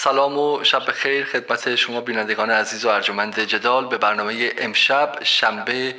سلام 0.00 0.38
و 0.38 0.64
شب 0.64 0.92
خیر 0.92 1.24
خدمت 1.24 1.74
شما 1.74 2.00
بینندگان 2.00 2.50
عزیز 2.50 2.84
و 2.84 2.88
ارجمند 2.88 3.40
جدال. 3.40 3.86
به 3.86 3.98
برنامه 3.98 4.52
امشب 4.58 5.24
شنبه 5.24 5.94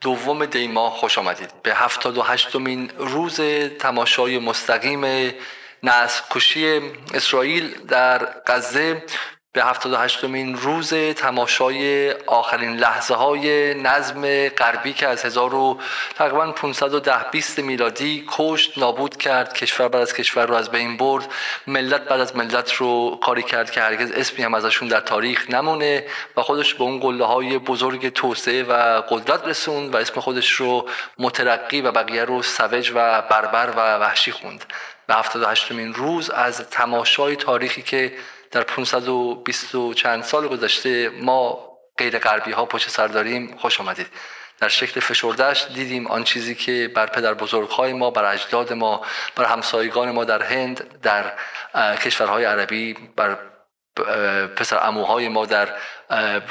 دوم 0.00 0.46
دی 0.46 0.68
ماه 0.68 0.92
خوش 0.92 1.18
آمدید. 1.18 1.62
به 1.62 1.74
هفتاد 1.74 2.18
و 2.18 2.22
هشتمین 2.22 2.90
روز 2.98 3.40
تماشای 3.78 4.38
مستقیم 4.38 5.34
نسل 5.82 6.22
کشی 6.30 6.80
اسرائیل 7.14 7.86
در 7.86 8.42
غزه 8.46 9.02
به 9.52 9.64
78 9.64 10.24
مین 10.24 10.56
روز 10.56 10.94
تماشای 10.94 12.12
آخرین 12.12 12.76
لحظه 12.76 13.14
های 13.14 13.74
نظم 13.74 14.48
غربی 14.48 14.92
که 14.92 15.08
از 15.08 15.24
1000 15.24 15.76
تقریبا 16.14 16.52
510 16.52 17.30
20 17.30 17.58
میلادی 17.58 18.24
کشت 18.28 18.78
نابود 18.78 19.16
کرد. 19.16 19.54
کشور 19.54 19.88
بعد 19.88 20.02
از 20.02 20.14
کشور 20.14 20.46
رو 20.46 20.54
از 20.54 20.70
بین 20.70 20.96
برد. 20.96 21.26
ملت 21.66 22.00
بعد 22.00 22.20
از 22.20 22.36
ملت 22.36 22.72
رو 22.72 23.18
کاری 23.22 23.42
کرد 23.42 23.70
که 23.70 23.80
هرگز 23.80 24.10
اسمی 24.10 24.44
هم 24.44 24.54
ازشون 24.54 24.88
در 24.88 25.00
تاریخ 25.00 25.50
نمونه 25.50 26.06
و 26.36 26.42
خودش 26.42 26.74
به 26.74 26.84
اون 26.84 27.00
قله 27.00 27.24
های 27.24 27.58
بزرگ 27.58 28.08
توسعه 28.08 28.62
و 28.62 29.02
قدرت 29.10 29.46
رسوند 29.46 29.94
و 29.94 29.98
اسم 29.98 30.20
خودش 30.20 30.50
رو 30.50 30.88
مترقی 31.18 31.80
و 31.80 31.92
بقیه 31.92 32.24
رو 32.24 32.42
سوج 32.42 32.92
و 32.94 33.22
بربر 33.22 33.70
و 33.76 33.98
وحشی 33.98 34.32
خوند. 34.32 34.64
به 35.06 35.14
78 35.14 35.72
مین 35.72 35.94
روز 35.94 36.30
از 36.30 36.70
تماشای 36.70 37.36
تاریخی 37.36 37.82
که 37.82 38.12
در 38.50 38.62
520 38.62 39.74
و 39.74 39.94
چند 39.94 40.22
سال 40.22 40.48
گذشته 40.48 41.08
ما 41.08 41.68
غیر 41.98 42.18
غربی 42.18 42.52
ها 42.52 42.64
پشت 42.64 42.90
سر 42.90 43.06
داریم 43.06 43.56
خوش 43.56 43.80
آمدید. 43.80 44.06
در 44.60 44.68
شکل 44.68 45.00
فشردهش 45.00 45.66
دیدیم 45.74 46.06
آن 46.06 46.24
چیزی 46.24 46.54
که 46.54 46.90
بر 46.94 47.06
پدر 47.06 47.34
بزرگهای 47.34 47.92
ما 47.92 48.10
بر 48.10 48.32
اجداد 48.32 48.72
ما 48.72 49.02
بر 49.36 49.44
همسایگان 49.44 50.10
ما 50.10 50.24
در 50.24 50.42
هند 50.42 51.00
در 51.02 51.32
کشورهای 51.96 52.44
عربی 52.44 52.94
بر 53.16 53.38
پسر 54.56 54.78
اموهای 54.82 55.28
ما 55.28 55.46
در 55.46 55.68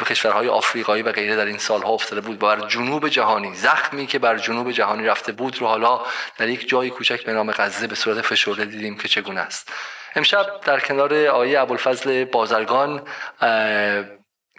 کشورهای 0.09 0.47
آفریقایی 0.47 1.03
و 1.03 1.11
غیره 1.11 1.35
در 1.35 1.45
این 1.45 1.57
سالها 1.57 1.89
افتاده 1.89 2.21
بود. 2.21 2.39
بر 2.39 2.67
جنوب 2.67 3.09
جهانی 3.09 3.55
زخمی 3.55 4.07
که 4.07 4.19
بر 4.19 4.37
جنوب 4.37 4.71
جهانی 4.71 5.05
رفته 5.05 5.31
بود 5.31 5.61
رو 5.61 5.67
حالا 5.67 6.01
در 6.37 6.49
یک 6.49 6.69
جای 6.69 6.89
کوچک 6.89 7.25
به 7.25 7.33
نام 7.33 7.51
غزه 7.51 7.87
به 7.87 7.95
صورت 7.95 8.21
فشرده 8.21 8.65
دیدیم 8.65 8.97
که 8.97 9.07
چگونه 9.07 9.41
است. 9.41 9.71
امشب 10.17 10.61
در 10.65 10.79
کنار 10.79 11.13
آیه 11.13 11.59
ابوالفضل 11.59 12.25
بازرگان 12.25 13.01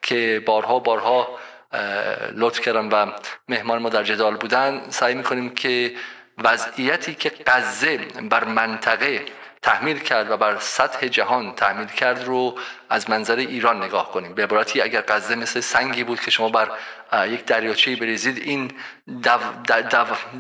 که 0.03 0.43
بارها 0.47 0.79
بارها 0.79 1.39
لطف 2.35 2.61
کردم 2.61 2.89
و 2.93 3.13
مهمان 3.49 3.79
ما 3.79 3.89
در 3.89 4.03
جدال 4.03 4.37
بودن 4.37 4.83
سعی 4.91 5.15
می‌کنیم 5.15 5.55
که 5.55 5.95
وضعیتی 6.39 7.15
که 7.15 7.33
غزه 7.47 7.97
بر 8.31 8.45
منطقه 8.45 9.25
تحمیل 9.63 9.99
کرد 9.99 10.31
و 10.31 10.37
بر 10.37 10.59
سطح 10.59 11.07
جهان 11.07 11.55
تحمیل 11.55 11.87
کرد 11.87 12.25
رو 12.25 12.55
از 12.91 13.11
منظر 13.11 13.37
ایران 13.37 13.83
نگاه 13.83 14.13
کنیم. 14.13 14.35
به 14.35 14.43
عبارتی 14.43 14.81
اگر 14.81 15.05
غزه 15.09 15.35
مثل 15.35 15.61
سنگی 15.61 16.05
بود 16.05 16.21
که 16.21 16.31
شما 16.31 16.49
بر 16.49 16.71
یک 17.27 17.45
دریاچه 17.45 17.97
بریزید 17.97 18.39
این 18.39 18.73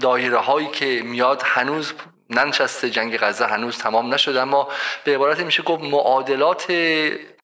دایره 0.00 0.39
هایی 0.39 0.69
که 0.69 1.02
میاد 1.05 1.42
هنوز 1.44 1.92
ننشسته 2.31 2.91
جنگ 2.91 3.19
غزه 3.19 3.47
هنوز 3.47 3.79
تمام 3.79 4.15
نشده 4.15 4.43
اما 4.43 4.69
به 5.05 5.15
عبارت 5.15 5.41
میشه 5.41 5.62
گفت 5.62 5.84
معادلات 5.84 6.73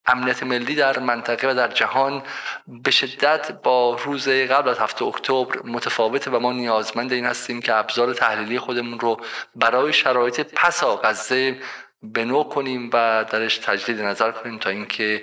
امنیت 0.07 0.43
ملی 0.43 0.75
در 0.75 0.99
منطقه 0.99 1.51
و 1.51 1.55
در 1.55 1.69
جهان 1.69 2.23
به 2.67 2.91
شدت 2.91 3.53
با 3.63 3.97
روز 4.05 4.29
قبل 4.29 4.69
از 4.69 4.79
هفته 4.79 5.05
اکتبر 5.05 5.63
متفاوته 5.65 6.31
و 6.31 6.39
ما 6.39 6.53
نیازمند 6.53 7.13
این 7.13 7.25
هستیم 7.25 7.63
که 7.63 7.75
ابزار 7.75 8.15
تحلیلی 8.15 8.59
خودمون 8.59 9.01
رو 9.01 9.21
برای 9.57 9.93
شرایط 9.93 10.41
پسا 10.41 10.97
غزه 10.97 11.59
بنو 12.03 12.43
کنیم 12.43 12.91
و 12.93 13.25
درش 13.31 13.59
تجدید 13.59 14.01
نظر 14.01 14.31
کنیم 14.31 14.59
تا 14.59 14.71
اینکه 14.71 15.23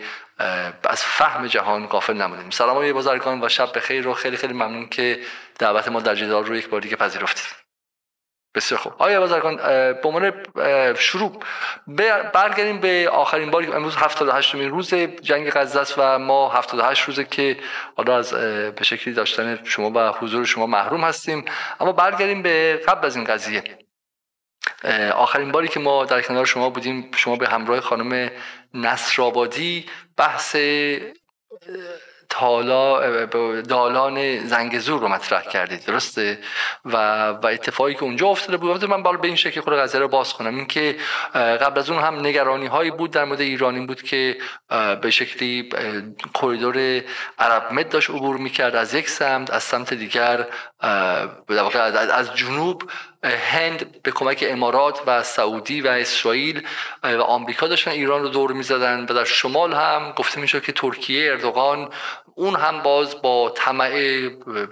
از 0.84 1.04
فهم 1.04 1.48
جهان 1.48 1.88
غافل 1.88 2.14
نمونیم. 2.14 2.50
سلام 2.50 2.78
های 2.78 2.94
بازرگان 2.94 3.44
و 3.44 3.50
شب 3.50 3.78
بخیر 3.78 4.04
رو 4.04 4.14
خیلی 4.14 4.38
خیلی 4.38 4.54
ممنون 4.54 4.88
که 4.90 5.20
دعوت 5.60 5.88
ما 5.88 6.00
در 6.00 6.16
جدال 6.16 6.46
رو 6.46 6.56
یک 6.56 6.70
بار 6.70 6.82
دیگه 6.82 6.96
پذیرفتید. 6.96 7.61
بسیار 8.56 8.82
خوب. 8.82 8.94
آیا 8.98 9.20
بازرگان 9.20 9.56
به 9.94 10.02
عنوان 10.04 10.34
شروع 10.96 11.40
برگردیم 12.34 12.80
به 12.80 13.10
آخرین 13.12 13.52
باری 13.52 13.68
امروز 13.68 13.96
78 13.96 14.56
مین 14.56 14.70
روز 14.70 14.94
جنگ 14.94 15.50
غزه 15.50 15.80
است 15.80 15.94
و 15.98 16.20
ما 16.20 16.50
78 16.50 17.04
روزه 17.04 17.24
که 17.24 17.58
حالا 17.98 18.18
از 18.18 18.34
به 18.76 18.84
شکلی 18.84 19.14
داشتن 19.14 19.60
شما 19.64 19.92
و 19.96 20.00
حضور 20.00 20.46
شما 20.46 20.66
محروم 20.66 21.04
هستیم. 21.04 21.46
اما 21.80 21.92
برگردیم 21.92 22.42
به 22.42 22.82
قبل 22.88 23.06
از 23.06 23.16
این 23.16 23.26
قضیه. 23.26 23.64
آخرین 25.16 25.52
باری 25.52 25.68
که 25.68 25.80
ما 25.80 26.06
در 26.06 26.22
کنار 26.22 26.46
شما 26.46 26.70
بودیم 26.70 27.12
شما 27.16 27.36
به 27.36 27.48
همراه 27.48 27.82
خانم 27.82 28.32
نصرآبادی 28.74 29.86
بحث 30.18 30.56
تالا 32.32 33.26
دالان 33.62 34.40
زنگزور 34.48 35.02
رو 35.02 35.08
مطرح 35.08 35.42
کردید 35.42 35.86
درسته؟ 35.86 36.40
و 36.86 37.28
و 37.30 37.48
اتفاقی 37.48 37.94
که 37.94 38.04
اونجا 38.04 38.28
افتاده 38.28 38.58
بود 38.58 38.86
من 38.86 39.04
بالا 39.04 39.18
به 39.18 39.28
این 39.28 39.36
شکل 39.36 39.62
خود 39.62 39.74
قضیه 39.74 40.00
رو 40.00 40.08
باز 40.08 40.34
کنم. 40.34 40.56
اینکه 40.56 40.96
قبل 41.34 41.80
از 41.80 41.90
اون 41.90 42.04
هم 42.04 42.20
نگرانی 42.20 42.68
هایی 42.68 42.92
بود 42.92 43.12
در 43.12 43.26
مورد 43.26 43.42
ایرانی 43.42 43.86
بود 43.86 44.02
که 44.02 44.38
به 45.02 45.12
شکلی 45.12 45.70
کریدور 46.34 47.02
عرب 47.40 47.74
مد 47.74 47.90
داشت 47.90 48.10
عبور 48.10 48.38
می‌کرد 48.38 48.76
از 48.76 48.94
یک 48.94 49.10
سمت 49.10 49.52
از 49.54 49.64
سمت 49.64 49.94
دیگر 49.94 50.46
از 52.12 52.36
جنوب 52.36 52.84
هند 53.24 54.02
به 54.04 54.12
کمک 54.12 54.46
امارات 54.48 55.02
و 55.08 55.24
سعودی 55.24 55.82
و 55.82 55.88
اسرائیل 55.88 56.68
و 57.04 57.22
آمریکا 57.22 57.68
داشتن 57.68 57.92
ایران 57.92 58.22
رو 58.22 58.28
دور 58.28 58.52
می‌زدن. 58.52 59.06
و 59.10 59.14
در 59.14 59.24
شمال 59.24 59.74
هم 59.74 60.14
گفته 60.16 60.42
میشه 60.42 60.62
که 60.62 60.72
ترکیه 60.72 61.32
اردوغان 61.32 61.90
اون 62.36 62.56
هم 62.56 62.84
باز 62.84 63.22
با 63.22 63.50
طمع 63.56 63.90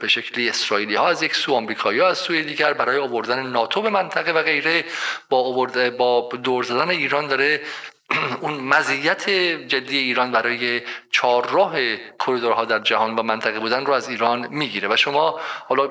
به 0.02 0.08
شکلی 0.08 0.50
اسرائیلی 0.50 0.96
ها 0.96 1.10
از 1.10 1.24
یک 1.24 1.36
سو 1.36 1.54
آمریکایی 1.54 2.00
ها 2.00 2.08
از 2.08 2.18
سوی 2.18 2.44
دیگر 2.44 2.74
برای 2.74 2.98
آوردن 2.98 3.48
ناتو 3.48 3.82
به 3.82 3.90
منطقه 3.90 4.32
و 4.32 4.44
غیره 4.44 4.86
با 5.30 5.52
با 5.98 6.30
دور 6.44 6.64
زدن 6.64 6.90
ایران 6.90 7.28
داره 7.28 7.62
اون 8.42 8.54
مزیت 8.54 9.30
جدی 9.68 9.98
ایران 9.98 10.32
برای 10.32 10.82
چهارراه 11.12 11.76
کریدورها 12.20 12.66
در 12.66 12.80
جهان 12.80 13.16
و 13.16 13.24
منطقه 13.24 13.60
بودن 13.60 13.86
رو 13.86 13.94
از 13.94 14.10
ایران 14.10 14.48
می‌گیره. 14.48 14.88
و 14.94 14.96
شما 14.96 15.40
حالا 15.68 15.90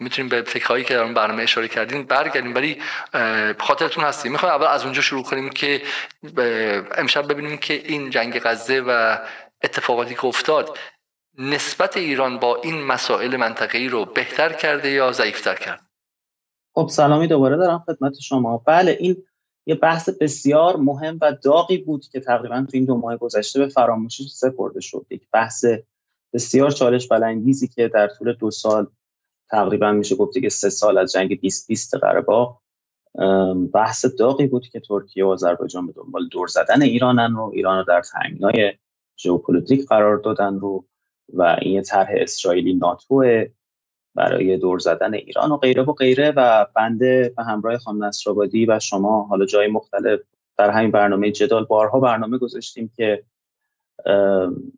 می‌تونیم 0.00 0.28
به 0.28 0.42
فکرهایی 0.42 0.84
که 0.84 0.94
در 0.94 1.02
اون 1.02 1.14
برنامه 1.14 1.42
اشاره 1.42 1.68
کردین 1.68 2.02
برگردیم 2.04 2.54
ولی 2.54 2.82
خاطرتون 3.58 4.04
هستیم. 4.04 4.32
می‌خوایم 4.32 4.54
اول 4.54 4.66
از 4.66 4.84
اونجا 4.84 5.02
شروع 5.02 5.22
کنیم 5.22 5.50
که 5.50 5.82
امشب 6.96 7.28
ببینیم 7.28 7.56
که 7.56 7.74
این 7.74 8.10
جنگ 8.10 8.40
غزه 8.40 8.80
و 8.80 9.18
اتفاقاتی 9.62 10.14
که 10.14 10.24
افتاد 10.24 10.78
نسبت 11.38 11.96
ایران 11.96 12.38
با 12.38 12.56
این 12.56 12.82
مسائل 12.82 13.36
منطقه‌ای 13.36 13.88
رو 13.88 14.04
بهتر 14.04 14.52
کرده 14.52 14.90
یا 14.90 15.12
ضعیفتر 15.12 15.54
کرد 15.54 15.90
خب 16.74 16.88
سلامی 16.90 17.26
دوباره 17.26 17.56
دارم 17.56 17.84
خدمت 17.86 18.20
شما. 18.20 18.62
بله 18.66 18.96
این 19.00 19.22
یه 19.66 19.74
بحث 19.74 20.08
بسیار 20.08 20.76
مهم 20.76 21.18
و 21.22 21.32
داغی 21.42 21.78
بود 21.78 22.04
که 22.12 22.20
تقریبا 22.20 22.60
تو 22.60 22.70
این 22.72 22.84
دو 22.84 22.96
ماه 22.96 23.16
گذشته 23.16 23.58
به 23.58 23.68
فراموشی 23.68 24.28
سپرده 24.28 24.80
شد. 24.80 25.06
یک 25.10 25.28
بحث 25.32 25.64
بسیار 26.32 26.70
چالش 26.70 27.08
بلانگیزی 27.08 27.68
که 27.68 27.88
در 27.88 28.08
طول 28.08 28.32
دو 28.32 28.50
سال 28.50 28.86
تقریبا 29.50 29.92
میشه 29.92 30.16
گفت 30.16 30.38
که 30.38 30.48
سه 30.48 30.70
سال 30.70 30.98
از 30.98 31.12
جنگ 31.12 31.40
2020 31.40 31.94
قره 31.94 32.24
بحث 33.74 34.04
داغی 34.18 34.46
بود 34.46 34.68
که 34.68 34.80
ترکیه 34.80 35.24
و 35.24 35.28
آذربایجان 35.28 35.86
به 35.86 35.92
دنبال 35.92 36.28
دور 36.28 36.46
زدن 36.46 36.82
ایرانن 36.82 37.34
رو 37.34 37.50
ایران 37.54 37.78
رو 37.78 37.84
در 37.84 38.02
تنگنای 38.02 38.72
ژئوپلیتیک 39.22 39.86
قرار 39.88 40.16
دادن 40.16 40.58
رو 40.58 40.84
و 41.32 41.56
این 41.60 41.74
یه 41.74 41.82
طرح 41.82 42.08
اسرائیلی 42.12 42.74
ناتو 42.74 43.24
برای 44.14 44.56
دور 44.56 44.78
زدن 44.78 45.14
ایران 45.14 45.52
و 45.52 45.56
غیره 45.56 45.82
و 45.82 45.92
غیره 45.92 46.32
و 46.36 46.66
بنده 46.76 47.32
به 47.36 47.44
همراه 47.44 47.78
خانم 47.78 48.04
نصرآبادی 48.04 48.66
و 48.66 48.78
شما 48.78 49.22
حالا 49.22 49.44
جای 49.44 49.68
مختلف 49.68 50.20
در 50.58 50.70
همین 50.70 50.90
برنامه 50.90 51.30
جدال 51.30 51.64
بارها 51.64 52.00
برنامه 52.00 52.38
گذاشتیم 52.38 52.92
که 52.96 53.24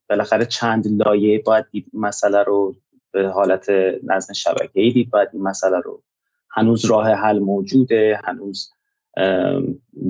بالاخره 0.08 0.46
چند 0.46 1.02
لایه 1.02 1.43
باید 1.43 1.66
دید 1.70 1.87
مسئله 1.93 2.43
رو 2.43 2.75
به 3.12 3.28
حالت 3.28 3.70
نظم 4.02 4.32
شبکه‌ای 4.32 4.93
دید 4.93 5.11
باید 5.11 5.28
این 5.32 5.43
مسئله 5.43 5.81
رو 5.81 6.02
هنوز 6.50 6.84
راه 6.84 7.08
حل 7.08 7.38
موجوده 7.38 8.20
هنوز 8.25 8.72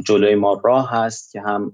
جلوی 0.06 0.34
ما 0.34 0.60
راه 0.64 0.90
هست 0.90 1.32
که 1.32 1.40
هم 1.40 1.72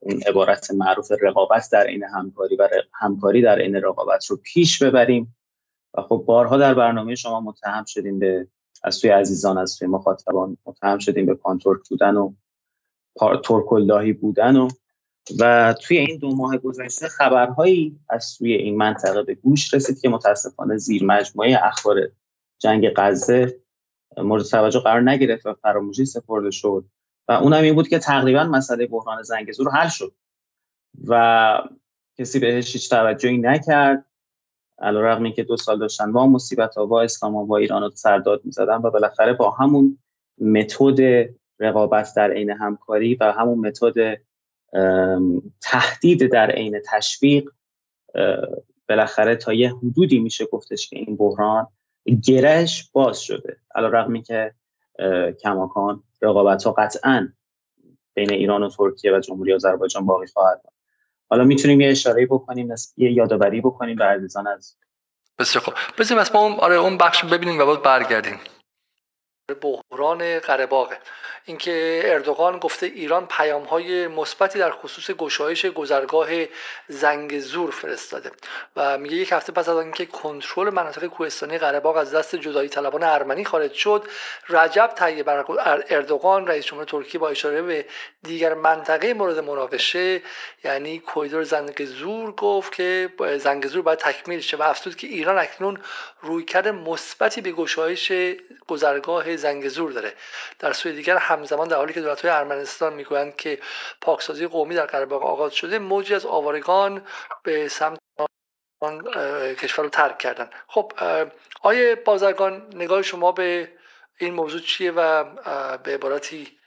اون 0.00 0.20
عبارت 0.26 0.70
معروف 0.70 1.12
رقابت 1.20 1.68
در 1.72 1.86
این 1.86 2.04
همکاری 2.04 2.56
و 2.56 2.68
همکاری 2.92 3.42
در 3.42 3.58
این 3.58 3.74
رقابت 3.74 4.26
رو 4.26 4.36
پیش 4.36 4.82
ببریم 4.82 5.36
و 5.94 6.02
خب 6.02 6.24
بارها 6.26 6.56
در 6.56 6.74
برنامه 6.74 7.14
شما 7.14 7.40
متهم 7.40 7.84
شدیم 7.84 8.18
به 8.18 8.46
از 8.84 8.94
سوی 8.94 9.10
عزیزان 9.10 9.58
از 9.58 9.70
سوی 9.70 9.88
مخاطبان 9.88 10.56
متهم 10.66 10.98
شدیم 10.98 11.26
به 11.26 11.34
پانتورک 11.34 11.88
بودن 11.88 12.16
و 12.16 12.34
ترکلداهی 13.44 14.12
بودن 14.12 14.56
و 14.56 14.68
و 15.40 15.74
توی 15.82 15.98
این 15.98 16.18
دو 16.18 16.34
ماه 16.36 16.56
گذشته 16.56 17.08
خبرهایی 17.08 18.00
از 18.08 18.24
سوی 18.24 18.52
این 18.52 18.76
منطقه 18.76 19.22
به 19.22 19.34
گوش 19.34 19.74
رسید 19.74 20.00
که 20.00 20.08
متاسفانه 20.08 20.76
زیر 20.76 21.04
مجموعه 21.04 21.58
اخبار 21.62 21.96
جنگ 22.58 22.92
غزه 22.96 23.60
مورد 24.16 24.44
توجه 24.44 24.80
قرار 24.80 25.10
نگرفت 25.10 25.46
و 25.46 25.54
فراموشی 25.54 26.04
سپرده 26.04 26.50
شد. 26.50 26.84
و 27.28 27.32
اونم 27.32 27.62
این 27.62 27.74
بود 27.74 27.88
که 27.88 27.98
تقریبا 27.98 28.44
مسئله 28.44 28.86
بحران 28.86 29.22
زنگزور 29.22 29.70
حل 29.70 29.88
شد. 29.88 30.14
و 31.08 31.62
کسی 32.18 32.38
بهش 32.38 32.72
هیچ 32.72 32.90
توجهی 32.90 33.38
نکرد. 33.38 34.06
علیرغم 34.78 35.32
که 35.32 35.42
دو 35.42 35.56
سال 35.56 35.78
داشتن 35.78 36.12
با 36.12 36.26
مصیبت 36.26 36.74
ها 36.74 36.86
با 36.86 37.02
اسلام 37.02 37.34
و 37.34 37.46
با 37.46 37.56
ایران 37.56 37.82
رو 37.82 37.90
سرداد 37.94 38.44
می‌زدن 38.44 38.76
و 38.76 38.90
بالاخره 38.90 39.32
با 39.32 39.50
همون 39.50 39.98
متد 40.40 41.28
رقابت 41.58 42.12
در 42.16 42.30
عین 42.30 42.50
همکاری 42.50 43.14
و 43.14 43.32
همون 43.32 43.58
متد 43.58 44.20
تهدید 45.60 46.32
در 46.32 46.50
عین 46.50 46.80
تشویق 46.86 47.50
بالاخره 48.88 49.36
تا 49.36 49.52
یه 49.52 49.74
حدودی 49.74 50.18
میشه 50.18 50.46
گفتش 50.46 50.88
که 50.88 50.96
این 50.96 51.16
بحران 51.16 51.66
گرش 52.06 52.90
باز 52.92 53.20
شده. 53.20 53.56
علیرغم 53.74 54.22
که 54.22 54.54
کماکان 55.42 56.02
رقابت 56.22 56.64
ها 56.64 56.72
قطعا 56.72 57.28
بین 58.14 58.32
ایران 58.32 58.62
و 58.62 58.68
ترکیه 58.68 59.16
و 59.16 59.20
جمهوری 59.20 59.54
آذربایجان 59.54 60.06
باقی 60.06 60.26
خواهد 60.26 60.62
حالا 61.30 61.44
می‌تونیم 61.44 61.80
یه 61.80 61.90
اشاره 61.90 62.26
بکنیم 62.26 62.74
یه 62.96 63.12
یادآوری 63.12 63.60
بکنیم 63.60 63.96
به 63.96 64.04
عزیزان 64.04 64.46
از 64.46 64.76
بسیار 65.38 65.64
خوب. 65.64 65.74
بزنیم 65.98 66.20
از 66.20 66.34
ما 66.34 66.40
اون 66.40 66.52
آره 66.52 66.74
اون 66.74 66.98
بخش 66.98 67.24
ببینیم 67.24 67.58
و 67.58 67.66
بعد 67.66 67.82
برگردیم. 67.82 68.38
بحران 69.52 70.38
قره 70.38 70.68
اینکه 71.46 72.02
اردوغان 72.04 72.58
گفته 72.58 72.86
ایران 72.86 73.26
پیام 73.26 73.62
های 73.62 74.06
مثبتی 74.06 74.58
در 74.58 74.70
خصوص 74.70 75.10
گشایش 75.10 75.66
گذرگاه 75.66 76.28
زنگ 76.88 77.38
زور 77.38 77.70
فرستاده 77.70 78.30
و 78.76 78.98
میگه 78.98 79.16
یک 79.16 79.32
هفته 79.32 79.52
پس 79.52 79.68
از 79.68 79.76
اینکه 79.76 80.06
کنترل 80.06 80.70
مناطق 80.70 81.06
کوهستانی 81.06 81.58
قره 81.58 81.98
از 81.98 82.14
دست 82.14 82.36
جدایی 82.36 82.68
طلبان 82.68 83.02
ارمنی 83.02 83.44
خارج 83.44 83.72
شد 83.72 84.04
رجب 84.48 84.92
طیب 84.96 85.28
اردوغان 85.90 86.46
رئیس 86.46 86.66
جمهور 86.66 86.84
ترکیه 86.84 87.20
با 87.20 87.28
اشاره 87.28 87.62
به 87.62 87.86
دیگر 88.22 88.54
منطقه 88.54 89.14
مورد 89.14 89.38
مناقشه 89.38 90.22
یعنی 90.64 90.98
کوریدور 90.98 91.42
زنگ 91.42 91.84
زور 91.84 92.32
گفت 92.32 92.72
که 92.72 93.10
زنگ 93.38 93.66
زور 93.66 93.82
باید 93.82 93.98
تکمیل 93.98 94.40
شه 94.40 94.56
و 94.56 94.62
افزود 94.62 94.96
که 94.96 95.06
ایران 95.06 95.38
اکنون 95.38 95.78
رویکرد 96.22 96.68
مثبتی 96.68 97.40
به 97.40 97.52
گشایش 97.52 98.12
گذرگاه 98.68 99.33
زنگ 99.36 99.68
زور 99.68 99.92
داره. 99.92 100.14
در 100.58 100.72
سوی 100.72 100.92
دیگر 100.92 101.16
همزمان 101.16 101.68
در 101.68 101.76
حالی 101.76 101.92
که 101.92 102.00
دولت 102.00 102.20
های 102.20 102.30
ارمنستان 102.30 102.94
می‌گویند 102.94 103.36
که 103.36 103.60
پاکسازی 104.00 104.46
قومی 104.46 104.74
در 104.74 104.86
قره 104.86 105.14
آغاز 105.14 105.54
شده 105.54 105.78
موجی 105.78 106.14
از 106.14 106.26
آوارگان 106.26 107.06
به 107.42 107.68
سمت 107.68 107.98
کشور 109.60 109.84
رو 109.84 109.90
ترک 109.90 110.18
کردن. 110.18 110.50
خب 110.68 110.92
آیه 111.62 111.94
بازرگان 111.94 112.70
نگاه 112.74 113.02
شما 113.02 113.32
به 113.32 113.72
این 114.18 114.34
موضوع 114.34 114.60
چیه 114.60 114.92
و 114.92 115.24
به 115.76 115.94
عبارتی 115.94 116.58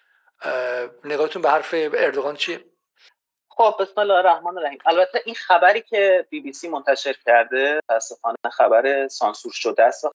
نگاهتون 1.03 1.41
به 1.41 1.49
حرف 1.49 1.73
اردوغان 1.73 2.35
چیه؟ 2.35 2.65
خب 3.49 3.75
بسم 3.79 4.01
الله 4.01 4.13
الرحمن 4.13 4.57
الرحیم. 4.57 4.79
البته 4.85 5.21
این 5.25 5.35
خبری 5.35 5.81
که 5.81 6.27
بی 6.29 6.39
بی 6.41 6.53
سی 6.53 6.69
منتشر 6.69 7.15
کرده 7.25 7.79
متاسفانه 7.89 8.37
خبر 8.51 9.07
سانسور 9.07 9.51
شده 9.55 9.83
است. 9.83 10.05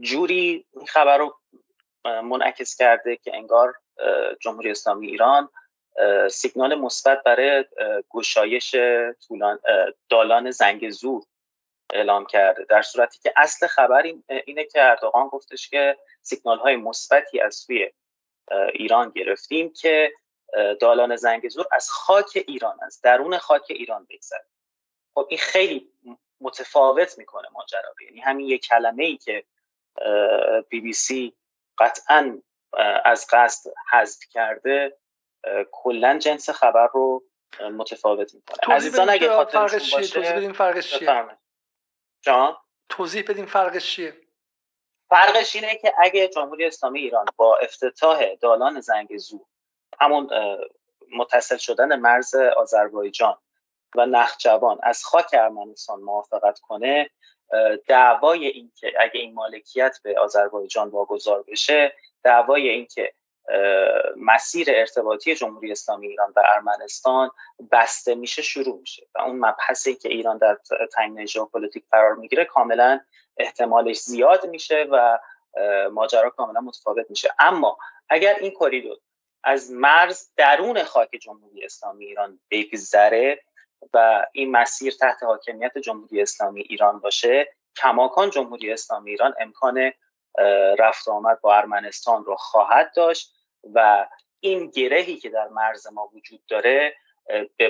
جوری 0.00 0.66
این 0.72 0.86
خبر 0.86 1.18
رو 1.18 1.38
منعکس 2.04 2.76
کرده 2.76 3.16
که 3.16 3.36
انگار 3.36 3.74
جمهوری 4.40 4.70
اسلامی 4.70 5.06
ایران 5.06 5.48
سیگنال 6.30 6.74
مثبت 6.74 7.22
برای 7.22 7.64
گشایش 8.10 8.76
دالان 10.08 10.50
زنگ 10.50 10.90
زور 10.90 11.22
اعلام 11.92 12.26
کرده. 12.26 12.64
در 12.64 12.82
صورتی 12.82 13.18
که 13.22 13.32
اصل 13.36 13.66
خبر 13.66 14.02
اینه 14.46 14.64
که 14.64 14.82
اردوغان 14.82 15.28
گفتش 15.28 15.68
که 15.68 15.98
سیگنال 16.22 16.58
های 16.58 16.76
مثبتی 16.76 17.40
از 17.40 17.54
سوی 17.54 17.92
ایران 18.72 19.10
گرفتیم 19.10 19.72
که 19.72 20.12
دالان 20.80 21.16
زنگ 21.16 21.48
زور 21.48 21.66
از 21.72 21.90
خاک 21.90 22.44
ایران 22.48 22.78
از 22.82 23.00
درون 23.00 23.38
خاک 23.38 23.66
ایران 23.68 24.06
بگذره. 24.10 24.46
خب 25.14 25.26
این 25.30 25.38
خیلی 25.38 25.92
متفاوت 26.40 27.18
می‌کنه 27.18 27.48
ماجرا 27.52 27.94
یعنی 28.06 28.20
همین 28.20 28.46
یک 28.46 28.66
کلمه 28.66 29.04
ای 29.04 29.16
که 29.16 29.44
بی 30.68 30.80
بی 30.80 30.92
سی 30.92 31.34
قطعا 31.78 32.42
از 33.04 33.26
قصد 33.32 33.70
حذف 33.90 34.18
کرده 34.30 34.96
کلا 35.72 36.18
جنس 36.18 36.50
خبر 36.50 36.86
رو 36.86 37.24
متفاوت 37.60 38.34
می‌کنه. 38.34 38.76
عزیزان 38.76 39.10
اگه 39.10 39.44
فرقش 39.44 39.90
چیه؟ 39.90 40.06
توضیح 40.06 40.36
بدیم 40.36 40.52
فرقش 40.52 40.98
چیه؟ 40.98 41.38
جان؟ 42.22 42.56
توضیح 42.88 43.24
بدیم 43.28 43.46
فرقش 43.46 43.94
چیه؟ 43.94 44.16
فرقش 45.08 45.54
اینه 45.54 45.76
که 45.76 45.94
اگه 45.98 46.28
جمهوری 46.28 46.66
اسلامی 46.66 47.00
ایران 47.00 47.26
با 47.36 47.56
افتتاح 47.56 48.34
دالان 48.34 48.80
زنگ 48.80 49.16
زور 49.16 49.46
همون 50.00 50.30
متصل 51.12 51.56
شدن 51.56 51.96
مرز 51.96 52.34
آذربایجان 52.34 53.36
و 53.96 54.06
نخجوان 54.06 54.78
از 54.82 55.04
خاک 55.04 55.26
ارمنستان 55.32 56.00
موافقت 56.00 56.60
کنه 56.60 57.10
دعوای 57.88 58.46
این 58.46 58.72
که 58.76 58.92
اگه 59.00 59.20
این 59.20 59.34
مالکیت 59.34 59.98
به 60.02 60.20
آذربایجان 60.20 60.88
واگذار 60.88 61.44
بشه 61.48 61.92
دعوای 62.22 62.68
این 62.68 62.86
که 62.86 63.12
مسیر 64.16 64.66
ارتباطی 64.70 65.34
جمهوری 65.34 65.72
اسلامی 65.72 66.06
ایران 66.06 66.32
به 66.32 66.42
ارمنستان 66.54 67.30
بسته 67.72 68.14
میشه 68.14 68.42
شروع 68.42 68.80
میشه. 68.80 69.06
و 69.14 69.20
اون 69.20 69.36
مبحثی 69.38 69.94
که 69.94 70.08
ایران 70.08 70.38
در 70.38 70.58
تعیین 70.92 71.26
ژئوپلیتیک 71.26 71.84
قرار 71.90 72.14
می‌گیره 72.14 72.44
کاملا 72.44 73.00
احتمالش 73.36 74.00
زیاد 74.00 74.46
میشه 74.46 74.86
و 74.90 75.18
ماجرا 75.92 76.30
کاملا 76.30 76.60
متفاوت 76.60 77.06
میشه. 77.10 77.34
اما 77.38 77.78
اگر 78.08 78.34
این 78.40 78.50
کریدور 78.50 78.96
از 79.44 79.72
مرز 79.72 80.30
درون 80.36 80.82
خاک 80.82 81.10
جمهوری 81.22 81.64
اسلامی 81.64 82.04
ایران 82.04 82.40
بگذره 82.50 83.42
و 83.92 84.26
این 84.32 84.50
مسیر 84.50 84.94
تحت 85.00 85.22
حاکمیت 85.22 85.78
جمهوری 85.78 86.22
اسلامی 86.22 86.60
ایران 86.60 86.98
باشه 86.98 87.54
کماکان 87.76 88.30
جمهوری 88.30 88.72
اسلامی 88.72 89.10
ایران 89.10 89.34
امکان 89.40 89.92
رفت 90.78 91.08
آمد 91.08 91.40
با 91.40 91.56
ارمنستان 91.56 92.24
رو 92.24 92.36
خواهد 92.36 92.92
داشت 92.96 93.34
و 93.74 94.06
این 94.40 94.70
گرهی 94.70 95.16
که 95.16 95.28
در 95.28 95.48
مرز 95.48 95.86
ما 95.92 96.10
وجود 96.14 96.46
داره 96.48 96.94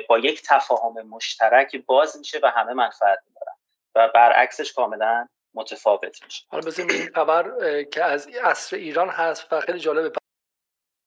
با 0.08 0.18
یک 0.18 0.42
تفاهم 0.46 1.02
مشترک 1.02 1.76
باز 1.86 2.18
میشه 2.18 2.40
و 2.42 2.46
همه 2.46 2.72
منفعت 2.72 3.18
می‌برن 3.26 3.54
و 3.94 4.10
برعکسش 4.14 4.72
کاملا 4.72 5.28
متفاوت 5.54 6.24
میشه. 6.24 6.44
حالا 6.48 6.66
بزنیم 6.66 6.88
این 6.90 7.08
خبر 7.14 7.52
که 7.82 8.04
از 8.04 8.28
اصر 8.44 8.76
ایران 8.76 9.08
هست 9.08 9.52
و 9.52 9.60
خیلی 9.60 9.78
جالبه. 9.78 10.12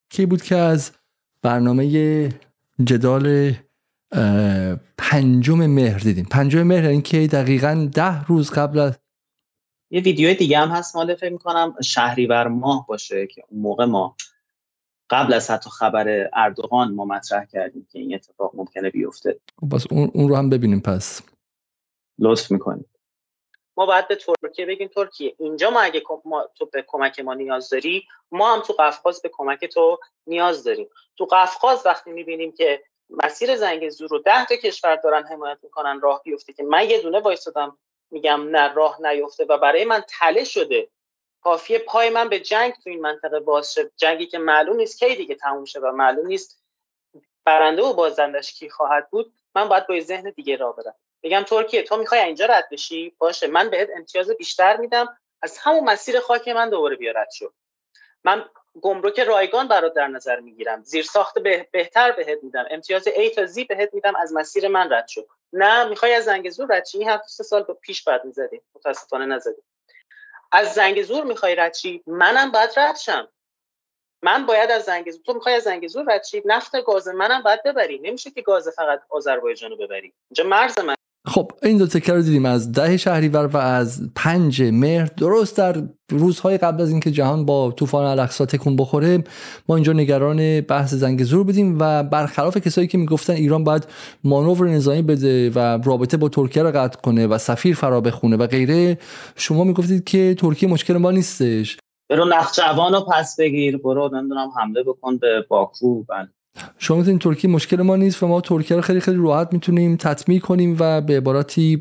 کی 0.10 0.26
بود 0.26 0.42
که 0.42 0.56
از 0.56 0.92
برنامه 1.42 2.30
جدال 2.84 3.54
پنجم 4.98 5.66
مهر 5.66 6.00
دیدیم. 6.00 6.26
پنجم 6.32 6.64
مهر 6.64 6.86
این 6.86 7.02
که 7.02 7.28
دقیقا 7.28 7.90
ده 7.96 8.26
روز 8.26 8.52
قبل 8.52 8.80
از 8.80 9.00
یه 9.92 10.02
ویدیو 10.02 10.34
دیگه 10.34 10.60
هم 10.60 10.70
هست 10.70 10.96
مال 10.96 11.16
فکر 11.16 11.32
می‌کنم 11.32 11.76
شهریور 11.84 12.48
ماه 12.48 12.86
باشه 12.88 13.28
که 13.28 13.44
اون 13.50 13.62
موقع 13.62 13.86
ما 13.86 14.16
قبل 15.10 15.34
از 15.34 15.52
حتی 15.52 15.70
خبر 15.70 16.30
اردوغان 16.34 16.94
ما 16.94 17.06
مطرح 17.06 17.46
کردیم 17.46 17.88
که 17.92 18.00
این 18.00 18.16
اتفاق 18.16 18.52
ممکنه 18.56 18.90
بیفته. 18.90 19.40
بس 19.72 19.86
اون, 19.92 20.12
اون 20.14 20.30
رو 20.30 20.36
هم 20.36 20.50
ببینیم 20.50 20.82
پس. 20.82 21.22
لطف 22.20 22.52
می‌کنیم. 22.52 22.86
ما 23.78 23.86
باید 23.86 24.08
به 24.08 24.16
ترکیه 24.16 24.66
بگیم 24.66 24.88
ترکیه 24.88 25.36
اینجا 25.40 25.70
ما 25.70 25.82
اگه 25.82 26.04
ما 26.26 26.50
تو 26.56 26.66
به 26.66 26.86
کمک 26.88 27.20
ما 27.20 27.34
نیاز 27.34 27.70
داری 27.70 28.08
ما 28.32 28.56
هم 28.56 28.62
تو 28.62 28.74
قفقاز 28.74 29.22
به 29.22 29.30
کمک 29.34 29.66
تو 29.66 30.00
نیاز 30.28 30.64
داریم. 30.64 30.88
تو 31.18 31.26
قفقاز 31.32 31.86
وقتی 31.86 32.12
می‌بینیم 32.12 32.52
که 32.52 32.84
مسیر 33.10 33.56
زنگ 33.56 33.90
زور 33.90 34.10
رو 34.10 34.20
ده 34.20 34.46
تا 34.46 34.56
کشور 34.56 34.96
دارن 34.96 35.24
حمایت 35.24 35.58
می‌کنن 35.64 36.02
راه 36.02 36.22
بیفته 36.24 36.54
که 36.54 36.64
من 36.64 36.90
یه 36.90 37.02
دونه 37.02 37.20
وایستادم. 37.20 37.78
میگم 38.12 38.50
نه 38.50 38.74
راه 38.74 39.02
نیفته 39.02 39.46
و 39.46 39.58
برای 39.58 39.86
من 39.86 40.04
تله 40.20 40.44
شده. 40.44 40.90
کافیه 41.42 41.80
پای 41.80 42.10
من 42.10 42.30
به 42.30 42.40
جنگ 42.40 42.74
تو 42.74 42.90
این 42.90 43.02
منطقه 43.02 43.40
باز 43.40 43.74
شد 43.74 43.92
جنگی 43.96 44.26
که 44.26 44.38
معلوم 44.38 44.76
نیست 44.78 45.00
کی 45.00 45.16
دیگه 45.16 45.36
تموم 45.36 45.66
شه 45.66 45.80
و 45.80 45.92
معلوم 45.92 46.28
نیست 46.28 46.64
برنده 47.46 47.82
و 47.82 47.94
بازندش 47.94 48.54
کی 48.54 48.70
خواهد 48.70 49.10
بود. 49.10 49.34
من 49.56 49.70
باید 49.70 49.88
با 49.88 50.00
ذهن 50.00 50.30
دیگه 50.30 50.56
راه 50.56 50.76
برم. 50.76 50.96
بگم 51.24 51.44
ترکیه 51.44 51.84
تو 51.84 51.98
می‌خوای 51.98 52.22
اینجا 52.22 52.46
رد 52.46 52.70
بشی؟ 52.72 53.16
باشه. 53.18 53.48
من 53.48 53.70
بهت 53.70 53.90
امتیاز 53.96 54.30
بیشتر 54.30 54.78
میدم. 54.78 55.18
از 55.42 55.58
همون 55.58 55.84
مسیر 55.84 56.20
خاک 56.20 56.48
من 56.48 56.70
دوباره 56.70 56.96
بیا 56.96 57.12
رد 57.12 57.30
شو. 57.32 57.54
من 58.24 58.50
گمرک 58.82 59.20
رایگان 59.20 59.68
برات 59.68 59.94
در 59.94 60.08
نظر 60.08 60.40
می‌گیرم. 60.40 60.84
زیر 60.84 61.04
ساخت 61.04 61.40
به 61.40 61.68
بهتر 61.72 62.12
بهت 62.12 62.40
میدم. 62.44 62.66
امتیاز 62.72 63.08
A 63.08 63.36
تا 63.36 63.48
Z 63.48 63.66
بهت 63.70 63.94
میدم. 63.94 64.16
از 64.16 64.34
مسیر 64.34 64.68
من 64.68 64.94
رد 64.94 65.08
شو. 65.08 65.28
نه 65.54 65.86
می‌خوای 65.86 66.14
از 66.14 66.24
زنگ 66.26 66.50
زور 66.50 66.76
رد 66.76 66.88
این 66.94 67.10
هفته 67.10 67.28
سه 67.28 67.44
سال 67.44 67.64
پیش 67.82 68.04
بعد 68.04 68.26
می‌زدی. 68.26 68.62
متاسفانه 68.76 69.26
نزدی. 69.26 69.62
از 70.52 70.74
زنگ 70.74 71.04
زور 71.04 71.24
می‌خوای 71.24 71.56
رد 71.56 71.76
منم 72.08 72.52
باید 72.52 72.70
رد 72.78 72.96
شم. 72.96 73.28
من 74.22 74.46
باید 74.46 74.72
از 74.72 74.84
زنگ 74.84 75.12
زور 75.12 75.22
تو 75.26 75.34
می‌خوای 75.34 75.56
از 75.56 75.64
زنگ 75.64 75.88
زور 75.88 76.06
رد 76.14 76.24
چی 76.24 76.42
نفت 76.46 76.84
گاز 76.84 77.08
منم 77.08 77.42
باید 77.42 77.64
ببری. 77.64 78.00
نمیشه 78.00 78.32
که 78.32 78.42
گاز 78.42 78.70
فقط 78.70 79.02
آذربایجان 79.10 79.72
رو 79.72 79.78
ببری. 79.78 80.14
اینجا 80.30 80.44
مرز 80.44 80.80
من 80.80 80.97
خب 81.28 81.52
این 81.64 81.78
دو 81.78 81.88
تکه 81.88 82.14
رو 82.14 82.22
دیدیم 82.22 82.46
از 82.46 82.72
ده 82.72 82.98
شهریور 82.98 83.48
و 83.48 83.58
از 83.58 84.10
پنج 84.16 84.62
مهر. 84.62 85.06
درست 85.06 85.58
در 85.58 85.84
روزهای 86.12 86.58
قبل 86.58 86.82
از 86.82 86.90
اینکه 86.90 87.12
جهان 87.12 87.46
با 87.46 87.72
طوفان 87.72 88.06
الاقصا 88.06 88.46
تکون 88.46 88.76
بخوره 88.76 89.24
ما 89.70 89.76
اینجا 89.76 89.94
نگران 89.94 90.62
بحث 90.62 90.94
زنگ 90.94 91.24
زور 91.24 91.44
بودیم 91.44 91.78
و 91.80 92.04
برخلاف 92.04 92.58
کسایی 92.58 92.88
که 92.88 92.98
می‌گفتن 92.98 93.34
ایران 93.34 93.64
باید 93.64 93.88
مانور 94.24 94.70
نظامی 94.70 95.02
بده 95.02 95.50
و 95.50 95.60
رابطه 95.84 96.18
با 96.18 96.30
ترکیه 96.30 96.64
رو 96.64 96.72
قطع 96.72 97.02
کنه 97.02 97.28
و 97.28 97.38
سفیر 97.38 97.76
فرا 97.76 98.02
بخونه 98.02 98.38
و 98.38 98.48
غیره 98.48 98.98
شما 99.36 99.64
می‌گفتید 99.64 100.04
که 100.04 100.36
ترکیه 100.38 100.70
مشکل 100.70 100.98
ما 100.98 101.12
نیستش. 101.12 101.78
برو 102.10 102.26
نخجوان 102.26 102.94
رو 102.94 103.02
پس 103.02 103.36
بگیر 103.40 103.78
برو 103.78 104.10
نمی‌دونم 104.14 104.50
حمله 104.62 104.84
بکن 104.84 105.18
به 105.18 105.46
باکو. 105.50 106.04
بله. 106.04 106.30
شما 106.78 106.98
می‌تونید 106.98 107.22
ترکیه 107.22 107.50
مشکل 107.50 107.82
ما 107.82 107.96
نیست 107.96 108.24
و 108.24 108.28
ما 108.28 108.42
ترکیه 108.42 108.78
رو 108.78 108.84
خیلی 108.84 109.00
خیلی 109.00 109.18
راحت 109.18 109.54
می‌تونیم 109.54 109.96
تطمیع 109.96 110.40
کنیم 110.40 110.76
و 110.80 111.02
به 111.02 111.18
عبارتی 111.18 111.76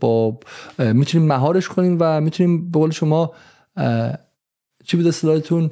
با 0.00 0.38
می‌تونیم 0.78 1.28
مهارش 1.28 1.68
کنیم 1.68 1.96
و 2.00 2.20
می‌تونیم 2.20 2.70
به 2.70 2.78
قول 2.78 2.90
شما 2.90 3.32
چی 4.84 4.96
بود 4.96 5.06
اصطلاحتون 5.06 5.70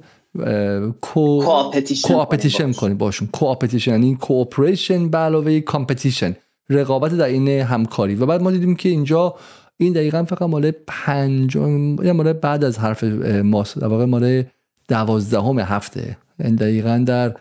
coopetition 1.01 2.73
کنیم 2.73 2.99
باشون. 2.99 3.29
coopetition 3.33 3.91
یعنی 3.91 4.15
cooperation 4.21 5.09
به 5.09 5.19
علاوه 5.19 5.61
competition 5.61 6.37
رقابت 6.71 7.13
در 7.13 7.25
این 7.25 7.49
همکاری. 7.49 8.15
و 8.15 8.27
بعد 8.27 8.43
ما 8.43 8.51
دیدیم 8.51 8.77
که 8.77 8.89
اینجا 8.89 9.35
این 9.77 9.93
دقیقا 9.93 10.25
فقط 10.25 10.43
مال 10.43 10.73
پنج 10.87 11.57
یا 11.57 12.13
مال 12.13 12.33
بعد 12.33 12.65
از 12.65 12.79
حرف 12.79 13.05
ماست 13.45 13.79
در 13.79 13.87
واقع 13.87 14.05
مال 14.05 14.45
دوازدهم 14.89 15.59
هفته. 15.59 16.17
یعنی 16.39 16.57
دقیقا 16.57 17.05
در 17.07 17.35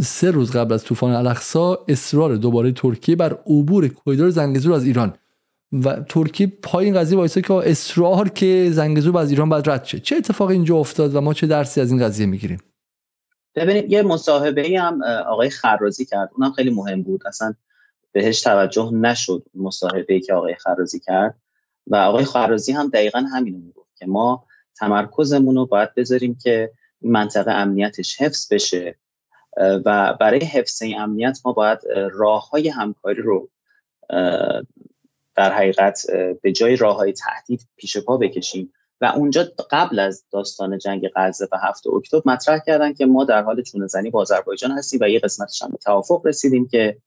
سه 0.00 0.30
روز 0.30 0.50
قبل 0.50 0.72
از 0.72 0.84
طوفان 0.84 1.12
الاقصا 1.12 1.78
اصرار 1.88 2.36
دوباره 2.36 2.72
ترکیه 2.72 3.16
بر 3.16 3.32
عبور 3.32 3.88
کریدور 3.88 4.30
زنگزور 4.30 4.72
از 4.72 4.84
ایران. 4.84 5.14
و 5.72 5.94
ترکیه 6.08 6.46
پای 6.46 6.84
این 6.84 6.94
قضیه 6.94 7.18
وایسه 7.18 7.42
که 7.42 7.54
اصرار 7.54 8.28
که 8.28 8.68
زنگزور 8.72 9.18
از 9.18 9.30
ایران 9.30 9.48
باید 9.48 9.70
رد 9.70 9.84
شه. 9.84 10.00
چه 10.00 10.16
اتفاقی 10.16 10.54
اینجا 10.54 10.76
افتاد 10.76 11.14
و 11.14 11.20
ما 11.20 11.34
چه 11.34 11.46
درسی 11.46 11.80
از 11.80 11.90
این 11.90 12.02
قضیه 12.02 12.26
می‌گیریم؟ 12.26 12.58
ببینید 13.54 13.92
یه 13.92 14.02
مصاحبه 14.02 14.80
هم 14.80 15.02
آقای 15.02 15.50
خرازی 15.50 16.04
کرد. 16.04 16.30
اونم 16.36 16.52
خیلی 16.52 16.70
مهم 16.70 17.02
بود. 17.02 17.26
اصلا 17.26 17.54
بهش 18.12 18.40
توجه 18.40 18.90
نشد 18.94 19.42
مصاحبه 19.54 20.20
که 20.20 20.34
آقای 20.34 20.54
خرازی 20.54 21.00
کرد. 21.00 21.34
و 21.86 21.96
آقای 21.96 22.24
خرازی 22.24 22.72
هم 22.72 22.88
دقیقا 22.88 23.18
همینو 23.18 23.58
می‌گفت 23.58 23.96
که 23.96 24.06
ما 24.06 24.44
تمرکزمون 24.78 25.54
رو 25.54 25.66
باید 25.66 25.94
بذاریم 25.94 26.38
که 26.42 26.70
منطقه 27.02 27.50
امنیتش 27.50 28.20
حفظ 28.20 28.52
بشه. 28.52 28.96
و 29.56 30.14
برای 30.20 30.40
حفظ 30.40 30.82
این 30.82 31.00
امنیت 31.00 31.38
ما 31.44 31.52
باید 31.52 31.78
راه 32.12 32.50
های 32.50 32.68
همکاری 32.68 33.22
رو 33.22 33.48
در 35.36 35.52
حقیقت 35.52 36.02
به 36.42 36.52
جای 36.52 36.76
راه 36.76 36.96
های 36.96 37.12
تهدید 37.12 37.68
پیش 37.76 37.96
پا 37.96 38.16
بکشیم. 38.16 38.72
و 39.00 39.12
اونجا 39.16 39.44
قبل 39.70 39.98
از 39.98 40.24
داستان 40.30 40.78
جنگ 40.78 41.10
غزه 41.16 41.48
و 41.52 41.58
هفته 41.62 41.90
اکتبر 41.90 42.22
مطرح 42.24 42.58
کردن 42.66 42.92
که 42.92 43.06
ما 43.06 43.24
در 43.24 43.42
حال 43.42 43.62
چونه 43.62 43.86
زنی 43.86 44.10
با 44.10 44.20
آذربایجان 44.20 44.70
هستیم 44.70 45.00
و 45.02 45.08
یه 45.08 45.18
قسمتش 45.18 45.62
هم 45.62 45.70
توافق 45.84 46.26
رسیدیم 46.26 46.68
که 46.68 46.98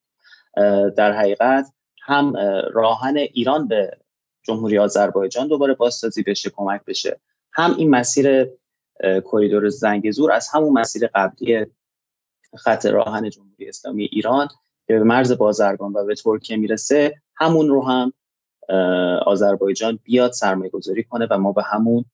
در 0.97 1.11
حقیقت 1.11 1.71
هم 2.01 2.33
راهن 2.73 3.17
ایران 3.17 3.67
به 3.67 3.97
جمهوری 4.43 4.77
آذربایجان 4.77 5.47
دوباره 5.47 5.73
بازسازی 5.73 6.23
بشه 6.23 6.49
کمک 6.49 6.85
بشه. 6.85 7.19
هم 7.51 7.75
این 7.77 7.89
مسیر 7.89 8.49
کریدور 9.31 9.69
زنگزور 9.69 10.31
از 10.31 10.49
همون 10.53 10.73
مسیر 10.73 11.09
قبلی 11.15 11.65
خط 12.57 12.85
راهن 12.85 13.29
جمهوری 13.29 13.69
اسلامی 13.69 14.03
ایران 14.03 14.47
که 14.87 14.93
به 14.93 15.03
مرز 15.03 15.31
بازرگان 15.31 15.93
و 15.93 16.05
به 16.05 16.15
ترکیه 16.15 16.57
می‌رسه 16.57 17.21
همون 17.35 17.69
رو 17.69 17.85
هم 17.85 18.13
آذربایجان 19.25 19.99
بیاد 20.03 20.31
سرمایه 20.31 20.69
گذاری 20.69 21.03
کنه 21.03 21.27
و 21.31 21.37
ما 21.37 21.51
به 21.51 21.63
همون 21.63 22.05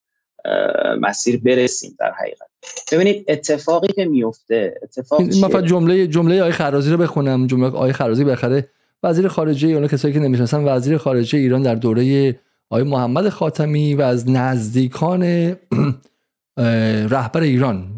مسیر 1.00 1.40
برسیم 1.40 1.96
در 1.98 2.12
حقیقت. 2.12 2.46
ببینید 2.92 3.24
اتفاقی 3.28 3.92
که 3.92 4.04
میفته 4.04 4.74
اتفاق 4.82 5.20
من 5.20 5.64
جمله 5.66 6.06
جمله 6.06 6.40
آقای 6.40 6.52
خرازی 6.52 6.90
رو 6.90 6.96
بخونم 6.96 7.46
جمله 7.46 7.66
آقای 7.66 7.92
خرازی 7.92 8.24
بخره 8.24 8.68
وزیر 9.02 9.28
خارجه 9.28 9.68
اون 9.68 9.86
کسایی 9.86 10.14
که 10.14 10.20
نمی‌شناسن 10.20 10.64
وزیر 10.64 10.98
خارجه 10.98 11.38
ایران 11.38 11.62
در 11.62 11.74
دوره 11.74 12.38
آقای 12.70 12.82
محمد 12.82 13.28
خاتمی 13.28 13.94
و 13.94 14.02
از 14.02 14.30
نزدیکان 14.30 15.22
رهبر 17.10 17.40
ایران 17.40 17.95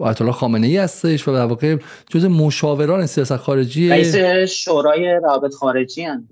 آیت 0.00 0.20
الله 0.20 0.32
خامنه 0.32 0.66
ای 0.66 0.76
هستش 0.76 1.28
و 1.28 1.32
در 1.32 1.44
واقع 1.44 1.76
جز 2.10 2.24
مشاوران 2.24 3.06
سیاست 3.06 3.36
خارجی 3.36 3.88
رئیس 3.88 4.16
شورای 4.50 5.20
روابط 5.22 5.54
خارجی 5.54 6.02
هم 6.02 6.28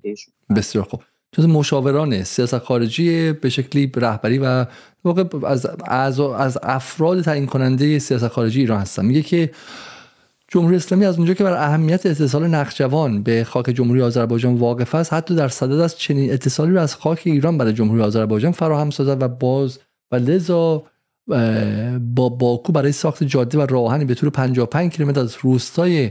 بسیار 0.56 0.84
خوب. 0.84 1.00
جز 1.32 1.46
مشاوران 1.46 2.22
سیاست 2.22 2.58
خارجی 2.58 3.32
به 3.32 3.48
شکلی 3.48 3.92
رهبری 3.96 4.38
و 4.38 4.66
واقع 5.04 5.24
از 5.46 5.66
از, 5.84 6.20
از 6.20 6.58
افراد 6.62 7.20
تعیین 7.20 7.46
کننده 7.46 7.98
سیاست 7.98 8.28
خارجی 8.28 8.60
ایران 8.60 8.80
هستن. 8.80 9.04
میگه 9.04 9.22
که 9.22 9.50
جمهوری 10.48 10.76
اسلامی 10.76 11.04
از 11.04 11.18
اونجا 11.18 11.34
که 11.34 11.44
بر 11.44 11.52
اهمیت 11.52 12.06
اتصال 12.06 12.46
نخجوان 12.46 13.22
به 13.22 13.44
خاک 13.44 13.64
جمهوری 13.64 14.02
آذربایجان 14.02 14.54
واقف 14.54 14.94
است 14.94 15.12
حتی 15.12 15.34
در 15.34 15.48
صدد 15.48 15.80
از 15.80 15.98
چنین 15.98 16.32
اتصالی 16.32 16.72
را 16.72 16.82
از 16.82 16.94
خاک 16.94 17.22
ایران 17.24 17.58
برای 17.58 17.72
جمهوری 17.72 18.02
آذربایجان 18.02 18.52
فراهم 18.52 18.90
سازد 18.90 19.22
و 19.22 19.28
باز 19.28 19.78
و 20.12 20.16
لذا 20.16 20.82
با 22.14 22.28
باکو 22.28 22.72
برای 22.72 22.92
ساخت 22.92 23.24
جاده 23.24 23.58
و 23.58 23.66
راهنی 23.66 24.04
به 24.04 24.14
طول 24.14 24.30
55 24.30 24.92
کیلومتر 24.92 25.20
از 25.20 25.36
روستای 25.40 26.10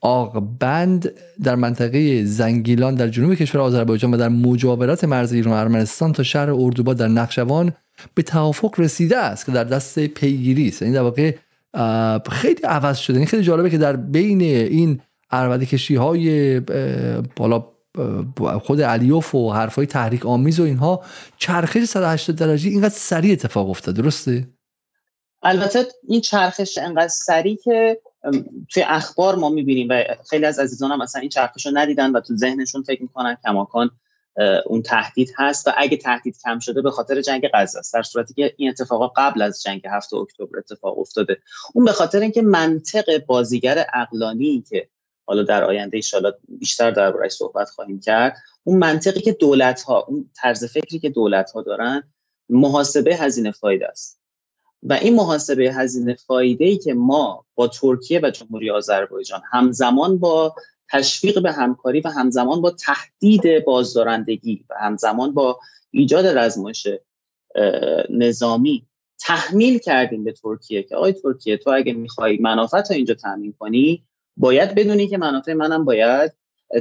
آقبند 0.00 1.12
در 1.42 1.54
منطقه 1.54 2.24
زنگیلان 2.24 2.94
در 2.94 3.08
جنوب 3.08 3.34
کشور 3.34 3.60
آذربایجان 3.60 4.14
و 4.14 4.16
در 4.16 4.28
مجاورت 4.28 5.04
مرز 5.04 5.32
ایران 5.32 5.54
و 5.54 5.56
ارمنستان 5.56 6.12
تا 6.12 6.22
شهر 6.22 6.50
اردوباد 6.50 6.96
در 6.96 7.08
نقشوان 7.08 7.72
به 8.14 8.22
توافق 8.22 8.80
رسیده 8.80 9.16
است 9.16 9.46
که 9.46 9.52
در 9.52 9.64
دست 9.64 9.98
پیگیری 9.98 10.68
است. 10.68 10.82
این 10.82 10.92
یعنی 10.92 10.94
در 10.94 11.02
واقع 11.02 11.34
خیلی 12.30 12.62
عوض 12.64 12.98
شده. 12.98 13.14
این 13.14 13.20
یعنی 13.20 13.30
خیلی 13.30 13.42
جالبه 13.42 13.70
که 13.70 13.78
در 13.78 13.96
بین 13.96 14.40
این 14.40 15.00
ارمده 15.30 15.66
کشی 15.66 15.94
های 15.94 16.60
بالا 17.36 17.64
خود 18.62 18.80
علیوف 18.80 19.34
و 19.34 19.52
حرفای 19.52 19.86
تحریک 19.86 20.26
آمیز 20.26 20.60
و 20.60 20.62
اینها 20.62 21.04
چرخش 21.38 21.84
180 21.84 22.36
درجه 22.36 22.70
اینقدر 22.70 22.94
سریع 22.94 23.32
اتفاق 23.32 23.70
افتاد 23.70 23.94
درسته؟ 23.94 24.48
البته 25.42 25.86
این 26.08 26.20
چرخش 26.20 26.78
انقدر 26.78 27.08
سریع 27.08 27.56
که 27.64 28.00
توی 28.70 28.82
اخبار 28.82 29.34
ما 29.34 29.48
می‌بینیم 29.48 29.88
و 29.90 30.04
خیلی 30.30 30.46
از 30.46 30.58
عزیزان 30.58 30.90
هم 30.90 31.02
مثلا 31.02 31.20
این 31.20 31.30
چرخش 31.30 31.66
رو 31.66 31.72
ندیدن 31.74 32.12
و 32.12 32.20
تو 32.20 32.36
ذهنشون 32.36 32.82
فکر 32.82 33.02
می‌کنن 33.02 33.36
کماکان 33.44 33.90
اون 34.66 34.82
تهدید 34.82 35.32
هست 35.36 35.66
و 35.66 35.70
اگه 35.76 35.96
تهدید 35.96 36.38
کم 36.44 36.58
شده 36.58 36.82
به 36.82 36.90
خاطر 36.90 37.20
جنگ 37.20 37.48
غزه 37.54 37.78
است 37.78 37.94
در 37.94 38.02
صورتی 38.02 38.34
که 38.34 38.54
این 38.56 38.68
اتفاق 38.68 39.12
قبل 39.16 39.42
از 39.42 39.62
جنگ 39.62 39.82
هفته 39.90 40.16
اکتبر 40.16 40.58
اتفاق 40.58 40.98
افتاده. 40.98 41.36
اون 41.74 41.84
به 41.84 41.92
خاطر 41.92 42.20
اینکه 42.20 42.42
منطق 42.42 43.24
بازیگر 43.26 43.86
اقلانی 43.94 44.64
که 44.70 44.88
حالا 45.28 45.42
در 45.42 45.64
آینده 45.64 45.96
ایشالا 45.96 46.32
بیشتر 46.48 46.90
دربارهش 46.90 47.32
صحبت 47.32 47.70
خواهیم 47.70 48.00
کرد. 48.00 48.36
اون 48.64 48.78
منطقی 48.78 49.20
که 49.20 49.32
دولت 49.32 49.82
ها 49.82 50.04
اون 50.08 50.30
طرز 50.36 50.64
فکری 50.64 50.98
که 50.98 51.10
دولت 51.10 51.50
ها 51.50 51.62
دارن 51.62 52.02
محاسبه 52.48 53.16
هزینه 53.16 53.50
فایده 53.50 53.88
است. 53.88 54.20
و 54.82 54.92
این 54.92 55.14
محاسبه 55.14 55.72
هزینه 55.72 56.14
فایده 56.14 56.64
ای 56.64 56.78
که 56.78 56.94
ما 56.94 57.46
با 57.54 57.68
ترکیه 57.68 58.20
و 58.22 58.30
جمهوری 58.30 58.70
آذربایجان 58.70 59.42
همزمان 59.52 60.18
با 60.18 60.54
تشویق 60.90 61.42
به 61.42 61.52
همکاری 61.52 62.00
و 62.00 62.08
همزمان 62.08 62.60
با 62.60 62.70
تهدید 62.70 63.64
بازدارندگی 63.64 64.64
و 64.70 64.74
همزمان 64.80 65.34
با 65.34 65.60
ایجاد 65.90 66.26
رزمایش 66.26 66.88
نظامی 68.10 68.86
تحمیل 69.20 69.78
کردیم 69.78 70.24
به 70.24 70.32
ترکیه 70.32 70.82
که 70.82 70.96
آقای 70.96 71.12
ترکیه 71.12 71.56
تو 71.56 71.70
اگه 71.70 71.92
می‌خوای 71.92 72.38
منافع 72.38 72.82
اینجا 72.90 73.14
تامین 73.14 73.54
کنی 73.58 74.04
باید 74.38 74.74
بدونی 74.74 75.08
که 75.08 75.18
منافع 75.18 75.52
منم 75.52 75.84
باید 75.84 76.32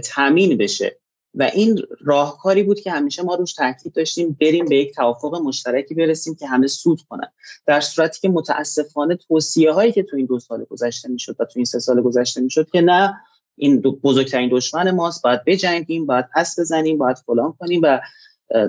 تامین 0.04 0.58
بشه. 0.58 1.00
و 1.34 1.44
این 1.44 1.82
راهکاری 2.02 2.64
بود 2.64 2.80
که 2.80 2.92
همیشه 2.92 3.24
ما 3.24 3.36
روش 3.36 3.54
تاکید 3.54 3.94
داشتیم 3.94 4.38
بریم 4.42 4.66
به 4.66 4.76
یک 4.76 4.96
توافق 4.96 5.36
مشترکی 5.36 5.96
برسیم 5.96 6.36
که 6.36 6.48
همه 6.48 6.68
سود 6.68 7.02
کنن. 7.10 7.28
در 7.66 7.82
صورتی 7.82 8.20
که 8.22 8.30
متاسفانه 8.30 9.16
توصیه 9.16 9.72
هایی 9.72 9.92
که 9.92 10.04
تو 10.04 10.18
این 10.18 10.26
دو 10.26 10.40
سال 10.40 10.64
گذشته 10.64 11.10
می‌شد 11.10 11.36
و 11.40 11.46
تو 11.46 11.52
این 11.56 11.66
سه 11.66 11.80
سال 11.80 12.02
گذشته 12.02 12.42
می‌شد 12.42 12.70
که 12.70 12.82
نه 12.82 13.18
این 13.56 13.82
بزرگترین 13.82 14.50
دشمن 14.52 14.92
ماست 14.92 15.24
باید 15.24 15.44
بجنگیم 15.46 16.06
باید 16.06 16.26
پس 16.36 16.60
بزنیم 16.60 16.98
باید 16.98 17.18
فلان 17.18 17.54
کنیم 17.60 17.82
و 17.84 18.00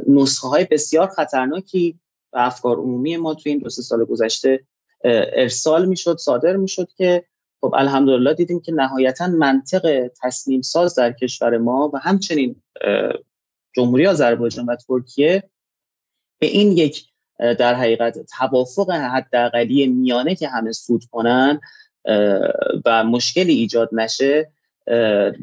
نسخه 0.08 0.48
های 0.48 0.66
بسیار 0.70 1.08
خطرناکی 1.08 2.00
و 2.32 2.38
افکار 2.38 2.76
عمومی 2.76 3.16
ما 3.16 3.34
تو 3.34 3.42
این 3.44 3.58
دو 3.58 3.70
سال 3.70 4.04
گذشته 4.04 4.60
ارسال 5.04 5.86
می‌شد 5.86 6.16
صادر 6.16 6.56
می‌شد 6.56 6.88
که 6.96 7.24
خب 7.60 7.74
الحمدلله 7.74 8.34
دیدیم 8.34 8.60
که 8.60 8.72
نهایتا 8.72 9.26
منطق 9.26 10.10
تصمیم 10.22 10.62
ساز 10.62 10.94
در 10.94 11.12
کشور 11.12 11.58
ما 11.58 11.90
و 11.94 11.98
همچنین 11.98 12.62
جمهوری 13.76 14.06
آذربایجان 14.06 14.66
و 14.66 14.76
ترکیه 14.76 15.42
به 16.38 16.46
این 16.46 16.72
یک 16.72 17.04
در 17.38 17.74
حقیقت 17.74 18.18
توافق 18.38 18.90
حداقلی 18.90 19.86
میانه 19.86 20.34
که 20.34 20.48
همه 20.48 20.72
سود 20.72 21.04
کنن 21.10 21.60
و 22.84 23.04
مشکلی 23.04 23.52
ایجاد 23.52 23.88
نشه 23.92 24.50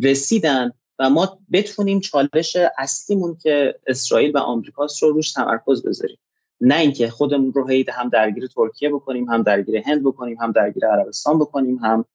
رسیدن 0.04 0.72
و 1.00 1.10
ما 1.10 1.40
بتونیم 1.52 2.00
چالش 2.00 2.58
اصلیمون 2.78 3.38
که 3.44 3.80
اسرائیل 3.88 4.32
و 4.32 4.38
آمریکاست 4.38 5.04
رو 5.04 5.10
روش 5.10 5.32
تمرکز 5.32 5.84
بذاریم. 5.84 6.18
نه 6.62 6.76
اینکه 6.76 7.10
خودمون 7.10 7.54
رو 7.54 7.68
هی 7.68 7.86
هم 7.94 8.10
درگیر 8.10 8.48
ترکیه 8.48 8.90
بکنیم 8.90 9.30
هم 9.30 9.44
درگیر 9.44 9.78
هند 9.86 10.04
بکنیم 10.04 10.38
هم 10.42 10.52
درگیر 10.52 10.86
عربستان 10.86 11.40
بکنیم 11.40 11.78
هم 11.78 12.06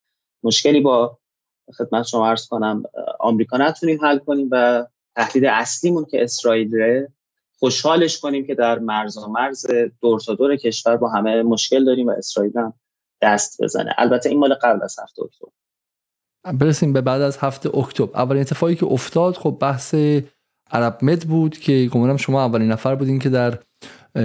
مشکلی 0.43 0.81
با 0.81 1.17
خدمت 1.77 2.05
شما 2.05 2.27
عرض 2.27 2.47
کنم 2.47 2.83
آمریکا 3.19 3.57
نتونیم 3.57 4.05
حل 4.05 4.17
کنیم 4.17 4.47
و 4.51 4.85
تهدید 5.15 5.45
اصلیمون 5.45 6.05
که 6.05 6.23
اسرائیل 6.23 7.05
خوشحالش 7.59 8.19
کنیم 8.19 8.47
که 8.47 8.55
در 8.55 8.79
مرز 8.79 9.17
و 9.17 9.27
مرز 9.27 9.65
دور 10.01 10.19
تا 10.19 10.35
دور 10.35 10.55
کشور 10.55 10.97
با 10.97 11.09
همه 11.09 11.43
مشکل 11.43 11.85
داریم 11.85 12.07
و 12.07 12.11
اسرائیل 12.11 12.57
هم 12.57 12.73
دست 13.21 13.63
بزنه. 13.63 13.93
البته 13.97 14.29
این 14.29 14.39
مال 14.39 14.53
قبل 14.53 14.83
از 14.83 14.99
هفته 14.99 15.21
اکتبر. 15.23 15.49
برسیم 16.53 16.93
به 16.93 17.01
بعد 17.01 17.21
از 17.21 17.37
هفته 17.37 17.77
اکتبر. 17.77 18.19
اولین 18.19 18.41
اتفاقی 18.41 18.75
که 18.75 18.85
افتاد 18.85 19.35
خب 19.35 19.57
بحث 19.61 19.95
عرب 20.71 20.97
مد 21.01 21.23
بود 21.23 21.57
که 21.57 21.89
گمانم 21.91 22.17
شما 22.17 22.45
اولین 22.45 22.71
نفر 22.71 22.95
بودین 22.95 23.19
که 23.19 23.29
در 23.29 23.59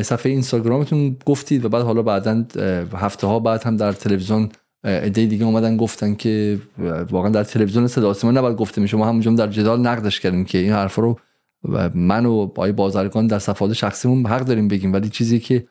صفحه 0.02 0.32
اینستاگرامتون 0.32 1.16
گفتید 1.26 1.64
و 1.64 1.68
بعد 1.68 1.82
حالا 1.82 2.02
بعدا 2.02 2.44
هفته 2.92 3.26
ها 3.26 3.40
بعد 3.40 3.62
هم 3.62 3.76
در 3.76 3.92
تلویزیون 3.92 4.48
ایده 4.84 5.26
دیگه 5.26 5.44
اومدن 5.44 5.76
گفتن 5.76 6.14
که 6.14 6.58
واقعا 7.10 7.30
در 7.30 7.44
تلویزیون 7.44 7.86
صدا 7.86 8.10
آسمان 8.10 8.38
نباید 8.38 8.56
گفته 8.56 8.80
میشه. 8.80 8.96
ما 8.96 9.06
همونجا 9.06 9.30
در 9.30 9.46
جدال 9.46 9.80
نقدش 9.80 10.20
کردیم 10.20 10.44
که 10.44 10.58
این 10.58 10.72
حرف 10.72 10.94
رو 10.94 11.18
من 11.94 12.26
و 12.26 12.46
با 12.46 12.72
بازرگان 12.72 13.26
در 13.26 13.38
صفحات 13.38 13.72
شخصیمون 13.72 14.26
حق 14.26 14.40
داریم 14.40 14.68
بگیم. 14.68 14.92
ولی 14.92 15.08
چیزی 15.08 15.40
که 15.40 15.66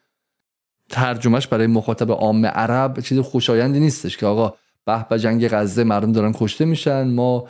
ترجمهش 0.89 1.48
برای 1.48 1.67
مخاطب 1.67 2.12
عام 2.12 2.46
عرب 2.46 3.00
چیز 3.00 3.20
خوشایندی 3.20 3.79
نیستش 3.79 4.17
که 4.17 4.25
آقا 4.25 4.53
به 4.86 5.06
به 5.10 5.20
جنگ 5.20 5.48
غزه 5.48 5.84
مردم 5.84 6.12
دارن 6.12 6.32
کشته 6.36 6.65
میشن. 6.65 7.08
ما 7.08 7.48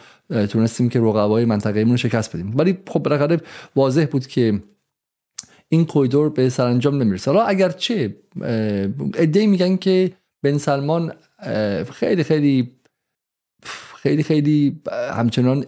تونستیم 0.50 0.90
که 0.90 1.00
رقبای 1.00 1.46
منطقه 1.46 1.84
رو 1.84 1.98
شکست 1.98 2.36
بدیم. 2.36 2.54
ولی 2.58 2.78
خب 2.88 3.00
بالاخره 3.00 3.42
واضح 3.76 4.06
بود 4.06 4.28
که 4.28 4.64
این 5.70 5.86
کویدور 5.86 6.30
به 6.30 6.50
سرانجام 6.50 7.02
نمی‌رسه. 7.02 7.32
حالا 7.32 7.44
اگرچه 7.44 8.16
ایده 9.20 9.48
میگن 9.48 9.78
که 9.78 10.12
بن 10.44 10.58
سلمان 10.58 11.14
خیلی 11.92 12.24
خیلی 12.24 12.72
خیلی 13.96 14.24
خیلی 14.24 14.82
همچنان 15.14 15.66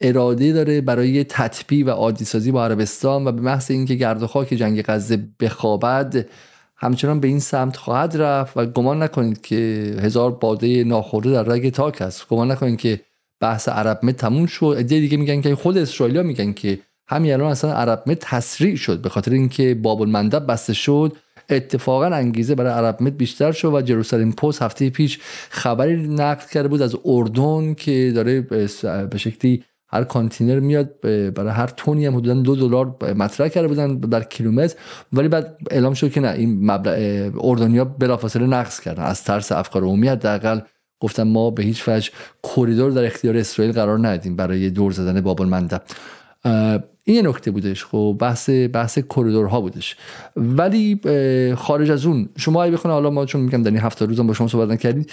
اراده 0.00 0.52
داره 0.52 0.80
برای 0.80 1.24
تطبیع 1.24 1.86
و 1.86 1.90
عادی 1.90 2.24
سازی 2.24 2.50
با 2.50 2.64
عربستان 2.64 3.26
و 3.26 3.32
به 3.32 3.40
محض 3.40 3.70
اینکه 3.70 3.94
گرد 3.94 4.22
و 4.22 4.26
خاک 4.26 4.54
جنگ 4.54 4.82
غزه 4.82 5.28
بخوابد 5.40 6.26
همچنان 6.78 7.20
به 7.20 7.28
این 7.28 7.40
سمت 7.40 7.76
خواهد 7.76 8.16
رفت 8.16 8.56
و 8.56 8.66
گمان 8.66 9.02
نکنید 9.02 9.40
که 9.40 9.56
هزار 10.00 10.30
باده 10.30 10.84
ناخورده 10.84 11.30
در 11.30 11.42
رگ 11.42 11.70
تاک 11.72 12.02
است. 12.02 12.28
گمان 12.28 12.50
نکنید 12.50 12.78
که 12.78 13.00
بحث 13.40 13.68
عرب 13.68 14.00
مت 14.02 14.16
تموم 14.16 14.46
شد. 14.46 14.64
ایده 14.64 15.00
دیگه 15.00 15.16
میگن 15.16 15.40
که 15.40 15.54
خود 15.54 15.78
اسرائیلیا 15.78 16.22
میگن 16.22 16.52
که 16.52 16.78
همین 17.08 17.32
الان 17.32 17.50
اصلا 17.50 17.72
عرب 17.72 18.02
مت 18.06 18.18
تسریع 18.20 18.76
شد 18.76 19.02
به 19.02 19.08
خاطر 19.08 19.32
اینکه 19.32 19.74
باب 19.74 20.02
المندب 20.02 20.46
بسته 20.46 20.72
شد. 20.74 21.16
اتفاقا 21.50 22.06
انگیزه 22.06 22.54
برای 22.54 22.72
عرب 22.72 23.16
بیشتر 23.18 23.52
شد 23.52 23.74
و 23.74 23.80
جروسالم 23.80 24.32
پست 24.32 24.62
هفته 24.62 24.90
پیش 24.90 25.18
خبری 25.50 26.08
نقل 26.08 26.44
کرده 26.52 26.68
بود 26.68 26.82
از 26.82 26.96
اردن 27.04 27.74
که 27.74 28.12
داره 28.14 28.40
به 29.10 29.18
شکلی 29.18 29.64
هر 29.88 30.04
کانتینر 30.04 30.60
میاد 30.60 31.00
برای 31.34 31.52
هر 31.52 31.66
تونی 31.66 32.06
هم 32.06 32.16
حدودا 32.16 32.34
دو 32.34 32.56
دلار 32.56 33.14
مطرح 33.14 33.48
کرده 33.48 33.68
بودن 33.68 33.96
در 33.96 34.22
کیلومتر 34.22 34.76
ولی 35.12 35.28
بعد 35.28 35.56
اعلام 35.70 35.94
شد 35.94 36.12
که 36.12 36.20
نه 36.20 36.30
این 36.30 36.70
مبلغ 36.70 37.44
اردنیا 37.44 37.84
بلافاصله 37.84 38.46
نقص 38.46 38.80
کردن. 38.80 39.02
از 39.02 39.24
ترس 39.24 39.52
افکار 39.52 39.82
عمومی 39.82 40.08
حداقل 40.08 40.60
گفتم 41.00 41.22
ما 41.22 41.50
به 41.50 41.62
هیچ 41.62 41.88
وجه 41.88 42.10
کوریدور 42.42 42.90
در 42.90 43.04
اختیار 43.04 43.36
اسرائیل 43.36 43.74
قرار 43.74 44.08
ندیم 44.08 44.36
برای 44.36 44.70
دور 44.70 44.92
زدن 44.92 45.20
باب 45.20 45.42
المندب 45.42 45.82
این 47.08 47.16
یه 47.16 47.22
نکته 47.22 47.50
بودش 47.50 47.84
خب 47.84 48.16
بحث 48.18 48.50
بحث 48.50 48.98
کریدورها 48.98 49.60
بودش 49.60 49.96
ولی 50.36 51.00
خارج 51.56 51.90
از 51.90 52.06
اون 52.06 52.28
شما 52.38 52.62
اگه 52.62 52.72
بخونه 52.72 52.94
حالا 52.94 53.10
ما 53.10 53.26
چون 53.26 53.40
میگم 53.40 53.62
در 53.62 53.70
این 53.70 53.80
هفته 53.80 54.06
روزم 54.06 54.26
با 54.26 54.32
شما 54.32 54.48
صحبت 54.48 54.68
نکردید 54.68 55.10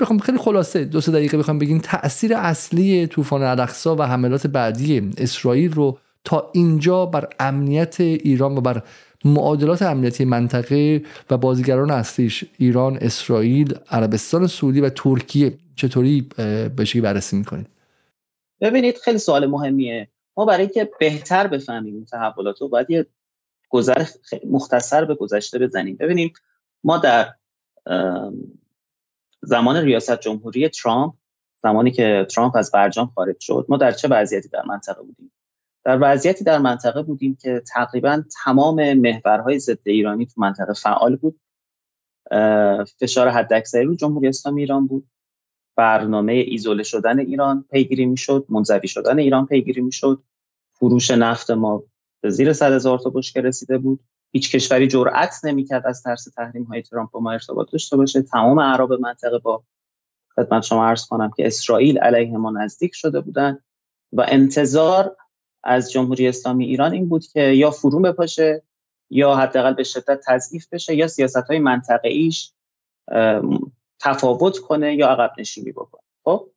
بخوام 0.00 0.18
خیلی 0.18 0.38
خلاصه 0.38 0.84
دو 0.84 1.00
سه 1.00 1.12
دقیقه 1.12 1.38
بخوام 1.38 1.58
بگیم 1.58 1.78
تاثیر 1.78 2.34
اصلی 2.34 3.06
طوفان 3.06 3.42
الاقصا 3.42 3.96
و 3.96 4.02
حملات 4.02 4.46
بعدی 4.46 5.10
اسرائیل 5.16 5.72
رو 5.72 5.98
تا 6.24 6.50
اینجا 6.52 7.06
بر 7.06 7.28
امنیت 7.40 8.00
ایران 8.00 8.56
و 8.56 8.60
بر 8.60 8.82
معادلات 9.24 9.82
امنیتی 9.82 10.24
منطقه 10.24 11.02
و 11.30 11.36
بازیگران 11.36 11.90
اصلیش 11.90 12.44
ایران، 12.58 12.98
اسرائیل، 13.00 13.74
عربستان 13.90 14.46
سعودی 14.46 14.80
و 14.80 14.88
ترکیه 14.88 15.52
چطوری 15.76 16.28
به 16.76 16.84
شکلی 16.84 17.02
بررسی 17.02 17.36
می‌کنید؟ 17.36 17.66
ببینید 18.60 18.96
خیلی 18.96 19.18
سوال 19.18 19.46
مهمیه 19.46 20.08
ما 20.40 20.46
برای 20.46 20.62
اینکه 20.62 20.90
بهتر 21.00 21.46
بفهمیم 21.46 21.94
این 21.94 22.04
تحولات 22.04 22.60
رو 22.60 22.68
باید 22.68 22.90
یه 22.90 23.06
گذر 23.68 24.06
مختصر 24.46 25.04
به 25.04 25.14
گذشته 25.14 25.58
بزنیم. 25.58 25.96
ببینیم 25.96 26.32
ما 26.84 26.98
در 26.98 27.34
زمان 29.42 29.76
ریاست 29.76 30.20
جمهوری 30.20 30.68
ترامپ 30.68 31.14
زمانی 31.62 31.90
که 31.90 32.26
ترامپ 32.30 32.56
از 32.56 32.70
برجام 32.70 33.12
خارج 33.14 33.36
شد 33.40 33.66
ما 33.68 33.76
در 33.76 33.92
چه 33.92 34.08
وضعیتی 34.08 34.48
در 34.48 34.62
منطقه 34.62 35.02
بودیم؟ 35.02 35.32
در 35.84 35.98
وضعیتی 36.00 36.44
در 36.44 36.58
منطقه 36.58 37.02
بودیم 37.02 37.38
که 37.40 37.62
تقریبا 37.74 38.22
تمام 38.44 38.94
محورهای 38.94 39.58
ضد 39.58 39.78
ایرانی 39.84 40.26
تو 40.26 40.40
منطقه 40.40 40.72
فعال 40.72 41.16
بود. 41.16 41.40
فشار 43.00 43.28
حداکثری 43.28 43.84
رو 43.84 43.94
جمهوری 43.94 44.28
اسلامی 44.28 44.60
ایران 44.60 44.86
بود. 44.86 45.10
برنامه 45.76 46.32
ایزوله 46.32 46.82
شدن 46.82 47.18
ایران 47.18 47.64
پیگیری 47.70 48.06
می‌شد 48.06 48.46
منزوی 48.48 48.88
شدن 48.88 49.18
ایران 49.18 49.46
پیگیری 49.46 49.80
می‌شد. 49.80 50.22
فروش 50.80 51.10
نفت 51.10 51.50
ما 51.50 51.82
به 52.20 52.30
زیر 52.30 52.52
صد 52.52 52.72
هزار 52.72 52.98
تا 52.98 53.10
بشکه 53.10 53.40
رسیده 53.40 53.78
بود. 53.78 54.00
هیچ 54.32 54.52
کشوری 54.52 54.88
جرأت 54.88 55.44
نمی‌کرد 55.44 55.86
از 55.86 56.02
ترس 56.02 56.24
تحریم 56.24 56.64
های 56.64 56.82
ترامپ 56.82 57.10
با 57.10 57.20
ما 57.20 57.32
ارتباط 57.32 57.72
داشته 57.72 57.96
باشه. 57.96 58.22
تمام 58.22 58.58
اعراب 58.58 58.92
منطقه 58.92 59.38
با 59.38 59.64
خدمت 60.36 60.62
شما 60.62 60.86
عرض 60.86 61.06
کنم 61.06 61.30
که 61.36 61.46
اسرائیل 61.46 61.98
علیه 61.98 62.36
ما 62.36 62.50
نزدیک 62.50 62.90
شده 62.94 63.20
بودن 63.20 63.58
و 64.12 64.26
انتظار 64.28 65.16
از 65.64 65.92
جمهوری 65.92 66.28
اسلامی 66.28 66.64
ایران 66.64 66.92
این 66.92 67.08
بود 67.08 67.26
که 67.26 67.40
یا 67.40 67.70
فرو 67.70 68.00
بپاشه 68.00 68.62
یا 69.10 69.36
حداقل 69.36 69.74
به 69.74 69.84
شدت 69.84 70.20
تضعیف 70.26 70.66
بشه 70.72 70.94
یا 70.94 71.08
سیاست 71.08 71.36
های 71.36 71.58
منطقه 71.58 72.08
ایش 72.08 72.52
تفاوت 74.00 74.58
کنه 74.58 74.94
یا 74.94 75.08
عقب 75.08 75.32
نشینی 75.38 75.72
بکنه. 75.72 76.02
خب 76.24 76.50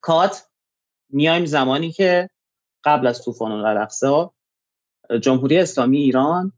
کات 0.00 0.48
میایم 1.08 1.44
زمانی 1.44 1.92
که 1.92 2.30
قبل 2.84 3.06
از 3.06 3.24
طوفان 3.24 3.52
الاقصی 3.52 4.26
جمهوری 5.20 5.58
اسلامی 5.58 5.98
ایران 5.98 6.52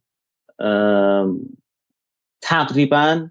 تقریبا 2.42 3.30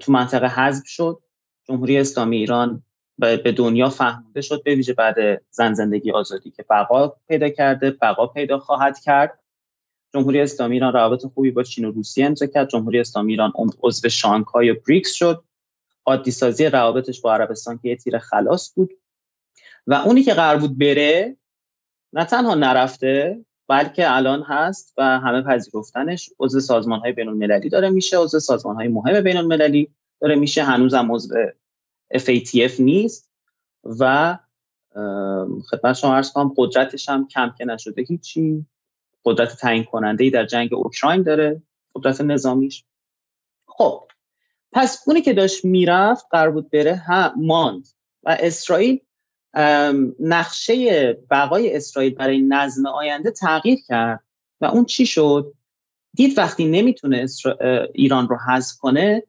تو 0.00 0.12
منطقه 0.12 0.46
حذف 0.46 0.86
شد. 0.86 1.22
جمهوری 1.64 1.98
اسلامی 1.98 2.36
ایران 2.36 2.82
به 3.18 3.52
دنیا 3.56 3.88
فهمیده 3.88 4.40
شد 4.40 4.62
به 4.62 4.74
ویژه 4.74 4.92
بعد 4.92 5.16
زن 5.50 5.74
زندگی 5.74 6.12
آزادی 6.12 6.50
که 6.50 6.64
بقا 6.70 7.08
پیدا 7.28 7.48
کرده 7.48 7.90
بقا 7.90 8.26
پیدا 8.26 8.58
خواهد 8.58 8.98
کرد. 9.00 9.38
جمهوری 10.14 10.40
اسلامی 10.40 10.74
ایران 10.74 10.92
روابط 10.92 11.26
خوبی 11.26 11.50
با 11.50 11.62
چین 11.62 11.84
و 11.84 11.90
روسیه 11.90 12.26
امضا 12.26 12.46
کرد. 12.46 12.68
جمهوری 12.68 13.00
اسلامی 13.00 13.32
ایران 13.32 13.52
عضو 13.82 14.08
شانگهای 14.08 14.72
بریکس 14.72 15.12
شد. 15.12 15.44
عادی 16.06 16.30
سازی 16.30 16.64
روابطش 16.64 17.20
با 17.20 17.34
عربستان 17.34 17.78
که 17.78 17.88
یه 17.88 17.96
تیر 17.96 18.18
خلاص 18.18 18.74
بود. 18.74 18.90
و 19.86 19.94
اونی 19.94 20.22
که 20.22 20.34
قرار 20.34 20.56
بود 20.56 20.78
بره 20.78 21.36
نه 22.14 22.24
تنها 22.24 22.54
نرفته 22.54 23.44
بلکه 23.68 24.16
الان 24.16 24.42
هست 24.42 24.94
و 24.96 25.02
همه 25.02 25.42
پذیرفتنش. 25.42 26.30
عضو 26.40 26.60
سازمان 26.60 27.00
های 27.00 27.12
بین 27.12 27.28
المللی 27.28 27.68
داره 27.68 27.90
میشه. 27.90 28.18
عضو 28.18 28.40
سازمان 28.40 28.76
های 28.76 28.88
مهم 28.88 29.20
بین 29.20 29.36
المللی 29.36 29.90
داره 30.20 30.34
میشه. 30.34 30.62
هنوزم 30.62 31.12
عضو 31.12 31.34
FATF 32.14 32.80
نیست 32.80 33.30
و 33.84 34.38
خدمت 35.70 35.92
شما 35.92 36.16
عرض 36.16 36.32
کنم 36.32 36.54
قدرتش 36.56 37.08
هم 37.08 37.28
کم 37.28 37.54
که 37.58 37.64
نشده 37.64 38.02
هیچی. 38.02 38.66
قدرت 39.24 39.56
تعیین 39.56 39.84
کننده 39.84 40.30
در 40.30 40.44
جنگ 40.46 40.74
اوکراین 40.74 41.22
داره 41.22 41.62
قدرت 41.94 42.20
نظامیش. 42.20 42.84
خب 43.66 44.02
پس 44.72 45.02
اونی 45.06 45.22
که 45.22 45.32
داشت 45.32 45.64
می‌رفت 45.64 46.26
قرار 46.30 46.50
بود 46.50 46.70
بره 46.70 46.94
هم 46.94 47.34
ماند. 47.36 47.88
و 48.22 48.36
اسرائیل 48.40 49.00
نقشه 50.20 51.12
بقای 51.30 51.76
اسرائیل 51.76 52.14
برای 52.14 52.42
نظم 52.42 52.86
آینده 52.86 53.30
تغییر 53.30 53.78
کرد. 53.88 54.20
و 54.60 54.64
اون 54.64 54.84
چی 54.84 55.06
شد؟ 55.06 55.52
دید 56.14 56.38
وقتی 56.38 56.64
نمی‌تونه 56.64 57.26
ایران 57.94 58.28
رو 58.28 58.36
حذف 58.36 58.76
کنه 58.76 59.22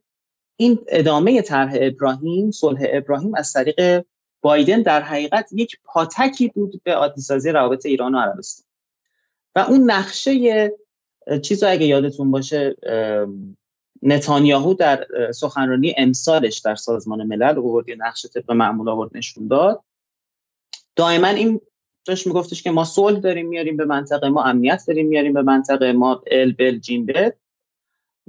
این 0.57 0.79
ادامه 0.87 1.41
طرح 1.41 1.73
ابراهیم 1.75 2.51
صلح 2.51 2.79
ابراهیم 2.89 3.35
از 3.35 3.53
طریق 3.53 4.05
بایدن 4.41 4.81
در 4.81 5.01
حقیقت 5.01 5.49
یک 5.53 5.77
پاتکی 5.83 6.47
بود 6.47 6.81
به 6.83 6.93
عادی 6.93 7.21
روابط 7.51 7.85
ایران 7.85 8.15
و 8.15 8.19
عربستان. 8.19 8.65
و 9.55 9.59
اون 9.59 9.91
نقشه 9.91 10.71
چیز 11.41 11.63
رو 11.63 11.69
اگه 11.71 11.85
یادتون 11.85 12.31
باشه 12.31 12.75
نتانیاهو 14.01 14.73
در 14.73 15.07
سخنرانی 15.31 15.95
امسالش 15.97 16.57
در 16.57 16.75
سازمان 16.75 17.23
ملل 17.23 17.57
آورد 17.57 17.85
نقشه 17.97 18.27
طبق 18.29 18.51
معمول 18.51 18.89
آورد 18.89 19.17
نشون 19.17 19.47
داد. 19.47 19.81
دائما 20.95 21.27
این 21.27 21.61
داشت 22.05 22.27
میگفتش 22.27 22.63
که 22.63 22.71
ما 22.71 22.83
صلح 22.83 23.19
داریم 23.19 23.47
میاریم 23.47 23.77
به 23.77 23.85
منطقه 23.85 24.29
ما 24.29 24.43
امنیت 24.43 24.83
داریم 24.87 25.07
میاریم 25.07 25.33
به 25.33 25.41
منطقه 25.41 25.91
ما 25.91 26.23
ال 26.31 26.51
بل 26.51 26.77
جیم 26.77 27.07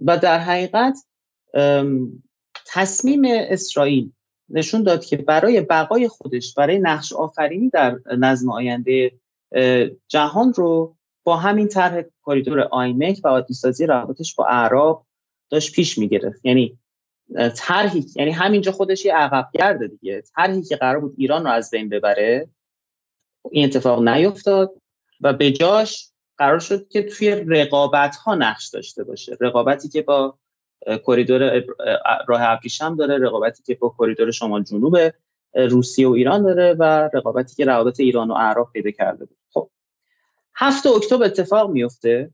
و 0.04 0.18
در 0.18 0.38
حقیقت 0.38 0.98
تصمیم 2.66 3.22
اسرائیل 3.26 4.12
نشون 4.48 4.82
داد 4.82 5.04
که 5.04 5.16
برای 5.16 5.60
بقای 5.60 6.08
خودش 6.08 6.54
برای 6.54 6.78
نقش 6.78 7.12
آفرینی 7.12 7.70
در 7.70 7.98
نظم 8.18 8.50
آینده 8.50 9.12
جهان 10.08 10.52
رو 10.52 10.96
با 11.24 11.36
همین 11.36 11.68
طرح 11.68 12.02
کریدور 12.26 12.60
آیمک 12.60 13.20
و 13.24 13.28
عادیسازی 13.28 13.86
روابطش 13.86 14.34
با 14.34 14.46
اعراب 14.46 15.06
داشت 15.50 15.74
پیش 15.74 15.98
می‌گرفت. 15.98 16.44
یعنی 16.44 16.78
طرحی 17.56 18.06
یعنی 18.16 18.30
همینجا 18.30 18.72
خودش 18.72 19.04
یه 19.04 19.14
عقب 19.14 19.48
گرده 19.52 19.86
دیگه. 19.86 20.22
طرحی 20.36 20.62
که 20.62 20.76
قرار 20.76 21.00
بود 21.00 21.14
ایران 21.18 21.44
رو 21.44 21.50
از 21.50 21.70
بین 21.70 21.88
ببره. 21.88 22.48
این 23.52 23.64
اتفاق 23.64 24.08
نیفتاد 24.08 24.74
و 25.20 25.32
به 25.32 25.50
جاش 25.50 26.10
قرار 26.38 26.58
شد 26.58 26.88
که 26.88 27.02
توی 27.02 27.30
رقابت 27.30 28.16
ها 28.16 28.34
نقش 28.34 28.68
داشته 28.68 29.04
باشه. 29.04 29.36
رقابتی 29.40 29.88
که 29.88 30.02
با 30.02 30.38
کریدور 31.06 31.64
راه 32.28 32.40
ابریشم 32.42 32.96
داره 32.96 33.18
رقابتی 33.18 33.62
که 33.62 33.74
با 33.74 33.94
کریدور 33.98 34.30
شمال 34.30 34.62
جنوب 34.62 34.96
روسیه 35.54 36.08
و 36.08 36.10
ایران 36.10 36.42
داره 36.42 36.74
و 36.78 37.10
رقابتی 37.14 37.56
که 37.56 37.64
روابط 37.64 38.00
ایران 38.00 38.30
و 38.30 38.34
عراق 38.34 38.72
پیدا 38.72 38.90
کرده 38.90 39.24
بود. 39.24 39.36
خب 39.50 39.70
هفت 40.54 40.86
اکتبر 40.86 41.24
اتفاق 41.24 41.70
میفته. 41.70 42.30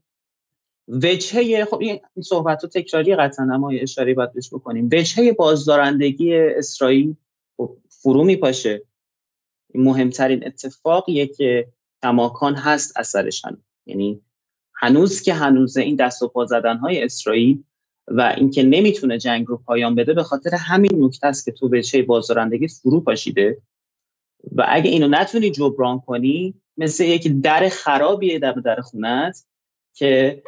وجهه 0.87 1.65
خب 1.65 1.79
این 1.79 1.99
صحبت 2.23 2.63
رو 2.63 2.69
تکراری 2.69 3.15
قطعا 3.15 3.45
اما 3.53 3.71
اشاره 3.71 4.13
باید 4.13 4.29
بکنیم. 4.51 4.89
وجهه 4.91 5.31
بازدارندگی 5.31 6.35
اسرائیل 6.37 7.15
خب 7.57 7.77
فرو 7.89 8.23
میپاشه. 8.23 8.83
مهمترین 9.75 10.47
اتفاقیه 10.47 11.27
که 11.27 11.67
کماکان 12.03 12.55
هست 12.55 12.97
اثرش 12.97 13.45
یعنی 13.85 14.21
هنوز 14.75 15.21
که 15.21 15.33
هنوز 15.33 15.77
این 15.77 15.95
دست 15.95 16.21
و 16.21 16.27
پا 16.27 16.45
زدن 16.45 16.77
های 16.77 17.03
اسرائیل 17.03 17.63
و 18.07 18.33
اینکه 18.37 18.63
نمی‌تونه 18.63 19.17
جنگ 19.17 19.45
رو 19.47 19.57
پایان 19.57 19.95
بده 19.95 20.13
به 20.13 20.23
خاطر 20.23 20.55
همین 20.55 20.91
نکته 21.03 21.27
است 21.27 21.45
که 21.45 21.51
تو 21.51 21.69
به 21.69 21.83
چه 21.83 22.01
بازدارندگی 22.01 22.67
فرو 22.67 23.01
پاشیده 23.01 23.57
و 24.51 24.65
اگه 24.69 24.89
اینو 24.89 25.07
نتونی 25.07 25.51
جبران 25.51 25.99
کنی 25.99 26.53
مثل 26.77 27.03
یک 27.03 27.41
در 27.41 27.69
خرابیه 27.69 28.39
در 28.39 28.51
در 28.51 28.81
خونت 28.81 29.45
که 29.93 30.43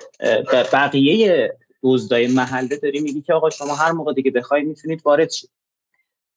بقیه 0.74 1.54
دزدای 1.84 2.28
محله 2.28 2.78
داری 2.78 3.00
میگی 3.00 3.22
که 3.22 3.34
آقا 3.34 3.50
شما 3.50 3.76
هر 3.76 3.92
موقع 3.92 4.14
دیگه 4.14 4.32
بخوای 4.32 4.64
می‌تونید 4.64 5.02
وارد 5.06 5.32
شید. 5.32 5.50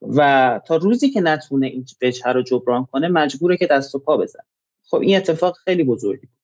و 0.03 0.61
تا 0.67 0.77
روزی 0.77 1.11
که 1.11 1.21
نتونه 1.21 1.67
این 1.67 1.85
بچه 2.01 2.33
رو 2.33 2.43
جبران 2.43 2.85
کنه 2.85 3.09
مجبوره 3.09 3.57
که 3.57 3.67
دست 3.67 3.95
و 3.95 3.99
پا 3.99 4.17
بزن 4.17 4.43
خب 4.85 5.01
این 5.01 5.17
اتفاق 5.17 5.57
خیلی 5.57 5.85
بزرگی 5.85 6.27
بود. 6.27 6.39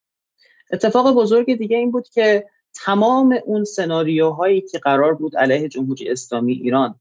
اتفاق 0.73 1.15
بزرگ 1.15 1.59
دیگه 1.59 1.77
این 1.77 1.91
بود 1.91 2.09
که 2.09 2.47
تمام 2.85 3.39
اون 3.45 3.65
سناریوهایی 3.65 4.61
که 4.61 4.79
قرار 4.79 5.15
بود 5.15 5.37
علیه 5.37 5.69
جمهوری 5.69 6.09
اسلامی 6.09 6.53
ایران 6.53 7.01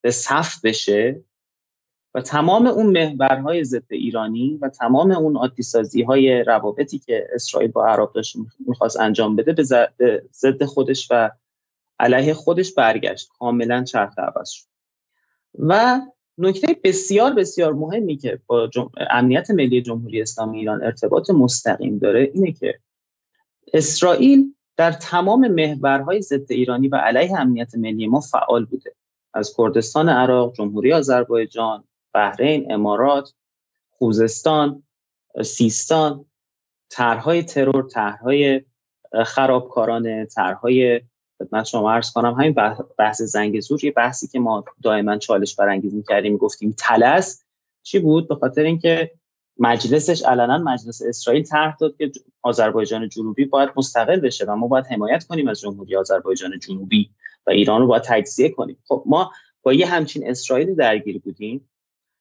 به 0.00 0.10
صف 0.10 0.64
بشه 0.64 1.24
و 2.14 2.20
تمام 2.20 2.66
اون 2.66 2.86
محورهای 2.86 3.64
ضد 3.64 3.92
ایرانی 3.92 4.58
و 4.62 4.68
تمام 4.68 5.10
اون 5.10 5.36
عادیسازی 5.36 6.02
های 6.02 6.44
روابطی 6.44 6.98
که 6.98 7.28
اسرائیل 7.32 7.70
با 7.70 7.86
عرب 7.86 8.12
داشت 8.12 8.36
می‌خواست 8.66 9.00
انجام 9.00 9.36
بده 9.36 9.52
به 9.52 9.62
ضد 10.32 10.64
خودش 10.64 11.08
و 11.10 11.30
علیه 11.98 12.34
خودش 12.34 12.74
برگشت. 12.74 13.28
کاملا 13.38 13.84
چرخ 13.84 14.18
عوض 14.18 14.50
شد. 14.50 14.69
و 15.58 16.00
نکته 16.38 16.76
بسیار 16.84 17.32
بسیار 17.32 17.72
مهمی 17.72 18.16
که 18.16 18.40
با 18.46 18.70
امنیت 19.10 19.50
ملی 19.50 19.82
جمهوری 19.82 20.22
اسلامی 20.22 20.58
ایران 20.58 20.82
ارتباط 20.82 21.30
مستقیم 21.30 21.98
داره 21.98 22.30
اینه 22.34 22.52
که 22.52 22.78
اسرائیل 23.74 24.54
در 24.76 24.92
تمام 24.92 25.48
محورهای 25.48 26.22
ضد 26.22 26.52
ایرانی 26.52 26.88
و 26.88 26.96
علیه 26.96 27.40
امنیت 27.40 27.74
ملی 27.74 28.06
ما 28.06 28.20
فعال 28.20 28.64
بوده. 28.64 28.94
از 29.34 29.54
کردستان 29.58 30.08
عراق، 30.08 30.54
جمهوری 30.54 30.92
آذربایجان، 30.92 31.84
بحرین، 32.14 32.72
امارات، 32.72 33.32
خوزستان، 33.90 34.82
سیستان، 35.44 36.24
طرحهای 36.90 37.42
ترور، 37.42 37.88
طرحهای 37.88 38.62
خرابکارانه، 39.24 40.26
طرحهای 40.26 41.00
خدمت 41.40 41.64
شما 41.64 41.92
عرض 41.92 42.12
کنم 42.12 42.34
همین 42.34 42.54
بحث 42.98 43.22
زنگ 43.22 43.60
زور 43.60 43.84
یه 43.84 43.90
بحثی 43.90 44.28
که 44.28 44.38
ما 44.38 44.64
دائما 44.82 45.18
چالش 45.18 45.54
برانگیز 45.54 45.94
می‌کردیم 45.94 46.36
گفتیم 46.36 46.74
تلس 46.78 47.44
چی 47.82 47.98
بود؟ 47.98 48.28
به 48.28 48.34
خاطر 48.34 48.62
اینکه 48.62 49.10
مجلسش 49.58 50.22
علنا 50.22 50.58
مجلس 50.58 51.02
اسرائیل 51.02 51.42
طرح 51.42 51.76
داد 51.80 51.96
که 51.96 52.10
آذربایجان 52.42 53.08
جنوبی 53.08 53.44
باید 53.44 53.70
مستقل 53.76 54.20
بشه 54.20 54.44
و 54.44 54.56
ما 54.56 54.66
باید 54.66 54.86
حمایت 54.86 55.24
کنیم 55.24 55.48
از 55.48 55.60
جمهوری 55.60 55.96
آذربایجان 55.96 56.58
جنوبی 56.58 57.10
و 57.46 57.50
ایران 57.50 57.80
رو 57.80 57.86
باید 57.86 58.02
تجزیه 58.02 58.48
کنیم. 58.48 58.76
خب 58.88 59.02
ما 59.06 59.30
با 59.62 59.72
یه 59.72 59.86
همچین 59.86 60.30
اسرائیل 60.30 60.74
درگیر 60.74 61.18
بودیم 61.18 61.70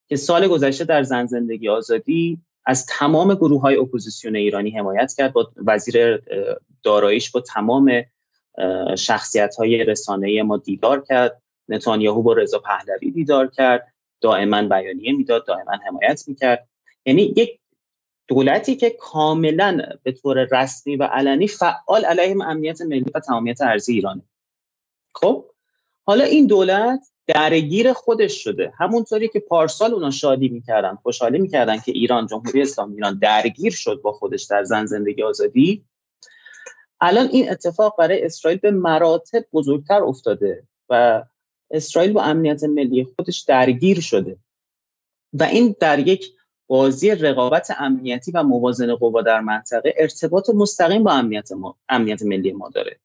که 0.10 0.16
سال 0.16 0.48
گذشته 0.48 0.86
در 0.86 1.04
زن 1.04 1.26
زندگی 1.26 1.70
آزادی 1.70 2.42
از 2.66 2.86
تمام 2.86 3.34
گروه 3.34 3.62
های 3.62 3.76
اپوزیسیون 3.76 4.36
ایرانی 4.36 4.72
حمایت 4.72 5.14
کرد 5.18 5.34
با 5.34 5.52
وزیر 5.58 6.22
داراییش 6.84 7.32
با 7.32 7.42
تمام 7.42 7.92
شخصیت 8.98 9.56
های 9.56 9.84
رسانه 9.84 10.44
ما 10.44 10.58
دیدار 10.58 11.04
کرد. 11.04 11.42
نتانیاهو 11.70 12.22
با 12.22 12.34
رضا 12.34 12.60
پهلوی 12.60 13.12
دیدار 13.12 13.48
کرد. 13.48 13.94
دائما 14.22 14.62
بیانیه 14.62 15.12
می‌داد 15.12 15.48
دائما 15.48 15.72
حمایت 15.88 16.24
می‌کرد. 16.28 16.68
یعنی 17.06 17.34
یک 17.38 17.60
دولتی 18.28 18.76
که 18.76 18.90
کاملا 18.90 19.82
به 20.04 20.12
طور 20.12 20.48
رسمی 20.52 20.96
و 20.96 21.04
علنی 21.04 21.48
فعال 21.48 22.06
علیه 22.06 22.46
امنیت 22.46 22.82
ملی 22.82 23.06
و 23.16 23.20
تمامیت 23.20 23.62
ارزی 23.62 23.94
ایرانه. 23.94 24.22
خب 25.16 25.46
حالا 26.06 26.24
این 26.24 26.48
دولت 26.48 27.00
درگیر 27.28 27.94
خودش 27.94 28.44
شده. 28.44 28.74
همونطوری 28.78 29.28
که 29.28 29.40
پارسال 29.40 29.94
اونا 29.94 30.12
شادی 30.12 30.50
می‌کردن 30.50 30.96
خوشحالی 30.96 31.40
می‌کردن 31.40 31.78
که 31.78 31.92
ایران 31.92 32.28
جمهوری 32.28 32.62
اسلامی 32.62 32.96
ایران 32.96 33.20
درگیر 33.20 33.72
شد 33.72 34.02
با 34.04 34.12
خودش 34.12 34.44
در 34.44 34.64
زن 34.64 34.86
زندگی 34.86 35.24
آزادی. 35.24 35.86
الان 37.02 37.28
این 37.32 37.52
اتفاق 37.52 37.96
برای 37.98 38.26
اسرائیل 38.26 38.60
به 38.60 38.72
مراتب 38.72 39.46
بزرگتر 39.54 40.04
افتاده 40.04 40.64
و 40.90 41.24
اسرائیل 41.72 42.14
با 42.14 42.24
امنیت 42.24 42.64
ملی 42.64 43.08
خودش 43.16 43.40
درگیر 43.40 44.02
شده. 44.02 44.38
و 45.34 45.44
این 45.44 45.76
در 45.80 46.00
یک 46.08 46.32
بازی 46.68 47.12
رقابت 47.12 47.72
امنیتی 47.78 48.32
و 48.32 48.44
موازنه 48.44 48.96
قوا 48.96 49.22
در 49.22 49.40
منطقه 49.40 49.94
ارتباط 49.98 50.50
مستقیم 50.50 51.04
با 51.04 51.12
امنیت, 51.12 51.52
ما، 51.52 51.76
امنیت 51.90 52.24
ملی 52.24 52.52
ما 52.52 52.70
داره. 52.70 53.00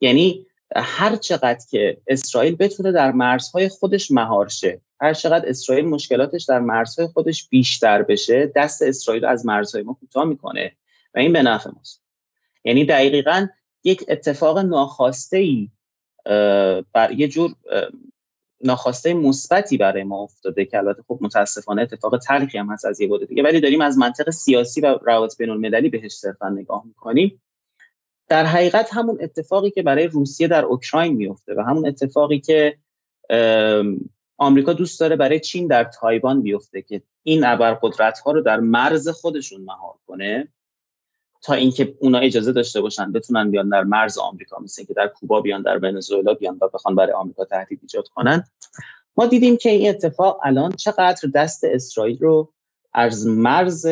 یعنی 0.00 0.46
هر 0.76 1.16
چقدر 1.16 1.66
که 1.70 1.96
اسرائیل 2.06 2.56
بتونه 2.56 2.92
در 2.92 3.12
مرزهای 3.12 3.68
خودش 3.68 4.10
مهار 4.10 4.48
شه 4.48 4.80
هر 5.00 5.14
چقدر 5.14 5.48
اسرائیل 5.48 5.84
مشکلاتش 5.84 6.44
در 6.44 6.58
مرزهای 6.58 7.08
خودش 7.08 7.48
بیشتر 7.48 8.02
بشه 8.02 8.52
دست 8.56 8.82
اسرائیل 8.82 9.24
از 9.24 9.46
مرزهای 9.46 9.84
ما 9.84 9.96
کوتاه 10.00 10.24
می‌کنه. 10.24 10.72
و 11.14 11.18
این 11.18 11.32
به 11.32 11.42
نفع 11.42 11.70
ماست. 11.70 12.03
یعنی 12.64 12.84
دقیقا 12.84 13.46
یک 13.84 14.04
اتفاق 14.08 14.58
ناخواسته 14.58 15.36
ای 15.36 15.70
بر 16.92 17.12
یه 17.16 17.28
جور 17.28 17.54
ناخواسته 18.64 19.14
مثبتی 19.14 19.76
برای 19.76 20.04
ما 20.04 20.22
افتاده 20.22 20.64
که 20.64 20.78
البته 20.78 21.02
خب 21.08 21.18
متاسفانه 21.20 21.82
اتفاق 21.82 22.18
تلخی 22.18 22.58
هم 22.58 22.72
هست 22.72 22.84
از 22.84 23.00
یه 23.00 23.08
بوده 23.08 23.26
دیگه. 23.26 23.42
ولی 23.42 23.60
داریم 23.60 23.80
از 23.80 23.98
منطق 23.98 24.30
سیاسی 24.30 24.80
و 24.80 24.98
روابط 25.02 25.36
بین 25.36 25.50
المللی 25.50 25.88
بهش 25.88 26.12
صرفا 26.12 26.48
نگاه 26.48 26.84
می‌کنیم. 26.86 27.42
در 28.28 28.44
حقیقت 28.44 28.88
همون 28.92 29.18
اتفاقی 29.20 29.70
که 29.70 29.82
برای 29.82 30.06
روسیه 30.06 30.48
در 30.48 30.64
اوکراین 30.64 31.12
میفته 31.12 31.54
و 31.54 31.60
همون 31.60 31.86
اتفاقی 31.86 32.40
که 32.40 32.78
آمریکا 34.36 34.72
دوست 34.72 35.00
داره 35.00 35.16
برای 35.16 35.40
چین 35.40 35.66
در 35.66 35.84
تایوان 35.84 36.42
بیفته 36.42 36.82
که 36.82 37.02
این 37.22 37.44
ابرقدرت 37.44 38.18
ها 38.18 38.32
رو 38.32 38.40
در 38.40 38.60
مرز 38.60 39.08
خودشون 39.08 39.60
مهار 39.64 39.94
کنه 40.06 40.48
تا 41.44 41.54
اینکه 41.54 41.94
اونا 42.00 42.18
اجازه 42.18 42.52
داشته 42.52 42.80
باشن 42.80 43.12
بتونن 43.12 43.50
بیان 43.50 43.68
در 43.68 43.82
مرز 43.82 44.18
آمریکا 44.18 44.58
مثل 44.58 44.84
که 44.84 44.94
در 44.94 45.08
کوبا 45.08 45.40
بیان 45.40 45.62
در 45.62 45.78
ونزوئلا 45.78 46.34
بیان 46.34 46.58
و 46.60 46.68
بخوان 46.68 46.94
برای 46.94 47.12
آمریکا 47.12 47.44
تهدید 47.44 47.78
ایجاد 47.82 48.08
کنن. 48.08 48.44
ما 49.16 49.26
دیدیم 49.26 49.56
که 49.56 49.70
این 49.70 49.88
اتفاق 49.88 50.40
الان 50.44 50.72
چقدر 50.72 51.28
دست 51.34 51.64
اسرائیل 51.64 52.18
رو 52.18 52.52
از 52.92 53.26
مرز 53.26 53.86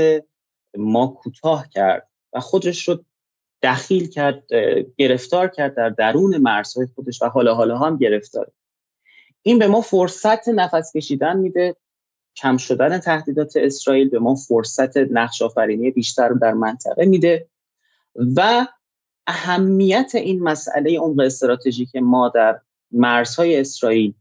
ما 0.77 1.07
کوتاه 1.07 1.69
کرد 1.69 2.09
و 2.33 2.41
خودش 2.41 2.89
رو 2.89 3.05
دخیل 3.63 4.09
کرد 4.09 4.45
گرفتار 4.97 5.49
کرد 5.49 5.77
در 5.77 5.89
درون 5.89 6.37
مرزهای 6.37 6.87
خودش 6.95 7.23
و 7.23 7.27
حالا 7.27 7.55
حالا 7.55 7.79
هم 7.79 7.97
گرفتار 7.97 8.53
این 9.43 9.59
به 9.59 9.67
ما 9.67 9.81
فرصت 9.81 10.49
نفس 10.49 10.93
کشیدن 10.97 11.37
میده 11.37 11.77
کم 12.37 12.57
شدن 12.57 12.99
تهدیدات 12.99 13.53
اسرائیل 13.57 14.09
به 14.09 14.19
ما 14.19 14.35
فرصت 14.35 14.97
نقش 14.97 15.43
آفرینی 15.43 15.91
بیشتر 15.91 16.29
در 16.29 16.53
منطقه 16.53 17.05
میده 17.05 17.49
و 18.37 18.67
اهمیت 19.27 20.11
این 20.15 20.43
مسئله 20.43 20.99
عمق 20.99 21.21
استراتژیک 21.21 21.97
ما 21.97 22.29
در 22.29 22.61
مرزهای 22.91 23.61
اسرائیل 23.61 24.15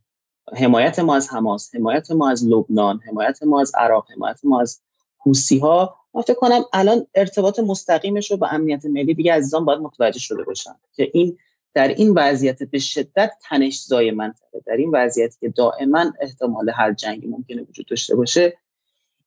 حمایت 0.57 0.99
ما 0.99 1.15
از 1.15 1.29
حماس 1.29 1.75
حمایت 1.75 2.11
ما 2.11 2.29
از 2.29 2.47
لبنان 2.47 2.99
حمایت 3.07 3.43
ما 3.43 3.61
از 3.61 3.71
عراق 3.77 4.11
حمایت 4.15 4.39
ما 4.43 4.61
از 4.61 4.81
حوسی 5.17 5.59
ها 5.59 5.95
من 6.13 6.21
فکر 6.21 6.33
کنم 6.33 6.61
الان 6.73 7.07
ارتباط 7.15 7.59
مستقیمش 7.59 8.31
رو 8.31 8.37
با 8.37 8.47
امنیت 8.47 8.85
ملی 8.85 9.13
دیگه 9.13 9.33
عزیزان 9.33 9.65
باید 9.65 9.79
متوجه 9.79 10.19
شده 10.19 10.43
باشن 10.43 10.75
که 10.93 11.11
این 11.13 11.37
در 11.73 11.87
این 11.87 12.13
وضعیت 12.15 12.63
به 12.63 12.79
شدت 12.79 13.31
تنش 13.41 13.81
زای 13.81 14.11
منطقه 14.11 14.61
در 14.65 14.75
این 14.77 14.91
وضعیتی 14.93 15.37
که 15.39 15.49
دائما 15.49 16.13
احتمال 16.21 16.69
هر 16.69 16.93
جنگی 16.93 17.27
ممکنه 17.27 17.61
وجود 17.61 17.85
داشته 17.85 18.15
باشه 18.15 18.57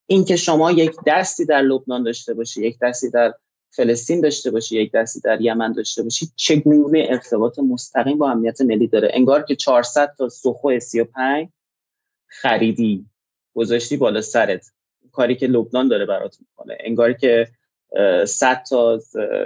اینکه 0.07 0.37
شما 0.37 0.73
یک 0.73 0.93
دستی 1.07 1.45
در 1.45 1.63
لبنان 1.63 2.03
داشته 2.03 2.35
باشی 2.35 2.67
یک 2.67 2.79
دستی 2.83 3.11
در 3.11 3.35
فلسطین 3.71 4.21
داشته 4.21 4.51
باشی 4.51 4.83
یک 4.83 4.93
دستی 4.93 5.21
در 5.21 5.41
یمن 5.41 5.73
داشته 5.73 6.03
باشی 6.03 6.29
چگونه 6.37 7.07
ارتباط 7.11 7.59
مستقیم 7.59 8.19
با 8.19 8.31
امنیت 8.31 8.61
ملی 8.61 8.87
داره؟ 8.87 9.11
انگار 9.13 9.43
که 9.43 9.57
400 9.57 10.15
تا 10.19 10.29
سخو 10.29 10.79
35 10.79 11.49
خریدی 12.27 13.07
گذاشتی 13.55 13.97
بالا 13.97 14.21
سرت. 14.21 14.67
کاری 15.13 15.37
که 15.37 15.47
لبنان 15.47 15.89
داره 15.89 16.07
برات 16.07 16.37
می‌کنه. 16.41 16.77
انگار 16.81 17.13
که 17.13 17.49
100 18.27 18.63
تا 18.71 19.01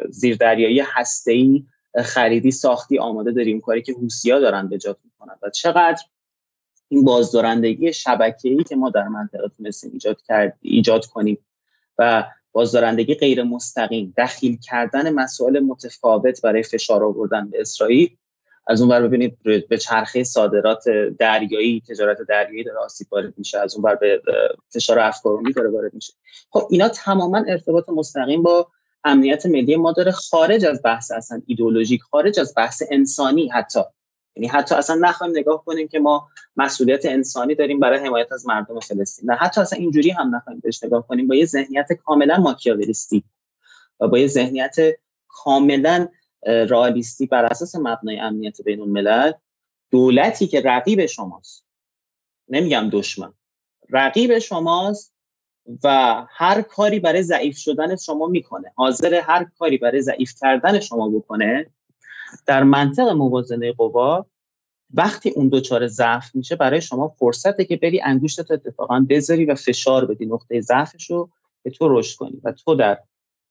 زیردریایی 0.08 0.80
هسته‌ای 0.80 1.64
خریدی 1.96 2.50
ساختی 2.50 2.98
آماده 2.98 3.32
داریم 3.32 3.60
کاری 3.60 3.82
که 3.82 3.92
روسیا 3.92 4.40
دارن 4.40 4.68
به 4.68 4.78
جات 4.78 4.96
می‌کنن. 5.04 5.36
و 5.42 5.50
چقدر 5.50 6.02
این 6.88 7.04
بازدارندگی 7.04 7.92
شبکه‌ای 7.92 8.64
که 8.64 8.76
ما 8.76 8.90
در 8.90 9.08
منطقه 9.08 9.48
تونستیم 9.56 9.90
ایجاد 9.92 10.22
کرد 10.22 10.58
ایجاد 10.62 11.06
کنیم 11.06 11.38
و 11.98 12.24
بازدارندگی 12.52 13.14
غیر 13.14 13.42
مستقیم 13.42 14.14
دخیل 14.16 14.58
کردن 14.62 15.10
مسائل 15.10 15.60
متفاوت 15.60 16.42
برای 16.42 16.62
فشار 16.62 17.04
آوردن 17.04 17.50
به 17.50 17.60
اسرائیل 17.60 18.16
از 18.66 18.80
اون 18.80 18.90
بر 18.90 19.02
ببینید 19.02 19.38
به 19.68 19.78
چرخه 19.78 20.24
صادرات 20.24 20.84
دریایی 21.18 21.82
تجارت 21.88 22.18
دریایی 22.28 22.64
داره 22.64 22.78
آسیب 22.78 23.12
وارد 23.12 23.34
میشه 23.38 23.58
از 23.58 23.74
اون 23.74 23.82
بر 23.82 23.94
به 23.94 24.22
فشار 24.68 24.98
افکارونی 24.98 25.52
داره 25.52 25.70
وارد 25.70 25.94
میشه. 25.94 26.12
خب 26.50 26.68
اینا 26.70 26.88
تماما 26.88 27.44
ارتباط 27.48 27.88
مستقیم 27.88 28.42
با 28.42 28.68
امنیت 29.04 29.46
ملی 29.46 29.76
ما 29.76 29.92
داره 29.92 30.12
خارج 30.12 30.64
از 30.64 30.80
بحث 30.84 31.10
اصلا 31.10 31.42
ایدولوژیک 31.46 32.02
خارج 32.02 32.40
از 32.40 32.52
بحث 32.56 32.82
انسانی 32.90 33.48
حتی. 33.48 33.80
یعنی 34.36 34.48
حتی 34.48 34.74
اصلا 34.74 34.96
نخوایم 34.96 35.32
نگاه 35.36 35.64
کنیم 35.64 35.88
که 35.88 35.98
ما 35.98 36.28
مسئولیت 36.56 37.06
انسانی 37.06 37.54
داریم 37.54 37.80
برای 37.80 38.06
حمایت 38.06 38.32
از 38.32 38.46
مردم 38.46 38.80
فلسطین. 38.80 39.30
نه 39.30 39.36
حتی 39.36 39.60
اصلا 39.60 39.78
اینجوری 39.78 40.10
هم 40.10 40.36
نخوایم 40.36 40.60
بهش 40.60 40.84
نگاه 40.84 41.06
کنیم. 41.06 41.26
با 41.26 41.34
یه 41.34 41.46
ذهنیت 41.46 41.92
کاملا 41.92 42.36
ماکیاولیستی 42.36 43.24
و 44.00 44.08
با 44.08 44.18
یه 44.18 44.26
ذهنیت 44.26 44.76
کاملا 45.28 46.08
رئالیستی 46.46 47.26
بر 47.26 47.44
اساس 47.44 47.76
مبنای 47.76 48.18
امنیت 48.18 48.62
بین 48.62 48.80
الملل 48.80 49.32
دولتی 49.90 50.46
که 50.46 50.60
رقیب 50.60 51.06
شماست. 51.06 51.64
نمیگم 52.48 52.88
دشمن. 52.92 53.32
رقیب 53.90 54.38
شماست 54.38 55.14
و 55.84 56.26
هر 56.30 56.62
کاری 56.62 57.00
برای 57.00 57.22
ضعیف 57.22 57.56
شدن 57.56 57.96
شما 57.96 58.26
می‌کنه. 58.26 58.72
حاضر 58.74 59.14
هر 59.14 59.46
کاری 59.58 59.78
برای 59.78 60.02
ضعیف 60.02 60.34
کردن 60.40 60.80
شما 60.80 61.08
بکنه 61.08 61.66
در 62.46 62.62
منطق 62.62 63.08
موازنه 63.08 63.72
قوا 63.72 64.26
وقتی 64.94 65.30
اون 65.30 65.48
دوچار 65.48 65.86
ضعف 65.86 66.34
میشه 66.34 66.56
برای 66.56 66.80
شما 66.80 67.08
فرصته 67.08 67.64
که 67.64 67.76
بری 67.76 68.00
انگشتت 68.00 68.50
اتفاقا 68.50 69.06
بذاری 69.10 69.44
و 69.44 69.54
فشار 69.54 70.06
بدی 70.06 70.26
نقطه 70.26 70.60
ضعفش 70.60 71.10
رو 71.10 71.30
که 71.64 71.70
تو 71.70 71.98
رشد 71.98 72.16
کنی 72.16 72.40
و 72.44 72.52
تو 72.52 72.74
در 72.74 72.98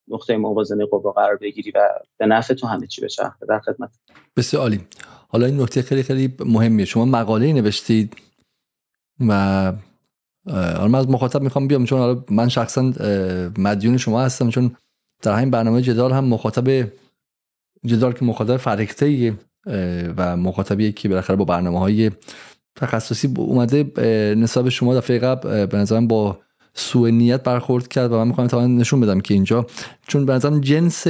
نقطه 0.08 0.38
موازنه 0.38 0.86
قوا 0.86 1.12
قرار 1.12 1.38
بگیری 1.38 1.71
و 1.71 1.89
به 2.17 2.25
نفع 2.25 2.53
تو 2.53 2.67
همه 2.67 2.88
چی 2.88 3.01
بشه 3.01 3.23
در 3.49 3.60
خدمت. 3.60 3.89
بسیار 4.38 4.63
عالی. 4.63 4.88
حالا 5.30 5.45
این 5.45 5.62
نکته 5.62 5.82
خیلی 5.82 6.03
خیلی 6.03 6.36
مهمیه. 6.39 6.86
شما 6.86 7.06
مقاله 7.06 7.53
نوشتید 7.53 8.15
و 9.27 9.73
حالا 10.51 10.88
من 10.88 10.99
از 10.99 11.10
مخاطب 11.10 11.41
می‌خوام 11.41 11.67
بیام 11.67 11.86
چون 11.86 11.99
حالا 11.99 12.23
من 12.29 12.49
شخصا 12.49 12.93
مدیون 13.57 13.97
شما 13.97 14.21
هستم 14.21 14.49
چون 14.49 14.75
در 15.21 15.33
همین 15.33 15.51
برنامه 15.51 15.81
جدال 15.81 16.12
هم 16.12 16.25
مخاطب 16.25 16.88
جدال 17.86 18.12
که 18.12 18.25
مخاطب 18.25 18.57
فرکته 18.57 19.33
و 20.17 20.38
مخاطبی 20.38 20.91
که 20.91 21.10
بالاخره 21.10 21.36
با 21.36 21.45
برنامه 21.45 21.79
های 21.79 22.12
تخصصی 22.75 23.33
اومده 23.38 23.83
نسبت 24.38 24.69
شما 24.69 24.95
دفعه 24.95 25.19
قبل 25.19 25.65
به 25.65 25.77
نظرم 25.77 26.07
با 26.07 26.39
سوء 26.73 27.10
نیت 27.10 27.43
برخورد 27.43 27.88
کرد 27.88 28.12
و 28.12 28.17
من 28.17 28.27
می‌خوام 28.27 28.47
تا 28.47 28.67
نشون 28.67 28.99
بدم 28.99 29.19
که 29.19 29.33
اینجا 29.33 29.65
چون 30.07 30.25
به 30.25 30.33
نظرم 30.33 30.62
جنس 30.62 31.07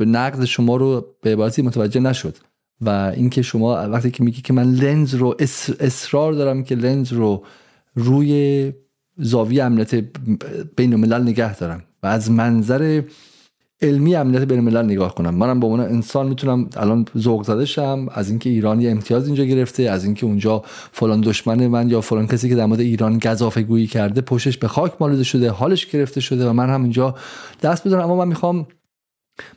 نقد 0.00 0.44
شما 0.44 0.76
رو 0.76 1.06
به 1.22 1.32
عبارتی 1.32 1.62
متوجه 1.62 2.00
نشد 2.00 2.36
و 2.80 3.12
اینکه 3.16 3.42
شما 3.42 3.90
وقتی 3.90 4.10
که 4.10 4.24
میگی 4.24 4.42
که 4.42 4.52
من 4.52 4.72
لنز 4.72 5.14
رو 5.14 5.36
اصرار 5.80 6.32
دارم 6.32 6.64
که 6.64 6.74
لنز 6.74 7.12
رو 7.12 7.44
روی 7.96 8.72
زاویه 9.18 9.64
امنیت 9.64 9.94
بین 10.76 10.92
الملل 10.92 11.22
نگه 11.22 11.56
دارم 11.56 11.82
و 12.02 12.06
از 12.06 12.30
منظر 12.30 13.02
علمی 13.82 14.14
امنیت 14.14 14.42
بین 14.42 14.58
الملل 14.58 14.84
نگاه 14.84 15.14
کنم. 15.14 15.34
منم 15.34 15.60
به 15.60 15.66
عنوان 15.66 15.80
انسان 15.80 16.28
می‌تونم 16.28 16.70
الان 16.76 17.06
ذوق 17.18 17.44
زده 17.44 17.64
شم 17.64 18.06
از 18.12 18.30
اینکه 18.30 18.50
ایران 18.50 18.80
یه 18.80 18.90
امتیاز 18.90 19.26
اینجا 19.26 19.44
گرفته 19.44 19.82
از 19.82 20.04
اینکه 20.04 20.26
اونجا 20.26 20.62
فلان 20.92 21.20
دشمن 21.20 21.66
من 21.66 21.90
یا 21.90 22.00
فلان 22.00 22.26
کسی 22.26 22.48
که 22.48 22.54
در 22.54 22.66
مورد 22.66 22.80
ایران 22.80 23.18
گزافه 23.18 23.62
گویی 23.62 23.86
کرده 23.86 24.20
پشتش 24.20 24.58
به 24.58 24.68
خاک 24.68 24.92
مالوده 25.00 25.24
شده 25.24 25.50
حالش 25.50 25.86
گرفته 25.86 26.20
شده 26.20 26.48
و 26.48 26.52
من 26.52 26.70
هم 26.70 26.82
اینجا 26.82 27.14
دست 27.62 27.84
بذارم 27.84 28.04
اما 28.04 28.16
من 28.16 28.28
می‌خوام 28.28 28.66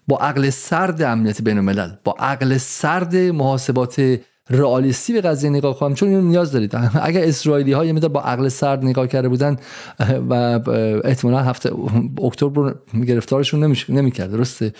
با 0.08 0.17
عقل 0.17 0.49
سرد 0.49 1.02
امنیت 1.02 1.41
بین 1.41 1.58
الملل 1.58 1.91
با 2.04 2.15
عقل 2.19 2.58
سرد 2.58 3.15
محاسبات 3.15 4.19
رئالیستی 4.49 5.13
به 5.13 5.21
قضیه 5.21 5.49
نگاه 5.49 5.79
کنم 5.79 5.93
چون 5.93 6.09
اینو 6.09 6.21
نیاز 6.21 6.51
دارید. 6.51 6.75
اگر 7.01 7.23
اسرائیلی 7.23 7.71
ها 7.71 7.85
یه 7.85 7.93
با 7.93 8.21
عقل 8.21 8.47
سرد 8.47 8.85
نگاه 8.85 9.07
کرده 9.07 9.29
بودن 9.29 9.57
و 10.29 10.33
احتمالا 11.03 11.39
هفته 11.39 11.71
اکتبر 12.23 12.75
گرفتارشون 13.07 13.75
نمی‌کرد 13.89 14.31
درسته؟ 14.31 14.73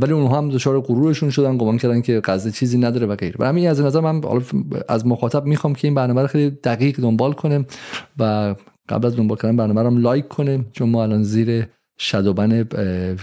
ولی 0.00 0.12
اونها 0.12 0.38
هم 0.38 0.50
دچار 0.50 0.80
غرورشون 0.80 1.30
شدن 1.30 1.56
گمان 1.56 1.78
کردن 1.78 2.00
که 2.00 2.20
قضیه 2.20 2.52
چیزی 2.52 2.78
نداره 2.78 3.06
و 3.06 3.16
غیره. 3.16 3.36
برای 3.38 3.66
از 3.66 3.80
نظر 3.80 4.00
من 4.00 4.20
از 4.88 5.06
مخاطب 5.06 5.44
می‌خوام 5.44 5.74
که 5.74 5.88
این 5.88 5.94
برنامه 5.94 6.20
رو 6.20 6.26
خیلی 6.26 6.50
دقیق 6.50 7.00
دنبال 7.00 7.32
کنه 7.32 7.64
و 8.18 8.54
قبل 8.88 9.06
از 9.06 9.16
دنبال 9.16 9.38
کردن 9.38 9.56
برنامه 9.56 9.82
رو 9.82 9.90
لایک 9.90 10.28
کنه 10.28 10.64
چون 10.72 10.88
ما 10.88 11.02
الان 11.02 11.22
زیر 11.22 11.66
شادوبن 11.98 12.68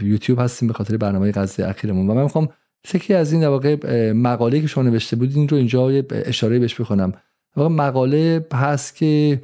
یوتیوب 0.02 0.40
هستیم 0.40 0.68
به 0.68 0.74
خاطر 0.74 0.98
برنامه 0.98 1.32
قضیه 1.32 1.68
اخیرمون. 1.68 2.10
و 2.10 2.14
من 2.14 2.24
می‌خوام 2.24 2.50
یکی 2.94 3.14
از 3.14 3.34
این 3.34 3.46
واقع 3.46 4.12
مقاله 4.12 4.62
که 4.62 4.68
شما 4.68 4.84
نوشته 4.84 5.16
بودین 5.16 5.50
رو 5.50 5.58
اینجا 5.58 5.88
اشاره 6.12 6.60
بهش 6.60 6.82
بکنم 6.82 7.14
واقع 7.56 7.76
مقاله 7.76 8.46
هست 8.54 8.96
که 8.96 9.42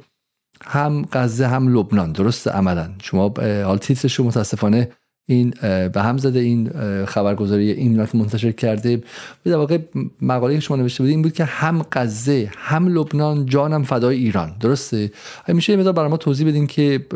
هم 0.64 1.04
غزه 1.12 1.46
هم 1.46 1.78
لبنان 1.78 2.12
درست 2.12 2.48
عملا. 2.48 2.90
شما 3.02 3.34
حال 3.38 3.78
تیترش 3.78 4.14
رو 4.14 4.24
متاسفانه 4.24 4.88
این 5.30 5.54
به 5.92 6.02
هم 6.02 6.18
زده 6.18 6.38
این 6.38 6.70
خبرگزاری 7.04 7.70
این 7.70 8.06
که 8.06 8.18
منتشر 8.18 8.52
کرده. 8.52 9.02
در 9.44 9.56
واقع 9.56 9.78
مقاله 10.22 10.54
که 10.54 10.60
شما 10.60 10.76
نوشته 10.76 11.02
بودید 11.02 11.14
این 11.14 11.22
بود 11.22 11.32
که 11.32 11.44
هم 11.44 11.82
غزه 11.92 12.50
هم 12.56 12.88
لبنان 12.88 13.46
جانم 13.46 13.82
فدای 13.82 14.16
ایران. 14.16 14.56
درسته؟ 14.60 15.10
میشه 15.48 15.72
یه 15.72 15.92
برای 15.92 16.10
ما 16.10 16.16
توضیح 16.16 16.48
بدین 16.48 16.66
که 16.66 17.06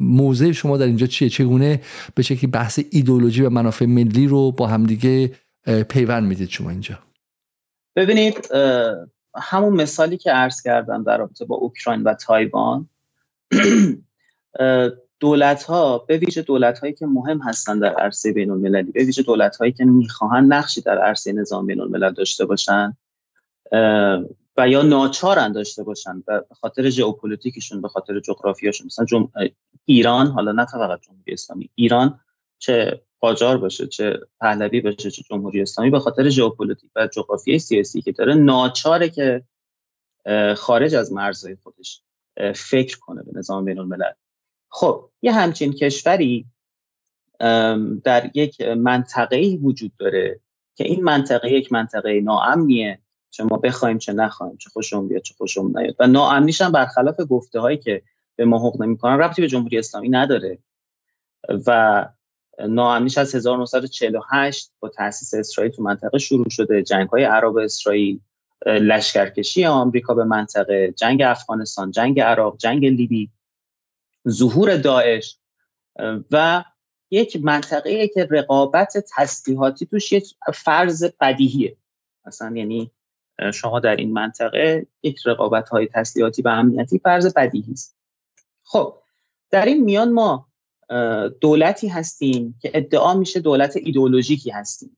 موضع 0.00 0.52
شما 0.52 0.76
در 0.76 0.86
اینجا 0.86 1.06
چیه؟ 1.06 1.28
چگونه 1.28 1.80
به 2.14 2.22
شکلی 2.22 2.50
بحث 2.50 2.80
ایدولوژی 2.90 3.42
و 3.42 3.50
منافع 3.50 3.86
ملی 3.86 4.26
رو 4.26 4.52
با 4.52 4.66
همدیگه 4.66 5.32
پیوند 5.88 6.28
می‌دید 6.28 6.48
شما 6.48 6.70
اینجا؟ 6.70 6.98
ببینید 7.96 8.48
همون 9.36 9.72
مثالی 9.72 10.16
که 10.16 10.30
عرض 10.30 10.62
کردم 10.62 11.02
در 11.02 11.18
رابطه 11.18 11.44
با 11.44 11.56
اوکراین 11.56 12.02
و 12.02 12.14
تایوان 12.14 12.88
دولت 15.20 15.62
ها 15.62 15.98
به 15.98 16.16
ویژه 16.16 16.42
دولت 16.42 16.78
هایی 16.78 16.92
که 16.92 17.06
مهم 17.06 17.38
هستند 17.38 17.82
در 17.82 17.94
عرصه 17.94 18.32
بین 18.32 18.50
المللی 18.50 18.92
به 18.92 19.04
ویژه 19.04 19.22
دولت 19.22 19.56
هایی 19.56 19.72
که 19.72 19.84
می‌خواهند 19.84 20.52
نقشی 20.52 20.80
در 20.80 20.98
عرصه 20.98 21.32
نظام 21.32 21.66
بین 21.66 21.80
الملل 21.80 22.12
داشته 22.12 22.44
باشند 22.44 22.96
و 24.56 24.68
یا 24.68 24.82
ناچارن 24.82 25.52
داشته 25.52 25.82
باشن 25.82 26.22
به 26.26 26.44
خاطر 26.60 26.90
ژئوپلیتیکشون 26.90 27.80
به 27.80 27.88
خاطر 27.88 28.20
جغرافیاشون. 28.20 28.86
مثلا 28.86 29.04
جم... 29.04 29.28
ایران 29.84 30.26
حالا 30.26 30.52
نه 30.52 30.66
فقط 30.66 31.00
جمهوری 31.00 31.32
اسلامی 31.32 31.70
ایران 31.74 32.20
چه 32.58 33.02
قاجار 33.20 33.58
باشه 33.58 33.86
چه 33.86 34.20
پهلوی 34.40 34.80
باشه 34.80 35.10
چه 35.10 35.22
جمهوری 35.30 35.62
اسلامی 35.62 35.90
به 35.90 35.98
خاطر 35.98 36.28
ژئوپلیتیک 36.28 36.90
و 36.96 37.06
جغرافیای 37.06 37.58
سیاسی 37.58 38.02
که 38.02 38.12
داره 38.12 38.34
ناچاره 38.34 39.08
که 39.08 39.44
خارج 40.56 40.94
از 40.94 41.12
مرزهای 41.12 41.56
خودش 41.62 42.02
فکر 42.54 42.98
کنه 42.98 43.22
به 43.22 43.38
نظام 43.38 43.64
بین 43.64 43.78
الملل 43.78 44.12
خب 44.68 45.10
یه 45.22 45.32
همچین 45.32 45.72
کشوری 45.72 46.46
در 48.04 48.30
یک 48.34 48.60
منطقه 48.60 49.58
وجود 49.62 49.92
داره 49.98 50.40
که 50.74 50.84
این 50.84 51.04
منطقه 51.04 51.50
یک 51.50 51.72
منطقه 51.72 52.20
ناامنیه 52.20 52.98
چه 53.30 53.44
ما 53.44 53.56
بخوایم 53.56 53.98
چه 53.98 54.12
نخوایم 54.12 54.56
چه 54.56 54.70
خوشمون 54.70 55.08
بیاد 55.08 55.22
چه 55.22 55.34
خوشمون 55.34 55.78
نیاد. 55.78 55.96
و 55.98 56.06
ناامنیش 56.06 56.60
هم 56.60 56.72
برخلاف 56.72 57.16
گفته 57.30 57.60
هایی 57.60 57.76
که 57.76 58.02
به 58.40 58.46
ما 58.46 58.68
حق 58.68 58.82
نمی‌کنن 58.82 59.18
ربطی 59.18 59.42
به 59.42 59.48
جمهوری 59.48 59.78
اسلامی 59.78 60.08
نداره. 60.08 60.58
و 61.66 62.08
ناامنیش 62.68 63.18
از 63.18 63.34
1948 63.34 64.72
با 64.80 64.88
تاسیس 64.88 65.34
اسرائیل 65.34 65.72
تو 65.72 65.82
منطقه 65.82 66.18
شروع 66.18 66.48
شده. 66.48 66.82
جنگ 66.82 67.08
های 67.08 67.24
عرب 67.24 67.56
اسرائیل 67.56 68.20
لشکرکشی 68.66 69.64
آمریکا 69.64 70.14
به 70.14 70.24
منطقه 70.24 70.94
جنگ 70.96 71.22
افغانستان 71.22 71.90
جنگ 71.90 72.20
عراق 72.20 72.56
جنگ 72.58 72.86
لیبی 72.86 73.30
ظهور 74.28 74.76
داعش 74.76 75.38
و 76.30 76.64
یک 77.10 77.38
منطقه 77.42 78.08
که 78.08 78.28
رقابت 78.30 79.04
تسلیحاتی 79.16 79.86
توش 79.86 80.12
یک 80.12 80.34
فرض 80.54 81.04
بدیهیه. 81.20 81.76
مثلا 82.26 82.56
یعنی 82.56 82.90
شما 83.54 83.80
در 83.80 83.96
این 83.96 84.12
منطقه 84.12 84.86
یک 85.02 85.18
رقابت 85.26 85.68
های 85.68 85.86
تسلیحاتی 85.86 86.42
و 86.42 86.48
امنیتی 86.48 86.98
فرض 86.98 87.34
بدیهی 87.34 87.72
است. 87.72 87.99
خب 88.72 88.94
در 89.50 89.64
این 89.64 89.84
میان 89.84 90.12
ما 90.12 90.46
دولتی 91.40 91.88
هستیم 91.88 92.58
که 92.62 92.70
ادعا 92.74 93.14
میشه 93.14 93.40
دولت 93.40 93.76
ایدئولوژیکی 93.76 94.50
هستیم. 94.50 94.96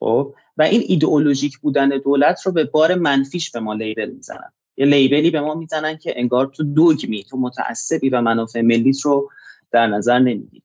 خب 0.00 0.34
و 0.56 0.62
این 0.62 0.82
ایدئولوژیک 0.86 1.58
بودن 1.58 1.88
دولت 1.88 2.46
رو 2.46 2.52
به 2.52 2.64
بار 2.64 2.94
منفیش 2.94 3.50
به 3.50 3.60
ما 3.60 3.74
لیبل 3.74 4.10
می‌زنن. 4.10 4.52
یه 4.76 4.86
لیبلی 4.86 5.30
به 5.30 5.40
ما 5.40 5.54
می‌زنن 5.54 5.96
که 5.96 6.12
انگار 6.16 6.46
تو 6.46 6.64
دوگمی 6.64 7.24
تو 7.24 7.36
متعصبی 7.36 8.08
و 8.08 8.20
منافع 8.20 8.60
ملیت 8.60 9.00
رو 9.00 9.30
در 9.70 9.86
نظر 9.86 10.18
نمی‌گیری 10.18 10.62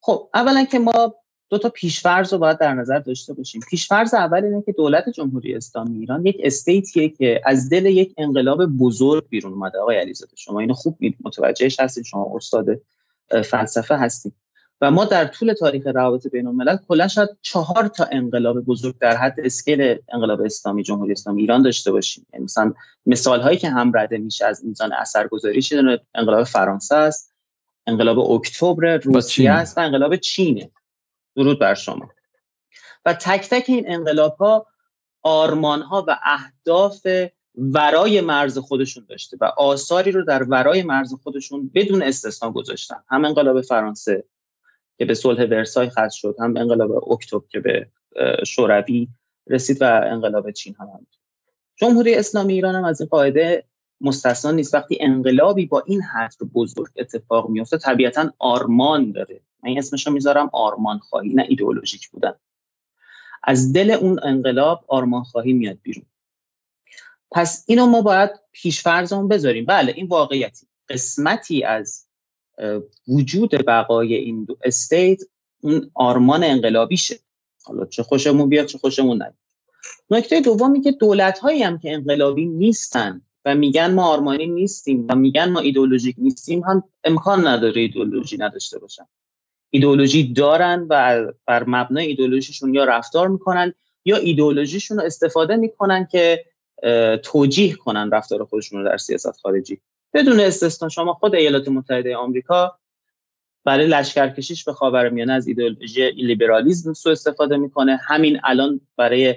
خب 0.00 0.30
اولا 0.34 0.64
که 0.64 0.78
ما 0.78 1.14
دو 1.50 1.58
تا 1.58 1.68
پیشفرض 1.68 2.32
رو 2.32 2.38
باید 2.38 2.58
در 2.58 2.74
نظر 2.74 2.98
داشته 2.98 3.34
باشیم. 3.34 3.60
پیشفرض 3.70 4.14
اول 4.14 4.44
اینه 4.44 4.62
که 4.62 4.72
دولت 4.72 5.08
جمهوری 5.08 5.54
اسلامی 5.54 5.98
ایران 5.98 6.26
یک 6.26 6.36
استیتیه 6.42 7.08
که 7.08 7.40
از 7.44 7.70
دل 7.70 7.86
یک 7.86 8.14
انقلاب 8.18 8.66
بزرگ 8.66 9.28
بیرون 9.28 9.52
اومده. 9.52 9.78
آقای 9.78 9.98
علیزاده 9.98 10.32
شما 10.36 10.60
اینو 10.60 10.74
خوب 10.74 10.98
متوجهش 11.24 11.80
هستید 11.80 12.04
شما 12.04 12.32
استاد 12.34 12.66
فلسفه 13.44 13.96
هستید. 13.96 14.34
و 14.80 14.90
ما 14.90 15.04
در 15.04 15.24
طول 15.24 15.52
تاریخ 15.52 15.86
روابط 15.86 16.26
بین 16.26 16.46
الملل 16.46 16.76
کلا 16.88 17.08
شاید 17.08 17.28
چهار 17.42 17.88
تا 17.88 18.06
انقلاب 18.12 18.60
بزرگ 18.60 18.98
در 18.98 19.16
حد 19.16 19.34
اسکیل 19.38 19.96
انقلاب 20.12 20.40
اسلامی 20.40 20.82
جمهوری 20.82 21.12
اسلامی 21.12 21.40
ایران 21.40 21.62
داشته 21.62 21.92
باشیم. 21.92 22.26
یعنی 22.32 22.44
مثلا 22.44 22.74
مثال 23.06 23.40
هایی 23.40 23.58
که 23.58 23.70
هم 23.70 23.92
رده 23.94 24.18
میشه 24.18 24.46
از 24.46 24.64
میزان 24.64 24.92
اثرگذاری 24.92 25.62
شده 25.62 26.00
انقلاب 26.14 26.44
فرانسه 26.44 26.94
است 26.96 27.34
انقلاب 27.86 28.18
اکتبر 28.18 28.96
روسیه 28.96 29.50
است 29.50 29.78
و 29.78 29.80
انقلاب 29.80 30.16
چینه. 30.16 30.70
درود 31.38 31.58
بر 31.58 31.74
شما. 31.74 32.08
و 33.04 33.14
تک 33.14 33.48
تک 33.50 33.64
این 33.68 33.84
انقلاب 33.92 34.36
ها 34.36 34.66
آرمان 35.22 35.82
ها 35.82 36.04
و 36.08 36.18
اهداف 36.22 37.06
ورای 37.54 38.20
مرز 38.20 38.58
خودشون 38.58 39.06
داشته 39.08 39.36
و 39.40 39.44
آثاری 39.44 40.12
رو 40.12 40.24
در 40.24 40.42
ورای 40.42 40.82
مرز 40.82 41.14
خودشون 41.14 41.70
بدون 41.74 42.02
استثنا 42.02 42.50
گذاشتن. 42.50 43.02
هم 43.08 43.24
انقلاب 43.24 43.60
فرانسه 43.60 44.24
که 44.98 45.04
به 45.04 45.14
صلح 45.14 45.44
ورسای 45.44 45.90
ختم 45.90 46.08
شد 46.08 46.36
هم 46.40 46.56
انقلاب 46.56 47.12
اکتبر 47.12 47.46
که 47.48 47.60
به 47.60 47.88
شوروی 48.46 49.08
رسید 49.46 49.82
و 49.82 50.00
انقلاب 50.04 50.50
چین 50.50 50.74
هم, 50.80 50.86
هم 50.86 51.06
جمهوری 51.76 52.14
اسلامی 52.14 52.52
ایران 52.52 52.74
هم 52.74 52.84
از 52.84 53.00
این 53.00 53.08
قاعده 53.08 53.64
مستثنا 54.00 54.50
نیست. 54.50 54.74
وقتی 54.74 54.98
انقلابی 55.00 55.66
با 55.66 55.82
این 55.86 56.02
حجم 56.02 56.46
بزرگ 56.54 56.88
اتفاق 56.96 57.48
میفته 57.48 57.78
طبیعتا 57.78 58.32
آرمان 58.38 59.12
داره. 59.12 59.40
من 59.62 59.78
اسمش 59.78 60.06
رو 60.06 60.12
می‌ذارم 60.12 60.50
آرمان 60.52 60.98
خواهی 60.98 61.34
نه 61.34 61.46
ایدئولوژیک 61.48 62.08
بودن. 62.08 62.34
از 63.44 63.72
دل 63.72 63.90
اون 63.90 64.20
انقلاب 64.22 64.84
آرمان 64.88 65.22
خواهی 65.22 65.52
میاد 65.52 65.78
بیرون. 65.82 66.06
پس 67.30 67.64
اینو 67.66 67.86
ما 67.86 68.02
باید 68.02 68.30
پیشفرزمون 68.52 69.28
بذاریم. 69.28 69.64
بله 69.64 69.92
این 69.96 70.06
واقعیتی. 70.06 70.66
قسمتی 70.88 71.64
از 71.64 72.06
وجود 73.08 73.50
بقای 73.66 74.14
این 74.14 74.44
دو 74.44 74.56
استیت 74.64 75.22
اون 75.60 75.90
آرمان 75.94 76.44
انقلابیشه. 76.44 77.18
حالا 77.64 77.84
چه 77.84 78.02
خوشمون 78.02 78.48
بیاد 78.48 78.66
چه 78.66 78.78
خوشمون 78.78 79.16
نیاد. 79.16 79.34
نکته 80.10 80.40
دومی 80.40 80.80
که 80.80 80.92
دولت 80.92 81.38
هایی 81.38 81.62
هم 81.62 81.78
که 81.78 81.92
انقلابی 81.92 82.46
نیستن 82.46 83.22
و 83.44 83.54
میگن 83.54 83.94
ما 83.94 84.06
آرمانی 84.06 84.46
نیستیم 84.46 85.06
و 85.08 85.14
میگن 85.14 85.50
ما 85.50 85.60
ایدولوژیک 85.60 86.16
نیستیم 86.18 86.64
هم 86.64 86.84
امکان 87.04 87.46
نداره 87.46 87.80
ایدولوژی 87.80 88.36
نداشته 88.36 88.78
باشن. 88.78 89.06
ایدولوژی 89.70 90.32
دارن 90.32 90.86
و 90.90 91.26
بر 91.46 91.64
مبنای 91.66 92.06
ایدولوژیشون 92.06 92.74
یا 92.74 92.84
رفتار 92.84 93.28
می‌کنن 93.28 93.74
یا 94.04 94.16
ایدولوژیشون 94.16 94.98
رو 94.98 95.04
استفاده 95.04 95.56
می‌کنن 95.56 96.08
که 96.12 96.44
توجیه 97.22 97.74
کنن 97.74 98.10
رفتار 98.10 98.44
خودشون 98.44 98.80
رو 98.80 98.88
در 98.88 98.96
سیاست 98.96 99.40
خارجی. 99.40 99.80
بدون 100.14 100.40
استثنا 100.40 100.88
شما 100.88 101.12
خود 101.12 101.34
ایالات 101.34 101.68
متحده 101.68 102.16
آمریکا 102.16 102.78
برای 103.64 103.86
لشکرکشیش 103.86 104.64
به 104.64 104.72
خاورمیانه 104.72 105.32
از 105.32 105.46
ایدئولوژی 105.46 106.10
لیبرالیسم 106.10 106.92
سو 106.92 107.10
استفاده 107.10 107.56
می‌کنه. 107.56 108.00
همین 108.08 108.40
الان 108.44 108.80
برای 108.96 109.34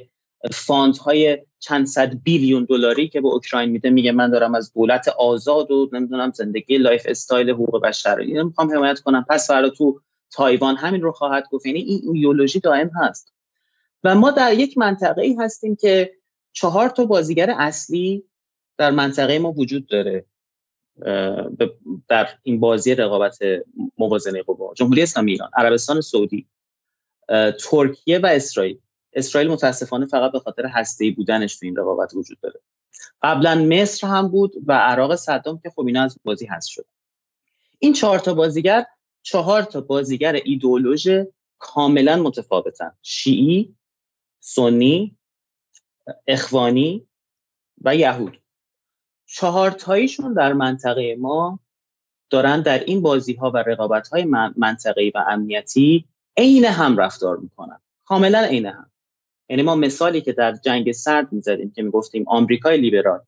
fund 0.51 0.97
های 0.97 1.37
چند 1.59 1.87
صد 1.87 2.23
billion 2.23 2.65
دلاری 2.65 3.07
که 3.07 3.21
به 3.21 3.27
اوکراین 3.27 3.69
میده 3.69 3.89
میگه 3.89 4.11
من 4.11 4.29
دارم 4.29 4.55
از 4.55 4.73
دولت 4.73 5.07
آزاد 5.07 5.71
و 5.71 5.89
نمی‌دونم 5.93 6.31
زندگی 6.31 6.77
lifestyle 6.77 7.49
حقوق 7.49 7.81
بشر 7.81 8.17
اینو 8.17 8.43
می‌خوام 8.43 8.71
حمایت 8.73 8.99
کنم. 8.99 9.25
پس 9.29 9.47
فردا 9.47 9.69
تو 9.69 10.01
تایوان 10.31 10.75
همین 10.75 11.01
رو 11.01 11.11
خواهد 11.11 11.43
گفت. 11.51 11.65
یعنی 11.65 11.79
این 11.79 12.01
ایدئولوژی 12.15 12.59
دائم 12.59 12.91
هست. 12.95 13.33
و 14.03 14.15
ما 14.15 14.31
در 14.31 14.53
یک 14.53 14.77
منطقه 14.77 15.21
ای 15.21 15.35
هستیم 15.39 15.75
که 15.75 16.13
چهار 16.53 16.89
تا 16.89 17.05
بازیگر 17.05 17.55
اصلی 17.57 18.23
در 18.77 18.91
منطقه 18.91 19.39
ما 19.39 19.51
وجود 19.51 19.87
داره 19.87 20.25
در 22.07 22.29
این 22.43 22.59
بازی 22.59 22.95
رقابت 22.95 23.39
موازنه 23.97 24.43
قوا. 24.43 24.73
جمهوری 24.73 25.01
اسلامی 25.01 25.31
ایران 25.31 25.49
عربستان 25.57 26.01
سعودی 26.01 26.47
ترکیه 27.69 28.19
و 28.19 28.25
اسرائیل. 28.25 28.79
اسرائیل 29.13 29.51
متاسفانه 29.51 30.05
فقط 30.05 30.31
به 30.31 30.39
خاطر 30.39 30.65
هسته‌ای 30.65 31.11
بودنش 31.11 31.59
تو 31.59 31.65
این 31.65 31.75
رقابت 31.75 32.13
وجود 32.13 32.39
داره. 32.39 32.59
قبلا 33.21 33.55
مصر 33.55 34.07
هم 34.07 34.27
بود 34.27 34.53
و 34.67 34.73
عراق 34.73 35.15
صدام 35.15 35.59
که 35.63 35.69
خب 35.69 35.85
اینا 35.85 36.03
از 36.03 36.17
بازی 36.23 36.45
هست 36.45 36.67
شد. 36.67 36.85
این 37.79 37.93
چهار 37.93 38.19
تا 38.19 38.33
بازیگر 38.33 38.85
چهار 39.23 39.63
تا 39.63 39.81
بازیگر 39.81 40.41
ایدئولوژ 40.45 41.09
کاملا 41.59 42.15
متفاوتن. 42.15 42.91
شیعی 43.01 43.75
سنی 44.39 45.17
اخوانی 46.27 47.07
و 47.81 47.95
یهود. 47.95 48.41
چهار 49.25 49.71
تاییشون 49.71 50.33
در 50.33 50.53
منطقه 50.53 51.15
ما 51.19 51.59
دارن 52.29 52.61
در 52.61 52.79
این 52.79 53.01
بازی 53.01 53.33
ها 53.33 53.51
و 53.51 53.57
رقابت 53.57 54.07
های 54.07 54.23
منطقه‌ای 54.57 55.09
و 55.09 55.23
امنیتی 55.27 56.07
عین 56.37 56.65
هم 56.65 56.97
رفتار 56.97 57.37
می‌کنن. 57.37 57.81
کاملا 58.05 58.39
عین 58.39 58.65
هم. 58.65 58.91
یعنی 59.49 59.61
ما 59.61 59.75
مثالی 59.75 60.21
که 60.21 60.33
در 60.33 60.51
جنگ 60.51 60.91
سرد 60.91 61.33
می‌زدیم 61.33 61.71
که 61.71 61.83
می‌گفتیم 61.83 62.23
آمریکای 62.27 62.77
لیبرال 62.77 63.21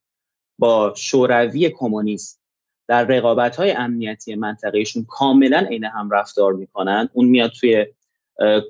با 0.60 0.94
شوروی 0.98 1.70
کمونیست 1.70 2.43
در 2.88 3.04
رقابت 3.04 3.56
های 3.56 3.72
امنیتی 3.72 4.36
منطقهشون 4.36 5.06
کاملا 5.10 5.58
عین 5.58 5.84
هم 5.84 6.10
رفتار 6.10 6.54
می‌کنن. 6.54 7.10
اون 7.14 7.26
میاد 7.26 7.52
توی 7.52 7.86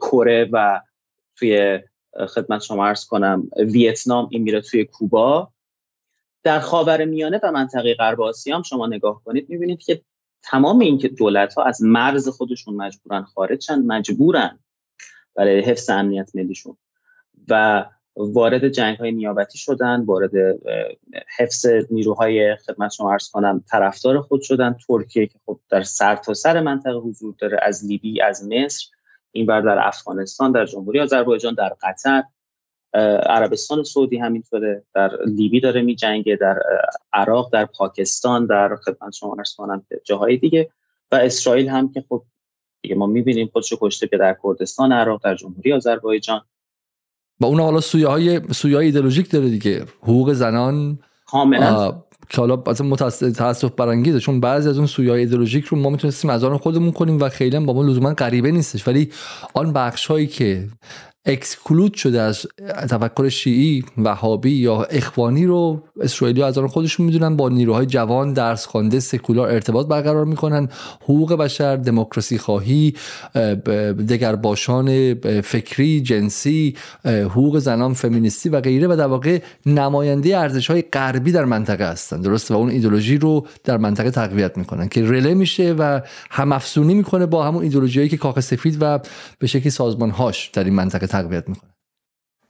کره 0.02 0.50
و 0.52 0.82
توی 1.36 1.80
خدمت 2.28 2.62
شما 2.62 2.88
ارز 2.88 3.06
کنم 3.06 3.50
ویتنام 3.58 4.28
این 4.32 4.44
میره 4.44 4.62
توی 4.62 4.86
کوبا. 4.86 5.52
در 6.44 6.60
خاور 6.60 7.06
میانه 7.06 7.40
و 7.44 7.52
منطقه 7.52 7.94
غرب 7.94 8.22
آسیا 8.22 8.56
هم 8.56 8.64
شما 8.64 8.88
نگاه 8.88 9.22
کنید 9.24 9.50
می‌بینید 9.50 9.80
که 9.80 10.02
تمام 10.42 10.80
این 10.80 10.98
که 10.98 11.08
دولت 11.08 11.54
ها 11.54 11.64
از 11.64 11.84
مرز 11.84 12.30
خودشون 12.30 12.76
مجبورن 12.76 13.24
خارج 13.24 13.62
شن 13.62 13.80
مجبورن 13.80 14.60
برای 15.36 15.62
حفظ 15.62 15.90
امنیت 15.90 16.36
ملیشون. 16.36 16.78
و 17.50 17.86
وارد 18.16 18.68
جنگ 18.68 18.98
های 18.98 19.12
نیابتی 19.12 19.58
شدن 19.58 20.06
وارد 20.06 20.32
حفظ 21.38 21.66
نیروهای 21.92 22.56
خدمت 22.56 22.92
شما 22.92 23.12
ارز 23.12 23.30
کنم 23.30 23.64
طرفدار 23.70 24.22
خود 24.22 24.42
شدن. 24.42 24.76
ترکیه 24.88 25.28
که 25.28 25.40
خب 25.46 25.60
در 25.70 25.84
سرتاسر 25.84 26.54
سر 26.54 26.62
منطقه 26.62 26.94
حضور 26.94 27.36
داره 27.40 27.60
از 27.62 27.86
لیبی 27.86 28.22
از 28.22 28.48
مصر 28.48 28.86
این 29.32 29.46
بر 29.46 29.62
در 29.62 29.88
افغانستان 29.88 30.52
در 30.52 30.66
جمهوری 30.66 31.00
آذربایجان 31.00 31.54
در 31.54 31.76
قطر. 31.82 32.24
عربستان 33.26 33.84
سعودی 33.84 34.18
همینطوره 34.18 34.84
در 34.94 35.12
لیبی 35.26 35.60
داره 35.60 35.82
می 35.82 35.96
جنگه 35.96 36.36
در 36.36 36.60
عراق 37.14 37.54
در 37.54 37.66
پاکستان 37.66 38.46
در 38.46 38.76
خدمت 38.76 39.14
شما 39.14 39.36
ارز 39.38 39.56
کنم 39.56 39.86
جاهای 40.04 40.38
دیگه. 40.38 40.70
و 41.12 41.16
اسرائیل 41.16 41.70
هم 41.70 41.92
که 41.92 42.04
خب 42.10 42.24
دیگه 42.82 42.96
ما 42.96 43.08
می‌بینیم 43.08 43.50
خودشو 43.54 43.78
کشته 43.82 44.08
که 44.08 44.18
در 44.18 44.38
کردستان 44.44 44.92
عراق 44.92 45.24
در 45.24 45.36
جمهوری 45.36 45.74
آذربایجان. 45.74 46.42
و 47.44 47.46
اون 47.46 47.60
حالا 47.60 47.82
سویه 47.82 48.08
های 48.08 48.42
سویه 48.52 48.76
های 48.76 48.86
ایدئولوژیک 48.86 49.30
داره 49.30 49.50
دیگه. 49.50 49.86
حقوق 50.02 50.34
زنان. 50.34 51.00
کاملا. 51.26 52.04
که 52.30 52.38
حالا 52.38 52.64
از 52.68 53.20
تاسف 53.20 53.72
برانگیزه. 53.72 54.20
چون 54.20 54.40
بعضی 54.40 54.70
از 54.70 54.78
اون 54.78 54.88
سویه 54.88 55.12
های 55.12 55.20
ایدئولوژیک 55.20 55.66
رو 55.66 55.78
ما 55.78 55.90
می‌تونستیم 55.90 56.30
از 56.30 56.44
آن 56.44 56.58
خودمون 56.58 56.92
کنیم 56.92 57.20
و 57.20 57.30
خیلی 57.30 57.60
با 57.60 57.74
ما 57.74 57.84
لزوما 57.84 58.14
غریبه 58.14 58.52
نیستش. 58.52 58.88
ولی 58.88 59.12
آن 59.54 59.74
بخش 59.74 60.06
هایی 60.06 60.28
که 60.28 60.68
اکسکلود 61.26 61.94
شده 61.94 62.22
از 62.22 62.46
تفکر 62.90 63.30
شیعی 63.30 63.84
وهابی 63.98 64.52
یا 64.52 64.84
اخوانی 64.84 65.46
رو 65.46 65.84
اسرائیلی 66.02 66.44
از 66.44 66.58
آن 66.58 66.68
خودشون 66.68 67.06
می‌دونن. 67.06 67.36
با 67.36 67.50
نیروهای 67.50 67.86
جوان 67.86 68.34
درس 68.34 68.66
خوانده 68.66 69.00
سکولار 69.00 69.50
ارتباط 69.50 69.88
برقرار 69.88 70.26
می‌کنن. 70.26 70.70
حقوق 71.02 71.34
بشر 71.34 71.76
دموکراسی 71.76 72.38
خواهی 72.38 72.94
دگرباشان 74.10 75.14
فکری 75.42 76.02
جنسی 76.02 76.76
حقوق 77.06 77.60
زنان 77.60 77.94
فمینیستی 77.94 78.50
و 78.50 78.62
غیره. 78.62 78.88
و 78.88 78.96
در 78.96 79.08
واقع 79.08 79.40
نماینده 79.66 80.38
ارزش 80.38 80.72
های 80.72 80.82
غربی 80.82 81.32
در 81.32 81.46
منطقه 81.46 81.90
هستن. 81.92 82.22
درسته؟ 82.22 82.54
و 82.54 82.58
اون 82.58 82.70
ایدولوژی 82.70 83.18
رو 83.18 83.48
در 83.64 83.78
منطقه 83.78 84.12
تقویت 84.12 84.58
می‌کنن 84.58 84.88
که 84.88 85.04
رله 85.04 85.34
میشه 85.34 85.74
و 85.74 86.02
هم 86.30 86.52
افسونی 86.52 86.94
می‌کنه 86.94 87.26
با 87.26 87.46
همون 87.46 87.64
ایدولوژی 87.64 88.10
که 88.10 88.18
کاخ 88.18 88.40
سفید 88.40 88.78
و 88.82 89.00
به 89.40 89.48
شکلی 89.48 89.70
سازمان 89.70 90.10
هاش 90.10 90.50
در 90.54 90.64
این 90.64 90.74
منطقه 90.74 91.08
تقویت 91.14 91.50
می‌کنه. 91.50 91.74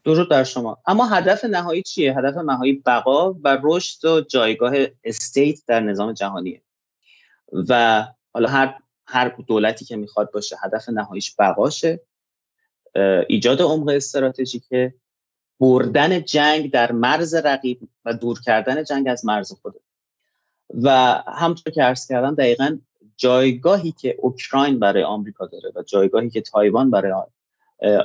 درود 0.03 0.29
در 0.29 0.43
شما. 0.43 0.77
اما 0.85 1.05
هدف 1.05 1.45
نهایی 1.45 1.81
چیه؟ 1.81 2.17
هدف 2.17 2.37
نهایی 2.37 2.73
بقا 2.73 3.33
و 3.33 3.59
رشد 3.63 4.05
و 4.05 4.21
جایگاه 4.21 4.73
استیت 5.03 5.59
در 5.67 5.79
نظام 5.79 6.13
جهانیه. 6.13 6.61
و 7.69 8.03
حالا 8.33 8.49
هر 8.49 8.79
هر 9.07 9.35
دولتی 9.47 9.85
که 9.85 9.95
می‌خواد 9.95 10.31
باشه 10.31 10.55
هدف 10.63 10.89
نهاییش 10.89 11.35
بقاشه. 11.39 11.99
ایجاد 13.27 13.61
عمق 13.61 13.89
استراتژیکه. 13.89 14.93
بردن 15.59 16.23
جنگ 16.23 16.71
در 16.71 16.91
مرز 16.91 17.35
رقیب 17.35 17.79
و 18.05 18.13
دور 18.13 18.41
کردن 18.41 18.83
جنگ 18.83 19.07
از 19.07 19.25
مرز 19.25 19.53
خوده 19.61 19.79
و 20.81 20.89
همطور 21.27 21.73
که 21.73 21.83
عرض 21.83 22.07
کردم 22.07 22.35
دقیقا 22.35 22.77
جایگاهی 23.17 23.91
که 23.91 24.15
اوکراین 24.19 24.79
برای 24.79 25.03
آمریکا 25.03 25.45
داره 25.45 25.71
و 25.75 25.83
جایگاهی 25.83 26.29
که 26.29 26.41
تایوان 26.41 26.91
برای 26.91 27.11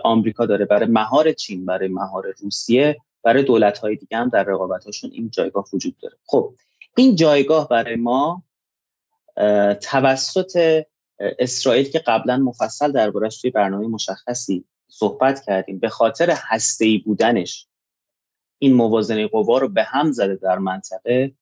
آمریکا 0.04 0.46
داره. 0.46 0.64
برای 0.64 0.88
مهار 0.88 1.32
چین 1.32 1.64
برای 1.66 1.88
مهار 1.88 2.34
روسیه 2.42 2.96
برای 3.22 3.42
دولت 3.42 3.78
های 3.78 3.96
دیگه 3.96 4.16
هم 4.16 4.28
در 4.28 4.42
رقابتاشون 4.42 5.10
این 5.12 5.30
جایگاه 5.30 5.64
وجود 5.72 5.96
داره. 6.02 6.16
خب 6.26 6.54
این 6.96 7.16
جایگاه 7.16 7.68
برای 7.68 7.96
ما 7.96 8.42
توسط 9.80 10.84
اسرائیل 11.18 11.90
که 11.90 11.98
قبلا 11.98 12.36
مفصل 12.36 12.92
دربارش 12.92 13.40
توی 13.40 13.50
برنامه 13.50 13.86
مشخصی 13.86 14.64
صحبت 14.88 15.44
کردیم 15.44 15.78
به 15.78 15.88
خاطر 15.88 16.30
هسته‌ای 16.36 16.98
بودنش 16.98 17.66
این 18.58 18.74
موازنه 18.74 19.26
قوا 19.26 19.58
رو 19.58 19.68
به 19.68 19.82
هم 19.82 20.12
زده 20.12 20.36
در 20.36 20.58
منطقه 20.58 21.32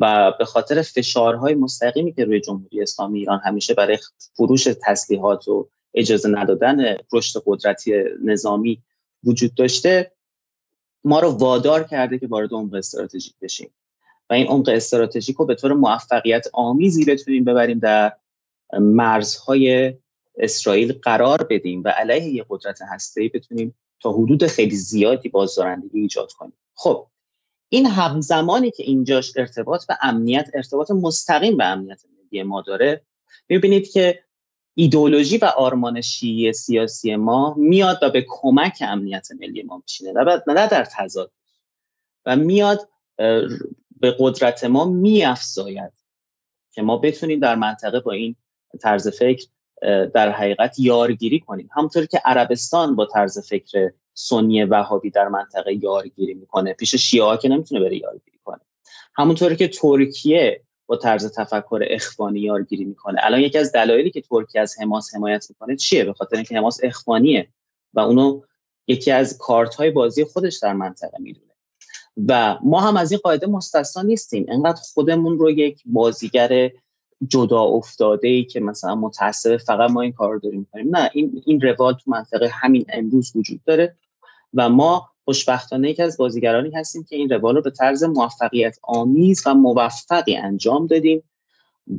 و 0.00 0.32
به 0.38 0.44
خاطر 0.44 0.82
فشارهای 0.82 1.54
مستقیمی 1.54 2.12
که 2.12 2.24
روی 2.24 2.40
جمهوری 2.40 2.82
اسلامی 2.82 3.18
ایران 3.18 3.40
همیشه 3.44 3.74
برای 3.74 3.98
فروش 4.36 4.68
تسلیحات 4.82 5.48
و 5.48 5.68
اجازه 5.94 6.28
ندادن 6.28 6.96
رشد 7.12 7.42
قدرتی 7.46 7.92
نظامی 8.24 8.82
وجود 9.24 9.54
داشته 9.54 10.12
ما 11.04 11.20
رو 11.20 11.30
وادار 11.30 11.84
کرده 11.84 12.18
که 12.18 12.26
وارد 12.26 12.52
عمق 12.52 12.74
استراتژیک 12.74 13.34
بشیم. 13.42 13.70
و 14.30 14.34
این 14.34 14.46
عمق 14.46 14.68
استراتژیک 14.68 15.36
رو 15.36 15.46
به 15.46 15.54
طور 15.54 15.72
موفقیت 15.72 16.46
آمیزی 16.52 17.04
بتونیم 17.04 17.44
ببریم 17.44 17.78
در 17.78 18.12
مرزهای 18.72 19.94
اسرائیل 20.38 20.92
قرار 20.92 21.42
بدیم 21.50 21.82
و 21.84 21.88
علیه 21.88 22.34
یه 22.34 22.46
قدرت 22.48 22.78
هسته‌ای 22.82 23.28
بتونیم 23.28 23.74
تا 24.00 24.12
حدود 24.12 24.46
خیلی 24.46 24.76
زیادی 24.76 25.28
بازدارندگی 25.28 26.00
ایجاد 26.00 26.32
کنیم. 26.32 26.58
خب 26.74 27.06
این 27.68 27.86
همزمانی 27.86 28.70
که 28.70 28.82
اینجاش 28.82 29.32
ارتباط 29.36 29.86
به 29.86 29.98
امنیت 30.02 30.50
ارتباط 30.54 30.90
مستقیم 30.90 31.56
به 31.56 31.64
امنیت 31.64 32.02
ملی 32.32 32.42
ما 32.42 32.62
داره 32.62 33.02
می‌بینید 33.48 33.90
که 33.90 34.24
ایدولوژی 34.74 35.38
و 35.38 35.44
آرمان 35.44 36.00
شیعی 36.00 36.52
سیاسی 36.52 37.16
ما 37.16 37.54
میاد 37.58 37.98
و 38.02 38.10
به 38.10 38.24
کمک 38.28 38.78
امنیت 38.80 39.28
ملی 39.40 39.62
ما 39.62 39.82
میشینه 39.82 40.12
نه 40.46 40.66
در 40.66 40.84
تضاد. 40.84 41.30
و 42.26 42.36
میاد 42.36 42.88
به 44.00 44.16
قدرت 44.18 44.64
ما 44.64 44.84
میافزاید 44.84 45.92
که 46.72 46.82
ما 46.82 46.96
بتونیم 46.96 47.40
در 47.40 47.54
منطقه 47.54 48.00
با 48.00 48.12
این 48.12 48.36
طرز 48.80 49.08
فکر 49.08 49.46
در 50.14 50.30
حقیقت 50.30 50.78
یارگیری 50.78 51.40
کنیم. 51.40 51.68
همونطور 51.72 52.06
که 52.06 52.20
عربستان 52.24 52.96
با 52.96 53.06
طرز 53.06 53.48
فکر 53.48 53.92
سنی 54.14 54.64
وهابی 54.64 55.10
در 55.10 55.28
منطقه 55.28 55.74
یارگیری 55.74 56.34
می‌کنه 56.34 56.72
پیش 56.72 56.94
شیعه 56.94 57.36
که 57.36 57.48
نمی‌تونه 57.48 57.80
بره 57.80 57.96
یارگیری 57.96 58.38
کنه. 58.44 58.60
همونطور 59.14 59.54
که 59.54 59.68
ترکیه 59.68 60.62
با 60.86 60.96
طرز 60.96 61.32
تفکر 61.32 61.80
اخوانی 61.90 62.40
یارگیری 62.40 62.84
می‌کنه. 62.84 63.20
الان 63.22 63.40
یکی 63.40 63.58
از 63.58 63.72
دلایلی 63.72 64.10
که 64.10 64.20
ترکیه 64.20 64.60
از 64.60 64.80
حماس 64.80 65.14
حمایت 65.14 65.46
می‌کنه 65.50 65.76
چیه؟ 65.76 66.04
به 66.04 66.12
خاطر 66.12 66.36
اینکه 66.36 66.56
حماس 66.56 66.80
اخوانیه 66.82 67.48
و 67.94 68.00
اونو 68.00 68.40
یکی 68.86 69.10
از 69.10 69.38
کارت 69.38 69.74
های 69.74 69.90
بازی 69.90 70.24
خودش 70.24 70.58
در 70.62 70.72
منطقه 70.72 71.18
می‌دونه. 71.18 71.52
و 72.28 72.58
ما 72.62 72.80
هم 72.80 72.96
از 72.96 73.12
این 73.12 73.20
قاعده 73.24 73.46
مستثنا 73.46 74.02
نیستیم. 74.02 74.46
انقدر 74.48 74.80
خودمون 74.94 75.38
رو 75.38 75.50
یک 75.50 75.82
بازیگر 75.86 76.70
جدا 77.28 77.60
افتاده 77.60 78.28
ای 78.28 78.44
که 78.44 78.60
مثلا 78.60 78.94
متاسف 78.94 79.56
فقط 79.56 79.90
ما 79.90 80.00
این 80.00 80.12
کار 80.12 80.32
رو 80.32 80.40
داریم 80.40 80.60
می‌کنیم. 80.60 80.96
نه 80.96 81.10
این 81.14 81.42
این 81.46 81.60
روال 81.60 81.94
تو 81.94 82.10
منطقه 82.10 82.48
همین 82.48 82.86
امروز 82.88 83.36
وجود 83.36 83.60
داره 83.64 83.96
و 84.54 84.68
ما 84.68 85.13
خوشبختانه 85.24 85.90
یکی 85.90 86.02
از 86.02 86.16
بازیگرانی 86.16 86.70
هستیم 86.70 87.04
که 87.04 87.16
این 87.16 87.28
روال 87.28 87.54
رو 87.54 87.62
به 87.62 87.70
طرز 87.70 88.04
موفقیت 88.04 88.78
آمیز 88.82 89.42
و 89.46 89.54
موفقی 89.54 90.36
انجام 90.36 90.86
دادیم 90.86 91.22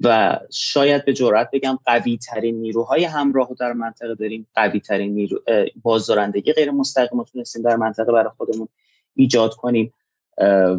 و 0.03 0.39
شاید 0.51 1.05
به 1.05 1.13
جرات 1.13 1.49
بگم 1.53 1.80
قوی 1.86 2.17
ترین 2.17 2.55
نیروهای 2.55 3.03
همراه 3.03 3.49
در 3.59 3.73
منطقه 3.73 4.15
داریم 4.15 4.47
قوی 4.55 4.80
ترین 4.80 5.13
نیرو 5.13 5.39
بازدارندگی 5.82 6.53
غیر 6.53 6.71
مستقیم 6.71 7.23
تونستیم 7.23 7.61
در 7.61 7.76
منطقه 7.76 8.11
برای 8.11 8.32
خودمون 8.38 8.67
ایجاد 9.15 9.55
کنیم 9.55 9.93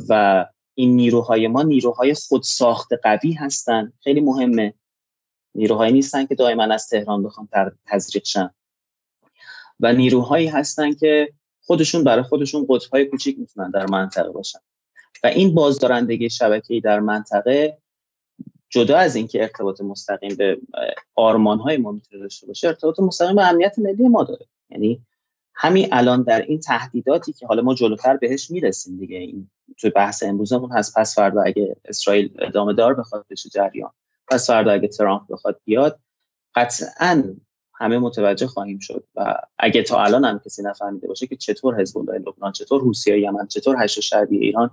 و 0.09 0.47
این 0.75 0.97
نیروهای 0.97 1.49
ما 1.49 1.63
نیروهای 1.63 2.15
خودساخت 2.15 2.93
قوی 3.03 3.33
هستند 3.33 3.93
خیلی 4.01 4.21
مهمه. 4.21 4.75
نیروهایی 5.55 5.93
نیستن 5.93 6.27
که 6.27 6.35
دائما 6.35 6.65
از 6.65 6.89
تهران 6.89 7.23
بخوان 7.23 7.49
تزریق 7.87 8.25
شن. 8.25 8.51
و 9.81 9.93
نیروهایی 9.93 10.47
هستن 10.47 10.95
که 10.95 11.33
خودشون 11.67 12.05
برای 12.05 12.23
خودشون 12.23 12.67
قطبهای 12.69 13.05
کوچیک 13.05 13.39
می‌تونن 13.39 13.71
در 13.71 13.87
منطقه 13.87 14.31
باشن. 14.31 14.59
و 15.25 15.27
این 15.27 15.55
بازدارندگی 15.55 16.31
شبکه‌ای 16.31 16.81
در 16.81 17.01
منطقه 17.01 17.79
جدا 18.69 18.97
از 18.97 19.17
اینکه 19.17 19.43
ارتباط 19.43 19.81
مستقیم 19.81 20.37
به 20.37 20.61
آرمانهای 21.15 21.77
ما 21.77 21.93
می‌تونه 21.93 22.23
داشته 22.23 22.47
باشه 22.47 22.69
ارتباط 22.69 23.01
مستقیم 23.01 23.37
به 23.37 23.49
امنیت 23.49 23.79
ملی 23.79 24.09
ما 24.09 24.25
داره. 24.25 24.47
یعنی 24.71 25.07
همین 25.55 25.89
الان 25.93 26.23
در 26.23 26.43
این 26.43 26.61
تهدیداتی 26.61 27.33
که 27.33 27.47
حالا 27.47 27.63
ما 27.63 27.75
جلوتر 27.75 28.17
بهش 28.17 28.51
می‌رسیم 28.51 28.99
دیگه 28.99 29.17
این 29.17 29.51
توی 29.79 29.91
بحث 29.91 30.23
امروزمون 30.23 30.73
هست 30.73 30.99
پس 30.99 31.15
فردا 31.15 31.43
اگه 31.43 31.77
اسرائیل 31.85 32.35
ادامه 32.39 32.75
دار 32.75 32.95
بخواد 32.95 33.27
بشه 33.31 33.49
جریان 33.49 33.91
پس 34.29 34.47
فردا 34.47 34.73
اگه 34.73 34.89
ترامپ 34.89 35.33
بخواد 35.33 35.61
بیاد 35.65 36.01
قطعا 36.55 37.37
همه 37.79 37.99
متوجه 37.99 38.47
خواهیم 38.47 38.79
شد. 38.79 39.05
و 39.17 39.35
اگه 39.59 39.83
تا 39.83 40.03
الان 40.03 40.25
هم 40.25 40.41
کسی 40.47 40.63
نفهمیده 40.63 41.09
باشه 41.09 41.27
که 41.27 41.37
چطور 41.37 41.81
حزب 41.81 41.99
الله 41.99 42.19
لبنان 42.19 42.53
چطور 42.53 42.81
حوثی 42.81 43.19
یمن 43.19 43.47
چطور 43.47 43.77
هشت 43.85 44.01
شعبی 44.01 44.39
ایران 44.39 44.71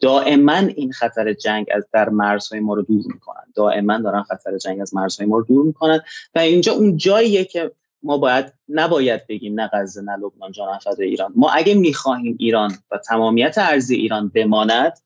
دائما 0.00 0.56
این 0.56 0.92
خطر 0.92 1.32
جنگ 1.32 1.66
از 1.74 1.86
در 1.92 2.08
مرزهای 2.08 2.60
ما 2.60 2.74
رو 2.74 2.82
دور 2.82 3.02
می‌کنن. 3.06 3.44
دائما 3.54 3.98
دارن 3.98 4.22
خطر 4.22 4.58
جنگ 4.58 4.80
از 4.80 4.94
مرزهای 4.94 5.28
ما 5.28 5.38
رو 5.38 5.44
دور 5.44 5.66
می‌کنن. 5.66 6.00
و 6.34 6.38
اینجا 6.38 6.72
اون 6.72 6.96
جاییه 6.96 7.44
که 7.44 7.72
ما 8.02 8.18
باید 8.18 8.52
نباید 8.68 9.26
بگیم 9.26 9.60
نه 9.60 9.70
غزه 9.72 10.02
نه 10.02 10.16
لبنان 10.16 10.52
جان 10.52 10.78
ایران. 10.98 11.32
ما 11.36 11.50
اگه 11.50 11.74
می‌خواهیم 11.74 12.36
ایران 12.38 12.72
و 12.90 12.98
تمامیت 12.98 13.54
ارزی 13.58 13.96
ایران 13.96 14.28
بماند 14.28 14.98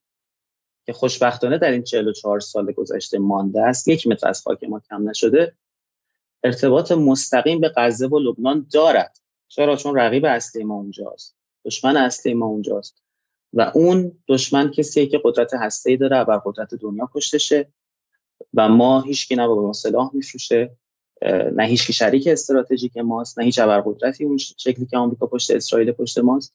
که 0.87 0.93
خوشبختانه 0.93 1.59
در 1.59 1.71
این 1.71 1.83
44 1.83 2.41
سال 2.41 2.73
گذشته 2.73 3.19
مانده 3.19 3.63
است 3.63 3.89
یک 3.89 4.07
متر 4.07 4.29
از 4.29 4.43
خاک 4.43 4.65
ما 4.65 4.81
کم 4.81 5.11
نشده 5.11 5.55
ارتباط 6.45 6.93
مستقیم 6.93 7.61
به 7.61 7.73
غزه 7.77 8.07
و 8.07 8.19
لبنان 8.19 8.67
دارد. 8.73 9.19
چرا؟ 9.49 9.77
چون 9.77 9.97
رقیب 9.97 10.25
اصلی 10.25 10.65
ما 10.65 10.75
اونجاست. 10.75 11.37
دشمن 11.65 11.97
اصلی 11.97 12.35
ما 12.35 12.47
اونجاست. 12.47 13.03
و 13.53 13.73
اون 13.75 14.13
دشمن 14.29 14.71
کسیه 14.71 15.07
که 15.07 15.21
قدرت 15.25 15.55
هسته‌ای 15.55 15.97
داره 15.97 16.25
بر 16.25 16.39
قدرت 16.45 16.75
دنیا 16.75 17.11
کشتشه. 17.15 17.69
و 18.55 18.69
ما 18.69 19.01
هیچکی 19.01 19.37
نه 19.37 19.49
با 19.49 19.73
سلاح 19.73 20.11
میفروشه 20.15 20.77
نه 21.53 21.65
هیچ 21.65 21.91
شریک 21.91 22.27
استراتژیک 22.27 22.97
ماست 22.97 23.39
نه 23.39 23.45
هیچ 23.45 23.59
ابرقدرتی 23.59 24.25
اون 24.25 24.37
شکلی 24.37 24.87
که 24.87 24.97
آمریکا 24.97 25.27
پشت 25.27 25.51
اسرائیل 25.51 25.93
پشت 25.93 26.19
ماست. 26.19 26.55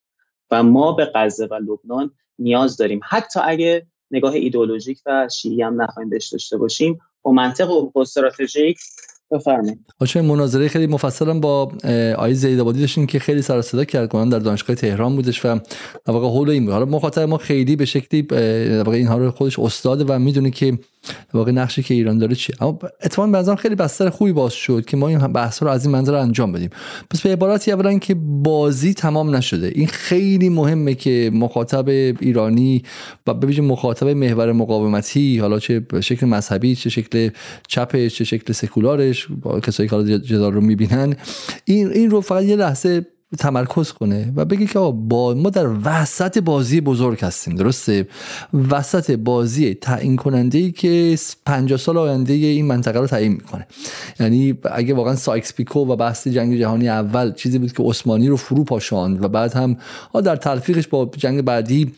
و 0.51 0.63
ما 0.63 0.91
به 0.91 1.11
غزه 1.15 1.45
و 1.45 1.53
لبنان 1.53 2.11
نیاز 2.39 2.77
داریم. 2.77 2.99
حتی 3.03 3.39
اگه 3.43 3.87
نگاه 4.11 4.33
ایدئولوژیک 4.33 5.01
و 5.05 5.29
شیعی 5.29 5.61
هم 5.61 5.81
نخواهیم 5.81 6.09
بهش 6.09 6.27
داشته 6.27 6.57
باشیم 6.57 6.99
با 7.21 7.31
منطق 7.31 7.69
و 7.69 7.91
استراتژیک 7.95 8.79
بفرمایید. 9.31 9.79
چه 10.05 10.21
مناظره 10.21 10.67
خیلی 10.67 10.87
مفصلم 10.87 11.39
با 11.39 11.71
آقای 12.15 12.33
زیدآبادی 12.33 12.79
داشتیم 12.79 13.05
که 13.05 13.19
خیلی 13.19 13.41
سر 13.41 13.61
صدا 13.61 13.83
کرد 13.83 14.09
کنن 14.09 14.29
در 14.29 14.39
دانشگاه 14.39 14.75
تهران 14.75 15.15
بودش 15.15 15.45
و 15.45 15.59
واقعا 16.07 16.29
حول 16.29 16.49
این 16.49 16.65
بود. 16.65 16.73
حالا 16.73 16.85
مخاطب 16.85 17.21
ما 17.21 17.37
خیلی 17.37 17.75
به 17.75 17.85
شکلی 17.85 18.21
واقعا 18.21 18.93
اینها 18.93 19.17
رو 19.17 19.31
خودش 19.31 19.59
استاده 19.59 20.03
و 20.03 20.19
می‌دونه 20.19 20.51
که 20.51 20.79
واقع 21.33 21.51
نقشی 21.51 21.83
که 21.83 21.93
ایران 21.93 22.17
داره 22.17 22.35
چیه. 22.35 22.55
اما 22.61 22.79
اتفاقا 23.03 23.43
به 23.43 23.55
خیلی 23.55 23.75
بستر 23.75 24.09
خوبی 24.09 24.31
باز 24.31 24.53
شد 24.53 24.85
که 24.85 24.97
ما 24.97 25.07
این 25.07 25.19
بحث 25.19 25.63
رو 25.63 25.69
از 25.69 25.85
این 25.85 25.95
منظر 25.95 26.15
انجام 26.15 26.51
بدیم. 26.51 26.69
پس 27.09 27.21
به 27.21 27.31
عبارتی 27.31 27.71
اولا 27.71 27.99
که 27.99 28.15
بازی 28.43 28.93
تمام 28.93 29.35
نشده. 29.35 29.71
این 29.75 29.87
خیلی 29.87 30.49
مهمه 30.49 30.93
که 30.93 31.31
مخاطب 31.33 31.89
ایرانی 31.89 32.83
و 33.27 33.33
به 33.33 33.61
مخاطب 33.61 34.07
محور 34.07 34.51
مقاومتی 34.51 35.37
حالا 35.37 35.59
چه 35.59 35.85
شکل 36.01 36.25
مذهبی 36.25 36.75
چه 36.75 36.89
شکل 36.89 37.29
چپش 37.67 38.15
چه 38.15 38.23
شکل 38.23 38.53
سکولارش 38.53 39.14
با 39.41 39.59
کسایی 39.59 39.89
که 39.89 40.19
جدال 40.19 40.53
رو 40.53 40.61
می‌بینن 40.61 41.15
این 41.65 41.91
این 41.91 42.09
رو 42.09 42.21
فقط 42.21 42.43
یه 42.43 42.55
لحظه 42.55 43.05
تمرکز 43.39 43.91
کنه 43.91 44.33
و 44.35 44.45
بگه 44.45 44.65
که 44.65 44.79
با 44.79 45.33
ما 45.33 45.49
در 45.49 45.67
وسط 45.83 46.37
بازی 46.37 46.81
بزرگ 46.81 47.19
هستیم 47.21 47.55
درسته؟ 47.55 48.07
وسط 48.69 49.11
بازی 49.11 49.73
تعیین 49.73 50.15
کننده 50.15 50.57
ای 50.57 50.71
که 50.71 51.17
50 51.45 51.79
سال 51.79 51.97
آینده 51.97 52.33
این 52.33 52.65
منطقه 52.65 52.99
رو 52.99 53.07
تعیین 53.07 53.31
می‌کنه. 53.31 53.67
یعنی 54.19 54.57
اگه 54.71 54.93
واقعا 54.93 55.15
سایکس 55.15 55.53
پیکو 55.53 55.79
و 55.79 55.95
بحث 55.95 56.27
جنگ 56.27 56.59
جهانی 56.59 56.89
اول 56.89 57.33
چیزی 57.33 57.59
بود 57.59 57.73
که 57.73 57.83
عثمانی 57.83 58.27
رو 58.27 58.37
فرو 58.37 58.63
پاشاند 58.63 59.23
و 59.23 59.27
بعد 59.27 59.53
هم 59.53 59.77
در 60.23 60.35
تلفیقش 60.35 60.87
با 60.87 61.11
جنگ 61.17 61.41
بعدی 61.41 61.91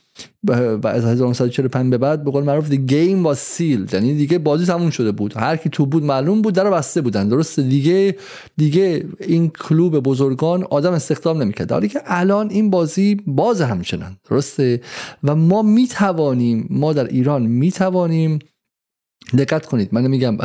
و 0.48 0.88
از 0.88 1.06
1945 1.06 1.92
به 1.92 1.98
بعد 1.98 2.24
به 2.24 2.32
قول 2.32 2.44
معروف 2.44 2.70
the 2.70 2.78
game 2.78 3.24
was 3.24 3.38
sealed 3.38 3.88
یعنی 3.94 4.14
دیگه 4.14 4.38
بازی 4.38 4.66
تموم 4.66 4.90
شده 4.90 5.12
بود. 5.12 5.34
هر 5.38 5.56
کی 5.56 5.70
تو 5.70 5.86
بود 5.86 6.04
معلوم 6.04 6.42
بود 6.42 6.54
در 6.54 6.70
بسته 6.70 7.02
بودن. 7.02 7.28
درسته؟ 7.28 7.62
دیگه 7.62 8.16
دیگه 8.58 9.06
این 9.20 9.50
کلوب 9.50 10.00
بزرگان 10.00 10.64
آدم 10.64 10.94
استخدام 10.94 11.42
نمی‌کرد. 11.42 11.72
حالی 11.72 11.88
که 11.88 12.00
الان 12.06 12.50
این 12.50 12.70
بازی 12.70 13.16
باز 13.28 13.62
همچنان. 13.62 14.18
درسته؟ 14.30 14.82
و 15.24 15.36
ما 15.36 15.62
می‌توانیم 15.62 16.68
ما 16.70 16.94
در 16.94 17.08
ایران 17.08 17.42
می‌توانیم 17.42 18.40
دقت 19.38 19.66
کنید 19.66 19.90
من 19.92 20.08
میگم 20.08 20.38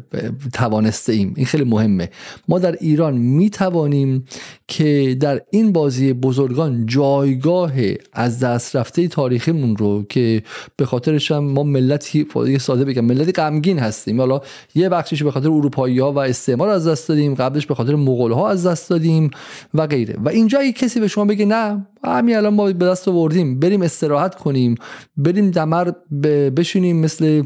توانسته 0.52 1.12
ایم. 1.12 1.34
این 1.36 1.46
خیلی 1.46 1.64
مهمه. 1.64 2.10
ما 2.48 2.58
در 2.58 2.76
ایران 2.80 3.14
می 3.16 3.50
توانیم 3.50 4.24
که 4.68 5.16
در 5.20 5.40
این 5.50 5.72
بازی 5.72 6.12
بزرگان 6.12 6.86
جایگاه 6.86 7.72
از 8.12 8.40
دست 8.40 8.76
رفته 8.76 9.08
تاریخیمون 9.08 9.76
رو 9.76 10.04
که 10.08 10.42
به 10.76 10.86
خاطرش 10.86 11.32
هم 11.32 11.44
ما 11.44 11.62
ملتی 11.62 12.26
ساده 12.60 12.84
بگم 12.84 13.04
ملتی 13.04 13.32
غمگین 13.32 13.78
هستیم. 13.78 14.20
حالا 14.20 14.40
یه 14.74 14.88
بخشش 14.88 15.22
به 15.22 15.30
خاطر 15.30 15.48
اروپایی 15.48 15.98
ها 15.98 16.12
و 16.12 16.18
استعمار 16.18 16.68
از 16.68 16.88
دست 16.88 17.08
دادیم 17.08 17.34
قبلش 17.34 17.66
به 17.66 17.74
خاطر 17.74 17.94
مغول 17.94 18.32
ها 18.32 18.48
از 18.48 18.66
دست 18.66 18.90
دادیم 18.90 19.30
و 19.74 19.86
غیره. 19.86 20.16
و 20.24 20.28
اینجا 20.28 20.70
کسی 20.70 21.00
به 21.00 21.08
شما 21.08 21.24
بگه 21.24 21.44
نه 21.44 21.86
همین 22.04 22.36
الان 22.36 22.54
ما 22.54 22.64
به 22.64 22.86
دست 22.86 23.08
آوردیم 23.08 23.60
بریم 23.60 23.82
استراحت 23.82 24.34
کنیم 24.34 24.74
بریم 25.16 25.50
دمر 25.50 25.90
بشینیم 26.56 26.96
مثل 26.96 27.42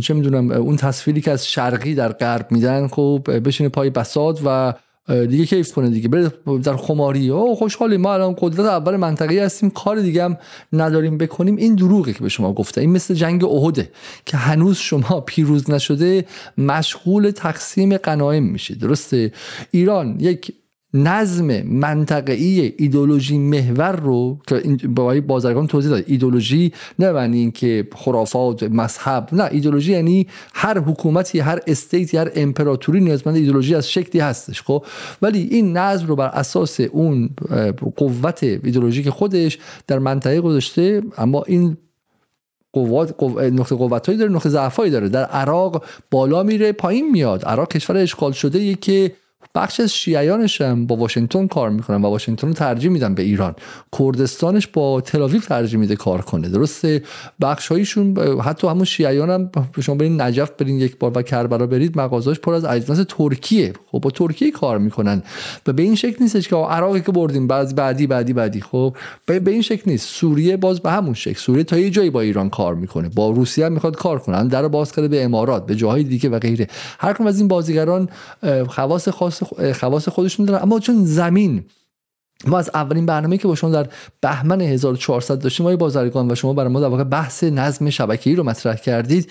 چه 0.00 0.14
می‌دونم 0.14 0.50
اون 0.50 0.76
تصویری 0.76 1.20
که 1.20 1.30
از 1.30 1.46
شرقی 1.46 1.94
در 1.94 2.12
غرب 2.12 2.46
میدن 2.52 2.88
خب 2.88 3.22
بشینه 3.44 3.68
پای 3.68 3.90
بساط 3.90 4.40
و 4.44 4.74
دیگه 5.08 5.46
کیف 5.46 5.72
کنه 5.72 5.90
دیگه 5.90 6.08
بره 6.08 6.32
در 6.62 6.76
خماری. 6.76 7.30
او 7.30 7.56
خوشحالی 7.56 7.96
ما 7.96 8.14
الان 8.14 8.34
قدرت 8.38 8.66
اول 8.66 8.96
منطقه 8.96 9.44
هستیم 9.44 9.70
کار 9.70 10.00
دیگه 10.00 10.24
هم 10.24 10.36
نداریم 10.72 11.18
بکنیم. 11.18 11.56
این 11.56 11.74
دروغه 11.74 12.12
که 12.12 12.20
به 12.20 12.28
شما 12.28 12.52
گفته 12.52 12.80
این 12.80 12.90
مثل 12.90 13.14
جنگ 13.14 13.44
احده 13.44 13.90
که 14.26 14.36
هنوز 14.36 14.76
شما 14.76 15.20
پیروز 15.20 15.70
نشده 15.70 16.24
مشغول 16.58 17.30
تقسیم 17.30 17.96
غنایم 17.96 18.42
میشه 18.44 18.74
درسته؟ 18.74 19.32
ایران 19.70 20.16
یک 20.20 20.52
نظم 20.94 21.62
منطقه‌ای 21.62 22.72
ایدولوژی 22.78 23.38
محور 23.38 23.96
رو 23.96 24.38
که 24.46 24.62
با 24.88 25.20
بازرگان 25.20 25.66
توضیح 25.66 25.90
داد. 25.90 26.04
ایدولوژی 26.06 26.72
نه 26.98 27.12
معنی 27.12 27.38
اینکه 27.38 27.88
خرافات 27.94 28.62
مذهب 28.62 29.28
نه. 29.32 29.48
ایدولوژی 29.50 29.92
یعنی 29.92 30.26
هر 30.54 30.78
حکومتی 30.78 31.38
هر 31.38 31.60
استیتی 31.66 32.16
هر 32.16 32.30
امپراتوری 32.34 33.00
نیازمند 33.00 33.36
ایدولوژی 33.36 33.74
از 33.74 33.90
شکلی 33.90 34.20
هستش 34.20 34.62
خب؟ 34.62 34.84
ولی 35.22 35.48
این 35.50 35.76
نظم 35.76 36.06
رو 36.06 36.16
بر 36.16 36.28
اساس 36.28 36.80
اون 36.80 37.30
قوت 37.96 38.42
ایدولوژیک 38.42 39.08
خودش 39.08 39.58
در 39.86 39.98
منطقه 39.98 40.40
گذاشته 40.40 41.02
اما 41.18 41.42
این 41.46 41.76
قوات 42.72 43.22
نقطه 43.38 43.76
قوتایی 43.76 44.18
داره 44.18 44.32
نقطه 44.32 44.48
ضعفایی 44.48 44.90
داره. 44.90 45.08
در 45.08 45.24
عراق 45.24 45.84
بالا 46.10 46.42
میره 46.42 46.72
پایین 46.72 47.10
میاد. 47.10 47.44
عراق 47.44 47.68
کشور 47.68 47.96
اشغال 47.96 48.32
شده 48.32 48.74
که 48.74 49.12
بخش 49.54 49.80
از 49.80 49.94
شیعیانش 49.94 50.60
هم 50.60 50.86
با 50.86 50.96
واشنگتن 50.96 51.46
کار 51.46 51.70
می‌کنن 51.70 52.04
و 52.04 52.08
واشنگتن 52.08 52.48
رو 52.48 52.54
ترجیح 52.54 52.90
میدن 52.90 53.14
به 53.14 53.22
ایران. 53.22 53.54
کردستانش 53.98 54.66
با 54.66 55.00
تلاویو 55.00 55.40
ترجیح 55.40 55.80
میده 55.80 55.96
کار 55.96 56.20
کنه 56.20 56.48
درسته؟ 56.48 57.02
بخش 57.40 57.68
هایشون 57.68 58.18
حتی 58.40 58.66
همون 58.66 58.84
شیعیان 58.84 59.30
هم 59.30 59.50
شما 59.80 59.94
برین 59.94 60.20
نجف 60.20 60.50
برین 60.58 60.80
یک 60.80 60.98
بار 60.98 61.12
و 61.14 61.22
کربلا 61.22 61.66
برید 61.66 61.98
مغازاش 61.98 62.40
پر 62.40 62.54
از 62.54 62.64
اجناس 62.64 63.04
ترکیه. 63.08 63.72
خب 63.86 63.98
با 63.98 64.10
ترکیه 64.10 64.50
کار 64.50 64.78
می‌کنن. 64.78 65.22
و 65.66 65.72
به 65.72 65.82
این 65.82 65.94
شکل 65.94 66.16
نیستش 66.20 66.48
که 66.48 66.56
عراقی 66.56 67.00
که 67.00 67.12
بردیم 67.12 67.46
بعد 67.46 67.74
بعدی 67.74 68.06
بعدی 68.06 68.32
بعدی. 68.32 68.60
خب 68.60 68.96
به 69.26 69.50
این 69.50 69.62
شکل 69.62 69.90
نیست. 69.90 70.08
سوریه 70.08 70.56
باز 70.56 70.80
به 70.80 70.90
همون 70.90 71.14
شکل. 71.14 71.38
سوریه 71.38 71.64
تا 71.64 71.78
یه 71.78 71.90
جایی 71.90 72.10
با 72.10 72.20
ایران 72.20 72.50
کار 72.50 72.74
می‌کنه. 72.74 73.08
با 73.08 73.30
روسیه 73.30 73.66
هم 73.66 73.72
می‌خواد 73.72 73.96
کار 73.96 74.18
کنه. 74.18 74.48
در 74.48 74.68
باز 74.68 74.92
کرده 74.92 75.08
به 75.08 75.24
امارات 75.24 75.66
به 75.66 75.74
جاهای 75.74 76.04
دیگه 76.04 76.28
و 76.28 76.38
غیره. 76.38 76.66
هر 76.98 77.16
از 77.26 77.38
این 77.38 77.48
بازیگران 77.48 78.08
خواص 79.10 79.31
خواص 79.80 80.08
خودشون 80.08 80.46
دارن. 80.46 80.62
اما 80.62 80.80
چون 80.80 81.04
زمین 81.04 81.64
ما 82.46 82.58
از 82.58 82.70
اولین 82.74 83.06
برنامه 83.06 83.38
که 83.38 83.48
با 83.48 83.54
شما 83.54 83.70
در 83.70 83.88
بهمن 84.20 84.60
1400 84.60 85.38
داشتیم 85.38 85.66
آقای 85.66 85.76
بازرگان 85.76 86.30
و 86.30 86.34
شما 86.34 86.52
برای 86.52 86.72
ما 86.72 86.80
در 86.80 86.86
واقع 86.86 87.04
بحث 87.04 87.44
نظم 87.44 87.90
شبکه‌ای 87.90 88.36
رو 88.36 88.44
مطرح 88.44 88.76
کردید. 88.76 89.30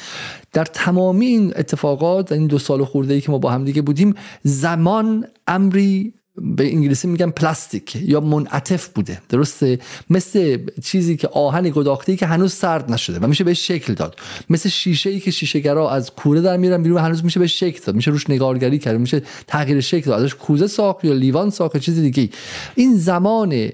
در 0.53 0.65
تمامی 0.65 1.25
این 1.25 1.53
اتفاقات 1.55 2.31
این 2.31 2.47
دو 2.47 2.59
سال 2.59 2.83
خورده 2.83 3.13
ای 3.13 3.21
که 3.21 3.31
ما 3.31 3.37
با 3.37 3.51
هم 3.51 3.63
دیگه 3.63 3.81
بودیم 3.81 4.15
زمان 4.43 5.27
امری 5.47 6.13
به 6.43 6.67
انگلیسی 6.67 7.07
میگن 7.07 7.29
پلاستیک 7.29 7.95
یا 7.95 8.19
منعطف 8.19 8.87
بوده. 8.87 9.21
درسته؟ 9.29 9.79
مثل 10.09 10.57
چیزی 10.83 11.17
که 11.17 11.27
آهن 11.27 11.69
گداخته 11.69 12.15
که 12.15 12.25
هنوز 12.25 12.53
سرد 12.53 12.91
نشده 12.91 13.19
و 13.19 13.27
میشه 13.27 13.43
به 13.43 13.53
شکل 13.53 13.93
داد. 13.93 14.15
مثل 14.49 14.69
شیشه 14.69 15.09
ای 15.09 15.19
که 15.19 15.31
شیشه 15.31 15.59
گرا 15.59 15.91
از 15.91 16.11
کوره 16.11 16.41
در 16.41 16.57
میرن 16.57 16.83
بیرون 16.83 17.01
هنوز 17.01 17.23
میشه 17.23 17.39
به 17.39 17.47
شکل 17.47 17.85
داد. 17.85 17.95
میشه 17.95 18.11
روش 18.11 18.29
نگارگری 18.29 18.79
کرد 18.79 18.99
میشه 18.99 19.21
تغییر 19.47 19.81
شکل 19.81 20.09
داد. 20.09 20.23
ازش 20.23 20.35
کوزه 20.35 20.67
ساخت 20.67 21.05
یا 21.05 21.13
لیوان 21.13 21.49
ساخت 21.49 21.77
چیز 21.77 21.99
دیگه 21.99 22.29
این 22.75 22.97
زمان 22.97 23.69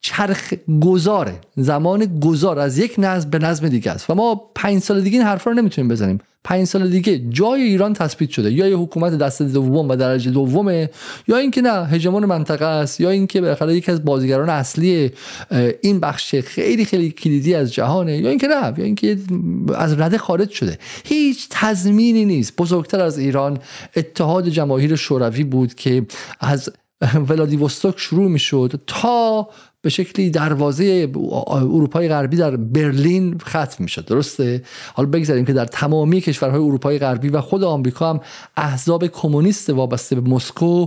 چرخ 0.00 0.54
گذاره. 0.82 1.40
زمان 1.56 2.20
گذار 2.20 2.58
از 2.58 2.78
یک 2.78 2.94
نظم 2.98 3.30
به 3.30 3.38
نظم 3.38 3.68
دیگه 3.68 3.90
است. 3.90 4.10
و 4.10 4.14
ما 4.14 4.50
پنج 4.54 4.82
سال 4.82 5.00
دیگه 5.00 5.18
این 5.18 5.26
حرفا 5.26 5.50
رو 5.50 5.56
نمی‌تونیم 5.56 5.88
بزنیم. 5.88 6.18
پنج 6.44 6.64
سال 6.64 6.88
دیگه 6.88 7.18
جای 7.18 7.62
ایران 7.62 7.92
تثبیت 7.92 8.30
شده 8.30 8.52
یا 8.52 8.68
یه 8.68 8.76
حکومت 8.76 9.18
دست 9.18 9.42
دوم 9.42 9.88
و 9.88 9.96
درجه 9.96 10.30
دومه 10.30 10.90
یا 11.28 11.36
اینکه 11.36 11.60
نه 11.60 11.86
هژمون 11.86 12.24
منطقه 12.24 12.64
است 12.64 13.00
یا 13.00 13.10
اینکه 13.10 13.40
بالاخره 13.40 13.74
یکی 13.74 13.92
از 13.92 14.04
بازیگران 14.04 14.50
اصلی 14.50 15.10
این 15.80 16.00
بخش 16.00 16.34
خیلی 16.34 16.84
خیلی 16.84 17.10
کلیدی 17.10 17.54
از 17.54 17.74
جهانه 17.74 18.18
یا 18.18 18.30
اینکه 18.30 18.46
نه 18.46 18.74
یا 18.78 18.84
اینکه 18.84 19.18
از 19.74 20.00
رده 20.00 20.18
خارج 20.18 20.50
شده. 20.50 20.78
هیچ 21.04 21.46
تضمینی 21.50 22.24
نیست. 22.24 22.56
بزرگتر 22.56 23.00
از 23.00 23.18
ایران 23.18 23.58
اتحاد 23.96 24.48
جماهیر 24.48 24.96
شوروی 24.96 25.44
بود 25.44 25.74
که 25.74 26.06
از 26.40 26.70
ولادیوستوک 27.28 27.94
شروع 27.98 28.30
می‌شد 28.30 28.80
تا 28.86 29.48
به 29.82 29.90
شکلی 29.90 30.30
دروازه 30.30 31.10
اروپای 31.46 32.08
غربی 32.08 32.36
در 32.36 32.56
برلین 32.56 33.38
ختم 33.38 33.76
می‌شد 33.78 34.04
درسته؟ 34.04 34.62
حالا 34.94 35.08
بگذاریم 35.08 35.44
که 35.44 35.52
در 35.52 35.64
تمامی 35.64 36.20
کشورهای 36.20 36.60
اروپای 36.60 36.98
غربی 36.98 37.28
و 37.28 37.40
خود 37.40 37.64
آمریکا 37.64 38.10
هم 38.10 38.20
احزاب 38.56 39.06
کمونیست 39.06 39.70
وابسته 39.70 40.20
به 40.20 40.30
مسکو 40.30 40.86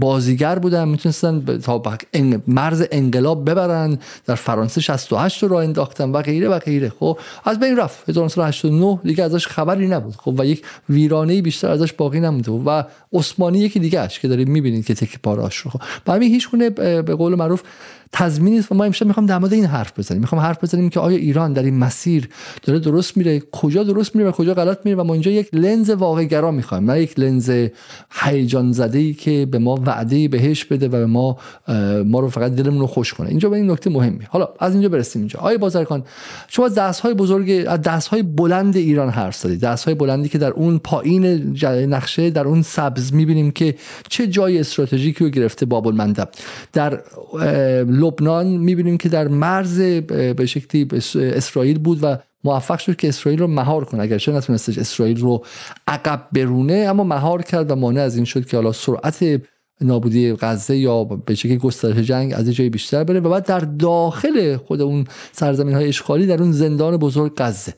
بازیگر 0.00 0.58
بودن 0.58 0.88
می‌تونستن 0.88 1.58
تا 1.58 1.82
مرز 2.46 2.84
انقلاب 2.92 3.50
ببرن 3.50 3.98
در 4.26 4.34
فرانسه 4.34 4.80
68 4.80 5.42
رو 5.42 5.56
انداختن 5.56 6.10
و 6.10 6.22
غیره 6.22 6.48
و 6.48 6.58
غیره. 6.58 6.92
خب 7.00 7.18
از 7.44 7.60
بین 7.60 7.76
رفت. 7.76 8.08
1989 8.08 9.00
دیگه 9.04 9.24
ازش 9.24 9.46
خبری 9.46 9.88
نبود. 9.88 10.14
خب 10.16 10.34
و 10.38 10.46
یک 10.46 10.62
ویرانه 10.88 11.42
بیشتر 11.42 11.70
ازش 11.70 11.92
باقی 11.92 12.20
نمونده 12.20 12.50
و 12.52 12.82
عثمانی 13.12 13.58
یکی 13.58 13.80
دیگه 13.80 14.00
اش 14.00 14.20
که 14.20 14.28
دارید 14.28 14.48
می‌بینید 14.48 14.86
که 14.86 14.94
تک 14.94 15.18
پاراش 15.22 15.56
رو. 15.56 15.70
خب 15.70 15.80
همین 16.06 16.30
هیچ 16.30 16.48
به 16.76 17.14
قول 17.14 17.34
معروف 17.34 17.59
move. 17.62 17.99
تضمینی 18.12 18.60
و 18.70 18.74
ما 18.74 18.84
امشب 18.84 19.06
می‌خوام 19.06 19.26
در 19.26 19.38
مورد 19.38 19.52
این 19.52 19.64
حرف 19.64 19.98
بزنیم. 19.98 20.20
می‌خوام 20.20 20.40
حرف 20.40 20.64
بزنیم 20.64 20.88
که 20.88 21.00
آیا 21.00 21.16
ایران 21.16 21.52
در 21.52 21.62
این 21.62 21.78
مسیر 21.78 22.28
داره 22.62 22.78
درست 22.78 23.16
میره؟ 23.16 23.42
کجا 23.52 23.82
درست 23.82 24.16
میره 24.16 24.28
و 24.28 24.32
کجا 24.32 24.54
غلط 24.54 24.78
میره؟ 24.84 24.96
و 24.96 25.04
ما 25.04 25.12
اینجا 25.12 25.30
یک 25.30 25.48
لنز 25.52 25.90
واقع 25.90 26.24
گرا 26.24 26.50
می‌خوایم. 26.50 26.90
نه 26.90 27.02
یک 27.02 27.18
لنز 27.18 27.52
هیجان 28.10 28.72
زده 28.72 28.98
ای 28.98 29.14
که 29.14 29.46
به 29.50 29.58
ما 29.58 29.80
وعده 29.86 30.28
بهش 30.28 30.64
بده 30.64 30.86
و 30.86 30.90
به 30.90 31.06
ما 31.06 31.38
ما 32.04 32.20
رو 32.20 32.28
فقط 32.28 32.52
دلمون 32.52 32.80
رو 32.80 32.86
خوش 32.86 33.14
کنه. 33.14 33.28
اینجا 33.28 33.48
به 33.48 33.56
این 33.56 33.70
نکته 33.70 33.90
مهمی. 33.90 34.24
حالا 34.28 34.48
از 34.60 34.72
اینجا 34.72 34.88
برسیم 34.88 35.22
اینجا. 35.22 35.40
آیا 35.40 35.58
بازرگان 35.58 36.04
شما 36.48 36.68
دست 36.68 37.00
های 37.00 37.14
بزرگ 37.14 37.64
دست 37.64 38.08
های 38.08 38.22
بلند 38.22 38.76
ایران 38.76 39.08
حرف 39.08 39.36
زدید. 39.36 39.60
دست 39.60 39.84
های 39.84 39.94
بلندی 39.94 40.28
که 40.28 40.38
در 40.38 40.50
اون 40.50 40.78
پایین 40.78 41.26
نقشه 41.66 42.30
در 42.30 42.44
اون 42.44 42.62
سبز 42.62 43.12
می‌بینیم 43.12 43.50
که 43.50 43.74
چه 44.08 44.26
جای 44.26 44.58
استراتژیکی 44.58 45.24
رو 45.24 45.30
گرفته 45.30 45.66
باب 45.66 45.86
المندب 45.86 46.28
در 46.72 47.00
لبنان 48.00 48.46
می‌بینیم 48.46 48.98
که 48.98 49.08
در 49.08 49.28
مرز 49.28 49.80
به 49.80 50.46
شکلی 50.46 50.88
اسرائیل 51.14 51.78
بود 51.78 51.98
و 52.02 52.16
موفق 52.44 52.78
شد 52.78 52.96
که 52.96 53.08
اسرائیل 53.08 53.40
رو 53.40 53.46
مهار 53.46 53.84
کنه. 53.84 54.02
اگرچه 54.02 54.32
نتونستش 54.32 54.78
اسرائیل 54.78 55.20
رو 55.20 55.44
عقب 55.88 56.26
برونه 56.32 56.86
اما 56.88 57.04
مهار 57.04 57.42
کرد 57.42 57.70
و 57.70 57.74
مانع 57.74 58.00
از 58.00 58.16
این 58.16 58.24
شد 58.24 58.46
که 58.46 58.56
حالا 58.56 58.72
سرعت 58.72 59.42
نابودی 59.80 60.32
غزه 60.32 60.76
یا 60.76 61.04
به 61.04 61.34
شکلی 61.34 61.56
گسترش 61.56 61.96
جنگ 61.96 62.32
از 62.36 62.50
جای 62.50 62.68
بیشتر 62.68 63.04
بره. 63.04 63.20
و 63.20 63.30
بعد 63.30 63.46
در 63.46 63.60
داخل 63.60 64.56
خود 64.56 64.80
اون 64.80 65.04
سرزمین 65.32 65.74
های 65.74 65.88
اشغالی 65.88 66.26
در 66.26 66.42
اون 66.42 66.52
زندان 66.52 66.96
بزرگ 66.96 67.32
غزه. 67.36 67.74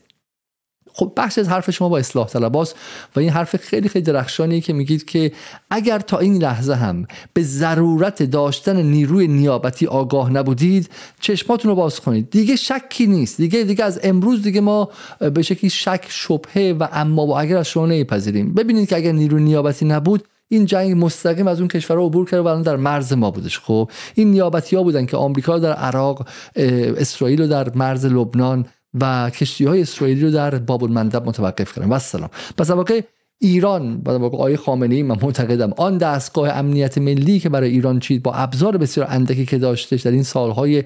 خب 0.93 1.13
بخش 1.17 1.37
از 1.37 1.49
حرف 1.49 1.71
شما 1.71 1.89
با 1.89 1.97
اصلاح 1.97 2.27
طلباست 2.27 2.75
و 3.15 3.19
این 3.19 3.29
حرف 3.29 3.55
خیلی 3.55 3.89
خیلی 3.89 4.05
درخشانی 4.05 4.61
که 4.61 4.73
میگید 4.73 5.05
که 5.05 5.31
اگر 5.69 5.99
تا 5.99 6.17
این 6.17 6.37
لحظه 6.37 6.73
هم 6.73 7.07
به 7.33 7.43
ضرورت 7.43 8.23
داشتن 8.23 8.81
نیروی 8.81 9.27
نیابتی 9.27 9.87
آگاه 9.87 10.29
نبودید 10.29 10.89
چشماتون 11.19 11.69
رو 11.69 11.75
باز 11.75 11.99
کنید. 11.99 12.29
دیگه 12.29 12.55
شکی 12.55 13.07
نیست. 13.07 13.37
دیگه 13.37 13.63
دیگه 13.63 13.83
از 13.83 13.99
امروز 14.03 14.41
دیگه 14.41 14.61
ما 14.61 14.89
به 15.19 15.41
شکلی 15.41 15.69
شک 15.69 16.05
شبهه 16.09 16.75
و 16.79 16.87
اما 16.91 17.25
با 17.25 17.39
اگر 17.39 17.57
از 17.57 17.67
شما 17.67 17.85
نمیپذیریم. 17.85 18.53
ببینید 18.53 18.89
که 18.89 18.95
اگر 18.95 19.11
نیروی 19.11 19.43
نیابتی 19.43 19.85
نبود 19.85 20.27
این 20.47 20.65
جنگ 20.65 21.03
مستقیم 21.05 21.47
از 21.47 21.59
اون 21.59 21.67
کشورها 21.67 22.05
عبور 22.05 22.25
کرده 22.25 22.41
و 22.41 22.47
الان 22.47 22.61
در 22.61 22.75
مرز 22.75 23.13
ما 23.13 23.31
بودش. 23.31 23.59
خب 23.59 23.91
این 24.15 24.31
نیابتی 24.31 24.75
ها 24.75 24.83
بودن 24.83 25.05
که 25.05 25.17
آمریکا 25.17 25.59
در 25.59 25.73
عراق 25.73 26.27
اسرائیل 26.55 27.41
رو 27.41 27.47
در 27.47 27.75
مرز 27.75 28.05
لبنان 28.05 28.65
و 29.01 29.29
کشتی 29.29 29.65
های 29.65 29.81
اسرائیلی 29.81 30.21
رو 30.21 30.31
در 30.31 30.55
باب 30.55 30.83
المندب 30.83 31.25
متوقف 31.25 31.75
کردن. 31.75 31.89
و 31.89 31.99
سلام 31.99 32.29
پس 32.57 32.69
واقع 32.69 33.01
ایران 33.43 34.01
و 34.05 34.11
واقع 34.11 34.37
آقای 34.37 34.57
خامنه 34.57 34.95
ای 34.95 35.03
من 35.03 35.17
معتقدم 35.21 35.73
آن 35.77 35.97
دستگاه 35.97 36.49
امنیت 36.49 36.97
ملی 36.97 37.39
که 37.39 37.49
برای 37.49 37.69
ایران 37.69 37.99
چید 37.99 38.23
با 38.23 38.33
ابزار 38.33 38.77
بسیار 38.77 39.07
اندکی 39.09 39.45
که 39.45 39.57
داشتش 39.57 40.01
در 40.01 40.11
این 40.11 40.23
سالهای 40.23 40.83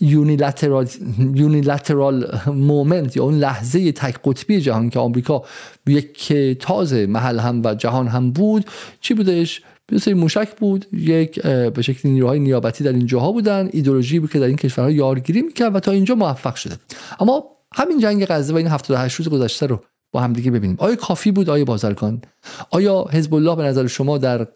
unilateral 0.00 0.88
unilateral 1.34 2.38
moment 2.46 3.16
یا 3.16 3.24
اون 3.24 3.34
لحظه 3.34 3.92
تک 3.92 4.14
قطبی 4.24 4.60
جهان 4.60 4.90
که 4.90 4.98
آمریکا 4.98 5.42
یک 5.86 6.32
تازه 6.60 7.06
محل 7.06 7.38
هم 7.38 7.62
و 7.64 7.74
جهان 7.74 8.08
هم 8.08 8.30
بود 8.30 8.64
چی 9.00 9.14
بودش؟ 9.14 9.62
سری 9.98 10.14
موشک 10.14 10.56
بود 10.56 10.86
یک 10.92 11.42
به 11.42 11.82
شکل 11.82 12.08
نیروهای 12.08 12.38
نیابتی 12.38 12.84
در 12.84 12.92
این 12.92 13.06
جاها 13.06 13.32
بودن 13.32 13.68
ایدولوژی 13.72 14.18
بود 14.18 14.30
که 14.30 14.38
در 14.38 14.46
این 14.46 14.56
کشورها 14.56 14.90
یارگیری 14.90 15.42
می‌کرد 15.42 15.74
و 15.74 15.80
تا 15.80 15.92
اینجا 15.92 16.14
موفق 16.14 16.54
شده. 16.54 16.76
اما 17.20 17.44
همین 17.74 18.00
جنگ 18.00 18.26
غزه 18.26 18.54
و 18.54 18.56
این 18.56 18.66
78 18.66 19.16
روز 19.16 19.28
گذشته 19.28 19.66
رو 19.66 19.80
با 20.12 20.20
همدیگه 20.20 20.50
ببینیم. 20.50 20.76
آیا 20.78 20.96
کافی 20.96 21.30
بود؟ 21.30 21.50
آیا 21.50 21.64
بازرگان؟ 21.64 22.22
آیا 22.70 23.04
حزب 23.12 23.34
الله 23.34 23.56
به 23.56 23.62
نظر 23.62 23.86
شما 23.86 24.18
در 24.18 24.46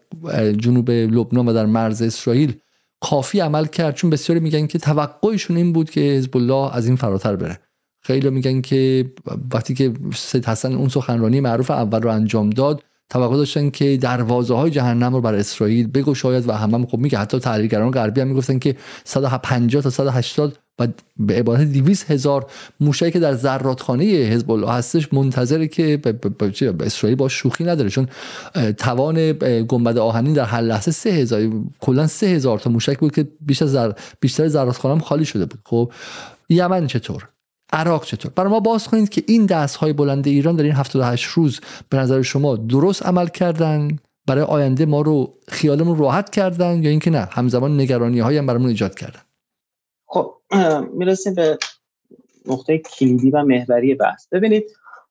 جنوب 0.57 0.91
لبنان 0.91 1.47
و 1.47 1.53
در 1.53 1.65
مرز 1.65 2.01
اسرائیل 2.01 2.53
کافی 3.01 3.39
عمل 3.39 3.65
کرد؟ 3.65 3.95
چون 3.95 4.09
بسیاری 4.09 4.39
میگن 4.39 4.67
که 4.67 4.79
توقعشون 4.79 5.57
این 5.57 5.73
بود 5.73 5.89
که 5.89 6.01
حزب 6.01 6.37
الله 6.37 6.75
از 6.75 6.87
این 6.87 6.95
فراتر 6.95 7.35
بره. 7.35 7.59
خیلی 8.01 8.29
میگن 8.29 8.61
که 8.61 9.11
وقتی 9.53 9.73
که 9.73 9.93
سید 10.15 10.45
حسن 10.45 10.73
اون 10.73 10.89
سخنرانی 10.89 11.39
معروف 11.39 11.71
اول 11.71 12.01
رو 12.01 12.09
انجام 12.09 12.49
داد 12.49 12.83
توقع 13.11 13.37
داشتن 13.37 13.69
که 13.69 13.97
دروازه 13.97 14.53
های 14.55 14.71
جهنم 14.71 15.13
رو 15.13 15.21
بر 15.21 15.35
اسرائیل 15.35 15.87
بگشاید 15.87 16.49
و 16.49 16.51
همه 16.51 16.85
خب 16.85 16.97
میگه 16.97 17.17
حتی 17.17 17.39
تحلیلگران 17.39 17.91
غربی 17.91 18.21
هم 18.21 18.27
می‌گفتن 18.27 18.59
که 18.59 18.75
150 19.03 19.83
تا 19.83 19.89
180 19.89 20.57
و 20.79 20.87
به 21.17 21.33
عبارت 21.33 21.61
200 21.61 22.11
هزار 22.11 22.45
موشکی 22.79 23.11
که 23.11 23.19
در 23.19 23.33
زراتخانه 23.33 24.03
حزب 24.03 24.51
الله 24.51 24.71
هستش 24.71 25.13
منتظره 25.13 25.67
که 25.67 25.97
به 25.97 26.85
اسرائیل 26.85 27.17
با 27.17 27.29
شوخی 27.29 27.63
نداره. 27.63 27.89
چون 27.89 28.07
توان 28.77 29.31
گنبد 29.67 29.97
آهنین 29.97 30.33
در 30.33 30.45
هر 30.45 30.61
لحظه 30.61 30.91
3000 30.91 31.49
کلا 31.79 32.07
3000 32.07 32.59
تا 32.59 32.69
موشک 32.69 32.99
بود 32.99 33.15
که 33.15 33.27
بیشتر 33.41 33.65
زر 33.65 33.91
بیشتر 34.19 34.47
زراتخانه 34.47 34.95
هم 34.95 35.01
خالی 35.01 35.25
شده 35.25 35.45
بود. 35.45 35.59
خب 35.65 35.91
یمن 36.49 36.87
چطور؟ 36.87 37.27
عراق 37.71 38.05
چطور؟ 38.05 38.31
برای 38.35 38.49
ما 38.49 38.59
باز 38.59 38.87
کنید 38.87 39.09
که 39.09 39.23
این 39.27 39.45
دست 39.45 39.75
های 39.75 39.93
بلند 39.93 40.27
ایران 40.27 40.55
در 40.55 40.63
این 40.63 40.71
78 40.71 41.25
روز 41.25 41.59
به 41.89 41.97
نظر 41.97 42.21
شما 42.21 42.55
درست 42.55 43.05
عمل 43.05 43.27
کردن؟ 43.27 43.99
برای 44.27 44.43
آینده 44.43 44.85
ما 44.85 45.01
رو 45.01 45.33
خیالمون 45.47 45.97
راحت 45.97 46.29
کردن 46.29 46.83
یا 46.83 46.89
اینکه 46.89 47.09
نه 47.09 47.27
همزمان 47.31 47.81
نگرانی 47.81 48.19
های 48.19 48.37
هم 48.37 48.45
برامون 48.45 48.69
ایجاد 48.69 48.95
کردن؟ 48.95 49.21
خب 50.05 50.35
می‌رسیم 50.93 51.33
به 51.33 51.57
نقطه 52.45 52.77
کلیدی 52.77 53.31
و 53.31 53.43
محوری 53.43 53.95
بحث. 53.95 54.27
ببینید 54.31 54.63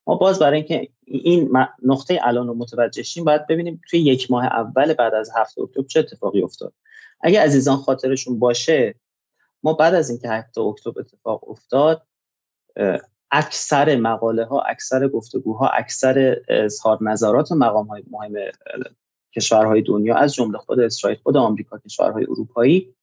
ما 0.07 0.15
باز 0.15 0.39
برای 0.39 0.57
اینکه 0.57 0.87
این 1.05 1.57
نقطه 1.83 2.19
الان 2.23 2.47
رو 2.47 2.53
متوجه 2.53 3.03
شیم 3.03 3.23
باید 3.23 3.47
ببینیم 3.47 3.81
توی 3.89 3.99
یک 3.99 4.31
ماه 4.31 4.45
اول 4.45 4.93
بعد 4.93 5.13
از 5.13 5.31
هفت 5.35 5.59
اکتبر 5.59 5.87
چه 5.87 5.99
اتفاقی 5.99 6.41
افتاد. 6.41 6.73
اگه 7.21 7.41
عزیزان 7.41 7.77
خاطرشون 7.77 8.39
باشه 8.39 8.95
ما 9.63 9.73
بعد 9.73 9.93
از 9.93 10.09
اینکه 10.09 10.29
هفت 10.29 10.57
اکتبر 10.57 11.01
اتفاق 11.01 11.49
افتاد 11.49 12.07
اکثر 13.31 13.95
مقاله 13.95 14.45
ها 14.45 14.61
اکثر 14.61 15.07
گفتگوها 15.07 15.67
اکثر 15.67 16.37
اظهار 16.47 16.97
نظرات 17.01 17.51
مقام 17.51 17.87
های 17.87 18.03
مهم 18.11 18.33
کشورهای 19.35 19.81
دنیا 19.81 20.15
از 20.15 20.33
جمله 20.33 20.57
خود 20.57 20.79
اسرائیل 20.79 21.19
خود 21.23 21.37
آمریکا 21.37 21.77
کشورهای 21.77 22.23
اروپایی. 22.23 22.93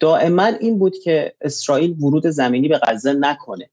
دائما 0.00 0.44
این 0.44 0.78
بود 0.78 0.98
که 0.98 1.34
اسرائیل 1.40 1.90
ورود 1.90 2.26
زمینی 2.26 2.68
به 2.68 2.78
غزه 2.78 3.12
نکنه. 3.12 3.70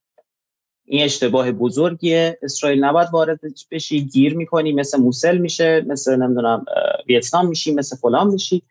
این 0.86 1.04
اشتباه 1.04 1.52
بزرگیه. 1.52 2.40
اسرائیل 2.42 2.84
نباید 2.84 3.10
وارد 3.12 3.40
بشی 3.72 4.06
گیر 4.06 4.38
می‌کنی 4.38 4.74
مثل 4.74 5.00
موسل 5.00 5.38
میشه 5.38 5.86
مثل 5.88 6.16
نمی‌دونم 6.16 6.66
ویتنام 7.08 7.48
میشی 7.48 7.74
مثل 7.74 7.96
فلان 7.96 8.28
میشی. 8.28 8.64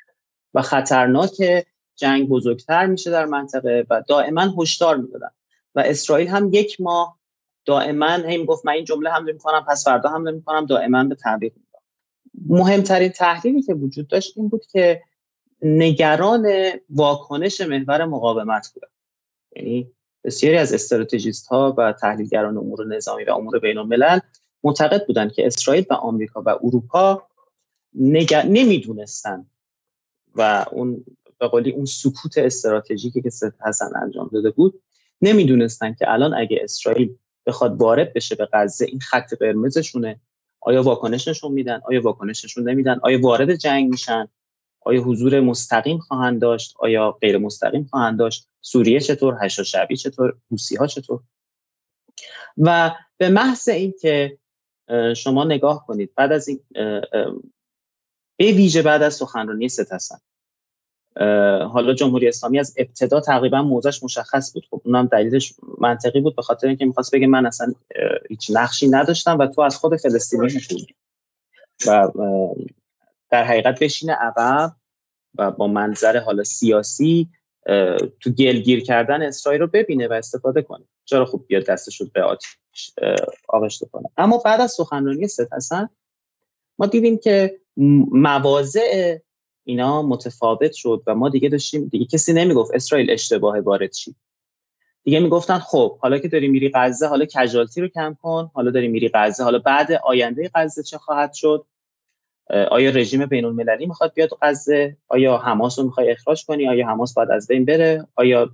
و 0.54 0.62
خطرناک 0.62 1.66
جنگ 1.96 2.28
بزرگتر 2.28 2.86
میشه 2.86 3.10
در 3.10 3.24
منطقه 3.24 3.86
و 3.90 4.02
دائما 4.08 4.54
هشدار 4.58 4.96
می‌دادن. 4.96 5.30
و 5.76 5.80
اسرائیل 5.80 6.28
هم 6.28 6.50
یک 6.52 6.80
ماه 6.80 7.18
دائما 7.64 8.06
هم 8.06 8.44
گفت 8.44 8.66
من 8.66 8.72
این 8.72 8.84
جمله 8.84 9.10
حمله 9.10 9.32
می‌کنم 9.32 9.64
پس 9.68 9.84
فردا 9.84 10.08
حمله 10.08 10.30
می‌کنم 10.30 10.66
دائما 10.66 11.04
به 11.04 11.14
تعبیر 11.14 11.52
می‌کنم 11.56 11.82
مهمترین 12.48 13.08
تحلیلی 13.08 13.62
که 13.62 13.74
وجود 13.74 14.08
داشت 14.08 14.32
این 14.36 14.48
بود 14.48 14.66
که 14.66 15.02
نگران 15.62 16.48
واکنش 16.90 17.60
محور 17.60 18.04
مقاومت 18.04 18.70
بود. 18.74 18.82
یعنی 19.56 19.92
بسیاری 20.24 20.56
از 20.56 20.72
استراتژیست 20.72 21.46
ها 21.46 21.74
و 21.78 21.92
تحلیلگران 21.92 22.56
امور 22.56 22.86
نظامی 22.86 23.24
و 23.24 23.30
امور 23.30 23.58
بین 23.58 23.78
الملل 23.78 24.18
معتقد 24.64 25.06
بودند 25.06 25.32
که 25.32 25.46
اسرائیل 25.46 25.86
و 25.90 25.94
آمریکا 25.94 26.42
و 26.46 26.48
اروپا 26.48 27.28
نگ... 27.94 28.34
نمی‌دونستن 28.34 29.46
و 30.34 30.66
اون 30.72 31.04
به 31.38 31.48
قولی 31.48 31.70
اون 31.70 31.84
سکوت 31.84 32.38
استراتژیکی 32.38 33.22
که 33.22 33.30
حسن 33.66 33.90
انجام 34.02 34.30
داده 34.32 34.50
بود 34.50 34.82
نمی‌دونستن 35.22 35.94
که 35.94 36.12
الان 36.12 36.34
اگه 36.34 36.58
اسرائیل 36.62 37.16
بخواد 37.46 37.80
وارد 37.80 38.12
بشه 38.12 38.34
به 38.34 38.48
غزه 38.52 38.84
این 38.84 39.00
خط 39.00 39.34
قرمزشونه. 39.34 40.20
آیا 40.60 40.82
واکنششون 40.82 41.52
میدن؟ 41.52 41.80
آیا 41.84 42.02
واکنششون 42.02 42.68
نمیدن؟ 42.68 43.00
آیا 43.02 43.20
وارد 43.20 43.54
جنگ 43.54 43.90
میشن؟ 43.90 44.28
آیا 44.80 45.02
حضور 45.02 45.40
مستقیم 45.40 45.98
خواهند 45.98 46.40
داشت؟ 46.40 46.74
آیا 46.78 47.10
غیر 47.10 47.38
مستقیم 47.38 47.84
خواهند 47.90 48.18
داشت؟ 48.18 48.48
سوریه 48.60 49.00
چطور؟ 49.00 49.38
هشا 49.42 49.62
شعبی 49.62 49.96
چطور؟ 49.96 50.36
روسی 50.50 50.76
ها 50.76 50.86
چطور؟ 50.86 51.20
و 52.58 52.94
به 53.16 53.28
محض 53.28 53.68
اینکه 53.68 54.38
شما 55.16 55.44
نگاه 55.44 55.86
کنید 55.86 56.14
بعد 56.14 56.32
از 56.32 56.48
این 56.48 56.60
به 58.36 58.52
ویژه 58.52 58.82
بعد 58.82 59.02
از 59.02 59.14
سخنرانی 59.14 59.68
ست 59.68 59.92
هستن 59.92 60.18
حالا 61.72 61.94
جمهوری 61.94 62.28
اسلامی 62.28 62.58
از 62.58 62.74
ابتدا 62.78 63.20
تقریبا 63.20 63.62
موضعش 63.62 64.02
مشخص 64.02 64.52
بود. 64.52 64.66
خب 64.70 64.82
اونم 64.84 65.06
دلیلش 65.06 65.54
منطقی 65.78 66.20
بود 66.20 66.36
به 66.36 66.42
خاطر 66.42 66.66
اینکه 66.68 66.84
می‌خواست 66.84 67.14
بگه 67.14 67.26
من 67.26 67.46
اصلا 67.46 67.72
هیچ 68.28 68.50
نقشی 68.54 68.88
نداشتم 68.88 69.38
و 69.38 69.46
تو 69.46 69.60
از 69.60 69.76
خود 69.76 69.96
فلسطینی 69.96 70.48
بود 70.70 70.92
و 71.86 72.08
در 73.30 73.44
حقیقت 73.44 73.78
بشینه 73.78 74.12
عقب 74.12 74.72
و 75.38 75.50
با 75.50 75.66
منظر 75.66 76.18
حالا 76.18 76.44
سیاسی 76.44 77.28
تو 78.20 78.30
گلگیر 78.38 78.84
کردن 78.84 79.22
اسرائیل 79.22 79.60
رو 79.60 79.66
ببینه 79.66 80.08
و 80.08 80.12
استفاده 80.12 80.62
کنه. 80.62 80.84
چرا 81.04 81.24
خوب 81.24 81.46
بیاد 81.46 81.66
دستش 81.66 82.00
رو 82.00 82.06
به 82.14 82.22
آتیش 82.22 82.92
آغشته 83.48 83.86
کنه 83.86 84.08
اما 84.16 84.38
بعد 84.38 84.60
از 84.60 84.72
سخنرانی 84.72 85.28
ست 85.28 85.52
حسن 85.52 85.88
ما 86.78 86.86
دیدیم 86.86 87.18
که 87.18 87.60
مواضع 88.12 89.18
اینا 89.68 90.02
متفاوت 90.02 90.72
شد 90.72 91.02
و 91.06 91.14
ما 91.14 91.28
دیگه 91.28 91.48
داشتیم 91.48 91.88
دیگه 91.88 92.04
کسی 92.04 92.32
نمی‌گفت 92.32 92.74
اسرائیل 92.74 93.10
اشتباه 93.10 93.60
وارد 93.60 93.92
شی. 93.92 94.14
دیگه 95.04 95.20
می‌گفتن 95.20 95.58
خب 95.58 95.98
حالا 95.98 96.18
که 96.18 96.28
داری 96.28 96.48
میری 96.48 96.70
غزه 96.74 97.06
حالا 97.06 97.26
کجالتی 97.34 97.80
رو 97.80 97.88
کم 97.88 98.16
کن 98.22 98.50
حالا 98.54 98.70
داری 98.70 98.88
میری 98.88 99.10
غزه 99.14 99.44
حالا 99.44 99.58
بعد 99.58 99.92
آینده 99.92 100.50
غزه 100.54 100.82
چه 100.82 100.98
خواهد 100.98 101.32
شد؟ 101.32 101.66
آیا 102.70 102.90
رژیم 102.90 103.26
بین 103.26 103.44
المللی 103.44 103.86
می‌خواد 103.86 104.12
بیاد 104.14 104.30
غزه؟ 104.42 104.96
آیا 105.08 105.38
حماس 105.38 105.78
رو 105.78 105.84
می‌خوای 105.84 106.10
اخراج 106.10 106.44
کنی؟ 106.44 106.68
آیا 106.68 106.88
حماس 106.88 107.14
باید 107.14 107.30
از 107.30 107.46
بین 107.46 107.64
بره؟ 107.64 108.06
آیا 108.14 108.50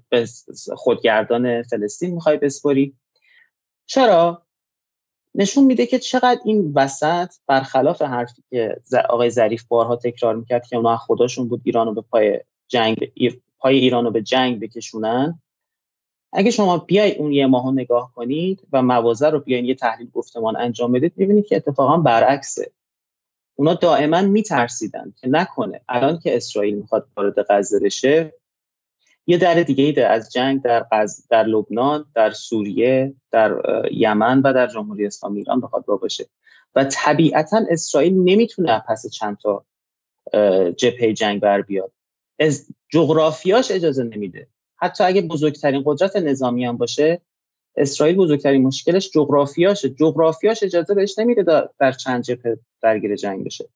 خودگردان 0.77 1.63
فلسطین 1.63 2.15
می‌خوای 2.15 2.37
بسپری؟ 2.37 2.95
چرا؟ 3.87 4.43
نشون 5.35 5.65
میده 5.65 5.87
که 5.87 5.99
چقدر 5.99 6.41
این 6.45 6.73
وسط 6.75 7.35
برخلاف 7.47 8.03
حرفی 8.03 8.43
که 8.51 8.77
آقای 9.09 9.31
ظریف 9.31 9.65
بارها 9.65 9.97
تکرار 9.97 10.37
می‌کرد 10.37 10.67
که 10.67 10.77
اونا 10.77 10.97
خداشون 10.97 11.49
بود 11.49 11.61
ایران 11.65 11.87
رو 11.87 11.95
به 11.95 12.01
پای 12.01 12.41
جنگ 12.69 13.13
پای 13.59 13.79
ایران 13.79 14.05
رو 14.05 14.11
به 14.11 14.23
جنگ 14.23 14.61
بکشونن. 14.61 15.41
اگه 16.33 16.51
شما 16.51 16.79
بیای 16.79 17.15
اون 17.15 17.33
یه 17.33 17.47
ماه 17.47 17.73
نگاه 17.73 18.13
کنید 18.15 18.63
و 18.73 18.83
موازه 18.83 19.31
رو 19.31 19.41
بیاین 19.41 19.65
یه 19.65 19.75
تحلیل 19.75 20.11
گفتمان 20.11 20.57
انجام 20.57 20.93
بدید 20.93 21.13
می‌بینید 21.17 21.47
که 21.47 21.57
اتفاقا 21.57 21.97
برعکسه. 21.97 22.73
اونا 23.55 23.75
دائما 23.75 24.23
میترسیدن 24.23 25.15
که 25.21 25.29
نکنه. 25.29 25.81
الان 25.89 26.19
که 26.19 26.37
اسرائیل 26.37 26.75
می‌خواد 26.75 27.07
وارد 27.17 27.47
غزه 27.51 27.81
بشه 27.81 28.35
یه 29.27 29.39
در 29.39 29.63
دیگه 29.63 30.07
از 30.07 30.33
جنگ 30.33 30.63
در 30.63 30.87
غز... 30.93 31.29
در 31.29 31.45
لبنان 31.45 32.05
در 32.15 32.31
سوریه 32.31 33.15
در 33.31 33.63
یمن 33.91 34.41
و 34.41 34.53
در 34.53 34.67
جمهوری 34.67 35.07
اسلامی 35.07 35.39
ایران 35.39 35.61
بخواد 35.61 35.85
با 35.85 35.97
باشه. 35.97 36.27
و 36.75 36.85
طبیعتا 36.85 37.61
اسرائیل 37.71 38.15
نمی‌تونه 38.15 38.83
پس 38.89 39.11
چند 39.11 39.37
تا 39.43 39.65
جبهه 40.77 41.13
جنگ 41.13 41.41
بر 41.41 41.63
بیاد. 41.63 41.93
از 42.39 42.67
جغرافیاش 42.93 43.71
اجازه 43.71 44.05
نمیده. 44.05 44.49
حتی 44.77 45.05
اگه 45.05 45.23
بزرگترین 45.23 45.83
قدرت 45.87 46.17
نظامی 46.17 46.65
هم 46.65 46.77
باشه 46.77 47.21
اسرائیل 47.77 48.17
بزرگترین 48.17 48.63
مشکلش 48.63 49.11
جغرافیاشه. 49.11 49.91
جغرافیاش 49.91 50.63
اجازه 50.63 50.95
بهش 50.95 51.19
نمیده 51.19 51.69
در 51.79 51.93
چند 51.93 52.23
جبهه 52.23 52.59
درگیر 52.83 53.17
جنگ 53.17 53.45
بشه. 53.45 53.69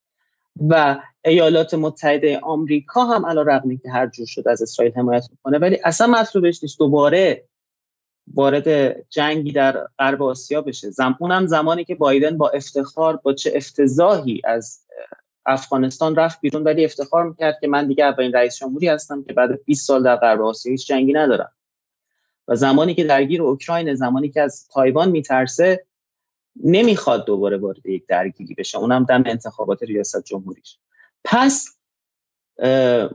و 0.68 1.00
ایالات 1.24 1.74
متحده 1.74 2.38
آمریکا 2.38 3.04
هم 3.04 3.26
علا 3.26 3.42
رقمی 3.42 3.78
که 3.78 3.90
هر 3.90 4.06
جور 4.06 4.26
شد 4.26 4.48
از 4.48 4.62
اسرائیل 4.62 4.94
حمایت 4.94 5.24
می‌کنه. 5.30 5.58
ولی 5.58 5.78
اصلا 5.84 6.06
مطلوبش 6.06 6.62
نیست. 6.62 6.78
دوباره 6.78 7.44
وارد 8.34 8.96
جنگی 9.10 9.52
در 9.52 9.88
غرب 9.98 10.22
آسیا 10.22 10.62
بشه. 10.62 10.88
اونم 11.20 11.46
زمانی 11.46 11.84
که 11.84 11.94
بایدن 11.94 12.38
با 12.38 12.48
افتخار 12.48 13.16
با 13.16 13.32
چه 13.32 13.52
افتضاحی 13.54 14.40
از 14.44 14.80
افغانستان 15.46 16.16
رفت 16.16 16.40
بیرون. 16.40 16.64
ولی 16.64 16.84
افتخار 16.84 17.28
می‌کرد 17.28 17.58
که 17.60 17.68
من 17.68 17.88
دیگه 17.88 18.04
اولین 18.04 18.32
رئیس 18.32 18.56
جمهوری 18.56 18.88
هستم 18.88 19.22
که 19.22 19.32
بعد 19.32 19.64
20 19.64 19.86
سال 19.86 20.02
در 20.02 20.16
غرب 20.16 20.42
آسیا 20.42 20.70
هیچ 20.70 20.86
جنگی 20.86 21.12
ندارم. 21.12 21.52
و 22.48 22.56
زمانی 22.56 22.94
که 22.94 23.04
درگیر 23.04 23.42
اوکراین 23.42 23.94
زمانی 23.94 24.28
که 24.28 24.42
از 24.42 24.68
تایوان 24.68 25.10
میترسه 25.10 25.84
نمی‌خواد 26.64 27.26
دوباره 27.26 27.56
وارد 27.56 27.86
یک 27.86 28.06
درگیری 28.06 28.54
بشه. 28.54 28.78
اونم 28.78 29.04
دم 29.04 29.22
انتخابات 29.26 29.82
ریاست 29.82 30.24
جمهوریش. 30.24 30.78
پس 31.24 31.66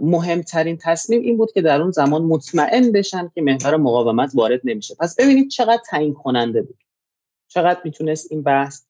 مهمترین 0.01 0.77
تصمیم 0.77 1.21
این 1.21 1.37
بود 1.37 1.51
که 1.51 1.61
در 1.61 1.81
اون 1.81 1.91
زمان 1.91 2.21
مطمئن 2.21 2.91
بشن 2.91 3.31
که 3.35 3.41
محور 3.41 3.77
مقاومت 3.77 4.31
وارد 4.33 4.61
نمیشه. 4.63 4.95
پس 4.99 5.15
ببینید 5.19 5.49
چقدر 5.49 5.81
تعیین 5.89 6.13
کننده 6.13 6.61
بود. 6.61 6.83
چقدر 7.47 7.81
می‌تونست 7.83 8.31
این 8.31 8.43
بحث 8.43 8.85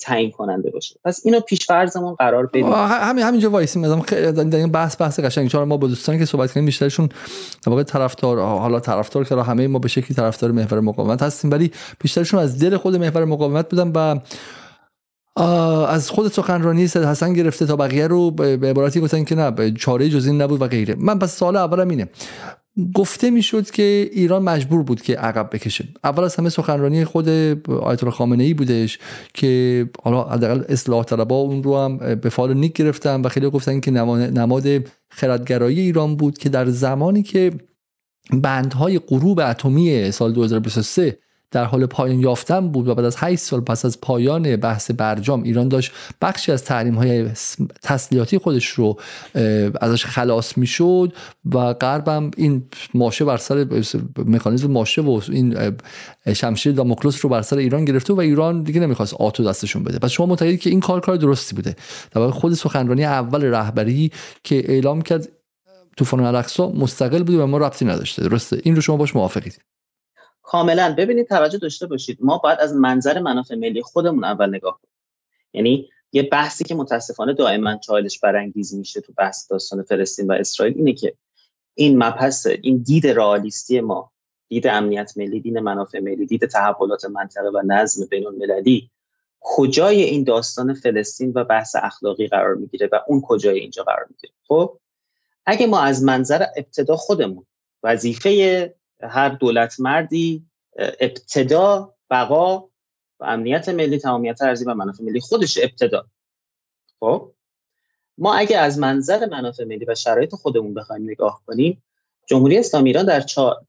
تعیین 0.00 0.30
کننده 0.30 0.70
باشه. 0.70 0.94
پس 1.04 1.20
اینو 1.24 1.40
پیش 1.40 1.66
فرضمون 1.66 2.14
قرار 2.14 2.46
بدیم. 2.46 2.66
همین 2.72 3.24
همینجا 3.24 3.50
وایسیم 3.50 3.82
مثلا 3.82 4.02
این 4.58 4.72
بحث 4.72 5.00
بحث 5.00 5.20
قشنگ 5.20 5.48
چون 5.48 5.64
ما 5.64 5.76
با 5.76 5.86
دوستانی 5.86 6.18
که 6.18 6.24
صحبت 6.24 6.48
کردیم 6.48 6.66
بیشترشون 6.66 7.06
در 7.66 7.70
واقع 7.70 7.82
طرفدار 7.82 8.38
حالا 8.38 8.80
طرفدار 8.80 9.24
که 9.24 9.34
همه 9.34 9.66
ما 9.66 9.78
به 9.78 9.88
شکلی 9.88 10.14
طرفدار 10.14 10.50
محور 10.50 10.80
مقاومت 10.80 11.22
هستیم 11.22 11.50
ولی 11.50 11.72
بیشترشون 12.00 12.40
از 12.40 12.58
دل 12.58 12.76
خود 12.76 12.96
محور 12.96 13.24
مقاومت 13.24 13.68
بودن 13.68 13.92
و 13.94 14.20
از 15.88 16.10
خود 16.10 16.32
سخنرانی 16.32 16.86
سید 16.86 17.04
حسن 17.04 17.32
گرفته 17.32 17.66
تا 17.66 17.76
بقیه 17.76 18.06
رو 18.06 18.30
به 18.30 18.70
عبارتی 18.70 19.00
گفتن 19.00 19.24
که 19.24 19.34
نه 19.34 19.70
چاره 19.70 20.08
جز 20.08 20.26
این 20.26 20.42
نبود 20.42 20.62
و 20.62 20.66
غیره. 20.66 20.94
من 20.98 21.18
پس 21.18 21.36
سال 21.36 21.56
اولم 21.56 21.88
اینه. 21.88 22.08
گفته 22.94 23.30
می‌شد 23.30 23.70
که 23.70 24.10
ایران 24.12 24.42
مجبور 24.42 24.82
بود 24.82 25.02
که 25.02 25.16
عقب 25.16 25.50
بکشه. 25.52 25.84
اول 26.04 26.24
از 26.24 26.36
همه 26.36 26.48
سخنرانی 26.48 27.04
خود 27.04 27.28
آیت 27.68 28.02
الله 28.04 28.14
خامنه 28.14 28.44
ای 28.44 28.54
بودش 28.54 28.98
که 29.34 29.90
حالا 30.02 30.24
حداقل 30.24 30.64
اصلاح 30.68 31.04
طلبا 31.04 31.36
اون 31.36 31.62
رو 31.62 31.78
هم 31.78 31.98
به 31.98 32.28
فال 32.28 32.54
نیک 32.54 32.72
گرفتن 32.72 33.20
و 33.20 33.28
خیلی 33.28 33.50
گفتن 33.50 33.80
که 33.80 33.90
نماد 33.90 34.88
خردگرایی 35.08 35.80
ایران 35.80 36.16
بود 36.16 36.38
که 36.38 36.48
در 36.48 36.66
زمانی 36.66 37.22
که 37.22 37.52
بندهای 38.32 38.98
غروب 38.98 39.40
اتمی 39.40 40.10
سال 40.10 40.32
2023 40.32 41.18
در 41.50 41.64
حال 41.64 41.86
پایان 41.86 42.20
یافتن 42.20 42.68
بود 42.68 42.88
و 42.88 42.94
بعد 42.94 43.04
از 43.04 43.16
8 43.18 43.42
سال 43.42 43.60
پس 43.60 43.84
از 43.84 44.00
پایان 44.00 44.56
بحث 44.56 44.90
برجام 44.90 45.42
ایران 45.42 45.68
داشت 45.68 45.92
بخشی 46.22 46.52
از 46.52 46.64
تحریم 46.64 46.94
های 46.94 47.30
تسلیحاتی 47.82 48.38
خودش 48.38 48.66
رو 48.66 49.00
ازش 49.80 50.04
خلاص 50.04 50.58
می‌شد 50.58 51.12
و 51.54 51.74
غربم 51.74 52.30
این 52.36 52.64
ماشه 52.94 53.24
بر 53.24 53.36
سر 53.36 53.66
مکانیزم 54.18 54.70
ماشه 54.70 55.02
و 55.02 55.20
این 55.28 55.76
شمشیر 56.34 56.72
داموکلوس 56.72 57.24
رو 57.24 57.30
بر 57.30 57.42
سر 57.42 57.56
ایران 57.56 57.84
گرفته 57.84 58.12
و 58.12 58.20
ایران 58.20 58.62
دیگه 58.62 58.80
نمی‌خواست 58.80 59.14
آتو 59.14 59.44
دستشون 59.44 59.84
بده. 59.84 59.98
پس 59.98 60.10
شما 60.10 60.26
معتقدید 60.26 60.60
که 60.60 60.70
این 60.70 60.80
کار 60.80 61.00
کار 61.00 61.16
درستی 61.16 61.54
بوده. 61.54 61.76
در 62.10 62.30
خود 62.30 62.54
سخنرانی 62.54 63.04
اول 63.04 63.44
رهبری 63.44 64.12
که 64.44 64.72
اعلام 64.72 65.02
کرد 65.02 65.28
طوفان 65.96 66.20
الاقصا 66.20 66.68
مستقل 66.68 67.22
بوده 67.22 67.42
و 67.42 67.46
ما 67.46 67.58
ربطی 67.58 67.84
نداشته. 67.84 68.22
درسته؟ 68.22 68.60
این 68.62 68.74
رو 68.76 68.80
شما 68.80 68.96
باش 68.96 69.16
موافقید. 69.16 69.58
کاملا 70.48 70.94
ببینید 70.98 71.28
توجه 71.28 71.58
داشته 71.58 71.86
باشید. 71.86 72.18
ما 72.20 72.38
باید 72.38 72.58
از 72.60 72.74
منظر 72.74 73.20
منافع 73.20 73.54
ملی 73.54 73.82
خودمون 73.82 74.24
اول 74.24 74.48
نگاه 74.48 74.80
کنیم. 74.82 74.94
یعنی 75.52 75.88
یه 76.12 76.22
بحثی 76.22 76.64
که 76.64 76.74
متاسفانه 76.74 77.32
دائما 77.32 77.76
چالش 77.76 78.20
برانگیز 78.20 78.74
میشه 78.74 79.00
تو 79.00 79.12
بحث 79.18 79.50
داستان 79.50 79.82
فلسطین 79.82 80.26
و 80.26 80.32
اسرائیل 80.32 80.74
اینه 80.76 80.92
که 80.92 81.14
این 81.74 82.02
مبحث 82.02 82.46
این 82.46 82.78
دید 82.78 83.06
رئالیستی 83.06 83.80
ما 83.80 84.12
دید 84.48 84.66
امنیت 84.66 85.12
ملی 85.16 85.40
دین 85.40 85.60
منافع 85.60 86.00
ملی 86.00 86.26
دید 86.26 86.46
تحولات 86.46 87.04
منطقه 87.04 87.48
و 87.48 87.62
نظم 87.66 88.06
بین 88.06 88.26
المللی 88.26 88.90
کجای 89.40 90.02
این 90.02 90.24
داستان 90.24 90.74
فلسطین 90.74 91.32
و 91.34 91.44
بحث 91.44 91.76
اخلاقی 91.76 92.26
قرار 92.26 92.54
می‌گیره 92.54 92.88
و 92.92 93.00
اون 93.06 93.22
کجای 93.24 93.58
اینجا 93.58 93.82
قرار 93.82 94.06
می‌گیره؟ 94.10 94.32
خب 94.46 94.78
اگه 95.46 95.66
ما 95.66 95.80
از 95.80 96.02
منظر 96.02 96.46
ابتدا 96.56 96.96
خودمون 96.96 97.46
وظیفه 97.82 98.74
هر 99.00 99.28
دولت 99.28 99.80
مردی 99.80 100.46
ابتدا 100.78 101.94
بقا 102.10 102.58
و 103.20 103.24
امنیت 103.24 103.68
ملی 103.68 103.98
تمامیت 103.98 104.42
ارزی 104.42 104.64
و 104.64 104.74
منافع 104.74 105.04
ملی 105.04 105.20
خودش 105.20 105.58
ابتدا. 105.58 106.06
خب؟ 107.00 107.32
ما 108.18 108.34
اگه 108.34 108.58
از 108.58 108.78
منظر 108.78 109.26
منافع 109.26 109.64
ملی 109.64 109.84
و 109.84 109.94
شرایط 109.94 110.34
خودمون 110.34 110.74
بخوایم 110.74 111.02
نگاه 111.02 111.42
کنیم 111.46 111.82
جمهوری 112.26 112.58
اسلامی 112.58 112.90
ایران 112.90 113.04
در, 113.06 113.24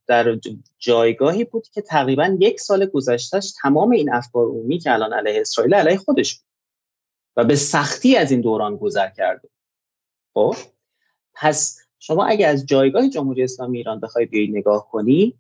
در 0.07 0.39
جایگاهی 0.77 1.43
بود 1.43 1.67
که 1.67 1.81
تقریبا 1.81 2.37
یک 2.39 2.59
سال 2.59 2.85
گذشتهش 2.85 3.53
تمام 3.61 3.91
این 3.91 4.13
افکار 4.13 4.45
عمومی 4.45 4.79
که 4.79 4.93
الان 4.93 5.13
علیه 5.13 5.41
اسرائیل 5.41 5.73
علیه 5.73 5.97
خودش 5.97 6.35
بود 6.35 6.49
و 7.35 7.43
به 7.43 7.55
سختی 7.55 8.15
از 8.15 8.31
این 8.31 8.41
دوران 8.41 8.77
گذر 8.77 9.09
کرده 9.09 9.49
خب؟ 10.33 10.55
پس 11.33 11.79
شما 11.99 12.25
اگه 12.25 12.47
از 12.47 12.65
جایگاه 12.65 13.09
جمهوری 13.09 13.43
اسلامی 13.43 13.77
ایران 13.77 13.99
بخوای 13.99 14.25
بیای 14.25 14.47
نگاه 14.47 14.89
کنی 14.91 15.39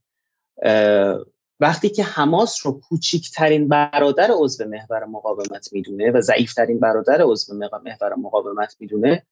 وقتی 1.59 1.89
که 1.89 2.03
حماس 2.03 2.65
رو 2.65 2.79
کوچکترین 2.79 3.67
برادر 3.67 4.29
عضو 4.33 4.65
محور 4.65 5.05
مقاومت 5.05 5.73
می‌دونه 5.73 6.11
و 6.11 6.21
ضعیفترین 6.21 6.79
برادر 6.79 7.21
عضو 7.21 7.53
محور 7.55 8.15
مقاومت 8.15 8.75
می‌دونه 8.79 9.25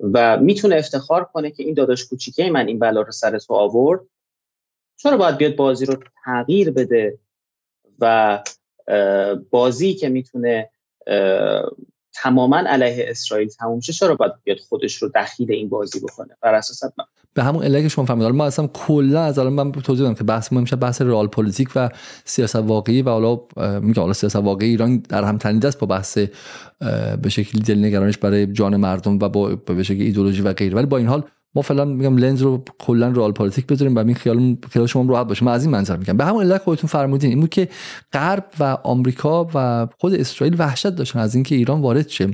و 0.00 0.38
می‌تونه 0.38 0.76
افتخار 0.76 1.24
کنه 1.24 1.50
که 1.50 1.62
این 1.62 1.74
داداش 1.74 2.04
کوچیکه 2.04 2.50
من 2.50 2.66
این 2.66 2.78
بلا 2.78 3.02
رو 3.02 3.12
سر 3.12 3.38
تو 3.38 3.54
آورد 3.54 4.00
چرا 4.96 5.16
باید 5.16 5.36
بیاد 5.36 5.56
بازی 5.56 5.86
رو 5.86 5.96
تغییر 6.24 6.70
بده؟ 6.70 7.18
و 7.98 8.38
بازی 9.50 9.94
که 9.94 10.08
می‌تونه 10.08 10.70
تماما 12.14 12.58
علیه 12.58 13.06
اسرائیل 13.08 13.48
تموم 13.48 13.80
شه 13.80 13.92
چرا 13.92 14.14
باید 14.14 14.32
بیاد 14.44 14.58
خودش 14.58 14.94
رو 14.94 15.10
دخیل 15.14 15.52
این 15.52 15.68
بازی 15.68 16.00
بکنه؟ 16.00 16.36
بر 16.42 16.54
اساس 16.54 16.82
به 17.34 17.42
همون 17.42 17.64
علت 17.64 17.82
که 17.82 17.88
شما 17.88 18.04
فهمیدید 18.04 18.34
ما 18.34 18.46
اصلا 18.46 18.66
کلا 18.66 19.22
از 19.22 19.38
الان 19.38 19.52
من 19.52 19.72
توضیح 19.72 20.02
دادم 20.02 20.14
که 20.14 20.24
بحث 20.24 20.52
ما 20.52 20.60
میشه 20.60 20.76
بحث 20.76 21.02
رئال 21.02 21.26
پلیتیک 21.26 21.68
و 21.76 21.88
سیاست 22.24 22.56
واقعی 22.56 23.02
و 23.02 23.10
حالا 23.10 23.40
میگه 23.80 24.00
حالا 24.00 24.12
سیاست 24.12 24.36
واقعی 24.36 24.68
ایران 24.68 24.98
در 24.98 25.24
هم 25.24 25.38
تنیده 25.38 25.68
است 25.68 25.78
با 25.78 25.86
بحث 25.86 26.18
به 27.22 27.28
شکلی 27.28 27.62
دلنگرانش 27.62 28.18
برای 28.18 28.46
جان 28.46 28.76
مردم 28.76 29.18
و 29.18 29.28
با 29.28 29.54
به 29.54 29.82
شکلی 29.82 30.04
ایدولوژی 30.04 30.42
و 30.42 30.52
غیره. 30.52 30.76
ولی 30.76 30.86
با 30.86 30.96
این 30.96 31.06
حال 31.06 31.24
ما 31.54 31.62
فعلا 31.62 31.84
میگم 31.84 32.16
لنز 32.16 32.42
رو 32.42 32.64
کلا 32.78 33.08
رئال 33.08 33.32
پلیتیک 33.32 33.66
بذاریم 33.66 33.96
و 33.96 33.98
این 33.98 34.14
خیال 34.14 34.56
خیال 34.70 34.86
شما 34.86 35.10
راحت 35.10 35.26
باشه. 35.26 35.44
من 35.44 35.52
از 35.52 35.62
این 35.64 35.72
منظر 35.72 35.96
میگم. 35.96 36.16
به 36.16 36.24
همون 36.24 36.42
علت 36.42 36.62
خودتون 36.62 36.88
فرمودین 36.88 37.30
این 37.30 37.40
بود 37.40 37.50
که 37.50 37.68
غرب 38.12 38.44
و 38.60 38.78
آمریکا 38.84 39.48
و 39.54 39.88
خود 39.98 40.14
اسرائیل 40.14 40.56
وحشت 40.58 40.88
داشتن 40.88 41.18
از 41.18 41.34
اینکه 41.34 41.54
ایران 41.54 41.80
وارد 41.80 42.08
شه. 42.08 42.30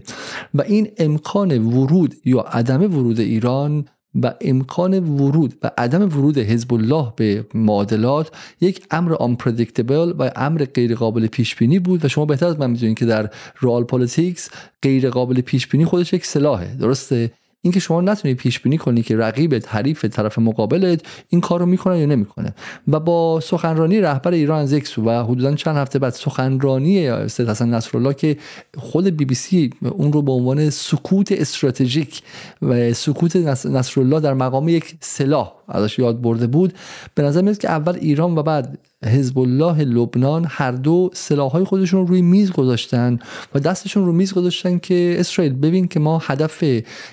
و 0.54 0.62
این 0.62 0.88
امکان 0.98 1.66
ورود 1.66 2.14
یا 2.24 2.40
عدم 2.40 2.82
ورود 2.82 3.20
ایران 3.20 3.84
و 4.22 4.34
امکان 4.40 4.98
ورود 4.98 5.54
و 5.62 5.70
عدم 5.78 6.02
ورود 6.02 6.38
حزب 6.38 6.74
الله 6.74 7.12
به 7.16 7.46
معادلات 7.54 8.30
یک 8.60 8.86
امر 8.90 9.14
unpredictable 9.14 10.12
و 10.18 10.30
امر 10.36 10.64
غیر 10.64 10.94
قابل 10.94 11.26
پیش 11.26 11.56
بینی 11.56 11.78
بود 11.78 12.04
و 12.04 12.08
شما 12.08 12.24
بهتر 12.24 12.46
از 12.46 12.58
من 12.58 12.70
می‌دونید 12.70 12.98
که 12.98 13.06
در 13.06 13.30
real 13.62 13.84
politics 13.84 14.50
غیر 14.82 15.10
قابل 15.10 15.40
پیش 15.40 15.66
بینی 15.66 15.84
خودش 15.84 16.12
یک 16.12 16.26
سلاحه. 16.26 16.74
درسته؟ 16.74 17.30
اینکه 17.62 17.80
شما 17.80 18.00
نتونی 18.00 18.34
پیش 18.34 18.60
بینی 18.60 18.78
کنی 18.78 19.02
که 19.02 19.16
رقیب 19.16 19.54
حریف 19.66 20.04
طرف 20.04 20.38
مقابلت 20.38 21.00
این 21.28 21.40
کارو 21.40 21.66
می‌کنه 21.66 21.98
یا 21.98 22.06
نمی‌کنه. 22.06 22.54
و 22.88 23.00
با 23.00 23.40
سخنرانی 23.40 24.00
رهبر 24.00 24.32
ایران 24.32 24.60
از 24.60 24.72
یک 24.72 24.86
سو 24.86 25.04
و 25.04 25.24
حدودا 25.24 25.54
چند 25.54 25.76
هفته 25.76 25.98
بعد 25.98 26.12
سخنرانی 26.12 27.28
سید 27.28 27.48
حسن 27.48 27.68
نصرالله 27.74 28.14
که 28.14 28.36
خود 28.76 29.04
بی 29.04 29.24
بی 29.24 29.34
سی 29.34 29.70
اون 29.82 30.12
رو 30.12 30.22
به 30.22 30.32
عنوان 30.32 30.70
سکوت 30.70 31.32
استراتژیک 31.32 32.22
و 32.62 32.92
سکوت 32.92 33.36
نصرالله 33.66 34.20
در 34.20 34.34
مقام 34.34 34.68
یک 34.68 34.96
سلاح 35.00 35.57
ازش 35.68 35.98
یاد 35.98 36.20
برده 36.20 36.46
بود. 36.46 36.72
به 37.14 37.22
نظر 37.22 37.42
میاد 37.42 37.58
که 37.58 37.70
اول 37.70 37.96
ایران 38.00 38.38
و 38.38 38.42
بعد 38.42 38.78
حزب 39.04 39.38
الله 39.38 39.84
لبنان 39.84 40.46
هر 40.48 40.72
دو 40.72 41.10
سلاحهای 41.12 41.64
خودشون 41.64 42.00
رو 42.00 42.06
روی 42.06 42.22
میز 42.22 42.52
گذاشتن 42.52 43.18
و 43.54 43.58
دستشون 43.58 44.06
رو 44.06 44.12
میز 44.12 44.34
گذاشتن 44.34 44.78
که 44.78 45.16
اسرائیل 45.18 45.52
ببین 45.52 45.88
که 45.88 46.00
ما 46.00 46.18
هدف 46.22 46.62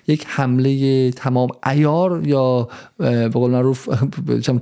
یک 0.08 0.26
حمله 0.28 1.12
تمام 1.12 1.50
ایار 1.66 2.28
یا 2.28 2.68
به 2.98 3.30
قول 3.30 3.52
معروف 3.52 3.90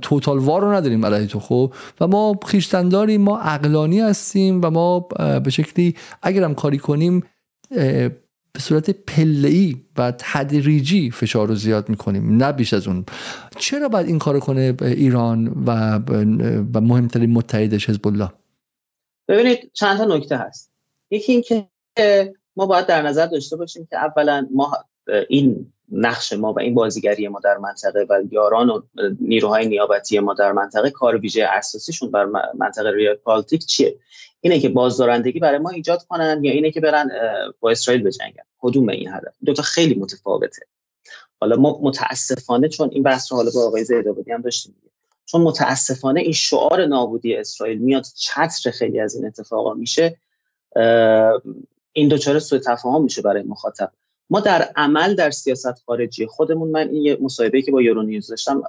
توتال 0.02 0.38
وار 0.38 0.60
رو 0.60 0.72
نداریم 0.72 1.06
علیه 1.06 1.26
تو 1.26 1.40
خب؟ 1.40 1.74
و 2.00 2.06
ما 2.06 2.36
خیشتنداری 2.46 3.18
ما 3.18 3.38
عقلانی 3.38 4.00
هستیم 4.00 4.60
و 4.64 4.70
ما 4.70 5.00
به 5.44 5.50
شکلی 5.50 5.94
اگرم 6.22 6.54
کاری 6.54 6.78
کنیم 6.78 7.22
به 8.54 8.60
صورت 8.60 8.90
پله‌ای 8.90 9.76
و 9.98 10.12
تدریجی 10.18 11.10
فشار 11.10 11.48
رو 11.48 11.54
زیاد 11.54 11.88
می‌کنیم 11.88 12.36
نه 12.36 12.52
بیش 12.52 12.74
از 12.74 12.88
اون. 12.88 13.04
چرا 13.58 13.88
باید 13.88 14.06
این 14.06 14.18
کار 14.18 14.40
کنه 14.40 14.76
ایران 14.82 15.64
و 15.66 15.98
و 16.74 16.80
مهمترین 16.80 17.32
متحدش 17.32 17.90
حزب 17.90 18.06
الله 18.06 18.32
ببینید 19.28 19.70
چند 19.72 19.98
تا 19.98 20.04
نکته 20.04 20.36
هست. 20.36 20.72
یکی 21.10 21.32
اینکه 21.32 21.68
ما 22.56 22.66
باید 22.66 22.86
در 22.86 23.02
نظر 23.02 23.26
داشته 23.26 23.56
باشیم 23.56 23.86
که 23.90 23.96
اولا 23.96 24.46
ما 24.50 24.72
این 25.28 25.72
نقش 25.92 26.32
ما 26.32 26.52
و 26.52 26.60
این 26.60 26.74
بازیگری 26.74 27.28
ما 27.28 27.40
در 27.44 27.58
منطقه 27.58 28.06
و 28.10 28.22
یاران 28.30 28.70
و 28.70 28.82
نیروهای 29.20 29.66
نیابتی 29.66 30.18
ما 30.18 30.34
در 30.34 30.52
منطقه 30.52 30.90
کار 30.90 31.16
ویژه 31.16 31.44
اساسیشون 31.44 32.10
بر 32.10 32.24
منطقه 32.58 32.90
ریال 32.90 33.14
پالیتیک 33.14 33.66
چیه؟ 33.66 33.96
اینه 34.44 34.60
که 34.60 34.68
بازدارندگی 34.68 35.38
برای 35.38 35.58
ما 35.58 35.70
ایجاد 35.70 36.02
کنن 36.02 36.40
یا 36.44 36.52
اینه 36.52 36.70
که 36.70 36.80
برن 36.80 37.10
با 37.60 37.70
اسرائیل 37.70 38.02
بجنگن. 38.02 38.42
کدوم 38.58 38.88
این 38.88 39.08
هدف؟ 39.08 39.34
دو 39.44 39.52
تا 39.52 39.62
خیلی 39.62 39.94
متفاوته. 39.94 40.66
حالا 41.40 41.56
ما 41.56 41.80
متاسفانه 41.82 42.68
چون 42.68 42.88
این 42.92 43.02
بحث 43.02 43.32
رو 43.32 43.38
حالا 43.38 43.50
با 43.54 43.66
آقای 43.66 43.84
زیدآبادی 43.84 44.32
هم 44.32 44.40
داشتیم 44.40 44.74
چون 45.24 45.40
متاسفانه 45.40 46.20
این 46.20 46.32
شعار 46.32 46.86
نابودی 46.86 47.34
اسرائیل 47.34 47.78
میاد 47.78 48.06
چتر 48.16 48.70
خیلی 48.70 49.00
از 49.00 49.14
این 49.14 49.26
اتفاقا 49.26 49.74
میشه. 49.74 50.16
این 51.92 52.08
دوچاره 52.08 52.38
سوء 52.38 52.58
تفاهم 52.58 53.02
میشه 53.02 53.22
برای 53.22 53.42
مخاطب. 53.42 53.92
ما 54.30 54.40
در 54.40 54.72
عمل 54.76 55.14
در 55.14 55.30
سیاست 55.30 55.82
خارجی 55.86 56.26
خودمون 56.26 56.68
من 56.68 56.88
این 56.88 57.16
مصاحبه 57.20 57.62
که 57.62 57.72
با 57.72 57.82
یورونیوز 57.82 58.26
داشتم 58.26 58.62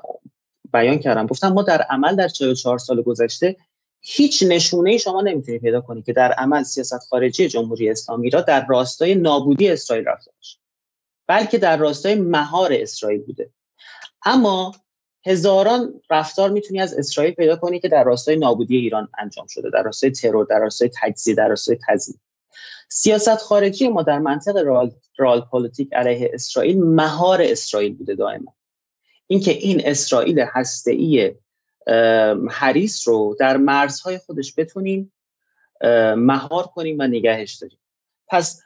بیان 0.73 0.99
کردم. 0.99 1.28
گفتم 1.28 1.53
ما 1.53 1.63
در 1.63 1.82
عمل 1.82 2.15
در 2.15 2.28
44 2.28 2.78
سال 2.78 3.01
گذشته 3.01 3.55
هیچ 4.07 4.43
نشونه 4.47 4.97
شما 4.97 5.21
نمی‌تونید 5.21 5.61
پیدا 5.61 5.81
کنید 5.81 6.05
که 6.05 6.13
در 6.13 6.31
عمل 6.31 6.63
سیاست 6.63 6.97
خارجی 6.97 7.47
جمهوری 7.47 7.89
اسلامی 7.89 8.29
را 8.29 8.41
در 8.41 8.65
راستای 8.69 9.15
نابودی 9.15 9.69
اسرائیل 9.69 10.05
رفته 10.05 10.31
باشه 10.37 10.57
بلکه 11.27 11.57
در 11.57 11.77
راستای 11.77 12.15
مهار 12.15 12.73
اسرائیل 12.73 13.21
بوده. 13.21 13.49
اما 14.25 14.71
هزاران 15.25 16.01
رفتار 16.09 16.49
می‌تونی 16.49 16.81
از 16.81 16.93
اسرائیل 16.93 17.33
پیدا 17.33 17.55
کنی 17.55 17.79
که 17.79 17.87
در 17.87 18.03
راستای 18.03 18.35
نابودی 18.35 18.77
ایران 18.77 19.07
انجام 19.17 19.47
شده 19.47 19.69
در 19.69 19.83
راستای 19.83 20.11
ترور 20.11 20.45
در 20.45 20.59
راستای 20.59 20.89
تجزیه 21.01 21.35
در 21.35 21.47
راستای 21.47 21.77
تضعیف 21.88 22.19
سیاست 22.89 23.37
خارجی 23.37 23.87
ما 23.87 24.03
در 24.03 24.19
منطق 24.19 24.57
رال, 24.57 24.91
رال 25.17 25.41
پلیتیک 25.41 25.93
علیه 25.93 26.31
اسرائیل 26.33 26.83
مهار 26.83 27.41
اسرائیل 27.41 27.95
بوده 27.95 28.15
دائما. 28.15 28.53
اینکه 29.27 29.51
این 29.51 29.81
اسرائیل 29.85 30.39
هسته‌ای 30.39 31.35
حریس 32.49 33.07
رو 33.07 33.36
در 33.39 33.57
مرزهای 33.57 34.17
خودش 34.17 34.53
بتونیم 34.57 35.13
مهار 36.15 36.63
کنیم 36.63 36.97
و 36.99 37.03
نگهش 37.03 37.53
داریم. 37.53 37.79
پس 38.27 38.61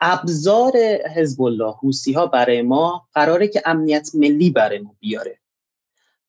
ابزار 0.00 0.72
حزب 1.16 1.42
الله 1.42 1.72
حوسی 1.72 2.12
ها 2.12 2.26
برای 2.26 2.62
ما 2.62 3.08
قراره 3.14 3.48
که 3.48 3.62
امنیت 3.64 4.10
ملی 4.14 4.50
برای 4.50 4.78
ما 4.78 4.96
بیاره. 5.00 5.38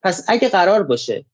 پس 0.03 0.25
اگه 0.27 0.49
قرار 0.49 0.83
باشه 0.83 1.25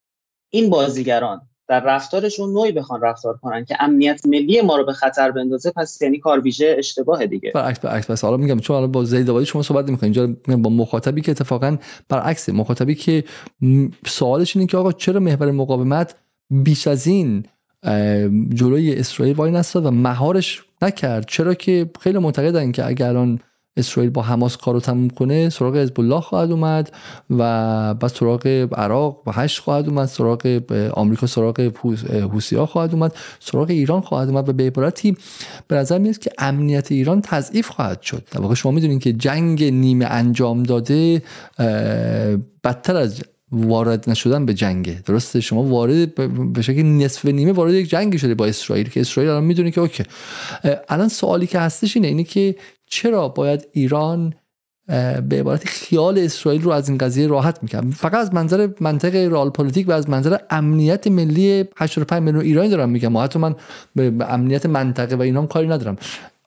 این 0.49 0.69
بازیگران 0.69 1.49
در 1.67 1.79
رفتارشون 1.79 2.53
نوعی 2.53 2.71
بخوان 2.71 3.01
رفتار 3.01 3.37
کنن 3.37 3.65
که 3.65 3.75
امنیت 3.79 4.25
ملی 4.25 4.61
ما 4.61 4.77
رو 4.77 4.85
به 4.85 4.93
خطر 4.93 5.31
بندازه 5.31 5.71
پس 5.71 6.01
یعنی 6.01 6.19
کار 6.19 6.39
ویژه 6.39 6.75
اشتباه 6.77 7.25
دیگه. 7.25 7.51
برعکس 7.55 7.79
برعکس 7.79 8.11
پس 8.11 8.23
حالا 8.23 8.37
میگم 8.37 8.59
چون 8.59 8.75
حالا 8.75 8.87
با 8.87 9.03
زید 9.03 9.29
آبادی 9.29 9.45
شما 9.45 9.61
صحبت 9.61 9.89
نمی‌کنید 9.89 10.17
اینجا 10.17 10.35
با 10.57 10.69
مخاطبی 10.69 11.21
که 11.21 11.31
اتفاقا 11.31 11.77
برعکس 12.09 12.49
مخاطبی 12.49 12.95
که 12.95 13.23
سوالش 14.05 14.55
اینه 14.55 14.67
که 14.67 14.77
آقا 14.77 14.91
چرا 14.91 15.19
محور 15.19 15.51
مقاومت 15.51 16.15
بیش 16.49 16.87
از 16.87 17.07
این 17.07 17.45
جلوی 18.49 18.95
اسرائیل 18.95 19.35
وای 19.35 19.51
نستاد 19.51 19.85
و 19.85 19.91
مهارش 19.91 20.63
نکرد؟ 20.81 21.25
چرا 21.27 21.53
که 21.53 21.89
خیلی 21.99 22.17
معتقدن 22.17 22.71
که 22.71 22.85
اگر 22.85 23.09
الان 23.09 23.39
اسرائیل 23.77 24.11
با 24.11 24.21
حماس 24.21 24.57
کارو 24.57 24.79
تموم 24.79 25.09
کنه 25.09 25.49
سراغ 25.49 25.77
حزب 25.77 25.99
الله 25.99 26.21
خواهد 26.21 26.51
اومد 26.51 26.91
و 27.29 27.43
بعد 27.93 28.07
سراغ 28.07 28.67
عراق 28.77 29.21
و 29.27 29.31
هشت 29.31 29.61
خواهد 29.61 29.89
اومد 29.89 30.05
سراغ 30.05 30.61
آمریکا 30.93 31.27
سراغ 31.27 31.71
ها 32.53 32.65
خواهد 32.65 32.93
اومد 32.93 33.15
سراغ 33.39 33.69
ایران 33.69 34.01
خواهد 34.01 34.29
اومد 34.29 34.49
و 34.49 34.53
به 34.53 34.63
عبارتی 34.63 35.17
به 35.67 35.75
نظر 35.75 35.97
میاد 35.97 36.17
که 36.17 36.31
امنیت 36.37 36.91
ایران 36.91 37.21
تضعیف 37.21 37.69
خواهد 37.69 38.01
شد. 38.01 38.23
در 38.31 38.41
واقع 38.41 38.55
شما 38.55 38.71
می‌دونید 38.71 39.01
که 39.01 39.13
جنگ 39.13 39.63
نیمه 39.63 40.05
انجام 40.05 40.63
داده 40.63 41.21
بدتر 42.63 42.95
از 42.95 43.23
وارد 43.51 44.09
نشدن 44.09 44.45
به 44.45 44.53
جنگه. 44.53 45.01
درسته؟ 45.05 45.39
شما 45.39 45.63
وارد 45.63 46.15
به 46.53 46.61
شکل 46.61 46.83
نصف 46.83 47.25
نیمه 47.25 47.51
وارد 47.51 47.73
یک 47.73 47.89
جنگی 47.89 48.19
شده 48.19 48.35
با 48.35 48.45
اسرائیل 48.45 48.89
که 48.89 49.01
اسرائیل 49.01 49.31
الان 49.31 49.43
می‌دونه 49.43 49.71
که 49.71 49.81
okay. 49.81 50.03
الان 50.89 51.07
سوالی 51.07 51.47
که 51.47 51.59
هستش 51.59 51.95
اینه 51.95 52.07
اینه 52.07 52.23
که 52.23 52.55
چرا 52.85 53.27
باید 53.27 53.67
ایران 53.71 54.33
به 54.87 55.39
عبارت 55.39 55.65
خیال 55.65 56.19
اسرائیل 56.19 56.61
رو 56.61 56.71
از 56.71 56.89
این 56.89 56.97
قضیه 56.97 57.27
راحت 57.27 57.63
می‌کنم 57.63 57.91
فقط 57.91 58.13
از 58.13 58.33
منظر 58.33 58.69
منطق 58.79 59.15
رال 59.15 59.49
پلیتیک 59.49 59.89
و 59.89 59.91
از 59.91 60.09
منظر 60.09 60.37
امنیت 60.49 61.07
ملی 61.07 61.65
85 61.77 62.23
میلیون 62.23 62.43
ایرانی 62.43 62.69
دارم 62.69 62.89
میگم 62.89 63.17
حتی 63.17 63.39
من 63.39 63.55
به 63.95 64.13
امنیت 64.29 64.65
منطقه 64.65 65.15
و 65.15 65.21
اینا 65.21 65.45
کاری 65.45 65.67
ندارم. 65.67 65.97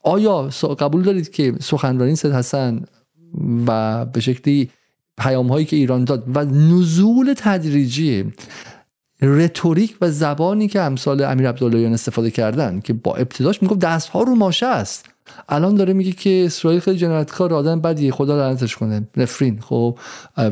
آیا 0.03 0.43
قبول 0.79 1.03
دارید 1.03 1.31
که 1.31 1.55
سخنرانی 1.61 2.17
سید 2.17 2.33
حسن 2.33 2.85
و 3.67 4.05
به 4.05 4.21
شکلی 4.21 4.71
پیام 5.19 5.49
هایی 5.49 5.67
که 5.67 5.77
ایران 5.77 6.05
داد 6.05 6.25
و 6.35 6.45
نزول 6.45 7.35
تدریجی 7.37 8.33
رتوریک 9.23 9.97
و 10.01 10.11
زبانی 10.11 10.69
که 10.69 10.81
امثال 10.81 11.23
امیر 11.23 11.49
عبداللهیان 11.49 11.93
استفاده 11.93 12.31
کردن 12.31 12.81
که 12.81 12.93
با 12.93 13.15
ابتداش 13.15 13.63
می‌گفت 13.63 13.79
دست 13.79 14.09
ها 14.09 14.23
رو 14.23 14.35
ماشه 14.35 14.67
است. 14.67 15.07
الان 15.49 15.75
داره 15.75 15.93
میگه 15.93 16.13
که 16.13 16.43
اسرائیل 16.47 16.81
خیلی 16.81 16.99
جنایتکار 16.99 17.55
آدم 17.55 17.81
بدیه 17.81 18.13
خدا 18.13 18.39
لعنتش 18.39 18.77
کنه. 18.77 19.09
نفرین 19.17 19.61
خب؟ 19.61 19.99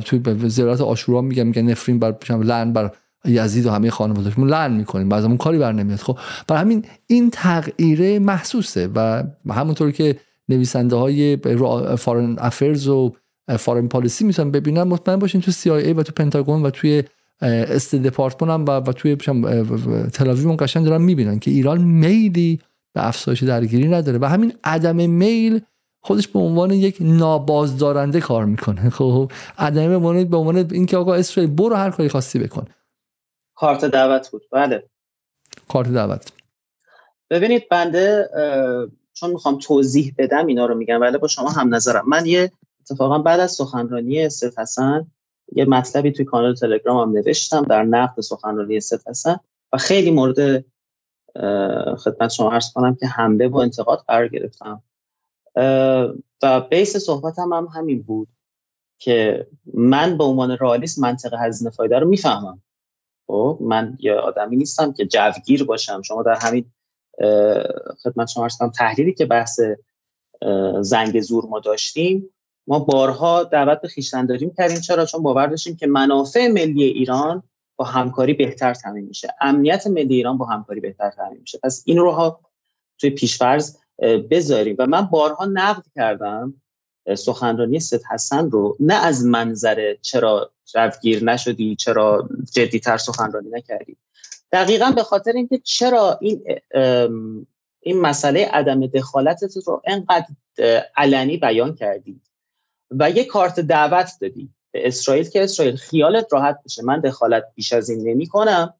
توی 0.04 0.48
زیارت 0.48 0.80
آشورا 0.80 1.20
میگه 1.20 1.44
میگه 1.44 1.62
نفرین 1.62 1.98
بر 1.98 2.16
لعن 2.30 2.72
بر 2.72 2.90
یزید 3.24 3.66
و 3.66 3.70
همه 3.70 3.90
خانواده‌اش. 3.90 4.38
ما 4.38 4.46
لعن 4.46 4.72
می‌کنیم 4.72 5.08
بعضمون 5.08 5.36
کاری 5.36 5.58
بر 5.58 5.72
نمیاد 5.72 5.98
خب؟ 5.98 6.18
برای 6.48 6.62
همین 6.62 6.84
این 7.06 7.30
تغییره 7.30 8.18
محسوسه 8.18 8.88
و 8.94 9.22
همونطور 9.50 9.90
که 9.90 10.16
نویسنده 10.48 10.96
های 10.96 11.36
فارن 11.98 12.36
افرز 12.38 12.88
و 12.88 13.12
فارن 13.48 13.88
پالیسی 13.88 14.24
می‌تونن 14.24 14.50
ببینن 14.50 14.82
مطمئن 14.82 15.18
باشین 15.18 15.40
تو 15.40 15.50
CIA 15.50 15.96
و 15.96 16.02
تو 16.02 16.12
پنتاگون 16.12 16.62
و 16.62 16.70
توی 16.70 17.04
است 17.40 17.94
دپارتمان 17.94 18.50
هم 18.50 18.64
و, 18.64 18.70
و 18.70 18.92
توی 18.92 19.16
تلاویو 20.12 20.52
قشنگ 20.52 20.84
دارن 20.84 21.02
می‌بینن 21.02 21.38
که 21.38 21.50
ایران 21.50 21.80
میلی 21.80 22.60
به 22.94 23.08
افزایش 23.08 23.42
درگیری 23.42 23.88
نداره 23.88 24.18
و 24.18 24.24
همین 24.24 24.52
عدم 24.64 25.10
میل 25.10 25.60
خودش 26.00 26.28
به 26.28 26.38
عنوان 26.38 26.70
یک 26.70 26.96
نابازدارنده 27.00 28.20
کار 28.20 28.44
می‌کنه. 28.44 28.90
خب 28.98 29.32
عدم 29.58 29.94
عنوان 29.94 30.24
به 30.24 30.36
عنوان 30.36 30.56
اینکه 30.56 30.96
آقا 30.96 31.14
اسرائیل 31.14 31.54
برو 31.54 31.76
هر 31.76 31.90
کاری 31.90 32.08
خواستی 32.08 32.38
بکن. 32.38 32.64
کارت 33.54 33.84
دعوت 33.84 34.30
بود. 34.30 34.42
بله. 34.52 34.84
کارت 35.68 35.88
دعوت. 35.88 36.32
ببینید 37.30 37.68
بنده 37.68 38.28
چون 39.12 39.30
می‌خوام 39.30 39.58
توضیح 39.58 40.14
بدم 40.18 40.46
اینا 40.46 40.66
رو 40.66 40.74
میگم 40.74 41.00
ولی 41.00 41.18
با 41.18 41.28
شما 41.28 41.50
هم 41.50 41.74
نظرم. 41.74 42.04
من 42.08 42.26
یه 42.26 42.52
اتفاقا 42.90 43.18
بعد 43.18 43.40
از 43.40 43.52
سخنرانی 43.52 44.28
سید 44.28 44.58
حسن 44.58 45.06
یه 45.52 45.64
مطلبی 45.64 46.12
توی 46.12 46.24
کانال 46.24 46.54
تلگرام 46.54 47.08
هم 47.08 47.16
نوشتم 47.16 47.62
در 47.62 47.82
نقد 47.82 48.20
سخنرانی 48.20 48.80
سید 48.80 49.00
حسن 49.06 49.40
و 49.72 49.76
خیلی 49.76 50.10
مورد 50.10 50.64
خدمت 51.98 52.28
شما 52.28 52.52
عرض 52.52 52.72
کنم 52.72 52.94
که 52.94 53.06
حمله 53.06 53.48
و 53.48 53.56
انتقاد 53.56 54.04
قرار 54.08 54.28
گرفتم. 54.28 54.82
و 56.42 56.60
بیس 56.70 56.96
صحبتم 56.96 57.52
هم 57.52 57.68
همین 57.74 58.02
بود 58.02 58.28
که 58.98 59.46
من 59.74 60.18
به 60.18 60.24
عنوان 60.24 60.50
رئالیست 60.50 60.98
منطق 60.98 61.34
هزینه 61.34 61.70
فایده 61.70 61.98
رو 61.98 62.08
می‌فهمم. 62.08 62.62
خب 63.26 63.58
من 63.60 63.98
یه 64.00 64.14
آدمی 64.14 64.56
نیستم 64.56 64.92
که 64.92 65.06
جوگیر 65.06 65.64
باشم. 65.64 66.02
شما 66.02 66.22
در 66.22 66.34
همین 66.40 66.72
خدمت 68.02 68.28
شما 68.28 68.42
عرض 68.42 68.58
کنم 68.58 68.70
تحلیلی 68.70 69.14
که 69.14 69.26
بحث 69.26 69.60
زنگ 70.80 71.20
زور 71.20 71.46
ما 71.46 71.60
داشتیم 71.60 72.30
ما 72.66 72.78
بارها 72.78 73.44
دعوت 73.44 73.80
به 73.80 73.88
خیشتن 73.88 74.26
داریم 74.26 74.54
کردیم. 74.58 74.80
چرا؟ 74.80 75.06
چون 75.06 75.22
باور 75.22 75.46
داشتیم 75.46 75.76
که 75.76 75.86
منافع 75.86 76.48
ملی 76.48 76.84
ایران 76.84 77.42
با 77.76 77.84
همکاری 77.84 78.34
بهتر 78.34 78.74
تامین 78.74 79.04
میشه. 79.04 79.28
امنیت 79.40 79.86
ملی 79.86 80.14
ایران 80.14 80.38
با 80.38 80.44
همکاری 80.44 80.80
بهتر 80.80 81.10
تامین 81.10 81.40
میشه. 81.40 81.58
پس 81.62 81.82
این 81.86 81.98
رو 81.98 82.10
ها 82.10 82.40
توی 82.98 83.10
پیشفرض 83.10 83.76
بذاریم. 84.30 84.76
و 84.78 84.86
من 84.86 85.02
بارها 85.02 85.44
نقد 85.44 85.82
کردم. 85.94 86.54
سخنرانی 87.18 87.80
ست 87.80 88.00
حسن 88.12 88.50
رو. 88.50 88.76
نه 88.80 88.94
از 88.94 89.24
منظر 89.24 89.94
چرا 90.02 90.52
روگیر 90.74 91.24
نشدی 91.24 91.76
چرا 91.76 92.28
جدیتر 92.52 92.96
سخنرانی 92.96 93.50
نکردی. 93.50 93.96
دقیقا 94.52 94.90
به 94.90 95.02
خاطر 95.02 95.32
اینکه 95.32 95.58
چرا 95.58 96.18
این 96.20 96.42
این 97.80 98.00
مسئله 98.00 98.46
عدم 98.46 98.86
دخالتت 98.86 99.56
رو 99.66 99.82
انقدر 99.86 100.26
علنی 100.96 101.36
بیان 101.36 101.74
کردی. 101.74 102.20
و 102.90 103.10
یه 103.10 103.24
کارت 103.24 103.60
دعوت 103.60 104.10
دادی. 104.20 104.50
به 104.70 104.88
اسرائیل 104.88 105.28
که 105.28 105.44
اسرائیل 105.44 105.76
خیالت 105.76 106.26
راحت 106.32 106.58
بشه 106.64 106.84
من 106.84 107.00
دخالت 107.00 107.44
بیش 107.54 107.72
از 107.72 107.90
این 107.90 108.08
نمی 108.08 108.26
کنم 108.26 108.74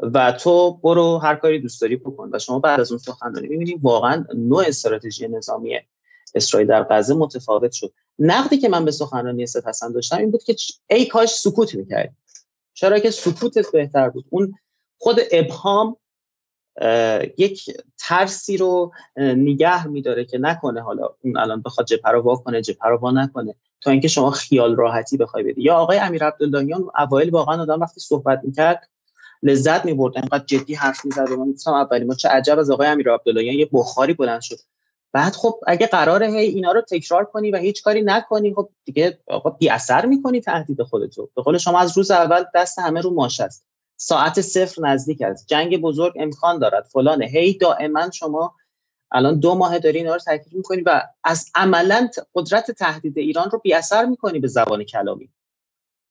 و 0.00 0.32
تو 0.32 0.72
برو 0.72 1.18
هر 1.18 1.36
کاری 1.36 1.60
دوست 1.60 1.80
داری 1.80 1.96
بکن. 1.96 2.30
و 2.32 2.38
شما 2.38 2.58
بعد 2.58 2.80
از 2.80 2.92
اون 2.92 2.98
سخنرانی 2.98 3.48
می‌بینید 3.48 3.78
واقعا 3.82 4.24
نوع 4.34 4.64
استراتژی 4.66 5.28
نظامی 5.28 5.78
اسرائیل 6.34 6.68
در 6.68 6.86
غزه 6.90 7.14
متفاوت 7.14 7.72
شد. 7.72 7.92
نقدی 8.18 8.58
که 8.58 8.68
من 8.68 8.84
به 8.84 8.90
سخنرانی 8.90 9.46
ست 9.46 9.66
حسن 9.66 9.92
داشتم 9.92 10.16
این 10.16 10.30
بود 10.30 10.42
که 10.42 10.56
ای 10.90 11.06
کاش 11.06 11.34
سکوت 11.34 11.74
می‌کرد 11.74 12.14
چرا 12.74 12.98
که 12.98 13.10
سکوتت 13.10 13.72
بهتر 13.72 14.08
بود. 14.08 14.24
اون 14.30 14.54
خود 14.98 15.20
ابهام 15.32 15.96
یک 17.38 17.70
ترسی 17.98 18.56
رو 18.56 18.92
نگه 19.16 19.86
میداره 19.86 20.24
که 20.24 20.38
نکنه 20.38 20.82
حالا 20.82 21.08
اون 21.24 21.36
الان 21.36 21.62
بخواد 21.62 21.86
جبهه 21.86 22.12
رو 22.12 22.22
وا 22.22 22.36
کنه 22.36 22.62
رو 22.84 22.98
وا 22.98 23.10
نکنه 23.10 23.54
تا 23.80 23.90
اینکه 23.90 24.08
شما 24.08 24.30
خیال 24.30 24.76
راحتی 24.76 25.16
بخوای 25.16 25.42
بدی. 25.42 25.62
یا 25.62 25.74
آقای 25.74 25.98
امیر 25.98 26.24
عبداللهیان 26.24 26.84
اوایل 26.98 27.30
واقعا 27.30 27.62
آدم 27.62 27.80
وقتی 27.80 28.00
صحبت 28.00 28.40
می‌کرد 28.44 28.88
لذت 29.42 29.84
می‌برد 29.84 30.16
انقدر 30.16 30.44
جدی 30.44 30.74
حرف 30.74 31.04
می‌زد. 31.04 31.30
و 31.30 31.36
من 31.36 31.54
اولی 31.66 32.04
ما 32.04 32.14
چه 32.14 32.28
عجب 32.28 32.58
از 32.58 32.70
آقای 32.70 32.86
امیر 32.86 33.12
عبداللهیان 33.12 33.54
یه 33.54 33.68
بخاری 33.72 34.14
بلند 34.14 34.40
شد. 34.40 34.56
بعد 35.12 35.32
خب 35.32 35.60
اگه 35.66 35.86
قراره 35.86 36.26
هی 36.26 36.46
اینا 36.46 36.72
رو 36.72 36.80
تکرار 36.80 37.24
کنی 37.24 37.50
و 37.50 37.56
هیچ 37.56 37.82
کاری 37.82 38.02
نکنی 38.02 38.54
خب 38.54 38.68
دیگه 38.84 39.18
آقا 39.26 39.50
بی 39.50 39.68
اثر 39.68 40.06
می‌کنی 40.06 40.40
تهدید 40.40 40.82
خودتو. 40.82 41.28
به 41.36 41.42
قول 41.42 41.58
شما 41.58 41.78
از 41.78 41.96
روز 41.96 42.10
اول 42.10 42.44
دست 42.54 42.78
همه 42.78 43.00
رو 43.00 43.10
ماش 43.10 43.40
است. 43.40 43.66
ساعت 43.96 44.40
صفر 44.40 44.82
نزدیک 44.82 45.22
است. 45.22 45.46
جنگ 45.46 45.80
بزرگ 45.80 46.12
امکان 46.16 46.58
دارد. 46.58 46.84
فلان. 46.92 47.22
هی 47.22 47.52
دائما 47.58 48.10
شما 48.10 48.54
الان 49.12 49.40
دو 49.40 49.54
ماه 49.54 49.78
داری 49.78 49.98
اینا 49.98 50.12
رو 50.12 50.20
تاکید 50.20 50.52
می‌کنی 50.52 50.82
و 50.82 51.02
از 51.24 51.50
عملا 51.54 52.08
قدرت 52.34 52.70
تهدید 52.70 53.18
ایران 53.18 53.50
رو 53.50 53.58
بی 53.58 53.74
اثر 53.74 54.04
می‌کنی 54.04 54.38
به 54.38 54.48
زبان 54.48 54.84
کلامی. 54.84 55.30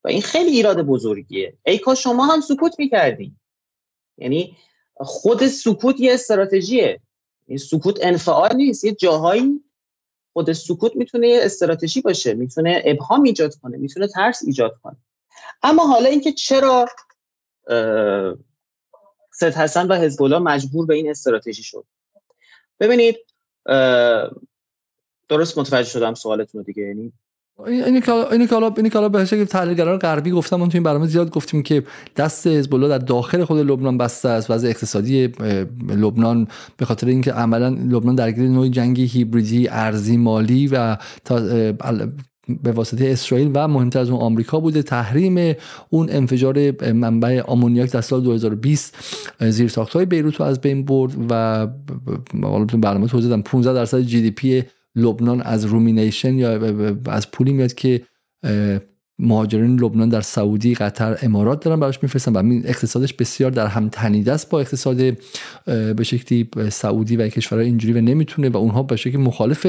و 0.04 0.08
این 0.08 0.22
خیلی 0.22 0.52
ایراد 0.52 0.82
بزرگیه. 0.82 1.58
ای 1.66 1.78
کا 1.78 1.96
شما 1.96 2.26
هم 2.26 2.42
سکوت 2.42 2.80
می‌کردی 2.80 3.36
یعنی 4.18 4.58
خود 4.96 5.48
سکوت 5.48 6.00
یه 6.00 6.14
استراتژیه. 6.14 7.02
این 7.48 7.58
سکوت 7.58 8.00
انفعال 8.02 8.56
نیست 8.56 8.84
یه 8.84 8.92
جاهایی 8.92 9.64
خود 10.34 10.54
سکوت 10.54 10.96
می‌تونه 10.96 11.28
یه 11.28 11.40
استراتژی 11.44 12.02
باشه. 12.02 12.34
می‌تونه 12.34 12.82
ابهام 12.86 13.24
ایجاد 13.24 13.56
کنه. 13.56 13.78
می‌تونه 13.78 14.08
ترس 14.08 14.44
ایجاد 14.44 14.80
کنه. 14.84 14.98
اما 15.64 15.88
حالا 15.88 16.10
اینکه 16.10 16.32
چرا 16.32 16.86
سید 19.32 19.54
حسن 19.54 19.88
و 19.88 19.96
حزب 19.96 20.24
الله 20.24 20.40
مجبور 20.40 20.86
به 20.86 20.96
این 20.96 21.10
استراتژی 21.10 21.64
شد. 21.64 21.86
ببینید 22.80 23.16
درست 25.30 25.58
متوجه 25.58 25.90
شدم 25.90 26.14
سوالتون 26.14 26.62
دیگه 26.62 26.84
یعنی؟ 26.84 27.14
اینی 27.68 28.02
که 28.02 28.12
اینی 28.12 28.48
که 28.48 28.56
اینی 28.56 28.90
که 28.90 29.10
به 29.10 29.26
شکل 29.26 29.46
تحلیلگران 29.46 30.00
غربی 30.00 30.32
گفتم 30.32 30.60
اون 30.60 30.70
تو 30.70 30.76
این 30.76 30.84
برنامه 30.84 31.08
زیاد 31.08 31.30
گفتیم 31.30 31.64
که 31.64 31.84
دست 32.16 32.48
حزب 32.48 32.76
الله 32.76 32.88
در 32.88 32.98
داخل 32.98 33.44
خود 33.44 33.58
لبنان 33.58 33.98
بسته 33.98 34.30
است. 34.30 34.52
وضع 34.52 34.68
اقتصادی 34.68 35.28
لبنان 35.90 36.48
به 36.78 36.86
خاطر 36.86 37.08
اینکه 37.08 37.32
عملا 37.32 37.70
لبنان 37.70 38.16
درگیر 38.16 38.50
نوع 38.50 38.68
جنگی 38.68 39.06
هیبریدی 39.06 39.68
ارزی 39.70 40.18
مالی 40.18 40.68
و 40.68 40.98
به 42.64 42.72
واسطه 42.72 43.10
اسرائیل 43.10 43.52
و 43.54 43.68
مهمتر 43.68 44.00
از 44.00 44.10
اون 44.10 44.22
آمریکا 44.22 44.60
بوده. 44.60 44.82
تحریم 44.82 45.56
اون 45.90 46.10
انفجار 46.12 46.92
منبع 46.94 47.42
آمونیاک 47.42 47.92
در 47.92 48.02
سال 48.02 48.22
2020 48.22 48.98
زیر 49.40 49.68
ساختهای 49.68 50.06
بیروت 50.06 50.36
رو 50.36 50.46
از 50.46 50.62
بین 50.62 50.86
برد 50.86 51.14
و 51.30 51.68
حالا 52.44 52.66
برنامه 52.66 53.08
توضیح 53.08 53.30
دادم 53.30 53.42
15 53.42 53.74
درصد 53.74 54.02
GDP 54.02 54.64
لبنان 54.96 55.42
از 55.42 55.66
remittance 55.66 56.38
یا 56.38 56.76
از 57.06 57.32
پولی 57.32 57.54
میاد 57.54 57.74
که 57.74 58.02
مهاجرین 59.20 59.80
لبنان 59.80 60.10
در 60.10 60.22
سعودی 60.22 60.76
قطر 60.76 61.18
امارات 61.22 61.64
دارن 61.64 61.80
براش 61.80 62.04
میفرستن 62.04 62.34
و 62.34 62.38
این 62.38 62.64
اقتصادش 62.66 63.14
بسیار 63.14 63.52
در 63.52 63.68
هم 63.68 63.90
تنیده 63.90 64.32
است 64.32 64.50
با 64.50 64.60
اقتصاد 64.60 64.98
به 65.96 66.04
شکلی 66.04 66.50
سعودی 66.70 67.16
و 67.16 67.28
کشورهای 67.30 67.68
اینجوری 67.68 67.94
و 67.94 68.02
نمی‌تونه 68.02 68.50
و 68.50 68.58
اونها 68.58 68.84
به 68.84 68.96
شکلی 68.96 69.18
مخالف 69.18 69.66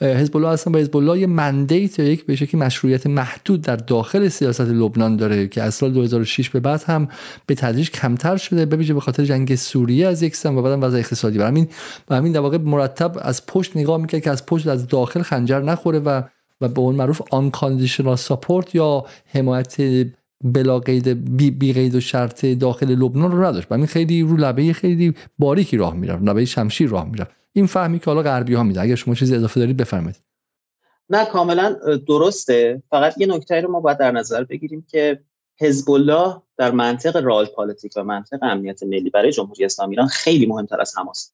حزب 0.00 0.36
الله 0.36 0.48
هستن 0.48 0.74
و 0.74 0.78
حزب 0.78 0.96
الله 0.96 1.18
یه 1.18 1.26
mandate 1.26 1.98
یا 1.98 2.04
یک 2.04 2.26
به 2.26 2.36
شکلی 2.36 2.60
مشروعیت 2.60 3.06
محدود 3.06 3.62
در 3.62 3.76
داخل 3.76 4.28
سیاست 4.28 4.60
لبنان 4.60 5.16
داره 5.16 5.48
که 5.48 5.62
از 5.62 5.74
سال 5.74 5.92
2006 5.92 6.50
به 6.50 6.60
بعد 6.60 6.82
هم 6.82 7.08
به 7.46 7.54
تدریج 7.54 7.90
کمتر 7.90 8.36
شده 8.36 8.66
به 8.66 8.76
ویژه 8.76 8.94
به 8.94 9.00
خاطر 9.00 9.24
جنگ 9.24 9.54
سوریه 9.54 10.06
از 10.06 10.22
یک 10.22 10.36
سم 10.36 10.56
و 10.56 10.62
بعدم 10.62 10.82
وضع 10.82 10.98
اقتصادی. 10.98 11.38
و 11.38 11.44
همین 11.44 11.68
و 12.10 12.16
همین 12.16 12.32
در 12.32 12.40
واقع 12.40 12.58
مرتب 12.58 13.16
از 13.20 13.46
پشت 13.46 13.76
نگاه 13.76 14.00
می‌کرد 14.00 14.22
که 14.22 14.30
از 14.30 14.46
پشت 14.46 14.66
از 14.66 14.86
داخل 14.86 15.22
خنجر 15.22 15.60
نخوره 15.60 15.98
و 15.98 16.22
و 16.60 16.68
به 16.68 16.80
اون 16.80 16.94
معروف 16.94 17.22
آن 17.30 17.50
کاندیشنال 17.50 18.16
ساپورت 18.16 18.74
یا 18.74 19.04
حمایت 19.26 19.76
بلا 20.44 20.78
قید 20.78 21.36
بی, 21.36 21.50
بی 21.50 21.72
قید 21.72 21.94
و 21.94 22.00
شرط 22.00 22.46
داخل 22.46 22.86
لبنان 22.86 23.32
رو 23.32 23.44
نداشت. 23.44 23.66
و 23.70 23.74
این 23.74 23.86
خیلی 23.86 24.22
رو 24.22 24.36
لبه 24.36 24.72
خیلی 24.72 25.14
باریکی 25.38 25.76
راه 25.76 25.94
می‌رفت 25.94 26.22
لبه 26.22 26.44
شمشیر 26.44 26.90
راه 26.90 27.08
می‌رفت. 27.08 27.30
این 27.52 27.66
فهمی 27.66 27.98
که 27.98 28.04
حالا 28.04 28.22
غربی 28.22 28.54
ها 28.54 28.62
میده. 28.62 28.80
اگر 28.80 28.94
شما 28.94 29.14
چیزی 29.14 29.34
اضافه 29.34 29.60
دارید 29.60 29.76
بفرمایید. 29.76 30.16
نه 31.10 31.24
کاملا 31.24 31.76
درسته. 32.08 32.82
فقط 32.90 33.18
یه 33.18 33.26
نکته 33.26 33.60
رو 33.60 33.70
ما 33.70 33.80
باید 33.80 33.98
در 33.98 34.10
نظر 34.10 34.44
بگیریم 34.44 34.86
که 34.90 35.20
حزب 35.60 35.86
در 36.56 36.70
منطق 36.70 37.16
رال 37.16 37.46
پالیتیک 37.46 37.92
و 37.96 38.04
منطق 38.04 38.38
امنیت 38.42 38.82
ملی 38.82 39.10
برای 39.10 39.32
جمهوری 39.32 39.64
اسلامی 39.64 39.94
ایران 39.94 40.06
خیلی 40.06 40.46
مهمتر 40.46 40.80
از 40.80 40.98
حماس 40.98 41.32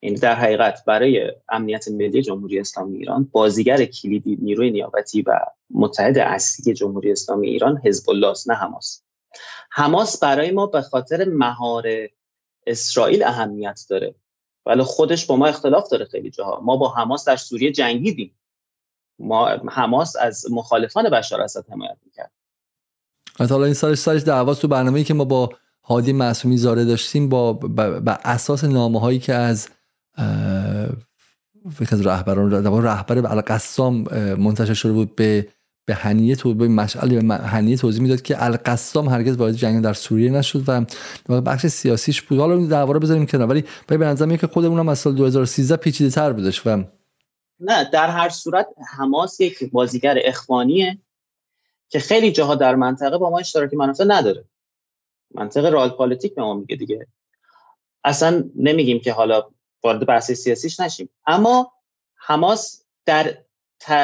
این 0.00 0.14
در 0.14 0.34
حقیقت 0.34 0.84
برای 0.84 1.32
امنیت 1.48 1.88
ملی 1.88 2.22
جمهوری 2.22 2.60
اسلامی 2.60 2.98
ایران 2.98 3.28
بازیگر 3.32 3.84
کلیدی 3.84 4.36
نیروی 4.42 4.70
نیابتی 4.70 5.22
و 5.22 5.40
متحد 5.70 6.18
اصلی 6.18 6.74
جمهوری 6.74 7.12
اسلامی 7.12 7.48
ایران 7.48 7.80
حزب 7.84 8.10
الله 8.10 8.34
نه 8.46 8.54
حماس. 8.54 9.02
حماس 9.70 10.20
برای 10.20 10.50
ما 10.50 10.66
به 10.66 10.82
خاطر 10.82 11.24
مهار 11.24 11.84
اسرائیل 12.66 13.24
اهمیت 13.24 13.80
داره. 13.90 14.14
ولی 14.66 14.82
خودش 14.82 15.26
با 15.26 15.36
ما 15.36 15.46
اختلاف 15.46 15.88
داره 15.88 16.04
خیلی 16.04 16.30
جاها. 16.30 16.60
ما 16.60 16.76
با 16.76 16.88
حماس 16.94 17.24
در 17.24 17.36
سوریه 17.36 17.72
جنگیدیم. 17.72 18.38
ما 19.18 19.48
حماس 19.48 20.16
از 20.16 20.46
مخالفان 20.50 21.10
بشار 21.10 21.40
اسد 21.40 21.64
حمایت 21.70 21.96
می‌کرد. 22.04 22.30
حالا 23.38 23.64
این 23.64 23.74
سالش 23.74 23.98
سالش 23.98 24.22
دعواست 24.22 24.62
تو 24.62 24.68
برنامه‌ای 24.68 25.04
که 25.04 25.14
ما 25.14 25.24
با 25.24 25.50
هادی 25.84 26.12
معصومی 26.12 26.56
زاره 26.56 26.84
داشتیم 26.84 27.28
با 27.28 27.52
بر 27.52 28.20
اساس 28.24 28.64
نامه 28.64 29.00
هایی 29.00 29.18
که 29.18 29.34
از 29.34 29.68
فکر 31.72 31.94
از 31.94 32.06
رهبران 32.06 32.52
رهبر 32.84 33.18
القسام 33.18 33.94
منتشر 34.38 34.74
شده 34.74 34.92
بود 34.92 35.16
به 35.16 35.48
به 35.84 35.94
هنیه 35.94 36.36
تو 36.36 36.54
به 36.54 36.68
مشعل 36.68 37.20
به 37.20 37.34
هنیه 37.34 37.76
توضیح 37.76 38.02
می‌داد 38.02 38.22
که 38.22 38.44
القسام 38.44 39.08
هرگز 39.08 39.36
وارد 39.36 39.54
جنگ 39.54 39.84
در 39.84 39.92
سوریه 39.92 40.30
نشد 40.30 40.86
و 41.28 41.40
بخش 41.40 41.66
سیاسیش 41.66 42.22
بود. 42.22 42.38
حالا 42.38 42.54
این 42.54 42.68
دعوا 42.68 42.92
رو 42.92 43.00
بذاریم 43.00 43.26
کنار 43.26 43.48
ولی 43.48 43.64
به 43.88 43.96
نظر 43.96 44.36
که 44.36 44.46
خودمون 44.46 44.78
هم 44.78 44.88
از 44.88 44.98
سال 44.98 45.14
2013 45.14 45.76
پیچیده 45.76 46.10
تر 46.10 46.32
بودش 46.32 46.66
و 46.66 46.84
نه 47.60 47.90
در 47.92 48.10
هر 48.10 48.28
صورت 48.28 48.66
حماس 48.98 49.40
یک 49.40 49.70
بازیگر 49.70 50.18
اخوانیه 50.24 50.98
که 51.88 51.98
خیلی 51.98 52.32
جاها 52.32 52.54
در 52.54 52.74
منطقه 52.74 53.18
با 53.18 53.30
ما 53.30 53.38
اشتراکی 53.38 53.76
منافع 53.76 54.04
نداره. 54.04 54.44
منطقه 55.34 55.70
رال 55.70 55.88
پالیتیک 55.88 56.34
به 56.34 56.42
ما 56.42 56.54
میگه 56.54 56.76
دیگه. 56.76 57.06
اصلا 58.04 58.44
نمیگیم 58.56 59.00
که 59.00 59.12
حالا 59.12 59.44
وارد 59.82 60.06
بحث 60.06 60.32
سیاسیش 60.32 60.80
نشیم. 60.80 61.10
اما 61.26 61.72
حماس 62.16 62.84
در 63.06 63.38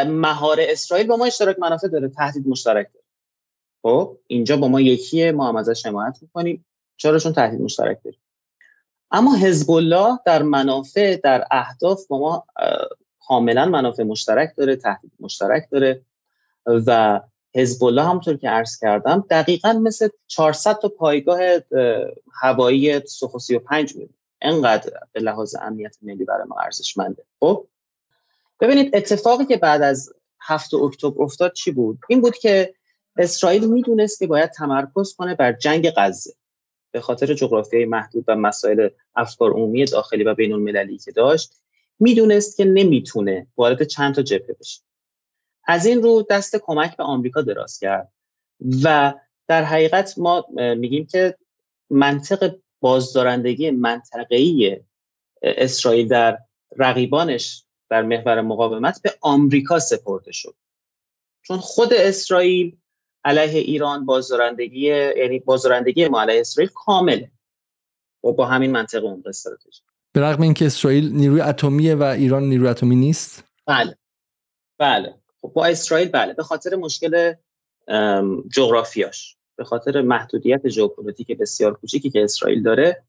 مهار 0.05 0.57
اسرائیل 0.61 1.07
با 1.07 1.17
ما 1.17 1.27
اشتراک 1.27 1.59
منافع 1.59 1.89
داره 1.89 2.09
تهدید 2.09 2.49
مشترک 2.49 2.87
داره. 2.95 3.05
خب 3.83 4.19
اینجا 4.27 4.57
با 4.57 4.69
ما 4.69 4.81
یکیه 4.81 5.33
ما 5.33 5.49
هم 5.49 5.57
ازش 5.57 5.87
حمایت 5.87 6.19
می‌کنیم. 6.23 6.65
چرا 6.97 7.19
چون 7.19 7.33
تهدید 7.33 7.61
مشترک 7.61 7.99
داره 8.05 8.17
اما 9.11 9.37
حزب 9.37 9.71
الله 9.71 10.19
در 10.27 10.43
منافع 10.43 11.17
در 11.17 11.47
اهداف 11.51 12.07
با 12.07 12.19
ما 12.19 12.47
کاملا 13.27 13.67
منافع 13.67 14.03
مشترک 14.03 14.53
داره 14.57 14.77
تهدید 14.77 15.13
مشترک 15.21 15.69
داره. 15.71 16.03
و 16.67 17.21
حزب 17.55 17.85
الله 17.85 18.03
همونطور 18.03 18.37
که 18.37 18.49
عرض 18.49 18.79
کردم 18.79 19.25
دقیقا 19.31 19.73
مثل 19.73 20.09
400 20.27 20.79
تا 20.79 20.89
پایگاه 20.89 21.41
هوایی 22.33 23.07
سوخو 23.07 23.39
35 23.39 23.97
میده 23.97 24.15
انقدر 24.43 24.93
به 25.13 25.21
لحاظ 25.21 25.55
امنیت 25.61 25.97
ملی 26.03 26.25
برای 26.25 26.47
ما 26.49 26.57
ارزشمنده. 26.65 27.25
خب؟ 27.41 27.67
ببینید 28.61 28.97
اتفاقی 28.97 29.45
که 29.45 29.57
بعد 29.57 29.83
از 29.83 30.13
هفت 30.41 30.75
اکتبر 30.75 31.23
افتاد 31.23 31.53
چی 31.53 31.71
بود؟ 31.71 31.99
این 32.09 32.21
بود 32.21 32.37
که 32.37 32.75
اسرائیل 33.17 33.71
می‌دونست 33.71 34.19
که 34.19 34.27
باید 34.27 34.51
تمرکز 34.51 35.15
کنه 35.15 35.35
بر 35.35 35.53
جنگ 35.53 35.91
غزه. 35.97 36.35
به 36.91 37.01
خاطر 37.01 37.35
جغرافیای 37.35 37.85
محدود 37.85 38.25
و 38.29 38.37
مسائل 38.37 38.89
افکار 39.17 39.51
عمومی 39.51 39.85
داخلی 39.85 40.25
و 40.25 40.35
بین 40.35 40.53
المللی 40.53 40.99
که 40.99 41.13
داشت 41.13 41.53
می‌دونست 41.99 42.57
که 42.57 42.65
نمی‌تونه 42.65 43.47
وارد 43.57 43.83
چند 43.83 44.15
تا 44.15 44.23
جبهه 44.23 44.57
بشه. 44.61 44.81
از 45.65 45.87
این 45.87 46.03
رو 46.03 46.27
دست 46.31 46.57
کمک 46.57 46.97
به 46.97 47.05
آمریکا 47.05 47.43
دراز 47.43 47.79
کرد 47.79 48.13
و 48.85 49.15
در 49.49 49.65
حقیقت 49.65 50.19
ما 50.19 50.47
میگیم 50.57 51.07
که 51.07 51.37
منطق 51.91 52.57
بازدارندگی 52.83 53.71
منطقه‌ای 53.71 54.81
اسرائیل 55.43 56.09
در 56.09 56.39
رقیبانش 56.77 57.65
در 57.91 58.03
محور 58.03 58.41
مقاومت 58.41 59.03
به 59.03 59.15
آمریکا 59.21 59.79
سپرده 59.79 60.33
شد. 60.33 60.55
چون 61.43 61.59
خود 61.59 61.93
اسرائیل 61.93 62.77
علیه 63.25 63.61
ایران 63.61 64.07
بازدارندگی 64.07 64.81
یعنی 64.81 65.39
بازدارندگی 65.39 66.09
ما 66.09 66.23
علیه 66.23 66.41
اسرائیل 66.41 66.71
کامله. 66.75 67.31
و 68.25 68.33
با 68.33 68.47
همین 68.47 68.71
منطق 68.71 69.05
اون 69.05 69.23
استراتژی. 69.27 69.83
به 70.13 70.21
رغم 70.21 70.43
اینکه 70.43 70.67
اسرائیل 70.67 71.13
نیروی 71.13 71.41
اتمیه 71.41 71.95
و 71.95 72.03
ایران 72.03 72.43
نیروی 72.43 72.69
اتمی 72.69 72.97
نیست؟ 72.97 73.45
بله. 73.67 73.99
بله. 74.79 75.15
خب 75.43 75.53
با 75.55 75.67
اسرائیل 75.67 76.09
بله. 76.09 76.33
به 76.33 76.43
خاطر 76.43 76.77
مشکل 76.77 77.35
جغرافیاش. 78.53 79.37
به 79.57 79.65
خاطر 79.65 80.03
محدودیت 80.03 80.69
ژئوپلیتیک 80.69 81.39
بسیار 81.39 81.75
کوچیکی 81.75 82.11
که 82.11 82.25
اسرائیل 82.25 82.63
داره 82.63 83.03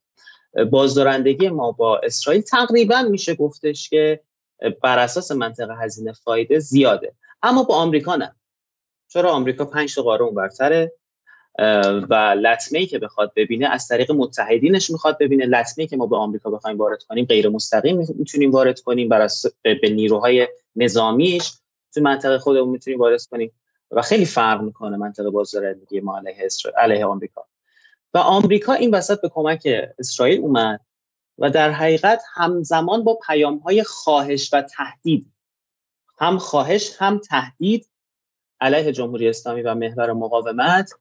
بازدارندگی 0.71 1.49
ما 1.49 1.71
با 1.71 1.97
اسرائیل 1.97 2.41
تقریبا 2.41 3.01
میشه 3.01 3.35
گفتش 3.35 3.89
که 3.89 4.19
بر 4.81 4.99
اساس 4.99 5.31
منطق 5.31 5.69
هزینه 5.81 6.13
فایده 6.13 6.59
زیاده. 6.59 7.13
اما 7.43 7.63
با 7.63 7.75
آمریکا 7.75 8.15
نه. 8.15 8.35
چرا؟ 9.07 9.31
آمریکا 9.31 9.65
پنج 9.65 9.95
تا 9.95 10.01
قاره 10.01 10.31
برتره 10.31 10.91
و 12.09 12.35
لطمه 12.41 12.79
ای 12.79 12.85
که 12.85 12.99
بخواد 12.99 13.31
ببینه 13.35 13.67
از 13.67 13.87
طریق 13.87 14.11
متحدینش 14.11 14.89
می‌خواد 14.89 15.17
ببینه. 15.19 15.45
لطمه 15.45 15.81
ای 15.81 15.87
که 15.87 15.97
ما 15.97 16.07
به 16.07 16.17
آمریکا 16.17 16.49
بخوایم 16.49 16.77
وارد 16.77 17.03
کنیم 17.03 17.25
غیر 17.25 17.49
مستقیم 17.49 17.97
می‌تونیم 18.15 18.51
وارد 18.51 18.79
کنیم 18.79 19.09
بر 19.09 19.27
به 19.63 19.89
نیروهای 19.89 20.47
نظامیش 20.75 21.51
تو 21.93 22.01
منطقه 22.01 22.37
خودمون 22.37 22.69
می‌تونیم 22.69 22.99
وارد 22.99 23.25
کنیم. 23.25 23.51
و 23.95 24.01
خیلی 24.01 24.25
فرق 24.25 24.61
می‌کنه 24.61 24.97
منطقه 24.97 25.29
بازدارندگی 25.29 25.99
ما 25.99 26.17
علیه 26.17 26.47
علیه 26.77 27.05
آمریکا. 27.05 27.45
و 28.13 28.17
آمریکا 28.17 28.73
این 28.73 28.95
وسط 28.95 29.21
به 29.21 29.29
کمک 29.29 29.67
اسرائیل 29.99 30.41
اومد 30.41 30.79
و 31.37 31.49
در 31.49 31.71
حقیقت 31.71 32.23
همزمان 32.33 33.03
با 33.03 33.19
پیام 33.27 33.57
های 33.57 33.83
خواهش 33.83 34.53
و 34.53 34.61
تهدید 34.61 35.31
هم 36.19 36.37
خواهش 36.37 36.95
هم 36.99 37.17
تهدید 37.17 37.89
علیه 38.61 38.91
جمهوری 38.91 39.29
اسلامی 39.29 39.61
و 39.61 39.75
محور 39.75 40.13
مقاومت 40.13 40.91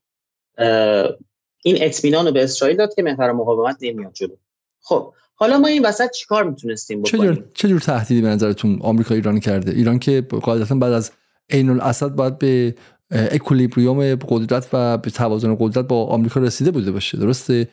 این 1.64 1.76
اطمینان 1.80 2.26
رو 2.26 2.32
به 2.32 2.44
اسرائیل 2.44 2.76
داد 2.76 2.94
که 2.94 3.02
محور 3.02 3.32
مقاومت 3.32 3.76
نمیاد 3.80 4.12
جلو. 4.12 4.36
خب 4.80 5.14
حالا 5.34 5.58
ما 5.58 5.66
این 5.66 5.84
وسط 5.84 6.10
چیکار 6.10 6.44
می‌تونستیم 6.44 7.02
بکنیم؟ 7.02 7.50
چه 7.54 7.68
جور 7.68 7.80
تهدیدی 7.80 8.22
به 8.22 8.28
نظرتون 8.28 8.78
آمریکا 8.82 9.14
ایران 9.14 9.40
کرده؟ 9.40 9.72
ایران 9.72 9.98
که 9.98 10.20
قاعدتا 10.20 10.74
بعد 10.74 10.92
از 10.92 11.12
عین 11.50 11.70
الاسد 11.70 12.08
باید 12.08 12.38
به 12.38 12.74
اکولیبریوم 13.10 14.14
قدرت 14.14 14.68
و 14.72 14.98
به 14.98 15.10
توازن 15.10 15.56
قدرت 15.60 15.88
با 15.88 16.06
آمریکا 16.06 16.40
رسیده 16.40 16.70
بوده 16.70 16.92
باشه. 16.92 17.18
درسته؟ 17.18 17.68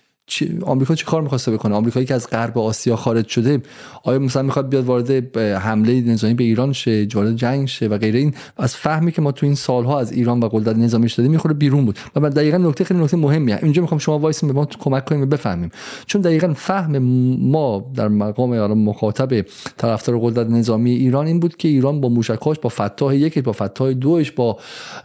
آمریکا 0.64 0.96
چه 0.96 1.06
کار 1.06 1.22
می‌خواسته 1.22 1.52
بکنه؟ 1.52 1.76
آمریکایی 1.76 2.06
که 2.06 2.14
از 2.14 2.30
غرب 2.30 2.58
آسیا 2.58 2.96
خارج 2.96 3.28
شده 3.28 3.62
آیا 4.04 4.20
مثلا 4.20 4.42
می‌خواد 4.42 4.70
بیاد 4.70 4.86
وارد 4.86 5.38
حمله 5.38 6.02
نظامی 6.02 6.34
به 6.34 6.44
ایران 6.44 6.74
شه 6.74 7.08
وارد 7.14 7.36
جنگ 7.36 7.68
شه 7.68 7.88
و 7.88 7.98
غیره؟ 7.98 8.20
این 8.20 8.34
از 8.58 8.76
فهمی 8.76 9.12
که 9.12 9.22
ما 9.22 9.32
تو 9.32 9.46
این 9.46 9.56
سالها 9.56 10.00
از 10.00 10.12
ایران 10.12 10.40
و 10.40 10.48
قدرت 10.48 10.76
نظامی 10.76 11.10
شده 11.10 11.28
می‌خوره 11.28 11.54
بیرون 11.54 11.86
بود. 11.86 12.00
و 12.16 12.30
دقیقا 12.30 12.58
نکته 12.58 12.84
خیلی 12.84 13.00
نکته 13.00 13.18
مهمیه. 13.18 13.60
اینجا 13.64 13.82
می‌خوام 13.82 14.00
شما 14.00 14.20
وایسین 14.20 14.50
به 14.50 14.56
ما 14.56 14.66
کمک 14.66 15.06
کنیم 15.06 15.30
بفهمیم. 15.30 15.70
چون 16.06 16.22
دقیقا 16.22 16.54
فهم 16.54 16.98
ما 17.38 17.92
در 17.96 18.08
مقام 18.08 18.74
مخاطب 18.74 19.46
طرفدار 19.78 20.20
قدرت 20.20 20.48
نظامی 20.48 20.92
ایران 20.92 21.28
این 21.28 21.40
بود 21.40 21.58
که 21.58 21.68
ایران 21.68 22.02
با 22.02 22.10
موشکاش 22.10 22.60
با 22.60 22.70
فتاح 22.70 23.16
یکی 23.16 23.42
با 23.42 23.52
فتاح 23.52 23.94
دوش 23.94 24.32
با 24.32 24.58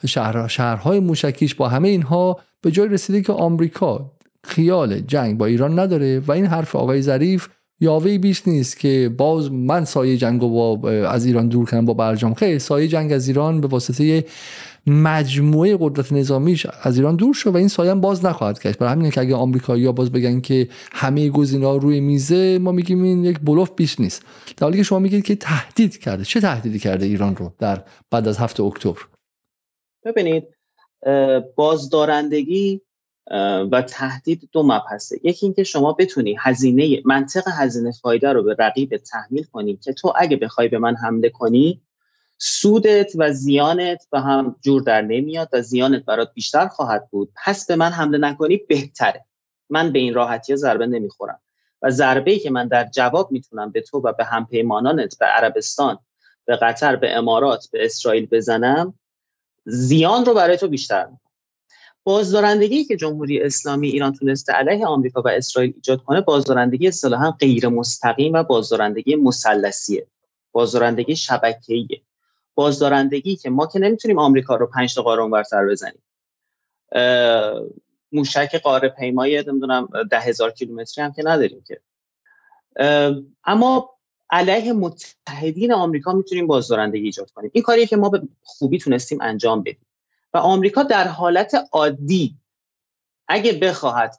شهر 0.07 0.49
شهرهای 0.49 1.01
موشکیش 1.01 1.55
با 1.55 1.69
همه 1.69 1.89
اینها 1.89 2.41
به 2.61 2.71
جای 2.71 2.89
رسیده 2.89 3.23
که 3.23 3.33
آمریکا 3.33 4.11
خیال 4.45 5.01
جنگ 5.01 5.39
با 5.39 5.47
ایران 5.47 5.79
نداره 5.79 6.21
و 6.27 6.33
این 6.33 6.47
حرف 6.47 6.77
آقای 6.77 7.03
ظریف 7.03 7.49
یاوه 7.81 8.19
بیش 8.19 8.49
نیست 8.49 8.79
که 8.79 9.15
باز 9.17 9.53
من 9.53 9.85
سایه 9.85 10.17
جنگ 10.17 10.41
با 10.41 10.91
از 10.91 11.27
ایران 11.27 11.49
دور 11.49 11.67
کنم 11.67 11.85
با 11.85 11.95
برجام. 11.95 12.35
خیلی 12.35 12.59
سایه 12.59 12.89
جنگ 12.89 13.13
از 13.13 13.29
ایران 13.29 13.61
به 13.61 13.69
واسطه 13.69 14.25
مجموعه 14.87 15.77
قدرت 15.81 16.13
نظامیش 16.13 16.67
از 16.83 16.97
ایران 16.97 17.17
دور 17.17 17.35
شد 17.35 17.55
و 17.55 17.57
این 17.57 17.69
سایه 17.69 17.95
باز 17.95 18.25
نخواهد 18.25 18.59
کرد 18.59 18.79
برای 18.79 18.93
همینه 18.93 19.11
که 19.11 19.21
اگه 19.21 19.35
آمریکایی‌ها 19.35 19.93
باز 19.93 20.13
بگن 20.13 20.41
که 20.41 20.69
همه 20.93 21.29
گزینه‌ها 21.29 21.77
روی 21.77 22.01
میزه 22.01 22.59
ما 22.59 22.73
میگیم 22.73 23.03
این 23.03 23.25
یک 23.25 23.39
بلوف 23.41 23.71
بیش 23.77 24.01
نیست. 24.01 24.23
در 24.57 24.65
حالی 24.65 24.77
که 24.77 24.83
شما 24.83 24.99
میگید 24.99 25.25
که 25.25 25.35
تهدید 25.35 25.99
کرده. 25.99 26.25
چه 26.25 26.41
تهدیدی 26.41 26.79
کرده 26.79 27.07
ایران 27.07 27.37
رو 27.37 27.53
در 27.59 27.85
بعد 28.11 28.29
از 28.29 28.39
هفته 28.39 28.63
اکتبر؟ 28.63 29.01
ببینید 30.05 30.45
بازدارندگی 31.57 32.81
و 33.73 33.83
تهدید 33.89 34.49
دو 34.53 34.63
مبحثه. 34.63 35.21
یکی 35.23 35.47
اینکه 35.47 35.65
شما 35.65 35.93
بتونی 35.93 36.37
هزینه 36.41 37.03
منطق 37.05 37.43
هزینه 37.49 37.93
فایده 37.93 38.33
رو 38.33 38.43
به 38.43 38.57
رقیب 38.59 38.97
تحمیل 38.97 39.45
کنی 39.45 39.77
که 39.77 39.93
تو 39.93 40.13
اگه 40.17 40.37
بخوای 40.37 40.69
به 40.69 40.79
من 40.79 40.97
حمله 40.97 41.31
کنی 41.31 41.81
سودت 42.39 43.13
و 43.17 43.33
زیانت 43.33 44.07
به 44.11 44.21
هم 44.21 44.57
جور 44.61 44.83
در 44.83 45.03
نمیاد 45.03 45.49
و 45.53 45.63
زیانت 45.63 46.05
برات 46.05 46.35
بیشتر 46.35 46.69
خواهد 46.69 47.09
بود. 47.11 47.33
پس 47.45 47.67
به 47.67 47.77
من 47.77 47.91
حمله 47.91 48.19
نکنی 48.19 48.57
بهتره. 48.57 49.25
من 49.71 49.93
به 49.93 49.99
این 49.99 50.15
راحتی 50.15 50.57
ضربه 50.57 50.87
نمی‌خورم. 50.87 51.41
و 51.83 51.91
ضربه 51.91 52.31
ای 52.31 52.39
که 52.39 52.51
من 52.51 52.69
در 52.69 52.85
جواب 52.85 53.33
می‌تونم 53.33 53.71
به 53.71 53.81
تو 53.81 53.99
و 53.99 54.13
به 54.13 54.25
همپیمانانت 54.25 55.19
به 55.19 55.27
عربستان 55.27 55.99
به 56.45 56.57
قطر 56.57 56.97
به 56.97 57.17
امارات 57.17 57.69
به 57.73 57.85
اسرائیل 57.85 58.27
بزنم 58.27 58.95
زیان 59.65 60.25
رو 60.25 60.35
برای 60.35 60.57
تو 60.57 60.69
بیشتر 60.69 61.09
بازدارندگی 62.05 62.85
که 62.85 62.97
جمهوری 62.97 63.43
اسلامی 63.43 63.89
ایران 63.89 64.13
تونسته 64.13 64.53
علیه 64.53 64.87
آمریکا 64.87 65.23
و 65.23 65.29
اسرائیل 65.29 65.73
ایجاد 65.77 66.03
کنه 66.03 66.21
بازدارندگی 66.21 66.89
اصطلاحا 66.89 67.31
غیر 67.31 67.69
مستقیم 67.69 68.33
و 68.33 68.43
بازدارندگی 68.43 69.17
مثلثیه. 69.17 70.07
بازدارندگی 70.53 71.17
شبکه‌ایه. 71.17 72.03
بازدارندگی 72.55 73.37
که 73.37 73.51
ما 73.51 73.67
که 73.67 73.79
نمی‌تونیم 73.79 74.19
آمریکا 74.19 74.57
رو 74.57 74.67
پنج 74.67 74.95
تا 74.95 75.03
قاره 75.03 75.23
اونورتر 75.23 75.67
بزنیم. 75.67 76.03
موشک 78.13 78.57
قاره 78.63 78.89
پیمای 78.89 79.45
نمی‌دونم 79.49 79.89
ده 80.11 80.21
هزار 80.21 80.51
کیلومتری 80.51 81.05
هم 81.05 81.13
که 81.13 81.23
نداریم 81.25 81.65
که. 81.67 81.81
اما 83.45 83.91
علیه 84.31 84.73
متحدین 84.73 85.73
آمریکا 85.73 86.13
می‌تونیم 86.13 86.47
بازدارندگی 86.47 87.05
ایجاد 87.05 87.31
کنیم. 87.31 87.51
این 87.55 87.63
کاریه 87.63 87.87
که 87.87 87.97
ما 87.97 88.09
به 88.09 88.23
خوبی 88.43 88.79
تونستیم 88.79 89.19
انجام 89.21 89.61
بدیم. 89.61 89.87
و 90.35 90.39
آمریکا 90.39 90.83
در 90.83 91.09
حالت 91.09 91.69
عادی 91.73 92.39
اگه 93.29 93.53
بخواهد 93.53 94.15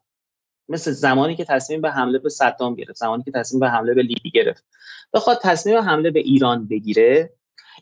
مثل 0.69 0.91
زمانی 0.91 1.35
که 1.35 1.45
تصمیم 1.45 1.81
به 1.81 1.91
حمله 1.91 2.19
به 2.19 2.29
صدام 2.29 2.75
گرفت 2.75 2.97
زمانی 2.97 3.23
که 3.23 3.31
تصمیم 3.31 3.59
به 3.59 3.69
حمله 3.69 3.93
به 3.93 4.01
لیبی 4.01 4.31
گرفت 4.31 4.63
بخواد 5.13 5.39
تصمیم 5.41 5.77
حمله 5.77 6.11
به 6.11 6.19
ایران 6.19 6.67
بگیره 6.67 7.33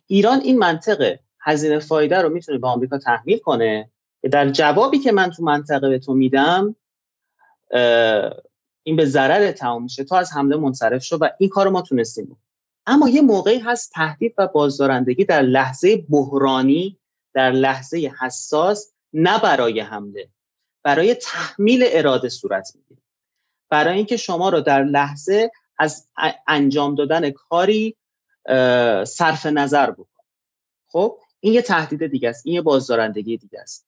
ایران 0.08 0.40
این 0.40 0.58
منطقه 0.58 1.20
هزینه 1.42 1.80
فایده 1.80 2.22
رو 2.22 2.30
می‌تونه 2.30 2.58
به 2.58 2.68
آمریکا 2.68 2.98
تحمیل 2.98 3.38
کنه 3.38 3.90
در 4.32 4.50
جوابی 4.50 5.00
که 5.00 5.12
من 5.12 5.32
تو 5.32 5.44
منطقه 5.44 5.90
به 5.90 6.00
تو 6.00 6.14
میدم 6.14 6.76
این 8.84 8.96
به 8.96 9.06
ضرر 9.06 9.52
تمام 9.52 9.84
میشه 9.84 10.04
تو 10.04 10.16
از 10.16 10.34
حمله 10.34 10.58
منصرف 10.58 11.04
شد 11.04 11.18
و 11.22 11.30
این 11.38 11.50
کار 11.50 11.70
ما 11.70 11.82
تونستیم. 11.82 12.38
اما 12.86 13.10
یه 13.10 13.22
موقعی 13.22 13.60
هست 13.60 13.92
تهدید 13.92 14.34
و 14.38 14.48
بازدارندگی 14.48 15.26
در 15.26 15.42
لحظه 15.42 16.06
بحرانی 16.10 17.00
در 17.34 17.52
لحظه 17.52 18.12
حساس 18.20 18.94
نه 19.14 19.40
برای 19.40 19.80
حمله. 19.80 20.30
برای 20.84 21.16
تحمیل 21.16 21.84
اراده 21.88 22.30
صورت 22.30 22.72
می‌گیره. 22.76 23.02
برای 23.70 23.98
اینکه 23.98 24.18
شما 24.18 24.50
رو 24.50 24.62
در 24.62 24.84
لحظه 24.84 25.52
از 25.78 26.08
انجام 26.48 26.96
دادن 26.96 27.30
کاری 27.30 27.96
صرف 29.06 29.46
نظر 29.46 29.92
بکن 29.92 30.24
خب؟ 30.88 31.20
این 31.40 31.54
یه 31.54 31.62
تهدید 31.62 32.08
دیگه 32.08 32.30
است. 32.30 32.46
این 32.46 32.56
یه 32.56 32.62
بازدارندگی 32.62 33.38
دیگه 33.38 33.60
است. 33.60 33.88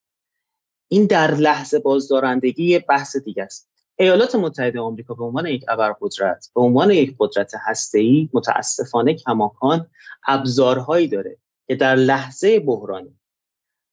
این 0.88 1.06
در 1.06 1.34
لحظه 1.34 1.78
بازدارندگی 1.78 2.64
یه 2.64 2.78
بحث 2.78 3.16
دیگه 3.16 3.42
است. 3.42 3.68
ایالات 3.98 4.34
متحده 4.34 4.80
آمریکا 4.80 5.14
به 5.14 5.24
عنوان 5.24 5.46
یک 5.46 5.64
ابرقدرت 5.68 6.50
به 6.54 6.60
عنوان 6.60 6.90
یک 6.90 7.16
قدرت 7.18 7.52
هسته‌ای 7.60 8.28
متاسفانه 8.32 9.14
کماکان 9.14 9.90
ابزارهایی 10.26 11.08
داره 11.08 11.36
که 11.66 11.74
در 11.74 11.94
لحظه 11.94 12.60
بحرانی 12.60 13.18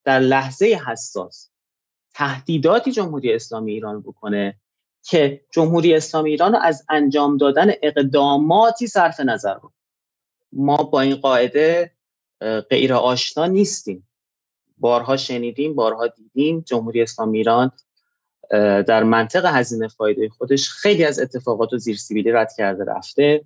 در 0.03 0.19
لحظه 0.19 0.65
حساس 0.87 1.49
تهدیداتی 2.13 2.91
جمهوری 2.91 3.33
اسلامی 3.33 3.73
ایران 3.73 4.01
بکنه 4.01 4.55
که 5.03 5.45
جمهوری 5.51 5.95
اسلامی 5.95 6.29
ایران 6.29 6.55
از 6.55 6.85
انجام 6.89 7.37
دادن 7.37 7.71
اقداماتی 7.83 8.87
صرف 8.87 9.19
نظر 9.19 9.57
بود 9.57 9.73
ما 10.51 10.77
با 10.77 11.01
این 11.01 11.15
قاعده 11.15 11.91
غیر 12.69 12.93
آشنا 12.93 13.45
نیستیم. 13.45 14.07
بارها 14.77 15.17
شنیدیم 15.17 15.75
بارها 15.75 16.07
دیدیم 16.07 16.59
جمهوری 16.59 17.01
اسلامی 17.01 17.37
ایران 17.37 17.71
در 18.87 19.03
منطق 19.03 19.45
هزینه 19.45 19.87
فایده 19.87 20.29
خودش 20.29 20.69
خیلی 20.69 21.05
از 21.05 21.19
اتفاقات 21.19 21.73
و 21.73 21.77
زیر 21.77 21.97
سیبیلی 21.97 22.31
رد 22.31 22.53
کرده 22.57 22.83
رفته. 22.83 23.45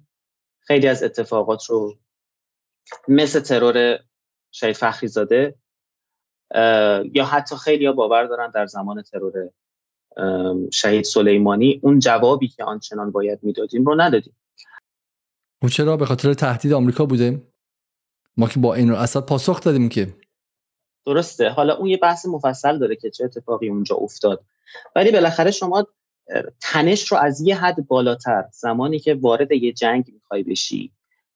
خیلی 0.59 0.88
از 0.88 1.03
اتفاقات 1.03 1.65
رو 1.65 1.97
مثل 3.07 3.39
ترور 3.39 3.99
شهید 4.51 4.75
فخری 4.75 5.07
زاده 5.07 5.55
یا 7.13 7.25
حتی 7.25 7.55
خیلی 7.55 7.85
ها 7.85 7.93
باور 7.93 8.25
دارن 8.25 8.51
در 8.51 8.65
زمان 8.65 9.01
ترور 9.01 9.49
شهید 10.71 11.03
سلیمانی 11.03 11.79
اون 11.83 11.99
جوابی 11.99 12.47
که 12.47 12.63
آنچنان 12.63 13.11
باید 13.11 13.39
می‌دادیم 13.41 13.85
رو 13.85 14.01
ندادیم. 14.01 14.35
اون 15.61 15.69
چرا؟ 15.69 15.97
به 15.97 16.05
خاطر 16.05 16.33
تهدید 16.33 16.73
آمریکا 16.73 17.05
بوده 17.05 17.41
ما 18.37 18.47
که 18.47 18.59
با 18.59 18.73
این 18.73 18.89
رو 18.89 18.95
اصلا 18.95 19.21
پاسخ 19.21 19.61
دادیم 19.61 19.89
که. 19.89 20.07
درسته. 21.05 21.49
حالا 21.49 21.75
اون 21.75 21.87
یه 21.87 21.97
بحث 21.97 22.25
مفصل 22.25 22.79
داره 22.79 22.95
که 22.95 23.09
چه 23.09 23.23
اتفاقی 23.23 23.69
اونجا 23.69 23.95
افتاد. 23.95 24.43
ولی 24.95 25.11
بالاخره 25.11 25.51
شما 25.51 25.87
تنش 26.61 27.11
رو 27.11 27.17
از 27.17 27.41
یه 27.41 27.55
حد 27.55 27.87
بالاتر 27.87 28.45
زمانی 28.51 28.99
که 28.99 29.13
وارد 29.13 29.51
یه 29.51 29.73
جنگ 29.73 30.11
می‌خوای 30.13 30.43
بشی 30.43 30.91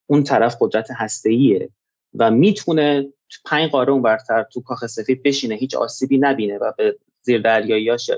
اون 0.07 0.23
طرف 0.23 0.57
قدرت 0.59 0.87
هسته‌ایه 0.91 1.69
و 2.13 2.31
می‌تونه 2.31 3.13
پنج 3.45 3.71
قاره 3.71 3.93
اون 3.93 4.01
برتر 4.01 4.43
تو 4.43 4.61
کاخ 4.61 4.85
سفید 4.85 5.23
بشینه 5.23 5.55
هیچ 5.55 5.75
آسیبی 5.75 6.17
نبینه 6.17 6.57
و 6.57 6.71
به 6.77 6.97
زیر 7.21 7.41
دریاییاش 7.41 8.09
یا 8.09 8.15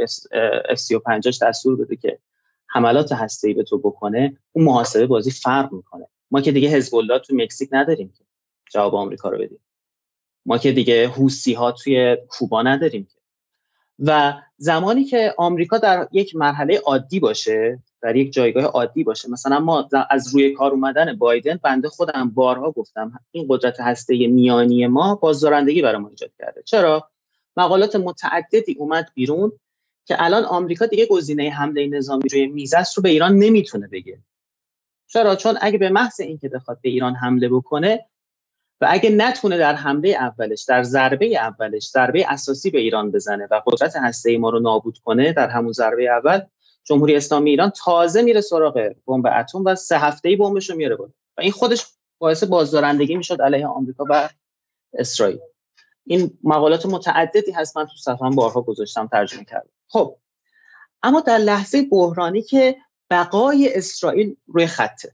اف 0.70 0.78
35 0.80 1.44
دستور 1.44 1.76
بده 1.76 1.96
که 1.96 2.20
حملات 2.68 3.12
هسته‌ای 3.12 3.54
به 3.54 3.64
تو 3.64 3.78
بکنه. 3.78 4.38
اون 4.52 4.66
محاسبه 4.66 5.08
بازی 5.08 5.32
فرق 5.32 5.74
می‌کنه. 5.74 6.08
ما 6.32 6.42
که 6.42 6.52
دیگه 6.52 6.70
حزب 6.70 7.18
تو 7.18 7.36
مکزیک 7.36 7.70
نداریم 7.72 8.14
که 8.18 8.24
جواب 8.74 8.96
آمریکا 8.96 9.30
رو 9.30 9.38
بدیم. 9.38 9.60
ما 10.46 10.58
که 10.58 10.72
دیگه 10.72 11.08
حوسی 11.08 11.54
ها 11.54 11.72
توی 11.72 12.18
کوبا 12.30 12.62
نداریم 12.62 13.08
که. 13.14 13.20
و 14.00 14.34
زمانی 14.58 15.06
که 15.06 15.34
آمریکا 15.38 15.78
در 15.78 16.08
یک 16.12 16.36
مرحله 16.36 16.82
عادی 16.86 17.20
باشه 17.20 17.80
در 18.02 18.16
یک 18.16 18.34
جایگاه 18.34 18.64
عادی 18.64 19.04
باشه 19.04 19.30
مثلا 19.30 19.60
ما 19.60 19.90
از 20.10 20.34
روی 20.34 20.54
کار 20.54 20.72
اومدن 20.72 21.18
بایدن 21.18 21.60
بنده 21.64 21.90
خودم 21.90 22.30
بارها 22.30 22.72
گفتم 22.72 23.20
این 23.32 23.46
قدرت 23.50 23.80
هسته 23.80 24.28
میانی 24.28 24.88
ما 24.88 25.16
بازدارندگی 25.16 25.82
برای 25.82 26.02
ما 26.02 26.10
ایجاد 26.10 26.32
کرده. 26.40 26.64
چرا؟ 26.66 27.10
مقالات 27.58 27.96
متعددی 27.96 28.76
اومد 28.80 29.12
بیرون 29.14 29.52
که 30.06 30.16
الان 30.24 30.44
آمریکا 30.44 30.86
دیگه 30.86 31.06
گزینه 31.06 31.50
حمله 31.50 31.88
نظامی 31.88 32.30
روی 32.32 32.48
میز 32.48 32.74
رو 32.96 33.04
به 33.04 33.10
ایران 33.10 33.36
نمی‌تونه 33.36 33.88
بگه. 33.88 34.20
چرا؟ 35.08 35.36
چون 35.36 35.58
اگه 35.62 35.78
به 35.78 35.90
محض 35.90 36.22
اینکه 36.22 36.50
بخواد 36.50 36.80
به 36.82 36.90
ایران 36.90 37.16
حمله 37.16 37.50
بکنه 37.50 38.06
و 38.84 38.88
اگه 38.90 39.10
نتونه 39.10 39.58
در 39.58 39.76
حمله 39.76 40.10
اولش 40.10 40.64
در 40.64 40.84
ضربه 40.84 41.40
اولش 41.40 41.90
ضربه 41.90 42.26
اساسی 42.28 42.70
به 42.70 42.80
ایران 42.80 43.12
بزنه 43.12 43.48
و 43.52 43.62
قدرت 43.66 43.96
هسته 43.96 44.38
ما 44.38 44.50
رو 44.50 44.60
نابود 44.60 44.98
کنه 44.98 45.34
در 45.34 45.50
همون 45.50 45.72
ضربه 45.72 46.10
اول 46.10 46.42
جمهوری 46.84 47.16
اسلامی 47.16 47.50
ایران 47.50 47.70
تازه 47.70 48.22
میره 48.22 48.42
سراغ 48.42 48.94
بمب 49.08 49.26
اتم 49.40 49.64
و 49.66 49.76
سه 49.76 49.98
هفته 49.98 50.30
ای 50.30 50.36
بمبش 50.36 50.70
رو 50.70 50.76
میاره 50.76 50.96
بود 50.96 51.14
و 51.38 51.42
این 51.42 51.52
خودش 51.52 51.86
باعث 52.18 52.44
بازدارندگی 52.44 53.16
می‌شد 53.16 53.42
علیه 53.42 53.68
آمریکا 53.68 54.06
و 54.10 54.30
اسرائیل. 54.94 55.40
این 56.06 56.38
مقالات 56.44 56.86
متعددی 56.86 57.52
هست 57.52 57.78
من 57.78 57.86
تو 57.86 57.98
صفحه 58.04 58.30
بارها 58.30 58.62
گذاشتم 58.62 59.08
ترجمه 59.08 59.46
کردم. 59.46 59.70
خب 59.88 60.18
اما 61.04 61.20
در 61.20 61.38
لحظه 61.38 61.88
بحرانی 61.92 62.42
که 62.42 62.76
بقای 63.10 63.74
اسرائیل 63.76 64.36
روی 64.48 64.68
خطه. 64.68 65.12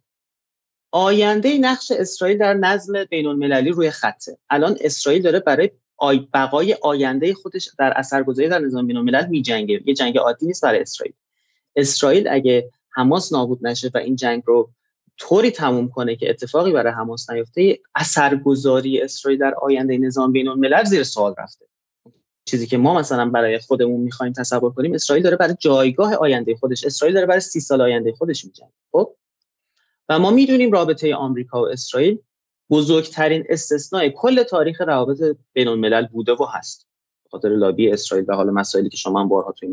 آینده 0.92 1.58
نقش 1.58 1.92
اسرائیل 1.92 2.38
در 2.38 2.54
نظم 2.54 3.04
بین 3.04 3.26
المللی 3.26 3.70
روی 3.70 3.92
خطه. 3.92 4.38
الان 4.50 4.78
اسرائیل 4.82 5.22
داره 5.22 5.40
برای 5.40 5.72
آی 5.98 6.28
بقای 6.34 6.74
آینده 6.82 7.34
خودش 7.34 7.70
در 7.80 7.94
اثرگذاری 7.96 8.50
در 8.50 8.60
نظام 8.60 8.88
بین 8.88 8.98
الملل 8.98 9.28
میجنگه. 9.28 9.82
یه 9.86 9.94
جنگ 9.94 10.18
عادی 10.18 10.46
نیست 10.46 10.64
برای 10.64 10.82
اسرائیل. 10.82 11.14
اسرائیل 11.76 12.28
اگه 12.32 12.70
حماس 12.90 13.34
نابود 13.34 13.68
نشه 13.68 13.92
و 13.94 13.98
این 13.98 14.16
جنگ 14.16 14.44
رو 14.46 14.70
طوری 15.18 15.52
تموم 15.52 15.90
کنه 15.90 16.16
که 16.16 16.30
اتفاقی 16.30 16.72
برای 16.72 16.94
حماس 16.94 17.30
نیفته 17.30 17.80
اثرگذاری 17.96 19.02
اسرائیل 19.02 19.40
در 19.40 19.54
آینده 19.62 19.98
نظام 19.98 20.32
بین 20.32 20.48
الملل 20.48 20.84
زیر 20.84 21.04
سوال 21.04 21.36
رفته. 21.38 21.66
چیزی 22.46 22.68
که 22.68 22.78
ما 22.78 22.94
مثلا 22.94 23.30
برای 23.30 23.60
خودمون 23.60 24.02
می‌خوایم 24.02 24.34
تصور 24.34 24.74
کنیم 24.74 24.94
اسرائیل 24.94 25.24
داره 25.24 25.38
برای 25.38 25.56
جایگاه 25.60 26.16
آینده 26.16 26.56
خودش 26.56 26.84
اسرائیل 26.84 27.16
داره 27.16 27.28
برای 27.28 27.40
سی 27.40 27.60
سال 27.60 27.82
آینده 27.82 28.12
خودش 28.12 28.46
میجنگه. 28.46 28.72
خب؟ 28.92 29.16
و 30.10 30.20
ما 30.20 30.32
می‌دونیم 30.32 30.72
رابطه 30.72 31.16
آمریکا 31.16 31.62
و 31.62 31.68
اسرائیل 31.68 32.20
بزرگترین 32.70 33.46
استثناء 33.50 34.10
کل 34.10 34.44
تاریخ 34.44 34.82
روابط 34.82 35.38
بین 35.54 35.68
الملل 35.68 36.08
بوده 36.08 36.32
و 36.32 36.46
هست. 36.46 36.88
به 37.24 37.30
خاطر 37.30 37.50
لابی 37.50 37.92
اسرائیل 37.92 38.26
و 38.30 38.34
حال 38.34 38.50
مسائلی 38.50 38.90
که 38.90 38.98
شما 38.98 39.22
هم 39.22 39.28
بارها 39.28 39.52
توی 39.52 39.70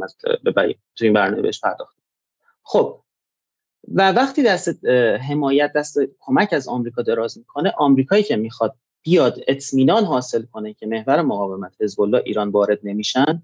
تو 0.97 1.05
این 1.05 1.13
برنامه 1.13 1.43
بهش 1.43 1.61
پرداختید. 1.61 2.05
خب 2.63 3.01
و 3.95 4.13
وقتی 4.13 4.43
دست 4.43 4.87
حمایت 5.31 5.73
دست 5.73 5.99
کمک 6.21 6.53
از 6.53 6.69
آمریکا 6.69 7.03
دراز 7.03 7.39
می‌کنه 7.39 7.73
آمریکایی 7.79 8.23
که 8.23 8.37
می‌خواد 8.37 8.77
بیاد 9.03 9.41
اطمینان 9.49 10.05
حاصل 10.05 10.43
کنه 10.43 10.75
که 10.75 10.87
محور 10.87 11.23
مقاومت 11.23 11.77
حزب 11.81 12.01
ایران 12.01 12.49
وارد 12.49 12.79
نمیشن 12.83 13.43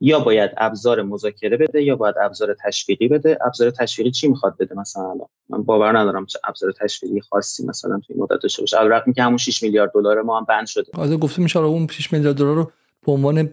یا 0.00 0.20
باید 0.20 0.50
ابزار 0.56 1.02
مذاکره 1.02 1.56
بده 1.56 1.82
یا 1.82 1.96
باید 1.96 2.14
ابزار 2.22 2.56
تشویقی 2.64 3.08
بده. 3.08 3.38
ابزار 3.46 3.70
تشویقی 3.70 4.10
چی 4.10 4.28
می‌خواد 4.28 4.56
بده 4.58 4.74
مثلا 4.74 5.14
من 5.48 5.62
باور 5.62 5.98
ندارم 5.98 6.26
چه 6.26 6.38
ابزار 6.44 6.72
تشویقی 6.72 7.20
خاصی 7.20 7.66
مثلا 7.66 8.00
توی 8.06 8.16
مدت 8.16 8.42
داشته 8.42 8.62
باشه. 8.62 8.80
البته 8.80 9.12
که 9.12 9.22
همون 9.22 9.36
6 9.36 9.62
میلیارد 9.62 9.90
دلار 9.94 10.22
ما 10.22 10.38
هم 10.38 10.44
بند 10.44 10.66
شده. 10.66 10.90
آره 10.94 11.16
گفته 11.16 11.42
میشه 11.42 11.58
اون 11.58 11.86
6 11.86 12.12
میلیارد 12.12 12.36
دلار 12.36 12.54
رو 12.54 12.72
به 13.06 13.12
عنوان 13.12 13.52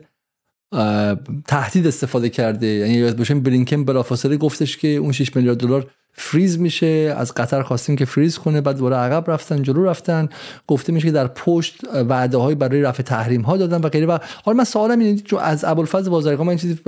تهدید 1.48 1.88
استفاده 1.88 2.30
کرده. 2.30 2.68
یعنی 2.68 2.94
یاد 2.94 3.18
باشیم 3.18 3.42
برینکن 3.42 3.86
بلافاصله 3.86 4.38
گفتش 4.38 4.78
که 4.78 4.88
اون 4.88 5.12
6 5.12 5.36
میلیارد 5.36 5.58
دلار 5.58 5.88
فریز 6.20 6.60
میشه 6.60 7.16
از 7.18 7.34
قطر 7.34 7.62
خواستیم 7.62 7.96
که 7.96 8.06
فریز 8.06 8.38
کنه 8.38 8.62
بعد 8.62 8.78
دوباره 8.78 8.96
عقب 8.96 9.32
رفتن 9.32 9.64
جلو 9.64 9.86
رفتن. 9.86 10.30
گفته 10.68 10.94
میشه 10.94 11.06
که 11.08 11.12
در 11.12 11.28
پشت 11.28 11.82
وعده 11.94 12.38
های 12.38 12.56
برای 12.56 12.82
رفع 12.82 13.04
تحریم 13.04 13.42
ها 13.42 13.58
دادن 13.58 13.82
و 13.82 13.90
غیره. 13.90 14.06
و 14.06 14.18
حالا 14.46 14.58
من 14.58 14.64
سوالم 14.64 15.00
اینه 15.00 15.20
چون 15.20 15.40
از 15.40 15.66
ابوالفضل 15.66 16.10
بازرگان 16.10 16.48
من 16.48 16.56
چیزی 16.56 16.80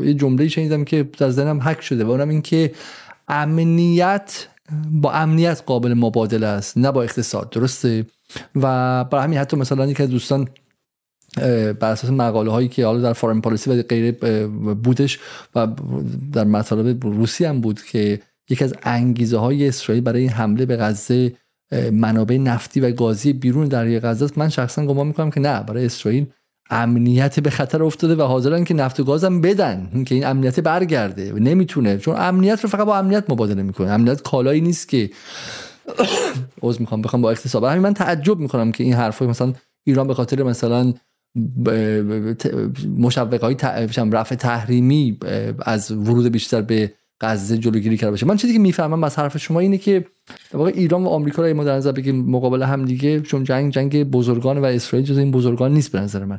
یه 0.00 0.14
جمله 0.14 0.48
شنیدم 0.48 0.84
که 0.84 1.08
در 1.18 1.30
ذهنم 1.30 1.60
حک 1.60 1.80
شده 1.80 2.04
و 2.04 2.10
اونم 2.10 2.28
این 2.28 2.42
که 2.42 2.72
امنیت 3.28 4.46
با 4.90 5.12
امنیت 5.12 5.62
قابل 5.66 5.94
مبادله 5.94 6.46
است 6.46 6.78
نه 6.78 6.92
با 6.92 7.02
اقتصاد. 7.02 7.50
درسته؟ 7.50 8.06
و 8.56 9.04
برای 9.04 9.24
همین 9.24 9.38
حتی 9.38 9.56
مثلا 9.56 9.84
از 9.98 10.10
دوستان 10.10 10.48
بر 11.80 11.90
اساس 11.90 12.10
مقاله 12.10 12.50
هایی 12.50 12.68
که 12.68 12.86
حالا 12.86 13.00
در 13.00 13.12
فارن 13.12 13.40
پالیسی 13.40 13.70
و 13.70 13.82
غیره 13.82 14.12
بودش 14.84 15.18
و 15.54 15.68
در 16.32 16.44
مطالب 16.44 17.04
روسی 17.04 17.44
هم 17.44 17.60
بود 17.60 17.82
که 17.82 18.20
یکی 18.50 18.64
از 18.64 18.74
انگیزه 18.82 19.38
های 19.38 19.68
اسرائیل 19.68 20.04
برای 20.04 20.20
این 20.20 20.30
حمله 20.30 20.66
به 20.66 20.76
غزه 20.76 21.32
منابع 21.92 22.36
نفتی 22.36 22.80
و 22.80 22.90
گازی 22.90 23.32
بیرون 23.32 23.68
دریای 23.68 24.00
غزه 24.00 24.24
است. 24.24 24.38
من 24.38 24.48
شخصا 24.48 24.86
گمان 24.86 25.06
می‌کنم 25.06 25.30
که 25.30 25.40
نه 25.40 25.62
برای 25.62 25.84
اسرائیل 25.84 26.26
امنیت 26.70 27.40
به 27.40 27.50
خطر 27.50 27.82
افتاده 27.82 28.16
و 28.16 28.22
حاضرن 28.22 28.64
که 28.64 28.74
نفت 28.74 29.00
و 29.00 29.04
گازم 29.04 29.40
بدن. 29.40 30.04
که 30.06 30.14
این 30.14 30.26
امنیت 30.26 30.60
برگرده 30.60 31.32
نمی‌تونه 31.32 31.98
چون 31.98 32.16
امنیت 32.18 32.60
رو 32.60 32.68
فقط 32.68 32.86
با 32.86 32.96
امنیت 32.96 33.30
مبادله 33.30 33.62
می‌کنه. 33.62 33.90
امنیت 33.90 34.22
کالایی 34.22 34.60
نیست 34.60 34.88
که 34.88 35.10
عذر 36.62 36.80
می‌خوام 36.80 37.02
بخوام 37.02 37.22
با 37.22 37.30
اقتصاد 37.30 37.64
همین 37.64 37.82
من 37.82 37.94
تعجب 37.94 38.38
می‌کنم 38.38 38.72
که 38.72 38.84
این 38.84 38.94
حرفای 38.94 39.28
مثلا 39.28 39.52
ایران 39.86 40.06
به 40.06 40.14
خاطر 40.14 40.42
مثلا 40.42 40.94
مشوق 42.98 43.44
های 43.44 43.56
رفع 44.12 44.34
تحریمی 44.34 45.18
از 45.62 45.90
ورود 45.90 46.26
بیشتر 46.26 46.62
به 46.62 46.92
غزه 47.20 47.58
جلوگیری 47.58 47.96
کرده 47.96 48.10
باشه. 48.10 48.26
من 48.26 48.36
چیزی 48.36 48.52
که 48.52 48.58
می‌فهمم 48.58 49.04
از 49.04 49.18
حرف 49.18 49.38
شما 49.38 49.60
اینه 49.60 49.78
که 49.78 50.04
واقع 50.52 50.70
ایران 50.74 51.04
و 51.04 51.08
آمریکا 51.08 51.46
رو 51.46 51.54
ما 51.54 51.64
در 51.64 51.76
نظر 51.76 51.92
بگیم 51.92 52.30
مقابل 52.30 52.62
هم 52.62 52.84
دیگه 52.84 53.20
چون 53.20 53.44
جنگ 53.44 53.72
جنگ 53.72 54.04
بزرگان 54.04 54.58
و 54.58 54.64
اسرائیل 54.64 55.08
جز 55.08 55.18
این 55.18 55.30
بزرگان 55.30 55.74
نیست 55.74 55.92
به 55.92 56.00
نظر 56.00 56.24
من. 56.24 56.38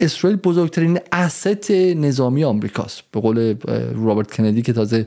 اسرائیل 0.00 0.38
بزرگترین 0.38 0.98
اسست 1.12 1.70
نظامی 1.70 2.44
آمریکاست. 2.44 3.02
به 3.12 3.20
قول 3.20 3.54
رابرت 3.94 4.30
کندی 4.30 4.62
که 4.62 4.72
تازه 4.72 5.06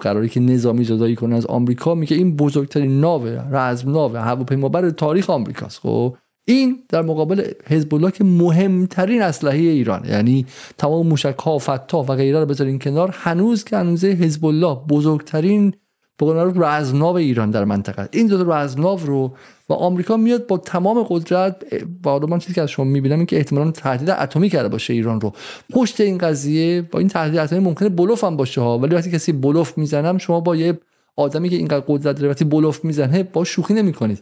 قراری 0.00 0.28
که 0.28 0.40
نظامی 0.40 0.84
جدایی 0.84 1.16
کنه 1.16 1.36
از 1.36 1.46
آمریکا 1.46 1.94
میگه 1.94 2.16
این 2.16 2.36
بزرگترین 2.36 3.00
ناو 3.00 3.26
رزم 3.26 3.90
ناو 3.90 4.16
هواپیمابر 4.16 4.90
تاریخ 4.90 5.30
آمریکاست. 5.30 5.80
خب؟ 5.80 6.16
این 6.48 6.82
در 6.88 7.02
مقابل 7.02 7.50
حزب 7.66 7.94
الله 7.94 8.10
که 8.10 8.24
مهمترین 8.24 9.22
اسلحه 9.22 9.58
ایران 9.58 10.04
یعنی 10.04 10.46
تمام 10.78 11.06
موشک 11.06 11.38
ها 11.38 11.58
فتا 11.58 12.02
و 12.02 12.06
غیره 12.06 12.40
رو 12.40 12.46
بذارین 12.46 12.78
کنار 12.78 13.14
هنوز 13.18 13.64
که 13.64 13.76
هنوز 13.76 14.04
حزب 14.04 14.44
الله 14.44 14.74
بزرگترین 14.88 15.74
به 16.18 16.52
رزمناو 16.56 17.16
ایران 17.16 17.50
در 17.50 17.64
منطقه 17.64 18.08
این 18.12 18.26
دو 18.26 18.52
رزمناو 18.52 19.00
رو 19.00 19.32
و 19.68 19.72
آمریکا 19.72 20.16
میاد 20.16 20.46
با 20.46 20.58
تمام 20.58 21.06
قدرت 21.08 21.56
با 22.02 22.18
من 22.18 22.38
چیزی 22.38 22.54
که 22.54 22.62
از 22.62 22.70
شما 22.70 22.84
می‌بینم 22.84 23.16
این 23.16 23.26
که 23.26 23.36
احتمالاً 23.36 23.70
تهدید 23.70 24.10
اتمی 24.10 24.48
کرده 24.48 24.68
باشه 24.68 24.92
ایران 24.92 25.20
رو. 25.20 25.32
پشت 25.70 26.00
این 26.00 26.18
قضیه 26.18 26.82
با 26.82 26.98
این 26.98 27.08
تهدید 27.08 27.38
اتمی 27.38 27.58
ممکنه 27.58 27.88
بلوف 27.88 28.24
هم 28.24 28.36
باشه 28.36 28.60
ها 28.60 28.78
ولی 28.78 28.94
وقتی 28.94 29.10
کسی 29.10 29.32
بلوف 29.32 29.78
می‌زنم 29.78 30.18
شما 30.18 30.40
با 30.40 30.56
یه 30.56 30.78
آدمی 31.16 31.48
که 31.48 31.56
اینقدر 31.56 31.84
قدرت 31.88 32.16
داره 32.16 32.28
وقتی 32.28 32.44
بلوف 32.44 32.84
می‌زنه 32.84 33.22
با 33.22 33.44
شوخی 33.44 33.74
نمی‌کنید. 33.74 34.20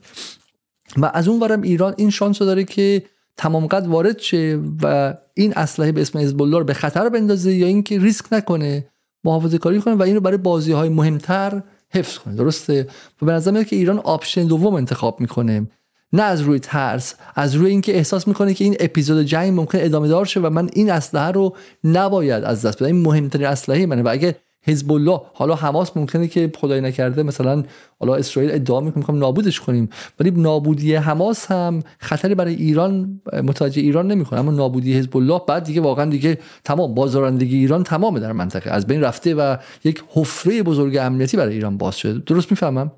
و 0.97 1.11
از 1.15 1.29
اون 1.29 1.41
ورم 1.41 1.63
ایران 1.63 1.95
این 1.97 2.11
شانس 2.11 2.39
داره 2.39 2.65
که 2.65 3.03
تمام 3.37 3.67
قد 3.67 3.87
وارد 3.87 4.19
شه 4.19 4.61
و 4.83 5.15
این 5.35 5.53
اسلحه 5.57 5.93
به 5.93 6.01
اسم 6.01 6.19
حزب 6.19 6.43
الله 6.43 6.59
رو 6.59 6.65
به 6.65 6.75
خطر 6.75 7.09
بندازه 7.09 7.55
یا 7.55 7.67
اینکه 7.67 7.99
ریسک 7.99 8.25
نکنه 8.33 8.87
محافظه 9.25 9.59
کاری 9.59 9.81
کنه 9.81 9.95
و 9.95 10.03
این 10.03 10.15
رو 10.15 10.21
برای 10.21 10.39
بازی 10.39 10.73
های 10.73 10.89
مهمتر 10.89 11.63
حفظ 11.91 12.19
کنه. 12.19 12.35
درسته؟ 12.35 12.87
و 13.23 13.27
به 13.27 13.33
نظر 13.33 13.63
که 13.63 13.77
ایران 13.77 13.99
option 13.99 14.47
دوم 14.47 14.75
انتخاب 14.75 15.21
می‌کنه. 15.21 15.67
نه 16.13 16.23
از 16.23 16.41
روی 16.41 16.59
ترس 16.59 17.15
از 17.35 17.55
روی 17.55 17.71
اینکه 17.71 17.97
احساس 17.97 18.29
می‌کنه 18.29 18.55
که 18.55 18.65
این 18.65 18.77
اپیزود 18.81 19.25
جنگ 19.25 19.61
ممکن 19.61 19.79
ادامه 19.81 20.09
دار 20.09 20.25
شه 20.25 20.41
و 20.41 20.51
من 20.51 20.69
این 20.73 20.91
اسلحه 20.91 21.31
رو 21.31 21.57
نباید 21.85 22.45
از 22.45 22.67
دست 22.67 22.77
بدم. 22.77 22.87
این 22.87 23.03
مهمترین 23.03 23.47
اسلحه 23.47 23.87
منه 23.87 24.03
و 24.03 24.09
اگه 24.09 24.37
حزب 24.67 24.93
الله 24.93 25.21
حالا 25.35 25.55
حماس 25.55 25.97
ممکنه 25.97 26.29
که 26.29 26.53
خدای 26.59 26.81
نکرده 26.81 27.23
مثلا 27.23 27.63
حالا 28.01 28.15
اسرائیل 28.15 28.51
ادعا 28.55 28.81
می‌کنه 28.81 29.19
نابودش 29.19 29.61
کنیم. 29.61 29.89
ولی 30.21 30.31
نابودی 30.31 30.95
حماس 30.95 31.47
هم 31.47 31.83
خطری 31.99 32.35
برای 32.35 32.55
ایران 32.55 33.21
متوجه 33.33 33.83
ایران 33.83 34.07
نمی‌کنه. 34.07 34.41
اما 34.41 34.53
نابودی 34.53 34.95
حزب 34.95 35.17
الله 35.17 35.41
بعد 35.49 35.65
دیگه 35.65 35.81
واقعا 35.81 36.11
دیگه 36.11 36.39
تمام 36.65 36.95
بازارندگی 36.95 37.57
ایران 37.57 37.83
تمام 37.83 38.19
در 38.19 38.33
منطقه. 38.33 38.71
از 38.71 38.87
بین 38.87 39.01
رفته 39.01 39.35
و 39.35 39.57
یک 39.85 40.05
حفره 40.09 40.63
بزرگ 40.63 40.97
امنیتی 40.97 41.37
برای 41.37 41.55
ایران 41.55 41.79
باز 41.79 41.97
شده. 41.97 42.19
درست 42.19 42.51
می‌فهمم؟ 42.51 42.93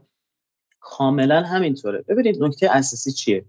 کاملا 0.81 1.43
همینطوره. 1.43 2.05
ببینید 2.09 2.43
نکته 2.43 2.70
اساسی 2.70 3.12
چیه؟ 3.12 3.45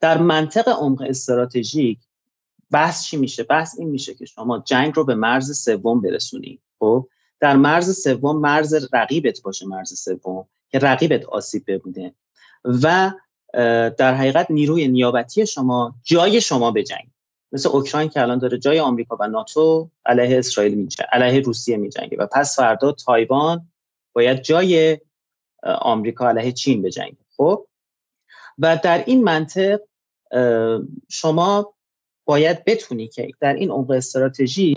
در 0.00 0.18
منطق 0.18 0.68
عمق 0.68 1.02
استراتژیک 1.08 1.98
بحث 2.70 3.04
چی 3.04 3.16
میشه؟ 3.16 3.42
بحث 3.42 3.78
این 3.78 3.88
میشه 3.88 4.14
که 4.14 4.24
شما 4.24 4.62
جنگ 4.66 4.92
رو 4.96 5.04
به 5.04 5.14
مرز 5.14 5.58
سوم 5.58 6.00
برسونی. 6.00 6.58
خب؟ 6.78 7.08
در 7.40 7.56
مرز 7.56 8.02
سوم 8.02 8.40
مرز 8.40 8.88
رقیبت 8.92 9.42
باشه 9.42 9.66
مرز 9.66 10.00
سوم 10.00 10.46
که 10.70 10.78
رقیبت 10.78 11.24
آسیب 11.24 11.64
ببوده 11.66 12.14
و 12.64 13.12
در 13.98 14.14
حقیقت 14.14 14.50
نیروی 14.50 14.88
نیابتی 14.88 15.46
شما 15.46 15.94
جای 16.02 16.40
شما 16.40 16.70
به 16.70 16.82
جنگ. 16.82 17.08
مثل 17.52 17.68
اوکراین 17.68 18.08
که 18.08 18.22
الان 18.22 18.38
داره 18.38 18.58
جای 18.58 18.80
آمریکا 18.80 19.16
و 19.20 19.26
ناتو 19.26 19.90
علیه 20.06 20.38
اسرائیل 20.38 20.74
میجنگه 20.74 21.08
علیه 21.12 21.40
روسیه 21.40 21.76
میجنگه 21.76 22.16
و 22.16 22.26
پس 22.26 22.56
فردا 22.56 22.92
تایوان 22.92 23.68
باید 24.12 24.42
جای 24.42 24.98
آمریکا 25.62 26.28
علیه 26.28 26.52
چین 26.52 26.82
بجنگه 26.82 27.16
خب؟ 27.36 27.66
و 28.58 28.80
در 28.82 29.04
این 29.06 29.24
منطق 29.24 29.80
شما 31.08 31.74
باید 32.24 32.64
بتونی 32.64 33.08
که 33.08 33.30
در 33.40 33.54
این 33.54 33.70
عمق 33.70 33.90
استراتژی 33.90 34.74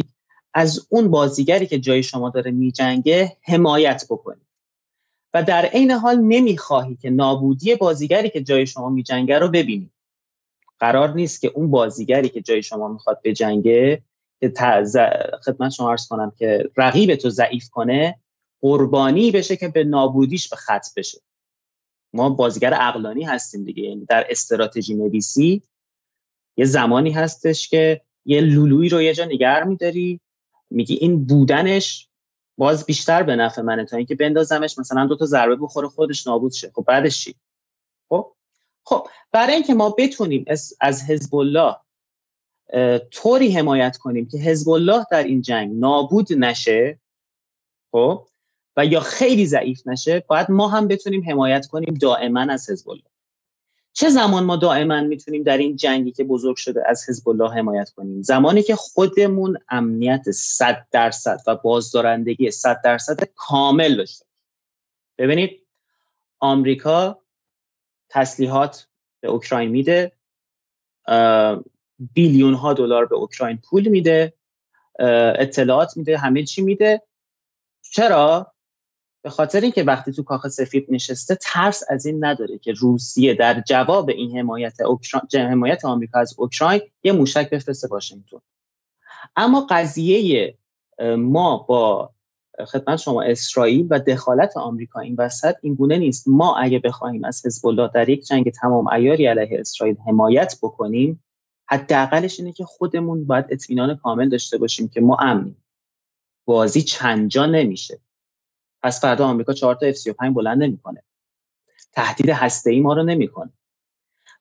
از 0.54 0.88
اون 0.90 1.12
بازیگری 1.12 1.68
که 1.68 1.80
جای 1.80 2.04
شما 2.04 2.30
داره 2.30 2.52
میجنگه 2.52 3.38
حمایت 3.42 4.06
بکنی 4.10 4.42
و 5.34 5.44
در 5.44 5.66
عین 5.66 5.92
حال 5.92 6.18
نمی‌خواهی 6.20 6.96
که 6.96 7.10
نابودی 7.10 7.76
بازیگری 7.76 8.30
که 8.30 8.42
جای 8.42 8.68
شما 8.68 8.90
میجنگه 8.90 9.40
رو 9.40 9.48
ببینی. 9.48 9.92
قرار 10.80 11.14
نیست 11.14 11.42
که 11.42 11.48
اون 11.48 11.72
بازیگری 11.72 12.30
که 12.30 12.42
جای 12.42 12.64
شما 12.64 12.88
می‌خواد 12.88 13.22
بجنگه 13.24 14.04
که 14.40 14.54
خدمت 15.46 15.72
شما 15.72 15.92
عرض 15.92 16.08
کنم 16.08 16.32
که 16.38 16.70
رقیب 16.78 17.16
تو 17.16 17.30
ضعیف 17.30 17.70
کنه 17.70 18.20
قربانی 18.62 19.32
بشه 19.32 19.56
که 19.56 19.68
به 19.68 19.84
نابودیش 19.84 20.50
به 20.50 20.56
خط 20.56 20.86
بشه. 20.98 21.22
ما 22.14 22.30
بازیگر 22.30 22.74
اقلانی 22.74 23.24
هستیم 23.24 23.64
دیگه 23.64 23.84
یعنی 23.84 24.06
در 24.06 24.26
استراتژی 24.30 24.96
نویسی 24.96 25.62
یه 26.58 26.66
زمانی 26.66 27.12
هستش 27.12 27.70
که 27.70 28.02
یه 28.26 28.42
لولویی 28.42 28.90
رو 28.90 29.02
یه 29.02 29.14
جا 29.14 29.26
نگر 29.26 29.64
میداری 29.64 30.20
میگی 30.72 30.94
این 30.94 31.26
بودنش 31.26 32.08
باز 32.58 32.86
بیشتر 32.86 33.24
به 33.24 33.36
نفع 33.36 33.62
منه 33.62 33.86
تا 33.86 33.98
اینکه 33.98 34.16
بندازمش 34.16 34.80
مثلا 34.80 35.06
دو 35.06 35.16
تا 35.16 35.26
ضربه 35.26 35.56
بخوره 35.56 35.88
خودش 35.88 36.28
نابود 36.28 36.52
شه. 36.52 36.72
خب 36.76 36.84
بعدش 36.88 37.24
چی؟ 37.24 37.36
خب؟ 38.10 38.34
خب 38.84 39.08
برای 39.32 39.54
اینکه 39.54 39.74
ما 39.74 39.90
بتونیم 39.90 40.46
از 40.82 41.04
حزب 41.10 41.36
الله 41.36 41.76
طوری 43.12 43.52
حمایت 43.52 43.98
کنیم 43.98 44.28
که 44.28 44.38
حزب 44.38 44.70
الله 44.70 45.06
در 45.12 45.24
این 45.24 45.42
جنگ 45.42 45.80
نابود 45.80 46.34
نشه 46.34 47.00
خب؟ 47.92 48.28
و 48.78 48.86
یا 48.86 49.00
خیلی 49.00 49.46
ضعیف 49.46 49.88
نشه 49.88 50.24
باید 50.28 50.52
ما 50.52 50.68
هم 50.68 50.88
بتونیم 50.88 51.30
حمایت 51.30 51.68
کنیم 51.68 51.94
دائما 51.94 52.42
از 52.42 52.70
حزب 52.70 52.90
الله 52.90 53.11
چه 53.94 54.10
زمان 54.10 54.44
ما 54.44 54.56
دائما 54.56 55.02
می‌تونیم 55.02 55.44
در 55.44 55.58
این 55.58 55.76
جنگی 55.76 56.12
که 56.12 56.24
بزرگ 56.24 56.56
شده 56.56 56.84
از 56.88 57.10
حزب 57.10 57.30
الله 57.30 57.52
حمایت 57.54 57.90
کنیم؟ 57.90 58.22
زمانی 58.22 58.64
که 58.64 58.76
خودمون 58.76 59.58
امنیت 59.70 60.32
100 60.32 60.88
درصد 60.92 61.40
و 61.48 61.56
بازدارندگی 61.56 62.52
100 62.52 62.82
درصد 62.84 63.24
کامل 63.36 63.96
داشته 63.96 64.26
ببینید 65.18 65.68
آمریکا 66.40 67.22
تسلیحات 68.10 68.88
به 69.20 69.28
اوکراین 69.28 69.70
میده 69.70 70.12
بیلیون 72.14 72.54
ها 72.54 72.74
دلار 72.74 73.06
به 73.06 73.16
اوکراین 73.16 73.58
پول 73.58 73.88
میده 73.88 74.34
اطلاعات 75.40 75.98
میده 75.98 76.18
همه 76.18 76.44
چی 76.44 76.62
میده. 76.62 77.02
چرا؟ 77.82 78.54
به 79.24 79.30
خاطر 79.30 79.62
اینکه 79.62 79.84
وقتی 79.84 80.12
تو 80.12 80.24
کاخ 80.24 80.48
سفید 80.48 80.86
نشسته 80.90 81.38
ترس 81.42 81.84
از 81.90 82.06
این 82.06 82.26
نداره 82.26 82.58
که 82.58 82.74
روسیه 82.74 83.34
در 83.34 83.62
جواب 83.68 84.10
این 84.10 84.38
حمایت 84.38 84.78
حمایت 85.34 85.86
آمریکا 85.86 86.20
از 86.20 86.36
اوکراین 86.38 86.82
یه 87.04 87.12
موشک 87.12 87.50
بفرسته 87.50 87.88
واشنگتن. 87.88 88.42
اما 89.36 89.68
قضیه 89.70 90.58
ما 91.18 91.58
با 91.58 92.10
خدمت 92.66 92.96
شما 93.00 93.22
اسرائیل 93.22 93.88
و 93.90 94.00
دخالت 94.00 94.58
آمریکا 94.58 95.00
این 95.00 95.16
وسط 95.18 95.56
این 95.62 95.76
گونه 95.76 95.98
نیست. 95.98 96.28
ما 96.28 96.58
اگه 96.58 96.80
بخواهیم 96.80 97.26
از 97.26 97.46
حزب 97.46 97.68
الله 97.68 97.90
در 97.94 98.10
یک 98.10 98.26
جنگ 98.26 98.52
تمام 98.52 98.88
ایاری 98.88 99.26
علیه 99.26 99.60
اسرائیل 99.60 99.96
حمایت 100.08 100.58
بکنیم 100.64 101.24
حداقلش 101.66 102.40
اینه 102.40 102.52
که 102.52 102.66
خودمون 102.66 103.26
باید 103.26 103.46
اطمینان 103.50 103.96
کامل 103.96 104.30
داشته 104.30 104.58
باشیم 104.58 104.88
که 104.88 105.02
ما 105.02 105.16
امنیم. 105.16 105.64
بازی 106.46 106.82
چند 106.82 107.30
جا 107.30 107.46
نمیشه. 107.46 108.00
پس 108.84 109.02
فردا 109.02 109.26
آمریکا 109.26 109.54
4 109.54 109.76
تا 109.76 109.92
F35 109.92 110.34
بلند 110.36 110.64
نمی‌کنه. 110.64 111.04
تهدید 111.92 112.30
هسته 112.30 112.72
ای 112.72 112.80
ما 112.80 112.94
رو 112.94 113.04
نمی‌کنه. 113.04 113.52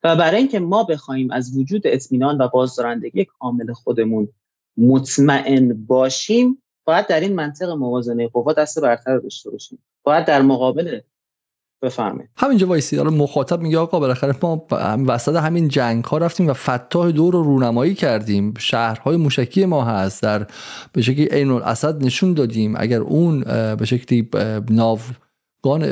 و 0.05 0.17
برای 0.17 0.39
اینکه 0.39 0.61
ما 0.61 0.85
بخوایم 0.85 1.31
از 1.31 1.59
وجود 1.59 1.83
اطمینان 1.85 2.41
و 2.41 2.49
بازدارندگی 2.49 3.25
کامل 3.25 3.73
خودمون 3.73 4.29
مطمئن 4.77 5.87
باشیم 5.87 6.63
باید 6.85 7.07
در 7.07 7.21
این 7.21 7.35
منطق 7.35 7.71
موازنه 7.71 8.29
قوا 8.29 8.53
دست 8.53 8.81
برتر 8.81 9.19
داشته 9.19 9.51
باشیم. 9.51 9.79
باید 10.03 10.27
در 10.27 10.43
مقابل 10.43 11.01
بفرمایید. 11.83 12.31
همینجا 12.37 12.67
وایسی. 12.67 12.97
حالا 12.97 13.11
مخاطب 13.11 13.61
میگه 13.61 13.79
آقا 13.79 14.01
بالاخره 14.01 14.35
ما 14.43 14.67
وسط 15.07 15.37
همین 15.37 15.69
جنگ 15.69 16.05
ها 16.05 16.19
رفتیم 16.19 16.49
و 16.49 16.53
فتاح 16.53 17.11
دور 17.11 17.33
رو 17.33 17.43
رونمایی 17.43 17.95
کردیم. 17.95 18.55
شهرهای 18.59 19.17
موشکی 19.17 19.65
ما 19.65 19.85
هست. 19.85 20.23
در 20.23 20.47
به 20.93 21.03
شکلی 21.03 21.25
عین 21.25 21.51
الاسد 21.51 22.05
نشون 22.05 22.35
دادیم. 22.35 22.75
اگر 22.77 23.01
اون 23.01 23.41
به 23.75 23.85
شکلی 23.85 24.29
ناو 24.71 24.99
گان 25.63 25.83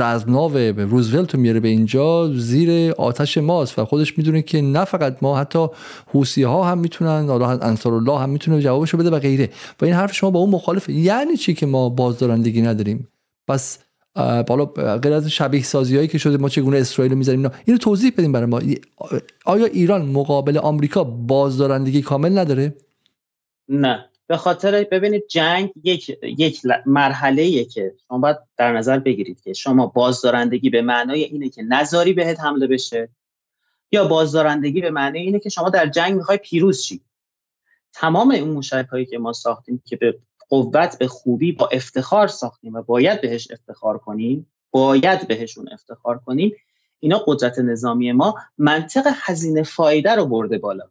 رزمناو 0.00 0.56
روزولت 0.76 1.34
میاره 1.34 1.60
به 1.60 1.68
اینجا 1.68 2.32
زیر 2.34 2.92
آتش 2.92 3.38
ماست 3.38 3.78
و 3.78 3.84
خودش 3.84 4.18
می‌دونه 4.18 4.42
که 4.42 4.62
نه 4.62 4.84
فقط 4.84 5.16
ما 5.22 5.38
حتی 5.38 5.66
حوسی 6.06 6.42
ها 6.42 6.64
هم 6.64 6.78
می‌تونن 6.78 7.30
انصار 7.62 7.94
الله 7.94 8.18
هم 8.18 8.30
می‌تونه 8.30 8.60
جوابشو 8.60 8.98
بده 8.98 9.10
و 9.10 9.18
غیره. 9.18 9.50
و 9.80 9.84
این 9.84 9.94
حرف 9.94 10.14
شما 10.14 10.30
با 10.30 10.40
اون 10.40 10.50
مخالفه. 10.50 10.92
یعنی 10.92 11.36
چی 11.36 11.54
که 11.54 11.66
ما 11.66 11.88
بازدارندگی 11.88 12.62
نداریم؟ 12.62 13.08
پس 13.48 13.78
بالا 14.14 14.64
غیر 15.02 15.12
از 15.12 15.28
شبیه 15.28 15.62
سازی 15.62 15.96
هایی 15.96 16.08
که 16.08 16.18
شده 16.18 16.36
ما 16.36 16.48
چگونه 16.48 16.78
اسرائیل 16.78 17.12
رو 17.12 17.18
می‌ذاریم 17.18 17.50
اینو 17.64 17.78
توضیح 17.78 18.12
بدیم 18.18 18.32
برای 18.32 18.46
ما. 18.46 18.60
آیا 19.44 19.64
ایران 19.64 20.06
مقابل 20.06 20.58
آمریکا 20.58 21.04
بازدارندگی 21.04 22.02
کامل 22.02 22.38
نداره؟ 22.38 22.74
نه. 23.68 24.04
به 24.26 24.36
خاطر 24.36 24.86
ببینید 24.92 25.24
جنگ 25.28 25.70
یک 25.84 26.18
یک 26.22 26.62
مرحله 26.86 27.64
که 27.64 27.94
شما 28.08 28.18
باید 28.18 28.36
در 28.56 28.72
نظر 28.72 28.98
بگیرید 28.98 29.40
که 29.40 29.52
شما 29.52 29.86
بازدارندگی 29.86 30.70
به 30.70 30.82
معنای 30.82 31.24
اینه 31.24 31.48
که 31.48 31.62
نظاری 31.62 32.12
بهت 32.12 32.40
حمله 32.40 32.66
بشه 32.66 33.08
یا 33.92 34.08
بازدارندگی 34.08 34.80
به 34.80 34.90
معنای 34.90 35.22
اینه 35.22 35.38
که 35.38 35.48
شما 35.48 35.70
در 35.70 35.86
جنگ 35.86 36.14
می‌خوای 36.14 36.38
پیروز 36.38 36.80
شی. 36.80 37.00
تمام 37.92 38.30
اون 38.30 38.48
موشک 38.48 38.86
هایی 38.92 39.06
که 39.06 39.18
ما 39.18 39.32
ساختیم 39.32 39.82
که 39.86 39.96
به 39.96 40.18
قوت 40.48 40.98
به 40.98 41.08
خوبی 41.08 41.52
با 41.52 41.68
افتخار 41.72 42.28
ساختیم 42.28 42.74
و 42.74 42.82
باید 42.82 43.20
بهش 43.20 43.48
افتخار 43.50 43.98
کنیم 43.98 44.52
باید 44.70 45.28
بهشون 45.28 45.68
افتخار 45.72 46.18
کنیم 46.18 46.52
اینا 47.00 47.18
قدرت 47.26 47.58
نظامی 47.58 48.12
ما 48.12 48.34
منطق 48.58 49.12
هزینه 49.14 49.62
فایده 49.62 50.14
رو 50.14 50.26
برده 50.26 50.58
بالا. 50.58 50.84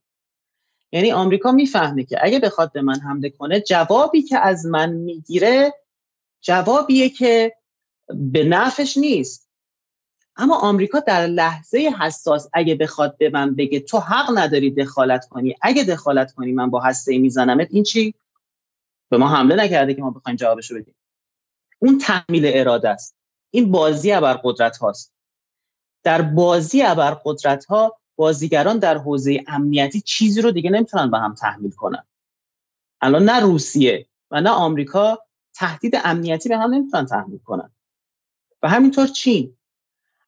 یعنی 0.92 1.12
آمریکا 1.12 1.52
می‌فهمه 1.52 2.04
که 2.04 2.18
اگه 2.22 2.40
بخواد 2.40 2.72
به 2.72 2.82
من 2.82 3.00
حمله 3.00 3.30
کنه 3.30 3.60
جوابی 3.60 4.22
که 4.22 4.38
از 4.40 4.66
من 4.66 4.94
می‌گیره 4.94 5.74
جوابیه 6.42 7.10
که 7.10 7.54
به 8.08 8.44
نفش 8.44 8.98
نیست. 8.98 9.48
اما 10.36 10.58
آمریکا 10.58 11.00
در 11.00 11.28
لحظه 11.28 11.78
حساس 12.00 12.50
اگه 12.54 12.76
بخواد 12.76 13.18
به 13.18 13.30
من 13.30 13.56
بگه 13.56 13.80
تو 13.80 14.00
حق 14.00 14.38
نداری 14.38 14.72
دخالت 14.72 15.26
کنی 15.26 15.56
اگه 15.62 15.84
دخالت 15.84 16.32
کنی 16.34 16.52
من 16.52 16.70
با 16.70 16.80
هسته 16.80 17.18
میزنمت 17.18 17.68
این 17.72 17.84
چی؟ 17.84 18.14
به 19.10 19.18
ما 19.18 19.28
حمله 19.30 19.56
نکرده 19.56 19.94
که 19.94 20.02
ما 20.02 20.12
بخوایم 20.12 20.36
جوابشو 20.36 20.76
بدیم. 20.76 20.96
اون 21.80 21.98
تحمیل 21.98 22.44
اراده 22.46 22.90
است. 22.90 23.16
این 23.52 23.72
بازی 23.72 24.12
قدرت 24.44 24.78
هاست. 24.78 25.14
در 26.04 26.22
بازی 26.22 26.84
قدرت 27.24 27.66
ها 27.66 27.98
بازیگران 28.16 28.80
در 28.80 28.98
حوزه 28.98 29.44
امنیتی 29.48 30.02
چیزی 30.02 30.42
رو 30.42 30.52
دیگه 30.52 30.70
نمی‌تونن 30.70 31.12
به 31.12 31.18
هم 31.18 31.34
تحمیل 31.34 31.72
کنن. 31.72 32.04
الان 33.02 33.24
نه 33.24 33.40
روسیه 33.40 34.08
و 34.32 34.42
نه 34.42 34.50
آمریکا 34.50 35.20
تهدید 35.54 35.98
امنیتی 36.04 36.50
به 36.50 36.58
هم 36.58 36.74
نمی‌تونن 36.74 37.06
تحمیل 37.06 37.40
کنن. 37.40 37.72
و 38.64 38.70
همینطور 38.70 39.08
چین. 39.08 39.58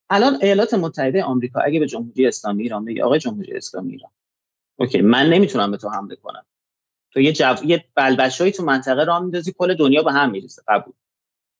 الان 0.09 0.39
ایالات 0.41 0.73
متحده 0.73 1.23
آمریکا 1.23 1.59
اگه 1.59 1.79
به 1.79 1.87
جمهوری 1.87 2.27
اسلامی 2.27 2.63
ایران 2.63 2.85
بگه 2.85 3.03
آقای 3.03 3.19
جمهوری 3.19 3.57
اسلامی 3.57 3.91
ایران. 3.91 4.11
اوکی 4.75 5.01
من 5.01 5.29
نمی‌تونم 5.29 5.71
به 5.71 5.77
تو 5.77 5.89
حمله 5.89 6.15
کنم. 6.15 6.45
تو 7.11 7.19
یه 7.19 7.33
جو... 7.33 7.55
یه 7.65 7.85
بلبشایی 7.95 8.51
تو 8.51 8.63
منطقه 8.63 9.03
راه 9.03 9.19
میندازی 9.19 9.53
کل 9.57 9.73
دنیا 9.73 10.03
به 10.03 10.11
هم 10.11 10.31
میریزه 10.31 10.61
قبول. 10.67 10.93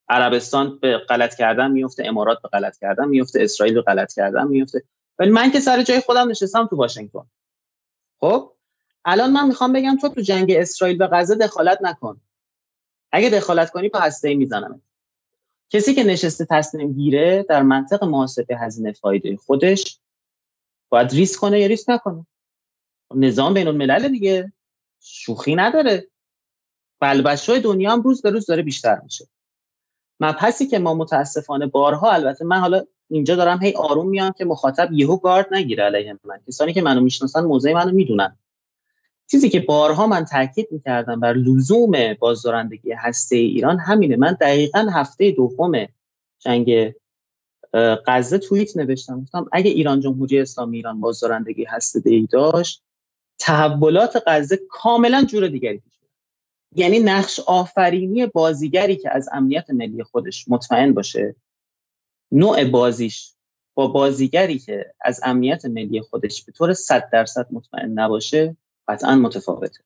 عربستان 0.09 0.79
به 0.79 0.97
غلط 0.97 1.35
کردن 1.35 1.71
میفته 1.71 2.07
امارات 2.07 2.41
به 2.41 2.49
غلط 2.49 2.77
کردن 2.77 3.07
میفته 3.07 3.41
اسرائیل 3.41 3.75
به 3.75 3.81
غلط 3.81 4.13
کردن 4.13 4.47
میفته 4.47 4.83
ولی 5.19 5.29
من 5.31 5.51
که 5.51 5.59
سر 5.59 5.83
جای 5.83 5.99
خودم 5.99 6.29
نشستم 6.29 6.67
تو 6.67 6.75
واشنگتن. 6.75 7.25
خب؟ 8.19 8.53
الان 9.05 9.31
من 9.31 9.47
می‌خوام 9.47 9.73
بگم 9.73 9.97
تو 10.01 10.09
تو 10.09 10.21
جنگ 10.21 10.51
اسرائیل 10.51 11.01
و 11.01 11.07
غزه 11.11 11.35
دخالت 11.35 11.79
نکن. 11.81 12.21
اگه 13.11 13.29
دخالت 13.29 13.71
کنی 13.71 13.89
با 13.89 13.99
هسته 13.99 14.35
می‌زنم. 14.35 14.81
کسی 15.69 15.95
که 15.95 16.03
نشسته 16.03 16.47
تصمیم 16.49 16.93
گیره 16.93 17.45
در 17.49 17.61
منطق 17.63 18.03
محاسبه 18.03 18.57
هزینه 18.57 18.91
فایده 18.91 19.37
خودش 19.37 19.99
باید 20.89 21.11
ریسک 21.11 21.39
کنه 21.39 21.59
یا 21.59 21.67
ریسک 21.67 21.89
نکنه؟ 21.89 22.27
نظام 23.15 23.53
بین 23.53 23.67
الملل 23.67 24.07
دیگه. 24.07 24.53
شوخی 24.99 25.55
نداره. 25.55 26.07
بلبشای 26.99 27.59
دنیا 27.59 27.91
هم 27.91 28.01
روز 28.01 28.21
به 28.21 28.29
روز 28.29 28.45
داره 28.45 28.61
بیشتر 28.61 28.99
میشه. 29.03 29.27
مبحثی 30.19 30.67
که 30.67 30.79
ما 30.79 30.93
متاسفانه 30.93 31.65
بارها 31.65 32.11
البته 32.11 32.45
من 32.45 32.59
حالا 32.59 32.85
اینجا 33.09 33.35
دارم 33.35 33.63
هی 33.63 33.73
آروم 33.73 34.09
میام 34.09 34.31
که 34.31 34.45
مخاطب 34.45 34.93
یهو 34.93 35.17
گارد 35.17 35.53
نگیره 35.53 35.83
علیه 35.83 36.19
من. 36.23 36.39
کسانی 36.47 36.73
که 36.73 36.81
منو 36.81 37.01
می‌شناسن 37.01 37.41
موضع 37.41 37.73
منو 37.73 37.91
می‌دونن. 37.91 38.37
چیزی 39.31 39.49
که 39.49 39.59
بارها 39.59 40.07
من 40.07 40.25
تاکید 40.25 40.67
می‌کردم 40.71 41.19
بر 41.19 41.33
لزوم 41.33 42.13
بازدارندگی 42.13 42.91
هسته 42.91 43.35
ایران 43.35 43.79
همینه. 43.79 44.15
من 44.15 44.37
دقیقا 44.41 44.87
هفته 44.93 45.31
دوم 45.31 45.85
جنگ 46.39 46.93
غزه 48.05 48.37
توییت 48.37 48.77
نوشتم. 48.77 49.21
گفتم 49.21 49.45
اگه 49.51 49.71
ایران 49.71 49.99
جمهوری 49.99 50.39
اسلامی 50.39 50.77
ایران 50.77 51.01
بازدارندگی 51.01 51.63
هسته 51.63 52.01
ای 52.05 52.27
داشت 52.31 52.83
تحولات 53.39 54.23
غزه 54.27 54.59
کاملا 54.69 55.23
جور 55.23 55.47
دیگری 55.47 55.77
پیش 55.77 55.93
یعنی 56.75 56.99
نقش 56.99 57.39
آفرینی 57.39 58.25
بازیگری 58.25 58.95
که 58.95 59.15
از 59.15 59.29
امنیت 59.31 59.69
ملی 59.69 60.03
خودش 60.03 60.45
مطمئن 60.47 60.93
باشه 60.93 61.35
نوع 62.31 62.65
بازیش 62.65 63.33
با 63.73 63.87
بازیگری 63.87 64.59
که 64.59 64.93
از 65.01 65.21
امنیت 65.23 65.65
ملی 65.65 66.01
خودش 66.01 66.43
به 66.43 66.51
طور 66.51 66.73
100 66.73 67.09
درصد 67.09 67.47
مطمئن 67.51 67.89
نباشه 67.89 68.57
قطعا 68.87 69.15
متفاوته. 69.15 69.83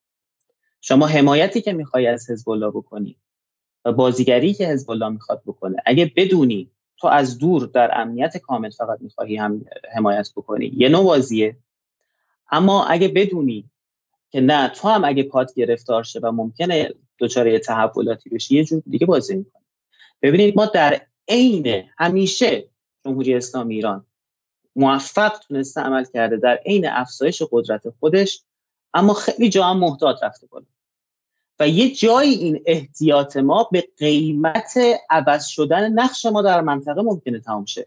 شما 0.80 1.06
حمایتی 1.06 1.60
که 1.60 1.72
می‌خوای 1.72 2.06
از 2.06 2.30
حزب 2.30 2.50
الله 2.50 2.70
بکنی 2.70 3.16
و 3.84 3.92
بازیگری 3.92 4.54
که 4.54 4.66
حزب 4.66 4.90
الله 4.90 5.08
می‌خواد 5.08 5.42
بکنه 5.46 5.76
اگه 5.86 6.12
بدونی 6.16 6.70
تو 6.98 7.08
از 7.08 7.38
دور 7.38 7.66
در 7.66 8.00
امنیت 8.00 8.36
کامل 8.36 8.70
فقط 8.70 8.98
می‌خواهی 9.00 9.36
هم 9.36 9.64
حمایت 9.94 10.28
بکنی 10.36 10.72
یه 10.76 10.88
نوع 10.88 11.04
بازیه. 11.04 11.56
اما 12.54 12.84
اگه 12.84 13.08
بدونی 13.08 13.70
که 14.30 14.40
نه 14.40 14.68
تو 14.68 14.88
هم 14.88 15.04
اگه 15.04 15.22
پات 15.22 15.54
گرفتار 15.54 16.02
شه 16.02 16.20
و 16.20 16.32
ممکنه 16.32 16.94
دچار 17.18 17.58
تحولاتی 17.58 18.30
بشی 18.30 18.56
یه 18.56 18.64
جور 18.64 18.82
دیگه 18.90 19.06
بازی 19.06 19.34
می‌کنی. 19.36 19.64
ببینید 20.22 20.56
ما 20.56 20.66
در 20.66 21.00
عین 21.28 21.84
همیشه 21.98 22.68
جمهوری 23.04 23.34
اسلامی 23.34 23.74
ایران 23.74 24.06
موفق 24.76 25.38
تونسته 25.38 25.80
عمل 25.80 26.04
کرده 26.04 26.36
در 26.36 26.60
عین 26.66 26.88
افزایش 26.88 27.42
قدرت 27.50 27.82
خودش 28.00 28.42
اما 28.94 29.14
خیلی 29.14 29.48
جا 29.48 29.64
هم 29.64 29.78
محتاط 29.78 30.22
رفته 30.22 30.46
بالا. 30.46 30.66
و 31.60 31.68
یه 31.68 31.94
جایی 31.94 32.34
این 32.34 32.62
احتیاط 32.66 33.36
ما 33.36 33.68
به 33.72 33.88
قیمت 33.98 34.78
عوض 35.10 35.46
شدن 35.46 35.92
نقش 35.92 36.26
ما 36.26 36.42
در 36.42 36.60
منطقه 36.60 37.02
ممکنه 37.02 37.40
تمام 37.40 37.64
شه. 37.64 37.86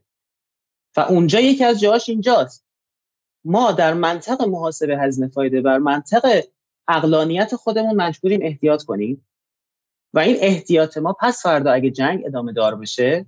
و 0.97 0.99
اونجا 0.99 1.39
یکی 1.39 1.63
از 1.63 1.79
جاهاش 1.79 2.09
اینجاست. 2.09 2.66
ما 3.47 3.71
در 3.71 3.93
منطق 3.93 4.41
محاسبه 4.41 4.97
هزینه 4.97 5.27
فایده 5.27 5.61
بر 5.61 5.77
منطق 5.77 6.43
اقلانیت 6.87 7.55
خودمون 7.55 7.95
مجبوریم 7.95 8.39
احتیاط 8.43 8.83
کنیم. 8.83 9.27
و 10.13 10.19
این 10.19 10.37
احتیاط 10.39 10.97
ما 10.97 11.15
پس 11.19 11.43
فردا 11.43 11.71
اگه 11.71 11.91
جنگ 11.91 12.25
ادامه 12.25 12.53
دار 12.53 12.75
بشه 12.75 13.25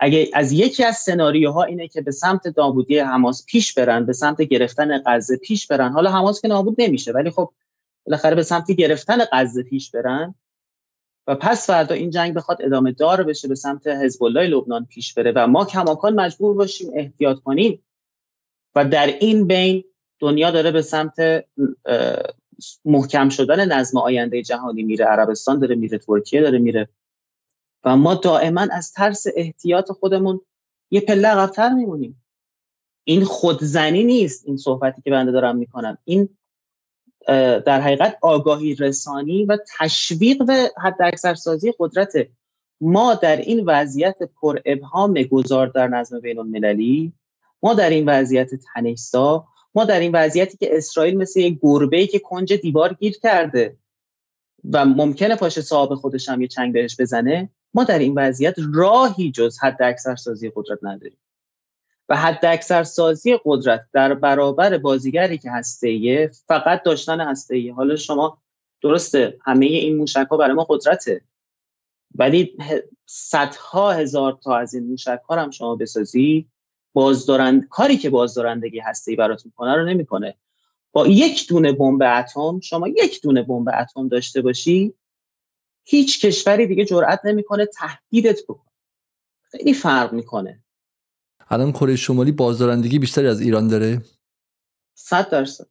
اگه 0.00 0.30
از 0.34 0.52
یکی 0.52 0.84
از 0.84 0.96
سناریوها 0.96 1.62
اینه 1.64 1.88
که 1.88 2.00
به 2.00 2.10
سمت 2.10 2.58
نابودی 2.58 2.98
حماس 2.98 3.46
پیش 3.46 3.74
برن 3.74 4.06
به 4.06 4.12
سمت 4.12 4.42
گرفتن 4.42 5.02
غزه 5.06 5.36
پیش 5.36 5.66
برن. 5.66 5.92
حالا 5.92 6.10
حماس 6.10 6.40
که 6.40 6.48
نابود 6.48 6.74
نمیشه 6.78 7.12
ولی 7.12 7.30
خب 7.30 7.52
بالاخره 8.06 8.34
به 8.34 8.42
سمت 8.42 8.70
گرفتن 8.70 9.18
غزه 9.32 9.62
پیش 9.62 9.90
برن. 9.90 10.34
و 11.26 11.34
پس 11.34 11.66
فردا 11.66 11.94
این 11.94 12.10
جنگ 12.10 12.34
بخواد 12.34 12.62
ادامه 12.62 12.92
دار 12.92 13.22
بشه 13.22 13.48
به 13.48 13.54
سمت 13.54 13.86
حزب 13.86 14.24
الله 14.24 14.46
لبنان 14.46 14.84
پیش 14.84 15.14
بره. 15.14 15.32
و 15.36 15.46
ما 15.46 15.64
کماکان 15.64 16.14
مجبور 16.14 16.54
باشیم 16.54 16.90
احتیاط 16.94 17.38
کنیم. 17.38 17.84
و 18.74 18.84
در 18.84 19.06
این 19.06 19.46
بین 19.46 19.84
دنیا 20.18 20.50
داره 20.50 20.70
به 20.70 20.82
سمت 20.82 21.44
محکم 22.84 23.28
شدن 23.28 23.72
نظم 23.72 23.98
آینده 23.98 24.42
جهانی 24.42 24.82
میره. 24.82 25.04
عربستان 25.04 25.58
داره 25.58 25.74
میره 25.74 25.98
ترکیه 25.98 26.40
داره 26.40 26.58
میره. 26.58 26.88
و 27.84 27.96
ما 27.96 28.14
دائما 28.14 28.68
از 28.72 28.92
ترس 28.92 29.24
احتیاط 29.36 29.92
خودمون 29.92 30.40
یه 30.90 31.00
پله 31.00 31.28
عقبتر 31.28 31.68
میمونیم. 31.68 32.24
این 33.04 33.24
خودزنی 33.24 34.04
نیست 34.04 34.46
این 34.46 34.56
صحبتی 34.56 35.02
که 35.02 35.10
بنده 35.10 35.32
دارم 35.32 35.56
می‌کنم. 35.56 35.98
این 36.04 36.28
در 37.66 37.80
حقیقت 37.80 38.18
آگاهی 38.22 38.74
رسانی 38.74 39.44
و 39.44 39.58
تشویق 39.78 40.46
به 40.46 40.70
حد 40.82 40.96
اکثر 41.00 41.34
سازی 41.34 41.74
قدرت 41.78 42.12
ما 42.80 43.14
در 43.14 43.36
این 43.36 43.64
وضعیت 43.66 44.18
پر 44.22 44.58
ابهام 44.64 45.22
گذار 45.22 45.66
در 45.66 45.88
نظم 45.88 46.20
بین 46.20 46.38
المللی 46.38 47.12
ما 47.64 47.74
در 47.74 47.90
این 47.90 48.08
وضعیت 48.08 48.50
تنشسا 48.54 49.46
ما 49.74 49.84
در 49.84 50.00
این 50.00 50.12
وضعیتی 50.14 50.56
که 50.56 50.76
اسرائیل 50.76 51.16
مثل 51.16 51.40
یک 51.40 51.58
گربه 51.62 52.06
که 52.06 52.18
کنج 52.18 52.52
دیوار 52.52 52.94
گیر 52.94 53.18
کرده 53.18 53.76
و 54.72 54.84
ممکنه 54.84 55.36
پاش 55.36 55.60
صاحب 55.60 55.94
خودش 55.94 56.28
هم 56.28 56.42
یه 56.42 56.48
چنگ 56.48 56.72
بهش 56.72 57.00
بزنه 57.00 57.50
ما 57.74 57.84
در 57.84 57.98
این 57.98 58.14
وضعیت 58.14 58.54
راهی 58.74 59.30
جز 59.30 59.58
حد 59.62 59.82
اکثر 59.82 60.16
سازی 60.16 60.52
قدرت 60.56 60.78
نداریم. 60.82 61.18
و 62.08 62.16
حد 62.16 62.44
اکثر 62.44 62.82
سازی 62.82 63.38
قدرت 63.44 63.86
در 63.92 64.14
برابر 64.14 64.78
بازیگری 64.78 65.38
که 65.38 65.50
هسته 65.50 66.30
فقط 66.48 66.82
داشتن 66.82 67.20
هسته 67.20 67.72
حالا 67.72 67.96
شما 67.96 68.38
درسته 68.82 69.38
همه 69.42 69.66
این 69.66 69.96
موشک 69.96 70.26
ها 70.30 70.36
برای 70.36 70.54
ما 70.54 70.66
قدرته. 70.68 71.20
ولی 72.14 72.56
صدها 73.06 73.92
هزار 73.92 74.38
تا 74.42 74.56
از 74.56 74.74
این 74.74 74.86
موشک 74.86 75.20
ها 75.28 75.36
هم 75.36 75.50
شما 75.50 75.76
بسازی 75.76 76.48
بازدارند 76.94 77.68
کاری 77.68 77.96
که 77.96 78.10
بازدارندگی 78.10 78.78
هسته 78.78 79.10
ای 79.10 79.16
براتون 79.16 79.52
کنه 79.56 79.74
رو 79.74 79.84
نمی‌کنه. 79.84 80.34
با 80.92 81.06
یک 81.06 81.48
دونه 81.48 81.72
بمب 81.72 82.02
اتم 82.02 82.60
شما 82.60 82.88
یک 82.88 83.22
دونه 83.22 83.42
بمب 83.42 83.68
اتم 83.80 84.08
داشته 84.08 84.42
باشی 84.42 84.94
هیچ 85.84 86.26
کشوری 86.26 86.66
دیگه 86.66 86.84
جرئت 86.84 87.20
نمی‌کنه 87.24 87.66
تهدیدت 87.66 88.40
بکنه. 88.48 88.72
خیلی 89.42 89.74
فرق 89.74 90.12
می‌کنه. 90.12 90.60
الان 91.50 91.72
کره 91.72 91.96
شمالی 91.96 92.32
بازدارندگی 92.32 92.98
بیشتری 92.98 93.26
از 93.26 93.40
ایران 93.40 93.68
داره؟ 93.68 94.02
100 94.94 95.30
درصد. 95.30 95.66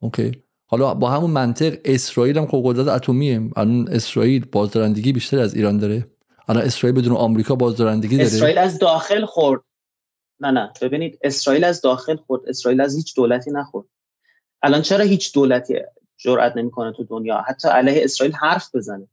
اوکی. 0.00 0.42
حالا 0.66 0.94
با 0.94 1.10
همون 1.10 1.30
منطق 1.30 1.78
اسرائیل 1.84 2.38
هم 2.38 2.46
خب 2.46 2.62
قدرت 2.64 2.88
اتمیه. 2.88 3.50
الان 3.56 3.88
اسرائیل 3.88 4.46
بازدارندگی 4.52 5.12
بیشتری 5.12 5.40
از 5.40 5.54
ایران 5.54 5.78
داره. 5.78 6.06
الان 6.48 6.62
اسرائیل 6.62 7.00
بدون 7.00 7.16
آمریکا 7.16 7.54
بازدارندگی 7.54 8.16
داره. 8.16 8.26
اسرائیل 8.26 8.58
از 8.58 8.78
داخل 8.78 9.24
خورد. 9.24 9.60
نه 10.40 10.50
نه. 10.50 10.72
ببینید 10.82 11.18
اسرائیل 11.22 11.64
از 11.64 11.80
داخل 11.80 12.16
خورد. 12.16 12.48
اسرائیل 12.48 12.80
از 12.80 12.96
هیچ 12.96 13.16
دولتی 13.16 13.50
نخورد. 13.50 13.86
الان 14.62 14.82
چرا 14.82 15.04
هیچ 15.04 15.34
دولتی 15.34 15.74
جرئت 16.16 16.56
نمی‌کنه 16.56 16.92
تو 16.92 17.04
دنیا؟ 17.04 17.44
حتی 17.48 17.68
علیه 17.68 18.04
اسرائیل 18.04 18.34
حرف 18.34 18.74
بزنه. 18.74 19.08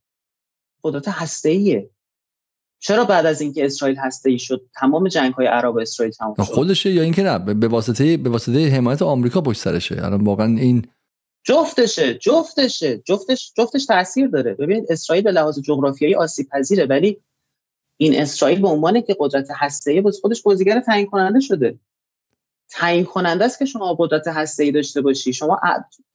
قدرت 0.84 1.07
هسته 1.07 1.89
چرا 2.80 3.06
بعد 3.06 3.26
از 3.26 3.41
اینکه 3.41 3.65
اسرائیل 3.65 3.97
هسته 3.97 4.30
ای 4.30 4.39
شد 4.39 4.69
تمام 4.76 5.07
جنگ 5.07 5.34
های 5.34 5.47
عرب 5.47 5.77
اسرائیل 5.77 6.14
تمام 6.14 6.35
شد؟ 6.35 6.43
خودشه 6.43 6.91
یا 6.91 7.02
اینکه 7.02 7.23
نه 7.23 7.39
به 7.53 7.68
واسطه 7.68 8.18
به 8.18 8.30
واسطه 8.30 8.69
حمایت 8.69 9.02
آمریکا 9.02 9.41
پشت 9.41 9.61
سرشه. 9.61 10.06
الان 10.06 10.23
واقعا 10.23 10.57
این 10.57 10.88
جفتشه 11.43 12.14
جفتشه 12.14 12.97
جفتش 12.97 13.53
جفتش 13.57 13.85
تاثیر 13.85 14.27
داره. 14.27 14.53
ببینید 14.53 14.85
اسرائیل 14.89 15.23
به 15.23 15.31
لحاظ 15.31 15.60
جغرافیایی 15.60 16.15
آسیب 16.15 16.47
پذیره 16.52 16.85
ولی 16.85 17.22
این 17.97 18.22
اسرائیل 18.22 18.61
به 18.61 18.67
عنوان 18.67 19.01
که 19.01 19.15
قدرت 19.19 19.47
هسته‌ای 19.55 20.01
باز 20.01 20.19
خودش 20.22 20.41
بازیگر 20.41 20.80
تعیین 20.80 21.05
کننده 21.05 21.39
شده. 21.39 21.80
تعیین 22.69 23.05
کننده 23.05 23.45
است 23.45 23.59
که 23.59 23.65
شما 23.65 23.95
قدرت 23.99 24.27
هسته‌ای 24.27 24.72
داشته 24.72 25.01
باشی. 25.01 25.34
شما 25.34 25.59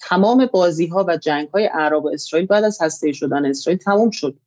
تمام 0.00 0.46
بازی 0.52 0.86
ها 0.86 1.04
و 1.08 1.16
جنگ 1.16 1.48
های 1.48 1.66
عرب 1.66 2.04
و 2.04 2.08
اسرائیل 2.08 2.46
بعد 2.46 2.64
از 2.64 2.78
هسته‌ای 2.82 3.14
شدن 3.14 3.46
اسرائیل 3.46 3.78
تموم 3.78 4.10
شد. 4.10 4.38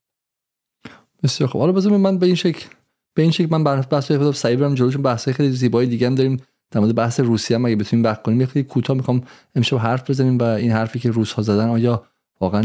بسیار 1.23 1.49
خوب. 1.49 1.61
حالا 1.61 1.73
بذار 1.73 1.97
من 1.97 2.19
به 2.19 2.26
این 2.26 2.35
شکل 2.35 2.65
به 3.14 3.22
این 3.22 3.31
شکل 3.31 3.47
من 3.51 3.64
بحث 3.64 4.11
سعی 4.34 4.55
برم 4.55 4.76
جلوشون 4.76 5.01
بحث 5.01 5.30
خیلی 5.30 5.51
زیبایی 5.51 5.89
دیگه 5.89 6.07
هم 6.07 6.15
داریم 6.15 6.43
در 6.72 6.80
مورد 6.80 6.95
بحث 6.95 7.19
روسیه 7.19 7.57
هم. 7.57 7.65
اگه 7.65 7.76
بتونیم 7.76 8.03
بحث 8.03 8.18
کنیم 8.18 8.45
خیلی 8.45 8.65
کوتاه 8.65 8.97
می‌خوام 8.97 9.23
امشب 9.55 9.77
حرف 9.77 10.10
بزنیم 10.10 10.38
و 10.38 10.43
این 10.43 10.72
حرفی 10.72 10.99
که 10.99 11.11
روس 11.11 11.34
ها 11.34 11.41
زدن 11.41 11.69
آیا 11.69 12.03
واقعا 12.41 12.61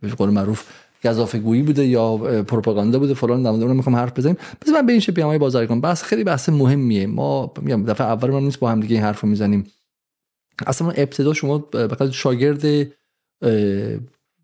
به 0.00 0.08
قول 0.18 0.30
معروف 0.30 0.72
گزافه 1.06 1.38
گویی 1.38 1.62
بوده 1.62 1.86
یا 1.86 2.16
پروپاگاندا 2.42 2.98
بوده 2.98 3.14
فلان 3.14 3.42
در 3.42 3.50
مورد 3.50 3.70
می‌خوام 3.70 3.96
حرف 3.96 4.18
بزنیم. 4.18 4.36
بس 4.62 4.68
من 4.68 4.86
به 4.86 4.92
این 4.92 5.00
شکل 5.00 5.22
های 5.22 5.38
بازرگان 5.38 5.80
بس 5.80 6.02
خیلی 6.02 6.24
بحث 6.24 6.48
مهمیه. 6.48 7.06
ما 7.06 7.52
میگم 7.62 7.84
دفعه 7.84 8.06
اول 8.06 8.30
ما 8.30 8.40
نیست 8.40 8.58
با 8.58 8.70
هم 8.70 8.80
دیگه 8.80 8.94
این 8.94 9.04
حرفو 9.04 9.26
می‌زنیم. 9.26 9.66
اصلا 10.66 10.90
ابتدا 10.90 11.32
شما 11.32 11.58
به 11.58 12.10
شاگرد 12.12 12.88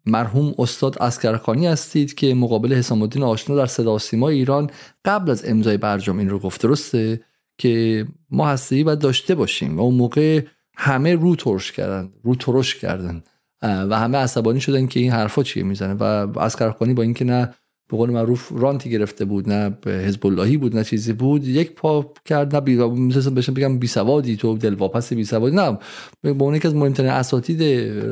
مرحوم 0.07 0.55
استاد 0.59 1.03
اسکرخانی 1.03 1.67
هستید 1.67 2.15
که 2.15 2.35
مقابل 2.35 2.73
حسام 2.73 3.03
الدین 3.03 3.23
آشنا 3.23 3.57
در 3.57 3.67
صدا 3.67 3.99
سیما 3.99 4.29
ایران 4.29 4.71
قبل 5.05 5.31
از 5.31 5.45
امضای 5.49 5.77
برجام 5.77 6.19
این 6.19 6.31
رو 6.31 6.39
گفت. 6.39 6.63
درسته؟ 6.63 7.21
که 7.59 8.07
ما 8.31 8.49
هستی 8.49 8.85
باید 8.85 8.99
داشته 8.99 9.35
باشیم 9.35 9.79
و 9.79 9.83
اون 9.83 9.95
موقع 9.95 10.43
همه 10.77 11.15
رو 11.15 11.37
ترش 11.37 11.73
کردن 11.73 12.13
رو 12.23 12.35
ترش 12.35 12.75
کردن. 12.75 13.23
و 13.63 13.99
همه 13.99 14.19
عصبانی 14.19 14.61
شدن 14.61 14.87
که 14.87 15.01
این 15.01 15.11
حرفا 15.11 15.43
چیه 15.43 15.63
می‌زنه 15.63 15.95
و 15.95 16.39
اسکرخانی 16.39 16.95
با 16.95 17.03
اینکه 17.03 17.25
نه 17.25 17.55
به 17.89 17.97
قول 17.97 18.11
معروف 18.11 18.53
رانتی 18.55 18.91
گرفته 18.91 19.25
بود 19.25 19.49
نه 19.49 19.77
حزب 19.87 20.27
اللهی 20.27 20.57
بود 20.57 20.77
نه 20.77 20.85
چیزی 20.85 21.13
بود 21.13 21.49
یک 21.49 21.73
پا 21.73 22.13
کرد 22.25 22.55
نه 22.55 22.61
بی 22.61 22.77
مثلا 22.77 23.35
بشم 23.35 23.55
بگم 23.55 23.79
بی 23.79 23.87
سوادی 23.87 24.37
تو 24.37 24.59
دلواپس 24.59 25.13
بی 25.13 25.25
سوادی 25.25 25.57
نه. 25.57 25.79
به 26.23 26.31
عنوان 26.31 26.61
از 26.65 26.75
مهمترین 26.75 27.11
اساتید 27.11 27.63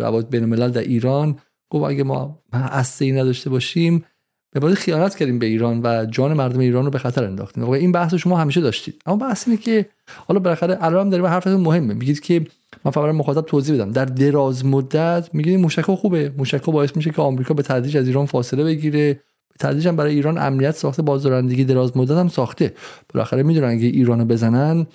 روابط 0.03 0.27
بین 0.27 0.43
الملل 0.43 0.69
در 0.69 0.81
ایران 0.81 1.39
گفت 1.71 1.91
اگه 1.91 2.03
ما 2.03 2.43
اصلی 2.53 3.13
نداشته 3.13 3.51
باشیم 3.51 4.05
به 4.53 4.61
باید 4.61 4.75
خیانت 4.75 5.15
کردیم 5.15 5.39
به 5.39 5.47
ایران 5.47 5.81
و 5.83 6.07
جان 6.07 6.33
مردم 6.33 6.59
ایران 6.59 6.85
رو 6.85 6.91
به 6.91 6.99
خطر 6.99 7.25
انداختیم. 7.25 7.65
واقعا 7.65 7.79
این 7.79 7.93
بحث 7.93 8.15
شما 8.15 8.39
همیشه 8.39 8.61
داشتید. 8.61 9.03
اما 9.07 9.17
بحث 9.17 9.49
اینه 9.49 9.61
که 9.61 9.87
حالا 10.27 10.41
بالاخره 10.41 10.79
الان 10.81 11.11
داریم 11.11 11.27
حرفتون 11.27 11.61
مهمه. 11.61 11.95
میگید 11.95 12.21
که 12.21 12.47
من 12.85 12.91
فقط 12.91 13.15
مخاطب 13.15 13.41
توضیح 13.41 13.75
بدم. 13.75 13.91
در 13.91 14.05
دراز 14.05 14.65
مدت 14.65 15.29
میگید 15.33 15.61
موشک 15.61 15.81
خوبه. 15.83 16.33
موشک 16.39 16.65
باعث 16.65 16.97
میشه 16.97 17.11
که 17.11 17.23
آمریکا 17.23 17.55
به 17.55 17.63
تدریج 17.63 17.97
از 17.97 18.07
ایران 18.07 18.27
فاصله 18.27 18.65
بگیره. 18.65 19.21
تدریج 19.61 19.89
هم 19.89 19.97
برای 19.97 20.15
ایران 20.15 20.39
امنیت 20.39 20.75
ساخته. 20.75 21.03
بازدارندگی 21.03 21.65
دراز 21.65 21.97
مدت 21.97 22.17
هم 22.17 22.29
ساخته. 22.29 22.75
بالاخره 23.15 23.43
می‌دونن 23.43 23.69
اگه 23.69 23.87
ایرانو 23.87 24.25
بزنن 24.25 24.87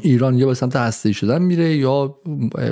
ایران 0.00 0.38
یا 0.38 0.46
به 0.46 0.54
سمت 0.54 0.76
هسته 0.76 1.12
شدن 1.12 1.42
میره 1.42 1.76
یا 1.76 2.14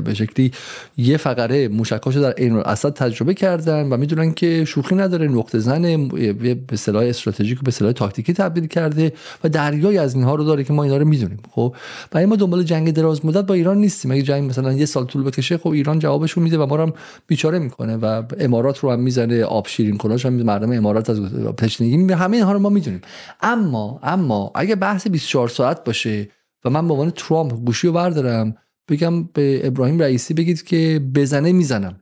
به 0.05 0.15
شکلی 0.15 0.53
یه 0.97 1.17
فقره 1.17 1.69
موشکاشو 1.69 2.21
در 2.21 2.33
عین 2.33 2.57
اسد 2.57 2.93
تجربه 2.93 3.35
کردن 3.35 3.89
و 3.89 3.97
می‌دونن 3.97 4.33
که 4.33 4.65
شوخی 4.65 4.95
نداره 4.95 5.29
نقطه 5.29 5.59
زن 5.59 6.09
به 6.67 6.77
سلاح 6.77 7.03
استراتژیک 7.03 7.59
و 7.59 7.63
به 7.65 7.71
سلاح 7.71 7.93
تاکتیکی 7.93 8.33
تبدیل 8.33 8.67
کرده 8.67 9.13
و 9.45 9.49
دریای 9.49 9.99
از 9.99 10.15
اینها 10.15 10.35
رو 10.35 10.45
داره 10.45 10.65
که 10.65 10.73
ما 10.73 10.83
اینا 10.83 10.97
رو 10.97 11.05
می‌دونیم 11.05 11.39
خب؟ 11.51 11.75
و 12.15 12.27
ما 12.27 12.37
دنبال 12.37 12.63
جنگ 12.63 12.93
دراز 12.93 13.25
مدت 13.25 13.47
با 13.47 13.55
ایران 13.55 13.79
نیستیم. 13.79 14.11
اگه 14.11 14.23
جنگ 14.23 14.51
مثلا 14.51 14.73
یه 14.73 14.87
سال 14.87 15.05
طول 15.05 15.23
بکشه 15.23 15.59
خب 15.59 15.69
ایران 15.69 15.99
جوابشو 15.99 16.41
میده 16.41 16.59
و 16.59 16.67
ما 16.67 16.77
رو 16.77 16.83
هم 16.83 16.93
بیچاره 17.27 17.59
می‌کنه 17.59 17.97
و 17.97 18.23
امارات 18.41 18.79
رو 18.79 18.91
هم 18.91 19.01
می‌زنه 19.01 19.45
آب 19.45 19.67
شیرین 19.69 19.97
کناش 19.97 20.27
هم 20.27 20.33
مردم 20.33 20.73
امارات 20.73 21.11
از 21.11 21.21
تشنگی 21.57 22.13
همه 22.13 22.37
اینها 22.37 22.53
رو 22.53 22.59
ما 22.59 22.69
می‌دونیم. 22.69 23.01
اما 23.43 24.01
اما 24.03 24.53
اگه 24.55 24.75
بحث 24.75 25.07
24 25.07 25.49
ساعت 25.49 25.85
باشه 25.85 26.29
و 26.67 26.71
من 26.71 26.89
به 26.89 26.95
عنوان 26.95 27.11
ترامپ 27.11 27.53
گوشی 27.53 27.87
رو 27.87 27.93
بردارم 27.93 28.57
بگم 28.89 29.25
به 29.25 29.67
ابراهیم 29.67 29.99
رئیسی 29.99 30.35
بگید 30.35 30.63
که 30.63 31.01
بزنه 31.15 31.53
می‌زنم. 31.53 32.01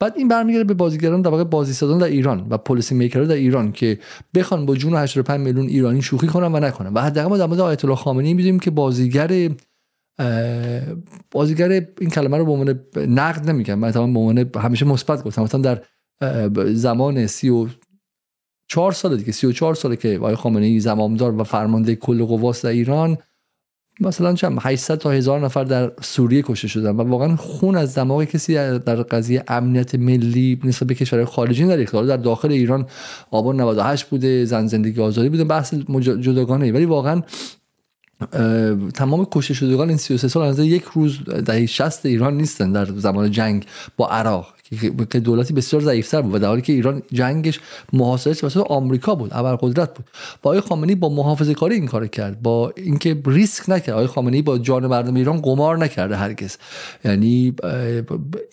بعد 0.00 0.14
این 0.16 0.28
برمیگرده 0.28 0.64
به 0.64 0.74
بازیگران 0.74 1.22
در 1.22 1.30
واقع 1.30 1.44
بازی 1.44 1.72
سازان 1.72 1.98
در 1.98 2.06
ایران 2.06 2.46
و 2.50 2.58
پلیسی 2.58 2.94
میکرها 2.94 3.26
در 3.26 3.34
ایران 3.34 3.72
که 3.72 3.98
بخوان 4.34 4.66
با 4.66 4.76
جون 4.76 4.94
85 4.94 5.40
میلیون 5.40 5.66
ایرانی 5.66 6.02
شوخی 6.02 6.26
کنن 6.26 6.54
و 6.54 6.60
نکنن. 6.60 6.92
و 6.94 7.00
حداقل 7.00 7.28
ما 7.28 7.36
در 7.36 7.46
مورد 7.46 7.60
آیت 7.60 7.84
الله 7.84 7.96
خامنه‌ای 7.96 8.34
می‌دونیم 8.34 8.58
که 8.58 8.70
بازیگر 8.70 9.50
بازیگر 11.30 11.68
این 12.00 12.10
کلمه 12.10 12.36
رو 12.36 12.44
به 12.44 12.52
عنوان 12.52 12.80
نقد 12.96 13.50
نمیگم 13.50 13.74
من 13.74 13.90
تمام 13.90 14.12
به 14.12 14.20
عنوان 14.20 14.50
همیشه 14.56 14.84
مثبت 14.84 15.24
گفتم. 15.24 15.42
مثلا 15.42 15.60
در 15.60 15.82
زمان 16.74 17.26
34 17.26 18.92
سال 18.92 19.16
دیگه 19.16 19.32
34 19.32 19.74
ساله 19.74 19.96
که 19.96 20.16
آقای 20.16 20.34
خامنه 20.34 20.66
ای 20.66 20.80
زمامدار 20.80 21.40
و 21.40 21.44
فرمانده 21.44 21.96
کل 21.96 22.24
قواست 22.24 22.64
در 22.64 22.70
ایران 22.70 23.18
مثلا 24.00 24.34
چند 24.34 24.58
800 24.60 24.98
تا 24.98 25.10
هزار 25.10 25.40
نفر 25.40 25.64
در 25.64 25.92
سوریه 26.00 26.42
کشته 26.42 26.68
شدن 26.68 26.90
و 26.90 27.02
واقعا 27.02 27.36
خون 27.36 27.76
از 27.76 27.94
دماغ 27.94 28.24
کسی 28.24 28.54
در 28.54 28.96
قضیه 28.96 29.44
امنیت 29.48 29.94
ملی 29.94 30.60
نسبت 30.64 30.88
به 30.88 30.94
کشورهای 30.94 31.26
خارجی 31.26 31.64
در 31.64 31.80
اختیار 31.80 32.04
در 32.04 32.16
داخل 32.16 32.52
ایران 32.52 32.86
آبان 33.30 33.60
98 33.60 34.04
بوده 34.04 34.44
زن 34.44 34.66
زندگی 34.66 35.00
آزادی 35.00 35.28
بوده 35.28 35.44
بحث 35.44 35.74
جداگانه 36.20 36.72
ولی 36.72 36.84
واقعا 36.84 37.22
تمام 38.94 39.26
کشته 39.32 39.54
شدگان 39.54 39.88
این 39.88 39.98
33 39.98 40.28
سال 40.28 40.48
از 40.48 40.58
یک 40.58 40.82
روز 40.82 41.24
دهه 41.24 41.66
60 41.66 42.06
ایران 42.06 42.36
نیستن 42.36 42.72
در 42.72 42.84
زمان 42.84 43.30
جنگ 43.30 43.66
با 43.96 44.08
عراق. 44.08 44.54
که 45.10 45.20
دولتی 45.20 45.52
بسیار 45.54 45.82
ضعیفتر 45.82 46.22
بود 46.22 46.34
و 46.34 46.38
در 46.38 46.48
حالی 46.48 46.62
که 46.62 46.72
ایران 46.72 47.02
جنگش 47.12 47.60
محاصره 47.92 48.34
توسط 48.34 48.60
آمریکا 48.60 49.14
بود 49.14 49.30
قدرت 49.32 49.94
بود. 49.94 50.06
با 50.42 50.50
آقای 50.50 50.60
خامنه‌ای 50.60 50.94
با 50.94 51.08
محافظه 51.08 51.54
کاری 51.54 51.74
این 51.74 51.86
کار 51.86 52.06
کرد 52.06 52.42
با 52.42 52.72
اینکه 52.76 53.22
ریسک 53.26 53.70
نکرد. 53.70 53.94
آقای 53.94 54.06
خامنه‌ای 54.06 54.42
با 54.42 54.58
جان 54.58 54.86
مردم 54.86 55.14
ایران 55.14 55.40
قمار 55.40 55.78
نکرده 55.78 56.16
هرگز. 56.16 56.56
یعنی 57.04 57.54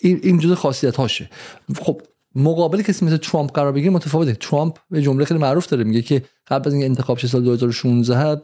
این 0.00 0.38
جزء 0.38 0.54
خاصیت 0.54 0.96
هاشه 0.96 1.30
خب 1.80 2.02
مقابل 2.34 2.82
کسی 2.82 3.04
مثل 3.04 3.16
ترامپ 3.16 3.52
قرار 3.52 3.72
بگیره 3.72 3.90
متفاوته. 3.90 4.32
ترامپ 4.32 4.76
به 4.90 5.02
جمله 5.02 5.24
خیلی 5.24 5.40
معروف 5.40 5.66
داره 5.66 5.84
میگه 5.84 6.02
که 6.02 6.22
قبل 6.48 6.68
از 6.68 6.72
اینکه 6.72 6.86
انتخاب 6.86 7.18
سال 7.18 7.42
2016 7.42 8.36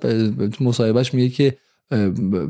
تو 0.48 0.64
مصاحبهش 0.64 1.14
میگه 1.14 1.28
که 1.28 1.56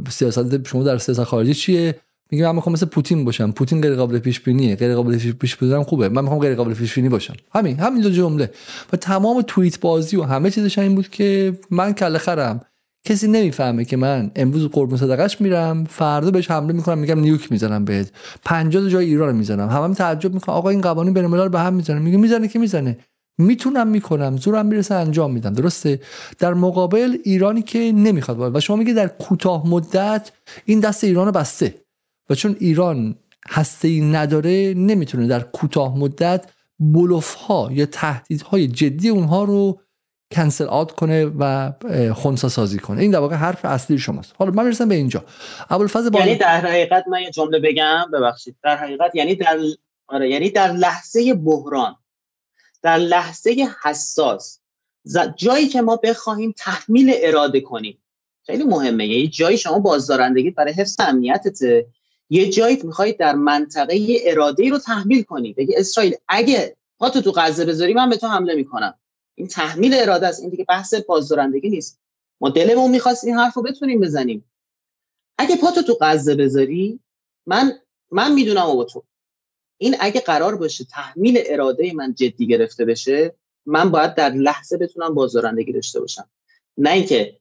سیاست 0.08 0.68
شما 0.68 0.82
در 0.82 0.98
سیاست 0.98 1.24
خارجی 1.24 1.54
چیه؟ 1.54 2.00
میگه 2.30 2.44
من 2.44 2.54
می‌خوام 2.54 2.72
مثل 2.72 2.86
پوتین 2.86 3.24
باشم. 3.24 3.52
پوتین 3.52 3.80
غیر 3.80 3.94
قابل 3.94 4.18
پیش 4.18 4.40
بینیه 4.40 4.76
غیر 4.76 4.94
قابل 4.94 5.32
پیش 5.32 5.56
بینی 5.56 5.84
خوبه. 5.84 6.08
من 6.08 6.22
می‌خوام 6.22 6.40
غیر 6.40 6.54
قابل 6.54 6.74
پیش 6.74 6.94
بینی 6.94 7.08
باشم. 7.08 7.34
همین 7.54 7.78
همین 7.78 8.02
دو 8.02 8.10
جمله. 8.10 8.50
و 8.92 8.96
تمام 8.96 9.42
توییت 9.46 9.80
بازی 9.80 10.16
و 10.16 10.22
همه 10.22 10.50
چیزش 10.50 10.78
این 10.78 10.94
بود 10.94 11.08
که 11.08 11.58
من 11.70 11.92
کله 11.92 12.18
خرم. 12.18 12.60
کسی 13.04 13.28
نمی‌فهمه 13.28 13.84
که 13.84 13.96
من 13.96 14.30
امروز 14.36 14.68
قربون 14.68 14.98
صدقش 14.98 15.40
میرم. 15.40 15.84
فردا 15.84 16.30
بهش 16.30 16.50
حمله 16.50 16.72
می‌کنم 16.72 16.98
میگم 16.98 17.20
نیوک 17.20 17.52
می‌زنم 17.52 17.84
بهت. 17.84 18.10
50 18.44 18.88
جای 18.88 19.06
ایران 19.06 19.36
می‌زنم. 19.36 19.68
همه 19.68 19.84
هم 19.84 19.94
تعجب 19.94 20.34
می‌کنن. 20.34 20.54
آقا 20.54 20.68
این 20.68 20.80
قوانین 20.80 21.14
بین 21.14 21.24
الملل 21.24 21.48
به 21.48 21.60
هم 21.60 21.74
می‌زنه 21.74 21.98
میگه 21.98 22.18
می‌زنه 22.18 22.48
که 22.48 22.58
می‌زنه. 22.58 22.98
می‌تونم 23.38 23.88
می‌کنم. 23.88 24.36
زورم 24.36 24.66
می‌رسه 24.66 24.94
انجام 24.94 25.32
میدم. 25.32 25.52
درسته؟ 25.52 26.00
در 26.38 26.54
مقابل 26.54 27.16
ایرانی 27.24 27.62
که 27.62 27.78
نمی‌خواد 27.78 28.54
و 28.54 28.60
شما 28.60 28.76
میگه 28.76 28.92
در 28.92 29.08
کوتاه 29.08 29.68
مدت 29.68 30.30
این 30.64 30.80
دست 30.80 31.04
ایران 31.04 31.30
بسته. 31.30 31.74
و 32.30 32.34
چون 32.34 32.56
ایران 32.60 33.18
هسته 33.50 33.88
ای 33.88 34.00
نداره 34.00 34.74
نمی‌تونه 34.76 35.26
در 35.26 35.40
کوتاه 35.40 35.98
مدت 35.98 36.50
بلوف 36.78 37.34
ها 37.34 37.68
یا 37.72 37.86
تهدیدهای 37.86 38.68
جدی 38.68 39.08
اونها 39.08 39.44
رو 39.44 39.80
کنسل 40.30 40.64
آت 40.64 40.92
کنه 40.92 41.24
و 41.38 41.72
خونسا 42.14 42.48
سازی 42.48 42.78
کنه. 42.78 43.02
این 43.02 43.10
در 43.10 43.18
واقع 43.18 43.36
حرف 43.36 43.64
اصلی 43.64 43.98
شماست. 43.98 44.34
حالا 44.38 44.50
من 44.50 44.64
می‌رسم 44.64 44.88
به 44.88 44.94
اینجا. 44.94 45.24
یعنی 46.26 46.38
در 46.38 46.60
حقیقت 46.60 47.08
من 47.08 47.20
یه 47.20 47.30
جمله 47.30 47.60
بگم 47.60 48.10
ببخشید. 48.12 48.56
در 48.62 48.76
حقیقت 48.76 49.14
یعنی 49.14 49.34
در 49.34 49.58
آره 50.06 50.30
یعنی 50.30 50.50
در 50.50 50.72
لحظه 50.72 51.34
بحران 51.34 51.96
در 52.82 52.96
لحظه 52.96 53.68
حساس 53.82 54.60
جایی 55.36 55.68
که 55.68 55.82
ما 55.82 55.96
بخواهیم 55.96 56.54
تحمیل 56.56 57.12
اراده 57.16 57.60
کنیم. 57.60 57.98
خیلی 58.46 58.64
مهمه. 58.64 59.06
یعنی 59.06 59.28
جایی 59.28 59.58
شما 59.58 59.78
بازدارندگی 59.78 60.50
برای 60.50 60.72
حفظ 60.72 60.96
امنیتته. 61.00 61.86
یه 62.30 62.50
جایی 62.50 62.80
می‌خواید 62.84 63.18
در 63.18 63.34
منطقه 63.34 64.06
اراده 64.24 64.68
رو 64.68 64.78
تحمیل 64.78 65.22
کنی. 65.22 65.52
بگی 65.52 65.76
اسرائیل 65.76 66.14
اگه 66.28 66.76
پاتو 66.98 67.20
تو 67.20 67.32
غزه 67.36 67.64
بذاری 67.64 67.94
من 67.94 68.10
به 68.10 68.16
تو 68.16 68.26
حمله 68.26 68.54
می‌کنم. 68.54 68.94
این 69.34 69.48
تحمیل 69.48 69.94
اراده 69.94 70.26
است. 70.26 70.40
این 70.40 70.50
دیگه 70.50 70.64
بحث 70.64 70.94
بازدارندگی 70.94 71.68
نیست. 71.68 72.00
ما 72.40 72.50
دلمون 72.50 72.90
می‌خواست 72.90 73.24
این 73.24 73.36
حرف 73.36 73.54
رو 73.54 73.62
بتونیم 73.62 74.00
بزنیم. 74.00 74.44
اگه 75.38 75.56
پاتو 75.56 75.82
تو 75.82 75.98
غزه 76.00 76.34
بذاری 76.34 77.00
من 77.46 77.72
من 78.10 78.32
می‌دونم 78.32 78.74
با 78.74 78.84
تو. 78.84 79.04
این 79.78 79.96
اگه 80.00 80.20
قرار 80.20 80.56
باشه 80.56 80.84
تحمیل 80.84 81.42
اراده 81.46 81.92
من 81.92 82.14
جدی 82.14 82.46
گرفته 82.46 82.84
بشه 82.84 83.34
من 83.66 83.90
باید 83.90 84.14
در 84.14 84.30
لحظه 84.30 84.76
بتونم 84.76 85.14
بازدارندگی 85.14 85.72
داشته 85.72 86.00
باشم. 86.00 86.30
نه 86.78 86.90
اینکه 86.90 87.38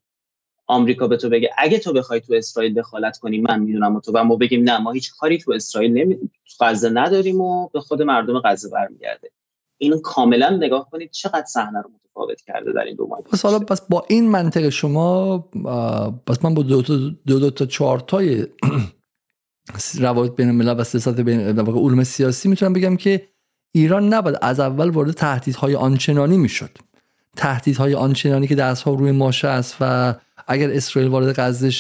آمریکا 0.67 1.07
به 1.07 1.17
تو 1.17 1.29
بگه. 1.29 1.49
اگه 1.57 1.79
تو 1.79 1.93
بخوای 1.93 2.21
تو 2.21 2.33
اسرائیل 2.33 2.73
دخالت 2.73 3.17
کنی 3.17 3.41
من 3.41 3.59
می‌دونم 3.59 3.95
و 3.95 3.99
تو 3.99 4.11
و 4.15 4.23
ما 4.23 4.35
بگیم 4.35 4.63
نه 4.63 4.77
ما 4.77 4.91
هیچ 4.91 5.11
کاری 5.11 5.37
تو 5.37 5.51
اسرائیل 5.51 5.93
نمی 5.93 6.15
تو 6.15 6.65
غزه 6.65 6.89
نداریم 6.89 7.41
و 7.41 7.67
به 7.67 7.79
خود 7.79 8.01
مردم 8.01 8.41
غزه 8.45 8.69
برمیگرده. 8.69 9.31
اینو 9.77 9.99
کاملا 9.99 10.49
نگاه 10.49 10.89
کنید 10.89 11.11
چقدر 11.11 11.45
صحنه 11.45 11.81
رو 11.81 11.89
متفاوت 11.89 12.41
کرده 12.41 12.73
در 12.73 12.83
این 12.83 12.95
دو 12.95 13.07
ماه 13.07 13.21
پس 13.21 13.45
حالا 13.45 13.59
پس 13.59 13.81
با 13.81 14.05
این 14.09 14.29
منطق 14.29 14.69
شما 14.69 15.37
پس 16.27 16.45
من 16.45 16.53
با 16.53 16.63
دو 16.63 16.81
تا 16.81 16.95
دو, 17.25 17.39
دو 17.39 17.49
تا 17.49 17.65
چهار 17.65 17.99
تای 17.99 18.47
روابط 19.99 20.35
بین 20.35 20.47
الملل 20.47 20.79
و 20.79 20.83
سیاست 20.83 21.19
بین 21.19 21.39
علوم 21.59 22.03
سیاسی 22.03 22.49
می‌تونم 22.49 22.73
بگم 22.73 22.97
که 22.97 23.27
ایران 23.71 24.13
نباید 24.13 24.37
از 24.41 24.59
اول 24.59 24.89
وارد 24.89 25.11
تهدیدهای 25.11 25.75
آنچنانی 25.75 26.37
می‌شد. 26.37 26.69
تهدیدهای 27.37 27.95
آنچنانی 27.95 28.47
که 28.47 28.55
دستها 28.55 28.93
روی 28.93 29.11
ماشه 29.11 29.47
است 29.47 29.77
و 29.81 30.13
اگر 30.47 30.71
اسرائیل 30.71 31.11
وارد 31.11 31.39
غزه 31.39 31.71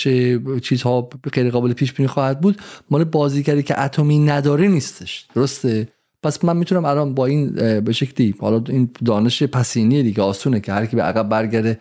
چیزها 0.59 1.09
غیر 1.33 1.49
قابل 1.49 1.73
پیش 1.73 1.93
بینی 1.93 2.07
خواهد 2.07 2.41
بود 2.41 2.61
مال 2.89 3.03
بازیگری 3.03 3.63
که 3.63 3.81
اتمی 3.81 4.19
نداره 4.19 4.67
نیستش. 4.67 5.27
درسته؟ 5.35 5.87
پس 6.23 6.45
من 6.45 6.57
می‌تونم 6.57 6.85
الان 6.85 7.13
با 7.13 7.25
این 7.25 7.49
به 7.79 7.93
شکلی 7.93 8.35
حالا 8.39 8.63
این 8.69 8.89
دانش 9.05 9.43
پسینی 9.43 10.03
دیگه 10.03 10.23
آسونه 10.23 10.59
که 10.59 10.73
هر 10.73 10.85
کی 10.85 10.95
به 10.95 11.01
عقب 11.01 11.29
برگرده 11.29 11.79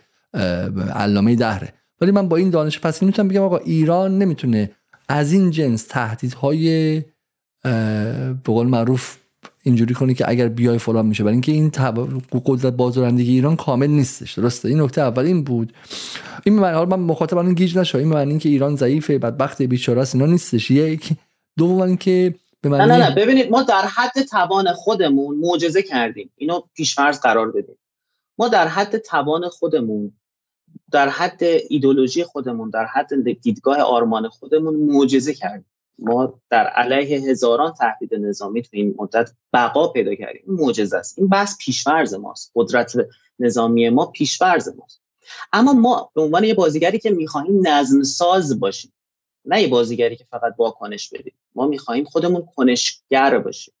علامه 0.93 1.35
دهره. 1.35 1.73
ولی 2.01 2.11
من 2.11 2.27
با 2.27 2.37
این 2.37 2.49
دانش 2.49 2.79
پسینی 2.79 3.07
می‌تونم 3.07 3.27
بگم 3.27 3.41
آقا 3.41 3.57
ایران 3.57 4.17
نمی‌تونه 4.17 4.71
از 5.09 5.31
این 5.31 5.51
جنس 5.51 5.85
تهدیدهای 5.89 7.03
به 7.63 8.35
قول 8.45 8.67
معروف 8.67 9.17
اینجوری 9.65 9.93
کنی 9.93 10.13
که 10.13 10.29
اگر 10.29 10.47
بیای 10.47 10.77
فلان 10.77 11.05
میشه. 11.05 11.23
برای 11.23 11.33
اینکه 11.33 11.51
این 11.51 11.71
قدرت 12.45 12.73
بازارندگی 12.73 13.31
ایران 13.31 13.55
کامل 13.55 13.87
نیستش 13.87 14.39
درسته؟ 14.39 14.69
این 14.69 14.81
نکته 14.81 15.01
اول 15.01 15.25
این 15.25 15.43
بود. 15.43 15.73
این 16.43 16.59
معنی 16.59 16.75
حالا 16.75 16.97
من 16.97 17.03
مخاطب 17.03 17.37
الان 17.37 17.53
گیج 17.53 17.77
نشه 17.77 17.97
این 17.97 18.07
معنی 18.07 18.29
اینکه 18.29 18.49
ایران 18.49 18.75
ضعیفه 18.75 19.17
بدبخت 19.17 19.61
بیچاره 19.61 20.01
است 20.01 20.15
اینا 20.15 20.27
نیستش. 20.27 20.71
یک. 20.71 21.09
دوم 21.57 21.81
اینکه 21.81 22.35
به 22.61 22.69
معنی 22.69 22.91
نه 22.91 22.97
نه 22.97 23.09
نه. 23.09 23.15
ببینید 23.15 23.49
ما 23.49 23.63
در 23.63 23.85
حد 23.95 24.21
توان 24.31 24.73
خودمون 24.73 25.37
معجزه 25.37 25.81
کردیم. 25.81 26.31
اینو 26.35 26.61
پیشفرض 26.73 27.19
قرار 27.19 27.51
بدیم. 27.51 27.77
ما 28.37 28.47
در 28.47 28.67
حد 28.67 28.97
توان 28.97 29.49
خودمون 29.49 30.11
در 30.91 31.09
حد 31.09 31.39
ایدولوژی 31.69 32.23
خودمون 32.23 32.69
در 32.69 32.85
حد 32.85 33.31
دیدگاه 33.41 33.77
آرمان 33.77 34.29
خودمون 34.29 34.75
معجزه 34.75 35.33
کردیم. 35.33 35.74
ما 35.99 36.41
در 36.49 36.67
علیه 36.67 37.19
هزاران 37.29 37.73
تهدید 37.73 38.15
نظامی 38.15 38.61
تو 38.61 38.69
این 38.71 38.95
مدت 38.97 39.31
بقا 39.53 39.87
پیدا 39.87 40.15
کردیم. 40.15 40.43
این 40.47 40.55
معجزه 40.55 40.97
است. 40.97 41.19
این 41.19 41.27
بحث 41.27 41.57
پیشورز 41.57 42.13
ماست. 42.13 42.51
قدرت 42.55 42.93
نظامی 43.39 43.89
ما 43.89 44.05
پیشورز 44.05 44.69
ماست. 44.77 45.01
اما 45.53 45.73
ما 45.73 46.11
به 46.13 46.21
عنوان 46.21 46.43
یه 46.43 46.53
بازیگری 46.53 46.99
که 46.99 47.09
می‌خواهیم 47.09 47.67
نظم 47.67 48.03
ساز 48.03 48.59
باشیم 48.59 48.93
نه 49.45 49.61
یه 49.61 49.67
بازیگری 49.67 50.15
که 50.15 50.25
فقط 50.31 50.55
واکنش 50.57 51.09
بدیم. 51.09 51.33
ما 51.55 51.67
می‌خواهیم 51.67 52.03
خودمون 52.03 52.47
کنشگر 52.55 53.39
باشیم. 53.39 53.73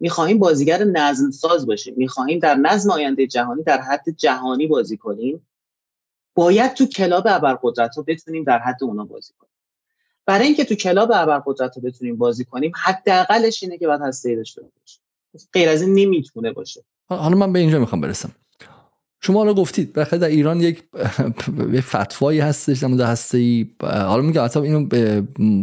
می‌خواهیم 0.00 0.38
بازیگر 0.38 0.84
نظم 0.84 1.30
ساز 1.30 1.66
باشیم. 1.66 1.94
می‌خواهیم 1.96 2.38
در 2.38 2.54
نظم 2.54 2.90
آینده 2.90 3.26
جهانی 3.26 3.62
در 3.62 3.80
حد 3.80 4.04
جهانی 4.16 4.66
بازی 4.66 4.96
کنیم. 4.96 5.46
باید 6.34 6.74
تو 6.74 6.86
کلاب 6.86 7.24
ابرقدرت 7.26 7.96
ها 7.96 8.02
بتونیم 8.02 8.44
در 8.44 8.58
حد 8.58 8.84
اونا 8.84 9.04
بازی 9.04 9.32
کنیم. 9.38 9.55
برای 10.26 10.46
اینکه 10.46 10.64
تو 10.64 10.74
کلاب 10.74 11.10
ابرقدرت 11.14 11.76
رو 11.76 11.82
بتونیم 11.82 12.16
بازی 12.16 12.44
کنیم 12.44 12.72
حداقلش 12.84 13.62
اینه 13.62 13.78
که 13.78 13.86
باید 13.86 14.00
هسته 14.00 14.36
داشته 14.36 14.62
باشیم. 14.62 15.02
غیر 15.52 15.68
از 15.68 15.82
این 15.82 15.94
نمی‌تونه 15.94 16.52
باشه. 16.52 16.84
حالا 17.08 17.36
من 17.36 17.52
به 17.52 17.58
اینجا 17.58 17.78
می‌خوام 17.78 18.00
برسم. 18.00 18.32
شما 19.20 19.38
حالا 19.38 19.54
گفتید 19.54 19.92
بخاطر 19.92 20.16
در 20.16 20.28
ایران 20.28 20.60
یک 20.60 20.84
فتوایی 21.80 22.40
هستش 22.40 22.78
در 22.78 22.88
مورد 22.88 23.00
هسته 23.00 23.38
ای 23.38 23.66
حالا 23.82 24.22
میگم 24.22 24.42
اصلا 24.42 24.62
اینو 24.62 24.86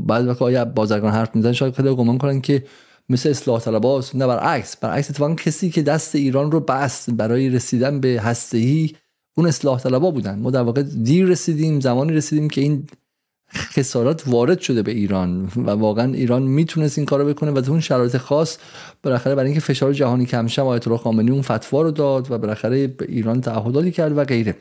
بعد 0.06 0.28
وقت 0.28 0.42
آیا 0.42 0.66
بازرگان 0.66 1.12
حرف 1.12 1.36
می‌زنن 1.36 1.54
شاید 1.54 1.74
خیلی 1.74 1.96
گمان 1.96 2.18
کنن 2.18 2.42
که 2.42 2.64
مثل 3.10 3.30
اصلاح 3.30 3.60
طلباست 3.60 4.16
نه 4.16 4.28
برعکس. 4.28 4.78
برعکس 4.78 5.10
اتفاقا 5.10 5.36
کسی 5.36 5.70
که 5.70 5.82
دست 5.82 6.16
ایران 6.16 6.52
رو 6.52 6.60
بست 6.60 7.10
برای 7.10 7.50
رسیدن 7.50 8.00
به 8.00 8.22
هسته 8.24 8.58
ای 8.58 8.92
اون 9.38 9.48
اصلاح 9.48 9.80
طلبا 9.80 10.12
بودن. 10.12 10.40
ما 10.40 10.52
در 10.52 10.62
واقع 10.62 10.82
دیر 10.82 11.26
رسیدیم 11.26 11.80
زمانی 11.80 12.14
رسیدیم 12.14 12.50
که 12.50 12.62
این 12.62 12.88
خسارات 13.56 14.24
وارد 14.28 14.60
شده 14.60 14.82
به 14.82 14.92
ایران 14.92 15.52
و 15.56 15.70
واقعا 15.72 16.14
ایران 16.14 16.44
می‌تونست 16.44 16.98
این 16.98 17.06
کارو 17.06 17.26
بکنه 17.26 17.52
و 17.52 17.62
تو 17.62 17.72
اون 17.72 17.80
شرایط 17.80 18.18
خاص 18.18 18.58
بالاخره 19.04 19.36
برای 19.36 19.46
اینکه 19.46 19.62
فشار 19.62 19.94
جهانی 19.94 20.26
کم 20.26 20.48
شه 20.48 20.62
آیت 20.62 20.88
الله 20.88 21.00
خامنه‌ای 21.00 21.32
اون 21.32 21.42
فتوا 21.42 21.82
رو 21.82 21.92
داد 21.92 22.32
و 22.32 22.38
بالاخره 22.38 22.88
به 22.88 23.06
ایران 23.10 23.42
تعهداتی 23.42 23.92
کرد 23.92 24.18
و 24.18 24.24
غیره. 24.24 24.56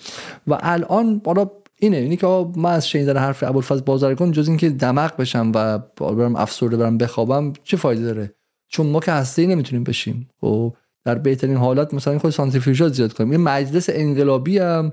و 0.46 0.58
الان 0.60 1.18
بالا 1.18 1.50
اینه 1.78 1.96
اینی 1.96 2.16
که 2.16 2.46
من 2.56 2.70
از 2.70 2.88
شنیدن 2.88 3.16
حرف 3.16 3.42
ابوالفضل 3.42 3.80
بازرگان 3.80 4.32
جز 4.32 4.48
اینکه 4.48 4.70
دمق 4.70 5.16
بشم 5.16 5.52
و 5.54 5.78
برم 5.98 6.36
افسرده 6.36 6.76
برم 6.76 6.98
بخوابم 6.98 7.52
چه 7.64 7.76
فایده 7.76 8.02
داره؟ 8.02 8.34
چون 8.68 8.86
ما 8.86 9.00
که 9.00 9.12
هسته 9.12 9.42
ای 9.42 9.48
نمی‌تونیم 9.48 9.84
بشیم. 9.84 10.28
و 10.42 10.46
خب، 10.46 10.76
در 11.04 11.14
بهترین 11.14 11.56
حالت 11.56 11.94
مثلا 11.94 12.18
خود 12.18 12.30
سانتریفیوژات 12.30 12.92
زیاد 12.92 13.12
کنیم. 13.12 13.30
این 13.30 13.40
مجلس 13.40 13.86
انقلابی 13.92 14.58
هم 14.58 14.92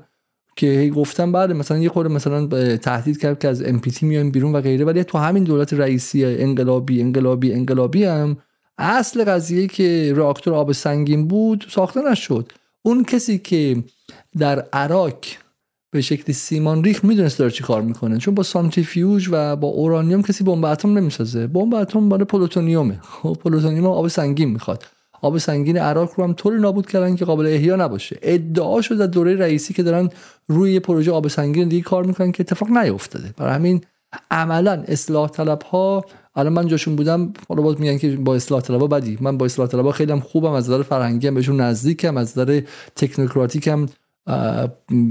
که 0.55 0.91
گفتم 0.95 1.31
بعد 1.31 1.51
مثلا 1.51 1.77
یه 1.77 1.89
خورده 1.89 2.13
مثلا 2.13 2.47
تهدید 2.77 3.19
کرد 3.19 3.39
که 3.39 3.47
از 3.47 3.63
ام 3.63 3.79
پی 3.79 4.05
میایم 4.05 4.31
بیرون 4.31 4.51
و 4.51 4.61
غیره 4.61 4.85
ولی 4.85 5.03
تو 5.03 5.17
همین 5.17 5.43
دولت 5.43 5.73
رئیسی 5.73 6.25
انقلابی 6.25 7.01
انقلابی 7.01 7.53
انقلابی 7.53 8.03
هم 8.03 8.37
اصل 8.77 9.23
قضیه 9.23 9.67
که 9.67 10.13
راکتور 10.15 10.53
آب 10.53 10.71
سنگین 10.71 11.27
بود 11.27 11.65
ساخته 11.69 12.11
نشد. 12.11 12.51
اون 12.81 13.03
کسی 13.03 13.37
که 13.37 13.83
در 14.37 14.59
عراق 14.73 15.17
به 15.91 16.01
شکلی 16.01 16.33
سیمان 16.33 16.83
ریخت 16.83 17.05
می‌دونست 17.05 17.39
داره 17.39 17.51
چی 17.51 17.63
کار 17.63 17.81
می‌کنه 17.81 18.17
چون 18.17 18.35
با 18.35 18.43
سانتریفیوژ 18.43 19.29
و 19.31 19.55
با 19.55 19.67
اورانیوم 19.67 20.21
کسی 20.21 20.43
بمب 20.43 20.65
اتم 20.65 20.97
نمی‌سازه. 20.97 21.47
بمب 21.47 21.73
اتم 21.73 22.09
برای 22.09 22.25
پلوتونیومه. 22.25 22.99
خب 23.03 23.37
پلوتونیوم 23.43 23.85
آب 23.85 24.07
سنگین 24.07 24.49
می‌خواد. 24.49 24.85
آب 25.21 25.37
سنگین 25.37 25.77
عراق 25.77 26.11
رو 26.17 26.23
هم 26.23 26.33
طوری 26.33 26.59
نابود 26.59 26.87
کردن 26.87 27.15
که 27.15 27.25
قابل 27.25 27.45
احیا 27.45 27.75
نباشه. 27.75 28.17
ادعا 28.21 28.81
شده 28.81 28.97
در 28.97 29.07
دوره 29.07 29.35
رئیسی 29.35 29.73
که 29.73 29.83
دارن 29.83 30.09
روی 30.47 30.79
پروژه 30.79 31.11
آب 31.11 31.27
سنگین 31.27 31.67
دیگه 31.67 31.83
کار 31.83 32.05
می‌کنن 32.05 32.31
که 32.31 32.43
اتفاق 32.43 32.69
نیفتاده. 32.69 33.33
برای 33.37 33.53
همین 33.53 33.81
عملا 34.31 34.83
اصلاح 34.87 35.29
طلب 35.29 35.61
ها 35.61 36.05
الان 36.35 36.53
من 36.53 36.67
جاشون 36.67 36.95
بودم 36.95 37.33
حالا 37.49 37.61
باز 37.61 37.81
میگن 37.81 37.97
که 37.97 38.15
با 38.15 38.35
اصلاح 38.35 38.61
طلب 38.61 38.81
ها 38.81 38.87
بدی. 38.87 39.17
من 39.21 39.37
با 39.37 39.45
اصلاح 39.45 39.67
طلب 39.67 39.85
ها 39.85 39.91
خیلی 39.91 40.19
خوبم 40.19 40.51
از 40.51 40.69
نظر 40.69 40.83
فرهنگی 40.83 41.27
هم 41.27 41.35
بهشون 41.35 41.61
نزدیکم 41.61 42.17
از 42.17 42.37
نظر 42.37 42.61
تکنوکراتیکم. 42.95 43.85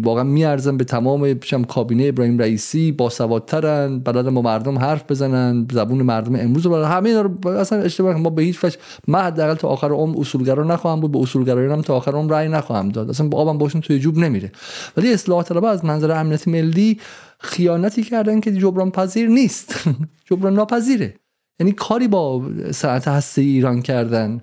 واقعا 0.05 0.25
میارزم 0.25 0.77
به 0.77 0.85
تمام 0.85 1.35
کابینه 1.69 2.05
ابراهیم 2.05 2.39
رئیسی 2.39 2.93
با 2.93 3.09
سوادترن 3.09 3.99
بلد 3.99 4.29
ما 4.29 4.43
مردم 4.43 4.79
حرف 4.79 5.11
بزنن 5.11 5.67
زبون 5.73 6.03
مردم 6.03 6.37
امروز 6.37 6.67
رو 6.67 6.85
همه 6.85 7.23
رو 7.23 7.49
اصلا 7.49 7.79
اشتباه 7.79 8.17
ما 8.17 8.31
به 8.31 8.43
هیچ 8.43 8.65
وجه 8.65 8.77
من 9.09 9.21
حداقل 9.21 9.55
تا 9.55 9.69
آخر 9.69 9.91
عمر 9.91 10.21
اصولگرا 10.21 10.65
نخواهم 10.65 11.01
بود 11.01 11.13
به 11.13 11.19
اصولگرایان 11.19 11.73
هم 11.73 11.83
تا 11.83 11.97
آخر 11.97 12.13
عمر 12.13 12.33
رأی 12.33 12.49
نخواهم 12.49 12.89
داد. 12.89 13.11
اصلا 13.11 13.29
با 13.29 13.39
آبم 13.39 13.59
باشون 13.59 13.81
توی 13.81 13.99
جوب 13.99 14.19
نمیره. 14.19 14.53
ولی 14.97 15.13
اصلاح 15.13 15.43
طلبها 15.43 15.71
از 15.71 15.85
منظر 15.85 16.11
امنیت 16.11 16.49
ملی 16.49 17.01
خیانتی 17.39 18.03
کردن 18.03 18.41
که 18.41 18.53
جبران 18.53 18.91
پذیر 18.91 19.29
نیست. 19.29 19.75
جبران 20.31 20.55
ناپذیره. 20.55 21.15
یعنی 21.61 21.73
کاری 21.73 22.09
با 22.09 22.43
ساعت 22.71 23.09
هسته 23.09 23.43
ایران 23.43 23.83
کردن. 23.83 24.41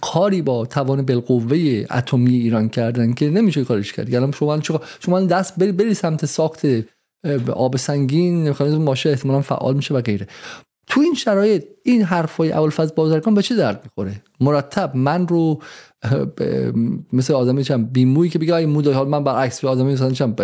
کاری 0.00 0.42
با 0.42 0.66
توان 0.66 1.02
بالقوه 1.02 1.84
اتمی 1.90 2.34
ایران 2.34 2.68
کردن 2.68 3.12
که 3.12 3.30
نمیشه 3.30 3.64
کارش 3.64 3.92
کرد. 3.92 4.08
یعنی 4.08 4.32
شما 4.32 4.60
شما 5.00 5.20
دست 5.20 5.58
بری, 5.58 5.72
بری 5.72 5.94
سمت 5.94 6.26
ساخت 6.26 6.66
آب 7.52 7.76
سنگین 7.76 8.50
مکانیزم 8.50 8.82
ماشه 8.82 9.10
احتمالا 9.10 9.40
فعال 9.40 9.76
میشه 9.76 9.94
و 9.94 10.00
غیره. 10.00 10.26
تو 10.86 11.00
این 11.00 11.14
شرایط 11.14 11.64
این 11.84 12.02
حرفای 12.02 12.52
اول 12.52 12.86
بازرگان 12.96 13.34
به 13.34 13.42
چه 13.42 13.56
درد 13.56 13.80
می‌خوره؟ 13.84 14.22
مرتب 14.40 14.96
من 14.96 15.28
رو 15.28 15.62
مثل 17.12 17.34
آدمی 17.34 17.64
چم 17.64 17.84
بیمویی 17.84 18.30
که 18.30 18.38
بگه 18.38 18.54
ای 18.54 18.66
مو 18.66 18.92
حال 18.92 19.08
من 19.08 19.24
برعکس 19.24 19.64
آدمی 19.64 19.92
مثلا 19.92 20.10
چم 20.10 20.36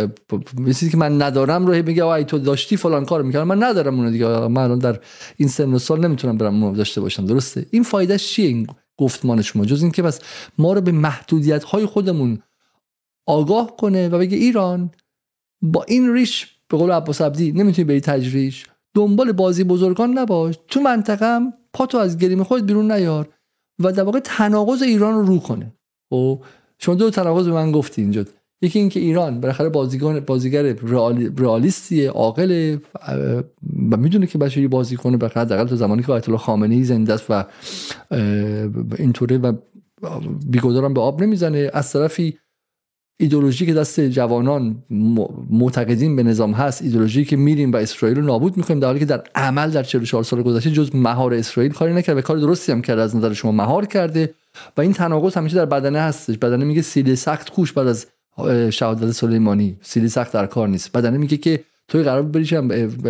مثلی 0.58 0.90
که 0.90 0.96
من 0.96 1.22
ندارم 1.22 1.66
رو 1.66 1.82
میگه 1.82 2.06
ای 2.06 2.24
تو 2.24 2.38
داشتی 2.38 2.76
فلان 2.76 3.04
کار 3.04 3.22
می‌کردم 3.22 3.48
من 3.48 3.62
ندارم 3.62 4.00
اون 4.00 4.10
دیگه. 4.10 4.26
من 4.26 4.62
الان 4.62 4.78
در 4.78 5.00
این 5.36 5.48
سن 5.48 5.72
و 5.72 5.78
سال 5.78 6.06
نمی‌تونم 6.06 6.38
برم 6.38 6.64
اون 6.64 6.72
داشته 6.72 7.00
باشم. 7.00 7.26
درسته؟ 7.26 7.66
این 7.70 7.82
فایده 7.82 8.18
چیه 8.18 8.46
این؟ 8.46 8.66
گفتمان 8.98 9.42
شما. 9.42 9.64
جز 9.64 9.82
اینکه 9.82 10.02
بس 10.02 10.20
ما 10.58 10.72
رو 10.72 10.80
به 10.80 10.92
محدودیت 10.92 11.64
های 11.64 11.86
خودمون 11.86 12.38
آگاه 13.26 13.76
کنه 13.76 14.08
و 14.08 14.18
بگه 14.18 14.36
ایران 14.36 14.90
با 15.62 15.82
این 15.82 16.12
ریش 16.12 16.58
به 16.68 16.76
قول 16.76 16.90
عباس 16.90 17.20
عبدی 17.20 17.52
نمی‌تونی 17.52 17.84
بری 17.84 18.00
تجریش 18.00 18.66
دنبال 18.94 19.32
بازی 19.32 19.64
بزرگان 19.64 20.18
نباش 20.18 20.58
تو 20.68 20.80
منطقه 20.80 21.40
پاتو 21.72 21.98
از 21.98 22.18
گریم 22.18 22.42
خود 22.42 22.66
بیرون 22.66 22.92
نیار 22.92 23.28
و 23.78 23.92
در 23.92 24.02
واقع 24.02 24.20
تناقض 24.20 24.82
ایران 24.82 25.14
رو 25.14 25.26
رو 25.26 25.38
کنه. 25.38 25.66
و 25.66 25.70
خب، 26.10 26.44
شما 26.78 26.94
دو 26.94 27.10
تناقض 27.10 27.46
به 27.46 27.52
من 27.52 27.72
گفتی 27.72 28.02
اینجا. 28.02 28.24
یکی 28.64 28.78
اینکه 28.78 29.00
ایران 29.00 29.40
بالاخره 29.40 29.68
بازیگر 29.68 30.20
بازیگر 30.20 30.62
رئالیستی 31.38 32.06
عاقل 32.06 32.76
و 33.90 33.96
می‌دونه 33.96 34.26
که 34.26 34.38
بچه‌ای 34.38 34.68
بازی 34.68 34.96
کنه 34.96 35.16
بالاخره 35.16 35.42
حداقل 35.42 35.66
تو 35.66 35.76
زمانی 35.76 36.02
که 36.02 36.12
آیت 36.12 36.28
الله 36.28 36.38
خامنه‌ای 36.38 36.84
زنده 36.84 37.12
است 37.12 37.24
و 37.28 37.44
اینطوره 38.98 39.38
و 39.38 39.52
بیگدارم 40.46 40.94
به 40.94 41.00
آب 41.00 41.22
نمی‌زنه. 41.22 41.70
از 41.72 41.92
طرفی 41.92 42.38
ایدولوژی 43.20 43.66
که 43.66 43.74
دست 43.74 44.00
جوانان 44.00 44.84
معتقدین 45.50 46.16
به 46.16 46.22
نظام 46.22 46.52
هست 46.52 46.82
ایدولوژی 46.82 47.24
که 47.24 47.36
میریم 47.36 47.72
و 47.72 47.76
اسرائیل 47.76 48.18
رو 48.18 48.24
نابود 48.24 48.56
می‌کنیم 48.56 48.80
در 48.80 48.86
حالی 48.86 48.98
که 48.98 49.04
در 49.04 49.22
عمل 49.34 49.70
در 49.70 49.82
44 49.82 50.24
سال 50.24 50.42
گذشته 50.42 50.70
جز 50.70 50.94
مهار 50.94 51.34
اسرائیل 51.34 51.72
کاری 51.72 51.94
نکرده 51.94 52.18
و 52.18 52.22
کار 52.22 52.36
درستی 52.36 52.72
هم 52.72 52.82
کرده 52.82 53.02
از 53.02 53.16
نظر 53.16 53.32
شما 53.32 53.52
مهار 53.52 53.86
کرده 53.86 54.34
و 54.76 54.80
این 54.80 54.92
تناقض 54.92 55.36
همیشه 55.36 55.56
در 55.56 55.66
بدنه 55.66 56.00
هستش. 56.00 56.38
بدنه 56.38 56.64
میگه 56.64 56.82
سیل 56.82 57.14
سخت 57.14 57.50
کوش 57.50 57.72
بعد 57.72 57.86
از 57.86 58.06
شهادت 58.70 59.10
سلیمانی 59.10 59.76
سیلی 59.82 60.08
سخت 60.08 60.32
در 60.32 60.46
کار 60.46 60.68
نیست. 60.68 60.92
بدنه 60.92 61.18
میگه 61.18 61.36
که 61.36 61.64
توی 61.88 62.02
قرار 62.02 62.22
بریشم 62.22 62.68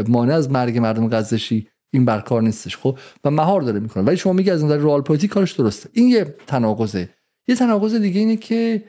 مانع 0.09 0.35
از 0.35 0.51
مرگ 0.51 0.79
مردم 0.79 1.09
غزشی 1.09 1.69
این 1.93 2.05
بر 2.05 2.21
کار 2.21 2.43
نیستش. 2.43 2.77
خب 2.77 2.99
و 3.25 3.31
مهار 3.31 3.61
داره 3.61 3.81
می‌کنه. 3.81 4.05
ولی 4.05 4.17
شما 4.17 4.33
میگه 4.33 4.53
از 4.53 4.65
نظر 4.65 4.77
رئال 4.77 5.03
کارش 5.03 5.53
درسته. 5.53 5.89
این 5.93 6.09
یه 6.09 6.35
تناقضه. 6.47 7.09
یه 7.49 7.55
تناقض 7.55 7.95
دیگه 7.95 8.21
اینه 8.21 8.37
که 8.37 8.83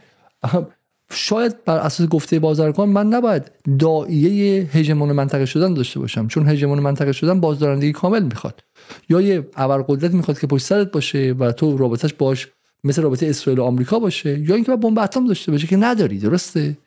شاید 1.11 1.63
بر 1.65 1.77
اساس 1.77 2.07
گفته 2.07 2.39
بازرگان 2.39 2.89
من 2.89 3.07
نباید 3.07 3.51
دائیه 3.79 4.69
هژمون 4.73 5.11
منطقه 5.11 5.45
شدن 5.45 5.73
داشته 5.73 5.99
باشم. 5.99 6.27
چون 6.27 6.49
هژمون 6.49 6.79
منطقه 6.79 7.11
شدن 7.11 7.39
بازدارندگی 7.39 7.91
کامل 7.91 8.23
می‌خواد. 8.23 8.63
یا 9.09 9.21
یه 9.21 9.47
ابرقدرت 9.55 10.13
می‌خواد 10.13 10.39
که 10.39 10.47
پشت 10.47 10.65
سرت 10.65 10.91
باشه 10.91 11.35
و 11.39 11.51
تو 11.51 11.77
رابطش 11.77 12.13
باش 12.13 12.47
مثل 12.85 13.01
رابطه 13.01 13.27
اسرائیل 13.27 13.59
و 13.59 13.63
آمریکا 13.63 13.99
باشه 13.99 14.39
یا 14.39 14.55
اینکه 14.55 14.75
بمب 14.75 14.99
اتم 14.99 15.27
داشته 15.27 15.51
باشه 15.51 15.67
که 15.67 15.77
نداری 15.77 16.19
درسته؟ 16.19 16.77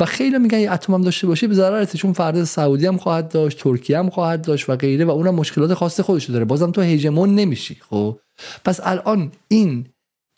و 0.00 0.04
خیلی 0.04 0.38
میگن 0.38 0.58
یه 0.58 0.72
اتم 0.72 0.94
هم 0.94 1.02
داشته 1.02 1.26
باشه 1.26 1.46
به 1.46 1.54
ضررته 1.54 1.98
چون 1.98 2.12
فردا 2.12 2.44
سعودی 2.44 2.86
هم 2.86 2.96
خواهد 2.96 3.28
داشت 3.28 3.58
ترکیه 3.58 3.98
هم 3.98 4.10
خواهد 4.10 4.42
داشت 4.42 4.70
و 4.70 4.76
غیره 4.76 5.04
و 5.04 5.10
اونم 5.10 5.34
مشکلات 5.34 5.74
خاص 5.74 6.00
خودش 6.00 6.30
داره. 6.30 6.44
بازم 6.44 6.70
تو 6.70 6.80
hegemon 6.80 7.34
نمیشی 7.34 7.74
خب؟ 7.74 8.18
پس 8.64 8.80
الان 8.82 9.32
این 9.48 9.86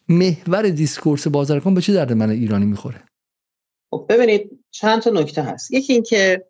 محور 0.09 0.63
discourse 0.69 1.29
بازرگان 1.29 1.75
به 1.75 1.81
چه 1.81 1.93
درد 1.93 2.13
من 2.13 2.31
ایرانی 2.31 2.67
می‌خوره؟ 2.67 3.03
خب 3.91 4.07
ببینید 4.09 4.51
چند 4.71 5.03
تا 5.03 5.11
نکته 5.11 5.43
هست. 5.43 5.71
یکی 5.71 5.93
اینکه 5.93 6.47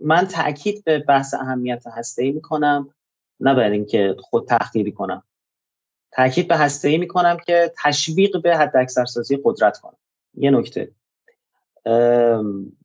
من 0.00 0.26
تاکید 0.30 0.84
به 0.84 0.98
بحث 0.98 1.34
اهمیت 1.34 1.84
هسته 1.96 2.22
ای 2.22 2.32
می‌کنم 2.32 2.94
نه 3.40 3.54
برای 3.54 3.72
اینکه 3.72 4.16
خود 4.18 4.48
تحقیری 4.48 4.92
کنم. 4.92 5.22
تاکید 6.12 6.48
به 6.48 6.56
هسته 6.56 6.88
ای 6.88 6.98
می‌کنم 6.98 7.36
که 7.46 7.72
تشویق 7.84 8.42
به 8.42 8.56
حد 8.56 8.86
سازی 8.86 9.38
قدرت 9.44 9.78
کنم. 9.78 9.96
یه 10.34 10.50
نکته. 10.50 10.92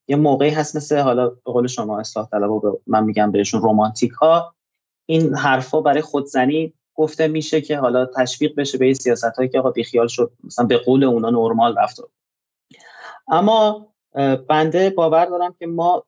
یه 0.08 0.16
موقعی 0.16 0.50
هست 0.50 0.76
مثل 0.76 0.98
حالا 0.98 1.30
به 1.30 1.52
قول 1.52 1.68
شما 1.68 2.00
اصلاح 2.00 2.30
طلب 2.30 2.52
و 2.52 2.80
من 2.88 3.04
میگم 3.04 3.32
بهشون 3.32 3.62
رومانتیک 3.62 4.12
ها 4.12 4.56
این 5.06 5.36
حرفا 5.36 5.82
برای 5.82 6.02
خودزنی 6.02 6.74
گفته 6.96 7.28
میشه 7.28 7.62
که 7.62 7.78
حالا 7.78 8.06
تشویق 8.06 8.56
بشه 8.56 8.78
به 8.78 8.94
سیاست 8.94 9.36
هایی 9.38 9.50
که 9.50 9.60
آقا 9.60 9.72
بیخیال 9.72 10.08
شد 10.08 10.32
مثلا 10.44 10.66
به 10.66 10.78
قول 10.78 11.04
اونا 11.04 11.30
نرمال 11.30 11.78
رفتار. 11.78 12.10
اما 13.28 13.88
بنده 14.50 14.90
باور 14.90 15.26
دارم 15.26 15.56
که 15.60 15.68
ما 15.68 16.06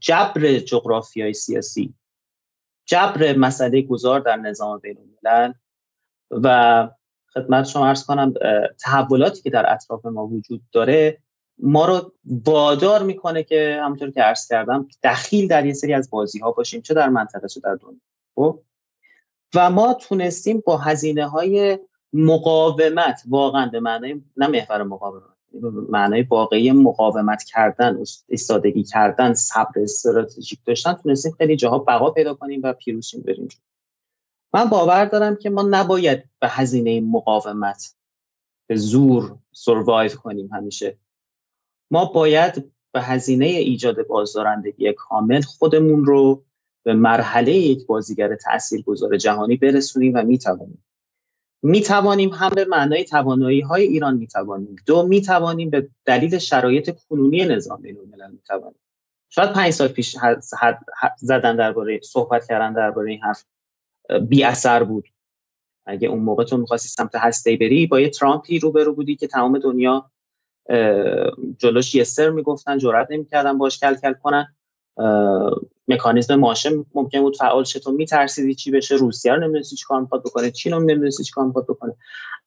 جبر 0.00 0.58
جغرافیای 0.58 1.34
سیاسی 1.34 1.94
جبر 2.86 3.36
مسئله 3.36 3.82
گذار 3.82 4.20
در 4.20 4.36
نظام 4.36 4.78
بین 4.78 4.98
الملل 4.98 5.52
و 6.42 6.88
خدمت 7.34 7.64
شما 7.64 7.86
ارز 7.86 8.06
کنم 8.06 8.34
تحولاتی 8.80 9.42
که 9.42 9.50
در 9.50 9.72
اطراف 9.72 10.06
ما 10.06 10.26
وجود 10.26 10.62
داره 10.72 11.18
ما 11.58 11.86
رو 11.86 12.12
وادار 12.24 13.02
می‌کنه 13.02 13.42
که 13.42 13.80
همونطور 13.82 14.10
که 14.10 14.22
عرض 14.22 14.48
کردم 14.48 14.88
دخیل 15.02 15.48
در 15.48 15.66
یه 15.66 15.72
سری 15.72 15.94
از 15.94 16.10
بازی 16.10 16.38
ها 16.38 16.52
باشیم 16.52 16.80
چه 16.80 16.94
در 16.94 17.08
منطقه 17.08 17.48
چه 17.48 17.60
در 17.60 17.74
دنیا 17.74 18.00
خب؟ 18.34 18.60
و 19.54 19.70
ما 19.70 19.94
تونستیم 19.94 20.62
با 20.66 20.76
هزینه 20.76 21.28
های 21.28 21.78
مقاومت 22.12 23.22
واقعا 23.28 23.66
به 23.66 23.80
معنای 23.80 24.22
نه 24.36 24.46
محور 24.46 24.82
مقاومت 24.82 25.34
معنای 25.88 26.22
واقعی 26.22 26.72
مقاومت 26.72 27.42
کردن 27.42 27.98
استادگی 28.28 28.82
کردن 28.82 29.34
صبر 29.34 29.80
استراتژیک 29.82 30.58
داشتن 30.66 30.92
تونستیم 30.92 31.32
خیلی 31.32 31.56
جاها 31.56 31.78
بقا 31.78 32.10
پیدا 32.10 32.34
کنیم 32.34 32.60
و 32.64 32.72
پیروزیم 32.72 33.22
بریم 33.22 33.48
من 34.54 34.64
باور 34.64 35.04
دارم 35.04 35.36
که 35.36 35.50
ما 35.50 35.62
نباید 35.62 36.24
به 36.40 36.48
هزینه 36.48 37.00
مقاومت 37.00 37.94
به 38.68 38.76
زور 38.76 39.38
سروایو 39.52 40.10
کنیم 40.10 40.48
همیشه. 40.52 40.98
ما 41.90 42.04
باید 42.04 42.72
به 42.92 43.02
هزینه 43.02 43.46
ایجاد 43.46 44.06
بازدارندگی 44.06 44.92
کامل 44.92 45.40
خودمون 45.40 46.04
رو 46.04 46.44
به 46.84 46.94
مرحله 46.94 47.52
یک 47.52 47.86
بازیگر 47.86 48.36
تاثیرگذار 48.36 49.16
جهانی 49.16 49.56
برسونیم 49.56 50.12
و 50.14 50.22
می‌توانیم. 50.22 50.84
می‌توانیم 51.62 52.30
هم 52.30 52.50
به 52.50 52.64
معنای 52.64 53.04
توانایی 53.04 53.60
های 53.60 53.82
ایران 53.82 54.16
می‌توانیم. 54.16 54.76
دو 54.86 55.06
می‌توانیم 55.06 55.70
به 55.70 55.88
دلیل 56.04 56.38
شرایط 56.38 56.98
کنونی 57.08 57.44
نظام 57.44 57.82
بین 57.82 57.98
الملل 57.98 58.30
می‌توانیم. 58.30 58.80
شاید 59.28 59.52
پنج 59.52 59.70
سال 59.70 59.88
پیش 59.88 60.16
زدن 61.18 61.56
درباره 61.56 62.00
صحبت 62.02 62.46
کردن 62.46 62.72
درباره 62.72 63.10
این 63.10 63.20
حرف 63.20 63.44
بی 64.28 64.44
اثر 64.44 64.82
بود. 64.82 65.08
اگه 65.86 66.08
اون 66.08 66.18
موقع 66.18 66.44
تو 66.44 66.56
می‌خواستی 66.56 66.88
سمت 66.88 67.14
هسته 67.14 67.56
بری 67.56 67.86
با 67.86 68.00
یه 68.00 68.10
ترامپی 68.10 68.58
روبرو 68.58 68.94
بودی 68.94 69.16
که 69.16 69.26
تمام 69.26 69.58
دنیا 69.58 70.10
جلوش 71.58 71.94
یسر 71.94 72.30
می‌گفتن 72.30 72.78
جرات 72.78 73.06
نمی‌کردن 73.10 73.58
باش 73.58 73.78
کل 73.78 73.94
کل 73.94 74.12
کنن 74.12 74.54
مکانیزم 75.88 76.34
ماشه 76.34 76.70
ممکن 76.94 77.20
بود 77.20 77.36
فعال 77.36 77.64
شه. 77.64 77.80
تو 77.80 77.92
میترسیدی 77.92 78.54
چی 78.54 78.70
بشه؟ 78.70 78.96
روسیه 78.96 79.32
رو 79.32 79.40
نمی‌دونستی 79.40 79.76
چیکار 79.76 80.00
می‌خواد 80.00 80.22
بکنه 80.22 80.50
چین 80.50 80.72
رو 80.72 80.80
نمی‌دونستی 80.80 81.24
چیکار 81.24 81.44
می‌خواد 81.44 81.66
بکنه. 81.66 81.96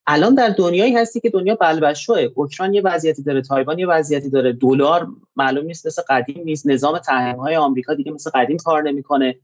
الان 0.07 0.35
در 0.35 0.49
دنیایی 0.49 0.95
هستی 0.95 1.19
که 1.19 1.29
دنیا 1.29 1.55
بلبشوه. 1.55 2.27
اوکراین 2.35 2.73
یه 2.73 2.81
وضعیتی 2.81 3.23
داره 3.23 3.41
تایوان 3.41 3.79
یه 3.79 3.87
وضعیتی 3.87 4.29
داره. 4.29 4.53
دلار 4.53 5.07
معلوم 5.35 5.65
نیست 5.65 5.87
مثل 5.87 6.01
قدیم 6.09 6.43
نیست. 6.43 6.67
نظام 6.67 6.99
تحریم 6.99 7.35
های 7.35 7.55
آمریکا 7.55 7.93
دیگه 7.93 8.11
مثل 8.11 8.29
قدیم 8.33 8.57
کار 8.57 8.81
نمی‌کنه. 8.81 9.39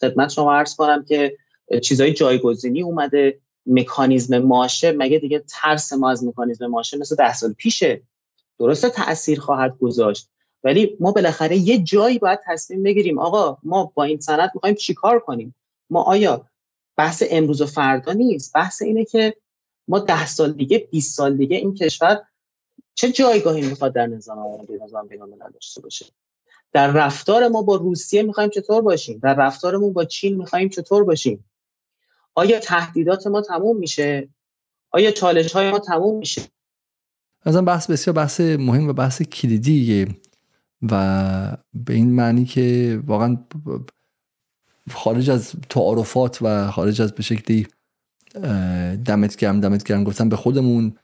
خدمت 0.00 0.28
شما 0.28 0.54
عرض 0.54 0.76
کنم 0.76 1.04
که 1.04 1.36
چیزای 1.82 2.12
جایگزینی 2.12 2.82
اومده 2.82 3.40
مکانیزم 3.66 4.38
ماشه 4.38 4.92
مگه 4.92 5.18
دیگه 5.18 5.44
ترس 5.48 5.92
ما 5.92 6.10
از 6.10 6.24
مکانیزم 6.24 6.66
ماشه 6.66 6.98
مثل 6.98 7.16
ده 7.16 7.34
سال 7.34 7.52
پیشه. 7.52 8.02
درسته 8.58 8.90
تاثیر 8.90 9.40
خواهد 9.40 9.78
گذاشت 9.78 10.30
ولی 10.64 10.96
ما 11.00 11.12
بالاخره 11.12 11.56
یه 11.56 11.78
جایی 11.78 12.18
باید 12.18 12.38
تصمیم 12.46 12.82
بگیریم. 12.82 13.18
آقا 13.18 13.58
ما 13.62 13.92
با 13.94 14.04
این 14.04 14.20
سند 14.20 14.50
می‌خوایم 14.54 14.74
چیکار 14.74 15.18
کنیم؟ 15.18 15.54
ما 15.90 16.02
آیا 16.02 16.46
بحث 16.96 17.22
امروز 17.30 17.60
و 17.60 17.66
فردا 17.66 18.12
نیست؟ 18.12 18.52
بحث 18.54 18.82
اینه 18.82 19.04
که 19.04 19.36
ما 19.88 19.98
ده 19.98 20.26
سال 20.26 20.52
دیگه 20.52 20.78
20 20.78 21.16
سال 21.16 21.36
دیگه 21.36 21.56
این 21.56 21.74
کشور 21.74 22.22
چه 22.94 23.12
جایگاهی 23.12 23.62
می‌خواد 23.62 23.94
در 23.94 24.06
نظام 24.06 24.66
نظام 24.84 25.06
بین‌الملل 25.08 25.50
داشته 25.54 25.80
باشه؟ 25.80 26.06
در 26.72 26.92
رفتار 26.92 27.48
ما 27.48 27.62
با 27.62 27.76
روسیه 27.76 28.22
می‌خوایم 28.22 28.50
چطور 28.50 28.82
باشیم؟ 28.82 29.20
در 29.22 29.34
رفتارمون 29.34 29.92
با 29.92 30.04
چین 30.04 30.36
می‌خوایم 30.36 30.68
چطور 30.68 31.04
باشیم؟ 31.04 31.44
آیا 32.34 32.58
تهدیدات 32.58 33.26
ما 33.26 33.40
تموم 33.40 33.76
میشه؟ 33.76 34.28
آیا 34.90 35.10
چالش 35.10 35.52
های 35.52 35.70
ما 35.70 35.78
تموم 35.78 36.18
میشه؟ 36.18 36.42
از 37.42 37.56
بحث 37.56 37.90
بسیار 37.90 38.16
بحث 38.16 38.40
مهم 38.40 38.88
و 38.88 38.92
بحث 38.92 39.22
کلیدیه 39.22 40.08
و 40.90 41.56
به 41.74 41.94
این 41.94 42.12
معنی 42.12 42.44
که 42.44 43.00
واقعا 43.06 43.36
خارج 44.90 45.30
از 45.30 45.52
تعارفات 45.68 46.38
و 46.42 46.70
خارج 46.70 47.02
از 47.02 47.12
به 47.12 47.22
شکلی 47.22 47.66
دمت 49.04 49.36
گرم 49.36 49.60
دمت 49.60 49.84
گرم 49.84 50.04
گفتن 50.04 50.28
به 50.28 50.36
خودمون 50.36 50.98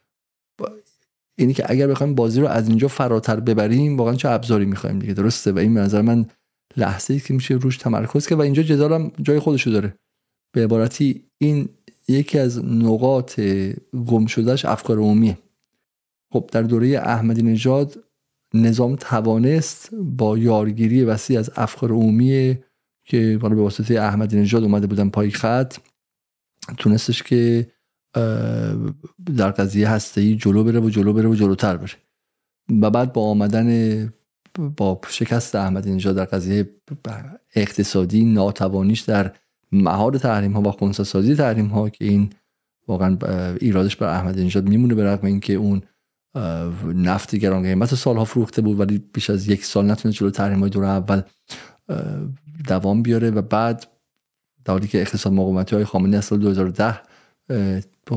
اینی 1.38 1.54
که 1.54 1.64
اگر 1.66 1.86
بخوایم 1.86 2.14
بازی 2.14 2.40
رو 2.40 2.46
از 2.46 2.68
اینجا 2.68 2.88
فراتر 2.88 3.40
ببریم 3.40 3.96
واقعا 3.96 4.14
چه 4.14 4.28
ابزاری 4.28 4.64
می‌خوایم 4.64 4.98
دیگه؟ 4.98 5.14
درسته؟ 5.14 5.52
و 5.52 5.58
این 5.58 5.74
به 5.74 5.80
نظر 5.80 6.02
من 6.02 6.26
لحظه 6.76 7.14
ای 7.14 7.20
که 7.20 7.34
میشه 7.34 7.54
روش 7.54 7.76
تمرکز 7.76 8.26
که 8.26 8.34
و 8.34 8.40
اینجا 8.40 8.62
جدالم 8.62 9.12
جای 9.22 9.38
خودشو 9.38 9.70
داره. 9.70 9.94
به 10.52 10.64
عبارتی 10.64 11.24
این 11.38 11.68
یکی 12.08 12.38
از 12.38 12.64
نقاط 12.64 13.40
گم 14.06 14.26
شدهش 14.26 14.64
افکار 14.64 14.98
عمومیه. 14.98 15.38
خب 16.32 16.50
در 16.52 16.62
دوره 16.62 16.88
احمدی 16.98 17.42
نژاد 17.42 18.04
نظام 18.54 18.96
توانست 18.96 19.94
با 19.94 20.38
یارگیری 20.38 21.04
وسیع 21.04 21.38
از 21.38 21.50
افکار 21.56 21.90
عمومی 21.90 22.58
که 23.04 23.38
به 23.42 23.48
واسطه 23.48 24.00
احمدی 24.00 24.36
نژاد 24.36 24.62
اومده 24.62 24.86
بودن 24.86 25.08
پای 25.08 25.30
خط 25.30 25.76
تونستش 26.78 27.22
که 27.22 27.70
در 29.36 29.50
قضیه 29.50 29.88
هسته 29.88 30.34
جلو 30.34 30.64
بره 30.64 30.80
و 30.80 30.90
جلو 30.90 31.12
بره 31.12 31.28
و 31.28 31.34
جلوتر 31.34 31.76
بره. 31.76 31.94
و 32.80 32.90
بعد 32.90 33.12
با 33.12 33.22
آمدن 33.22 34.12
با 34.76 35.00
شکست 35.08 35.54
احمدی 35.54 35.94
نژاد 35.94 36.16
در 36.16 36.24
قضیه 36.24 36.70
اقتصادی 37.54 38.24
ناتوانیش 38.24 39.00
در 39.00 39.36
مهار 39.72 40.12
تحریم 40.12 40.52
ها 40.52 40.60
و 40.60 40.70
خونسا 40.70 41.04
سازی 41.04 41.34
تحریم 41.34 41.66
ها 41.66 41.88
که 41.88 42.04
این 42.04 42.30
واقعا 42.88 43.18
ایرادش 43.60 43.96
بر 43.96 44.08
احمدی 44.08 44.44
نژاد 44.44 44.68
میمونه 44.68 44.94
به 44.94 45.04
رغم 45.04 45.26
اینکه 45.26 45.54
اون 45.54 45.82
نفت 46.94 47.36
گران 47.36 47.62
قیمت 47.62 47.94
سالها 47.94 48.24
فروخته 48.24 48.62
بود 48.62 48.80
ولی 48.80 48.98
بیش 49.12 49.30
از 49.30 49.48
یک 49.48 49.64
سال 49.64 49.90
نتونه 49.90 50.14
جلو 50.14 50.30
تحریم 50.30 50.60
های 50.60 50.70
دور 50.70 50.84
اول 50.84 51.22
دوام 52.68 53.02
بیاره 53.02 53.30
و 53.30 53.42
بعد 53.42 53.86
در 54.64 54.72
حالی 54.72 54.88
که 54.88 55.00
اقتصاد 55.00 55.32
مقاومتی 55.32 55.74
های 55.76 55.84
خامنه 55.84 56.16
از 56.16 56.24
سال 56.24 56.38
2010 56.38 57.00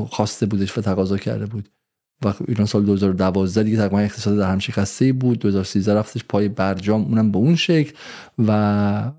خواسته 0.06 0.46
بودش 0.46 0.78
و 0.78 0.80
تقاضا 0.80 1.16
کرده 1.18 1.46
بود 1.46 1.68
و 2.24 2.34
ایران 2.48 2.66
سال 2.66 2.84
2012 2.84 3.62
دیگه 3.62 3.76
تقریبا 3.76 3.98
اقتصاد 3.98 4.38
در 4.38 4.50
همشکسته 4.52 5.12
بود 5.12 5.38
2013 5.38 5.94
رفتش 5.94 6.24
پای 6.28 6.48
برجام 6.48 7.02
اونم 7.02 7.32
به 7.32 7.38
اون 7.38 7.56
شکل 7.56 7.92
و 8.38 9.12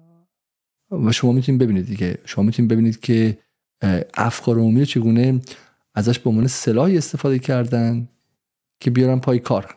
و 1.04 1.12
شما 1.12 1.32
می‌تونید 1.32 1.62
ببینید 1.62 1.86
دیگه. 1.86 2.18
شما 2.26 2.46
می‌تونید 2.46 2.72
ببینید 2.72 3.00
که 3.00 3.38
افکار 4.14 4.56
عمومی 4.56 4.86
چگونه 4.86 5.42
ازش 5.96 6.20
به 6.20 6.30
عنوان 6.30 6.48
سلاحی 6.48 6.98
استفاده 6.98 7.40
کردن 7.40 8.10
که 8.80 8.92
بیارن 8.92 9.20
پای 9.20 9.40
کار. 9.40 9.76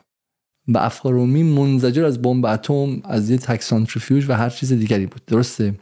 و 0.69 0.79
افکار 0.79 1.15
عمومی 1.15 1.43
منزجر 1.43 2.05
از 2.05 2.23
بمب 2.23 2.47
اتم 2.47 3.01
از 3.05 3.31
یه 3.31 3.39
تکسانتریفیوژ 3.39 4.31
و 4.31 4.33
هر 4.33 4.51
چیز 4.51 4.73
دیگری 4.73 5.07
بود. 5.07 5.23
درسته؟ 5.27 5.75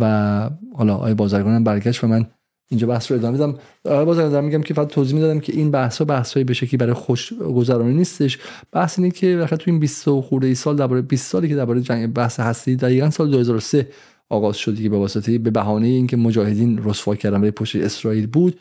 و 0.00 0.50
حالا 0.74 0.94
آقای 0.94 1.14
بازرگانم 1.14 1.64
برگشت 1.64 2.04
و 2.04 2.06
من 2.06 2.26
اینجا 2.70 2.86
بحث 2.86 3.10
رو 3.10 3.18
ادامه 3.18 3.38
بدم 3.38 3.58
باز 3.84 4.16
دارم 4.16 4.44
میگم 4.44 4.62
که 4.62 4.74
فقط 4.74 4.88
توضیح 4.88 5.14
می‌دادم 5.14 5.40
که 5.40 5.52
این 5.52 5.70
بحث 5.70 5.98
ها 5.98 6.04
بحث 6.04 6.34
های 6.34 6.44
به 6.44 6.54
برای 6.78 6.92
خوش 6.92 7.32
گذرانی 7.32 7.94
نیستش. 7.94 8.38
بحث 8.72 8.98
اینه 8.98 9.10
که 9.10 9.36
وقتی 9.36 9.56
تو 9.56 9.70
این 9.70 9.80
20 9.80 10.10
خورده 10.10 10.46
ای 10.46 10.54
سال 10.54 10.76
درباره 10.76 11.02
20 11.02 11.30
سالی 11.30 11.48
که 11.48 11.54
درباره 11.54 11.80
جنگ 11.80 12.12
بحث 12.12 12.40
هستی 12.40 12.76
دقیقا 12.76 13.10
سال 13.10 13.30
2003 13.30 13.88
آغاز 14.30 14.56
شد 14.56 14.80
که 14.80 14.88
به 14.88 14.96
واسطه 14.96 15.38
به 15.38 15.50
بهانه 15.50 15.86
اینکه 15.86 16.16
مجاهدین 16.16 16.84
رسوا 16.84 17.14
کردن 17.14 17.40
به 17.40 17.50
پشت 17.50 17.76
اسرائیل 17.76 18.26
بود 18.26 18.60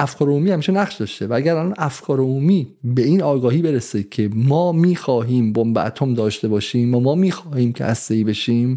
افکار 0.00 0.28
عمومی 0.28 0.50
همیشه 0.50 0.72
نقش 0.72 0.96
داشته 0.96 1.26
و 1.26 1.32
اگر 1.32 1.56
الان 1.56 1.74
افکار 1.78 2.20
عمومی 2.20 2.66
به 2.84 3.02
این 3.02 3.22
آگاهی 3.22 3.62
برسه 3.62 4.02
که 4.02 4.30
ما 4.34 4.72
می‌خواهیم 4.72 5.52
بمب 5.52 5.78
اتم 5.78 6.14
داشته 6.14 6.48
باشیم 6.48 6.94
و 6.94 7.00
ما 7.00 7.14
می‌خواهیم 7.14 7.72
که 7.72 7.96
ای 8.10 8.24
بشیم 8.24 8.76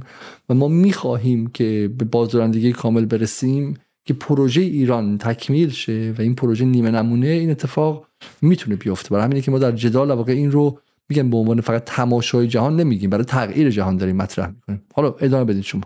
و 0.50 0.54
ما 0.54 0.68
می‌خواهیم 0.68 1.48
که 1.48 1.90
به 1.98 2.06
بازدارندگی 2.06 2.72
کامل 2.72 3.06
برسیم 3.06 3.74
که 4.06 4.14
پروژه 4.14 4.62
ایران 4.62 5.18
تکمیل 5.18 5.70
شه 5.70 6.14
و 6.18 6.22
این 6.22 6.36
پروژه 6.36 6.66
نیمه 6.66 6.92
نمونه 6.92 7.28
این 7.28 7.52
اتفاق 7.52 8.08
می‌تونه 8.42 8.76
بیفته. 8.76 9.10
برای 9.10 9.24
همینه 9.24 9.42
که 9.42 9.52
ما 9.52 9.60
در 9.60 9.72
جدال 9.72 10.12
واقع 10.12 10.34
این 10.34 10.52
رو 10.52 10.80
میگم 11.10 11.30
به 11.30 11.38
عنوان 11.38 11.62
فقط 11.62 11.84
تماشای 11.86 12.48
جهان 12.48 12.76
نمیگیم 12.76 13.10
برای 13.10 13.26
تغییر 13.26 13.70
جهان 13.70 13.98
داریم 13.98 14.16
مطرح 14.16 14.48
می‌کنیم. 14.48 14.82
حالا 14.94 15.16
ادامه 15.20 15.44
بدید 15.44 15.64
شما. 15.64 15.82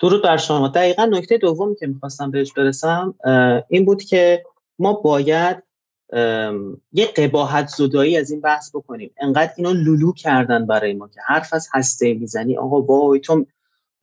درود 0.00 0.22
بر 0.22 0.36
شما. 0.36 0.68
دقیقا 0.68 1.04
نکته 1.04 1.38
دومی 1.38 1.76
که 1.76 1.86
می‌خواستم 1.86 2.30
بهش 2.30 2.52
برسم 2.52 3.14
این 3.68 3.84
بود 3.84 4.02
که 4.02 4.44
ما 4.78 4.92
باید 4.92 5.62
یه 6.92 7.06
قباحت 7.16 7.68
زدایی 7.68 8.16
از 8.16 8.30
این 8.30 8.40
بحث 8.40 8.70
بکنیم. 8.76 9.10
انقدر 9.20 9.52
اینو 9.56 9.72
لولو 9.72 10.12
کردن 10.12 10.66
برای 10.66 10.94
ما 10.94 11.08
که 11.08 11.20
حرف 11.26 11.54
از 11.54 11.68
هسته 11.72 12.14
می‌زنی. 12.14 12.58
آقا 12.58 12.82
وای 12.82 13.20
تو 13.20 13.46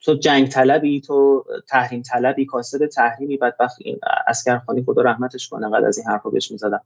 تو 0.02 0.14
جنگ 0.14 0.48
طلبی 0.48 1.02
تو 1.02 1.46
تحریم 1.68 2.02
طلبی 2.02 2.46
کاسد 2.46 2.86
تحریمی 2.86 3.38
بدبخت 3.38 3.76
این 3.80 4.00
اسکرخانی 4.28 4.84
خدا 4.84 5.02
رحمتش 5.02 5.50
کنه 5.50 5.70
قد 5.70 5.84
از 5.84 5.98
این 5.98 6.08
حرفو 6.08 6.32
بهش 6.32 6.52
می‌زدم. 6.52 6.82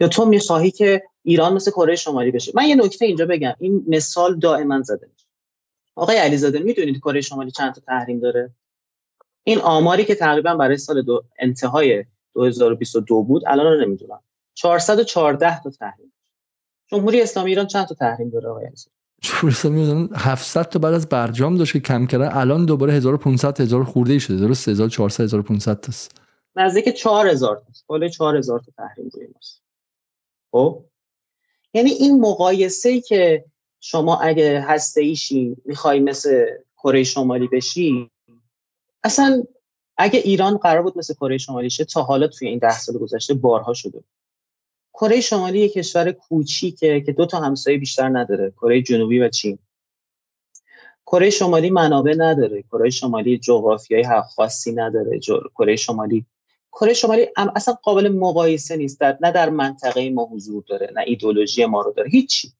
یا 0.00 0.08
تو 0.08 0.24
می‌خواهی 0.24 0.70
که 0.70 1.02
ایران 1.22 1.52
مثل 1.52 1.70
کره 1.70 1.96
شمالی 1.96 2.30
بشه. 2.30 2.52
من 2.54 2.64
یه 2.64 2.74
نکته 2.74 3.04
اینجا 3.04 3.26
بگم. 3.26 3.54
این 3.58 3.84
مثال 3.88 4.38
دائما 4.38 4.82
زده 4.82 5.08
میشه. 5.12 5.26
آقای 5.94 6.16
علیزاده 6.16 6.58
می‌دونید 6.58 6.98
کره 6.98 7.20
شمالی 7.20 7.50
چند 7.50 7.74
تا 7.74 7.80
تحریم 7.80 8.20
داره؟ 8.20 8.50
این 9.44 9.58
آماری 9.58 10.04
که 10.04 10.14
تقریبا 10.14 10.54
برای 10.54 10.76
سال 10.76 11.02
دو 11.02 11.24
انتهای 11.38 12.04
2022 12.34 13.22
بود 13.22 13.42
الان 13.46 13.66
رو 13.66 13.80
نمی‌دونم. 13.80 14.20
414 14.54 15.62
تا 15.62 15.70
تحریم. 15.70 16.12
جمهوری 16.86 17.22
اسلامی 17.22 17.50
ایران 17.50 17.66
چند 17.66 17.86
تا 17.86 17.94
تحریم 17.94 18.30
داره 18.30 18.48
آقای 18.48 18.66
علیزاده؟ 18.66 18.96
جمهوری 19.20 19.52
اسلامی 19.52 19.80
ایران 19.80 20.10
700 20.14 20.62
تا 20.62 20.78
بعد 20.78 20.94
از 20.94 21.08
برجام 21.08 21.56
داشت 21.56 21.72
که 21.72 21.80
کم 21.80 22.06
کرده 22.06 22.36
الان 22.36 22.66
دوباره 22.66 22.92
1500 22.92 23.60
هزار 23.60 23.84
خورده 23.84 24.18
شده. 24.18 24.36
درست 24.36 24.68
1400 24.68 25.24
1500 25.24 25.80
تاست 25.80 26.20
نزدیک 26.56 26.88
4000 26.88 27.56
تا 27.56 27.64
بالای 27.86 28.10
4000 28.10 28.60
تا 28.60 28.72
تحریم 28.76 29.10
روی 29.14 29.26
ماست. 29.34 29.62
خب؟ 30.50 30.84
یعنی 31.74 31.90
این 31.90 32.20
مقایسه 32.20 32.88
ای 32.88 33.00
که 33.00 33.44
شما 33.80 34.16
اگه 34.16 34.60
هسته 34.60 35.00
ایشی 35.00 35.56
می‌خوای 35.64 36.00
مثل 36.00 36.46
کره 36.76 37.04
شمالی 37.04 37.48
بشی 37.48 38.10
اصلا 39.04 39.42
اگه 39.96 40.18
ایران 40.18 40.56
قرار 40.56 40.82
بود 40.82 40.98
مثل 40.98 41.14
کره 41.14 41.38
شمالی 41.38 41.70
شه 41.70 41.84
تا 41.84 42.02
حالا 42.02 42.26
توی 42.26 42.48
این 42.48 42.58
ده 42.58 42.78
سال 42.78 42.98
گذشته 42.98 43.34
بارها 43.34 43.74
شده 43.74 44.04
کره 44.94 45.20
شمالی 45.20 45.58
یک 45.58 45.72
کشور 45.72 46.12
کوچیکه 46.12 47.00
که 47.00 47.12
دو 47.12 47.26
تا 47.26 47.40
همسایه 47.40 47.78
بیشتر 47.78 48.08
نداره 48.08 48.50
کره 48.50 48.82
جنوبی 48.82 49.20
و 49.20 49.28
چین. 49.28 49.58
کره 51.06 51.30
شمالی 51.30 51.70
منابع 51.70 52.14
نداره 52.18 52.62
کره 52.62 52.90
شمالی 52.90 53.38
جغرافیایی 53.38 54.04
خاصی 54.36 54.72
نداره 54.72 55.20
کره 55.58 55.76
شمالی 55.76 56.26
کره 56.72 56.94
شمالی 56.94 57.26
اصلا 57.56 57.74
قابل 57.74 58.08
مقایسه 58.08 58.76
نیست 58.76 59.02
نه 59.02 59.32
در 59.32 59.50
منطقه 59.50 60.10
ما 60.10 60.24
حضور 60.24 60.64
داره 60.66 60.92
نه 60.96 61.02
ایدولوژی 61.06 61.64
ما 61.64 61.82
رو 61.82 61.92
داره 61.92 62.10
هیچی. 62.10 62.52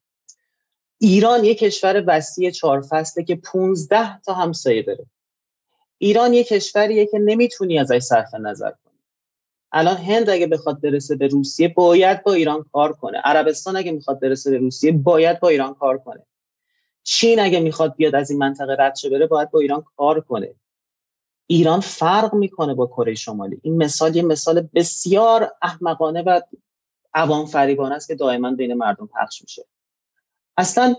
ایران 1.03 1.43
یک 1.43 1.59
کشور 1.59 2.03
وسیع 2.07 2.51
چهار 2.51 2.81
فصله 2.81 3.23
که 3.23 3.35
15 3.35 4.19
تا 4.19 4.33
همسایه 4.33 4.83
داره. 4.83 5.05
ایران 5.97 6.33
یک 6.33 6.47
کشوریه 6.47 7.05
که 7.05 7.19
نمی‌تونی 7.19 7.79
ازش 7.79 7.99
صرف 7.99 8.33
نظر 8.33 8.71
کنی. 8.71 8.99
الان 9.71 9.97
هند 9.97 10.29
اگه 10.29 10.47
بخواد 10.47 10.81
برسه 10.81 11.15
به 11.15 11.27
روسیه 11.27 11.67
باید 11.67 12.23
با 12.23 12.33
ایران 12.33 12.65
کار 12.73 12.93
کنه. 12.93 13.17
عربستان 13.17 13.75
اگه 13.75 13.91
می‌خواد 13.91 14.19
برسه 14.19 14.51
به 14.51 14.57
روسیه 14.57 14.91
باید 14.91 15.39
با 15.39 15.49
ایران 15.49 15.73
کار 15.73 15.97
کنه. 15.97 16.25
چین 17.03 17.39
اگه 17.39 17.59
می‌خواد 17.59 17.95
بیاد 17.95 18.15
از 18.15 18.31
این 18.31 18.39
منطقه 18.39 18.75
رد 18.79 18.95
شه 18.95 19.09
بره 19.09 19.27
باید 19.27 19.51
با 19.51 19.59
ایران 19.59 19.83
کار 19.97 20.21
کنه. 20.21 20.55
ایران 21.47 21.79
فرق 21.79 22.33
می‌کنه 22.33 22.73
با 22.73 22.87
کره 22.87 23.13
شمالی. 23.13 23.59
این 23.63 23.77
مثال 23.77 24.15
یه 24.15 24.23
مثال 24.23 24.69
بسیار 24.75 25.51
احمقانه 25.61 26.21
و 26.21 26.41
عوام 27.13 27.45
فریبانه 27.45 27.95
است 27.95 28.07
که 28.07 28.15
دائما 28.15 28.51
بین 28.51 28.73
مردم 28.73 29.07
پخش 29.07 29.41
میشه. 29.41 29.65
اصلا 30.57 30.95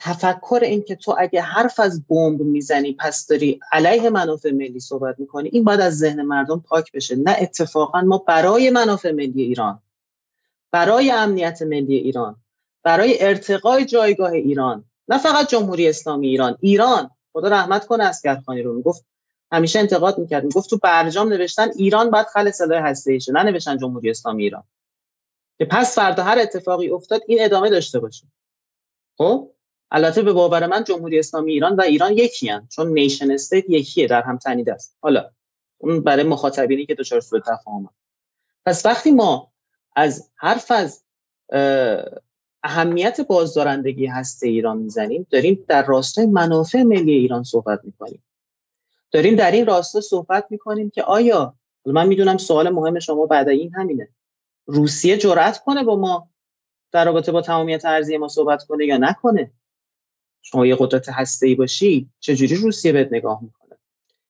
تفکر 0.00 0.60
این 0.62 0.82
که 0.82 0.96
تو 0.96 1.14
اگه 1.18 1.40
حرف 1.42 1.80
از 1.80 2.06
بمب 2.08 2.40
می‌زنی 2.40 2.92
پس 2.92 3.26
داری 3.26 3.60
علیه 3.72 4.10
منافع 4.10 4.50
ملی 4.50 4.80
صحبت 4.80 5.20
می‌کنی 5.20 5.48
این 5.52 5.64
باید 5.64 5.80
از 5.80 5.98
ذهن 5.98 6.22
مردم 6.22 6.60
پاک 6.68 6.92
بشه. 6.92 7.16
نه 7.16 7.36
اتفاقا 7.40 8.00
ما 8.00 8.18
برای 8.18 8.70
منافع 8.70 9.10
ملی 9.12 9.42
ایران 9.42 9.82
برای 10.72 11.10
امنیت 11.10 11.62
ملی 11.62 11.96
ایران 11.96 12.36
برای 12.82 13.24
ارتقای 13.26 13.84
جایگاه 13.84 14.32
ایران 14.32 14.84
نه 15.08 15.18
فقط 15.18 15.48
جمهوری 15.48 15.88
اسلامی 15.88 16.28
ایران. 16.28 16.56
ایران 16.60 17.10
خدا 17.32 17.48
رحمت 17.48 17.86
کنه 17.86 18.04
اسکرخانی 18.04 18.62
رو 18.62 18.74
می‌گفت. 18.74 19.04
همیشه 19.52 19.78
انتقاد 19.78 20.18
می‌کرد. 20.18 20.44
می‌گفت 20.44 20.70
تو 20.70 20.78
برجام 20.82 21.28
نوشتن 21.28 21.68
ایران 21.76 22.10
باید 22.10 22.26
خل 22.26 22.50
سلاح 22.50 22.82
هسته 22.86 23.12
ایشه 23.12 23.32
نه 23.32 23.42
نوشتن 23.42 23.78
جمهوری 23.78 24.10
اسلامی 24.10 24.42
ایران. 24.42 24.62
که 25.58 25.64
پس 25.64 25.94
فردا 25.94 26.22
هر 26.22 26.38
اتفاقی 26.38 26.90
افتاد 26.90 27.20
این 27.26 27.38
ادامه 27.42 27.70
داشته 27.70 28.00
باشه. 28.00 28.26
خب؟ 29.18 29.50
البته 29.90 30.22
به 30.22 30.32
باور 30.32 30.66
من 30.66 30.84
جمهوری 30.84 31.18
اسلامی 31.18 31.52
ایران 31.52 31.76
و 31.76 31.80
ایران 31.80 32.12
یکی 32.12 32.48
هن. 32.48 32.68
چون 32.72 32.88
نیشن 32.88 33.30
استیت 33.30 33.70
یکیه 33.70 34.06
در 34.06 34.22
هم 34.22 34.38
تنیده 34.38 34.72
است. 34.72 34.96
حالا 35.00 35.30
اون 35.78 36.00
برای 36.00 36.24
مخاطبینی 36.24 36.86
که 36.86 36.94
دچار 36.94 37.20
سوء 37.20 37.40
تفاهم 37.40 37.90
پس 38.66 38.86
وقتی 38.86 39.10
ما 39.10 39.52
از 39.96 40.30
حرف 40.34 40.70
از 40.70 41.02
اهمیت 42.62 43.20
بازدارندگی 43.20 44.06
هسته 44.06 44.48
ایران 44.48 44.78
می‌زنیم 44.78 45.26
داریم 45.30 45.64
در 45.68 45.86
راستای 45.86 46.26
منافع 46.26 46.82
ملی 46.82 47.12
ایران 47.12 47.42
صحبت 47.42 47.80
می‌کنیم. 47.84 48.22
داریم 49.12 49.36
در 49.36 49.50
این 49.50 49.66
راستا 49.66 50.00
صحبت 50.00 50.46
می‌کنیم 50.50 50.90
که 50.90 51.02
آیا 51.02 51.54
من 51.86 52.06
می‌دونم 52.06 52.36
سوال 52.36 52.68
مهم 52.68 52.98
شما 52.98 53.26
بعد 53.26 53.48
این 53.48 53.74
همینه 53.74 54.08
روسیه 54.66 55.16
جرأت 55.16 55.64
کنه 55.64 55.84
با 55.84 55.96
ما 55.96 56.30
در 56.92 57.04
رابطه 57.04 57.32
با 57.32 57.42
تمامیت 57.42 57.84
ارزی 57.84 58.16
ما 58.16 58.28
صحبت 58.28 58.64
کنه 58.64 58.86
یا 58.86 58.96
نکنه؟ 58.96 59.50
شما 60.42 60.66
یه 60.66 60.76
قدرت 60.78 61.08
هسته‌ای 61.08 61.54
باشی 61.54 62.10
چجوری 62.20 62.56
روسیه 62.56 62.92
بهت 62.92 63.08
نگاه 63.12 63.42
می‌کنه؟ 63.42 63.78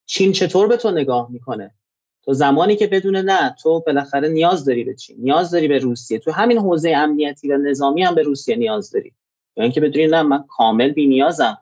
چین 0.06 0.32
چطور 0.32 0.68
به 0.68 0.76
تو 0.76 0.90
نگاه 0.90 1.30
می‌کنه؟ 1.30 1.74
تو 2.22 2.32
زمانی 2.32 2.76
که 2.76 2.86
بدونه 2.86 3.22
نه 3.22 3.54
تو 3.62 3.80
بالاخره 3.80 4.28
نیاز 4.28 4.64
داری 4.64 4.84
به 4.84 4.94
چین 4.94 5.16
نیاز 5.18 5.50
داری 5.50 5.68
به 5.68 5.78
روسیه. 5.78 6.18
تو 6.18 6.32
همین 6.32 6.58
حوزه 6.58 6.90
امنیتی 6.90 7.52
و 7.52 7.56
نظامی 7.56 8.02
هم 8.02 8.14
به 8.14 8.22
روسیه 8.22 8.56
نیاز 8.56 8.90
داری. 8.90 9.12
یا 9.56 9.62
اینکه 9.62 9.80
بدونی 9.80 10.06
نه 10.06 10.22
من 10.22 10.44
کامل 10.48 10.92
بی 10.92 11.06
نیازم 11.06 11.58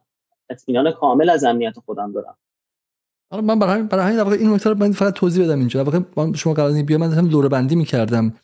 اطمینان 0.50 0.92
کامل 0.92 1.30
از 1.30 1.44
امنیت 1.44 1.78
خودم 1.78 2.12
دارم. 2.12 2.36
حالا 3.30 3.42
من 3.42 3.58
برای 3.58 3.74
همین 3.74 3.86
برای 3.86 4.16
همین 4.16 4.32
این 4.32 4.54
نکته 4.54 4.70
رو 4.70 4.78
من 4.78 4.92
فقط 4.92 5.14
توضیح 5.14 5.44
بدم 5.44 5.58
اینجا. 5.58 5.84
واقعا 5.84 6.32
شما 6.34 6.54
قرار 6.54 6.82
بیام 6.82 7.00
من 7.00 7.08
داشتم 7.08 7.28
دوره 7.28 7.48
بندی 7.48 7.76
می‌کردم. 7.76 8.34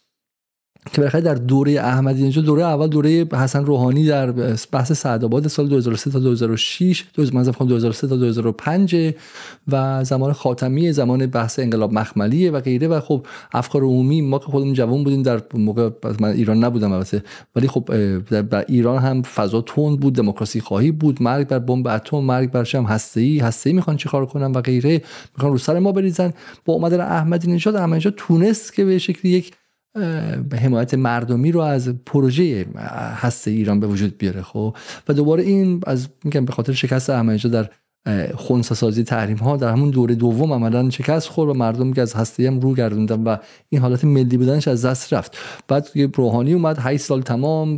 که 0.86 1.00
بالاخره 1.00 1.20
در 1.20 1.34
دوره 1.34 1.72
احمدی 1.72 2.28
نژاد 2.28 2.44
دوره 2.44 2.62
اول 2.62 2.86
دوره 2.86 3.26
حسن 3.32 3.64
روحانی 3.64 4.06
در 4.06 4.32
بحث 4.72 4.92
سعدآباد 4.92 5.48
سال 5.48 5.68
2003 5.68 6.10
تا 6.10 6.18
2006 6.18 7.04
2003 7.14 8.08
تا 8.08 8.16
2005 8.16 9.14
و 9.68 10.04
زمان 10.04 10.32
خاتمی 10.32 10.92
زمان 10.92 11.26
بحث 11.26 11.58
انقلاب 11.58 11.92
مخملیه 11.92 12.50
و 12.50 12.60
غیره 12.60 12.88
و 12.88 13.00
خب 13.00 13.26
افکار 13.52 13.82
عمومی 13.82 14.22
ما 14.22 14.38
که 14.38 14.44
خودمون 14.44 14.72
جوان 14.74 15.04
بودیم 15.04 15.22
در 15.22 15.42
موقع 15.54 15.90
من 16.20 16.28
ایران 16.28 16.64
نبودم 16.64 16.92
البته 16.92 17.22
ولی 17.56 17.68
خب 17.68 17.84
در 18.40 18.64
ایران 18.68 18.98
هم 18.98 19.22
فضا 19.22 19.60
تند 19.60 20.00
بود 20.00 20.14
دموکراسی 20.14 20.60
خواهی 20.60 20.90
بود 20.90 21.22
مرگ 21.22 21.48
بر 21.48 21.58
بمب 21.58 21.86
اتم 21.86 22.16
مرگ 22.16 22.50
بر 22.50 22.64
شم 22.64 22.84
هسته 22.84 23.20
ای 23.20 23.38
هسته 23.38 23.70
ای 23.70 23.76
می‌خوان 23.76 23.96
چیکار 23.96 24.26
کنن 24.26 24.52
و 24.52 24.60
غیره 24.60 25.02
می‌خوان 25.34 25.52
رو 25.52 25.58
سر 25.58 25.78
ما 25.78 25.92
بریزن. 25.92 26.32
با 26.64 26.74
اومدن 26.74 27.00
احمدی 27.00 27.52
نژاد 27.52 27.76
احمدی 27.76 27.96
نژاد 27.96 28.14
تونست 28.16 28.74
که 28.74 28.84
به 28.84 28.98
شکلی 28.98 29.32
یک 29.32 29.52
حمایت 30.52 30.94
مردمی 30.94 31.52
رو 31.52 31.60
از 31.60 32.04
پروژه 32.04 32.66
هسته 33.14 33.50
ایران 33.50 33.80
به 33.80 33.86
وجود 33.86 34.18
بیاره 34.18 34.42
خب؟ 34.42 34.76
و 35.08 35.12
دوباره 35.12 35.42
این 35.42 35.80
از 35.86 36.08
میگم 36.24 36.44
به 36.44 36.52
خاطر 36.52 36.72
شکست 36.72 37.10
احمدی 37.10 37.48
در 37.48 37.70
خونسا 38.34 38.74
سازی 38.74 39.04
تحریم 39.04 39.36
ها 39.36 39.56
در 39.56 39.72
همون 39.72 39.90
دوره 39.90 40.14
دوم 40.14 40.52
عملا 40.52 40.90
شکست 40.90 41.28
خورد 41.28 41.50
و 41.50 41.54
مردم 41.54 41.92
که 41.92 42.02
از 42.02 42.14
هسته 42.14 42.46
هم 42.46 42.60
رو 42.60 42.74
گردوندن 42.74 43.22
و 43.22 43.36
این 43.68 43.80
حالت 43.80 44.04
ملی 44.04 44.36
بودنش 44.36 44.68
از 44.68 44.84
دست 44.84 45.12
رفت. 45.12 45.38
بعد 45.68 45.88
روحانی 46.14 46.52
اومد 46.52 46.78
8 46.80 47.04
سال 47.04 47.22
تمام 47.22 47.76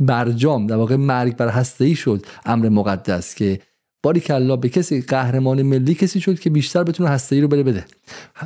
برجام 0.00 0.66
در 0.66 0.76
واقع 0.76 0.96
مرگ 0.96 1.36
بر 1.36 1.48
هسته 1.48 1.84
ای 1.84 1.94
شد 1.94 2.26
امر 2.46 2.68
مقدس 2.68 3.34
که 3.34 3.60
باری 4.02 4.20
کلا 4.20 4.56
به 4.56 4.68
کسی 4.68 5.00
قهرمان 5.00 5.62
ملی 5.62 5.94
کسی 5.94 6.20
شد 6.20 6.38
که 6.38 6.50
بیشتر 6.50 6.82
بتونه 6.82 7.08
هسته 7.08 7.40
رو 7.40 7.48
بره 7.48 7.62
بده. 7.62 7.84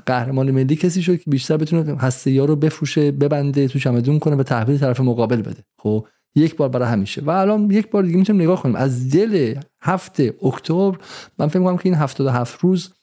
قهرمان 0.06 0.50
ملی 0.50 0.76
کسی 0.76 1.02
شد 1.02 1.20
که 1.20 1.30
بیشتر 1.30 1.56
بتونه 1.56 1.96
هسته 1.98 2.40
ها 2.40 2.44
رو 2.44 2.56
بفروشه 2.56 3.10
ببنده 3.10 3.68
تو 3.68 3.78
چمدون 3.78 4.18
کنه 4.18 4.36
به 4.36 4.42
تحویل 4.42 4.78
طرف 4.78 5.00
مقابل 5.00 5.42
بده. 5.42 5.64
خب 5.78 6.06
یک 6.34 6.56
بار 6.56 6.68
برای 6.68 6.88
همیشه. 6.88 7.22
و 7.22 7.30
الان 7.30 7.70
یک 7.70 7.90
بار 7.90 8.02
دیگه 8.02 8.16
می‌تونیم 8.16 8.42
نگاه 8.42 8.62
کنیم. 8.62 8.76
از 8.76 9.10
دل 9.10 9.54
هفته 9.80 10.34
اکتبر 10.42 10.98
من 11.38 11.48
فکر 11.48 11.58
می‌کنم 11.58 11.76
که 11.76 11.86
این 11.88 11.94
77 11.94 12.60
روز 12.60 12.94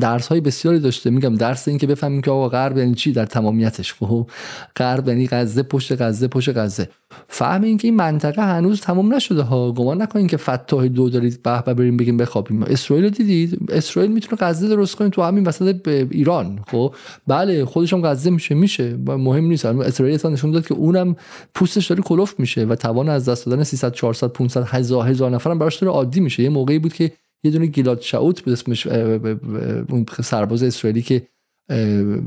درس 0.00 0.26
های 0.26 0.40
بسیاری 0.40 0.78
داشته. 0.78 1.10
میگم 1.10 1.34
درس 1.34 1.68
این 1.68 1.78
که 1.78 1.86
بفهمیم 1.86 2.20
که 2.20 2.30
آقا 2.30 2.48
غرب 2.48 2.78
یعنی 2.78 2.94
چی 2.94 3.12
در 3.12 3.26
تمامیتش. 3.26 3.94
خب 3.94 4.30
غرب 4.76 5.08
یعنی 5.08 5.28
غزه 5.28 5.62
پشت 5.62 6.02
غزه 6.02 6.28
پشت 6.28 6.56
غزه. 6.56 6.88
فهم 7.28 7.62
این 7.62 7.78
که 7.78 7.88
این 7.88 7.96
منطقه 7.96 8.42
هنوز 8.42 8.80
تمام 8.80 9.14
نشده 9.14 9.42
ها. 9.42 9.72
گمان 9.72 10.02
نکنین 10.02 10.26
که 10.26 10.36
فتاح 10.36 10.88
دو 10.88 11.10
دارید 11.10 11.42
به 11.42 11.62
به 11.66 11.74
بریم 11.74 11.96
بگیم 11.96 12.16
بخوابیم. 12.16 12.62
اسرائیل 12.62 13.08
دیدید؟ 13.08 13.58
اسرائیل 13.72 14.12
می‌تونه 14.12 14.36
غزه 14.40 14.68
درست 14.68 14.96
کنه 14.96 15.08
تو 15.08 15.22
همین 15.22 15.44
وسط 15.44 15.88
ایران. 15.88 16.58
خب 16.70 16.94
بله 17.26 17.64
خودش 17.64 17.92
هم 17.92 18.02
غزه 18.02 18.30
میشه 18.30 18.54
میشه. 18.54 18.96
مهم 19.06 19.44
نیست. 19.44 19.64
اسرائیل 19.66 20.14
اصلا 20.14 20.30
نشون 20.30 20.50
داد 20.50 20.66
که 20.66 20.74
اونم 20.74 21.16
پوستش 21.54 21.86
داره 21.86 22.02
کلوف 22.02 22.34
میشه 22.38 22.64
و 22.64 22.74
توان 22.74 23.08
از 23.08 23.28
دست 23.28 23.46
دادن 23.46 23.62
300 23.62 23.92
400 23.92 24.28
500 24.28 24.64
هزار 24.66 25.08
هزار 25.08 25.30
نفرم 25.30 25.58
براش 25.58 25.76
داره 25.76 25.92
عادی 25.92 26.20
میشه. 26.20 26.42
یه 26.42 26.48
موقعی 26.48 26.78
بود 26.78 26.92
که 26.92 27.12
یه 27.44 27.50
دونه 27.50 27.66
گیلاد 27.66 28.00
شاوت 28.00 28.42
بود 28.42 28.52
اسمش 28.52 28.86
اون 28.86 30.06
سرباز 30.22 30.62
اسرائیلی 30.62 31.02
که 31.02 31.28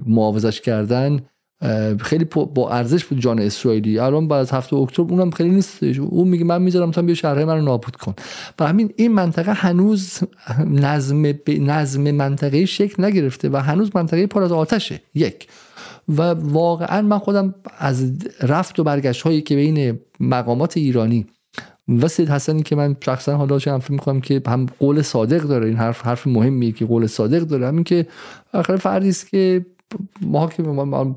معاوضش 0.05 0.61
کردن 0.61 1.19
خیلی 1.99 2.25
با 2.25 2.71
ارزش 2.71 3.05
بود 3.05 3.19
جان 3.19 3.39
اسرائیلی. 3.39 3.99
الان 3.99 4.27
بعد 4.27 4.39
از 4.39 4.51
هفته 4.51 4.75
اکتبر 4.75 5.11
اونم 5.11 5.31
خیلی 5.31 5.49
نیست 5.49 5.83
اون 5.83 6.27
میگه 6.27 6.43
من 6.43 6.61
می‌ذارم 6.61 6.91
تا 6.91 7.01
بیا 7.01 7.15
شهرهای 7.15 7.45
من 7.45 7.55
رو 7.57 7.61
نابود 7.61 7.95
کن. 7.95 8.13
و 8.59 8.67
همین 8.67 8.93
این 8.95 9.11
منطقه 9.11 9.53
هنوز 9.53 10.19
نظم 10.65 11.33
نظم 11.47 12.11
منطقه 12.11 12.65
شکل 12.65 13.03
نگرفته 13.03 13.49
و 13.49 13.57
هنوز 13.57 13.91
منطقه 13.95 14.27
پر 14.27 14.43
از 14.43 14.51
آتشه. 14.51 15.01
یک. 15.15 15.47
و 16.09 16.21
واقعا 16.31 17.01
من 17.01 17.19
خودم 17.19 17.55
از 17.77 18.11
رفت 18.41 18.79
و 18.79 18.83
برگشت 18.83 19.21
هایی 19.21 19.41
که 19.41 19.55
بین 19.55 19.99
مقامات 20.19 20.77
ایرانی 20.77 21.25
و 21.89 22.07
سید 22.07 22.29
حسنی 22.29 22.63
که 22.63 22.75
من 22.75 22.95
شخصا 23.05 23.37
حالا 23.37 23.57
هم 23.67 23.79
فکر 23.79 23.91
می‌کنم 23.91 24.21
که 24.21 24.41
هم 24.47 24.65
قول 24.79 25.01
صادق 25.01 25.41
داره 25.41 25.67
این 25.67 25.77
حرف 25.77 26.05
حرف 26.05 26.27
مهمیه 26.27 26.71
که 26.71 26.85
قول 26.85 27.07
صادق 27.07 27.41
داره. 27.41 27.67
همین 27.67 27.83
که 27.83 28.07
آخر 28.53 28.75
فردی 28.75 29.09
است 29.09 29.29
که 29.29 29.65
ما 30.21 30.47
که 30.47 30.63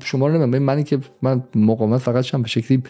شما 0.03 0.27
رو 0.27 0.45
نمیم 0.45 0.63
منی 0.63 0.83
که 0.83 0.99
من 1.21 1.43
مقاومت 1.55 1.99
فقط 1.99 2.23
شم 2.23 2.41
به 2.41 2.47
شکلی 2.47 2.83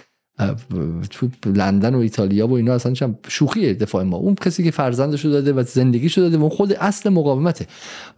تو 1.42 1.52
لندن 1.56 1.96
و 1.96 2.00
ایتالیا 2.00 2.48
و 2.48 2.54
اینا 2.54 2.74
اصلا 2.74 2.94
شم 2.94 3.18
شوخی 3.28 3.74
دفاع 3.74 4.04
ما. 4.04 4.18
اون 4.18 4.36
کسی 4.36 4.64
که 4.64 4.72
فرزندش 4.72 5.26
داده 5.26 5.54
و 5.54 5.64
زندگیشو 5.64 6.22
داده 6.22 6.38
و 6.38 6.50
خود 6.50 6.74
اصل 6.74 7.10
مقاومته. 7.10 7.68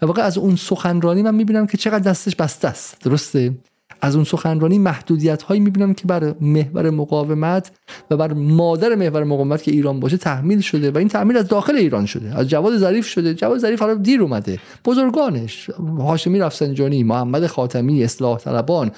و 0.02 0.06
واقعا 0.06 0.26
از 0.26 0.38
اون 0.38 0.56
سخنرانی 0.56 1.22
من 1.22 1.36
می‌بینم 1.36 1.68
که 1.68 1.78
چقدر 1.78 2.00
دستش 2.00 2.36
بسته 2.36 2.68
است. 2.68 2.98
درسته؟ 3.04 3.54
از 4.04 4.16
اون 4.16 4.24
سخنرانی 4.24 4.80
محدودیت 4.80 5.42
هایی 5.42 5.62
می‌بینم 5.62 5.94
که 5.94 6.08
بر 6.08 6.36
محور 6.42 6.90
مقاومت 6.90 7.72
و 8.12 8.18
بر 8.18 8.34
مادر 8.34 8.96
محور 8.96 9.24
مقاومت 9.24 9.64
که 9.64 9.72
ایران 9.72 10.00
باشه 10.00 10.18
تحمیل 10.18 10.62
شده 10.62 10.92
و 10.92 10.98
این 10.98 11.08
تحمیل 11.08 11.38
از 11.38 11.48
داخل 11.48 11.76
ایران 11.76 12.06
شده 12.06 12.38
از 12.40 12.50
جواد 12.50 12.78
ظریف 12.78 13.08
شده. 13.08 13.34
جواد 13.34 13.58
ظریف 13.58 13.80
حالا 13.80 13.94
دیر 13.94 14.22
اومده. 14.22 14.60
بزرگانش 14.86 15.70
هاشمی 16.00 16.40
رفسنجانی 16.40 17.04
محمد 17.04 17.48
خاتمی 17.48 18.04
اصلاح 18.04 18.38
طلبان 18.38 18.92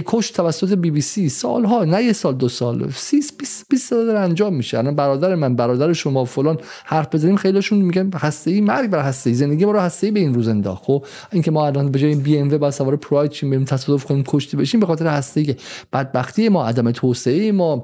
کش 0.00 0.30
توسط 0.30 0.72
بی 0.72 0.90
بی 0.90 1.00
سی 1.00 1.28
سالها 1.28 1.84
نه 1.84 2.02
یه 2.02 2.12
سال 2.12 2.34
دو 2.34 2.48
سال 2.48 2.90
30 2.90 3.20
20 3.38 3.66
20 3.68 3.90
سال 3.90 4.06
داره 4.06 4.18
انجام 4.18 4.54
میشه. 4.54 4.78
الان 4.78 4.94
برادر 4.94 5.34
من 5.34 5.56
برادر 5.56 5.92
شما 5.92 6.24
فلان 6.24 6.58
حرف 6.84 7.14
بزنیم 7.14 7.36
خیلیشون 7.36 7.78
میگن 7.78 8.10
هسته 8.14 8.50
ای 8.50 8.60
مرگ 8.60 8.90
بر 8.90 9.00
هسته 9.00 9.30
ای 9.30 9.34
زندگی 9.34 9.64
ما 9.64 9.72
رو 9.72 9.80
هسته 9.80 10.06
ای 10.06 10.10
به 10.10 10.20
این 10.20 10.34
روز 10.34 10.48
انداخت. 10.48 10.84
خب 10.84 11.04
اینکه 11.32 11.50
ما 11.50 11.66
الان 11.66 11.90
به 11.90 11.98
جای 11.98 12.14
بی 12.14 12.38
ام 12.38 12.50
و 12.54 12.58
با 12.58 12.70
سوار 12.70 12.96
پراید 12.96 13.30
چیم 13.30 13.50
بریم 13.50 13.64
تصادف 13.64 14.04
کنیم 14.04 14.24
کشتی 14.26 14.56
بشیم 14.56 14.80
به 14.80 14.86
خاطر 14.86 15.06
هسته 15.06 15.40
ای 15.40 15.56
بدبختی 15.92 16.48
ما 16.48 16.66
عدم 16.66 16.90
توسعه 16.90 17.52
ما 17.52 17.82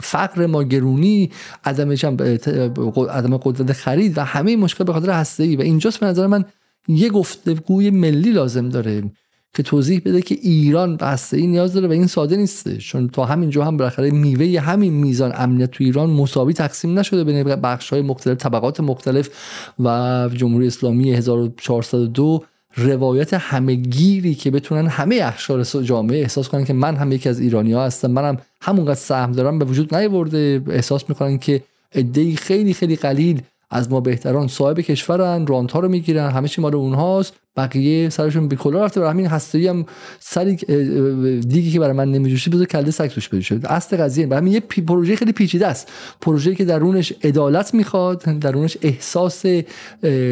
فقر 0.00 0.46
ما 0.46 0.62
گرونی 0.62 1.30
عدم 1.64 1.90
عدم 3.10 3.36
قدرت 3.36 3.72
خرید 3.72 4.18
و 4.18 4.20
همه 4.20 4.56
مشکل 4.56 4.84
به 4.84 4.92
خاطر 4.92 5.10
هسته 5.10 5.42
ای 5.42 5.56
و 5.56 5.60
اینجاست 5.60 6.00
به 6.00 6.06
نظر 6.06 6.26
من 6.26 6.44
یه 6.88 7.10
گفتگوی 7.10 7.90
ملی 7.90 8.30
لازم 8.30 8.68
داره. 8.68 9.02
که 9.54 9.62
توضیح 9.62 10.02
بده 10.04 10.22
که 10.22 10.34
ایران 10.42 10.96
بسته 10.96 11.36
ای 11.36 11.46
نیاز 11.46 11.72
داره 11.72 11.88
و 11.88 11.90
این 11.90 12.06
ساده 12.06 12.36
نیسته 12.36 12.76
چون 12.76 13.08
تا 13.08 13.24
همینجا 13.24 13.64
هم 13.64 13.76
بالاخره 13.76 14.10
میوه 14.10 14.60
همین 14.60 14.92
میزان 14.92 15.32
امنیت 15.36 15.70
تو 15.70 15.84
ایران 15.84 16.10
مساوی 16.10 16.52
تقسیم 16.52 16.98
نشده 16.98 17.24
بین 17.24 17.42
بخش 17.42 17.90
های 17.90 18.02
مختلف 18.02 18.36
طبقات 18.38 18.80
مختلف 18.80 19.30
و 19.78 20.28
جمهوری 20.34 20.66
اسلامی 20.66 21.12
1402 21.12 22.44
روایت 22.76 23.34
همهگیری 23.34 24.34
که 24.34 24.50
بتونن 24.50 24.86
همه 24.86 25.20
اخشار 25.22 25.64
جامعه 25.64 26.20
احساس 26.20 26.48
کنن 26.48 26.64
که 26.64 26.72
من 26.72 26.96
هم 26.96 27.12
یکی 27.12 27.28
از 27.28 27.40
ایرانی 27.40 27.72
ها 27.72 27.84
هستم 27.84 28.10
منم 28.10 28.36
همونقدر 28.60 28.94
سهم 28.94 29.32
دارم 29.32 29.58
به 29.58 29.64
وجود 29.64 29.94
نیورده 29.94 30.62
احساس 30.68 31.08
می‌کنن 31.08 31.38
که 31.38 31.62
عدهای 31.94 32.36
خیلی 32.36 32.74
خیلی 32.74 32.96
قلیل 32.96 33.42
از 33.70 33.90
ما 33.90 34.00
بهتران 34.00 34.48
صاحب 34.48 34.80
کشورن 34.80 35.46
رانت 35.46 35.72
ها 35.72 35.80
رو 35.80 35.88
می‌گیرن 35.88 36.30
همه 36.30 36.48
چی 36.48 36.60
مال 36.60 36.74
اونهاست. 36.74 37.41
بقیه 37.56 38.08
سرشون 38.08 38.48
به 38.48 38.56
کلا 38.56 38.84
رفته 38.84 39.00
و 39.00 39.04
همین 39.04 39.26
هسته‌ای 39.26 39.68
هم 39.68 39.86
سری 40.20 40.56
دیگه 41.40 41.70
که 41.70 41.80
برای 41.80 41.92
من 41.92 42.10
نمیجوشه 42.10 42.50
بذار 42.50 42.66
کله 42.66 42.90
سگ 42.90 43.06
توش 43.06 43.28
بشه 43.28 43.60
اصل 43.64 43.96
قضیه. 43.96 44.26
برای 44.26 44.40
همین 44.40 44.52
یه 44.52 44.60
پروژه 44.60 45.16
خیلی 45.16 45.32
پیچیده 45.32 45.66
است. 45.66 45.92
پروژه 46.20 46.54
که 46.54 46.64
درونش 46.64 47.12
عدالت 47.24 47.74
می‌خواد 47.74 48.22
درونش 48.22 48.76
احساس 48.82 49.44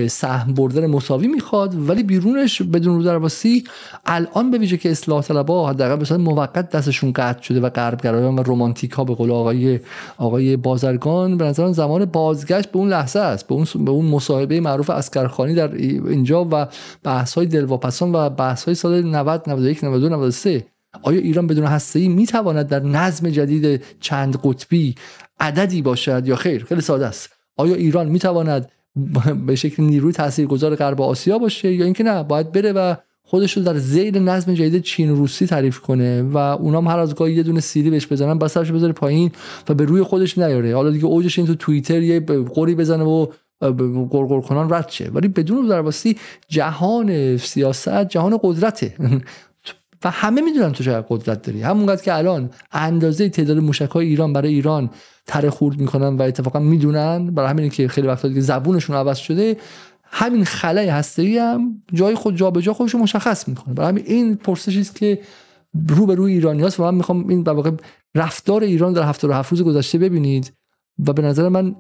سهم 0.09 0.55
بردن 0.55 0.87
مساوی 0.87 1.27
می‌خواد 1.27 1.89
ولی 1.89 2.03
بیرونش 2.03 2.63
بدون 2.63 2.97
رو 2.97 3.03
درواسی 3.03 3.65
الان 4.07 4.51
به 4.51 4.59
ویژه 4.59 4.77
که 4.77 4.91
اصلاح 4.91 5.23
طلبها 5.23 5.71
حداقل 5.71 5.97
به 5.97 6.05
صورت 6.05 6.21
موقت 6.21 6.71
دستشون 6.71 7.13
قطع 7.13 7.43
شده 7.43 7.61
و 7.61 7.69
غربگرایان 7.71 8.37
و 8.39 8.43
رمانتیک 8.43 8.91
ها 8.91 9.05
به 9.05 9.15
قول 9.15 9.31
آقای 9.31 9.81
آقای 10.19 10.57
بازرگان 10.57 11.37
به 11.37 11.45
نظر 11.45 11.73
زمان 11.73 12.05
بازگشت 12.05 12.73
به 12.73 12.79
اون 12.79 12.89
لحظه 12.89 13.21
است. 13.21 13.47
به 13.47 13.55
اون 13.55 13.67
به 13.85 13.91
اون 13.91 14.05
مصاحبه 14.05 14.61
معروف 14.61 14.91
اسکرخانی 14.91 15.55
در 15.55 15.75
اینجا 15.75 16.49
و 16.53 16.67
بحث 17.11 17.35
های 17.35 17.47
دلواپسان 17.47 18.13
و 18.13 18.31
بحث 18.31 18.65
های 18.65 18.75
سال 18.75 19.03
90 19.03 19.43
91 19.47 19.85
92 19.85 20.09
93 20.09 20.67
آیا 21.03 21.21
ایران 21.21 21.47
بدون 21.47 21.65
هسته 21.65 21.99
ای 21.99 22.09
می 22.09 22.27
تواند 22.27 22.69
در 22.69 22.83
نظم 22.83 23.31
جدید 23.31 23.83
چند 24.01 24.39
قطبی 24.45 24.95
عددی 25.41 25.83
باشد 25.83 26.29
یا 26.29 26.37
خیر؟ 26.37 26.65
خیلی 26.65 26.81
ساده 26.81 27.07
است. 27.07 27.31
آیا 27.57 27.75
ایران 27.75 28.09
می 28.09 28.19
تواند 28.19 28.71
به 29.47 29.55
شکل 29.55 29.83
نیروی 29.83 30.13
تاثیرگذار 30.13 30.75
غرب 30.75 31.03
آسیا 31.03 31.39
باشه 31.39 31.73
یا 31.73 31.85
اینکه 31.85 32.05
نه 32.05 32.23
باید 32.23 32.53
بره 32.53 32.73
و 32.73 32.95
خودش 33.23 33.57
رو 33.57 33.63
در 33.63 33.79
زیر 33.79 34.19
نظم 34.19 34.55
جدید 34.55 34.83
چین 34.83 35.09
روسی 35.17 35.47
تعریف 35.47 35.81
کنه 35.81 36.23
و 36.23 36.37
اونام 36.37 36.89
هر 36.89 36.99
از 36.99 37.15
گاهی 37.15 37.35
یه 37.35 37.43
دونه 37.43 37.61
سیری 37.61 37.91
بهش 37.91 38.07
بزنن 38.07 38.39
بس 38.39 38.53
سرش 38.53 38.73
بذاره 38.73 38.93
پایین 38.93 39.31
و 39.69 39.75
به 39.75 39.85
روی 39.85 40.03
خودش 40.03 40.39
نیاره. 40.39 40.75
حالا 40.75 40.91
دیگه 40.91 41.05
اوجش 41.05 41.39
این 41.39 41.47
تو 41.47 41.55
توییتر 41.55 42.03
یه 42.03 42.21
قوری 42.55 42.75
بزنه 42.75 43.05
و 43.05 43.27
گرگر 44.11 44.41
کنان 44.41 44.73
رد 44.73 44.89
شه. 44.89 45.11
ولی 45.11 45.29
بدون 45.29 45.67
درباستی 45.67 46.17
جهان 46.49 47.37
سیاست 47.37 48.05
جهان 48.05 48.39
قدرته. 48.43 48.95
و 50.05 50.11
همه 50.11 50.41
می‌دونن 50.41 50.73
تو 50.73 50.85
چقدر 50.85 51.07
قدرت 51.09 51.43
داری. 51.43 51.63
همونقدر 51.63 52.03
که 52.03 52.15
الان 52.15 52.51
اندازه 52.73 53.29
تعداد 53.29 53.59
موشک 53.59 53.91
های 53.91 54.07
ایران 54.07 54.33
برای 54.33 54.55
ایران 54.55 54.91
تره 55.27 55.51
خورد 55.51 55.81
می‌کنن 55.81 56.17
و 56.17 56.23
اتفاقا 56.23 56.59
می‌دونن. 56.59 57.31
برای 57.31 57.51
همین 57.51 57.71
که 57.71 57.89
خیلی 57.89 58.07
وقتا 58.07 58.29
دیگه 58.29 58.41
زبونشون 58.41 58.97
عوض 58.97 59.19
شده. 59.19 59.57
همین 60.05 60.45
خلای 60.45 60.89
هسته 60.89 61.41
هم 61.41 61.83
جای 61.95 62.15
خود 62.15 62.37
جابجا 62.37 62.61
جا 62.61 62.73
خودش 62.73 62.95
مشخص 62.95 63.49
می‌کنه. 63.49 63.75
برای 63.75 63.89
همین 63.89 64.05
این 64.07 64.35
پرسشی 64.35 64.81
است 64.81 64.97
که 64.97 65.19
رو 65.89 66.07
به 66.07 66.15
روی 66.15 66.33
ایرانی 66.33 66.63
هست 66.63 66.81
و 66.81 66.85
من 66.85 66.95
می‌خوام 66.95 67.29
این 67.29 67.43
در 67.43 67.53
واقع 67.53 67.71
رفتار 68.15 68.63
ایران 68.63 68.93
در 68.93 69.03
هفته 69.03 69.35
هفت 69.35 69.51
روز 69.51 69.63
گذشته 69.63 69.99
ببینید. 69.99 70.53
و 71.07 71.13
به 71.13 71.23
نظر 71.23 71.49
من 71.49 71.77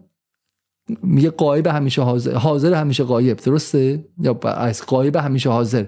میگه 1.02 1.30
قایب 1.30 1.66
همیشه 1.66 2.02
حاضر 2.02 2.34
حاضر 2.34 2.74
همیشه 2.74 3.04
قایب 3.04 3.36
درسته؟ 3.36 4.04
یا 4.18 4.38
از 4.44 4.82
قایب 4.82 5.16
همیشه 5.16 5.50
حاضر. 5.50 5.86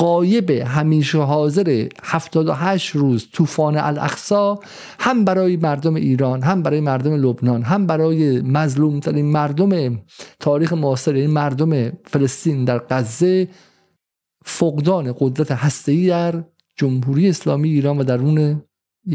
قایب 0.00 0.50
همیشه 0.50 1.18
حاضر 1.18 1.88
78 2.02 2.96
روز 2.96 3.28
طوفان 3.32 3.76
الاقصا 3.76 4.58
هم 5.00 5.24
برای 5.24 5.56
مردم 5.56 5.94
ایران 5.94 6.42
هم 6.42 6.62
برای 6.62 6.80
مردم 6.80 7.14
لبنان 7.14 7.62
هم 7.62 7.86
برای 7.86 8.40
مظلوم 8.40 9.00
ترین 9.00 9.26
مردم 9.26 9.98
تاریخ 10.40 10.72
معاصر 10.72 11.14
این 11.14 11.30
مردم 11.30 11.92
فلسطین 12.04 12.64
در 12.64 12.78
غزه 12.90 13.48
فقدان 14.44 15.14
قدرت 15.18 15.52
هسته‌ای 15.52 16.08
در 16.08 16.44
جمهوری 16.76 17.28
اسلامی 17.28 17.68
ایران 17.68 17.98
و 17.98 18.04
درون 18.04 18.62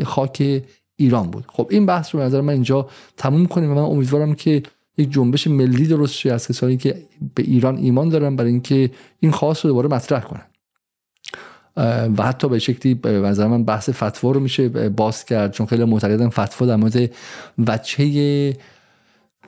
خاک 0.03 0.63
ایران 0.97 1.31
بود. 1.31 1.45
خب 1.47 1.67
این 1.71 1.85
بحث 1.85 2.15
رو 2.15 2.19
به 2.19 2.25
نظر 2.25 2.41
من 2.41 2.53
اینجا 2.53 2.89
تموم 3.17 3.45
کنیم 3.45 3.71
و 3.71 3.75
من 3.75 3.81
امیدوارم 3.81 4.33
که 4.33 4.63
یک 4.97 5.11
جنبش 5.11 5.47
ملی 5.47 5.87
درست 5.87 6.13
شه 6.13 6.33
از 6.33 6.47
کسانی 6.47 6.77
که 6.77 7.03
به 7.35 7.43
ایران 7.43 7.77
ایمان 7.77 8.09
دارن 8.09 8.35
برای 8.35 8.51
اینکه 8.51 8.91
این 9.19 9.31
خاص 9.31 9.65
رو 9.65 9.71
دوباره 9.71 9.89
مطرح 9.89 10.23
کنن. 10.23 10.45
و 12.17 12.23
حتی 12.23 12.49
به 12.49 12.59
شکلی 12.59 12.93
به 12.93 13.11
نظر 13.11 13.47
من 13.47 13.63
بحث 13.63 13.89
فتوا 13.89 14.31
رو 14.31 14.39
میشه 14.39 14.69
باز 14.89 15.25
کرد 15.25 15.51
چون 15.51 15.65
خیلی 15.65 15.83
معتقدن 15.83 16.29
فتوا 16.29 16.67
در 16.67 16.75
مورد 16.75 17.11
وجهه 17.67 18.57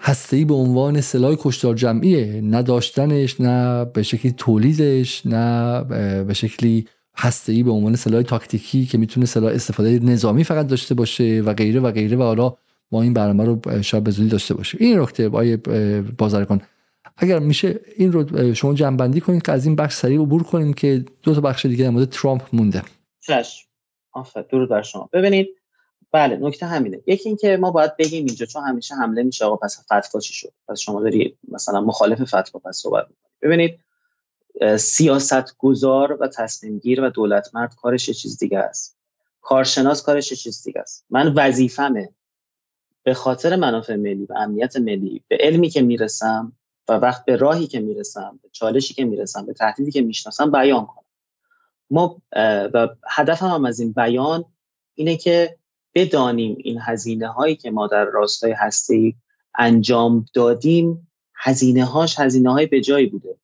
هسته‌ای 0.01 0.45
به 0.45 0.53
عنوان 0.53 1.01
سلاح 1.01 1.35
کشتار 1.39 1.75
جمعیه. 1.75 2.41
نداشتنش 2.41 3.41
نه 3.41 3.85
به 3.85 4.03
شکلی 4.03 4.31
تولیدش 4.31 5.25
نه 5.25 5.83
به 6.23 6.33
شکلی 6.33 6.87
هسته‌ای 7.17 7.63
به 7.63 7.71
عنوان 7.71 7.95
سلاح 7.95 8.21
تاکتیکی 8.21 8.85
که 8.85 8.97
می‌تونه 8.97 9.25
سلاح 9.25 9.53
استفاده 9.53 9.99
نظامی 9.99 10.43
فقط 10.43 10.67
داشته 10.67 10.95
باشه 10.95 11.41
و 11.45 11.53
غیره 11.53 11.79
و 11.79 11.91
غیره. 11.91 12.17
و 12.17 12.21
حالا 12.21 12.55
ما 12.91 13.01
این 13.01 13.13
برنامه 13.13 13.45
رو 13.45 13.83
شاید 13.83 14.03
به 14.03 14.11
داشته 14.11 14.53
باشه. 14.53 14.77
این 14.81 14.99
نکته 14.99 15.29
بای 15.29 15.57
بازرگان. 16.17 16.61
اگر 17.17 17.39
میشه 17.39 17.79
این 17.95 18.11
رو 18.11 18.53
شما 18.53 18.73
جنبندی 18.73 19.21
کنید 19.21 19.41
که 19.41 19.51
از 19.51 19.65
این 19.65 19.75
بخش 19.75 19.95
سریع 19.95 20.21
عبور 20.21 20.43
کنیم 20.43 20.73
که 20.73 21.05
دو 21.23 21.35
تا 21.35 21.41
بخش 21.41 21.65
دیگه 21.65 21.83
در 21.83 21.89
مورد 21.89 22.09
ترامپ 22.09 22.41
مونده. 22.53 22.81
چشم 23.19 23.67
آفر 24.11 24.41
درود 24.41 24.69
بر 24.69 24.81
شما. 24.81 25.09
ببینید 25.13 25.47
بله 26.11 26.37
نکته 26.37 26.65
همینه. 26.65 27.01
یکی 27.07 27.29
اینکه 27.29 27.57
ما 27.57 27.71
باید 27.71 27.97
بگیم 27.97 28.25
اینجا 28.25 28.45
چون 28.45 28.63
همیشه 28.63 28.95
حمله 28.95 29.23
میشه 29.23 29.45
آقا 29.45 29.55
پس 29.55 29.79
فتوا 29.79 30.19
چی 30.19 30.33
شد؟ 30.33 30.53
پس 30.67 30.79
شما 30.79 31.01
داری 31.01 31.37
مثلا 31.47 31.81
مخالف 31.81 32.23
فتوا 32.23 32.59
پس 32.59 32.77
صحبت 32.77 33.07
می‌کنید 33.09 33.39
ببینید 33.41 33.79
سیاست 34.77 35.57
گذار 35.57 36.17
و 36.21 36.27
تصمیم 36.27 36.79
گیر 36.79 37.01
و 37.01 37.09
دولت 37.09 37.49
مرد 37.53 37.75
کارش 37.75 38.09
چیز 38.09 38.37
دیگه 38.37 38.59
است. 38.59 38.97
کارشناس 39.41 40.03
کارش 40.03 40.33
چیز 40.33 40.63
دیگه 40.63 40.81
است. 40.81 41.05
من 41.09 41.33
وظیفمه 41.33 42.09
به 43.07 43.13
خاطر 43.13 43.55
منافع 43.55 43.95
ملی 43.95 44.25
و 44.25 44.33
امنیت 44.33 44.77
ملی 44.77 45.23
به 45.27 45.37
علمی 45.39 45.69
که 45.69 45.81
می‌رسم 45.81 46.53
و 46.87 46.93
وقت 46.93 47.25
به 47.25 47.35
راهی 47.35 47.67
که 47.67 47.79
می‌رسم 47.79 48.39
به 48.43 48.49
چالشی 48.51 48.93
که 48.93 49.05
می‌رسم 49.05 49.45
به 49.45 49.53
تهدیدی 49.53 49.91
که 49.91 50.01
می‌شناسم 50.01 50.51
بیان 50.51 50.85
کنم. 50.85 51.05
ما 51.89 52.21
و 52.73 52.87
هدفم 53.07 53.47
هم 53.47 53.65
از 53.65 53.79
این 53.79 53.91
بیان 53.91 54.45
اینه 54.95 55.17
که 55.17 55.57
بدانیم 55.95 56.57
این 56.59 56.79
هزینه 56.81 57.27
هایی 57.27 57.55
که 57.55 57.71
ما 57.71 57.87
در 57.87 58.05
راستای 58.05 58.51
هسته 58.51 59.13
انجام 59.57 60.25
دادیم 60.33 61.11
هزینه 61.35 61.85
هاش 61.85 62.19
هزینه 62.19 62.51
های 62.51 62.65
به 62.65 62.81
جایی 62.81 63.05
بوده. 63.05 63.37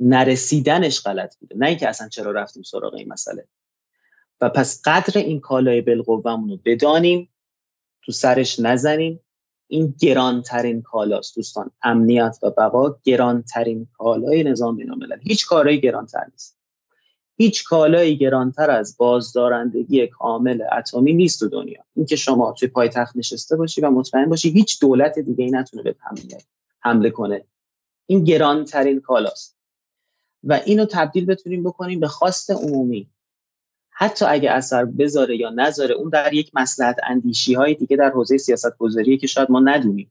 نرسیدنش 0.00 1.02
غلط 1.02 1.36
بوده. 1.36 1.56
نه 1.58 1.66
اینکه 1.66 1.88
اصلا 1.88 2.08
چرا 2.08 2.30
رفتیم 2.30 2.62
سراغ 2.62 2.94
این 2.94 3.12
مسئله. 3.12 3.46
و 4.40 4.48
پس 4.48 4.82
قدر 4.84 5.20
این 5.20 5.40
کالای 5.40 5.80
بالقوهمون 5.80 6.48
رو 6.48 6.58
بدانیم 6.64 7.28
تو 8.06 8.12
سرش 8.12 8.60
نزنیم. 8.60 9.20
این 9.68 9.94
گرانترین 10.00 10.82
کالاست 10.82 11.36
دوستان. 11.36 11.70
امنیت 11.82 12.38
و 12.42 12.50
بقا 12.50 12.96
گرانترین 13.04 13.86
کالای 13.98 14.44
نظام 14.44 14.76
بین 14.76 14.90
هیچ 15.22 15.46
کارایی 15.46 15.80
گرانتر 15.80 16.24
نیست. 16.32 16.58
هیچ 17.36 17.64
کالایی 17.64 18.16
گرانتر 18.16 18.70
از 18.70 18.96
بازدارندگی 18.96 20.06
کامل 20.06 20.62
اتمی 20.78 21.12
نیست 21.12 21.40
تو 21.40 21.48
دنیا. 21.48 21.84
اینکه 21.96 22.16
شما 22.16 22.52
توی 22.52 22.68
پایتخت 22.68 23.16
نشسته 23.16 23.56
باشی 23.56 23.80
و 23.80 23.90
مطمئن 23.90 24.28
باشی 24.28 24.50
هیچ 24.50 24.80
دولت 24.80 25.18
دیگه 25.18 25.44
ای 25.44 25.50
نتونه 25.50 25.82
به 25.82 25.96
حمله 26.80 27.10
کنه. 27.10 27.44
این 28.06 28.24
گرانترین 28.24 29.00
کالاست. 29.00 29.56
و 30.44 30.60
اینو 30.66 30.86
تبدیل 30.90 31.26
بتونیم 31.26 31.62
بکنیم 31.62 32.00
به 32.00 32.08
خواست 32.08 32.50
عمومی. 32.50 33.10
حتی 33.96 34.24
اگه 34.24 34.50
اثر 34.50 34.84
بذاره 34.84 35.36
یا 35.36 35.50
نذاره 35.50 35.94
اون 35.94 36.08
در 36.08 36.34
یک 36.34 36.50
مسلحت 36.54 36.96
اندیشی 37.06 37.54
های 37.54 37.74
دیگه 37.74 37.96
در 37.96 38.10
حوزه 38.10 38.38
سیاست 38.38 38.78
گذاریه 38.78 39.16
که 39.16 39.26
شاید 39.26 39.50
ما 39.50 39.60
ندونیم. 39.60 40.10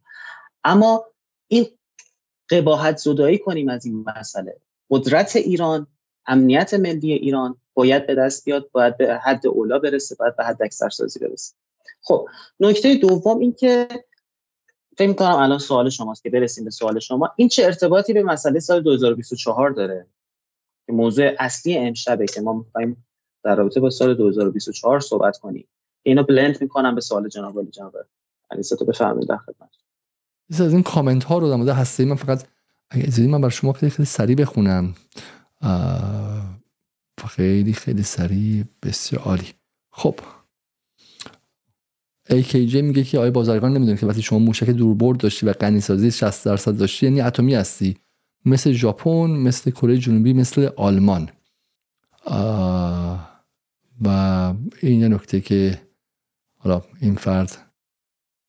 اما 0.63 1.05
این 1.47 1.65
قباحت 2.49 2.97
زدایی 2.97 3.37
کنیم 3.37 3.69
از 3.69 3.85
این 3.85 4.05
مسئله. 4.17 4.57
قدرت 4.89 5.35
ایران 5.35 5.87
امنیت 6.25 6.73
ملی 6.73 7.13
ایران 7.13 7.55
باید 7.73 8.07
به 8.07 8.15
دست 8.15 8.45
بیاد 8.45 8.69
باید 8.71 8.97
به 8.97 9.17
حد 9.17 9.47
اولا 9.47 9.79
برسه 9.79 10.15
باید 10.15 10.35
به 10.35 10.43
حد 10.43 10.63
اکثر 10.63 10.89
سازی 10.89 11.19
برسه. 11.19 11.53
خب 12.01 12.27
نکته 12.59 12.95
دوم 12.95 13.39
این 13.39 13.53
که 13.53 13.87
فکر 14.97 15.07
می‌کنم 15.07 15.35
الان 15.35 15.59
سوال 15.59 15.89
شماست 15.89 16.23
که 16.23 16.29
برسیم 16.29 16.63
به 16.63 16.71
سوال 16.71 16.99
شما. 16.99 17.33
این 17.35 17.47
چه 17.47 17.65
ارتباطی 17.65 18.13
به 18.13 18.23
مسئله 18.23 18.59
سال 18.59 18.81
2024 18.81 19.69
داره؟ 19.69 20.07
که 20.85 20.93
موضوع 20.93 21.31
اصلی 21.39 21.77
امشبه 21.77 22.25
که 22.25 22.41
ما 22.41 22.53
می‌خوایم 22.53 23.05
در 23.43 23.55
رابطه 23.55 23.79
با 23.79 23.89
سال 23.89 24.13
2024 24.13 24.99
صحبت 24.99 25.37
کنیم. 25.37 25.67
اینو 26.03 26.23
بلند 26.23 26.61
می‌کنم 26.61 26.95
به 26.95 27.01
سوال 27.01 27.29
جناب 27.29 27.55
ولی 27.55 27.71
جناب. 27.71 27.95
تو 28.79 28.85
بفهمید 28.85 29.27
در 29.27 29.37
خدمت. 29.37 29.69
از 30.49 30.73
این 30.73 30.83
کامنت 30.83 31.23
ها 31.23 31.37
رو 31.37 31.49
در 31.49 31.55
مورد 31.55 31.69
هسته 31.69 32.05
من 32.05 32.15
فقط 32.15 32.43
اگه 32.89 33.27
من 33.27 33.41
بر 33.41 33.49
شما 33.49 33.73
خیلی 33.73 33.89
خیلی 33.89 34.05
سریع 34.05 34.35
بخونم. 34.35 34.95
خیلی 37.27 37.73
خیلی 37.73 38.03
سریع 38.03 38.63
بسیار 38.83 39.21
عالی. 39.21 39.47
خب. 39.91 40.15
AKJ 42.29 42.75
میگه 42.75 43.03
که 43.03 43.19
آیا 43.19 43.31
بازرگان 43.31 43.73
نمی‌دونه 43.73 43.97
که 43.97 44.05
وقتی 44.05 44.21
شما 44.21 44.39
موشک 44.39 44.69
دوربرد 44.69 45.17
داشتی 45.17 45.45
و 45.45 45.53
غنی 45.53 45.79
سازی 45.79 46.11
60 46.11 46.45
درصد 46.45 46.77
داشتی 46.77 47.05
یعنی 47.05 47.21
اتمی 47.21 47.55
هستی؟ 47.55 47.97
مثل 48.45 48.71
ژاپن 48.71 49.29
مثل 49.29 49.71
کره 49.71 49.97
جنوبی 49.97 50.33
مثل 50.33 50.69
آلمان. 50.77 51.29
و 54.01 54.07
این 54.81 54.99
یه 54.99 55.07
نکته 55.07 55.41
که 55.41 55.81
حالا 56.57 56.81
این 57.01 57.15
فرد 57.15 57.57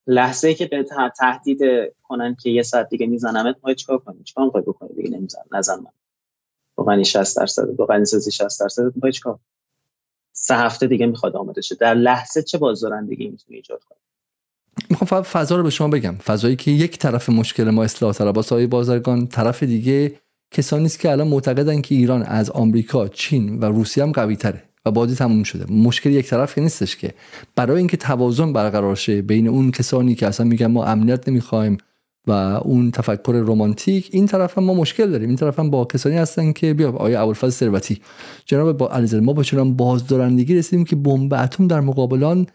لحظه 0.06 0.54
که 0.54 0.66
به 0.66 0.86
تهدید 1.18 1.60
کنن 2.02 2.34
که 2.34 2.50
یه 2.50 2.62
ساعت 2.62 2.88
دیگه 2.88 3.06
میزنمت 3.06 3.56
ما 3.64 3.74
چیکار 3.74 3.98
کنیم؟ 3.98 4.22
چیکار 4.22 4.44
می‌خوای 4.44 4.62
بکنی؟ 4.66 4.94
دیگه 4.96 5.10
نمیزن 5.10 5.42
نزن 5.52 5.74
من. 5.74 6.84
غنی 6.84 7.04
60 7.04 7.36
درصد. 7.36 7.66
غنی 7.88 8.04
سازی 8.04 8.30
60 8.30 8.60
درصد. 8.60 8.82
می‌خوای 8.94 9.12
چیکار 9.12 9.38
سه 10.32 10.56
هفته 10.56 10.86
دیگه 10.86 11.06
می‌خواد 11.06 11.36
آماده 11.36 11.60
شه. 11.60 11.74
در 11.74 11.94
لحظه 11.94 12.42
چه 12.42 12.58
بازدارندگی 12.58 13.28
می‌تونی 13.28 13.56
ایجاد 13.56 13.84
کنی؟ 13.84 13.98
می‌خوام 14.90 15.22
فضا 15.22 15.56
رو 15.56 15.62
به 15.62 15.70
شما 15.70 15.88
بگم. 15.88 16.14
فضایی 16.14 16.56
که 16.56 16.70
یک 16.70 16.98
طرف 16.98 17.28
مشکل 17.28 17.70
ما 17.70 17.84
اصلاح 17.84 18.12
طلبات 18.12 18.52
های 18.52 18.66
بازرگان 18.66 19.26
طرف 19.26 19.62
دیگه 19.62 20.20
کسانی 20.50 20.84
است 20.84 21.00
که 21.00 21.10
الان 21.10 21.28
معتقدن 21.28 21.80
که 21.80 21.94
ایران 21.94 22.22
از 22.22 22.50
آمریکا 22.50 23.08
چین 23.08 23.60
و 23.60 23.64
روسیه 23.64 24.04
هم 24.04 24.12
قوی 24.12 24.36
تره 24.36 24.73
و 24.86 24.90
بازی 24.90 25.14
تموم 25.14 25.42
شده. 25.42 25.72
مشکل 25.72 26.10
یک 26.10 26.26
طرف 26.26 26.58
نیستش 26.58 26.96
که. 26.96 27.14
برای 27.56 27.78
اینکه 27.78 27.96
توازن 27.96 28.52
برقرار 28.52 28.94
شه 28.94 29.22
بین 29.22 29.48
اون 29.48 29.70
کسانی 29.70 30.14
که 30.14 30.26
اصلا 30.26 30.46
میگن 30.46 30.66
ما 30.66 30.84
امنیت 30.84 31.28
نمی‌خوایم 31.28 31.78
و 32.26 32.30
اون 32.30 32.90
تفکر 32.90 33.32
رمانتیک 33.46 34.08
این 34.12 34.26
طرف 34.26 34.58
هم 34.58 34.64
ما 34.64 34.74
مشکل 34.74 35.10
داریم. 35.10 35.28
این 35.28 35.36
طرف 35.36 35.58
هم 35.58 35.70
با 35.70 35.84
کسانی 35.84 36.16
هستن 36.16 36.52
که 36.52 36.74
بیا 36.74 36.92
آیا 36.92 37.20
ابوالفضل 37.20 37.50
ثروتی. 37.50 38.00
جناب 38.44 38.76
با 38.76 38.88
علیزاده 38.88 39.24
ما 39.24 39.32
با 39.32 39.42
چنان 39.42 39.76
بازدارندگی 39.76 40.54
رسیدیم 40.54 40.84
که 40.84 40.96
بمب 40.96 41.34
اتم 41.34 41.66
در 41.66 41.80
مقابلان 41.80 42.46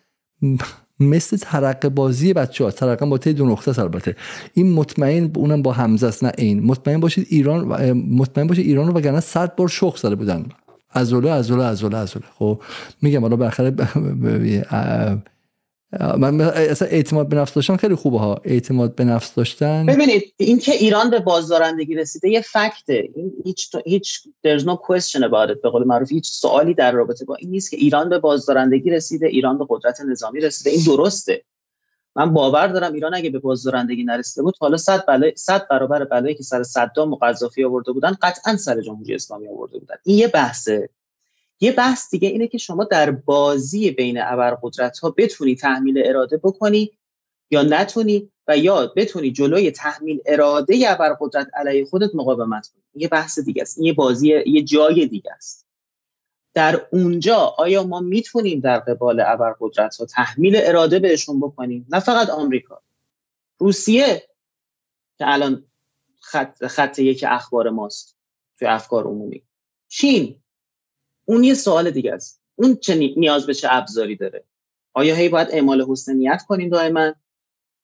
مثل 0.99 1.37
ترقه 1.37 1.89
بازی 1.89 2.33
بچه 2.33 2.63
ها 2.63 2.71
ترقه 2.71 3.05
با 3.05 3.17
تی 3.17 3.33
دو 3.33 3.45
نقطه 3.45 3.79
البته. 3.79 4.15
این 4.53 4.73
مطمئن 4.73 5.31
اونم 5.35 5.61
با 5.61 5.71
همزه 5.71 6.07
است 6.07 6.23
نه 6.23 6.31
این 6.37 6.63
مطمئن 6.63 6.99
باشید 6.99 7.27
ایران 7.29 7.91
مطمئن 7.93 8.47
باشید 8.47 8.65
ایران 8.65 8.87
رو 8.87 8.93
وگرنه 8.93 9.19
100 9.19 9.55
بار 9.55 9.67
شخ 9.67 9.97
زده 9.97 10.15
بودن. 10.15 10.45
از 10.91 11.07
ازوله 11.13 11.31
ازوله 11.63 11.97
ازوله. 11.97 12.25
خب 12.39 12.61
میگم 13.01 13.21
حالا 13.21 13.35
بالاخره 13.35 13.75
من 16.17 16.41
اصلا 16.41 16.87
اعتماد 16.87 17.29
به 17.29 17.35
نفس 17.35 17.53
داشتن 17.53 17.75
خیلی 17.75 17.95
خوبه 17.95 18.19
ها. 18.19 18.41
اعتماد 18.43 18.95
به 18.95 19.03
نفس 19.03 19.33
داشتن. 19.33 19.85
ببینید 19.85 20.33
اینکه 20.37 20.71
ایران 20.71 21.09
به 21.09 21.19
بازدارندگی 21.19 21.95
رسیده 21.95 22.29
یه 22.29 22.41
فکته. 22.41 23.09
این 23.15 23.33
هیچ 23.45 23.75
هیچ 23.85 24.19
there's 24.47 24.61
no 24.61 24.75
question 24.75 25.21
about 25.21 25.49
it 25.49 25.61
به 25.63 25.69
قول 25.69 25.83
معروف. 25.83 26.11
هیچ 26.11 26.27
سوالی 26.27 26.73
در 26.73 26.91
رابطه 26.91 27.25
با 27.25 27.35
این 27.35 27.49
نیست 27.49 27.71
که 27.71 27.77
ایران 27.77 28.09
به 28.09 28.19
بازدارندگی 28.19 28.89
رسیده 28.89 29.27
ایران 29.27 29.57
به 29.57 29.65
قدرت 29.69 30.01
نظامی 30.01 30.39
رسیده. 30.39 30.69
این 30.69 30.83
درسته. 30.85 31.43
من 32.15 32.33
باور 32.33 32.67
دارم 32.67 32.93
ایران 32.93 33.15
اگه 33.15 33.29
به 33.29 33.39
بازدارندگی 33.39 34.03
نرسیده 34.03 34.43
بود 34.43 34.55
حالا 34.59 34.77
100 34.77 35.05
بله 35.07 35.33
100 35.35 35.67
برابر 35.67 36.03
بلایی 36.03 36.35
که 36.35 36.43
سر 36.43 36.63
صدام 36.63 37.13
و 37.13 37.15
قذافی 37.15 37.63
آورده 37.63 37.91
بودن 37.91 38.17
قطعا 38.21 38.57
سر 38.57 38.81
جمهوری 38.81 39.15
اسلامی 39.15 39.47
آورده 39.47 39.79
بودن. 39.79 39.95
این 40.03 40.17
یه 40.17 40.27
بحثه. 40.27 40.89
یه 41.59 41.71
بحث 41.71 42.09
دیگه 42.11 42.27
اینه 42.27 42.47
که 42.47 42.57
شما 42.57 42.83
در 42.83 43.11
بازی 43.11 43.91
بین 43.91 44.21
ابرقدرت 44.21 44.99
ها 44.99 45.09
بتونی 45.17 45.55
تحمیل 45.55 46.03
اراده 46.05 46.37
بکنی 46.37 46.91
یا 47.51 47.63
نتونی 47.63 48.31
و 48.47 48.57
یا 48.57 48.93
بتونی 48.95 49.31
جلوی 49.31 49.71
تحمیل 49.71 50.19
اراده 50.25 50.83
ابرقدرت 50.87 51.47
علیه 51.53 51.85
خودت 51.85 52.15
مقاومت 52.15 52.67
کنی. 52.67 52.83
یه 52.95 53.07
بحث 53.07 53.39
دیگه 53.39 53.61
است 53.61 53.77
یه 53.77 53.93
بازی 53.93 54.27
یه 54.27 54.61
جای 54.61 55.05
دیگه 55.05 55.31
است 55.31 55.68
در 56.59 56.87
اونجا 56.91 57.37
آیا 57.37 57.83
ما 57.83 57.99
می‌تونیم 57.99 58.59
در 58.59 58.79
قبال 58.79 59.19
ابرقدرت 59.25 59.97
ها 59.97 60.05
تحمیل 60.05 60.53
اراده 60.55 60.99
بهشون 60.99 61.39
بکنیم؟ 61.39 61.87
نه 61.89 61.99
فقط 61.99 62.29
آمریکا. 62.29 62.81
روسیه 63.57 64.23
که 65.17 65.33
الان 65.33 65.65
خط, 66.19 66.65
خط 66.65 66.99
یک 66.99 67.25
اخبار 67.27 67.69
ماست 67.69 68.15
توی 68.57 68.67
افکار 68.67 69.03
عمومی. 69.03 69.43
چین. 69.87 70.41
اون 71.25 71.43
یه 71.43 71.53
سوال 71.53 71.91
دیگه 71.91 72.13
است. 72.13 72.41
اون 72.55 72.75
چه 72.75 72.95
نیاز 72.95 73.45
به 73.45 73.53
چه 73.53 73.67
ابزاری 73.71 74.15
داره؟ 74.15 74.43
آیا 74.93 75.15
هی 75.15 75.29
باید 75.29 75.47
اعمال 75.51 75.85
حسن 75.89 76.15
نیت 76.15 76.41
کنیم 76.47 76.69
دائما؟ 76.69 77.13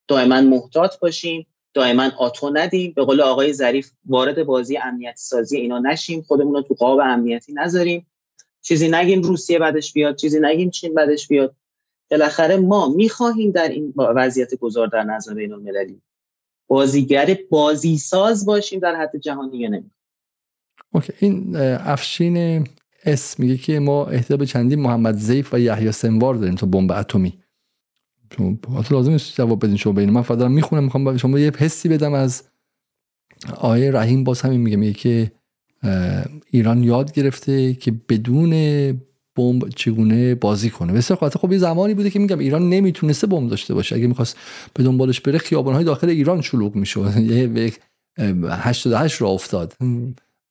دائما 0.08 0.42
محتاط 0.42 1.00
باشیم؟ 1.00 1.48
دائما 1.74 2.12
آتو 2.18 2.50
ندیم؟ 2.50 2.94
به 2.94 3.04
قول 3.04 3.22
آقای 3.22 3.54
ظریف 3.54 3.92
وارد 4.06 4.44
بازی 4.44 4.78
امنیتی 4.78 5.18
سازی 5.18 5.58
اینا 5.58 5.80
نشیم 5.80 6.22
خودمون 6.22 6.54
رو 6.54 6.62
تو 6.62 6.74
قاب 6.74 7.00
امنیتی 7.00 7.54
نذاریم؟ 7.54 8.08
چیزی 8.68 8.88
نگیم 8.88 9.22
روسیه 9.22 9.60
بعدش 9.60 9.94
بیاد 9.94 10.16
چیزی 10.16 10.40
نگیم 10.42 10.70
چین 10.70 10.94
بعدش 10.94 11.28
بیاد. 11.28 11.56
بالاخره 12.12 12.58
ما 12.58 12.90
می‌خواهیم 12.90 13.52
در 13.52 13.70
این 13.70 13.94
وضعیت 13.98 14.56
گذار 14.56 14.88
در 14.88 15.04
نظم 15.04 15.36
بین 15.36 15.54
المللی 15.54 16.02
بازیگر 16.68 17.38
بازی 17.50 17.98
ساز 17.98 18.46
باشیم 18.46 18.80
در 18.80 18.96
حد 18.96 19.16
جهان 19.16 19.50
دیگه 19.50 19.70
نمی 19.70 19.92
اوکی 20.92 21.14
این 21.20 21.56
افشین 21.56 22.68
اس 23.04 23.40
میگه 23.40 23.58
که 23.58 23.80
ما 23.80 24.06
احتیاج 24.06 24.40
به 24.40 24.46
چندین 24.46 24.80
محمد 24.80 25.16
زیف 25.16 25.54
و 25.54 25.60
یحیی 25.60 25.92
سنوار 25.92 26.36
داریم 26.36 26.56
تا 26.56 26.66
بمب 26.66 26.92
اتمی. 26.92 27.40
شما 28.38 28.58
لازم 28.92 29.12
نیست 29.12 29.36
جواب 29.36 29.66
بدین 29.66 29.78
شما 29.78 29.94
بین 29.94 30.10
من 30.10 30.22
فقط 30.22 30.42
می‌خونم 30.42 30.84
می‌خوام 30.84 31.18
شما 31.18 31.40
یه 31.40 31.52
حسی 31.58 31.90
بدم 31.90 32.14
از 32.14 32.44
آیه 33.58 33.92
رحیم 33.92 34.24
باز 34.24 34.42
همین 34.42 34.62
میگه 34.62 34.78
میگه 34.78 34.94
که 34.94 35.32
ایران 36.52 36.84
یاد 36.84 37.12
گرفته 37.12 37.74
که 37.74 37.94
بدون 38.10 38.52
بمب 39.36 39.70
چگونه 39.70 40.36
بازی 40.36 40.70
کنه. 40.70 40.94
بسیار 40.94 41.20
خاطر 41.20 41.40
خب 41.40 41.52
یه 41.52 41.58
زمانی 41.58 41.94
بوده 41.94 42.10
که 42.10 42.20
میگم 42.20 42.40
ایران 42.40 42.70
نمی‌تونسته 42.70 43.28
بمب 43.28 43.50
داشته 43.50 43.74
باشه. 43.74 43.96
اگه 43.96 44.08
می‌خواست 44.08 44.38
به 44.74 44.84
دنبالش 44.84 45.22
بره 45.22 45.38
خیابانهای 45.38 45.84
داخل 45.84 46.10
ایران 46.10 46.42
شلوغ 46.42 46.76
می‌شد. 46.76 47.14
یه 47.32 47.72
88 48.50 49.22
را 49.22 49.28
افتاد. 49.28 49.74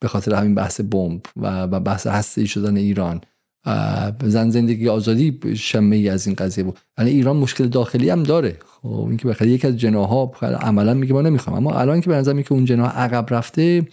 به 0.00 0.08
خاطر 0.08 0.34
همین 0.34 0.54
بحث 0.54 0.80
بمب 0.80 1.20
و 1.36 1.80
بحث 1.80 2.06
هسته 2.06 2.46
شدن 2.46 2.76
ایران. 2.76 3.20
زن 4.22 4.50
زندگی 4.50 4.88
آزادی 4.88 5.38
شمه 5.56 5.96
ای 5.96 6.08
از 6.08 6.26
این 6.26 6.36
قضیه 6.36 6.64
بود. 6.64 6.78
یعنی 6.98 7.10
ایران 7.10 7.36
مشکل 7.36 7.68
داخلی 7.68 8.10
هم 8.10 8.22
داره. 8.22 8.56
خب 8.82 8.88
اینکه 8.88 9.28
بخاطر 9.28 9.46
یکی 9.46 9.66
از 9.66 9.76
جناها 9.76 10.32
عملا 10.42 10.94
میگه 10.94 11.12
ما 11.12 11.22
نمی‌خوام. 11.22 11.56
اما 11.56 11.74
الان 11.74 12.00
که 12.00 12.10
به 12.10 12.16
نظر 12.16 12.42
که 12.42 12.52
اون 12.52 12.64
جناح 12.64 12.98
عقب 12.98 13.34
رفته 13.34 13.86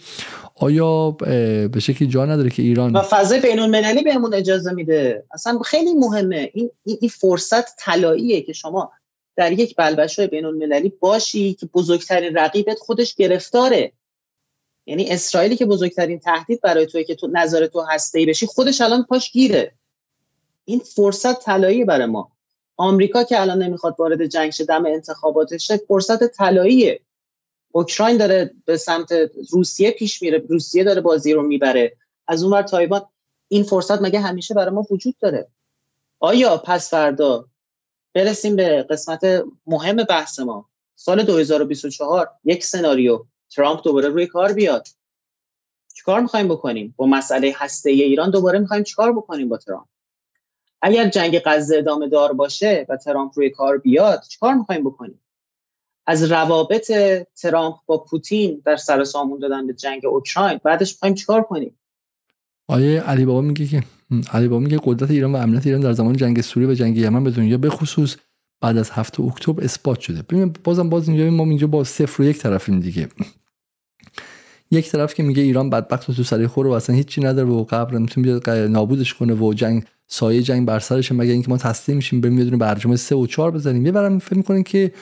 آیا 0.54 1.10
به 1.10 1.80
شکلی 1.80 2.08
جا 2.08 2.26
نداره 2.26 2.50
که 2.50 2.62
ایران 2.62 2.92
و 2.92 3.02
فضای 3.02 3.40
بین 3.40 3.58
المللی 3.58 4.02
بهمون 4.02 4.34
اجازه 4.34 4.72
میده؟ 4.72 5.24
اصلا 5.30 5.58
خیلی 5.58 5.94
مهمه. 5.94 6.50
این 6.54 6.70
این 6.84 7.10
فرصت 7.10 7.76
طلاییه 7.76 8.42
که 8.42 8.52
شما 8.52 8.92
در 9.36 9.52
یک 9.52 9.76
بلبشوی 9.76 10.26
بین 10.26 10.44
المللی 10.44 10.92
باشی 11.00 11.54
که 11.54 11.66
بزرگترین 11.66 12.34
رقیبت 12.34 12.78
خودش 12.78 13.14
گرفتاره. 13.14 13.92
یعنی 14.86 15.10
اسرائیلی 15.10 15.56
که 15.56 15.66
بزرگترین 15.66 16.18
تهدید 16.18 16.60
برای 16.60 16.86
توی 16.86 17.04
که 17.04 17.14
تو 17.14 17.28
نظر 17.32 17.66
تو 17.66 17.80
هسته 17.80 18.26
بشی 18.26 18.46
خودش 18.46 18.80
الان 18.80 19.02
پاش 19.02 19.32
گیره. 19.32 19.72
این 20.64 20.78
فرصت 20.78 21.44
طلایی 21.44 21.84
برای 21.84 22.06
ما. 22.06 22.32
آمریکا 22.76 23.24
که 23.24 23.40
الان 23.40 23.62
نمی‌خواد 23.62 23.94
وارد 23.98 24.26
جنگ 24.26 24.50
شه 24.50 24.64
دم 24.64 24.86
انتخاباتش 24.86 25.72
فرصت 25.88 26.26
طلاییه. 26.26 27.00
اوکراین 27.72 28.16
داره 28.16 28.54
به 28.64 28.76
سمت 28.76 29.12
روسیه 29.50 29.90
پیش 29.90 30.22
میره 30.22 30.38
روسیه 30.48 30.84
داره 30.84 31.00
بازی 31.00 31.32
رو 31.32 31.42
می‌بره. 31.42 31.96
از 32.28 32.42
اون 32.42 32.52
ور 32.52 32.62
تایوان 32.62 33.02
این 33.48 33.62
فرصت 33.62 34.02
مگه 34.02 34.20
همیشه 34.20 34.54
برای 34.54 34.74
ما 34.74 34.86
وجود 34.90 35.14
داره؟ 35.20 35.48
آیا 36.20 36.56
پس 36.56 36.90
فردا 36.90 37.46
برسیم 38.14 38.56
به 38.56 38.82
قسمت 38.90 39.44
مهم 39.66 39.96
بحث 39.96 40.40
ما؟ 40.40 40.68
سال 40.94 41.22
2024 41.22 42.30
یک 42.44 42.64
سناریو. 42.64 43.24
ترامپ 43.50 43.84
دوباره 43.84 44.08
روی 44.08 44.26
کار 44.26 44.52
بیاد. 44.52 44.88
چیکار 45.94 46.20
می‌خوایم 46.20 46.48
بکنیم؟ 46.48 46.94
با 46.96 47.06
مسئله 47.06 47.54
هسته 47.56 47.90
ایران 47.90 48.30
دوباره 48.30 48.58
می‌خوایم 48.58 48.82
چیکار 48.82 49.12
بکنیم 49.12 49.48
با 49.48 49.56
ترامپ؟ 49.56 49.86
اگر 50.82 51.08
جنگ 51.08 51.42
غزه 51.44 51.76
ادامه 51.78 52.08
دار 52.08 52.32
باشه 52.32 52.86
و 52.88 52.96
ترامپ 52.96 53.32
روی 53.36 53.50
کار 53.50 53.78
بیاد 53.78 54.22
چیکار 54.28 54.54
می‌خوایم 54.54 54.84
بکنیم؟ 54.84 55.21
از 56.06 56.32
روابط 56.32 56.92
ترامپ 57.36 57.74
با 57.86 57.98
پوتین 57.98 58.62
در 58.64 58.76
سر 58.76 59.04
سامون 59.04 59.38
دادن 59.38 59.66
به 59.66 59.72
جنگ 59.72 60.06
اوکراین. 60.06 60.60
بعدش 60.64 60.92
می‌خوایم 60.92 61.14
چیکار 61.14 61.42
کنیم؟ 61.42 61.78
آیه 62.68 63.00
علی 63.00 63.24
بابا 63.24 63.40
میگه 63.40 63.66
که 63.66 63.82
علی 64.32 64.48
بابا 64.48 64.60
میگه 64.60 64.80
قدرت 64.84 65.10
ایران 65.10 65.32
و 65.32 65.36
امنیت 65.36 65.66
ایران 65.66 65.80
در 65.80 65.92
زمان 65.92 66.16
جنگ 66.16 66.40
سوریه 66.40 66.68
و 66.68 66.74
جنگ 66.74 66.96
یمن 66.96 67.24
به 67.24 67.30
دنیا 67.30 67.58
به 67.58 67.70
خصوص 67.70 68.16
بعد 68.60 68.76
از 68.76 68.90
هفته 68.90 69.22
اکتبر 69.22 69.64
اثبات 69.64 70.00
شده. 70.00 70.22
ببین 70.22 70.54
بازم 70.64 70.88
باز 70.88 71.08
اینجا 71.08 71.30
ما 71.30 71.44
اینجا 71.44 71.66
با 71.66 71.84
صفر 71.84 72.22
و 72.22 72.24
یک 72.24 72.38
طرفیم 72.38 72.80
دیگه. 72.80 73.08
یک 74.72 74.90
طرف 74.90 75.14
که 75.14 75.22
میگه 75.22 75.42
ایران 75.42 75.70
بدبخت 75.70 76.10
و 76.10 76.12
تو 76.12 76.22
سری 76.22 76.46
خوره 76.46 76.70
و 76.70 76.72
اصلا 76.72 76.96
هیچی 76.96 77.20
نداره 77.20 77.48
و 77.48 77.64
قبر 77.64 77.98
می‌تونه 77.98 78.24
بیاد 78.24 78.50
نابودش 78.50 79.14
کنه 79.14 79.34
و 79.34 79.54
جنگ 79.54 79.84
سایه 80.06 80.42
جنگ 80.42 80.66
بر 80.66 80.78
سرش 80.78 81.12
مگه 81.12 81.32
اینکه 81.32 81.48
ما 81.48 81.56
تسلیم 81.56 81.96
میشیم 81.96 82.20
بریم 82.20 82.38
یه 82.38 82.44
دونه 82.44 82.56
برجام 82.56 82.96
3 82.96 83.14
و 83.14 83.26
4 83.26 83.50
بزنیم؟ 83.50 83.86
یه 83.86 83.92
برام 83.92 84.18
فکر 84.18 84.36
می‌کنن 84.36 84.62
که 84.62 84.92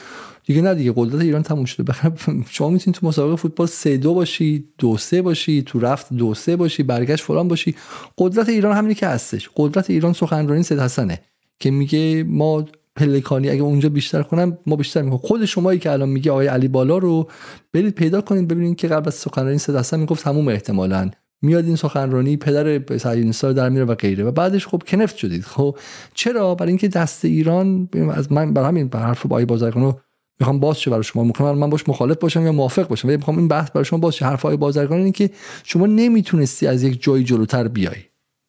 دیگه 0.44 0.62
نه 0.62 0.74
دیگه 0.74 0.92
قدرت 0.96 1.20
ایران 1.20 1.42
تموم 1.42 1.64
شده. 1.64 1.92
شما 2.50 2.70
می‌تونید 2.70 3.00
تو 3.00 3.06
مسابقه 3.06 3.36
فوتبال 3.36 3.66
3 3.66 3.96
2 3.96 4.14
باشی 4.14 4.64
2 4.78 4.96
3 4.96 5.22
باشی 5.22 5.62
تو 5.62 5.80
رفت 5.80 6.12
2 6.12 6.34
3 6.34 6.56
باشی 6.56 6.82
برگشت 6.82 7.24
فلان 7.24 7.48
باشی. 7.48 7.74
قدرت 8.18 8.48
ایران 8.48 8.76
همینی 8.76 8.94
که 8.94 9.06
هستش. 9.06 9.50
قدرت 9.56 9.90
ایران 9.90 10.12
سخنرانی 10.12 10.62
سید 10.62 10.78
حسنه 10.78 11.20
که 11.60 11.70
میگه 11.70 12.24
ما 12.28 12.64
پلکانی 13.00 13.50
اگه 13.50 13.62
اونجا 13.62 13.88
بیشتر 13.88 14.22
کنم 14.22 14.58
ما 14.66 14.76
بیشتر 14.76 15.02
می‌کنم 15.02 15.18
خود 15.18 15.44
شمایی 15.44 15.78
که 15.78 15.90
الان 15.90 16.08
میگه 16.08 16.30
آقای 16.30 16.46
علی 16.46 16.68
بالا 16.68 16.98
رو 16.98 17.28
برید 17.72 17.94
پیدا 17.94 18.20
کنید 18.20 18.48
ببینید 18.48 18.76
که 18.76 18.88
قبل 18.88 19.08
از 19.08 19.14
سخنرانی 19.14 19.54
حسن 19.54 20.00
می‌گفت 20.00 20.24
تموم 20.24 20.48
احتمالاً. 20.48 21.10
میاد 21.42 21.64
این 21.64 21.76
سخنرانی 21.76 22.36
پدر 22.36 22.98
سعید 22.98 23.32
در 23.52 23.68
میره 23.68 23.84
و 23.84 23.94
غیره. 23.94 24.24
و 24.24 24.30
بعدش 24.30 24.66
خب 24.66 24.82
کنفت 24.86 25.16
شدید. 25.16 25.44
خب 25.44 25.78
چرا؟ 26.14 26.54
برای 26.54 26.68
اینکه 26.68 26.88
دست 26.88 27.24
ایران 27.24 27.88
از 28.12 28.32
من 28.32 28.52
برای 28.52 28.68
همین 28.68 28.88
بر 28.88 29.02
حرف 29.02 29.26
آقای 29.26 29.44
بازرگانو 29.44 29.92
می‌خوام 30.40 30.60
باز 30.60 30.80
شه 30.80 30.90
برای 30.90 31.04
شما. 31.04 31.24
می‌خوام 31.24 31.58
من 31.58 31.70
باش 31.70 31.88
مخالف 31.88 32.16
باشم 32.16 32.42
یا 32.42 32.52
موافق 32.52 32.88
باشم. 32.88 33.08
ولی 33.08 33.16
می‌خوام 33.16 33.38
این 33.38 33.48
بحث 33.48 33.70
برای 33.70 33.84
شما 33.84 33.98
باز 33.98 34.14
شه. 34.14 34.24
حرف 34.24 34.44
آقای 34.44 34.56
بازرگان 34.56 34.98
اینه 34.98 35.12
که 35.12 35.30
شما 35.64 35.86
نمی‌تونستی 35.86 36.66
از 36.66 36.82
یک 36.82 37.02
جایی 37.02 37.24
جلوتر 37.24 37.68
بیای. 37.68 37.96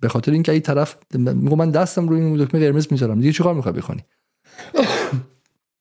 به 0.01 0.09
خاطر 0.09 0.31
اینکه 0.31 0.51
این 0.51 0.61
طرف 0.61 0.97
میگم 1.15 1.57
من 1.57 1.71
دستم 1.71 2.07
روی 2.07 2.21
این 2.21 2.45
دکمه 2.45 2.61
قرمز 2.61 2.87
می‌ذارم. 2.91 3.19
دیگه 3.19 3.33
چیکار 3.33 3.53
می‌خوای 3.53 3.73
بکنی؟ 3.73 4.01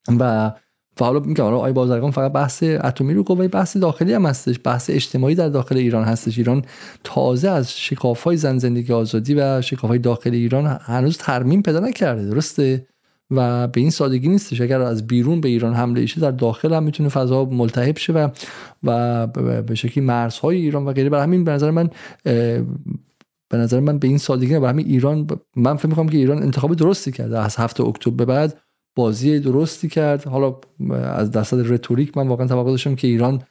و 0.21 0.53
و 1.01 1.05
حالا 1.05 1.21
میگم 1.21 1.45
حالا 1.45 1.59
آی 1.59 1.73
بازرگان 1.73 2.11
فقط 2.11 2.33
بحث 2.33 2.63
اتمی 2.63 3.15
رو 3.15 3.23
گفت 3.23 3.41
بحث 3.41 3.77
داخلی 3.77 4.13
هم 4.13 4.27
هستش. 4.27 4.61
بحث 4.65 4.91
اجتماعی 4.91 5.35
در 5.35 5.49
داخل 5.49 5.77
ایران 5.77 6.05
هستش. 6.05 6.39
ایران 6.39 6.65
تازه 7.05 7.49
از 7.49 7.75
های 8.25 8.37
زن 8.37 8.59
زندگی 8.59 8.93
آزادی 8.93 9.35
و 9.35 9.63
های 9.83 9.99
داخل 9.99 10.31
ایران 10.31 10.67
هنوز 10.67 11.19
ترمیم 11.19 11.63
پیدا 11.63 11.81
نکرده. 11.81 12.27
درسته؟ 12.27 12.87
و 13.31 13.69
به 13.69 13.81
این 13.81 13.91
سادگی 13.91 14.29
نیستش. 14.29 14.61
اگر 14.61 14.81
از 14.81 15.07
بیرون 15.07 15.41
به 15.41 15.49
ایران 15.49 15.75
حمله 15.75 16.01
ایشه 16.01 16.21
در 16.21 16.31
داخل 16.31 16.75
هم 16.75 16.83
می‌تونه 16.83 17.09
فضا 17.09 17.45
ملتهب 17.45 17.99
شه 17.99 18.13
و 18.13 18.29
و 18.83 19.27
به 19.63 19.75
شکلی 19.75 20.05
مرزهای 20.05 20.57
ایران 20.57 20.85
و 20.85 20.93
غیره. 20.93 21.11
برای 21.11 21.25
همین 21.25 21.45
به 21.45 21.53
نظر 21.53 21.71
من 21.71 21.91
به 23.51 23.59
نظر 23.59 23.81
من 23.81 23.99
به 23.99 24.09
این 24.09 24.19
سادگی 24.19 24.59
برای 24.59 24.69
همین 24.69 24.87
ایران 24.87 25.27
من 25.57 25.77
فکر 25.77 25.89
می‌کنم 25.89 26.09
که 26.09 26.19
ایران 26.19 26.43
انتخاب 26.43 26.75
درستی 26.75 27.13
کرده. 27.13 27.39
از 27.39 27.57
هفته 27.57 27.85
اکتبر 27.85 28.17
به 28.17 28.25
بعد 28.25 28.61
بازی 28.97 29.41
درستی 29.41 29.89
کرد. 29.89 30.25
حالا 30.25 30.57
از 30.93 31.31
درصد 31.31 31.73
رتوریک 31.73 32.17
من 32.17 32.29
واقعا 32.29 32.47
توقع 32.47 32.71
داشتم 32.71 32.95
که 32.95 33.09
ایران 33.09 33.43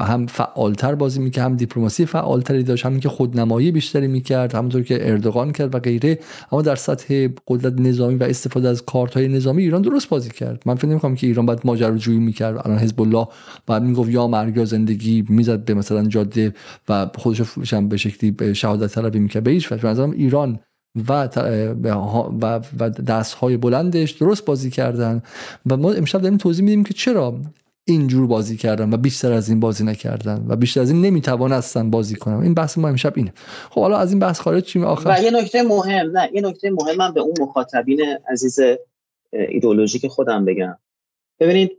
هم 0.00 0.26
فعالتر 0.26 0.94
بازی 0.94 1.20
می‌کرد 1.20 1.44
هم 1.44 1.56
دیپلماسی 1.56 2.06
فعالتری 2.06 2.62
داشت 2.62 2.86
همین 2.86 3.00
که 3.00 3.08
خودنمایی 3.08 3.72
بیشتری 3.72 4.06
می‌کرد 4.06 4.54
همونطور 4.54 4.82
که 4.82 5.10
اردوغان 5.10 5.52
کرد 5.52 5.74
و 5.74 5.78
غیره. 5.78 6.18
اما 6.52 6.62
در 6.62 6.76
سطح 6.76 7.28
قدرت 7.48 7.80
نظامی 7.80 8.14
و 8.14 8.24
استفاده 8.24 8.68
از 8.68 8.84
کارت 8.84 9.14
های 9.14 9.28
نظامی 9.28 9.62
ایران 9.62 9.82
درست 9.82 10.08
بازی 10.08 10.30
کرد. 10.30 10.62
من 10.66 10.74
فکر 10.74 10.88
نمی‌کنم 10.88 11.14
که 11.14 11.26
ایران 11.26 11.46
باید 11.46 11.60
ماجراجویی 11.64 12.18
می‌کرد. 12.18 12.66
الان 12.66 12.78
حزب 12.78 13.00
الله 13.00 13.28
بعد 13.66 13.82
می‌گفت 13.82 14.10
یا 14.10 14.26
مرگ 14.26 14.56
یا 14.56 14.64
زندگی 14.64 15.24
می‌زد 15.28 15.64
به 15.64 15.74
مثلا 15.74 16.06
جاده 16.06 16.54
و 16.88 17.10
خودش 17.18 17.42
به 17.88 17.96
شکلی 17.96 18.54
شهادت 18.54 18.94
طلبی 18.94 19.18
می‌کرد. 19.18 19.44
به 19.44 19.50
هیچ 19.50 19.72
وجه. 19.72 20.10
ایران 20.10 20.58
و 21.08 21.28
و, 22.42 22.60
و 22.80 22.90
دست 22.90 23.34
های 23.34 23.56
بلندش 23.56 24.10
درست 24.10 24.44
بازی 24.44 24.70
کردن. 24.70 25.22
و 25.66 25.76
ما 25.76 25.92
امشب 25.92 26.20
داریم 26.20 26.38
توضیح 26.38 26.64
میدیم 26.64 26.84
که 26.84 26.94
چرا 26.94 27.40
اینجور 27.84 28.26
بازی 28.26 28.56
کردن 28.56 28.92
و 28.92 28.96
بیشتر 28.96 29.32
از 29.32 29.48
این 29.48 29.60
بازی 29.60 29.84
نکردن 29.84 30.44
و 30.48 30.56
بیشتر 30.56 30.80
از 30.80 30.90
این 30.90 31.00
نمی‌توانستن 31.00 31.90
بازی 31.90 32.16
کنن 32.16 32.42
این 32.42 32.54
بحث 32.54 32.78
ما 32.78 32.88
امشب 32.88 33.12
اینه. 33.16 33.32
خب 33.70 33.80
حالا 33.80 33.98
از 33.98 34.10
این 34.10 34.18
بحث 34.20 34.40
خارج 34.40 34.64
چیم 34.64 34.84
آخر؟ 34.84 35.10
و 35.10 35.22
یه 35.22 35.30
نکته 35.30 35.62
مهم 35.62 36.18
نه 36.18 36.30
یه 36.32 36.40
نکته 36.40 36.70
مهمم 36.70 37.14
به 37.14 37.20
اون 37.20 37.34
مخاطبین 37.40 38.00
عزیز 38.28 38.58
ایدئولوژیک 39.32 40.06
خودم 40.06 40.44
بگم. 40.44 40.78
ببینید 41.40 41.78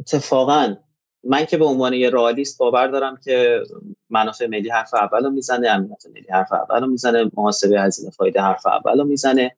اتفاقا 0.00 0.76
من 1.24 1.44
که 1.44 1.56
به 1.56 1.64
عنوان 1.64 1.92
یه 1.92 2.10
رئالیست 2.10 2.58
باور 2.58 2.86
دارم 2.86 3.16
که 3.24 3.62
منافع 4.10 4.46
ملی 4.46 4.70
حرف 4.70 4.94
اول 4.94 5.24
رو 5.24 5.30
می‌زنه 5.30 5.68
امنیت 5.68 6.06
ملی 6.14 6.26
حرف 6.30 6.52
اول 6.52 6.80
رو 6.80 6.86
می‌زنه 6.86 7.30
محاسبه 7.36 7.80
هزینه 7.80 8.10
فایده 8.10 8.40
حرف 8.40 8.66
اول 8.66 8.98
رو 8.98 9.04
می‌زنه 9.04 9.56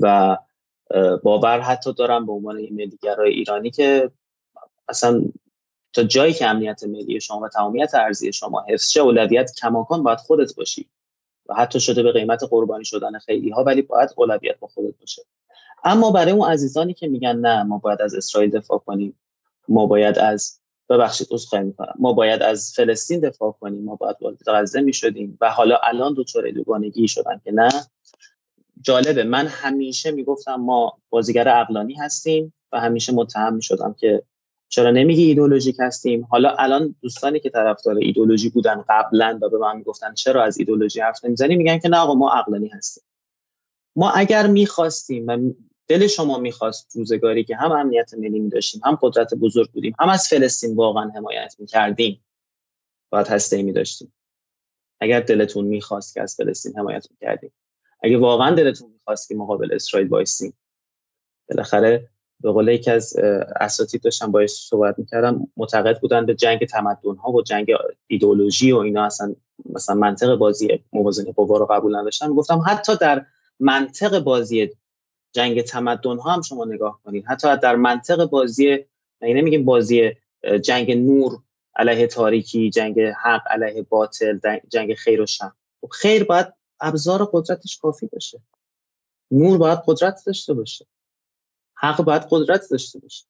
و 0.00 0.36
باور 1.22 1.60
حتی 1.60 1.92
دارم 1.92 2.26
به 2.26 2.32
عنوان 2.32 2.56
ملیگرای 2.56 3.32
ایرانی 3.32 3.70
که 3.70 4.10
اصلا 4.88 5.22
تا 5.92 6.02
جایی 6.02 6.32
که 6.32 6.46
امنیت 6.46 6.84
ملی 6.84 7.20
شما 7.20 7.40
و 7.40 7.48
تمامیت 7.48 7.94
ارزی 7.94 8.32
شما 8.32 8.64
حفظ 8.68 8.90
شه 8.90 9.00
اولویت 9.00 9.52
کماکان 9.60 10.02
باید 10.02 10.18
خودت 10.18 10.54
باشی. 10.54 10.88
و 11.46 11.54
حتی 11.54 11.80
شده 11.80 12.02
به 12.02 12.12
قیمت 12.12 12.44
قربانی 12.50 12.84
شدن 12.84 13.18
خیلی 13.18 13.50
ها 13.50 13.64
ولی 13.64 13.82
باید 13.82 14.10
اولویت 14.16 14.58
با 14.58 14.68
خودت 14.68 14.98
باشه. 15.00 15.22
اما 15.84 16.10
برای 16.10 16.32
اون 16.32 16.48
عزیزانی 16.48 16.94
که 16.94 17.08
میگن 17.08 17.36
نه 17.36 17.62
ما 17.62 17.78
باید 17.78 18.02
از 18.02 18.14
اسرائیل 18.14 18.50
دفاع 18.50 18.78
کنیم. 18.78 19.18
ما 19.68 19.86
باید 19.86 20.18
از 20.18 20.60
ببخشید 20.88 21.26
عذرخواهی 21.30 21.64
می‌کنم. 21.64 21.94
ما 21.98 22.12
باید 22.12 22.42
از 22.42 22.72
فلسطین 22.76 23.20
دفاع 23.20 23.56
کنیم. 23.60 23.84
ما 23.84 23.96
باید 23.96 24.16
وارد 24.20 24.38
غزه 24.46 24.80
می‌شدیم. 24.80 25.38
و 25.40 25.50
حالا 25.50 25.76
الان 25.82 26.14
دچار 26.16 26.50
دوگانگی 26.50 27.08
شدن 27.08 27.40
که 27.44 27.52
نه 27.52 27.70
جالبه. 28.82 29.24
من 29.24 29.46
همیشه 29.46 30.10
می‌گفتم 30.10 30.54
ما 30.54 30.98
بازیگر 31.10 31.48
اقلانی 31.48 31.94
هستیم 31.94 32.54
و 32.72 32.80
همیشه 32.80 33.12
متهم 33.12 33.54
می‌شدم 33.54 33.94
که 33.98 34.22
چرا 34.68 34.90
نمیگی 34.90 35.24
ایدولوژیک 35.24 35.76
هستیم. 35.78 36.24
حالا 36.30 36.54
الان 36.58 36.94
دوستانی 37.02 37.40
که 37.40 37.50
طرفدار 37.50 37.96
ایدولوژی 37.96 38.48
بودن 38.48 38.84
قبلا 38.88 39.38
و 39.42 39.48
به 39.48 39.58
من 39.58 39.76
می‌گفتن 39.76 40.14
چرا 40.14 40.44
از 40.44 40.58
ایدولوژی 40.58 41.00
حرف 41.00 41.24
نمی‌زنی 41.24 41.56
میگن 41.56 41.78
که 41.78 41.88
نه 41.88 41.96
آقا 41.96 42.14
ما 42.14 42.30
عقلانی 42.30 42.68
هستیم. 42.68 43.04
ما 43.96 44.10
اگر 44.10 44.46
می‌خواستیم 44.46 45.26
و 45.26 45.52
دل 45.88 46.06
شما 46.06 46.38
می‌خواست 46.38 46.96
روزگاری 46.96 47.44
که 47.44 47.56
هم 47.56 47.72
امنیت 47.72 48.14
ملی 48.14 48.40
میداشتیم 48.40 48.80
هم 48.84 48.98
قدرت 49.02 49.34
بزرگ 49.34 49.70
بودیم 49.70 49.94
هم 49.98 50.08
از 50.08 50.28
فلسطین 50.28 50.76
واقعا 50.76 51.10
حمایت 51.16 51.54
می‌کردیم 51.58 52.24
باید 53.10 53.26
هسته 53.26 53.62
میداشتیم. 53.62 54.12
اگر 55.00 55.20
دلتون 55.20 55.64
می‌خواست 55.64 56.14
که 56.14 56.22
از 56.22 56.36
فلسطین 56.36 56.78
حمایت 56.78 57.06
می‌کردیم. 57.10 57.52
اگه 58.02 58.18
واقعا 58.18 58.54
دلتون 58.54 58.90
می‌خواست 58.92 59.28
که 59.28 59.34
مقابل 59.34 59.74
اسرائیل 59.74 60.08
وایسیم 60.08 60.54
بالاخره 61.48 62.08
به 62.40 62.50
قول 62.50 62.68
یکی 62.68 62.90
از 62.90 63.16
اساتید 63.60 64.02
داشتم 64.02 64.30
باید 64.30 64.48
صحبت 64.48 64.98
می‌کردم 64.98 65.48
معتقد 65.56 66.00
بودن 66.00 66.26
به 66.26 66.34
جنگ 66.34 66.66
تمدن 66.66 67.16
ها 67.16 67.30
و 67.30 67.42
جنگ 67.42 67.72
ایدولوژی 68.06 68.72
و 68.72 68.76
اینا 68.76 69.04
اصلا 69.04 69.34
مثلا 69.74 69.94
منطق 69.94 70.34
بازی 70.34 70.84
موازنه 70.92 71.32
قوا 71.32 71.58
رو 71.58 71.66
قبول 71.66 71.96
نداشتن. 71.96 72.28
گفتم 72.28 72.62
حتی 72.66 72.96
در 72.96 73.26
منطق 73.60 74.18
بازی 74.18 74.70
جنگ 75.32 75.62
تمدن 75.62 76.18
ها 76.18 76.30
هم 76.30 76.42
شما 76.42 76.64
نگاه 76.64 77.00
کنید 77.04 77.24
حتی 77.26 77.56
در 77.56 77.76
منطق 77.76 78.24
بازی 78.24 78.84
یعنی 79.20 79.34
نمیگیم 79.34 79.64
بازی 79.64 80.10
جنگ 80.62 80.92
نور 80.92 81.38
علیه 81.76 82.06
تاریکی 82.06 82.70
جنگ 82.70 83.00
حق 83.00 83.42
علیه 83.50 83.82
باطل 83.82 84.38
جنگ 84.68 84.94
خیر 84.94 85.20
و 85.20 85.26
شر. 85.26 85.50
خب 85.80 85.88
خیر 85.88 86.24
باید 86.24 86.46
ابزار 86.82 87.30
قدرتش 87.32 87.78
کافی 87.78 88.06
باشه. 88.06 88.40
نور 89.30 89.58
باید 89.58 89.78
قدرت 89.86 90.22
داشته 90.26 90.54
باشه. 90.54 90.86
حق 91.74 92.02
باید 92.02 92.26
قدرت 92.30 92.70
داشته 92.70 92.98
باشه. 92.98 93.26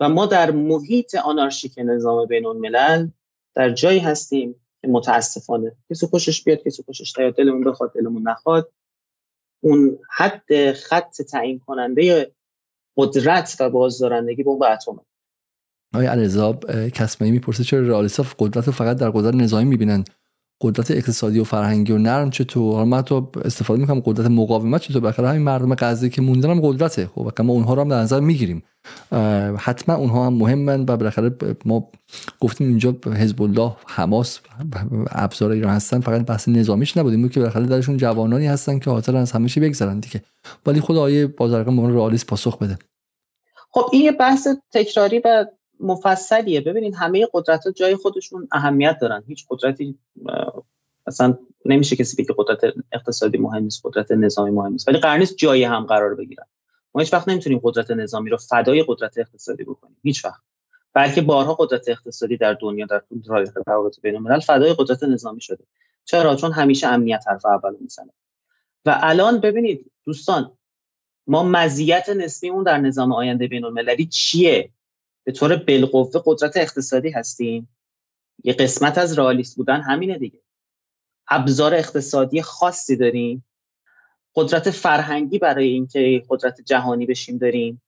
و 0.00 0.08
ما 0.08 0.26
در 0.26 0.50
محیط 0.50 1.14
آنارشیک 1.14 1.78
نظام 1.78 2.26
بین 2.26 2.46
الملل 2.46 3.08
در 3.54 3.70
جایی 3.70 3.98
هستیم 3.98 4.54
که 4.80 4.88
متاسفانه 4.88 5.76
کسی 5.90 6.06
خوشش 6.06 6.44
بیاد 6.44 6.58
کسی 6.58 6.82
خوشش 6.82 7.18
نیاد 7.18 7.34
دلمون 7.34 7.64
بخواد 7.64 7.92
دلمون 7.94 8.28
نخواد. 8.28 8.72
اون 9.60 9.98
حد 10.10 10.72
خط 10.72 11.22
تعیین 11.22 11.58
کننده 11.58 12.32
قدرت 12.96 13.56
و 13.60 13.70
بازدارندگی 13.70 14.42
بمب 14.42 14.62
اتمه 14.62 15.00
آقای 15.94 16.06
علیرضا 16.06 16.52
کسمایی 16.94 17.32
می‌پرسه 17.32 17.64
چرا 17.64 17.88
رئالیست‌ها 17.88 18.26
قدرت 18.38 18.66
رو 18.66 18.72
فقط 18.72 18.96
در 18.96 19.10
قدرت 19.10 19.34
نظامی 19.34 19.64
می‌بینن؟ 19.64 20.04
قدرت 20.62 20.90
اقتصادی 20.90 21.38
و 21.38 21.44
فرهنگی 21.44 21.92
و 21.92 21.98
نرم 21.98 22.30
چطور؟ 22.30 22.74
حالا 22.74 22.84
من 22.84 23.02
تو 23.02 23.30
استفاده 23.44 23.80
می‌کنم 23.80 24.00
قدرت 24.04 24.26
مقاومت 24.26 24.80
چطور؟ 24.80 25.00
بالاخره 25.00 25.28
همین 25.28 25.42
مردم 25.42 25.74
غزه 25.74 26.08
که 26.08 26.22
موندن 26.22 26.50
هم 26.50 26.60
قدرته. 26.60 27.06
خب 27.06 27.40
ما 27.42 27.52
اونها 27.52 27.74
رو 27.74 27.80
هم 27.80 27.88
در 27.88 27.96
نظر 27.96 28.20
می‌گیریم. 28.20 28.62
حتما 29.58 29.94
اونها 29.94 30.26
هم 30.26 30.32
مهمن 30.32 30.80
و 30.80 30.96
بالاخره 30.96 31.36
ما 31.64 31.90
گفتیم 32.40 32.68
اینجا 32.68 32.96
حزب 33.06 33.42
الله 33.42 33.76
حماس 33.86 34.40
ابزار 35.10 35.50
ایران 35.50 35.72
هستن 35.72 36.00
فقط 36.00 36.26
بحث 36.26 36.48
نظامیش 36.48 36.96
نبودیم 36.96 37.28
که 37.28 37.40
بالاخره 37.40 37.66
درشون 37.66 37.96
جوانانی 37.96 38.46
هستن 38.46 38.78
که 38.78 38.90
حاضر 38.90 39.16
از 39.16 39.32
همه 39.32 39.48
چی 39.48 39.60
بگذرن 39.60 40.00
دیگه. 40.00 40.22
ولی 40.66 40.80
خود 40.80 40.96
آیه 40.96 41.26
بازرگان 41.26 41.76
به 41.76 41.94
رئالیست 41.94 42.26
پاسخ 42.26 42.58
بده. 42.58 42.78
خب 43.70 43.82
این 43.92 44.02
یه 44.02 44.12
بحث 44.12 44.48
تکراری 44.72 45.18
و 45.24 45.46
مفصلیه. 45.82 46.60
ببینید 46.60 46.94
همه 46.94 47.28
قدرت 47.32 47.66
ها 47.66 47.72
جای 47.72 47.96
خودشون 47.96 48.48
اهمیت 48.52 48.98
دارن. 49.00 49.24
هیچ 49.26 49.46
قدرتی 49.48 49.98
اصلا 51.06 51.38
نمیشه 51.64 51.96
کسی 51.96 52.22
بگه 52.22 52.34
قدرت 52.38 52.74
اقتصادی 52.92 53.38
مهم 53.38 53.62
نیست 53.62 53.80
قدرت 53.84 54.12
نظامی 54.12 54.50
مهم 54.50 54.72
نیست. 54.72 54.88
ولی 54.88 54.98
قرار 54.98 55.18
نیست 55.18 55.36
جای 55.36 55.64
هم 55.64 55.84
قرار 55.84 56.14
بگیرن. 56.14 56.46
ما 56.94 57.00
هیچ 57.00 57.12
وقت 57.12 57.28
نمی‌تونیم 57.28 57.60
قدرت 57.62 57.90
نظامی 57.90 58.30
رو 58.30 58.36
فدای 58.36 58.84
قدرت 58.88 59.18
اقتصادی 59.18 59.64
بکنیم. 59.64 59.96
هیچ 60.02 60.24
وقت. 60.24 60.42
بلکه 60.94 61.20
بارها 61.22 61.54
قدرت 61.54 61.88
اقتصادی 61.88 62.36
در 62.36 62.54
دنیا 62.54 62.86
در 62.86 62.98
طول 62.98 63.46
روابط 63.66 64.00
بین 64.00 64.14
الملل 64.16 64.40
فدای 64.40 64.74
قدرت 64.78 65.02
نظامی 65.02 65.40
شده. 65.40 65.64
چرا؟ 66.04 66.36
چون 66.36 66.52
همیشه 66.52 66.86
امنیت 66.86 67.24
حرف 67.28 67.46
اول 67.46 67.76
می‌زنه. 67.80 68.12
و 68.84 68.98
الان 69.02 69.40
ببینید 69.40 69.90
دوستان 70.04 70.52
ما 71.26 71.42
مزیت 71.42 72.08
نسبیمون 72.08 72.64
در 72.64 72.78
نظام 72.78 73.12
آینده 73.12 73.46
بین 73.46 73.64
المللی 73.64 74.06
چیه؟ 74.06 74.70
به 75.24 75.32
طور 75.32 75.56
بالقوه 75.56 76.22
قدرت 76.26 76.56
اقتصادی 76.56 77.10
هستیم. 77.10 77.68
یه 78.44 78.52
قسمت 78.52 78.98
از 78.98 79.18
رئالیست 79.18 79.56
بودن 79.56 79.80
همینه 79.80 80.18
دیگه. 80.18 80.40
ابزار 81.28 81.74
اقتصادی 81.74 82.42
خاصی 82.42 82.96
داریم. 82.96 83.44
قدرت 84.34 84.70
فرهنگی 84.70 85.38
برای 85.38 85.68
اینکه 85.68 86.22
قدرت 86.28 86.60
جهانی 86.60 87.06
بشیم 87.06 87.38
داریم. 87.38 87.82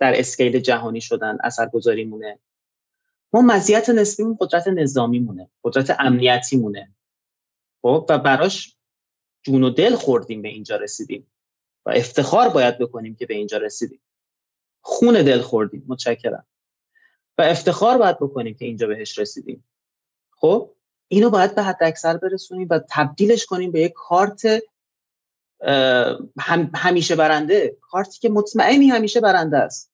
در 0.00 0.20
اسکیل 0.20 0.60
جهانی 0.60 1.00
شدن 1.00 1.38
اثرگذاری 1.44 2.04
مونه 2.04 2.38
ما 3.32 3.40
مزیت 3.40 3.88
نسبیمون 3.88 4.36
قدرت 4.40 4.68
نظامی 4.68 5.18
مونه 5.18 5.50
قدرت 5.64 5.96
امنیتی 5.98 6.56
مونه 6.56 6.94
خب 7.82 8.06
و 8.08 8.18
براش 8.18 8.76
جون 9.42 9.62
و 9.62 9.70
دل 9.70 9.94
خوردیم 9.94 10.42
به 10.42 10.48
اینجا 10.48 10.76
رسیدیم. 10.76 11.30
و 11.86 11.90
افتخار 11.90 12.48
باید 12.48 12.78
بکنیم 12.78 13.14
که 13.14 13.26
به 13.26 13.34
اینجا 13.34 13.58
رسیدیم. 13.58 14.00
خون 14.80 15.14
دل 15.14 15.40
خوردیم. 15.40 15.84
متشکرم. 15.88 16.46
و 17.38 17.42
افتخار 17.42 17.98
باید 17.98 18.16
بکنیم 18.16 18.54
که 18.54 18.64
اینجا 18.64 18.86
بهش 18.86 19.18
رسیدیم. 19.18 19.64
خب؟ 20.36 20.70
اینو 21.08 21.30
باید 21.30 21.54
به 21.54 21.62
حد 21.62 21.78
اکثر 21.80 22.16
برسونیم 22.16 22.68
و 22.70 22.80
تبدیلش 22.90 23.46
کنیم 23.46 23.72
به 23.72 23.80
یک 23.80 23.92
کارت 23.92 24.62
همیشه 26.74 27.16
برنده 27.16 27.76
کارتی 27.80 28.20
که 28.20 28.28
مطمئنی 28.28 28.88
همیشه 28.88 29.20
برنده 29.20 29.58
است. 29.58 29.90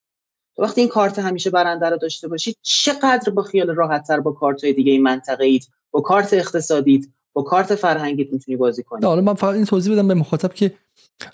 وقتی 0.58 0.80
این 0.80 0.90
کارت 0.90 1.18
همیشه 1.18 1.50
برنده 1.50 1.88
رو 1.88 1.96
داشته 1.96 2.28
باشید 2.28 2.56
چقدر 2.62 3.32
با 3.32 3.42
خیال 3.42 3.74
راحت 3.74 4.06
تر 4.06 4.20
با 4.20 4.32
کارت 4.32 4.64
های 4.64 4.72
دیگه 4.72 4.92
این 4.92 5.02
منطقه 5.02 5.44
اید 5.44 5.68
با 5.90 6.00
کارت 6.00 6.34
اقتصادیت 6.34 7.06
با 7.32 7.42
کارت 7.42 7.74
فرهنگیت 7.74 8.32
می‌تونی 8.32 8.56
بازی 8.56 8.82
کنی. 8.82 9.06
حالا 9.06 9.20
من 9.20 9.34
فقط 9.34 9.54
این 9.54 9.64
توضیح 9.64 9.92
بدم 9.92 10.08
به 10.08 10.14
مخاطب 10.14 10.54
که 10.54 10.74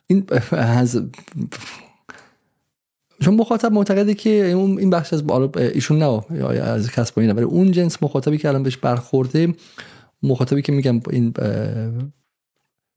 این 0.06 0.26
از 0.52 1.02
چون 3.20 3.34
مخاطب 3.34 3.72
معتقده 3.72 4.14
که 4.14 4.44
این 4.56 4.90
بخش 4.90 5.12
از 5.12 5.22
ایشون 5.56 5.98
نه 5.98 6.22
از 6.62 6.90
کسب 6.90 7.18
اینه 7.18 7.32
ولی 7.32 7.44
اون 7.44 7.72
جنس 7.72 8.02
مخاطبی 8.02 8.38
که 8.38 8.48
الان 8.48 8.62
بهش 8.62 8.76
برخورده 8.76 9.55
مخاطبی 10.22 10.62
که 10.62 10.72
میگم 10.72 11.01
این 11.10 11.32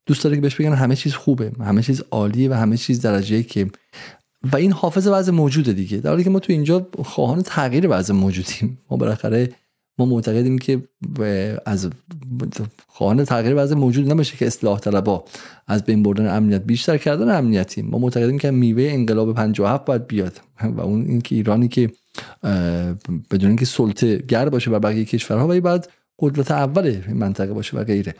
دوست 0.06 0.24
داره 0.24 0.36
که 0.36 0.41
بهش 0.41 0.56
بگن 0.56 0.74
همه 0.74 0.96
چیز 0.96 1.14
خوبه 1.14 1.52
همه 1.60 1.82
چیز 1.82 2.04
عالیه 2.12 2.50
و 2.50 2.54
همه 2.54 2.78
چیز 2.78 3.02
درجه 3.02 3.44
که 3.44 3.68
و 4.52 4.56
این 4.56 4.72
حافظ 4.72 5.08
وضع 5.08 5.32
موجوده 5.32 5.74
دیگه. 5.74 5.98
در 5.98 6.10
حالی 6.10 6.24
که 6.24 6.30
ما 6.30 6.40
تو 6.40 6.54
اینجا 6.54 6.88
خواهان 7.04 7.41
تغییر 7.41 7.88
وضع 7.90 8.14
موجودیم. 8.14 8.80
ما 8.90 8.98
بالاخره 8.98 9.50
ما 10.00 10.06
معتقدیم 10.06 10.58
که 10.58 10.82
از 11.66 11.90
خواهان 12.88 13.26
تغییر 13.26 13.54
وضع 13.58 13.76
موجود 13.76 14.12
نمیشه 14.12 14.38
که 14.38 14.48
اصلاح 14.48 14.80
طلبا 14.80 15.24
از 15.68 15.84
بین 15.84 16.04
بردن 16.04 16.36
امنیت 16.36 16.64
بیشتر 16.64 16.98
کردن 16.98 17.36
امنیتی 17.36 17.82
ما 17.82 17.98
معتقدیم 17.98 18.38
که 18.38 18.52
میوه 18.52 18.84
انقلاب 18.84 19.36
57 19.36 19.86
باید 19.86 20.08
بیاد. 20.08 20.42
و 20.64 20.82
اون 20.82 21.06
اینکه 21.06 21.36
ایرانی 21.36 21.68
که 21.68 21.92
بدون 23.32 23.48
اینکه 23.48 23.66
سلطه 23.66 24.18
گر 24.18 24.50
باشه 24.50 24.72
و 24.72 24.80
بقیه 24.80 25.06
کشورها 25.06 25.48
ولی 25.48 25.62
بعد 25.62 25.90
قدرت 26.20 26.52
اول 26.52 26.98
منطقه 27.14 27.54
باشه 27.54 27.78
و 27.78 27.84
غیره. 27.84 28.16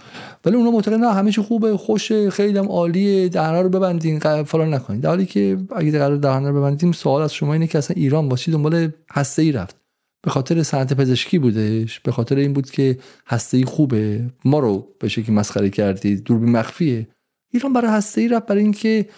ولی 0.46 0.56
اونا 0.56 0.72
معتقدن 0.72 1.04
همه 1.04 1.32
چی 1.32 1.42
خوبه 1.42 1.78
خوشه 1.78 2.30
خیلی 2.30 2.58
هم 2.58 2.68
عالیه 2.68 3.30
دهنا 3.30 3.62
رو 3.62 3.70
ببندین 3.70 4.20
فلان 4.20 4.74
نکنین. 4.74 5.00
در 5.00 5.10
حالی 5.10 5.26
که 5.26 5.58
اگه 5.76 5.92
قرار 5.92 6.18
دهنا 6.18 6.50
رو 6.50 6.56
ببندیم 6.56 6.92
سوال 6.92 7.22
از 7.22 7.34
شما 7.34 7.54
اینه 7.54 7.68
که 7.68 7.78
اصلا 7.78 7.96
ایران 7.98 8.30
واسه 8.30 8.52
دنبال 8.52 8.92
هسته 9.12 9.42
ای 9.42 9.52
رفت؟ 9.52 9.79
به 10.22 10.32
خاطر 10.32 10.64
صنعت 10.64 10.94
پزشکی 10.94 11.40
بودش 11.40 12.00
به 12.00 12.12
خاطر 12.12 12.36
این 12.36 12.54
بود 12.54 12.72
که 12.72 12.98
هسته 13.28 13.66
خوبه. 13.66 14.30
ما 14.46 14.60
رو 14.60 14.96
به 15.00 15.08
شکلی 15.08 15.36
مسخره 15.36 15.70
کردید 15.70 16.24
دوربین 16.24 16.52
مخفیه. 16.52 17.08
ایران 17.52 17.74
برای 17.74 17.91
هسته 17.91 18.22
ای 18.22 18.28
رفت 18.28 18.46
برای 18.46 18.64
اینکه 18.64 19.10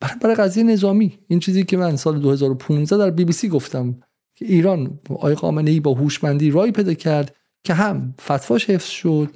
برای, 0.00 0.14
برای 0.20 0.34
قضیه 0.34 0.62
نظامی. 0.62 1.18
این 1.28 1.40
چیزی 1.40 1.64
که 1.64 1.76
من 1.76 1.96
سال 1.96 2.18
2015 2.20 2.96
در 2.96 3.10
بی 3.10 3.24
بی 3.24 3.32
سی 3.32 3.48
گفتم 3.48 4.00
که 4.34 4.44
ایران 4.44 5.00
آقای 5.10 5.34
خامنه 5.34 5.70
ای 5.70 5.80
با 5.80 5.94
هوشمندی 5.94 6.50
رای 6.50 6.72
پیدا 6.72 6.94
کرد 6.94 7.36
که 7.64 7.74
هم 7.74 8.14
فتواش 8.20 8.70
حفظ 8.70 8.88
شد 8.88 9.30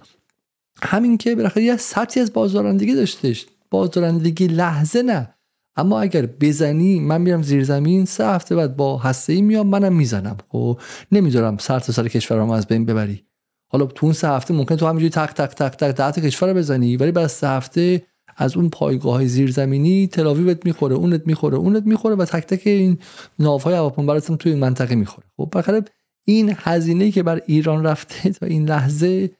همین 0.83 1.19
که 1.19 1.35
بالاخره 1.35 1.63
یه 1.63 1.77
سطحی 1.77 2.23
از 2.23 2.33
بازدارندگی 2.33 2.95
داشتش. 2.95 3.47
بازدارندگی 3.71 4.47
لحظه 4.47 5.03
نه. 5.03 5.35
اما 5.77 6.01
اگر 6.01 6.27
بزنی 6.27 7.01
من 7.01 7.21
میرم 7.21 7.43
زیر 7.43 7.65
زمین 7.65 8.05
سه 8.05 8.27
هفته 8.27 8.57
بعد 8.57 8.77
با 8.77 8.99
هسته 8.99 9.33
ای 9.33 9.43
میام 9.43 9.67
منم 9.67 9.93
می‌زنم. 9.93 10.37
خب 10.49 10.81
نمیدارم 11.13 11.57
سر 11.57 11.81
تا 11.81 11.93
سر 11.93 12.09
کشورم 12.09 12.51
از 12.51 12.67
بین 12.67 12.87
ببری. 12.87 13.25
حالا 13.69 13.87
تو 13.87 14.07
اون 14.07 14.13
سه 14.13 14.29
هفته 14.29 14.55
ممکن 14.55 14.77
تو 14.77 14.87
همینجوری 14.87 15.11
تک 15.11 15.35
تک 15.35 15.55
تک 15.55 15.77
تک 15.77 15.97
ده 15.97 16.23
کشور 16.23 16.49
رو 16.49 16.55
بزنی 16.55 16.97
ولی 16.97 17.13
بعد 17.13 17.27
سه 17.27 17.49
هفته 17.49 18.03
از 18.37 18.57
اون 18.57 18.71
پایگاه 18.71 19.15
های 19.15 19.29
زیرزمینی 19.29 20.07
تلاویوت 20.07 20.67
می‌خوره 20.67 20.95
اونت 20.95 21.27
می‌خوره 21.27 21.57
اونت 21.57 21.83
می‌خوره 21.87 22.15
و 22.15 22.25
تک 22.25 22.47
تک 22.47 22.67
این 22.67 22.99
ناوهای 23.39 23.75
هواپیما 23.75 24.07
براتون 24.07 24.37
توی 24.37 24.55
منطقه 24.55 24.95
می‌خوره. 24.95 25.27
خب 25.37 25.49
بخاطر 25.55 25.83
این 26.25 26.55
هزینه 26.59 27.11
که 27.11 27.23
بر 27.23 27.41
ایران 27.47 27.85
رفته 27.85 28.31
تا 28.31 28.47
این 28.47 28.69
لحظه 28.69 29.31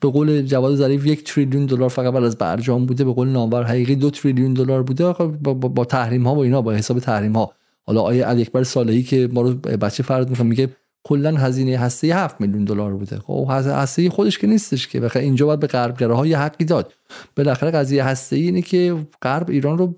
به 0.00 0.08
قول 0.08 0.42
جواد 0.42 0.74
ظریف 0.74 1.06
یک 1.06 1.24
تریلیون 1.24 1.66
دلار 1.66 1.88
فقط 1.88 2.12
بعد 2.12 2.24
از 2.24 2.38
برجام 2.38 2.86
بوده 2.86 3.04
به 3.04 3.12
قول 3.12 3.28
نامور 3.28 3.62
حقیقی 3.62 3.96
دو 3.96 4.10
تریلیون 4.10 4.54
دلار 4.54 4.82
بوده. 4.82 5.12
با, 5.12 5.54
با, 5.54 5.68
با 5.68 5.84
تحریم 5.84 6.26
ها 6.26 6.34
و 6.34 6.38
اینا 6.38 6.62
با 6.62 6.72
حساب 6.72 6.98
تحریم 6.98 7.32
ها 7.32 7.52
حالا 7.86 8.00
آیه 8.00 8.24
علی 8.24 8.42
اکبر 8.42 8.64
صالحی 8.64 9.02
که 9.02 9.28
ما 9.32 9.42
رو 9.42 9.54
بچه 9.54 10.02
فرض 10.02 10.28
می‌کنه 10.28 10.46
میگه 10.46 10.68
کلا 11.04 11.36
هزینه 11.36 11.78
هسته 11.78 12.14
7 12.14 12.40
میلیون 12.40 12.64
دلار 12.64 12.94
بوده. 12.94 13.18
خب 13.18 13.46
هسته 13.50 14.10
خودش 14.10 14.38
که 14.38 14.46
نیستش 14.46 14.88
که. 14.88 15.00
بخاطر 15.00 15.20
اینجا 15.20 15.46
باید 15.46 15.60
به 15.60 15.66
غربگراها 15.66 16.26
یه 16.26 16.38
حقی 16.38 16.64
داد. 16.64 16.92
بالاخره 17.36 17.70
قضیه 17.70 18.04
هسته 18.04 18.36
اینه 18.36 18.62
که 18.62 18.96
غرب 19.22 19.50
ایران 19.50 19.78
رو 19.78 19.94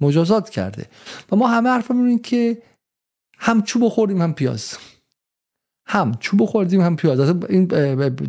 مجازات 0.00 0.50
کرده. 0.50 0.86
و 1.32 1.36
ما 1.36 1.48
همه 1.48 1.68
حرفمون 1.68 2.08
این 2.08 2.18
که 2.18 2.62
هم 3.38 3.62
چوب 3.62 3.88
خوردیم 3.88 4.22
هم 4.22 4.34
پیاز. 4.34 4.76
هم 5.88 6.14
چوب 6.20 6.44
خوردیم 6.44 6.80
هم 6.80 6.96
پیاز. 6.96 7.20
این 7.48 7.68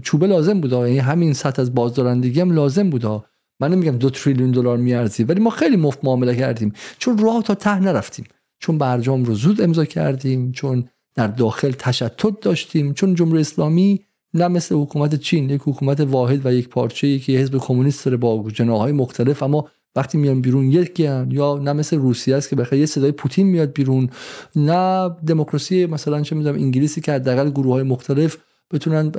چوبه 0.02 0.28
لازم 0.28 0.62
بوده 0.62 0.78
یعنی 0.78 0.98
همین 0.98 1.34
سطح 1.34 1.62
از 1.62 1.76
بازدارندگی 1.76 2.40
هم 2.40 2.52
لازم 2.52 2.90
بوده 2.90 3.22
من 3.60 3.72
نمیگم 3.72 3.98
دو 3.98 4.10
تریلیون 4.10 4.52
دلار 4.52 4.78
میارزی 4.78 5.24
ولی 5.24 5.40
ما 5.40 5.50
خیلی 5.50 5.76
مفت 5.76 6.00
معامله 6.04 6.36
کردیم. 6.36 6.74
چون 6.98 7.18
راه 7.18 7.44
تا 7.44 7.56
ته 7.56 7.80
نرفتیم. 7.80 8.26
چون 8.60 8.78
برجام 8.78 9.24
رو 9.24 9.34
زود 9.34 9.62
امضا 9.62 9.86
کردیم 9.86 10.52
چون 10.52 10.90
در 11.16 11.28
داخل 11.28 11.72
تشتت 11.72 12.40
داشتیم 12.42 12.94
چون 12.94 13.16
جمهوری 13.16 13.42
اسلامی 13.42 14.00
نه 14.34 14.48
مثل 14.48 14.76
حکومت 14.76 15.16
چین 15.16 15.50
یک 15.50 15.62
حکومت 15.66 16.00
واحد 16.00 16.46
و 16.46 16.54
یک 16.54 16.70
پارچه 16.70 17.20
که 17.20 17.34
حزب 17.34 17.58
کمونیست 17.58 18.06
داره 18.06 18.18
با 18.18 18.52
جناهای 18.54 18.92
مختلف 18.92 19.44
اما 19.44 19.70
وقتی 19.96 20.18
میان 20.18 20.42
بیرون 20.42 20.72
یکی 20.72 21.04
یا 21.30 21.60
نه 21.64 21.74
مثل 21.74 21.98
روسیه 21.98 22.36
است 22.36 22.50
که 22.50 22.56
بخاطر 22.56 22.76
یه 22.76 22.86
صدای 22.86 23.12
پوتین 23.12 23.48
میاد 23.48 23.74
بیرون 23.74 24.10
نه 24.56 25.10
دموکراسی 25.10 25.86
مثلا 25.86 26.22
چه 26.22 26.36
می‌دونم 26.36 26.56
انگلیسی 26.56 27.02
که 27.02 27.12
حداقل 27.12 27.50
گروه 27.50 27.74
های 27.74 27.84
مختلف 27.84 28.38
بتونن 28.72 29.12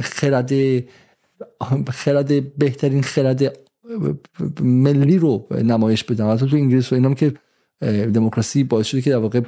خرد 0.00 0.52
خرد 1.90 2.58
بهترین 2.58 3.02
خرد 3.02 3.58
ملی 4.60 5.18
رو 5.18 5.46
نمایش 5.64 6.04
بدن. 6.04 6.24
البته 6.24 6.46
تو 6.46 6.56
انگلیس 6.56 6.92
و 6.92 6.94
اینام 6.94 7.14
که 7.14 7.34
دموکراسی 8.14 8.64
باعث 8.64 8.86
شده 8.86 9.02
که 9.02 9.10
در 9.10 9.16
واقع 9.16 9.40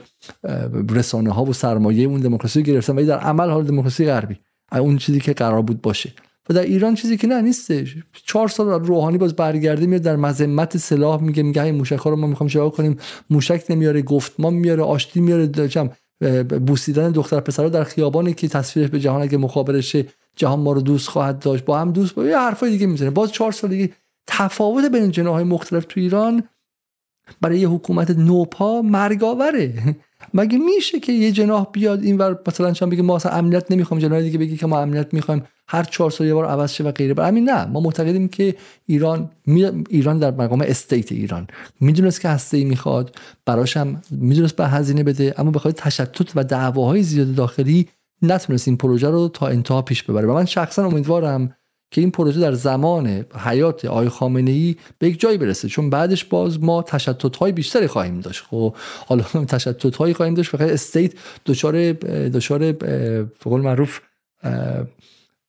رسانه 0.90 1.30
ها 1.30 1.44
و 1.44 1.52
سرمایه 1.52 2.08
اون 2.08 2.20
دموکراسی 2.20 2.62
گرفتن. 2.62 2.96
ولی 2.96 3.06
در 3.06 3.18
عمل 3.18 3.50
حال 3.50 3.64
دموکراسی 3.64 4.06
غربی. 4.06 4.38
اون 4.72 4.98
چیزی 4.98 5.20
که 5.20 5.32
قرار 5.32 5.62
بود 5.62 5.82
باشه. 5.82 6.12
و 6.48 6.54
در 6.54 6.62
ایران 6.62 6.94
چیزی 6.94 7.16
که 7.16 7.26
نه 7.26 7.40
نیستش. 7.42 7.96
چهار 8.26 8.48
سال 8.48 8.84
روحانی 8.84 9.18
باز 9.18 9.36
برگرده 9.36 9.86
میاد 9.86 10.02
در 10.02 10.16
مذمت 10.16 10.76
سلاح 10.76 11.22
میگه 11.22 11.42
میگه 11.42 11.62
این 11.62 11.74
موشک 11.74 11.98
ها 11.98 12.10
رو 12.10 12.16
ما 12.16 12.26
می‌خوام 12.26 12.48
چیکار 12.48 12.70
کنیم؟ 12.70 12.96
موشک 13.30 13.64
نمیاره 13.70 14.02
گفتمان 14.02 14.54
میاره 14.54 14.82
آشتی 14.82 15.20
میاره 15.20 15.68
چم 15.68 15.90
بوسیدن 16.66 17.10
دختر 17.10 17.40
پسرها 17.40 17.68
در 17.68 17.84
خیابانی 17.84 18.34
که 18.34 18.48
تصویرش 18.48 18.90
به 18.90 19.00
جهان 19.00 19.22
اگه 19.22 19.38
مخابرشه 19.38 20.06
جهان 20.36 20.60
ما 20.60 20.72
رو 20.72 20.80
دوست 20.80 21.08
خواهد 21.08 21.38
داشت 21.38 21.64
با 21.64 21.78
هم 21.78 21.92
دوست 21.92 22.14
با 22.14 22.24
یه 22.24 22.38
حرفای 22.38 22.70
دیگه 22.70 22.86
می‌زنه. 22.86 23.10
باز 23.10 23.32
چهار 23.32 23.52
سال 23.52 23.70
دیگه 23.70 23.92
تفاوت 24.26 24.84
بین 24.84 25.10
جناهای 25.10 25.44
مختلف 25.44 25.84
تو 25.88 26.00
ایران 26.00 26.42
برای 27.40 27.58
یه 27.58 27.68
حکومت 27.68 28.10
نوپا 28.10 28.82
مرگاوره 28.82 29.96
مگه 30.34 30.58
میشه 30.58 31.00
که 31.00 31.12
یه 31.12 31.32
جناح 31.32 31.66
بیاد 31.72 32.02
این 32.02 32.18
ور 32.18 32.38
مثلا 32.46 32.72
چون 32.72 32.90
بگه 32.90 33.02
ما 33.02 33.16
اصلا 33.16 33.32
امنیت 33.32 33.70
نمی‌خوام 33.70 34.00
جناح 34.00 34.20
دیگه 34.20 34.38
بگی 34.38 34.56
که 34.56 34.66
ما 34.66 34.80
امنیت 34.80 35.14
می‌خوایم 35.14 35.42
هر 35.68 35.82
چهار 35.82 36.10
سال 36.10 36.26
یه 36.26 36.34
بار 36.34 36.46
عوض 36.46 36.72
شه 36.72 36.84
و 36.84 36.92
غیره. 36.92 37.24
همین 37.24 37.50
نه 37.50 37.64
ما 37.66 37.80
معتقدیم 37.80 38.28
که 38.28 38.54
ایران 38.86 39.30
ایران 39.88 40.18
در 40.18 40.30
مقام 40.30 40.60
استیت 40.60 41.12
ایران. 41.12 41.46
می‌دونست 41.80 42.20
که 42.20 42.28
هسته 42.28 42.56
ای 42.56 42.64
می‌خواد 42.64 43.16
براش 43.46 43.76
هم 43.76 44.02
می‌دونست 44.10 44.56
به 44.56 44.66
هزینه 44.66 45.02
بده 45.02 45.34
اما 45.38 45.50
به 45.50 45.72
تشتت 45.72 46.36
و 46.36 46.44
دعواهای 46.44 47.02
زیاد 47.02 47.34
داخلی 47.34 47.88
نتونست 48.22 48.68
این 48.68 48.76
پروژه 48.76 49.10
رو 49.10 49.28
تا 49.28 49.46
انتها 49.46 49.82
پیش 49.82 50.02
ببره. 50.02 50.26
و 50.26 50.34
من 50.34 50.44
شخصا 50.44 50.86
امیدوارم 50.86 51.54
که 51.92 52.00
این 52.00 52.10
پروژه 52.10 52.40
در 52.40 52.52
زمان 52.52 53.24
حیات 53.44 53.84
آقای 53.84 54.08
خامنه 54.08 54.50
ای 54.50 54.76
به 54.98 55.08
یک 55.08 55.20
جایی 55.20 55.38
برسه. 55.38 55.68
چون 55.68 55.90
بعدش 55.90 56.24
باز 56.24 56.62
ما 56.62 56.82
تشتت 56.82 57.36
های 57.36 57.52
بیشتری 57.52 57.86
خواهیم 57.86 58.20
داشت. 58.20 58.44
خب 58.50 58.74
حالا 59.06 59.22
تشتت 59.22 59.96
هایی 59.96 60.14
خواهیم 60.14 60.34
داشت. 60.34 60.50
فقط 60.50 60.70
استیت 60.70 61.12
دچار 61.46 61.92
دچار 62.28 62.72
به 62.72 63.26
قول 63.44 63.60
معروف 63.60 64.00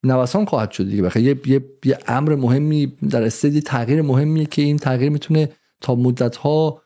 نوسان 0.04 0.46
خواهد 0.46 0.72
شد 0.72 0.90
دیگه. 0.90 1.02
بخاطر 1.02 1.20
یه،, 1.20 1.62
یه،, 1.86 1.98
امر 2.08 2.36
مهمی 2.36 2.94
در 3.10 3.24
استیت 3.24 3.64
تغییر 3.64 4.02
مهمیه 4.02 4.46
که 4.46 4.62
این 4.62 4.78
تغییر 4.78 5.10
می‌تونه 5.10 5.50
تا 5.82 5.96
مدت 5.96 6.36
ها 6.36 6.82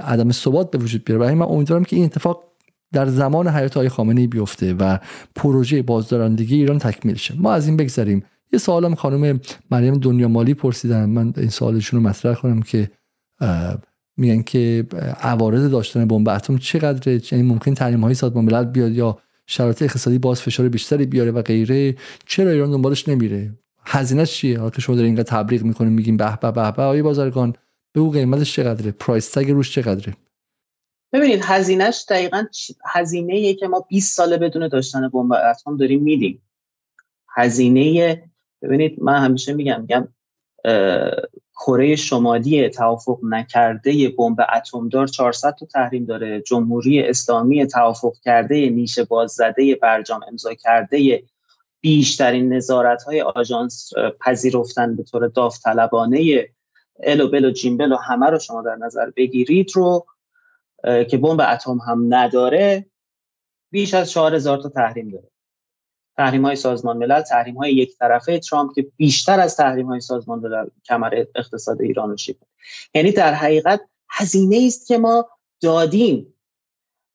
عدم 0.00 0.32
ثبات 0.32 0.70
به 0.70 0.78
وجود 0.78 1.04
بیاره. 1.04 1.20
برای 1.20 1.34
من 1.34 1.46
امیدوارم 1.46 1.84
که 1.84 1.96
این 1.96 2.04
اتفاق 2.04 2.44
در 2.92 3.06
زمان 3.06 3.48
حیات 3.48 3.76
آقای 3.76 3.88
خامنه 3.88 4.20
ای 4.20 4.26
بیفته 4.26 4.74
و 4.74 4.98
پروژه 5.36 5.82
بازدارندگی 5.82 6.56
ایران 6.56 6.78
تکمیل 6.78 7.16
شه. 7.16 7.34
ما 7.38 7.52
از 7.52 7.66
این 7.66 7.76
بگذریم. 7.76 8.24
یه 8.52 8.58
سوالم 8.58 8.94
خانم 8.94 9.40
مریم 9.70 9.94
دنیا 9.94 10.28
مالی 10.28 10.54
پرسیدن. 10.54 11.04
من 11.04 11.32
این 11.36 11.48
سوالشون 11.48 12.00
رو 12.00 12.08
مطرح 12.08 12.34
کنم 12.34 12.62
که 12.62 12.90
میگن 14.16 14.42
که 14.42 14.86
عوارض 15.20 15.70
داشتن 15.70 16.04
بمب 16.04 16.28
اتم 16.28 16.58
چقدره؟ 16.58 17.20
یعنی 17.32 17.48
ممکن 17.48 17.74
تحریم 17.74 18.00
های 18.00 18.14
سازمان 18.14 18.44
ملل 18.44 18.64
بیاد 18.64 18.92
یا 18.92 19.18
شرایط 19.46 19.82
اقتصادی 19.82 20.18
باز 20.18 20.42
فشار 20.42 20.68
بیشتری 20.68 21.06
بیاره 21.06 21.30
و 21.30 21.42
غیره. 21.42 21.96
چرا 22.26 22.50
ایران 22.50 22.70
دنبالش 22.70 23.08
نمیره؟ 23.08 23.52
هزینه 23.86 24.26
چیه؟ 24.26 24.58
حالا 24.58 24.70
که 24.70 24.80
شما 24.80 24.96
دارین 24.96 25.08
اینقدر 25.08 25.42
تبلیغ 25.42 25.62
می‌کنیم 25.62 25.92
میگیم 25.92 26.16
به 26.16 26.38
به 26.42 26.52
به 26.52 26.72
به. 26.72 26.82
آیه 26.82 27.02
بازرگان 27.02 27.54
بگو 27.94 28.10
قیمتش 28.10 28.54
چقدره؟ 28.54 28.90
پرایس 28.90 29.30
تگ 29.30 29.50
روش 29.50 29.72
چقدره؟ 29.72 30.16
ببینید 31.12 31.40
هزینهش 31.44 32.04
دقیقا 32.08 32.44
هزینه 32.86 33.54
که 33.54 33.68
ما 33.68 33.86
20 33.88 34.16
ساله 34.16 34.38
بدون 34.38 34.68
داشتن 34.68 35.08
بمب 35.08 35.32
اتم 35.32 35.76
داریم 35.76 36.02
میدیم. 36.02 36.42
هزینه 37.36 38.22
ببینید 38.62 39.02
من 39.02 39.18
همیشه 39.24 39.52
میگم 39.52 39.80
میگم 39.80 40.08
کره 41.56 41.96
شمالی 41.96 42.68
توافق 42.68 43.18
نکرده 43.22 44.08
بمب 44.08 44.36
اتمدار 44.54 45.06
400 45.06 45.54
تا 45.54 45.66
تحریم 45.66 46.04
داره. 46.04 46.40
جمهوری 46.40 47.02
اسلامی 47.02 47.66
توافق 47.66 48.14
کرده 48.24 48.70
نیش 48.70 48.98
باز 48.98 49.32
زده 49.32 49.74
برجام 49.74 50.20
امضا 50.28 50.54
کرده 50.54 51.22
بیشترین 51.80 52.52
نظارت 52.52 53.02
های 53.02 53.22
آژانس 53.22 53.90
پذیرفتن 54.20 54.96
به 54.96 55.02
طور 55.02 55.28
داوطلبانه. 55.28 56.48
ال 57.02 57.20
و 57.20 57.30
بل 57.30 57.44
و 57.44 57.50
جیمبل 57.50 57.92
و 57.92 57.96
همه 57.96 58.26
رو 58.26 58.38
شما 58.38 58.62
در 58.62 58.76
نظر 58.76 59.10
بگیرید 59.16 59.70
رو 59.74 60.06
که 61.10 61.18
بمب 61.18 61.40
اتم 61.40 61.78
هم 61.78 62.14
نداره 62.14 62.86
بیش 63.70 63.94
از 63.94 64.10
4000 64.10 64.58
تا 64.62 64.68
تحریم 64.68 65.08
داره. 65.08 65.31
تحریم 66.16 66.44
های 66.44 66.56
سازمان 66.56 66.96
ملل 66.96 67.20
تحریم 67.20 67.56
های 67.56 67.72
یک 67.72 67.98
طرفه 67.98 68.38
ترامپ 68.38 68.74
که 68.74 68.86
بیشتر 68.96 69.40
از 69.40 69.56
تحریم 69.56 69.86
های 69.86 70.00
سازمان 70.00 70.38
ملل 70.38 70.66
کمر 70.84 71.24
اقتصاد 71.34 71.82
ایران 71.82 72.10
رو 72.10 72.16
شکل 72.16 72.46
یعنی 72.94 73.12
در 73.12 73.34
حقیقت 73.34 73.80
هزینه 74.10 74.64
است 74.66 74.86
که 74.86 74.98
ما 74.98 75.28
دادیم. 75.62 76.34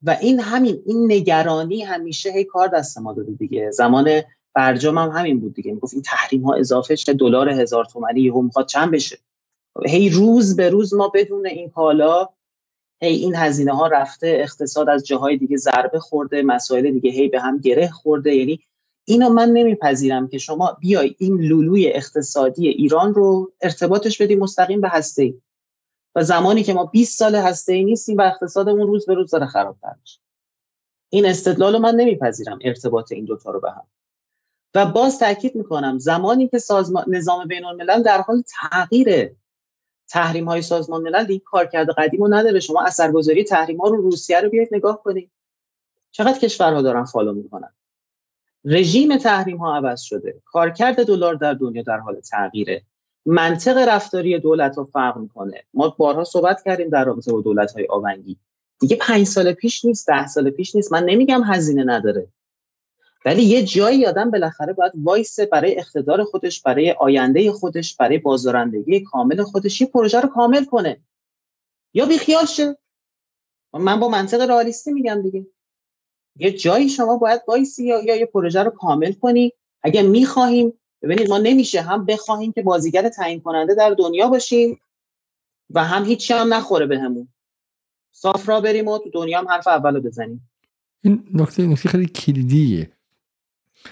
و 0.04 0.18
این 0.22 0.40
همین 0.40 0.82
این 0.86 1.12
نگرانی 1.12 1.82
همیشه 1.82 2.32
هی 2.32 2.44
کار 2.44 2.68
دست 2.68 2.98
ما 2.98 3.14
داده 3.14 3.32
دیگه. 3.32 3.72
زمان 3.72 4.22
برجام 4.54 4.98
هم 4.98 5.10
همین 5.10 5.40
بود 5.40 5.54
دیگه. 5.54 5.72
می‌گفت 5.72 5.94
این 5.94 6.04
تحریم 6.04 6.44
ها 6.44 6.56
اضافه 6.56 6.96
شه 6.96 7.14
دلار 7.14 7.50
هزار 7.50 7.86
تومانی 7.86 8.22
یهو 8.22 8.42
می‌خواد 8.42 8.68
چند 8.68 8.92
بشه. 8.92 9.18
هی 9.86 10.10
روز 10.10 10.56
به 10.56 10.70
روز 10.70 10.94
ما 10.94 11.12
بدون 11.16 11.48
این 11.48 11.70
کالا 11.70 12.30
هی 13.02 13.16
این 13.16 13.36
هزینه 13.36 13.76
ها 13.76 13.88
رفته 13.88 14.28
اقتصاد 14.28 14.90
از 14.90 15.08
جاهای 15.08 15.38
دیگه 15.38 15.58
ضربه 15.58 16.00
خورده 16.00 16.42
مسائل 16.42 16.92
دیگه 16.92 17.12
هی 17.12 17.28
به 17.28 17.40
هم 17.40 17.58
گره 17.58 17.90
خورده. 17.90 18.36
یعنی 18.36 18.60
اینو 19.10 19.30
من 19.30 19.50
نمیپذیرم 19.50 20.28
که 20.28 20.38
شما 20.38 20.78
بیای 20.80 21.16
این 21.20 21.42
لولوی 21.42 21.88
اقتصادی 21.88 22.68
ایران 22.68 23.14
رو 23.14 23.52
ارتباطش 23.62 24.22
بدی 24.22 24.36
مستقیم 24.36 24.82
به 24.82 24.90
هسته 24.90 25.24
ای 25.24 25.42
و 26.16 26.24
زمانی 26.24 26.64
که 26.64 26.74
ما 26.74 26.86
20 26.86 27.20
سال 27.20 27.36
هسته 27.36 27.74
ای 27.74 27.84
نیستیم 27.84 28.18
و 28.18 28.22
اقتصادمون 28.22 28.88
روز 28.88 29.06
به 29.06 29.14
روز 29.14 29.32
داره 29.32 29.46
خرابتر 29.46 29.96
میشه. 30.02 30.20
این 31.10 31.26
استدلال 31.26 31.74
رو 31.74 31.80
من 31.80 31.96
نمیپذیرم 31.96 32.60
ارتباط 32.62 33.12
این 33.12 33.26
دوتا 33.26 33.52
رو 33.52 33.60
به 33.60 33.72
هم. 33.72 33.88
و 34.76 34.86
باز 34.86 35.20
تاکید 35.20 35.56
می‌کنم 35.56 35.98
زمانی 35.98 36.48
که 36.48 36.60
سازمان 36.60 37.06
نظام 37.08 37.48
بین 37.48 37.66
الملل 37.66 38.04
در 38.04 38.22
حال 38.22 38.44
تغییر 38.62 39.32
تحریم 40.10 40.46
های 40.46 40.62
سازمان 40.62 41.02
ملل 41.02 41.26
این 41.30 41.42
کارکرد 41.46 41.90
قدیم 41.90 42.24
رو 42.24 42.34
نداره. 42.34 42.60
شما 42.60 42.82
اثرگذاری 42.82 43.44
تحریم 43.44 43.78
ها 43.78 43.88
رو 43.88 44.02
روسیه 44.02 44.42
رو 44.42 44.50
بیاید 44.50 44.70
نگاه 44.72 45.04
کنید. 45.04 45.32
چقدر 46.12 46.40
کشورها 46.40 46.82
دارن 46.82 47.04
فالو 47.04 47.34
می‌کنن؟ 47.34 47.74
رژیم 48.66 49.18
تحریم 49.18 49.58
ها 49.58 49.76
عوض 49.76 50.02
شده. 50.02 50.42
کارکرد 50.46 51.04
دلار 51.04 51.36
در 51.36 51.54
دنیا 51.54 51.82
در 51.82 51.98
حال 51.98 52.20
تغییره. 52.20 52.84
منطق 53.26 53.78
رفتاری 53.78 54.40
دولت 54.40 54.78
رو 54.78 54.86
فرق 54.86 55.18
می‌کنه. 55.18 55.64
ما 55.74 55.90
بارها 55.90 56.24
صحبت 56.24 56.64
کردیم 56.66 56.90
در 56.90 57.06
رابطه 57.06 57.32
با 57.32 57.42
دولت 57.42 57.74
های 57.74 57.88
آونگی. 57.90 58.38
دیگه 58.80 58.96
پنج 58.96 59.28
سال 59.28 59.54
پیش 59.54 59.86
نیست 59.86 60.08
ده 60.08 60.28
سال 60.28 60.50
پیش 60.50 60.76
نیست. 60.76 60.94
من 60.94 61.04
نمیگم 61.04 61.44
هزینه 61.44 61.84
نداره. 61.84 62.28
ولی 63.26 63.44
یه 63.44 63.64
جایی 63.64 64.06
آدم 64.06 64.32
بالاخره 64.32 64.74
باید 64.74 64.92
وایسه 64.96 65.40
برای 65.40 65.80
اقتدار 65.80 66.24
خودش 66.24 66.62
برای 66.62 66.92
آینده 66.92 67.52
خودش 67.52 67.96
برای 67.96 68.18
بازدارندگی 68.18 69.00
کامل 69.00 69.44
خودش. 69.44 69.82
یه 69.82 69.88
پروژه 69.88 70.22
رو 70.22 70.30
کامل 70.30 70.66
کنه. 70.66 71.02
یا 71.94 72.06
بیخیال 72.06 72.46
شه. 72.46 72.78
من 73.74 74.00
با 74.00 74.10
منطق 74.10 74.42
رئالیستی 74.42 74.92
میگم 74.92 75.22
دیگه. 75.22 75.48
یه 76.40 76.52
جایی 76.52 76.90
شما 76.90 77.18
باید 77.18 77.42
وایسی 77.48 77.86
یا, 77.86 78.04
یا 78.04 78.16
یه 78.16 78.26
پروژه 78.26 78.64
رو 78.64 78.70
کامل 78.70 79.12
کنی. 79.12 79.54
اگر 79.84 80.02
می‌خواهیم 80.02 80.74
ببینید 81.02 81.30
ما 81.30 81.38
نمیشه 81.38 81.82
هم 81.82 82.06
بخواهیم 82.06 82.52
که 82.52 82.62
بازیگر 82.62 83.10
تعیین 83.10 83.42
کننده 83.42 83.76
در 83.76 83.96
دنیا 84.00 84.28
باشیم 84.28 84.80
و 85.70 85.84
هم 85.84 86.06
هیچی 86.06 86.34
هم 86.34 86.54
نخوره 86.54 86.86
بهمون. 86.86 87.28
صاف 88.12 88.50
را 88.50 88.62
بریم 88.62 88.88
و 88.88 88.98
تو 88.98 89.10
دنیا 89.10 89.40
هم 89.40 89.48
حرف 89.48 89.68
اول 89.68 90.00
بزنیم. 90.00 90.50
این 91.04 91.24
نکته 91.34 91.68
نکته 91.68 91.90
خیلی 91.90 92.06
کلیدیه. 92.06 92.92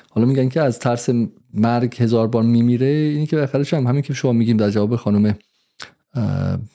حالا 0.09 0.27
میگن 0.27 0.49
که 0.49 0.61
از 0.61 0.79
ترس 0.79 1.09
مرگ 1.53 1.95
هزار 1.97 2.27
بار 2.27 2.43
میمیره 2.43 2.87
اینی 2.87 3.27
که 3.27 3.37
بخرش 3.37 3.73
هم 3.73 3.87
همین 3.87 4.01
که 4.01 4.13
شما 4.13 4.31
میگیم 4.31 4.57
در 4.57 4.69
جواب 4.69 4.95
خانم 4.95 5.37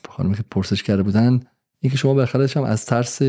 خانمی 0.09 0.35
که 0.35 0.43
پرسش 0.51 0.83
کرده 0.83 1.03
بودن 1.03 1.39
این 1.81 1.91
که 1.91 1.97
شما 1.97 2.13
بخرش 2.13 2.57
هم 2.57 2.63
از 2.63 2.85
ترس 2.85 3.21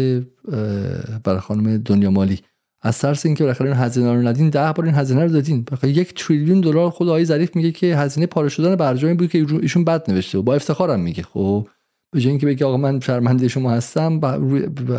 برای 1.24 1.40
خانم 1.40 1.76
دنیا 1.76 2.10
مالی. 2.10 2.40
از 2.82 2.98
ترس 2.98 3.26
اینکه 3.26 3.44
بالاخره 3.44 3.68
این 3.70 3.76
هزینه 3.78 4.12
رو 4.12 4.28
ندین 4.28 4.50
ده 4.50 4.72
بار 4.72 4.84
این 4.84 4.94
هزینه 4.94 5.22
رو 5.22 5.28
دادین. 5.28 5.66
یک 5.82 6.14
تریلیون 6.14 6.60
دلار 6.60 6.90
خود 6.90 7.08
آقای 7.08 7.24
ظریف 7.24 7.56
میگه 7.56 7.72
که 7.72 7.96
هزینه 7.96 8.26
پاره 8.26 8.48
شدن 8.48 8.76
برجامی 8.76 9.14
بود 9.14 9.30
که 9.30 9.46
ایشون 9.62 9.84
بد 9.84 10.10
نوشته 10.10 10.38
و 10.38 10.42
با 10.42 10.54
افتخارم 10.54 11.00
میگه. 11.00 11.22
خب 11.22 11.68
به 12.12 12.20
جای 12.20 12.30
اینکه 12.30 12.46
بگه 12.46 12.66
آقا 12.66 12.76
من 12.76 13.00
شرمنده 13.00 13.48
شما 13.48 13.70
هستم 13.70 14.20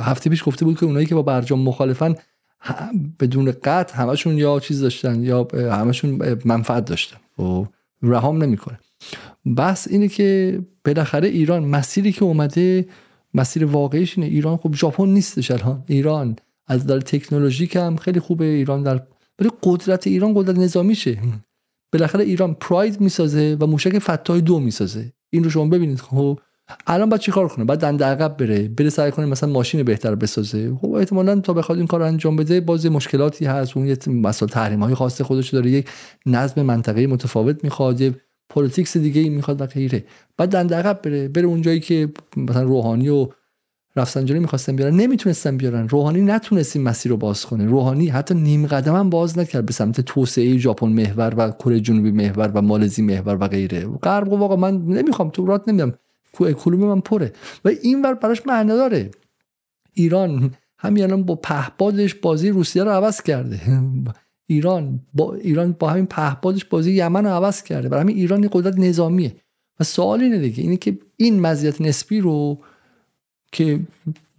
هفته 0.02 0.30
پیش 0.30 0.44
گفته 0.48 0.66
بود 0.66 0.80
که 0.80 0.86
اونایی 0.86 1.06
که 1.06 1.16
با 1.16 1.22
برجام 1.22 1.62
مخالفن 1.62 2.16
بدون 3.20 3.54
قطع 3.64 3.98
همشون 3.98 4.38
یا 4.38 4.60
چیز 4.60 4.82
داشتن 4.82 5.24
یا 5.24 5.48
همشون 5.54 6.38
منفعت 6.46 6.86
داشتن. 6.86 7.18
و 7.40 7.66
رهام 8.02 8.44
نمی‌کنه. 8.44 8.80
بس 9.58 9.88
اینه 9.88 10.08
که 10.08 10.60
بالاخره 10.86 11.28
ایران 11.28 11.66
مسیری 11.66 12.12
که 12.12 12.24
اومده 12.24 12.86
مسیر 13.34 13.66
واقعیش 13.66 14.18
اینه. 14.18 14.30
ایران 14.30 14.58
خب 14.58 14.76
ژاپن 14.76 15.08
نیستش 15.08 15.52
الان. 15.52 15.84
ایران 15.88 16.36
از 16.68 16.88
در 16.88 17.00
تکنولوژیک 17.00 17.76
هم 17.76 17.96
خیلی 17.96 18.20
خوبه. 18.20 18.46
ایران 18.46 18.84
در 18.84 19.02
ولی 19.40 19.50
قدرت 19.64 20.08
ایران 20.08 20.34
قدرت 20.36 20.58
نظامیشه. 20.58 21.18
بالاخره 21.94 22.24
ایران 22.24 22.54
پراید 22.54 23.02
می‌سازه 23.02 23.58
و 23.60 23.68
موشک 23.68 24.00
فتای 24.00 24.42
دو 24.42 24.60
می‌سازه. 24.60 25.14
این 25.30 25.44
رو 25.44 25.50
شما 25.50 25.66
ببینید. 25.66 26.00
خب 26.00 26.40
الان 26.88 27.10
باید 27.10 27.22
چیکار 27.22 27.48
کنه؟ 27.48 27.66
بعد 27.66 27.80
دنده 27.80 28.06
عقب 28.06 28.38
بره 28.38 28.68
بره 28.68 28.90
سعی 28.90 29.12
کنه 29.12 29.26
مثلا 29.26 29.50
ماشین 29.50 29.84
بهتر 29.84 30.16
بسازه. 30.16 30.76
خب 30.76 30.92
احتمالاً 30.92 31.40
تا 31.40 31.54
بخواد 31.54 31.78
این 31.78 31.88
کار 31.88 32.02
انجام 32.02 32.36
بده 32.36 32.62
باز 32.62 32.86
مشکلاتی 32.86 33.46
هست. 33.46 33.78
اون 33.78 33.88
یه 33.88 33.98
مثلا 34.08 34.48
تحریم 34.48 34.84
های 34.84 34.96
خاص 34.96 35.22
خودش 35.22 35.50
داره. 35.50 35.72
یک 35.72 35.90
نظم 36.26 36.62
منطقه 36.62 37.08
متفاوت 37.08 37.64
می‌خواد. 37.64 38.02
politics 38.50 38.98
دیگه 38.98 39.22
ای 39.22 39.30
می‌خواد 39.30 39.62
و 39.62 39.66
غیره. 39.66 40.06
بعد 40.38 40.50
دنده 40.50 40.76
عقب 40.76 41.02
بره 41.02 41.28
بره 41.28 41.46
اونجایی 41.46 41.80
که 41.80 42.10
مثلا 42.38 42.64
روحانی 42.64 43.10
و 43.10 43.28
رفسنجانی 43.96 44.40
می‌خواستن 44.40 44.76
بیارن 44.76 44.96
نمی‌تونستن 44.96 45.58
بیارن. 45.58 45.88
روحانی 45.88 46.22
نتونست 46.22 46.76
این 46.76 46.86
مسیر 46.86 47.10
رو 47.12 47.18
باز 47.18 47.46
کنه. 47.46 47.66
روحانی 47.66 48.08
حتی 48.08 48.36
نیم 48.36 48.68
قدم 48.68 48.96
هم 48.96 49.10
باز 49.10 49.38
نکرد 49.38 49.66
به 49.66 49.74
سمت 49.74 50.02
توسعه 50.02 50.58
ژاپن 50.58 50.88
محور 50.88 51.34
و 51.38 51.52
کره 51.52 51.80
جنوبی 51.80 52.12
محور 52.12 52.52
و 52.54 52.62
مالزی 52.62 53.02
محور 53.02 53.38
و 53.42 53.48
غیره. 53.48 53.86
غرب 53.86 54.32
واقعا 54.32 54.58
من 54.58 54.86
نمی‌خوام 54.86 55.30
تو 55.30 55.46
رات 55.46 55.68
نمیدم 55.68 55.94
کلوب 56.34 56.80
من 56.80 57.02
پره. 57.02 57.34
و 57.66 57.70
این 57.84 58.02
ور 58.02 58.14
براش 58.14 58.42
معنی 58.48 58.70
داره. 58.70 59.12
ایران 59.94 60.54
همین 60.78 61.04
الان 61.04 61.24
با 61.24 61.36
پهبادش 61.36 62.16
بازی 62.16 62.50
روسیه 62.50 62.84
رو 62.84 62.92
عوض 62.92 63.22
کرده. 63.22 63.62
ایران 64.48 65.00
با 65.14 65.34
ایران 65.34 65.76
با 65.80 65.90
همین 65.90 66.06
پهبادش 66.06 66.66
بازی 66.66 66.92
یمن 66.92 67.26
رو 67.26 67.32
عوض 67.32 67.64
کرده. 67.64 67.90
برای 67.90 68.02
همین 68.02 68.16
ایران 68.16 68.50
قدرت 68.52 68.80
نظامیه. 68.80 69.36
و 69.80 69.84
سوال 69.84 70.22
اینه 70.22 70.38
دیگه 70.38 70.64
اینه 70.64 70.78
که 70.78 70.98
این 71.18 71.40
مزیت 71.40 71.82
نسبی 71.82 72.20
رو 72.20 72.60
که 73.52 73.80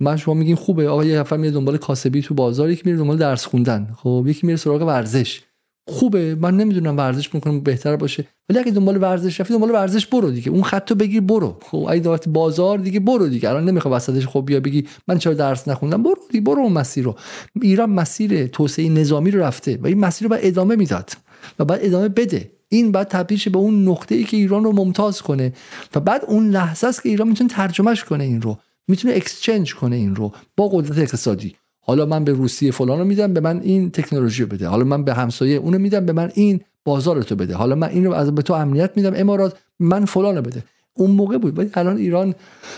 من 0.00 0.16
شما 0.16 0.34
میگین 0.34 0.56
خوبه 0.56 0.88
آقا 0.88 1.04
یه 1.04 1.18
نفر 1.18 1.36
میره 1.36 1.52
دنبال 1.52 1.76
کاسبی 1.76 2.22
تو 2.22 2.34
بازار 2.34 2.70
یکی 2.70 2.82
میره 2.84 2.98
دنبال 2.98 3.16
درس 3.18 3.46
خوندن. 3.46 3.94
خب 3.96 4.24
یکی 4.28 4.46
میره 4.46 4.56
سراغ 4.56 4.82
ورزش. 4.82 5.42
خوبه. 5.86 6.34
من 6.34 6.56
نمی‌دونم 6.56 6.96
ورزش 6.96 7.34
می‌کنم 7.34 7.60
بهتر 7.60 7.96
باشه. 7.96 8.24
ولی 8.48 8.58
اگه 8.58 8.70
دنبال 8.70 9.02
ورزش 9.02 9.40
رفتی 9.40 9.54
دنبال 9.54 9.70
ورزش 9.70 10.06
برو 10.06 10.30
دیگه. 10.30 10.50
اون 10.50 10.62
خطو 10.62 10.94
بگیر 10.94 11.20
برو. 11.20 11.58
خب 11.62 11.86
اگه 11.90 12.00
دارت 12.00 12.28
بازار 12.28 12.78
دیگه 12.78 13.00
برو 13.00 13.28
دیگه. 13.28 13.48
الان 13.50 13.64
نمی‌خواد 13.64 13.94
وسطش 13.94 14.26
خب 14.26 14.44
بیا 14.46 14.60
بگی 14.60 14.86
من 15.08 15.18
چرا 15.18 15.34
درس 15.34 15.68
نخوندم؟ 15.68 16.02
برو 16.02 16.16
دیگه 16.30 16.44
برو 16.44 16.62
اون 16.62 16.72
مسیر 16.72 17.04
رو. 17.04 17.16
ایران 17.62 17.90
مسیر 17.90 18.46
توسعه 18.46 18.88
نظامی 18.88 19.30
رو 19.30 19.40
رفته 19.40 19.78
و 19.82 19.86
این 19.86 19.98
مسیر 19.98 20.28
رو 20.28 20.28
باید 20.28 20.46
ادامه 20.46 20.76
می‌داد 20.76 21.10
و 21.58 21.64
بعد 21.64 21.80
ادامه 21.82 22.08
بده. 22.08 22.50
این 22.68 22.92
بعد 22.92 23.08
تبدیل 23.08 23.38
به 23.52 23.58
اون 23.58 23.88
نقطه 23.88 24.14
ای 24.14 24.24
که 24.24 24.36
ایران 24.36 24.64
رو 24.64 24.72
ممتاز 24.72 25.22
کنه 25.22 25.52
و 25.94 26.00
بعد 26.00 26.24
اون 26.28 26.50
لحظه 26.50 26.86
است 26.86 27.02
که 27.02 27.08
ایران 27.08 27.28
می‌تونه 27.28 27.50
ترجمهش 27.50 28.04
کنه 28.04 28.24
این 28.24 28.42
رو. 28.42 28.58
می‌تونه 28.88 29.14
اکسچنج 29.14 29.74
کنه 29.74 29.96
این 29.96 30.16
رو 30.16 30.32
با 30.56 30.68
قدرت 30.68 30.98
اقتصادی. 30.98 31.56
حالا 31.86 32.06
من 32.06 32.24
به 32.24 32.32
روسیه 32.32 32.70
فلان 32.70 32.98
رو 32.98 33.04
میدم 33.04 33.34
به 33.34 33.40
من 33.40 33.60
این 33.60 33.90
تکنولوژی 33.90 34.42
رو 34.42 34.48
بده. 34.48 34.68
حالا 34.68 34.84
من 34.84 35.04
به 35.04 35.14
همسایه 35.14 35.56
اونو 35.56 35.78
میدم 35.78 36.06
به 36.06 36.12
من 36.12 36.30
این 36.34 36.60
بازار 36.84 37.22
تو 37.22 37.36
بده. 37.36 37.54
حالا 37.54 37.74
من 37.74 37.88
این 37.88 38.04
رو 38.04 38.12
از 38.12 38.34
به 38.34 38.42
تو 38.42 38.52
امنیت 38.52 38.90
میدم 38.96 39.12
امارات 39.16 39.58
من 39.78 40.04
فلان 40.04 40.36
رو 40.36 40.42
بده. 40.42 40.64
اون 40.94 41.10
موقع 41.10 41.38
بود. 41.38 41.58
ولی 41.58 41.70
الان 41.74 41.96
ایران 41.96 42.34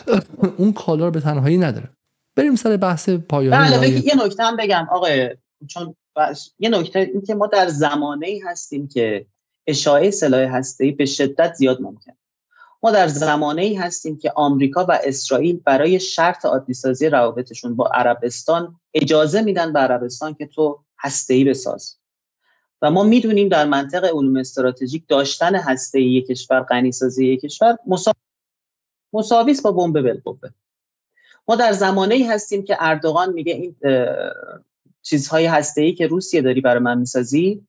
اون 0.58 0.72
کالا 0.72 1.04
رو 1.04 1.10
به 1.10 1.20
تنهایی 1.20 1.58
نداره. 1.58 1.90
بریم 2.36 2.56
سر 2.56 2.76
بحث 2.76 3.08
پایانی 3.08 3.70
بله 3.70 3.90
یه 3.90 4.24
نکته 4.24 4.42
هم 4.42 4.56
بگم. 4.56 4.86
آقای 4.90 5.36
چون 5.68 5.94
یه 6.58 6.68
نکته 6.68 6.98
این 6.98 7.22
که 7.22 7.34
ما 7.34 7.46
در 7.46 7.68
زمانه 7.68 8.26
ای 8.26 8.38
هستیم 8.38 8.88
که 8.88 9.26
اشاعه 9.66 10.10
سلاح 10.10 10.56
هسته‌ای 10.56 10.92
به 10.92 11.06
شدت 11.06 11.54
زیاد 11.54 11.80
ممکن. 11.80 12.12
ما 12.86 12.92
در 12.92 13.08
زمانه 13.08 13.62
ای 13.62 13.74
هستیم 13.74 14.18
که 14.18 14.32
آمریکا 14.36 14.86
و 14.88 14.98
اسرائیل 15.04 15.60
برای 15.64 16.00
شرط 16.00 16.44
عادی 16.44 16.74
سازی 16.74 17.08
روابطشون 17.08 17.76
با 17.76 17.90
عربستان 17.94 18.80
اجازه 18.94 19.42
میدن 19.42 19.72
به 19.72 19.78
عربستان 19.78 20.34
که 20.34 20.46
تو 20.46 20.84
ای 21.28 21.44
بساز. 21.44 21.96
و 22.82 22.90
ما 22.90 23.02
می‌دونیم 23.02 23.48
در 23.48 23.64
منطق 23.64 24.04
علوم 24.04 24.36
استراتژیک 24.36 25.04
داشتن 25.08 25.62
ای 25.94 26.02
یک 26.02 26.26
کشور 26.26 26.60
غنی 26.60 26.92
سازی 26.92 27.26
یک 27.26 27.40
کشور 27.40 27.76
مساوی 29.12 29.54
با 29.64 29.72
بمب 29.72 30.00
بالقوه 30.00 30.50
ما 31.48 31.56
در 31.56 31.72
زمانه 31.72 32.14
ای 32.14 32.22
هستیم 32.22 32.64
که 32.64 32.76
اردوغان 32.80 33.32
میگه 33.32 33.52
این 33.52 33.76
چیزهای 35.02 35.50
ای 35.76 35.92
که 35.92 36.06
روسیه 36.06 36.42
داری 36.42 36.60
برای 36.60 36.82
من 36.82 36.98
می‌سازی 36.98 37.66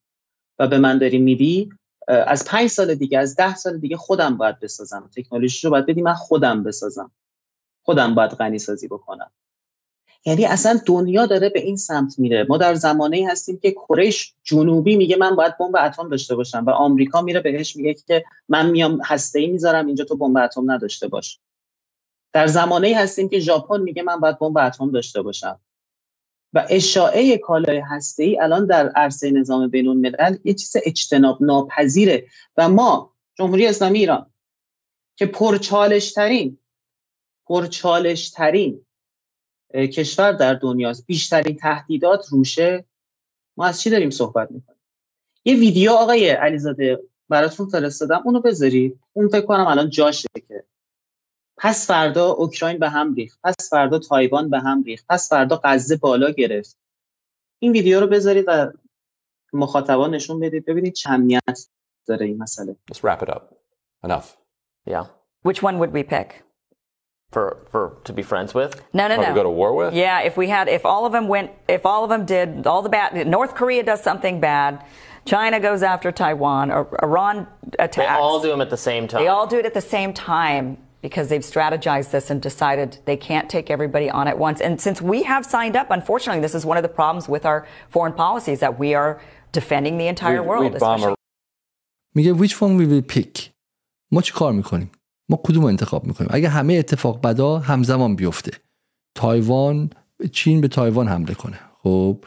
و 0.60 0.68
به 0.68 0.78
من 0.78 0.98
داری 0.98 1.18
میدی 1.18 1.70
از 2.08 2.46
پنج 2.46 2.70
سال 2.70 2.96
دیگه 2.96 3.20
از 3.20 3.36
ده 3.36 3.56
سال 3.56 3.78
دیگه 3.78 3.98
خودم 3.98 4.38
باید 4.38 4.60
بسازم. 4.60 5.10
تکنولوژی 5.16 5.68
رو 5.68 5.72
باید 5.72 5.86
بدی 5.86 6.02
من 6.02 6.14
خودم 6.14 6.64
بسازم. 6.64 7.12
خودم 7.84 8.16
باید 8.16 8.32
غنی 8.32 8.60
سازی 8.60 8.88
بکنم. 8.88 9.32
یعنی 10.26 10.46
اصلا 10.46 10.80
دنیا 10.86 11.26
داره 11.26 11.50
به 11.50 11.60
این 11.60 11.78
سمت 11.78 12.20
میره. 12.20 12.46
ما 12.50 12.58
در 12.58 12.74
زمانه 12.74 13.28
هستیم 13.32 13.58
که 13.58 13.72
کره 13.72 14.12
جنوبی 14.44 14.96
میگه 14.96 15.16
من 15.16 15.36
باید 15.36 15.58
بمب 15.58 15.76
اتم 15.76 16.10
داشته 16.10 16.36
باشم 16.36 16.66
و 16.66 16.70
آمریکا 16.70 17.22
میره 17.22 17.40
بهش 17.40 17.76
میگه 17.76 17.94
که 17.94 18.26
من 18.50 18.70
میام 18.70 19.02
هسته 19.06 19.40
ای 19.40 19.48
می‌ذارم 19.48 19.88
اینجا 19.88 20.06
تو 20.06 20.16
بمب 20.18 20.38
اتم 20.38 20.72
نداشته 20.72 21.08
باش. 21.08 21.40
در 22.34 22.48
زمانه 22.48 22.96
هستیم 22.98 23.30
که 23.30 23.40
ژاپن 23.40 23.82
میگه 23.82 24.04
من 24.04 24.20
باید 24.20 24.40
بمب 24.40 24.58
اتم 24.58 24.92
داشته 24.92 25.22
باشم. 25.22 25.60
و 26.58 26.66
اشاعه 26.70 27.38
کالای 27.38 27.84
ای 28.18 28.40
الان 28.40 28.66
در 28.66 28.90
عرصه 28.90 29.32
نظام 29.32 29.68
بین 29.68 29.88
الملل 29.88 30.38
یه 30.44 30.54
چیز 30.54 30.76
اجتناب 30.86 31.44
ناپذیره. 31.44 32.28
و 32.58 32.70
ما 32.70 33.14
جمهوری 33.38 33.68
اسلامی 33.68 34.00
ایران 34.00 34.32
که 35.16 35.26
پرچالش 35.26 36.14
ترین 36.14 36.58
پرچالش 37.48 38.30
ترین 38.30 38.86
کشور 39.74 40.32
در 40.32 40.54
دنیاست 40.54 41.06
بیشترین 41.06 41.56
تهدیدات 41.56 42.26
روشه 42.30 42.86
ما 43.58 43.66
از 43.66 43.82
چی 43.82 43.90
داریم 43.90 44.10
صحبت 44.10 44.52
می‌کنیم؟ 44.52 44.82
یه 45.46 45.56
ویدیو 45.56 45.92
آقای 45.92 46.30
علیزاده 46.30 47.00
براتون 47.30 47.70
فرستادم 47.70 48.22
اونو 48.26 48.42
بذارید. 48.42 49.00
اون 49.14 49.28
فکر 49.28 49.46
کنم 49.46 49.68
الان 49.68 49.90
جاشه 49.90 50.30
که 50.48 50.64
پس 51.59 51.87
فردا 51.87 52.31
اوکراین 52.31 52.79
به 52.79 52.89
هم 52.89 53.15
ریخت 53.15 53.39
پس 53.45 53.71
فردا 53.71 53.99
تایوان 53.99 54.51
به 54.51 54.61
هم 54.61 54.83
ریخت 54.83 55.05
پس 55.09 55.29
فردا 55.29 55.61
غزه 55.65 55.97
بالا 55.97 56.31
گرفت 56.31 56.79
این 57.59 57.73
ویدیو 57.73 58.01
رو 58.01 58.07
بذارید 58.07 58.45
و 58.49 58.73
مخاطبان 59.53 60.15
نشون 60.15 60.41
بدید 60.41 60.65
ببینید 60.65 60.93
چمیت 60.93 61.69
داره 62.07 62.27
این 62.27 62.43
مسئله 62.43 62.77
Let's 62.93 62.99
wrap 63.05 63.23
it 63.23 63.29
up. 63.29 63.43
Enough. 64.05 64.37
Yeah. 64.87 65.05
Which 65.43 65.63
one 65.63 65.79
would 65.79 65.93
we 65.93 66.03
pick? 66.03 66.43
For 67.31 67.47
for 67.71 67.83
to 68.05 68.13
be 68.13 68.23
friends 68.23 68.51
with? 68.59 68.73
No, 68.93 69.05
no, 69.09 69.15
or 69.15 69.23
no. 69.23 69.29
To 69.29 69.35
go 69.41 69.45
to 69.51 69.55
war 69.61 69.73
with? 69.81 69.95
Yeah, 69.95 70.29
if 70.29 70.35
we 70.37 70.47
had, 70.57 70.69
if 70.69 70.85
all 70.93 71.05
of 71.09 71.13
them 71.17 71.27
went, 71.35 71.49
if 71.79 71.83
all 71.91 72.03
of 72.07 72.11
them 72.15 72.23
did 72.35 72.49
all 72.71 72.83
the 72.87 72.95
bad, 72.99 73.09
North 73.39 73.53
Korea 73.61 73.83
does 73.91 74.03
something 74.11 74.37
bad, 74.53 74.73
China 75.25 75.59
goes 75.69 75.83
after 75.93 76.09
Taiwan, 76.23 76.67
or 76.77 76.83
Iran 77.09 77.35
attacks. 77.87 77.97
They 77.97 78.23
all 78.27 78.41
do 78.47 78.51
them 78.55 78.63
at 78.67 78.73
the 78.77 78.83
same 78.91 79.05
time. 79.09 79.21
They 79.23 79.33
all 79.35 79.47
do 79.55 79.59
it 79.63 79.67
at 79.71 79.77
the 79.81 79.89
same 79.97 80.13
time 80.13 80.67
because 81.07 81.27
they've 81.31 81.49
strategized 81.55 82.11
this 82.17 82.27
and 82.33 82.39
decided 82.51 82.89
they 83.11 83.17
can't 83.29 83.49
take 83.57 83.67
everybody 83.77 84.09
on 84.19 84.25
at 84.33 84.39
once. 84.47 84.59
And 84.67 84.75
since 84.87 84.99
we 85.13 85.19
have 85.33 85.45
signed 85.55 85.77
up, 85.81 85.89
unfortunately, 85.99 86.41
this 86.47 86.55
is 86.59 86.65
one 86.73 86.77
of 86.81 86.85
the 86.89 86.95
problems 87.01 87.25
with 87.35 87.45
our 87.51 87.61
foreign 87.95 88.15
policy 88.25 88.51
is 88.57 88.61
that 88.65 88.75
we 88.85 88.91
are 89.01 89.13
defending 89.61 89.95
the 90.03 90.09
entire 90.15 90.43
We- 90.43 90.49
world. 90.49 90.63
we'd 90.73 90.79
bomb 90.81 91.01
especially- 91.01 91.15
میگه 92.15 92.35
which 92.35 92.53
one 92.63 92.77
we 92.81 92.87
will 92.93 93.15
pick 93.17 93.51
ما 94.13 94.23
چی 94.23 94.33
کار 94.33 94.53
میکنیم 94.53 94.91
ما 95.29 95.39
کدوم 95.45 95.63
رو 95.63 95.69
انتخاب 95.69 96.05
میکنیم 96.07 96.31
اگه 96.33 96.49
همه 96.49 96.75
اتفاق 96.75 97.21
بدا 97.21 97.59
همزمان 97.59 98.17
بیفته 98.17 98.51
تایوان 99.15 99.91
چین 100.33 100.61
به 100.61 100.69
تایوان 100.69 101.09
حمله 101.09 101.35
کنه 101.35 101.59
خب 101.83 102.19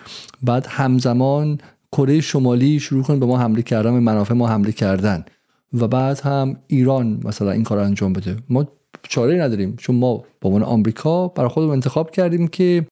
بعد 0.43 0.67
همزمان 0.69 1.57
کره 1.91 2.21
شمالی 2.21 2.79
شروع 2.79 3.03
کنه 3.03 3.17
به 3.17 3.25
ما 3.25 3.37
حمله 3.37 3.61
کردن 3.61 3.93
به 3.93 3.99
منافع 3.99 4.33
ما 4.33 4.47
حمله 4.47 4.71
کردن 4.71 5.25
و 5.72 5.88
بعد 5.88 6.20
هم 6.20 6.56
ایران 6.66 7.20
مثلا 7.24 7.50
این 7.50 7.64
کار 7.64 7.78
انجام 7.78 8.12
بده. 8.12 8.36
ما 8.48 8.66
چاره 9.02 9.34
نداریم. 9.42 9.76
چون 9.76 9.96
ما 9.96 10.16
با 10.16 10.48
عنوان 10.50 10.62
آمریکا 10.62 11.28
برای 11.28 11.48
خودمون 11.48 11.72
انتخاب 11.72 12.10
کردیم 12.10 12.48
که 12.48 12.86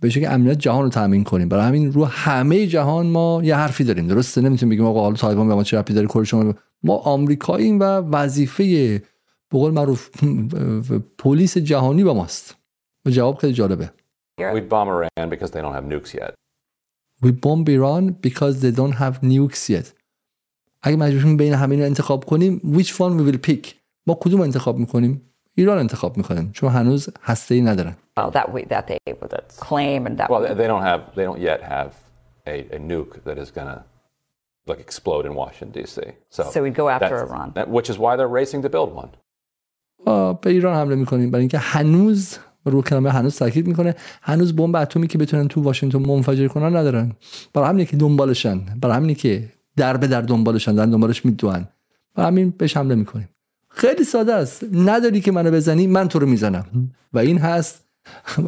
به 0.00 0.10
که 0.10 0.30
امنیت 0.32 0.58
جهان 0.58 0.82
رو 0.82 0.88
تامین 0.88 1.24
کنیم. 1.24 1.48
برای 1.48 1.64
همین 1.64 1.92
رو 1.92 2.04
همه 2.04 2.66
جهان 2.66 3.06
ما 3.06 3.40
یه 3.44 3.56
حرفی 3.56 3.84
داریم. 3.84 4.06
درسته؟ 4.06 4.40
نمی‌تونیم 4.40 4.70
بگیم 4.70 4.86
آقا 4.86 5.00
حالا 5.00 5.16
تایوان 5.16 5.48
به 5.48 5.54
ما 5.54 5.64
چه 5.64 5.78
ربطی 5.78 5.94
داره 5.94 6.06
کره 6.06 6.24
شما 6.24 6.54
ما 6.82 6.96
آمریکاییم 6.96 7.80
و 7.80 7.82
وظیفه 7.84 8.64
به 9.50 9.58
قول 9.58 9.72
معروف 9.72 10.10
پلیس 11.18 11.58
جهانی 11.58 12.04
با 12.04 12.14
ماست. 12.14 12.56
و 13.06 13.10
جواب 13.10 13.36
خیلی 13.36 13.52
جالبه. 13.52 13.90
We 14.40 14.60
bomb 14.60 14.88
Iran 14.88 15.28
because 15.34 15.50
they 15.50 15.60
don't 15.64 15.74
have 15.78 15.84
nukes 15.84 16.14
yet. 16.14 16.32
We 17.22 17.30
bomb 17.32 17.68
Iran 17.68 18.04
because 18.26 18.60
they 18.62 18.72
don't 18.80 18.96
have 19.02 19.20
nukes 19.20 19.68
yet. 19.68 19.92
اگه 20.82 20.96
مجبوریم 20.96 21.36
بین 21.36 21.54
همین 21.54 21.82
انتخاب 21.82 22.24
کنیم 22.24 22.60
which 22.74 22.88
one 22.88 23.20
we 23.20 23.32
will 23.32 23.50
pick 23.50 23.68
ما 24.06 24.18
کدوم 24.20 24.40
انتخاب 24.40 24.78
می‌کنیم؟ 24.78 25.22
ایران 25.54 25.78
انتخاب 25.78 26.16
می‌کنیم 26.16 26.50
چون 26.52 26.70
هنوز 26.70 27.08
هسته 27.22 27.54
ای 27.54 27.62
ندارن. 27.62 27.96
Well, 28.20 28.30
that 28.30 28.52
we, 28.52 28.60
that 28.64 28.86
they 28.90 28.98
claim 29.68 30.06
and 30.06 30.16
that 30.18 30.28
well 30.30 30.42
they 30.60 30.68
don't 30.72 30.86
have 30.90 31.00
they 31.16 31.24
don't 31.28 31.40
yet 31.40 31.60
have 31.62 31.90
a, 32.46 32.56
a 32.76 32.78
nuke 32.90 33.14
that 33.26 33.38
is 33.38 33.50
gonna 33.58 33.78
like 34.70 34.80
explode 34.86 35.24
in 35.28 35.34
Washington 35.42 35.70
D.C. 35.76 35.96
So, 36.36 36.42
so 36.54 36.58
we 36.62 36.70
go 36.70 36.88
after 36.96 37.16
Iran. 37.26 37.48
that, 37.56 37.66
which 37.76 37.88
is 37.92 37.96
why 38.04 38.12
they're 38.16 38.34
racing 38.40 38.60
to 38.66 38.70
build 38.76 38.90
one. 39.02 39.10
به 40.42 40.50
ایران 40.50 40.76
حمله 40.76 40.94
می‌کنیم. 40.94 41.30
برای 41.30 41.40
اینکه 41.40 41.58
هنوز 41.58 42.38
رو 42.64 42.82
کلمه 42.82 43.10
هنوز 43.10 43.36
تاکید 43.36 43.66
می‌کنه. 43.66 43.94
هنوز 44.22 44.56
بمب 44.56 44.76
اتمی 44.76 45.06
که 45.06 45.18
بتونن 45.18 45.48
تو 45.48 45.62
واشنگتن 45.62 45.98
منفجر 45.98 46.48
کنن 46.48 46.76
ندارن. 46.76 47.12
برای 47.54 47.68
همینه 47.68 47.84
که 47.84 47.96
دنبالشن. 47.96 48.60
برای 48.80 48.96
همینه 48.96 49.14
که 49.14 49.48
در 49.76 49.96
به 49.96 50.06
در 50.06 50.22
دنبالشن 50.22 50.74
در 50.74 50.86
دنبالش 50.86 51.24
میدوئن 51.24 51.68
برای 52.14 52.28
همین 52.28 52.50
بهش 52.50 52.76
حمله 52.76 52.94
می‌کنیم. 52.94 53.28
خیلی 53.68 54.04
ساده 54.04 54.34
است. 54.34 54.64
نداری 54.72 55.20
که 55.20 55.32
منو 55.32 55.50
بزنی 55.50 55.86
من 55.86 56.08
تو 56.08 56.18
رو 56.18 56.26
می‌زنم. 56.26 56.90
و 57.12 57.18
این 57.18 57.38
هست 57.38 57.84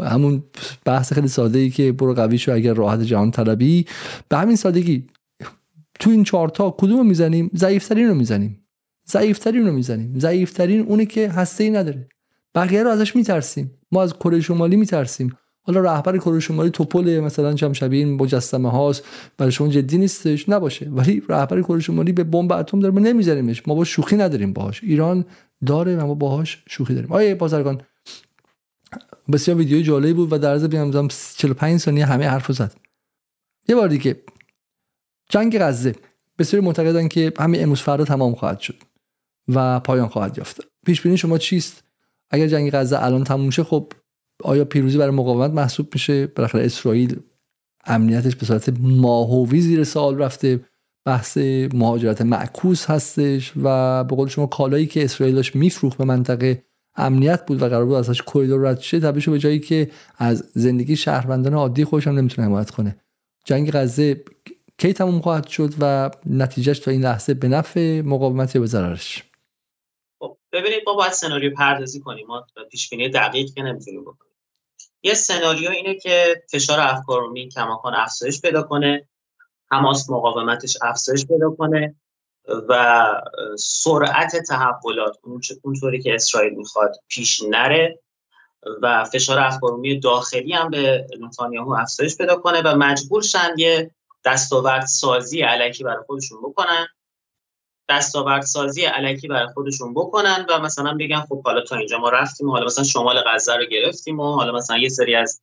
همون 0.02 0.42
بحث 0.84 1.12
خیلی 1.12 1.28
ساده 1.28 1.58
ای 1.58 1.70
که 1.70 1.92
برو 1.92 2.14
قوی 2.14 2.38
شو 2.38 2.52
اگر 2.52 2.74
راحت 2.74 3.00
جهان 3.00 3.30
طلبی. 3.30 3.86
به 4.28 4.36
همین 4.36 4.56
سادگی 4.56 5.06
تو 6.00 6.10
این 6.10 6.24
چهارتا 6.24 6.70
کدوم 6.70 7.06
می‌زنیم؟ 7.06 7.50
ضعیفترین 7.56 8.08
رو 8.08 8.14
می‌زنیم. 8.14 8.64
ضعیفترین 9.08 9.66
رو 9.66 9.72
می‌زنیم. 9.72 10.18
ضعیفترین 10.18 10.80
اونی 10.80 11.06
که 11.06 11.28
هسته 11.28 11.70
نداره. 11.70 12.08
بقیه 12.54 12.82
رو 12.82 12.90
ازش 12.90 13.16
میترسیم. 13.16 13.70
ما 13.92 14.02
از 14.02 14.14
کره 14.14 14.40
شمالی 14.40 14.76
میترسیم. 14.76 15.36
حالا 15.64 15.80
رهبر 15.80 16.18
کره 16.18 16.40
شمالی 16.40 16.70
توپل 16.70 17.20
مثلا 17.20 17.54
این 17.82 18.14
مجسمه 18.14 18.70
هاست 18.70 19.04
برای 19.38 19.52
شما 19.52 19.68
جدی 19.68 19.98
نیستش؟ 19.98 20.48
نباشه. 20.48 20.88
ولی 20.90 21.22
رهبر 21.28 21.62
کره 21.62 21.80
شمالی 21.80 22.12
به 22.12 22.24
بمب 22.24 22.52
اتم 22.52 22.80
داره 22.80 22.94
ما 22.94 23.00
نمیذاریمش. 23.00 23.68
ما 23.68 23.74
با 23.74 23.84
شوخی 23.84 24.16
نداریم 24.16 24.52
باهاش. 24.52 24.84
ایران 24.84 25.24
داره 25.66 25.96
و 25.96 26.06
ما 26.06 26.14
باهاش 26.14 26.64
شوخی 26.68 26.94
داریم. 26.94 27.12
آیه 27.12 27.34
بازرگان 27.34 27.82
بسیار 29.32 29.56
ویدیو 29.56 29.82
جالبی 29.82 30.12
بود 30.12 30.32
و 30.32 30.38
در 30.38 30.50
از 30.50 30.64
بیام 30.64 31.08
45 31.36 31.80
ثانیه 31.80 32.06
همه 32.06 32.28
حرف 32.28 32.52
زد. 32.52 32.74
یه 33.68 33.74
بار 33.74 33.88
دیگه 33.88 34.22
جنگ 35.30 35.58
غزه. 35.58 35.94
بسیاری 36.38 36.66
معتقدن 36.66 37.08
که 37.08 37.32
همین 37.38 37.62
امروز 37.62 37.80
فردا 37.80 38.04
تمام 38.04 38.34
خواهد 38.34 38.60
شد 38.60 38.76
و 39.48 39.80
پایان 39.80 40.08
خواهد 40.08 40.38
یافت. 40.38 40.60
پیش 40.86 41.00
بینی 41.00 41.16
شما 41.16 41.38
چیست؟ 41.38 41.84
اگر 42.30 42.46
جنگ 42.46 42.70
غزه 42.70 43.02
الان 43.02 43.24
تموم 43.24 43.50
شه 43.50 43.64
خب 43.64 43.92
آیا 44.42 44.64
پیروزی 44.64 44.98
برای 44.98 45.14
مقاومت 45.14 45.50
محسوب 45.50 45.88
میشه؟ 45.94 46.26
بالاخره 46.26 46.64
اسرائیل 46.64 47.20
امنیتش 47.84 48.36
به 48.36 48.46
صورت 48.46 48.72
ماهوی 48.80 49.60
زیر 49.60 49.84
سوال 49.84 50.18
رفته 50.18 50.60
بحث 51.04 51.38
مهاجرت 51.74 52.22
معکوس 52.22 52.90
هستش 52.90 53.52
و 53.62 54.04
به 54.04 54.16
قول 54.16 54.28
شما 54.28 54.46
کالایی 54.46 54.86
که 54.86 55.04
اسرائیل 55.04 55.34
داشت 55.34 55.56
میفروخت 55.56 55.98
به 55.98 56.04
منطقه 56.04 56.62
امنیت 56.96 57.46
بود 57.46 57.62
و 57.62 57.68
قرار 57.68 57.84
بود 57.84 57.94
ازش 57.94 58.22
کوریدور 58.22 58.70
رد 58.70 58.80
شه 58.80 59.00
تبدیل 59.00 59.24
به 59.24 59.38
جایی 59.38 59.60
که 59.60 59.90
از 60.18 60.50
زندگی 60.54 60.96
شهروندان 60.96 61.54
عادی 61.54 61.84
خودش 61.84 62.06
هم 62.06 62.18
نمی‌تونه 62.18 62.48
حمایت 62.48 62.70
کنه. 62.70 62.96
جنگ 63.44 63.70
غزه 63.70 64.24
کی 64.78 64.92
تموم 64.92 65.20
خواهد 65.20 65.46
شد 65.46 65.74
و 65.80 66.10
نتیجهش 66.26 66.78
تا 66.78 66.90
این 66.90 67.02
لحظه 67.02 67.34
به 67.34 67.48
نفع 67.48 68.00
مقاومت 68.00 68.54
یا 68.54 68.60
به 68.60 68.66
ضررش؟ 68.66 69.22
خب، 70.18 70.38
ببینید 70.52 70.80
ما 70.86 70.94
باید 70.94 71.12
سناریو 71.12 71.54
پردازی 71.54 72.00
کنیم. 72.00 72.26
ما 72.26 72.46
پیش 72.70 72.90
بینی 72.90 73.08
دقیق 73.08 73.54
که 73.54 73.62
نمی‌تونیم 73.62 74.02
بکنیم. 74.02 74.31
یه 75.02 75.14
سناریو 75.14 75.70
اینه 75.70 75.94
که 75.94 76.42
فشار 76.50 76.80
افکار 76.80 77.22
کماکان 77.54 77.94
افزایش 77.94 78.40
پیدا 78.40 78.62
کنه 78.62 79.08
حماس 79.70 80.10
مقاومتش 80.10 80.78
افزایش 80.82 81.26
پیدا 81.26 81.50
کنه 81.50 81.94
و 82.68 83.04
سرعت 83.58 84.36
تحولات 84.36 85.18
اونطوری 85.62 86.02
که 86.02 86.14
اسرائیل 86.14 86.54
می‌خواد 86.54 86.96
پیش 87.08 87.42
نره 87.48 87.98
و 88.82 89.04
فشار 89.04 89.38
افکار 89.38 89.78
داخلی 90.02 90.52
هم 90.52 90.70
به 90.70 91.06
نتانیاهو 91.20 91.72
افزایش 91.72 92.16
پیدا 92.16 92.36
کنه 92.36 92.62
و 92.62 92.76
مجبور 92.76 93.22
شن 93.22 93.54
یه 93.56 93.90
دستاورد 94.24 94.86
سازی 94.86 95.40
علکی 95.40 95.84
برای 95.84 96.04
خودشون 96.06 96.38
بکنن. 96.42 96.86
دستاورد 97.88 98.42
سازی 98.42 98.84
علکی 98.84 99.28
برای 99.28 99.46
خودشون 99.54 99.94
بکنن 99.94 100.46
و 100.48 100.58
مثلا 100.58 100.96
بگن 101.00 101.20
خب 101.20 101.42
حالا 101.44 101.60
تا 101.60 101.76
اینجا 101.76 101.98
ما 101.98 102.08
رفتیم 102.08 102.50
حالا 102.50 102.66
مثلا 102.66 102.84
شمال 102.84 103.22
غزه 103.26 103.56
رو 103.56 103.64
گرفتیم 103.64 104.20
و 104.20 104.32
حالا 104.34 104.52
مثلا 104.52 104.78
یه 104.78 104.88
سری 104.88 105.14
از 105.14 105.42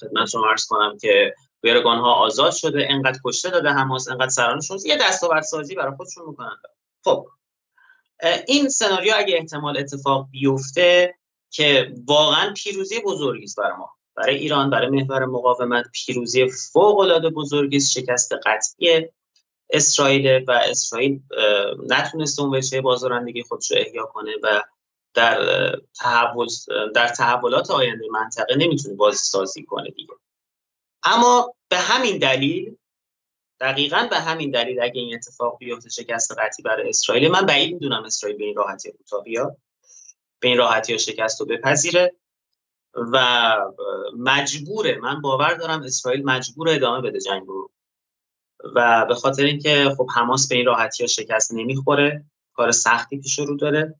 خدمت 0.00 0.28
شما 0.28 0.50
عرض 0.50 0.66
کنم 0.66 0.98
که 0.98 1.34
بیرگان 1.60 1.98
ها 1.98 2.12
آزاد 2.12 2.52
شده 2.52 2.86
انقدر 2.90 3.18
کشته 3.24 3.50
داده 3.50 3.70
حماس 3.70 4.08
انقدر 4.08 4.28
سرانشون 4.28 4.78
یه 4.84 4.96
دستاورد 4.96 5.42
سازی 5.42 5.74
برای 5.74 5.96
خودشون 5.96 6.28
می‌کنن. 6.28 6.56
خب 7.04 7.26
این 8.48 8.68
سناریو 8.68 9.12
اگه 9.16 9.36
احتمال 9.36 9.78
اتفاق 9.78 10.28
بیفته 10.30 11.14
که 11.50 11.94
واقعا 12.06 12.52
پیروزی 12.56 13.00
بزرگی 13.00 13.44
است 13.44 13.58
برای 13.58 13.76
ما. 13.76 13.90
برای 14.16 14.36
ایران 14.36 14.70
برای 14.70 14.88
محور 14.88 15.24
مقاومت 15.24 15.86
پیروزی 15.92 16.48
فوق 16.72 16.98
العاده 16.98 17.30
بزرگی 17.30 17.76
است 17.76 17.90
شکست 17.90 18.32
قطعی 18.46 19.08
اسرائیل 19.70 20.44
و 20.48 20.50
اسرائیل 20.50 21.20
نتونسته 21.86 22.42
اون 22.42 22.56
وجه 22.56 22.80
بازارندگی 22.80 23.42
خودش 23.42 23.70
رو 23.70 23.76
احیا 23.80 24.04
کنه 24.04 24.32
و 24.42 24.62
در 25.14 25.76
تحول 25.94 26.48
در 26.94 27.08
تحولات 27.08 27.70
آینده 27.70 28.04
منطقه 28.10 28.56
نمی‌تونه 28.56 28.94
بازی 28.94 29.18
سازی 29.18 29.64
کنه 29.64 29.90
دیگه. 29.90 30.14
اما 31.02 31.54
به 31.68 31.76
همین 31.76 32.18
دلیل 32.18 32.76
دقیقا 33.60 34.08
به 34.10 34.16
همین 34.16 34.50
دلیل 34.50 34.82
اگه 34.82 35.00
این 35.00 35.14
اتفاق 35.14 35.58
بیفته 35.58 35.90
شکست 35.90 36.32
قطعی 36.38 36.62
برای 36.62 36.88
اسرائیل. 36.88 37.28
من 37.28 37.46
بعید 37.46 37.72
می‌دونم 37.72 38.04
اسرائیل 38.04 38.38
به 38.38 38.44
این 38.44 38.56
راحتی 38.56 38.92
کوتاه 38.92 39.22
بیاد 39.22 39.56
به 40.40 40.48
این 40.48 40.58
راحتی 40.58 40.98
شکست 40.98 41.40
رو 41.40 41.46
بپذیره. 41.46 42.12
و 43.12 43.56
مجبوره 44.18 44.98
من 44.98 45.20
باور 45.20 45.54
دارم 45.54 45.82
اسرائیل 45.82 46.24
مجبور 46.24 46.68
ادامه 46.68 47.00
بده 47.00 47.20
جنگ 47.20 47.46
رو. 47.46 47.70
و 48.74 49.06
به 49.08 49.14
خاطر 49.14 49.44
اینکه 49.44 49.94
خب 49.96 50.08
حماس 50.16 50.48
به 50.48 50.56
این 50.56 50.66
راحتی 50.66 51.02
ها 51.02 51.06
شکست 51.06 51.54
نمی‌خوره 51.54 52.24
کار 52.54 52.72
سختی 52.72 53.18
پیش 53.18 53.38
رو 53.38 53.56
داره. 53.56 53.94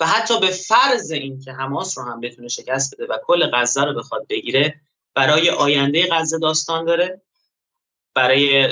و 0.00 0.06
حتی 0.06 0.40
به 0.40 0.46
فرض 0.46 1.10
اینکه 1.10 1.52
حماس 1.52 1.98
رو 1.98 2.04
هم 2.04 2.20
بتونه 2.20 2.48
شکست 2.48 2.94
بده 2.94 3.06
و 3.06 3.18
کل 3.26 3.50
غزه 3.52 3.84
رو 3.84 3.94
بخواد 3.94 4.26
بگیره 4.28 4.80
برای 5.14 5.50
آینده 5.50 6.08
غزه 6.10 6.38
داستان 6.38 6.84
داره. 6.84 7.22
برای 8.14 8.68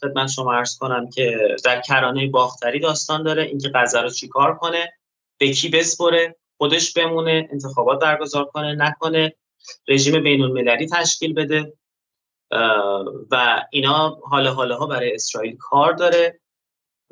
خدمت 0.00 0.30
شما 0.30 0.54
عرض 0.54 0.78
کنم 0.78 1.10
که 1.10 1.56
در 1.64 1.80
کرانه 1.80 2.26
باختری 2.26 2.80
داستان 2.80 3.22
داره. 3.22 3.42
اینکه 3.42 3.70
غزه 3.74 4.00
رو 4.00 4.10
چیکار 4.10 4.54
کنه 4.56 4.92
به 5.38 5.52
کی 5.52 5.68
بسپره 5.68 6.36
خودش 6.58 6.92
بمونه 6.92 7.48
انتخابات 7.52 8.00
برگزار 8.00 8.44
کنه 8.44 8.74
نکنه 8.74 9.34
رژیم 9.88 10.22
بین 10.22 10.42
المللی 10.42 10.86
تشکیل 10.86 11.32
بده. 11.32 11.72
و 13.30 13.62
اینا 13.70 14.08
حال 14.08 14.46
حاله 14.46 14.74
ها 14.74 14.86
برای 14.86 15.14
اسرائیل 15.14 15.56
کار 15.56 15.92
داره 15.92 16.40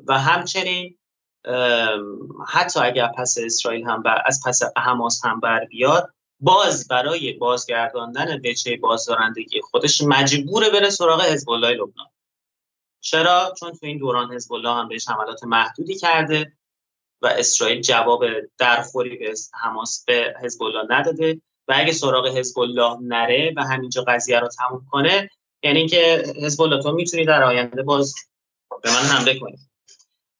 و 0.07 0.19
همچنین 0.19 0.97
حتی 2.47 2.79
اگر 2.79 3.07
پس 3.17 3.37
اسرائیل 3.45 3.85
هم 3.85 4.03
بر 4.03 4.21
از 4.25 4.41
پس 4.45 4.59
حماس 4.77 5.25
هم 5.25 5.39
بر 5.39 5.65
بیاد 5.65 6.13
باز 6.39 6.87
برای 6.87 7.33
بازگرداندن 7.33 8.39
وجه 8.45 8.77
بازدارندگی 8.77 9.61
خودش 9.61 10.01
مجبور 10.01 10.69
بره 10.69 10.89
سراغ 10.89 11.21
حزب 11.21 11.49
الله 11.49 11.73
لبنان. 11.73 12.07
چرا؟ 13.01 13.53
چون 13.59 13.71
تو 13.71 13.85
این 13.85 13.97
دوران 13.97 14.33
حزب 14.33 14.53
الله 14.53 14.69
هم 14.69 14.87
بهش 14.87 15.07
حملات 15.09 15.43
محدودی 15.43 15.95
کرده 15.95 16.53
و 17.21 17.27
اسرائیل 17.27 17.81
جواب 17.81 18.25
درخوری 18.57 19.17
به 19.17 19.33
حماس 19.53 20.05
به 20.07 20.35
حزب 20.43 20.63
الله 20.63 20.85
نداده. 20.89 21.41
و 21.67 21.73
اگه 21.77 21.91
سراغ 21.91 22.27
حزب 22.27 22.59
الله 22.59 22.97
نره 23.01 23.53
و 23.57 23.63
همینجا 23.63 24.03
قضیه 24.07 24.39
رو 24.39 24.47
تموم 24.47 24.85
کنه 24.91 25.29
یعنی 25.63 25.79
اینکه 25.79 26.23
حزب 26.43 26.61
الله 26.61 26.83
تو 26.83 26.91
می‌تونی 26.91 27.25
در 27.25 27.43
آینده 27.43 27.83
باز 27.83 28.15
به 28.83 28.89
من 28.89 29.05
حمله 29.05 29.39
کنی. 29.39 29.57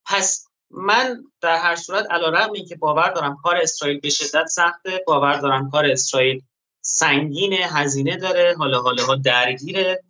پس 0.05 0.47
من 0.71 1.23
در 1.41 1.57
هر 1.57 1.75
صورت 1.75 2.11
علیرغم 2.11 2.51
اینکه 2.51 2.75
باور 2.75 3.09
دارم 3.09 3.37
کار 3.43 3.55
اسرائیل 3.55 3.99
به 3.99 4.09
شدت 4.09 4.45
سخته 4.45 5.03
باور 5.07 5.37
دارم 5.37 5.69
کار 5.69 5.85
اسرائیل 5.85 6.43
سنگین 6.81 7.53
هزینه 7.53 8.17
داره 8.17 8.55
حالا 8.57 8.81
حالا 8.81 9.05
ها 9.05 9.15
درگیره 9.15 10.03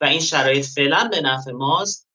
و 0.00 0.04
این 0.04 0.20
شرایط 0.20 0.66
فعلا 0.66 1.08
به 1.12 1.20
نفع 1.20 1.52
ماست. 1.52 2.08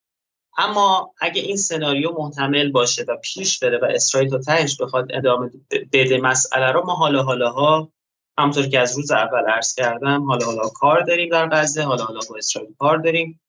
اما 0.57 1.13
اگه 1.21 1.41
این 1.41 1.57
سناریو 1.57 2.11
محتمل 2.11 2.71
باشه 2.71 3.05
و 3.07 3.17
پیش 3.23 3.59
بره 3.59 3.79
و 3.81 3.85
اسرائیل 3.85 4.29
تا 4.29 4.37
تهش 4.37 4.81
بخواد 4.81 5.07
ادامه 5.13 5.51
بده 5.93 6.17
مسئله 6.17 6.71
رو 6.71 6.85
ما 6.85 6.93
حالا 6.93 7.23
حالاها 7.23 7.91
همطور 8.39 8.67
که 8.67 8.79
از 8.79 8.97
روز 8.97 9.11
اول 9.11 9.49
عرض 9.55 9.73
کردم 9.73 10.23
حالا 10.23 10.45
حالا 10.45 10.69
کار 10.69 11.01
داریم 11.01 11.29
در 11.29 11.49
غزه 11.49 11.83
حالا 11.83 12.03
حالا 12.03 12.19
با 12.29 12.37
اسرائیل 12.37 12.71
کار 12.79 12.97
داریم. 12.97 13.39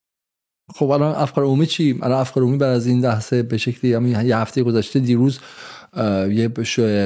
خب 0.75 0.91
الان 0.91 1.15
افکار 1.15 1.44
عمومی 1.44 1.67
چی؟ 1.67 1.99
الان 2.02 2.20
افکار 2.20 2.43
عمومی 2.43 2.59
بعد 2.59 2.77
از 2.77 2.86
این 2.86 3.01
لحظه 3.01 3.43
به 3.43 3.59
شکلی 3.59 3.94
همین 3.94 4.27
یه 4.27 4.36
هفته 4.36 4.62
گذشته 4.62 5.01
دیروز 5.01 5.41
یه 6.31 6.49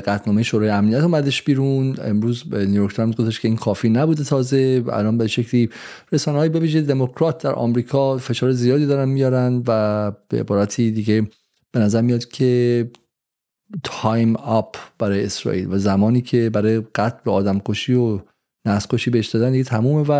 قطعنامه 0.06 0.42
شورای 0.42 0.68
امنیت 0.68 1.02
اومدش 1.02 1.42
بیرون. 1.42 1.96
امروز 2.02 2.54
نیویورک 2.54 2.96
تایمز 2.96 3.16
گفتش 3.16 3.40
که 3.40 3.48
این 3.48 3.56
کافی 3.56 3.88
نبوده 3.88 4.24
تازه. 4.24 4.84
الان 4.92 5.18
به 5.18 5.26
شکلی 5.26 5.70
رسانه 6.12 6.38
های 6.38 6.48
به 6.48 6.80
دموکرات 6.80 7.42
در 7.42 7.52
آمریکا 7.52 8.18
فشار 8.18 8.52
زیادی 8.52 8.86
دارن 8.86 9.08
میارن 9.08 9.62
و 9.66 10.12
به 10.28 10.40
عبارتی 10.40 10.90
دیگه 10.90 11.26
به 11.72 11.80
نظر 11.80 12.00
میاد 12.00 12.24
که 12.24 12.90
time 13.82 14.36
up 14.36 14.76
برای 14.98 15.24
اسرائیل 15.24 15.72
و 15.72 15.78
زمانی 15.78 16.22
که 16.22 16.50
برای 16.50 16.82
قتل 16.94 17.30
آدم 17.30 17.58
کشی 17.58 17.94
و 17.94 18.20
نسل 18.66 18.88
کشی 18.88 19.10
بهش 19.10 19.28
دادن 19.28 19.52
دیگه 19.52 19.64
تمومه 19.64 20.04
و 20.08 20.12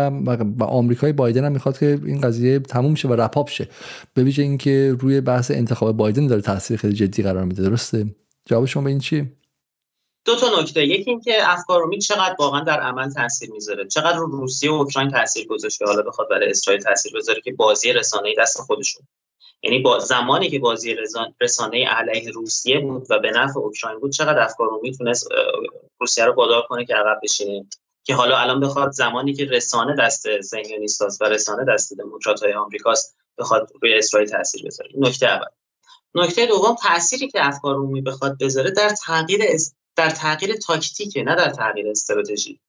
و 0.59 0.63
آمریکای 0.63 1.13
بایدن 1.13 1.45
هم 1.45 1.51
می‌خواد 1.51 1.79
که 1.79 1.99
این 2.05 2.21
قضیه 2.21 2.59
تموم 2.59 2.95
شه 2.95 3.07
و 3.07 3.13
wrap 3.13 3.37
up 3.37 3.49
شه. 3.49 3.69
به 4.13 4.23
ویژه 4.23 4.43
اینکه 4.43 4.95
روی 4.99 5.21
بحث 5.21 5.51
انتخاب 5.51 5.97
بایدن 5.97 6.27
داره 6.27 6.41
تاثیر 6.41 6.77
خیلی 6.77 6.93
جدی 6.93 7.23
قرار 7.23 7.43
میده. 7.43 7.63
درسته؟ 7.63 8.05
جواب 8.45 8.65
شما 8.65 8.83
به 8.83 8.89
این 8.89 8.99
چی 8.99 9.31
دو 10.25 10.35
تا 10.35 10.61
نکته. 10.61 10.85
یکی 10.85 11.09
اینکه 11.09 11.31
افکار 11.41 11.81
چقدر 12.01 12.35
واقعا 12.39 12.63
در 12.63 12.79
عمل 12.79 13.09
تاثیر 13.09 13.51
می‌ذاره؟ 13.51 13.87
چقدر 13.87 14.17
رو 14.17 14.25
روسیه 14.25 14.71
و 14.71 14.73
اوکراین 14.73 15.09
تاثیر 15.09 15.47
گذاشته؟ 15.47 15.85
حالا 15.85 16.01
بخواد 16.01 16.29
برای 16.29 16.49
اسرائیل 16.49 16.83
تاثیر 16.83 17.11
بذاره 17.15 17.41
که 17.41 17.51
بازی 17.51 17.93
رسانه 17.93 18.33
دست 18.39 18.57
خودشون. 18.57 19.07
یعنی 19.65 19.79
با 19.79 19.99
زمانی 19.99 20.49
که 20.49 20.59
بازی 20.59 20.95
رسانه 21.41 21.87
علیه 21.87 22.31
روسیه 22.31 22.79
بود 22.79 23.07
و 23.09 23.19
به 23.19 23.31
نفع 23.31 23.59
اوکراین 23.59 23.99
بود 23.99 24.11
چقدر 24.11 24.39
افکار 24.39 24.69
امید 24.73 24.97
تونست 24.97 25.27
روسیه 25.99 26.25
رو 26.25 26.33
وادار 26.33 26.61
کنه 26.69 26.85
که 26.85 26.95
عقب 26.95 27.19
بشینه. 27.23 27.65
که 28.03 28.15
حالا 28.15 28.37
الان 28.37 28.59
بخواد 28.59 28.91
زمانی 28.91 29.33
که 29.33 29.45
رسانه 29.45 29.95
دست 29.99 30.41
صهیونیستاست 30.41 31.21
و 31.21 31.25
رسانه 31.25 31.73
دست 31.73 31.93
دموکرات 31.93 32.43
های 32.43 32.53
آمریکاست 32.53 33.17
بخواد 33.37 33.71
روی 33.81 33.97
اسرائیل 33.97 34.29
تاثیر 34.29 34.65
بذاره. 34.65 34.89
نکته 34.97 35.27
اول. 35.27 35.47
نکته 36.15 36.45
دوم 36.45 36.75
تأثیری 36.75 37.27
که 37.27 37.47
افکار 37.47 37.75
عمومی 37.75 38.01
بخواد 38.01 38.37
بذاره 38.41 38.71
در 38.71 38.89
تغییر 38.89 39.41
در 39.95 40.09
تغییر 40.09 40.55
تاکتیکه 40.55 41.23
نه 41.23 41.35
در 41.35 41.49
تغییر 41.49 41.89
استراتژی. 41.89 42.59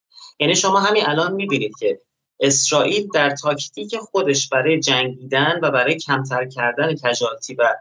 یعنی 0.41 0.57
شما 0.57 0.81
همین 0.81 1.07
الان 1.07 1.33
می‌بینید 1.33 1.73
که 1.79 2.01
اسرائیل 2.41 3.09
در 3.15 3.31
تاکتیک 3.31 3.97
خودش 3.97 4.49
برای 4.49 4.81
جنگیدن 4.81 5.61
و 5.63 5.71
برای 5.71 5.97
کمتر 5.97 6.49
کردن 6.49 6.95
کجالتی 6.95 7.55
و 7.55 7.75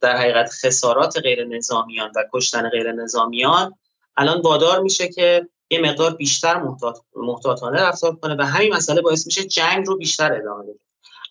در 0.00 0.16
حقیقت 0.16 0.50
خسارات 0.50 1.18
غیر 1.18 1.44
نظامیان 1.44 2.12
و 2.16 2.24
کشتن 2.32 2.68
غیر 2.68 2.92
نظامیان 2.92 3.74
الان 4.16 4.40
وادار 4.40 4.80
میشه 4.80 5.08
که 5.08 5.48
یه 5.70 5.80
مقدار 5.80 6.14
بیشتر 6.14 6.62
محتاط، 6.62 6.98
محتاطانه 7.16 7.82
رفتار 7.82 8.16
کنه 8.16 8.36
و 8.38 8.42
همین 8.42 8.74
مسئله 8.74 9.00
باعث 9.02 9.26
میشه 9.26 9.44
جنگ 9.44 9.86
رو 9.86 9.96
بیشتر 9.96 10.32
ادامه 10.32 10.62
بده. 10.62 10.78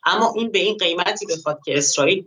اما 0.06 0.34
این 0.36 0.52
به 0.52 0.60
این 0.60 0.78
قیمتی 0.78 1.26
بخواد 1.26 1.60
که 1.66 1.78
اسرائیل 1.78 2.26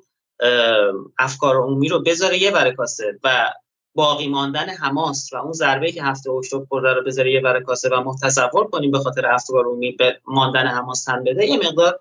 افکار 1.18 1.56
عمومی 1.56 1.88
رو 1.88 2.02
بذاره 2.02 2.38
یه 2.38 2.50
برکاسه 2.50 3.18
و 3.24 3.52
باقی 3.98 4.28
ماندن 4.28 4.68
حماس 4.68 5.32
و 5.32 5.36
اون 5.36 5.52
ضربه 5.52 5.92
که 5.92 6.02
هفته 6.02 6.30
اکتبر 6.30 6.64
خورده 6.64 6.88
رو 6.94 7.04
بذاره 7.06 7.32
یه 7.32 7.40
برکاسه 7.40 7.88
و 7.88 8.02
ما 8.02 8.16
تصور 8.22 8.66
کنیم 8.72 8.90
به 8.90 8.98
خاطر 8.98 9.26
افکار 9.26 9.64
عمومی 9.64 9.92
به 9.92 10.20
ماندن 10.26 10.66
حماس 10.66 11.04
تن 11.04 11.24
بده 11.24 11.46
یه 11.46 11.56
مقدار 11.56 12.00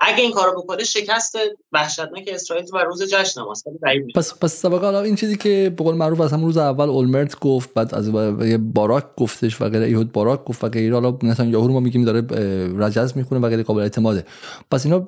اگه 0.00 0.22
این 0.22 0.32
کارو 0.32 0.62
بکنه 0.62 0.84
شکست 0.84 1.36
وحشتناک 1.72 2.28
اسرائیل 2.28 2.66
و 2.72 2.78
روز 2.78 3.02
جشن 3.14 3.40
ماست 3.40 3.64
پس 4.14 4.38
پس 4.38 4.64
حالا 4.64 5.02
این 5.02 5.16
چیزی 5.16 5.36
که 5.36 5.74
به 5.78 5.84
قول 5.84 5.94
معروف 5.94 6.20
از 6.20 6.32
همون 6.32 6.46
روز 6.46 6.56
اول 6.56 6.88
اولمرت 6.88 7.40
گفت 7.40 7.74
بعد 7.74 7.94
از 7.94 8.12
باراک 8.74 9.04
گفتش 9.16 9.62
و 9.62 9.68
غیره 9.68 9.86
ایهود 9.86 10.12
باراک 10.12 10.44
گفت 10.44 10.64
و 10.64 10.68
غیره 10.68 10.94
حالا 10.94 11.18
نتانیاهو 11.22 11.66
رو 11.66 11.72
ما 11.72 11.80
میگیم 11.80 12.04
داره 12.04 12.26
رجز 12.78 13.16
می‌خونه 13.16 13.40
و 13.40 13.48
غیره 13.48 13.62
قابل 13.62 13.80
اعتماده. 13.80 14.24
پس 14.70 14.86
اینا 14.86 15.06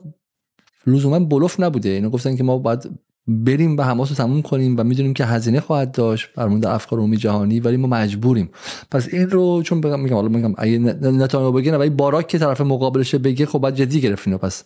لزوما 0.87 1.19
بلوف 1.19 1.61
نبوده 1.61 1.89
اینا 1.89 2.11
گفتن 2.11 2.37
که 2.37 2.43
ما 2.43 2.59
باید 2.59 2.91
بریم 3.31 3.77
و 3.77 3.83
حماس 3.83 4.09
رو 4.09 4.17
تموم 4.17 4.43
کنیم 4.43 4.77
و 4.79 4.85
می‌دونیم 4.85 5.15
که 5.15 5.25
هزینه 5.25 5.61
خواهد 5.61 5.93
داشت 5.93 6.29
برمونده 6.37 6.71
افکار 6.71 6.99
عمومی 6.99 7.17
جهانی 7.17 7.61
ولی 7.61 7.77
ما 7.77 7.89
مجبوریم. 7.89 8.53
پس 8.91 9.09
این 9.13 9.31
رو 9.31 9.63
چون 9.63 9.81
بگم 9.81 10.01
میگم 10.01 10.15
حالا 10.15 10.29
میگم 10.29 10.55
اگه 10.59 10.79
نتانیاهو 10.79 11.53
بگه 11.53 11.79
ولی 11.79 11.91
باراک 11.91 12.29
که 12.29 12.39
طرف 12.39 12.61
مقابلشه 12.61 13.19
بگه 13.19 13.47
خب 13.47 13.59
بعد 13.59 13.75
جدی 13.75 14.01
گرفتین 14.01 14.39
پس. 14.39 14.65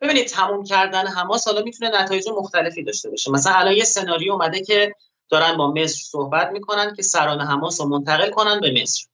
ببینید 0.00 0.26
تموم 0.26 0.64
کردن 0.64 1.06
حماس 1.06 1.48
حالا 1.48 1.62
می‌تونه 1.62 2.02
نتایج 2.02 2.24
مختلفی 2.38 2.82
داشته 2.82 3.10
باشه. 3.10 3.30
مثلا 3.30 3.52
الان 3.52 3.76
یه 3.76 3.84
سناریو 3.84 4.32
اومده 4.32 4.60
که 4.60 4.94
دارن 5.28 5.56
با 5.56 5.72
مصر 5.72 6.02
صحبت 6.04 6.50
می‌کنن 6.52 6.94
که 6.94 7.02
سران 7.02 7.40
حماس 7.40 7.80
رو 7.80 7.88
منتقل 7.88 8.30
کنن 8.30 8.60
به 8.60 8.82
مصر. 8.82 9.06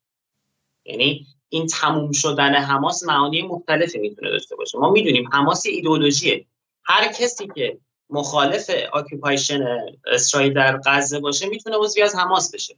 یعنی 0.85 1.27
این 1.49 1.67
تموم 1.67 2.13
شدن 2.13 2.55
حماس 2.55 3.05
معانی 3.05 3.43
مختلفی 3.43 3.99
می‌تونه 3.99 4.31
داشته 4.31 4.57
باشه. 4.57 4.79
ما 4.79 4.91
می‌دونیم 4.91 5.29
حماس 5.33 5.67
ایدئولوژیه. 5.67 6.47
هر 6.85 7.13
کسی 7.13 7.49
که 7.55 7.79
مخالف 8.11 8.71
آکوپایشن 8.93 9.65
اسرائیل 10.07 10.55
در 10.55 10.81
غزه 10.87 11.21
باشه 11.21 11.47
می‌تونه 11.47 11.77
عضوی 11.77 12.03
از 12.03 12.17
حماس 12.17 12.55
بشه. 12.55 12.77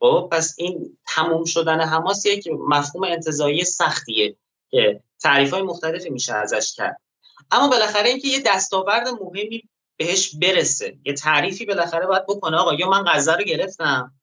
خب 0.00 0.28
پس 0.32 0.54
این 0.58 0.98
تموم 1.06 1.44
شدن 1.44 1.80
حماسیه 1.80 2.40
که 2.40 2.52
مفهوم 2.52 3.04
انتظایی 3.04 3.64
سختیه 3.64 4.36
که 4.70 5.00
تعریف 5.20 5.52
های 5.52 5.62
مختلفی 5.62 6.10
میشه 6.10 6.34
ازش 6.34 6.74
کرد. 6.76 7.00
اما 7.50 7.68
بالاخره 7.68 8.08
اینکه 8.08 8.28
یه 8.28 8.42
دستاورد 8.46 9.08
مهمی 9.08 9.68
بهش 9.96 10.34
برسه 10.36 10.96
یه 11.04 11.12
تعریفی 11.12 11.64
بالاخره 11.66 12.06
باید 12.06 12.26
بکنه 12.26 12.56
آقا 12.56 12.74
یا 12.74 12.88
من 12.88 13.04
غزه 13.06 13.32
رو 13.32 13.44
گرفتم 13.44 14.14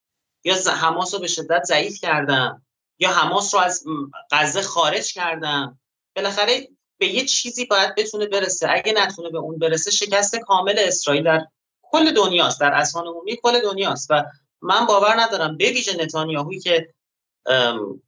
یا 0.44 0.56
حماس 0.56 1.14
رو 1.14 1.20
به 1.20 1.28
شدت 1.28 1.64
ضعیف 1.64 2.00
کردم 2.02 2.66
یا 3.00 3.12
حماس 3.12 3.54
رو 3.54 3.60
از 3.60 3.84
غزه 4.32 4.62
خارج 4.62 5.14
کردم. 5.14 5.80
بالاخره 6.16 6.68
به 6.98 7.08
یه 7.08 7.26
چیزی 7.26 7.66
باید 7.66 7.96
بتونه 7.98 8.26
برسه. 8.26 8.68
اگه 8.70 8.94
نتونه 8.98 9.30
به 9.30 9.38
اون 9.38 9.58
برسه 9.58 9.92
شکست 9.92 10.36
کامل 10.36 10.76
اسرائیل 10.78 11.24
در 11.24 11.46
کل 11.82 12.14
دنیاست 12.14 12.62
در 12.62 12.74
اسمان 12.74 13.08
عمومی 13.08 13.38
کل 13.44 13.62
دنیاست. 13.62 14.08
و 14.10 14.24
من 14.62 14.86
باور 14.86 15.22
ندارم 15.22 15.58
به 15.58 15.70
ویژه 15.70 16.04
نتانیاهویی 16.04 16.60
که 16.60 16.90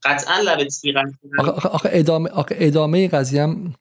قطعا 0.03 0.39
لب 0.39 0.67
تیغ 0.67 0.97
آخه 1.71 1.89
ادامه 1.93 2.29
آخه 2.29 2.55
ادامه 2.59 3.07
قضیه 3.07 3.43
هم 3.43 3.73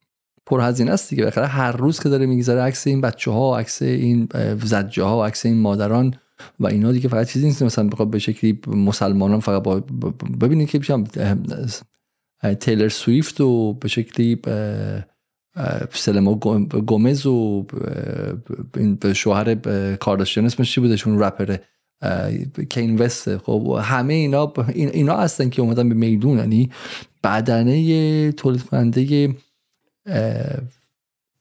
پرهزینه 0.47 0.91
است 0.91 1.11
دیگه. 1.11 1.25
بخره 1.25 1.47
هر 1.47 1.73
روز 1.73 2.01
که 2.01 2.09
داره 2.09 2.27
میگذره 2.27 2.61
عکس 2.61 2.87
این 2.87 3.01
بچه 3.01 3.31
ها 3.31 3.59
عکس 3.59 3.83
این 3.83 4.29
زجه 4.65 5.03
ها 5.03 5.27
عکس 5.27 5.47
این 5.47 5.61
مادران 5.61 6.21
و 6.61 6.67
اینا 6.67 6.93
دیگه 6.93 7.09
فقط 7.09 7.29
چیزی 7.29 7.47
نیست. 7.47 7.63
مثلا 7.63 7.89
بخواد 7.89 8.11
به 8.11 8.19
شکلی 8.19 8.61
مسلمانان 8.67 9.41
فقط 9.41 9.63
ببینید 10.41 10.71
که 10.71 10.79
بیشم 10.79 11.05
تیلر 12.61 12.89
سویفت 12.89 13.41
و 13.41 13.73
به 13.73 13.89
شکلی 13.89 14.39
سلما 15.91 16.35
گومز 16.87 17.27
و 17.27 17.67
شوهر 19.15 19.55
کارداشیان 19.97 20.47
اسمش 20.47 20.75
چی 20.75 20.81
بودشون 20.81 21.19
رپر 21.19 21.57
کانیه 22.71 22.99
وست. 22.99 23.37
خب 23.37 23.81
همه 23.83 24.15
اینا 24.15 24.53
اینا 24.75 25.17
هستن 25.17 25.49
که 25.49 25.63
اومدن 25.63 25.89
به 25.89 25.95
میدون. 25.95 26.39
یعنی 26.39 26.71
بدنه 27.25 28.33
تولید 28.33 28.63
کننده 28.63 29.35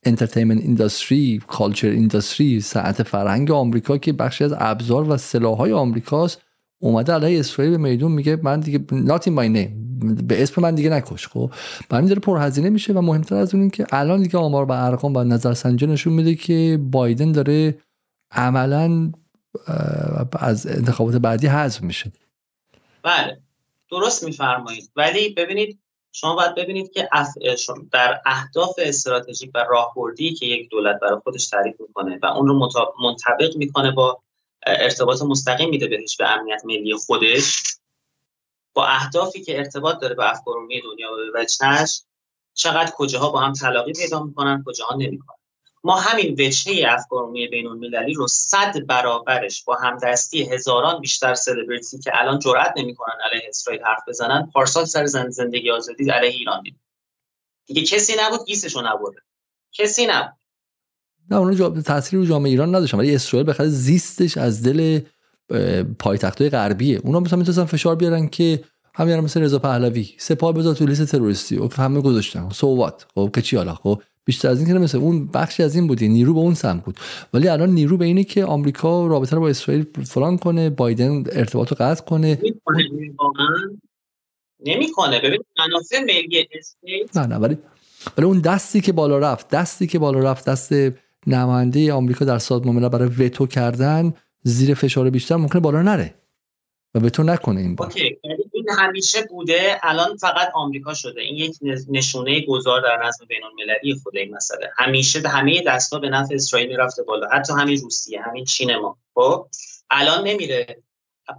entertainment 0.05 0.61
industry 0.61 1.41
culture 1.47 1.89
industry 1.89 2.61
صنعت 2.61 3.03
فرهنگ 3.03 3.51
آمریکا 3.51 3.97
که 3.97 4.13
بخشی 4.13 4.43
از 4.43 4.53
ابزار 4.57 5.09
و 5.09 5.17
سلاحهای 5.17 5.71
آمریکاست 5.71 6.41
اومده 6.79 7.13
علیه 7.13 7.39
اسرائیل 7.39 7.71
به 7.71 7.77
میدون 7.77 8.11
میگه 8.11 8.39
من 8.43 8.59
دیگه 8.59 8.79
in 8.79 9.31
my 9.31 9.55
name. 9.55 9.92
به 10.03 10.43
اسم 10.43 10.61
من 10.61 10.75
دیگه 10.75 10.89
نکش 10.89 11.27
خب؟ 11.27 11.51
برای 11.89 12.07
داره 12.07 12.19
پرهزینه 12.19 12.69
میشه 12.69 12.93
و 12.93 13.01
مهمتر 13.01 13.35
از 13.35 13.55
اون 13.55 13.69
که 13.69 13.85
الان 13.91 14.21
دیگه 14.21 14.37
آمار 14.37 14.65
و 14.65 14.71
ارقام 14.71 15.15
و 15.15 15.23
نظرسنجی 15.23 15.87
نشون 15.87 16.13
میده 16.13 16.35
که 16.35 16.79
بایدن 16.81 17.31
داره 17.31 17.77
عملا 18.31 19.11
از 20.39 20.67
انتخابات 20.67 21.15
بعدی 21.15 21.47
حذف 21.47 21.81
میشه. 21.81 22.11
بله 23.03 23.39
درست 23.91 24.23
میفرمایید. 24.23 24.91
ولی 24.95 25.29
ببینید 25.29 25.79
شما 26.11 26.35
باید 26.35 26.55
ببینید 26.55 26.91
که 26.91 27.09
در 27.91 28.21
اهداف 28.25 28.75
استراتژیک 28.77 29.51
و 29.55 29.65
راهبردی 29.69 30.33
که 30.33 30.45
یک 30.45 30.69
دولت 30.69 30.99
برای 30.99 31.19
خودش 31.23 31.47
تعریف 31.47 31.75
می‌کنه 31.79 32.19
و 32.23 32.25
اون 32.25 32.47
رو 32.47 32.69
منطبق 33.03 33.57
می‌کنه 33.57 33.91
با 33.91 34.21
ارتباط 34.65 35.21
مستقیم 35.21 35.69
میده 35.69 35.87
بهش 35.87 36.17
به 36.17 36.29
امنیت 36.29 36.61
ملی 36.65 36.95
خودش 36.95 37.63
با 38.73 38.87
اهدافی 38.87 39.41
که 39.41 39.57
ارتباط 39.57 39.99
داره 39.99 40.15
به 40.15 40.31
افکار 40.31 40.55
دنیا 40.69 41.11
و 41.11 41.15
به 41.15 41.41
وجهش 41.41 42.01
چقدر 42.53 42.91
کجاها 42.95 43.29
با 43.29 43.39
هم 43.39 43.53
تلاقی 43.53 43.93
پیدا 43.93 44.23
می‌کنن 44.23 44.63
کجاها 44.67 44.95
نمی‌کنن. 44.95 45.37
ما 45.83 45.99
همین 45.99 46.33
وجهه 46.39 46.93
افکار 46.93 47.31
بین 47.31 47.67
المللی 47.67 48.13
رو 48.13 48.27
صد 48.27 48.85
برابرش 48.87 49.63
با 49.63 49.75
همدستی 49.75 50.43
هزاران 50.43 51.01
بیشتر 51.01 51.33
سلبریتی 51.33 51.99
که 51.99 52.11
الان 52.13 52.39
جرئت 52.39 52.73
نمی‌کنن 52.77 53.15
علیه 53.31 53.45
اسرائیل 53.49 53.83
حرف 53.83 53.99
بزنن 54.07 54.49
پارسال 54.53 54.85
سر 54.85 55.05
زندگی 55.05 55.71
آزادی 55.71 56.09
علیه 56.09 56.29
ایران 56.29 56.61
دید 56.61 56.75
دیگه 57.65 57.81
کسی 57.81 58.13
نبود 58.19 58.45
گیسشو 58.45 58.81
نبرده. 58.81 59.21
کسی 59.73 60.05
نبود. 60.05 60.33
نه 61.29 61.37
اون 61.37 61.83
تاثیر 61.83 62.19
رو 62.19 62.25
جامعه 62.25 62.49
ایران 62.49 62.75
نداشتن 62.75 62.97
ولی 62.97 63.15
اسرائیل 63.15 63.49
بخاطر 63.49 63.69
زیستش 63.69 64.37
از 64.37 64.63
دل 64.63 64.99
پایتخت‌های 65.99 66.49
غربیه 66.49 66.99
اونا 67.03 67.19
مثلا 67.19 67.39
می‌تونستن 67.39 67.65
فشار 67.65 67.95
بیارن 67.95 68.27
که 68.27 68.63
همین 68.95 69.19
مثل 69.19 69.41
رضا 69.41 69.59
پهلوی 69.59 70.09
سپاه 70.17 70.53
بذار 70.53 70.75
تو 70.75 70.85
لیست 70.85 71.03
تروریستی. 71.03 71.57
و 71.57 71.69
همه 71.75 72.01
گذاشتن. 72.01 72.49
سووات 72.49 73.05
خب 73.15 73.29
که 73.35 73.41
چی 73.41 73.57
حالا؟ 73.57 73.73
خب 73.73 74.01
بیشتر 74.25 74.49
از 74.49 74.59
این 74.59 74.67
که 74.67 74.73
مثل 74.73 74.97
اون 74.97 75.27
بخشی 75.27 75.63
از 75.63 75.75
این 75.75 75.87
بودی. 75.87 76.07
نیرو 76.07 76.33
به 76.33 76.39
اون 76.39 76.53
سمت 76.53 76.83
بود. 76.85 76.99
ولی 77.33 77.47
الان 77.47 77.69
نیرو 77.69 77.97
به 77.97 78.05
اینه 78.05 78.23
که 78.23 78.45
آمریکا 78.45 79.07
رابطه 79.07 79.35
رو 79.35 79.41
با 79.41 79.49
اسرائیل 79.49 79.85
فلان 80.05 80.37
کنه 80.37 80.69
بایدن 80.69 81.23
ارتباط 81.31 81.69
رو 81.69 81.77
قطع 81.79 82.05
کنه. 82.05 82.39
نمی‌کنه. 84.65 85.19
ببین 85.19 85.43
منافع 85.59 85.99
ملی 86.01 86.47
اسرائیل. 86.51 87.07
نه 87.15 87.25
نه 87.25 87.35
ولی 87.35 87.57
ولی 88.17 88.27
اون 88.27 88.39
دستی 88.39 88.81
که 88.81 88.91
بالا 88.91 89.17
رفت 89.17 89.49
دستی 89.49 89.87
که 89.87 89.99
بالا 89.99 90.19
رفت 90.19 90.49
دست 90.49 90.73
نماینده 91.27 91.93
آمریکا 91.93 92.25
در 92.25 92.39
سازمان 92.39 92.75
ملل 92.75 92.87
برای 92.87 93.07
وتو 93.07 93.47
کردن 93.47 94.13
زیر 94.43 94.73
فشار 94.73 95.09
بیشتر 95.09 95.35
ممکنه 95.35 95.61
بالا 95.61 95.81
نره 95.81 96.15
و 96.95 96.99
به 96.99 97.09
تو 97.09 97.23
نکنه 97.23 97.61
این 97.61 97.75
با 97.75 97.85
اوکی. 97.85 98.19
یعنی 98.23 98.43
این 98.51 98.65
همیشه 98.69 99.21
بوده 99.21 99.79
الان 99.83 100.17
فقط 100.17 100.51
آمریکا 100.53 100.93
شده. 100.93 101.21
این 101.21 101.35
یک 101.35 101.57
نشونه 101.89 102.45
گذار 102.45 102.81
در 102.81 103.05
نظم 103.05 103.25
بین 103.25 103.41
المللی 103.43 103.95
خود 104.03 104.17
این 104.17 104.35
مسئله. 104.35 104.71
همیشه 104.77 105.27
همه 105.27 105.63
دستا 105.67 105.99
به 105.99 106.09
نفع 106.09 106.35
اسرائیل 106.35 106.79
رفته 106.79 107.03
بالا. 107.03 107.27
حتی 107.29 107.53
همین 107.53 107.81
روسیه 107.81 108.21
همین 108.21 108.45
چین 108.45 108.75
ما. 108.75 108.97
خب؟ 109.13 109.47
الان 109.89 110.27
نمیره. 110.27 110.83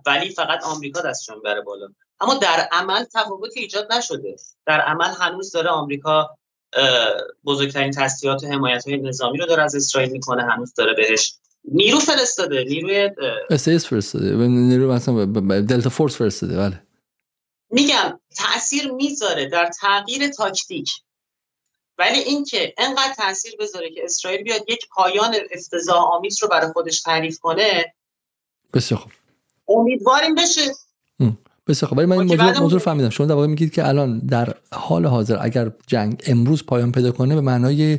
ولی 0.07 0.31
فقط 0.31 0.65
آمریکا 0.65 1.00
دستشون 1.00 1.42
بره 1.42 1.60
بالا. 1.60 1.89
اما 2.20 2.34
در 2.34 2.68
عمل 2.73 3.05
تفاوتی 3.15 3.60
ایجاد 3.60 3.92
نشده. 3.92 4.36
در 4.66 4.81
عمل 4.81 5.10
هنوز 5.20 5.52
داره 5.52 5.68
آمریکا 5.68 6.31
بزرگترین 7.44 7.91
تسلیحات 7.91 8.44
و 8.44 8.47
حمایت 8.47 8.89
های 8.89 8.97
نظامی 8.97 9.39
رو 9.39 9.47
داره 9.47 9.62
از 9.62 9.74
اسرائیل 9.74 10.10
می‌کنه. 10.10 10.42
هنوز 10.42 10.74
داره 10.74 10.94
بهش 10.94 11.34
نیرو 11.65 11.99
فرستاده 11.99 12.65
نیروی 12.65 13.10
اس 13.51 13.68
فرستاده. 13.68 14.36
نیرو 14.47 14.93
مثلا 14.93 15.26
Delta 15.60 15.91
Force 15.91 16.16
فرستاده 16.17 16.57
بله. 16.57 16.83
میگم 17.70 18.20
تاثیر 18.36 18.93
می‌ذاره 18.93 19.49
در 19.49 19.70
تغییر 19.81 20.28
تاکتیک. 20.28 20.91
ولی 21.99 22.18
اینکه 22.18 22.75
انقدر 22.78 23.15
تاثیر 23.17 23.57
بذاره 23.60 23.91
که 23.91 24.05
اسرائیل 24.05 24.43
بیاد 24.43 24.60
یک 24.68 24.89
پایان 24.89 25.36
افتضاح 25.51 25.97
آمیز 25.97 26.43
رو 26.43 26.49
برای 26.49 26.73
خودش 26.73 27.02
تعریف 27.02 27.39
کنه 27.39 27.94
بسیار 28.75 29.01
خوب. 29.01 29.12
امیدواریم 29.68 30.34
بشه 30.34 30.60
بسیار 31.67 31.91
خب 31.91 31.99
ولی 31.99 32.07
من 32.07 32.18
این 32.18 32.28
موضوع, 32.28 32.59
موضوع 32.60 32.78
فهمیدم. 32.78 33.09
شما 33.09 33.26
در 33.26 33.34
واقع 33.34 33.47
میگید 33.47 33.73
که 33.73 33.89
الان 33.89 34.18
در 34.18 34.55
حال 34.73 35.07
حاضر 35.07 35.36
اگر 35.41 35.70
جنگ 35.86 36.23
امروز 36.26 36.67
پایان 36.67 36.93
پیدا 36.93 37.12
کنه 37.12 37.34
به 37.34 37.41
معنای 37.41 37.99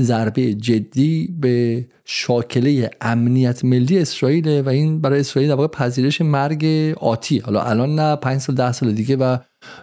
ضربه 0.00 0.54
جدی 0.54 1.36
به 1.40 1.86
شاکله 2.04 2.90
امنیت 3.00 3.64
ملی 3.64 3.98
اسرائیل 3.98 4.60
و 4.60 4.68
این 4.68 5.00
برای 5.00 5.20
اسرائیل 5.20 5.50
در 5.50 5.56
واقع 5.56 5.68
پذیرش 5.68 6.20
مرگ 6.20 6.94
آتی. 7.00 7.38
حالا 7.38 7.62
الان 7.62 7.94
نه 7.94 8.16
5 8.16 8.40
سال 8.40 8.56
10 8.56 8.72
سال 8.72 8.92
دیگه 8.92 9.16
و 9.16 9.38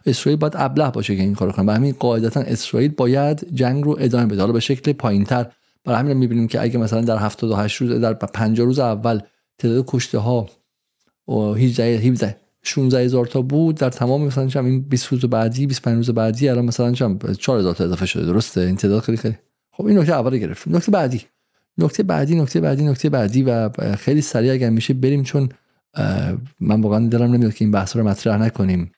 اسرائیل 0.06 0.40
باید 0.40 0.54
ابله 0.56 0.92
باشه 0.92 1.16
که 1.16 1.22
این 1.22 1.36
کارو 1.36 1.52
کنه. 1.52 1.66
و 1.66 1.76
همین 1.76 1.96
قاعدتا 2.00 2.40
اسرائیل 2.40 2.92
باید 2.92 3.56
جنگ 3.56 3.84
رو 3.84 3.98
ادامه 4.00 4.26
بده. 4.26 4.40
حالا 4.40 4.54
به 4.54 4.60
شکل 4.60 4.94
پایینتر. 4.94 5.46
برای 5.86 6.00
همین 6.00 6.18
می‌بینیم 6.18 6.48
که 6.48 6.62
اگه 6.62 6.78
مثلا 6.78 7.02
در 7.02 7.18
78 7.18 7.82
روز 7.82 7.92
در 7.92 8.14
50 8.14 8.66
روز 8.66 8.80
اول 8.80 9.20
تعداد 9.58 9.86
کشته 9.88 10.18
ها 10.18 10.50
و 11.28 11.34
18 11.34 11.84
17 11.84 12.43
16 12.64 13.00
هزار 13.00 13.26
تا 13.26 13.42
بود 13.42 13.76
در 13.76 13.90
تمام 13.90 14.26
مثلا 14.26 14.48
چم 14.48 14.66
این 14.66 14.82
20 14.82 15.08
روز 15.08 15.26
بعدی 15.26 15.68
25 15.68 15.98
روز 15.98 16.10
بعدی 16.10 16.50
الان 16.50 16.66
مثلا 16.66 16.92
چم 16.92 17.20
4 17.40 17.60
هزار 17.60 17.76
تا 17.76 17.84
اضافه 17.84 18.06
شده 18.06 18.26
درسته؟ 18.26 18.62
این 18.62 18.76
تعداد 18.76 19.02
خیلی 19.02 19.18
خیلی. 19.18 19.36
خب 19.72 19.86
این 19.86 19.98
نکته 19.98 20.14
اول 20.14 20.38
گرفتیم. 20.38 20.76
نکته 20.76 20.92
بعدی. 20.92 21.22
نکته 21.78 22.04
بعدی 22.04 22.36
نکته 22.36 22.60
بعدی 22.60 22.86
نکته 22.86 23.10
بعدی 23.10 23.44
و 23.44 23.70
خیلی 23.96 24.22
سریع 24.22 24.54
اگر 24.54 24.70
میشه 24.70 24.94
بریم 24.94 25.24
چون 25.24 25.50
من 26.60 26.82
واقعا 26.82 27.08
دلم 27.08 27.34
نمیاد 27.34 27.54
که 27.54 27.66
این 27.66 27.72
بحث 27.72 27.96
رو 27.96 28.08
مطرح 28.08 28.38
نکنیم. 28.38 28.92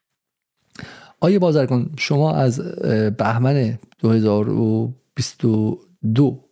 آیه 1.20 1.40
بازرگان 1.40 1.90
شما 1.98 2.34
از 2.34 2.60
بهمن 3.18 3.80
2022 4.00 6.46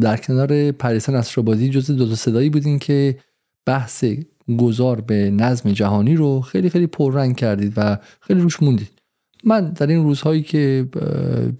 در 0.00 0.16
کنار 0.16 0.72
پریسا 0.72 1.12
نصرآبادی 1.12 1.68
جز 1.68 1.90
دو 1.90 2.08
تا 2.08 2.14
صدایی 2.14 2.50
بودین 2.50 2.78
که 2.78 3.18
بحث 3.66 4.04
گذار 4.58 5.00
به 5.00 5.30
نظم 5.30 5.72
جهانی 5.72 6.16
رو 6.16 6.40
خیلی 6.40 6.70
خیلی 6.70 6.86
پررنگ 6.86 7.36
کردید 7.36 7.72
و 7.76 7.98
خیلی 8.20 8.40
روش 8.40 8.62
موندید. 8.62 8.90
من 9.44 9.70
در 9.70 9.86
این 9.86 10.02
روزهایی 10.02 10.42
که 10.42 10.88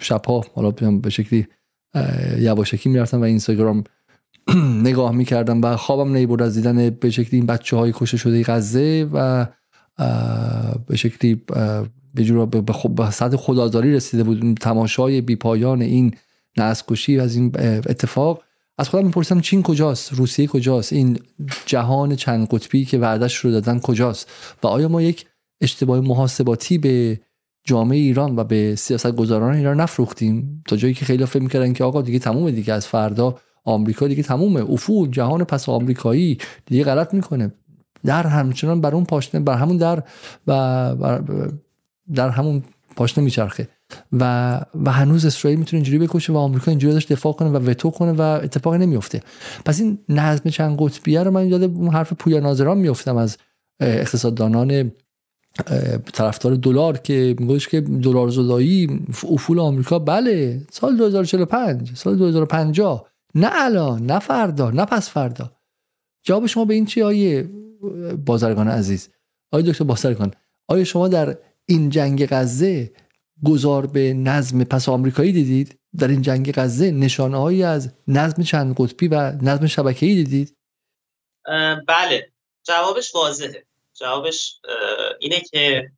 شبها 0.00 0.44
حالا 0.54 0.70
به 0.70 1.10
شکلی 1.10 1.46
یواشکی 2.38 2.88
می‌رفتم 2.88 3.20
و 3.20 3.24
اینستاگرام 3.24 3.84
نگاه 4.88 5.12
می‌کردم 5.12 5.62
و 5.62 5.76
خوابم 5.76 6.16
نیبرد 6.16 6.42
از 6.42 6.54
دیدن 6.54 6.90
به 6.90 7.10
شکلی 7.10 7.38
این 7.38 7.46
بچه 7.46 7.76
های 7.76 7.92
کشته 7.94 8.16
شده 8.16 8.42
غزه 8.42 9.08
و 9.12 9.46
به 10.86 10.96
شکلی 10.96 11.42
به 12.14 12.24
جور 12.24 12.46
به, 12.46 12.60
به 12.60 12.72
خدازاری 13.36 13.92
رسیده 13.92 14.22
بود. 14.22 14.56
تماشای 14.60 15.20
بیپایان 15.20 15.82
این 15.82 16.14
نسکشی 16.56 17.20
از 17.20 17.36
این 17.36 17.52
اتفاق 17.86 18.42
از 18.78 18.88
خودم 18.88 19.06
می‌پرسم 19.06 19.40
چین 19.40 19.62
کجاست؟ 19.62 20.12
روسیه 20.12 20.46
کجاست؟ 20.46 20.92
این 20.92 21.18
جهان 21.66 22.16
چند 22.16 22.48
قطبی 22.48 22.84
که 22.84 22.98
وعدش 22.98 23.36
رو 23.36 23.50
دادن 23.50 23.78
کجاست؟ 23.78 24.30
و 24.62 24.66
آیا 24.66 24.88
ما 24.88 25.02
یک 25.02 25.26
اشتباه 25.60 26.00
محاسباتی 26.00 26.78
به 26.78 27.20
جامعه 27.64 27.98
ایران 27.98 28.36
و 28.36 28.44
به 28.44 28.74
سیاست 28.74 29.12
گذاران 29.12 29.54
ایران 29.54 29.80
نفروختیم؟ 29.80 30.62
تا 30.66 30.76
جایی 30.76 30.94
که 30.94 31.04
خیلی 31.04 31.26
فکر 31.26 31.42
می‌کردن 31.42 31.72
که 31.72 31.84
آقا 31.84 32.02
دیگه 32.02 32.18
تمومه 32.18 32.50
دیگه 32.50 32.72
از 32.72 32.86
فردا 32.86 33.38
آمریکا 33.64 34.08
دیگه 34.08 34.22
تمومه. 34.22 34.70
افول 34.70 35.10
جهان 35.10 35.44
پس 35.44 35.68
آمریکایی 35.68 36.38
دیگه 36.66 36.84
غلط 36.84 37.14
می‌کنه. 37.14 37.54
در 38.04 38.26
همچنان 38.26 38.80
بر 38.80 38.94
اون 38.94 39.04
پاشنه 39.04 39.40
بر 39.40 39.56
همون 39.56 39.76
در 39.76 40.02
و 40.46 40.94
در 42.14 42.28
همون 42.28 42.62
پاشنه 42.96 43.24
میچرخه. 43.24 43.68
و 44.12 44.60
و 44.84 44.92
هنوز 44.92 45.26
اسرائیل 45.26 45.58
می‌تونه 45.58 45.82
اینجوری 45.82 46.06
بکشه 46.06 46.32
و 46.32 46.36
آمریکا 46.36 46.70
اینجوری 46.70 46.94
داشت 46.94 47.12
دفاع 47.12 47.32
کنه 47.32 47.48
و 47.48 47.70
وتو 47.70 47.90
کنه 47.90 48.12
و 48.12 48.20
اتفاقی 48.20 48.78
نمیفته 48.78 49.20
پس 49.64 49.80
این 49.80 49.98
نظم 50.08 50.50
چند 50.50 50.76
قطبیه 50.78 51.22
رو 51.22 51.30
من 51.30 51.48
یاد 51.48 51.62
اون 51.62 51.88
حرف 51.88 52.12
پویا 52.12 52.40
ناظران 52.40 52.78
میفتم 52.78 53.16
از 53.16 53.38
اقتصاددانان 53.80 54.92
طرفدار 56.12 56.54
دلار 56.54 56.98
که 56.98 57.36
میگوش 57.38 57.68
که 57.68 57.80
دلار 57.80 58.28
زدایی 58.28 59.00
افول 59.30 59.58
آمریکا 59.58 59.98
بله 59.98 60.62
سال 60.70 60.96
2045 60.96 61.96
سال 61.96 62.16
2050 62.16 63.06
نه 63.34 63.48
الان 63.52 64.06
نه 64.06 64.18
فردا 64.18 64.70
نه 64.70 64.84
پس 64.84 65.10
فردا. 65.10 65.52
جواب 66.22 66.46
شما 66.46 66.64
به 66.64 66.74
این 66.74 66.86
چی 66.86 67.02
آیه 67.02 67.48
بازرگان 68.26 68.68
عزیز؟ 68.68 69.08
آیه 69.52 69.64
دکتر 69.66 69.84
بازرگان 69.84 70.30
آیا 70.68 70.84
شما 70.84 71.08
در 71.08 71.36
این 71.66 71.90
جنگ 71.90 72.26
غزه 72.26 72.92
گذار 73.44 73.86
به 73.86 74.12
نظم 74.12 74.64
پس 74.64 74.88
آمریکایی 74.88 75.32
دیدید؟ 75.32 75.78
در 75.98 76.08
این 76.08 76.22
جنگ 76.22 76.52
غزه 76.52 76.90
نشانه 76.90 77.36
هایی 77.36 77.62
از 77.62 77.92
نظم 78.08 78.42
چند 78.42 78.74
قطبی 78.78 79.08
و 79.08 79.32
نظم 79.42 79.66
شبکه‌ای 79.66 80.14
دیدید؟ 80.14 80.56
بله. 81.88 82.32
جوابش 82.66 83.14
واضحه. 83.14 83.64
جوابش 83.94 84.60
اینه 85.20 85.40
که 85.40 85.90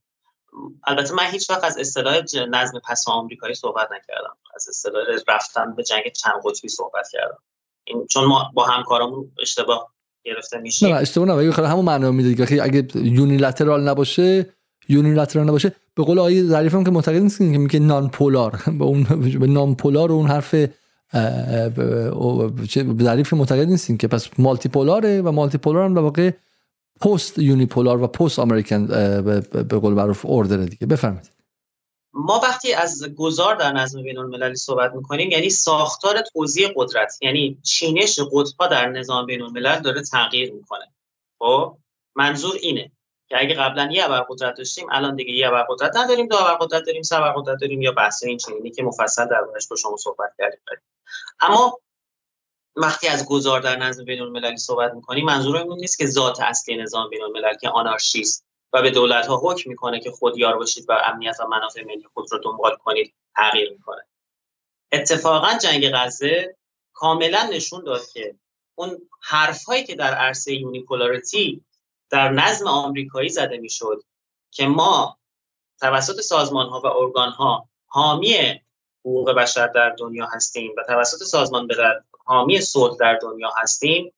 البته 0.86 1.14
من 1.14 1.26
هیچ 1.30 1.50
وقت 1.50 1.64
از 1.64 1.78
اصطلاح 1.78 2.16
نظم 2.48 2.80
پس 2.88 3.04
آمریکایی 3.08 3.54
صحبت 3.54 3.88
نکردم. 3.92 4.36
از 4.54 4.68
اصطلاح 4.68 5.02
رفتن 5.28 5.74
به 5.74 5.82
جنگ 5.82 6.12
چند 6.12 6.34
قطبی 6.44 6.68
صحبت 6.68 7.08
کردم. 7.12 7.38
این 7.84 8.06
چون 8.06 8.24
ما 8.24 8.50
با 8.54 8.64
همکارامون 8.64 9.32
اشتباه 9.42 9.92
گرفته 10.24 10.58
میشه 10.58 10.88
نه 10.88 10.94
اشتباه 10.94 11.28
نه 11.28 11.68
همون 11.68 11.84
معنی 11.84 12.10
میده 12.10 12.46
که 12.46 12.62
اگه 12.62 12.88
یونیلترال 12.94 13.88
نباشه 13.88 14.54
یونیلترال 14.88 15.46
نباشه. 15.46 15.72
به 15.96 16.02
قول 16.02 16.18
آقای 16.18 16.42
ظریف 16.42 16.74
هم 16.74 16.84
که 16.84 16.90
معتقد 16.90 17.22
نیستین 17.22 17.52
که 17.52 17.58
میگه 17.58 17.78
نان 17.78 18.08
پولار 18.08 18.62
به 18.78 18.84
اون 18.84 19.04
به 19.40 19.46
نان 19.46 19.74
پولار 19.74 20.12
اون 20.12 20.26
حرف 20.26 20.54
ظریف 23.02 23.32
معتقد 23.32 23.68
نیستین 23.68 23.98
که 23.98 24.08
پس 24.08 24.28
مالتی 24.38 24.68
پولاره 24.68 25.22
و 25.22 25.32
مالتی 25.32 25.58
پولار 25.58 25.84
هم 25.84 25.94
در 25.94 26.00
واقع 26.00 26.30
پست 27.00 27.38
یونیپولار 27.38 28.02
و 28.02 28.06
پست 28.06 28.38
امریکن 28.38 28.86
به 28.86 29.78
قول 29.78 29.94
معروف 29.94 30.26
اوردر 30.26 30.56
دیگه. 30.56 30.86
بفرمایید. 30.86 31.30
ما 32.12 32.40
وقتی 32.42 32.72
از 32.72 33.04
گذار 33.16 33.54
در 33.54 33.72
نظم 33.72 34.02
بین 34.02 34.18
المللی 34.18 34.56
صحبت 34.56 34.92
می‌کنیم 34.94 35.30
یعنی 35.30 35.50
ساختار 35.50 36.20
توزیع 36.32 36.68
قدرت 36.76 37.18
یعنی 37.22 37.58
چینش 37.62 38.20
قطبها 38.32 38.66
در 38.66 38.86
نظام 38.86 39.26
بین 39.26 39.42
الملل 39.42 39.80
داره 39.80 40.02
تغییر 40.02 40.52
می‌کنه. 40.52 40.92
خب؟ 41.38 41.76
منظور 42.16 42.54
اینه. 42.62 42.92
که 43.28 43.36
اگه 43.38 43.54
قبلا 43.54 43.88
یه 43.92 44.04
ابرقدرت 44.04 44.54
داشتیم 44.56 44.86
الان 44.90 45.16
دیگه 45.16 45.32
یه 45.32 45.48
ابرقدرت 45.48 45.96
نداریم 45.96 46.26
دو 46.26 46.36
ابرقدرت 46.36 46.82
داریم 46.86 47.02
سه 47.02 47.16
ابرقدرت 47.16 47.60
داریم 47.60 47.82
یا 47.82 47.92
بحث 47.92 48.24
این 48.24 48.38
چنینی 48.38 48.70
که 48.70 48.82
مفصل 48.82 49.26
در 49.28 49.42
با 49.70 49.76
شما 49.76 49.96
صحبت 49.96 50.32
کردیم. 50.38 50.60
اما 51.40 51.78
وقتی 52.76 53.08
از 53.08 53.26
گذار 53.26 53.60
در 53.60 53.76
نظم 53.76 54.04
بین 54.04 54.20
المللی 54.20 54.56
صحبت 54.56 54.94
می‌کنیم 54.94 55.24
منظور 55.24 55.56
این 55.56 55.72
نیست 55.72 55.98
که 55.98 56.06
ذات 56.06 56.40
اصلی 56.40 56.76
نظام 56.76 57.10
بین 57.10 57.22
الملل 57.22 57.54
که 57.54 57.68
آنارشیست 57.68 58.46
و 58.72 58.82
به 58.82 58.90
دولت 58.90 59.26
ها 59.26 59.40
حکم 59.44 59.70
می‌کنه 59.70 60.00
که 60.00 60.10
خودیار 60.10 60.56
باشید 60.56 60.84
و 60.88 60.92
امنیت 60.92 61.36
و 61.40 61.46
منافع 61.46 61.84
ملی 61.84 62.04
خود 62.14 62.32
رو 62.32 62.38
دنبال 62.38 62.76
کنید 62.76 63.14
تغییر 63.36 63.70
می‌کنه. 63.70 64.02
اتفاقا 64.92 65.58
جنگ 65.58 65.90
غزه 65.94 66.56
کاملا 66.92 67.48
نشون 67.52 67.84
داد 67.84 68.06
که 68.06 68.34
اون 68.74 69.08
حرف 69.22 69.64
هایی 69.64 69.84
که 69.84 69.94
در 69.94 70.14
عرصه 70.14 70.54
یونیپولاریتی 70.54 71.64
در 72.10 72.28
نظم 72.28 72.66
آمریکایی 72.66 73.28
زده 73.28 73.58
می‌شد 73.58 74.02
که 74.50 74.66
ما 74.66 75.18
توسط 75.80 76.20
سازمان 76.20 76.68
ها 76.68 76.80
و 76.80 76.86
ارگان 76.86 77.32
ها 77.32 77.68
حامی 77.86 78.36
حقوق 79.00 79.30
بشر 79.30 79.66
در 79.66 79.90
دنیا 79.98 80.26
هستیم 80.26 80.74
و 80.78 80.82
توسط 80.86 81.22
سازمان 81.24 81.64
ملل 81.64 82.00
حامی 82.24 82.60
صلح 82.60 82.96
در 82.96 83.18
دنیا 83.22 83.50
هستیم 83.56 84.12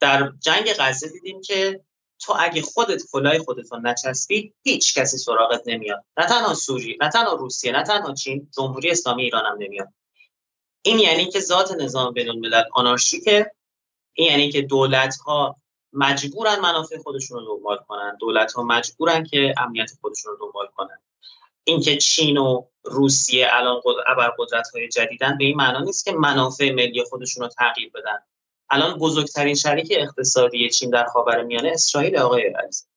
در 0.00 0.32
جنگ 0.40 0.72
غزه 0.78 1.08
دیدیم 1.08 1.40
که 1.40 1.84
تو 2.20 2.34
اگه 2.38 2.62
خودت 2.62 3.02
کلاه 3.12 3.38
خودت 3.38 3.72
رو 3.72 3.80
نچسبی 3.82 4.54
هیچ 4.62 4.98
کسی 4.98 5.18
سراغت 5.18 5.62
نمیاد. 5.66 6.04
نه 6.16 6.26
تنها 6.26 6.54
سوری 6.54 6.98
نه 7.02 7.08
تنها 7.08 7.34
روسیه 7.34 7.72
نه 7.72 7.82
تنها 7.82 8.14
چین 8.14 8.50
جمهوری 8.56 8.90
اسلامی 8.90 9.22
ایران 9.22 9.46
هم 9.46 9.56
نمیاد. 9.58 9.88
این 10.82 10.98
یعنی 10.98 11.30
که 11.30 11.40
ذات 11.40 11.72
نظام 11.72 12.12
بین 12.12 12.28
الملل 12.28 12.64
آنارشیکه 12.72 13.52
این 14.12 14.30
یعنی 14.30 14.52
که 14.52 14.62
دولت 14.62 15.16
ها 15.16 15.56
مجبورن 15.92 16.60
منافع 16.60 16.98
خودشون 16.98 17.38
رو 17.38 17.56
دنبال 17.56 17.78
کنن. 17.88 18.16
دولت 18.20 18.52
ها 18.52 18.62
مجبورن 18.62 19.24
که 19.24 19.54
امنیت 19.58 19.90
خودشون 20.00 20.32
رو 20.32 20.46
دنبال 20.46 20.66
کنن. 20.76 20.98
اینکه 21.64 21.96
چین 21.96 22.36
و 22.36 22.64
روسیه 22.84 23.48
الان 23.50 23.82
ابرقدرت 24.06 24.68
های 24.74 24.88
جدیدن 24.88 25.38
به 25.38 25.44
این 25.44 25.56
معنا 25.56 25.80
نیست 25.80 26.04
که 26.04 26.12
منافع 26.12 26.70
ملی 26.70 27.04
خودشون 27.04 27.42
رو 27.42 27.48
تغییر 27.48 27.90
بدن. 27.94 28.18
الان 28.70 28.98
بزرگترین 28.98 29.54
شریک 29.54 29.92
اقتصادی 29.96 30.70
چین 30.70 30.90
در 30.90 31.06
میانه 31.42 31.70
اسرائیل 31.74 32.16
آقای 32.16 32.42
عزیز 32.42 32.88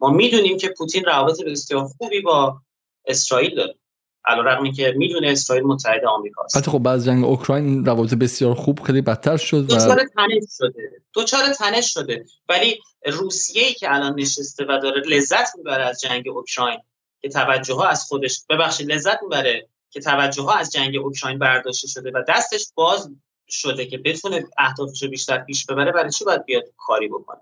ما 0.00 0.10
می‌دونیم 0.10 0.58
که 0.58 0.68
پوتین 0.78 1.04
روابط 1.04 1.42
بسیار 1.42 1.84
خوبی 1.84 2.20
با 2.20 2.60
اسرائیل 3.06 3.54
داره. 3.54 3.79
علیرغم 4.24 4.72
که 4.72 4.94
می‌دونه 4.96 5.28
اسرائیل 5.28 5.64
متحد 5.64 6.04
آمریکاست. 6.04 6.56
حتی 6.56 6.70
خب 6.70 6.78
بعد 6.78 7.00
جنگ 7.00 7.24
اوکراین 7.24 7.84
روابط 7.84 8.14
بسیار 8.14 8.54
خوب 8.54 8.80
خیلی 8.80 9.00
بدتر 9.00 9.36
شد 9.36 9.56
و 9.56 9.66
دوچار 9.66 10.04
تنش 10.16 10.44
شده. 10.58 11.02
دوچار 11.12 11.48
تنش 11.48 11.94
شده. 11.94 12.24
ولی 12.48 12.80
روسیه 13.06 13.62
ای 13.66 13.74
که 13.74 13.94
الان 13.94 14.14
نشسته 14.20 14.64
و 14.64 14.78
داره 14.82 15.00
لذت 15.00 15.56
می‌بره 15.56 15.84
از 15.84 16.00
جنگ 16.00 16.28
اوکراین 16.28 16.78
که 17.20 17.28
توجه 17.28 17.74
ها 17.74 17.88
از 17.88 18.04
خودش 18.04 18.40
ببخشید 18.50 18.92
لذت 18.92 19.22
می‌بره 19.22 19.68
که 19.90 20.00
توجه 20.00 20.42
ها 20.42 20.54
از 20.54 20.72
جنگ 20.72 20.96
اوکراین 20.96 21.38
برداشته 21.38 21.88
شده 21.88 22.10
و 22.14 22.22
دستش 22.28 22.66
باز 22.74 23.10
شده 23.48 23.86
که 23.86 23.98
بتونه 23.98 24.44
اهدافش 24.58 25.02
رو 25.02 25.08
بیشتر 25.08 25.38
پیش 25.38 25.66
ببره 25.66 25.92
برای 25.92 26.10
چی 26.10 26.24
باید 26.24 26.44
بیاد 26.44 26.64
کاری 26.76 27.08
بکنه؟ 27.08 27.40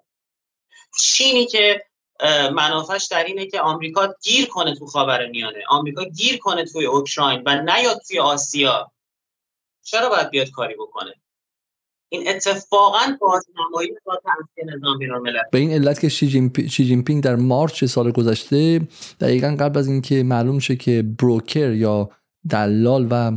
چینی 1.01 1.47
که 1.47 1.83
منافعش 2.55 3.07
در 3.07 3.25
اینه 3.25 3.47
که 3.47 3.61
آمریکا 3.61 4.15
گیر 4.23 4.47
کنه 4.47 4.75
تو 4.75 4.87
خاور 4.87 5.27
میانه. 5.27 5.59
آمریکا 5.69 6.05
گیر 6.05 6.39
کنه 6.39 6.65
توی 6.65 6.87
اوکراین 6.87 7.43
و 7.47 7.63
نیاد 7.63 8.01
توی 8.09 8.19
آسیا. 8.19 8.93
چرا 9.83 10.09
باید 10.09 10.31
بیاد 10.31 10.51
کاری 10.51 10.75
بکنه؟ 10.75 11.15
این 12.09 12.29
اتفاقا 12.29 13.17
بازنمایی 13.21 13.91
با 14.05 14.21
نظام 14.67 14.99
بینالملل 14.99 15.39
به 15.53 15.59
این 15.59 15.73
علت 15.73 16.01
که 16.01 16.09
شی, 16.09 16.49
جین 16.69 17.05
پینگ 17.05 17.23
در 17.23 17.37
مارچ 17.37 17.85
سال 17.85 18.11
گذشته 18.11 18.81
دقیقا 19.21 19.57
قبل 19.61 19.79
از 19.79 19.89
اینکه 19.89 20.23
معلوم 20.23 20.59
شه 20.59 20.77
که 20.77 21.03
بروکر 21.19 21.73
یا 21.73 22.11
دلال 22.51 23.07
و 23.11 23.33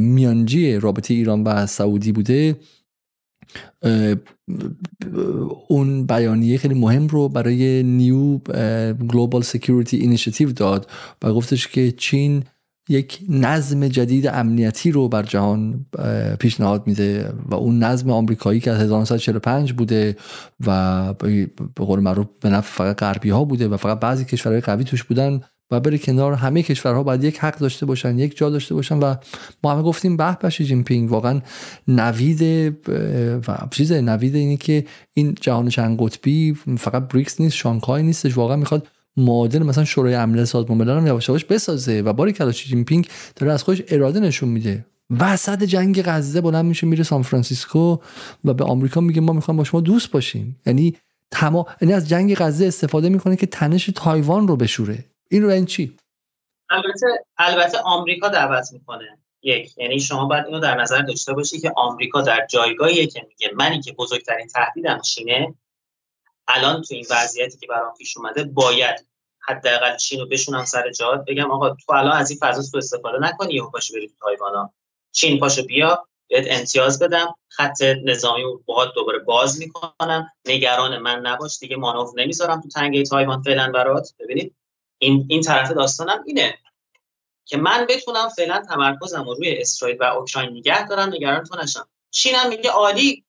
میانجی 0.00 0.76
رابطه 0.76 1.14
ایران 1.14 1.42
و 1.44 1.66
سعودی 1.66 2.12
بوده 2.12 2.56
اون 5.68 6.06
بیانیه 6.06 6.58
خیلی 6.58 6.74
مهم 6.74 7.06
رو 7.06 7.28
برای 7.28 7.82
new 7.82 8.38
global 8.94 9.42
security 9.42 9.96
initiative 9.96 10.52
داد 10.52 10.90
و 11.22 11.32
گفتش 11.32 11.68
که 11.68 11.92
چین 11.92 12.44
یک 12.88 13.20
نظم 13.28 13.88
جدید 13.88 14.26
امنیتی 14.26 14.90
رو 14.90 15.08
بر 15.08 15.22
جهان 15.22 15.86
پیشنهاد 16.40 16.86
میده 16.86 17.32
و 17.46 17.54
اون 17.54 17.78
نظم 17.78 18.10
آمریکایی 18.10 18.60
که 18.60 18.70
از 18.70 18.80
1945 18.80 19.72
بوده 19.72 20.16
و 20.66 21.14
به 21.14 21.84
قول 21.84 22.00
معروف 22.00 22.26
به 22.40 22.48
نفع 22.48 22.76
فقط 22.76 22.96
غربی 22.96 23.30
ها 23.30 23.44
بوده 23.44 23.68
و 23.68 23.76
فقط 23.76 24.00
بعضی 24.00 24.24
کشورهای 24.24 24.60
قوی 24.60 24.84
توش 24.84 25.04
بودن 25.04 25.40
و 25.70 25.80
بره 25.80 25.98
کنار. 25.98 26.32
همه 26.32 26.62
کشورها 26.62 27.02
باید 27.02 27.24
یک 27.24 27.38
حق 27.38 27.58
داشته 27.58 27.86
باشن 27.86 28.18
یک 28.18 28.36
جا 28.36 28.50
داشته 28.50 28.74
باشن 28.74 28.98
و 28.98 29.14
ما 29.64 29.72
همه 29.72 29.82
گفتیم 29.82 30.16
به 30.16 30.36
به 30.40 30.82
پینگ 30.82 31.12
واقعا 31.12 31.40
نوید 31.88 32.42
و 33.48 33.58
چیز 33.70 33.92
نوید 33.92 34.34
اینه 34.34 34.56
که 34.56 34.84
این 35.14 35.34
جهان 35.40 35.68
چند 35.68 35.98
قطبی 36.02 36.56
فقط 36.78 37.08
بریکس 37.08 37.40
نیست 37.40 37.56
شانگهای 37.56 38.02
نیستش. 38.02 38.36
واقعا 38.36 38.56
می‌خواد 38.56 38.86
معادل 39.16 39.62
مثلا 39.62 39.84
شورای 39.84 40.14
امنیت 40.14 40.44
سازمان 40.44 40.78
ملل 40.78 40.96
هم 40.96 41.06
یواش 41.06 41.28
یواش 41.28 41.44
بسازه 41.44 42.00
و 42.00 42.12
باریکلا 42.12 42.32
شی 42.32 42.52
جین 42.52 42.84
پینگ 42.84 43.08
داره 43.36 43.52
از 43.52 43.62
خودش 43.62 43.82
اراده 43.88 44.20
نشون 44.20 44.48
میده. 44.48 44.86
وسط 45.20 45.62
جنگ 45.62 46.02
غزه 46.02 46.40
بلند 46.40 46.64
میشه 46.64 46.86
میره 46.86 47.04
سان 47.04 47.22
فرانسیسکو 47.22 47.96
و 48.44 48.54
به 48.54 48.64
آمریکا 48.64 49.00
میگه 49.00 49.20
ما 49.20 49.32
می‌خوایم 49.32 49.56
با 49.56 49.64
شما 49.64 49.80
دوست 49.80 50.10
باشیم. 50.10 50.56
یعنی 50.66 50.96
تمام 51.30 51.64
یعنی 51.80 51.94
از 51.94 52.08
جنگ 52.08 52.34
غزه 52.34 52.66
استفاده 52.66 53.08
می‌کنه 53.08 53.36
که 53.36 53.46
تنش 53.46 53.90
تایوان 53.94 54.48
رو 54.48 54.56
بشوره. 54.56 55.04
این 55.30 55.42
رو 55.42 55.50
این 55.50 55.66
چی؟ 55.66 55.96
البته 56.70 57.06
البته 57.38 57.78
آمریکا 57.78 58.28
دعوت 58.28 58.72
می‌کنه. 58.72 59.18
یک 59.42 59.78
یعنی 59.78 60.00
شما 60.00 60.24
باید 60.24 60.46
اینو 60.46 60.60
در 60.60 60.74
نظر 60.74 61.02
داشته 61.02 61.32
باشی 61.32 61.60
که 61.60 61.72
آمریکا 61.76 62.20
در 62.20 62.46
جایگاهی 62.50 63.06
که 63.06 63.26
میگه 63.28 63.50
منی 63.54 63.80
که 63.80 63.92
بزرگترین 63.92 64.46
تهدیدم 64.46 65.00
چینه. 65.00 65.54
الان 66.48 66.82
تو 66.82 66.94
این 66.94 67.06
وضعیتی 67.10 67.58
که 67.58 67.66
برام 67.66 67.94
پیش 67.98 68.16
اومده 68.16 68.44
باید 68.44 69.06
حداقل 69.40 69.96
چین 69.96 70.20
رو 70.20 70.26
بشونم 70.26 70.64
سر 70.64 70.90
جات. 70.90 71.24
بگم 71.24 71.50
آقا 71.50 71.70
تو 71.70 71.92
الان 71.92 72.16
از 72.16 72.30
این 72.30 72.38
فضا 72.42 72.62
سو 72.62 72.78
استفاده 72.78 73.18
نکنی 73.18 73.54
یهو 73.54 73.70
پاشو 73.70 73.94
بری 73.94 74.08
تو 74.08 74.14
تایوان 74.20 74.70
چین 75.12 75.40
پاشو 75.40 75.62
بیا 75.62 76.08
بهت 76.28 76.46
امتیاز 76.50 77.02
بدم. 77.02 77.34
خط 77.48 77.82
نظامی 78.04 78.42
رو 78.42 78.62
باهات 78.66 78.94
دوباره 78.94 79.18
باز 79.18 79.58
می‌کنم. 79.58 80.32
نگران 80.46 80.98
من 80.98 81.20
نباش 81.20 81.58
دیگه 81.58 81.76
مانور 81.76 82.12
نمی‌ذارم 82.16 82.60
تو 82.60 82.68
تنگه 82.68 83.02
تایوان 83.02 83.42
فعلا 83.42 83.72
برات. 83.72 84.14
ببینید 84.18 84.54
این 84.98 85.26
این 85.28 85.42
طرف 85.42 85.70
داستانم 85.70 86.24
اینه 86.26 86.58
که 87.44 87.56
من 87.56 87.86
بتونم 87.88 88.28
فعلا 88.28 88.62
تمرکزم 88.62 89.24
رو 89.24 89.34
روی 89.34 89.58
اسرائیل 89.60 89.98
و 90.00 90.04
اوکراین 90.04 90.50
نگه 90.50 90.88
دارم 90.88 91.08
نگران 91.08 91.44
تو 91.44 91.56
نشم. 91.56 91.88
چینم 92.10 92.48
میگه 92.48 92.70
عالی. 92.70 93.24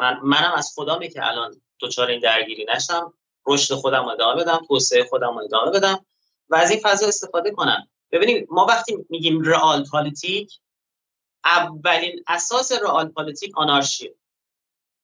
من 0.00 0.20
منم 0.22 0.52
از 0.52 0.72
خدامه 0.74 1.08
که 1.08 1.26
الان 1.26 1.60
دچار 1.80 2.08
این 2.08 2.20
درگیری 2.20 2.66
نشم. 2.74 3.14
رشد 3.46 3.74
خودم 3.74 4.04
ادامه 4.04 4.42
بدم 4.42 4.60
توسعه 4.68 5.04
خودم 5.04 5.38
ادامه 5.38 5.70
بدم. 5.70 6.06
و 6.48 6.56
از 6.56 6.70
این 6.70 6.80
فضا 6.82 7.06
استفاده 7.06 7.50
کنم. 7.50 7.88
ببینید 8.12 8.46
ما 8.50 8.66
وقتی 8.66 9.06
میگیم 9.10 9.42
رئال 9.42 9.84
پالیتیک 9.84 10.60
اولین 11.44 12.24
اساس 12.26 12.72
رئال 12.72 13.08
پالیتیک 13.08 13.58
آنارشی 13.58 14.14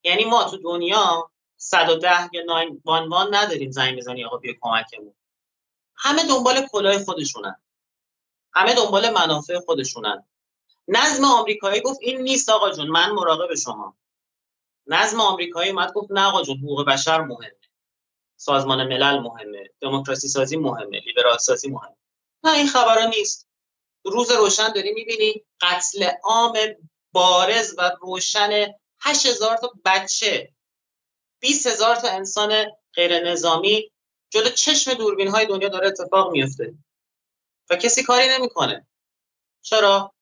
یعنی 0.05 0.25
ما 0.25 0.45
تو 0.45 0.57
دنیا 0.57 1.31
110 1.57 2.09
یا 2.33 2.43
911 2.43 3.39
نداریم 3.39 3.71
زنگ 3.71 3.99
بزنی 3.99 4.25
آقا 4.25 4.37
بیا 4.37 4.55
کمکمون. 4.61 5.15
همه 6.01 6.25
دنبال 6.25 6.67
کلاه 6.73 7.05
خودشونن. 7.05 7.63
همه 8.53 8.75
دنبال 8.75 9.11
منافع 9.11 9.59
خودشونن. 9.59 10.27
نظم 10.89 11.25
آمریکایی 11.25 11.81
گفت 11.81 11.99
این 12.03 12.21
نیست 12.21 12.49
آقا 12.49 12.71
جون 12.71 12.89
من 12.89 13.11
مراقب 13.11 13.55
شما. 13.55 13.97
نظم 14.87 15.21
آمریکایی 15.21 15.71
اومد 15.71 15.93
گفت 15.93 16.11
نه 16.11 16.27
آقا 16.27 16.43
جون 16.43 16.57
حقوق 16.57 16.87
بشر 16.87 17.21
مهمه. 17.21 17.57
سازمان 18.37 18.85
ملل 18.85 19.19
مهمه 19.19 19.71
دموکراسی 19.81 20.29
سازی 20.29 20.57
مهمه 20.57 21.01
لیبرال 21.01 21.39
سازی 21.39 21.71
مهمه. 21.71 21.97
نه 22.45 22.53
این 22.53 22.67
خبرها 22.67 23.07
نیست. 23.07 23.49
روز 24.05 24.31
روشن 24.31 24.73
داری 24.73 24.93
می‌بینی 24.93 25.45
قتل 25.61 26.11
عام 26.25 26.59
بارز 27.13 27.75
و 27.79 27.97
روشن 28.01 28.75
8000 29.01 29.57
تا 29.57 29.73
بچه 29.85 30.53
20000 31.41 31.97
تا 31.97 32.09
انسان 32.09 32.65
غیر 32.95 33.31
نظامی 33.31 33.93
جلو 34.31 34.49
چشم 34.49 34.95
دوربین 34.95 35.29
های 35.29 35.47
دنیا 35.47 35.69
داره 35.69 35.87
اتفاق 35.87 36.33
میفته 36.33 36.75
و 37.71 37.77
کسی 37.77 38.03
کاری 38.03 38.29
نمی‌کنه. 38.29 38.87
چرا؟ 39.63 40.13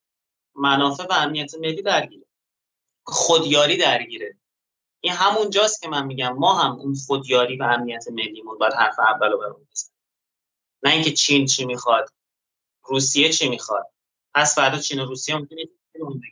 منافع 0.54 1.04
و 1.04 1.12
امنیت 1.12 1.54
ملی 1.54 1.82
درگیره. 1.82 2.26
خودیاری 3.04 3.76
درگیره. 3.76 4.36
این 5.00 5.12
همون 5.12 5.50
جاست 5.50 5.82
که 5.82 5.88
من 5.88 6.06
میگم 6.06 6.32
ما 6.32 6.54
هم 6.54 6.72
اون 6.72 6.94
خودیاری 6.94 7.56
و 7.56 7.62
امنیت 7.62 8.04
ملیمون 8.12 8.58
باید 8.58 8.72
حرف 8.72 8.98
اول 8.98 9.30
رو 9.30 9.38
برون 9.38 9.66
بزنیم. 9.72 9.94
نه 10.82 10.90
اینکه 10.90 11.12
چین 11.12 11.46
چی 11.46 11.64
می‌خواد 11.64 12.12
روسیه 12.84 13.28
چی 13.28 13.48
می‌خواد. 13.48 13.86
پس 14.34 14.54
فردا 14.54 14.78
چین 14.78 15.00
و 15.00 15.04
روسیه 15.04 15.34
هم 15.34 15.48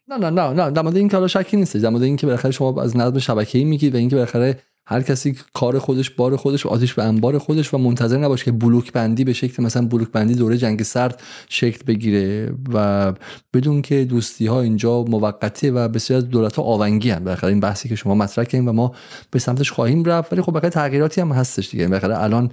نه 0.08 0.16
نه 0.16 0.30
نه 0.30 0.52
نه. 0.52 0.70
در 0.70 0.82
مورد 0.82 0.96
این 0.96 1.08
کارا 1.08 1.28
شکی 1.28 1.56
نیست 1.56 1.76
در 1.76 1.88
مورد 1.88 2.02
اینکه 2.02 2.26
بالاخره 2.26 2.50
شما 2.50 2.82
از 2.82 2.96
نظم 2.96 3.18
شبکه‌ای 3.18 3.64
میگید 3.64 3.94
و 3.94 3.98
اینکه 3.98 4.16
بالاخره 4.16 4.62
هر 4.88 5.02
کسی 5.02 5.36
کار 5.54 5.78
خودش 5.78 6.10
بار 6.10 6.36
خودش 6.36 6.66
و 6.66 6.68
آتیش 6.68 6.94
به 6.94 7.04
انبار 7.04 7.38
خودش 7.38 7.74
و 7.74 7.78
منتظر 7.78 8.18
نباشه 8.18 8.44
که 8.44 8.52
بلوک 8.52 8.92
بندی 8.92 9.24
به 9.24 9.32
شکل 9.32 9.62
مثلا 9.62 9.86
بلوک 9.86 10.08
بندی 10.08 10.34
دوره 10.34 10.58
جنگ 10.58 10.82
سرد 10.82 11.22
شکل 11.48 11.84
بگیره 11.86 12.52
و 12.74 13.12
بدون 13.54 13.82
که 13.82 14.04
دوستی 14.04 14.46
ها 14.46 14.60
اینجا 14.60 15.02
موقته 15.02 15.70
و 15.70 15.88
بسیار 15.88 16.20
دولت 16.20 16.56
ها 16.56 16.62
آونگی 16.62 17.10
هم 17.10 17.36
این 17.42 17.60
بحثی 17.60 17.88
که 17.88 17.96
شما 17.96 18.14
مطرح 18.14 18.44
کردین 18.44 18.68
و 18.68 18.72
ما 18.72 18.94
به 19.30 19.38
سمتش 19.38 19.70
خواهیم 19.70 20.04
رفت. 20.04 20.32
ولی 20.32 20.42
خب 20.42 20.52
بالاخره 20.52 20.70
تغییراتی 20.70 21.20
هم 21.20 21.32
هستش 21.32 21.70
دیگه. 21.70 21.88
بالاخره 21.88 22.22
الان 22.22 22.50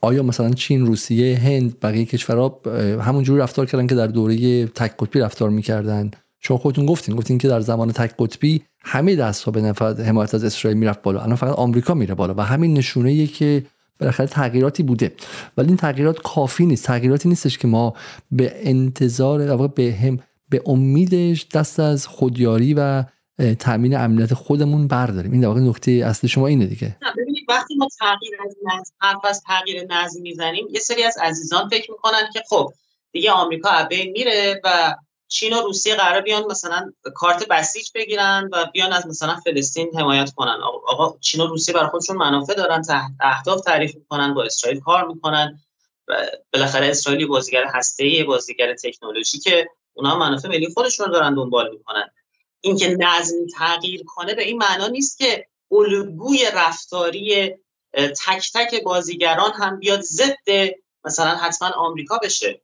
آیا 0.00 0.22
مثلا 0.22 0.50
چین 0.50 0.86
روسیه 0.86 1.38
هند 1.38 1.80
بقیه 1.80 2.04
کشورها 2.04 2.60
همونجوری 3.00 3.40
رفتار 3.40 3.66
کردن 3.66 3.86
که 3.86 3.94
در 3.94 4.06
دوره 4.06 4.66
تک 4.66 4.96
قطبی 4.98 5.20
رفتار 5.20 5.50
می‌کردن؟ 5.50 6.10
شما 6.46 6.58
خودتون 6.58 6.86
گفتین 6.86 7.16
گفتین 7.16 7.38
که 7.38 7.48
در 7.48 7.60
زمان 7.60 7.92
تک 7.92 8.14
قطبی 8.18 8.62
همه 8.80 9.16
دست 9.16 9.44
ها 9.44 9.52
به 9.52 9.60
نفع 9.60 10.02
حمایت 10.02 10.34
از 10.34 10.44
اسرائیل 10.44 10.78
می‌رفت 10.78 11.02
بالا. 11.02 11.20
الان 11.20 11.36
فقط 11.36 11.54
آمریکا 11.54 11.94
میره 11.94 12.14
بالا 12.14 12.34
و 12.34 12.40
همین 12.40 12.74
نشونه 12.74 13.10
ایه 13.10 13.26
که 13.26 13.66
بالاخره 14.00 14.26
تغییراتی 14.26 14.82
بوده. 14.82 15.12
ولی 15.56 15.68
این 15.68 15.76
تغییرات 15.76 16.22
کافی 16.22 16.66
نیست. 16.66 16.84
تغییراتی 16.84 17.28
نیستش 17.28 17.58
که 17.58 17.68
ما 17.68 17.94
به 18.30 18.52
انتظار 18.56 19.68
به 19.68 19.94
هم 20.02 20.18
به 20.48 20.62
امیدش 20.66 21.46
دست 21.54 21.80
از 21.80 22.06
خودیاری 22.06 22.74
و 22.74 23.04
تامین 23.58 23.96
امنیت 23.96 24.34
خودمون 24.34 24.88
برداریم. 24.88 25.32
این 25.32 25.40
در 25.40 25.48
واقع 25.48 25.60
نکته 25.60 25.92
اصلی 25.92 26.28
شما 26.28 26.46
اینه 26.46 26.66
دیگه. 26.66 26.96
ببینید 27.18 27.44
وقتی 27.48 27.74
ما 27.74 27.88
تغییر 28.00 28.34
از 28.46 28.56
نظم 28.66 29.20
از 29.24 29.42
تغییر 29.46 29.86
نظم 29.90 30.22
می‌زنیم 30.22 30.66
یه 30.70 30.80
سری 30.80 31.02
از 31.02 31.16
عزیزان 31.22 31.68
فکر 31.68 31.90
می‌کنن 31.90 32.22
که 32.32 32.42
خب 32.48 32.72
دیگه 33.12 33.30
آمریکا 33.30 33.68
ابین 33.70 34.12
میره 34.12 34.60
و 34.64 34.94
چین 35.28 35.52
و 35.52 35.60
روسیه 35.60 35.94
قرار 35.94 36.20
بیان 36.20 36.44
مثلا 36.50 36.92
کارت 37.14 37.48
بسیج 37.48 37.90
بگیرن 37.94 38.48
و 38.52 38.66
بیان 38.74 38.92
از 38.92 39.06
مثلا 39.06 39.36
فلسطین 39.36 39.90
حمایت 39.98 40.30
کنن. 40.36 40.58
آقا 40.86 41.18
چین 41.18 41.40
و 41.40 41.46
روسیه 41.46 41.74
برای 41.74 41.88
خودشون 41.88 42.16
منافع 42.16 42.54
دارن 42.54 42.82
تحت 42.82 43.10
اهداف 43.20 43.60
تعریف 43.60 43.94
می‌کنن 43.94 44.34
با 44.34 44.42
اسرائیل 44.42 44.80
کار 44.80 45.08
می‌کنن 45.08 45.60
بالاخره 46.52 46.86
اسرائیل 46.86 47.26
بازیگر 47.26 47.64
هسته‌ای 47.74 48.24
بازیگر 48.24 48.74
تکنولوژی 48.74 49.38
که 49.38 49.68
اونها 49.94 50.18
منافع 50.18 50.48
ملی 50.48 50.68
خودشون 50.74 51.10
دارن 51.10 51.34
دنبال 51.34 51.70
می‌کنن. 51.70 52.10
اینکه 52.60 52.96
نظم 53.00 53.34
تغییر 53.58 54.04
کنه 54.06 54.34
به 54.34 54.42
این 54.42 54.56
معنا 54.58 54.86
نیست 54.86 55.18
که 55.18 55.46
الگوی 55.70 56.46
رفتاری 56.54 57.54
تک 57.94 58.52
تک 58.54 58.82
بازیگران 58.82 59.52
هم 59.52 59.78
بیاد 59.78 60.00
ضد 60.00 60.70
مثلا 61.04 61.30
حتما 61.30 61.68
آمریکا 61.68 62.18
بشه. 62.18 62.62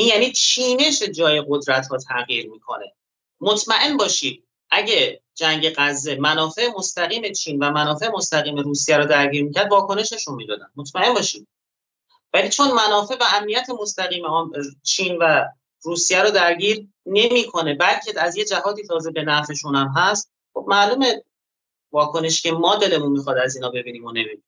این 0.00 0.08
یعنی 0.08 0.32
چینش 0.32 1.02
جای 1.02 1.44
قدرت 1.48 1.86
ها 1.88 1.96
تغییر 1.96 2.50
می‌کنه. 2.50 2.92
مطمئن 3.40 3.96
باشید 3.96 4.44
اگه 4.70 5.20
جنگ 5.34 5.74
غزه 5.76 6.14
منافع 6.14 6.68
مستقیم 6.76 7.32
چین 7.32 7.58
و 7.58 7.70
منافع 7.70 8.08
مستقیم 8.08 8.56
روسیه 8.56 8.96
رو 8.96 9.04
درگیر 9.04 9.44
می‌کرد 9.44 9.72
واکنششون 9.72 10.34
می‌دادن. 10.34 10.66
مطمئن 10.76 11.14
باشید. 11.14 11.48
ولی 12.32 12.48
چون 12.48 12.72
منافع 12.72 13.14
و 13.14 13.24
امنیت 13.36 13.66
مستقیم 13.80 14.22
چین 14.82 15.16
و 15.20 15.44
روسیه 15.82 16.22
رو 16.22 16.30
درگیر 16.30 16.86
نمی‌کنه 17.06 17.74
بلکه 17.74 18.20
از 18.20 18.36
یه 18.36 18.44
جهاتی 18.44 18.86
تازه 18.86 19.10
به 19.10 19.22
نفعشون 19.22 19.74
هم 19.74 19.92
هست 19.96 20.32
خب 20.54 20.64
معلومه 20.68 21.24
واکنش 21.92 22.42
که 22.42 22.52
ما 22.52 22.76
دلمون 22.76 23.12
می‌خواد 23.12 23.38
از 23.38 23.56
اینا 23.56 23.70
ببینیم 23.70 24.04
و 24.04 24.10
نبینیم 24.10 24.44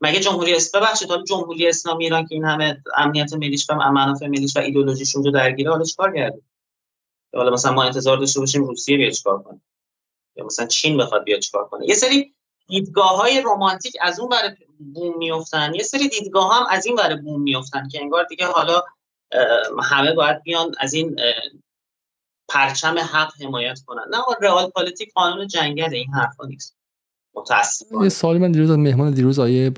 مگه 0.00 0.20
جمهوری 0.20 0.54
اسلامی 0.54 0.86
ببخشید 0.86 1.08
حالا 1.08 1.24
جمهوری 1.24 1.68
اسلامی 1.68 2.04
ایران 2.04 2.26
که 2.26 2.34
این 2.34 2.44
همه 2.44 2.82
امنیت 2.96 3.32
ملیش 3.32 3.70
و 3.70 3.74
منافع 3.74 4.26
ملیش 4.26 4.56
و 4.56 4.60
ایدولوژیش 4.60 5.16
اونجا 5.16 5.30
درگیره 5.30 5.70
حالا 5.70 5.84
چیکار 5.84 6.14
کرده؟ 6.14 6.42
حالا 7.34 7.50
مثلا 7.50 7.72
ما 7.72 7.82
انتظار 7.82 8.16
داشته 8.16 8.40
باشیم 8.40 8.64
روسیه 8.64 8.96
بیاد 8.96 9.12
چیکار 9.12 9.42
کنه؟ 9.42 9.60
یا 10.36 10.44
مثلا 10.44 10.66
چین 10.66 10.96
بخواد 10.96 11.24
بیاد 11.24 11.40
چیکار 11.40 11.64
کنه؟ 11.64 11.88
یه 11.88 11.94
سری 11.94 12.34
دیدگاه 12.66 13.16
های 13.16 13.42
رمانتیک 13.46 13.96
از 14.00 14.20
اون 14.20 14.28
برای 14.28 14.56
بوم 14.94 15.18
میافتن 15.18 15.74
یه 15.74 15.82
سری 15.82 16.08
دیدگاه 16.08 16.56
هم 16.56 16.66
از 16.70 16.86
این 16.86 16.96
برای 16.96 17.16
بوم 17.16 17.42
میافتن 17.42 17.88
که 17.88 18.00
انگار 18.00 18.24
دیگه 18.24 18.46
حالا 18.46 18.82
همه 19.82 20.12
باید 20.12 20.42
بیان 20.42 20.72
از 20.78 20.94
این 20.94 21.20
پرچم 22.48 22.98
حق 22.98 23.32
حمایت 23.42 23.80
کنن. 23.86 24.04
نه 24.10 24.18
رئال 24.40 24.70
پالیتیک 24.70 25.12
قانون 25.12 25.46
جنگل 25.46 25.94
این 25.94 26.14
حرفا 26.14 26.46
نیست. 26.46 26.79
یه 28.02 28.08
سوالی 28.08 28.38
من 28.38 28.52
دیروز 28.52 28.70
از 28.70 28.78
مهمان 28.78 29.10
دیروز 29.10 29.38
آیه 29.38 29.70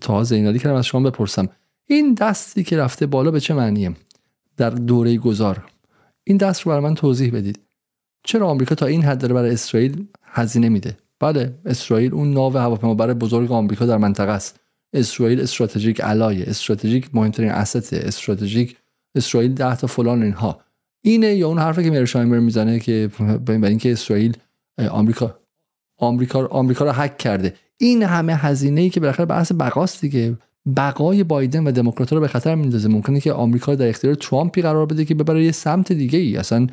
تاها 0.00 0.24
زینالی 0.24 0.58
کردم 0.58 0.76
از 0.76 0.86
شما 0.86 1.10
بپرسم. 1.10 1.48
این 1.86 2.14
دستی 2.14 2.64
که 2.64 2.76
رفته 2.76 3.06
بالا 3.06 3.30
به 3.30 3.40
چه 3.40 3.54
معنیه؟ 3.54 3.92
در 4.56 4.70
دوره 4.70 5.16
گذار. 5.16 5.64
این 6.24 6.36
دست 6.36 6.60
رو 6.60 6.70
برای 6.70 6.84
من 6.84 6.94
توضیح 6.94 7.32
بدید. 7.32 7.58
چرا 8.24 8.48
آمریکا 8.48 8.74
تا 8.74 8.86
این 8.86 9.02
حد 9.02 9.18
داره 9.18 9.34
برای 9.34 9.50
اسرائیل 9.50 10.06
هزینه 10.22 10.68
میده؟ 10.68 10.96
بله 11.20 11.54
اسرائیل 11.64 12.14
اون 12.14 12.32
ناو 12.32 12.56
هواپیمابر 12.56 13.14
بزرگ 13.14 13.52
آمریکا 13.52 13.86
در 13.86 13.96
منطقه 13.96 14.32
است. 14.32 14.60
اسرائیل 14.92 15.40
استراتژیک 15.40 16.00
علایه 16.00 16.44
استراتژیک 16.48 17.14
مهمترین 17.14 17.50
اسست 17.50 17.92
استراتژیک 17.92 18.76
اسرائیل 19.14 19.54
ده 19.54 19.76
تا 19.76 19.86
فلان 19.86 20.22
اینها. 20.22 20.60
اینه 21.02 21.34
یا 21.34 21.48
اون 21.48 21.58
حرفی 21.58 21.84
که 21.84 21.90
میرشایمر 21.90 22.38
می‌زنه 22.38 22.78
که 22.78 23.10
برای 23.46 23.68
اینکه 23.68 23.92
اسرائیل 23.92 24.36
آمریکا 24.90 25.38
آمریکا 25.98 26.46
آمریکا 26.46 26.84
رو 26.84 26.92
هک 26.92 27.18
کرده. 27.18 27.54
این 27.76 28.02
همه 28.02 28.34
هزینه 28.34 28.80
ای 28.80 28.90
که 28.90 29.00
بالاخره 29.00 29.26
بحث 29.26 29.52
بقاست 29.52 30.00
دیگه. 30.00 30.36
بقای 30.76 31.24
بایدن 31.24 31.66
و 31.66 31.72
دموکرات 31.72 32.12
رو 32.12 32.20
به 32.20 32.28
خطر 32.28 32.54
میندازه. 32.54 32.88
ممکنه 32.88 33.20
که 33.20 33.32
آمریکا 33.32 33.74
در 33.74 33.88
اختیار 33.88 34.14
ترامپی 34.14 34.62
قرار 34.62 34.86
بده 34.86 35.04
که 35.04 35.14
ببره 35.14 35.44
یه 35.44 35.52
سمت 35.52 35.92
دیگه 35.92 36.18
ای 36.18 36.36
اصلا 36.36 36.66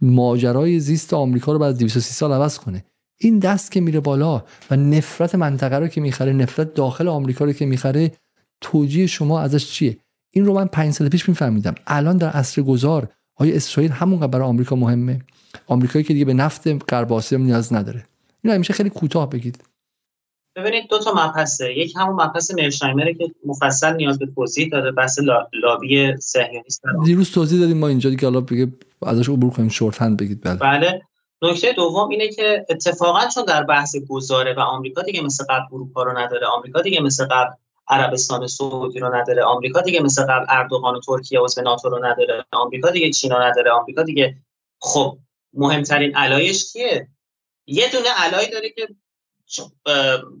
ماجرای 0.00 0.80
زیست 0.80 1.14
آمریکا 1.14 1.52
رو 1.52 1.58
بعد 1.58 1.78
230 1.78 2.14
سال 2.14 2.32
عوض 2.32 2.58
کنه. 2.58 2.84
این 3.20 3.38
دست 3.38 3.72
که 3.72 3.80
میره 3.80 4.00
بالا 4.00 4.42
و 4.70 4.76
نفرت 4.76 5.34
منطقه 5.34 5.78
رو 5.78 5.88
که 5.88 6.00
می‌خره 6.00 6.32
نفرت 6.32 6.74
داخل 6.74 7.08
آمریکا 7.08 7.44
رو 7.44 7.52
که 7.52 7.66
می‌خره 7.66 8.12
توجیه 8.60 9.06
شما 9.06 9.40
ازش 9.40 9.70
چیه؟ 9.70 9.96
این 10.30 10.44
رو 10.44 10.54
من 10.54 10.66
پنج 10.66 10.92
سال 10.92 11.08
پیش 11.08 11.28
میفهمیدم. 11.28 11.74
الان 11.86 12.16
در 12.16 12.28
عصر 12.28 12.62
گذار 12.62 13.08
آیا 13.36 13.54
اسرائیل 13.54 13.92
همونقدر 13.92 14.26
برای 14.26 14.46
آمریکا 14.46 14.76
مهمه؟ 14.76 15.20
آمریکایی 15.66 16.04
که 16.04 16.12
دیگه 16.12 16.24
به 16.24 16.34
نفت 16.34 16.92
غرب 16.92 17.22
نیاز 17.32 17.72
نداره. 17.72 18.04
اینو 18.44 18.54
همیشه 18.54 18.72
خیلی 18.72 18.90
کوتاه 18.90 19.30
بگید. 19.30 19.64
ببینید 20.56 20.88
دو 20.90 20.98
تا 20.98 21.12
مبحثه. 21.12 21.72
یک 21.72 21.96
همون 21.96 22.22
مبحث 22.22 22.54
مرشایمره 22.54 23.14
که 23.14 23.34
مفصل 23.46 23.96
نیاز 23.96 24.18
به 24.18 24.26
توضیح 24.26 24.68
داده 24.72 24.92
بحث 24.92 25.18
لابی 25.52 26.16
صهیونیست 26.16 26.82
دیروز 27.04 27.32
توضیح 27.32 27.60
دادیم 27.60 27.78
ما 27.78 27.88
اینجا 27.88 28.10
دیگه 28.10 28.26
حالا 28.26 28.40
بگه 28.40 28.72
ازش 29.02 29.28
عبور 29.28 29.50
کنیم 29.50 29.68
شورت 29.68 30.02
هند 30.02 30.16
بگید. 30.16 30.40
بله. 30.42 30.56
بله. 30.56 31.02
نکته 31.42 31.72
دوم 31.72 32.08
اینه 32.08 32.28
که 32.28 32.66
اتفاقا 32.68 33.28
چون 33.34 33.44
در 33.44 33.62
بحث 33.62 33.96
گذاره 34.08 34.54
و 34.54 34.60
آمریکا 34.60 35.02
دیگه 35.02 35.20
مثل 35.20 35.44
قبل 35.44 35.64
اروپا 35.72 36.02
رو 36.02 36.18
نداره 36.18 36.46
آمریکا 36.46 36.80
دیگه 36.80 37.00
مثل 37.00 37.24
قبل 37.24 37.54
عربستان 37.88 38.46
سعودی 38.46 38.98
رو 38.98 39.14
نداره 39.14 39.44
آمریکا 39.44 39.80
دیگه 39.80 40.02
مثل 40.02 40.22
قبل 40.22 40.46
اردوغان 40.48 40.94
و 40.94 41.00
ترکیه 41.00 41.40
عضو 41.40 41.62
ناتو 41.62 41.88
رو 41.88 42.04
نداره 42.04 42.44
آمریکا 42.52 42.90
دیگه 42.90 43.10
چین 43.10 43.32
نداره 43.32 43.70
آمریکا 43.70 44.02
دیگه 44.02 44.36
خب 44.80 45.18
مهمترین 45.54 46.16
علایش 46.16 46.72
کیه؟ 46.72 47.08
یه 47.66 47.90
دونه 47.92 48.08
علای 48.08 48.50
داره 48.50 48.70
که 48.70 48.88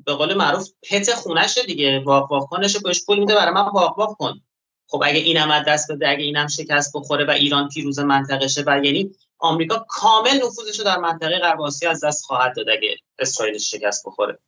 به 0.04 0.12
قول 0.12 0.34
معروف 0.34 0.68
پت 0.90 1.14
خونشه 1.14 1.62
دیگه 1.62 2.02
واق 2.06 2.32
واق 2.32 2.48
کنش 2.48 2.76
بهش 2.76 3.04
پول 3.04 3.18
میده 3.18 3.34
برای 3.34 3.54
من 3.54 3.60
واق 3.60 3.98
واق 3.98 4.16
کن. 4.16 4.40
خب 4.86 5.02
اگه 5.04 5.18
اینم 5.18 5.50
از 5.50 5.64
دست 5.68 5.92
بده 5.92 6.08
اگه 6.08 6.24
اینم 6.24 6.46
شکست 6.46 6.92
بخوره 6.94 7.24
و 7.24 7.30
ایران 7.30 7.68
پیروز 7.68 7.98
منطقه 7.98 8.48
شه 8.48 8.62
و 8.66 8.84
یعنی 8.84 9.10
آمریکا 9.38 9.86
کامل 9.88 10.36
نفوذش 10.46 10.78
رو 10.78 10.84
در 10.84 10.98
منطقه 10.98 11.38
غرب 11.38 11.60
آسیا 11.60 11.90
از 11.90 12.04
دست 12.04 12.24
خواهد 12.24 12.56
داد 12.56 12.68
اگه 12.68 12.96
اسرائیل 13.18 13.58
شکست 13.58 14.06
بخوره. 14.06 14.38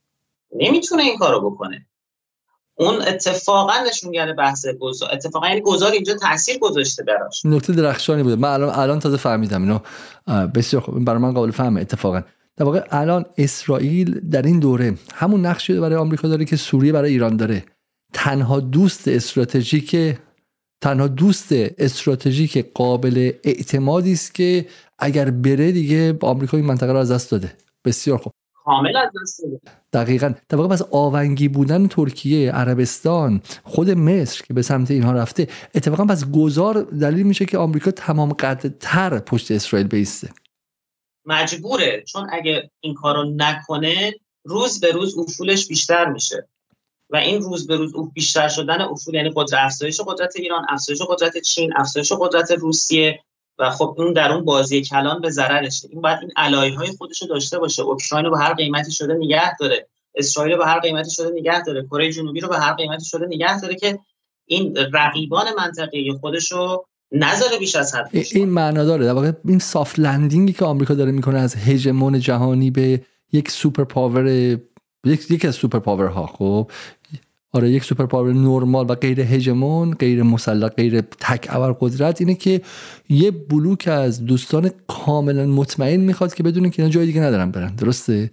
نمی‌تونه 0.56 1.02
این 1.02 1.18
کارو 1.18 1.50
بکنه. 1.50 1.86
اون 2.74 3.02
اتفاقا 3.02 3.80
نشونگر 3.88 4.32
بحث 4.32 4.66
گذار 4.80 5.12
اتفاقا 5.12 5.48
یعنی 5.48 5.60
گذار 5.60 5.92
اینجا 5.92 6.14
تاثیر 6.14 6.58
گذاشته 6.58 7.02
براش. 7.02 7.44
نکته 7.44 7.72
درخشانی 7.72 8.22
بوده. 8.22 8.36
من 8.36 8.48
الان 8.48 8.68
الان 8.68 8.98
تازه 8.98 9.16
فهمیدم 9.16 9.62
اینو. 9.62 9.78
بسیار 10.46 10.82
خوب. 10.82 11.04
برای 11.04 11.18
من 11.18 11.34
قابل 11.34 11.50
فهمه 11.50 11.80
اتفاقا. 11.80 12.22
در 12.56 12.64
واقع 12.64 12.84
الان 12.90 13.24
اسرائیل 13.38 14.20
در 14.20 14.42
این 14.42 14.58
دوره 14.58 14.94
همون 15.14 15.46
نقشی 15.46 15.80
برای 15.80 15.96
آمریکا 15.96 16.28
داره 16.28 16.44
که 16.44 16.56
سوریه 16.56 16.92
برای 16.92 17.10
ایران 17.10 17.36
داره. 17.36 17.64
تنها 18.12 18.60
دوست 18.60 19.08
استراتژیک 19.08 20.16
تنها 20.80 21.08
دوست 21.08 21.48
استراتژیک 21.78 22.66
قابل 22.74 23.32
اعتمادی 23.44 24.12
است 24.12 24.34
که 24.34 24.66
اگر 24.98 25.30
بره 25.30 25.72
دیگه 25.72 26.18
آمریکا 26.20 26.56
این 26.56 26.66
منطقه 26.66 26.92
رو 26.92 26.98
از 26.98 27.12
دست 27.12 27.30
داده. 27.30 27.52
بسیار 27.84 28.18
خوب. 28.18 28.32
کامل 28.64 28.96
از 28.96 29.10
دست 29.22 29.42
داده. 29.42 29.60
دقیقا. 29.92 30.32
در 30.48 30.58
واقع 30.58 30.68
پس 30.68 30.82
آونگی 30.82 31.48
بودن 31.48 31.86
ترکیه 31.86 32.52
عربستان 32.52 33.40
خود 33.62 33.90
مصر 33.90 34.44
که 34.44 34.54
به 34.54 34.62
سمت 34.62 34.90
اینها 34.90 35.12
رفته 35.12 35.48
اتفاقا 35.74 36.04
پس 36.04 36.30
گذار 36.30 36.82
دلیل 36.82 37.26
میشه 37.26 37.44
که 37.44 37.58
آمریکا 37.58 37.90
تمام 37.90 38.32
قدرتر 38.32 39.18
پشت 39.18 39.50
اسرائیل 39.50 39.88
بیسته. 39.88 40.30
مجبوره. 41.26 42.04
چون 42.06 42.28
اگه 42.32 42.70
این 42.80 42.94
کارو 42.94 43.24
نکنه 43.24 44.14
روز 44.44 44.80
به 44.80 44.92
روز 44.92 45.18
افولش 45.18 45.66
بیشتر 45.66 46.04
میشه. 46.04 46.48
و 47.10 47.16
این 47.16 47.42
روز 47.42 47.66
به 47.66 47.76
روز 47.76 47.92
بیشتر 48.14 48.48
شدن 48.48 48.80
افول 48.80 49.14
یعنی 49.14 49.32
قدرت 49.36 49.60
افزایش 49.62 50.00
قدرت 50.00 50.36
ایران 50.36 50.66
افزایش 50.68 51.02
قدرت 51.02 51.38
چین 51.38 51.72
افزایش 51.76 52.12
قدرت 52.12 52.50
روسیه. 52.50 53.20
و 53.58 53.70
خب 53.70 53.94
اون 53.98 54.12
در 54.12 54.32
اون 54.32 54.44
بازی 54.44 54.82
کلان 54.82 55.20
به 55.20 55.30
ضررشه 55.30 55.88
این 55.90 56.00
باید 56.00 56.18
این 56.20 56.30
علایه 56.36 56.76
های 56.76 56.92
خودش 56.98 57.22
رو 57.22 57.28
داشته 57.28 57.58
باشه. 57.58 57.82
اوکراین 57.82 58.24
رو 58.24 58.30
به 58.30 58.38
هر 58.38 58.54
قیمتی 58.54 58.92
شده 58.92 59.14
نگه 59.14 59.56
داره. 59.56 59.88
اسرائیل 60.14 60.52
رو 60.52 60.58
به 60.58 60.66
هر 60.66 60.80
قیمتی 60.80 61.10
شده 61.10 61.30
نگه 61.30 61.62
داره. 61.62 61.86
کره 61.86 62.12
جنوبی 62.12 62.40
رو 62.40 62.48
به 62.48 62.58
هر 62.58 62.72
قیمتی 62.72 63.04
شده 63.04 63.26
نگه 63.26 63.60
داره 63.60 63.74
که 63.74 63.98
این 64.46 64.76
رقیبان 64.92 65.46
منطقه 65.58 66.12
خودش 66.20 66.52
رو 66.52 66.86
نذاره 67.12 67.58
بیش 67.58 67.76
از 67.76 67.94
حد 67.94 68.10
این 68.32 68.48
معنا 68.48 68.84
داره. 68.84 69.04
در 69.04 69.12
واقع 69.12 69.32
این 69.44 69.58
سافت 69.58 69.98
لندینگی 69.98 70.52
که 70.52 70.64
آمریکا 70.64 70.94
داره 70.94 71.12
می‌کنه 71.12 71.38
از 71.38 71.56
هژمون 71.56 72.20
جهانی 72.20 72.70
به 72.70 73.00
یک 73.32 73.50
superpower 73.50 74.26
یک 75.06 75.30
یکی 75.30 75.46
از 75.48 75.54
superpower 75.54 76.06
ها 76.06 76.26
خب؟ 76.26 76.70
آره 77.52 77.70
یک 77.70 77.84
superpower 77.84 78.32
نرمال 78.32 78.86
و 78.88 78.94
غیر 78.94 79.20
hegemon 79.20 79.94
غیر 79.94 80.22
مسلط 80.22 80.74
غیر 80.74 81.00
تک 81.00 81.48
قدرت 81.80 82.20
اینه 82.20 82.34
که 82.34 82.60
یه 83.08 83.30
بلوک 83.30 83.88
از 83.88 84.24
دوستان 84.24 84.70
کاملا 84.88 85.46
مطمئن 85.46 86.00
می‌خواد 86.00 86.34
که 86.34 86.42
بدونه 86.42 86.70
که 86.70 86.82
اینا 86.82 86.94
جای 86.94 87.06
دیگه 87.06 87.20
ندارن 87.20 87.50
برن. 87.50 87.74
درسته؟ 87.74 88.30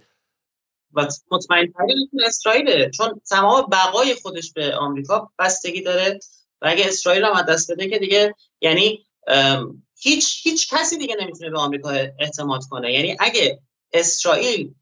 و 0.94 1.06
مطمئن 1.30 1.72
ترین 1.78 2.08
اسرائیل 2.26 2.90
چون 2.90 3.20
تمام 3.30 3.66
بقای 3.72 4.14
خودش 4.22 4.52
به 4.52 4.74
آمریکا 4.76 5.30
بستگی 5.38 5.82
داره. 5.82 6.18
و 6.62 6.66
اگه 6.68 6.84
اسرائیل 6.86 7.24
هم 7.24 7.42
دست 7.42 7.72
بده 7.72 7.88
که 7.88 7.98
دیگه 7.98 8.34
یعنی 8.60 9.06
هیچ 9.98 10.40
هیچ 10.42 10.74
کسی 10.74 10.98
دیگه 10.98 11.16
نمی‌تونه 11.20 11.50
به 11.50 11.58
آمریکا 11.58 11.90
اعتماد 11.90 12.64
کنه. 12.70 12.92
یعنی 12.92 13.16
اگه 13.20 13.60
اسرائیل 13.92 14.74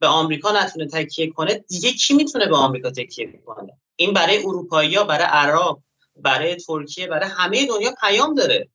به 0.00 0.06
آمریکا 0.06 0.52
نتونه 0.52 0.86
تکیه 0.86 1.30
کنه 1.30 1.54
دیگه 1.54 1.92
کی 1.92 2.14
می‌تونه 2.14 2.46
به 2.46 2.56
آمریکا 2.56 2.90
تکیه 2.90 3.42
کنه؟ 3.46 3.72
این 3.96 4.12
برای 4.12 4.38
اروپایی 4.38 4.94
ها 4.94 5.04
برای 5.04 5.26
عرب 5.30 5.76
برای 6.16 6.56
ترکیه 6.56 7.06
برای 7.06 7.28
همه 7.28 7.66
دنیا 7.66 7.94
پیام 8.00 8.34
داره. 8.34 8.68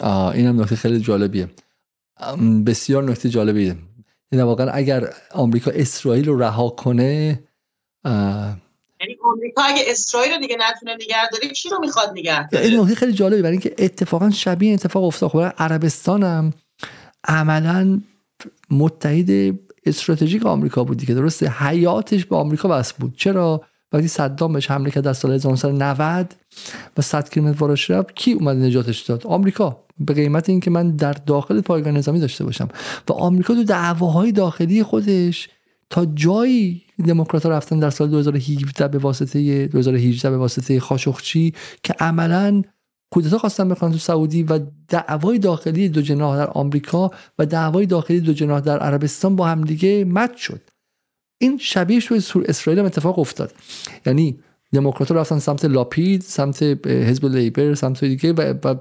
آه 0.00 0.34
اینم 0.34 0.60
نکته 0.60 0.76
خیلی 0.76 1.00
جالبیه. 1.00 1.50
بسیار 2.66 3.02
نکته 3.02 3.28
جالبیه. 3.28 3.76
این 4.32 4.42
واقعا 4.42 4.70
اگر 4.70 5.14
آمریکا 5.30 5.70
اسرائیل 5.70 6.26
رو 6.26 6.42
رها 6.42 6.68
کنه 6.68 7.42
یعنی 9.00 9.16
آمریکا 9.22 9.62
اگه 9.62 9.82
اسرائیل 9.86 10.32
رو 10.32 10.40
دیگه 10.40 10.56
نتونه 10.60 10.94
نگه 10.94 11.30
داره 11.32 11.48
کی 11.48 11.68
رو 11.68 11.78
می‌خواد 11.80 12.10
نگه 12.10 12.48
این 12.52 12.80
نکته 12.80 12.94
خیلی 12.94 13.12
جالبه 13.12 13.42
برای 13.42 13.52
اینکه 13.52 13.74
اتفاقا 13.78 14.30
شبیه 14.30 14.74
اتفاق 14.74 15.04
افتاد. 15.04 15.30
خب 15.30 15.52
عربستان 15.58 16.22
هم 16.22 16.52
عملا 17.24 18.00
متحد 18.70 19.58
استراتژیک 19.86 20.46
آمریکا 20.46 20.84
بود 20.84 20.98
دیگه. 20.98 21.14
درسته 21.14 21.48
حیاتش 21.48 22.24
به 22.24 22.36
آمریکا 22.36 22.68
بس 22.68 22.92
بود. 22.92 23.16
چرا؟ 23.16 23.62
وقتی 23.92 24.08
صدام 24.08 24.52
بهش 24.52 24.70
حمله 24.70 24.90
کرد 24.90 25.04
در 25.04 25.12
سال 25.12 25.32
1990 25.32 26.34
و 26.96 27.02
100 27.02 27.30
کیلومتر 27.30 27.58
وارد 27.58 27.74
شد 27.74 28.12
کی 28.14 28.32
اومد 28.32 28.56
نجاتش 28.56 29.00
داد؟ 29.00 29.26
آمریکا. 29.26 29.84
به 29.98 30.14
قیمت 30.14 30.48
اینکه 30.48 30.70
من 30.70 30.96
در 30.96 31.12
داخل 31.12 31.60
پایگاه 31.60 31.92
نظامی 31.92 32.20
داشته 32.20 32.44
باشم. 32.44 32.68
و 33.08 33.12
آمریکا 33.12 33.54
تو 33.54 33.64
دعواهای 33.64 34.32
داخلی 34.32 34.82
خودش 34.82 35.48
تا 35.90 36.06
جایی 36.14 36.82
دموکرات 37.02 37.46
رفتن 37.46 37.78
در 37.78 37.90
سال 37.90 38.08
2017 38.08 38.88
به 38.88 38.98
واسطه 38.98 39.66
2018 39.66 40.30
به 40.30 40.36
واسطه 40.36 40.80
خاشخچی 40.80 41.54
که 41.82 41.94
عملا 42.00 42.62
کودتا 43.10 43.38
خواستن 43.38 43.68
بکنن 43.68 43.92
تو 43.92 43.98
سعودی 43.98 44.42
و 44.42 44.60
دعوای 44.88 45.38
داخلی 45.38 45.88
دو 45.88 46.02
جناح 46.02 46.36
در 46.36 46.50
آمریکا 46.50 47.10
و 47.38 47.46
دعوای 47.46 47.86
داخلی 47.86 48.20
دو 48.20 48.32
جناح 48.32 48.60
در 48.60 48.78
عربستان 48.78 49.36
با 49.36 49.46
هم 49.46 49.64
دیگه 49.64 50.04
مد 50.04 50.36
شد. 50.36 50.60
این 51.38 51.58
شبیهش 51.58 52.06
تو 52.06 52.42
اسرائیل 52.48 52.80
هم 52.80 52.86
اتفاق 52.86 53.18
افتاد. 53.18 53.52
یعنی 54.06 54.38
دموکرات 54.72 55.12
رفتن 55.12 55.38
سمت 55.38 55.64
لاپید 55.64 56.22
سمت 56.22 56.62
حزب 56.86 57.26
لیبر 57.26 57.74
سمت 57.74 58.04
دیگه 58.04 58.32
و, 58.32 58.54
و 58.64 58.74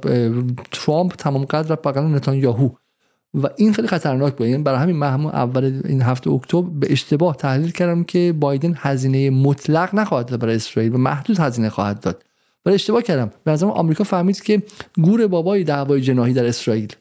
ترامپ 0.71 1.15
تمام 1.15 1.45
قدر 1.45 1.69
رفت 1.69 1.81
بغل 1.81 2.01
نتانیاهو. 2.01 2.69
و 3.33 3.49
این 3.57 3.73
خیلی 3.73 3.87
خطرناک 3.87 4.35
بود. 4.35 4.47
یعنی 4.47 4.63
برای 4.63 4.79
همین 4.79 4.95
من 4.95 5.25
اول 5.25 5.81
این 5.85 6.01
هفته 6.01 6.29
اکتبر 6.29 6.69
به 6.69 6.91
اشتباه 6.91 7.35
تحلیل 7.35 7.71
کردم 7.71 8.03
که 8.03 8.33
بایدن 8.39 8.73
هزینه 8.77 9.29
مطلق 9.29 9.95
نخواهد 9.95 10.25
داد 10.25 10.39
برای 10.39 10.55
اسرائیل 10.55 10.95
و 10.95 10.97
محدود 10.97 11.39
هزینه 11.39 11.69
خواهد 11.69 11.99
داد. 11.99 12.23
ولی 12.65 12.75
اشتباه 12.75 13.01
کردم. 13.01 13.31
به 13.43 13.51
نظرم 13.51 13.69
آمریکا 13.69 14.03
فهمید 14.03 14.41
که 14.41 14.63
گور 15.01 15.27
بابای 15.27 15.63
دعوای 15.63 16.01
جناحی 16.01 16.33
در 16.33 16.45
اسرائیل. 16.45 16.93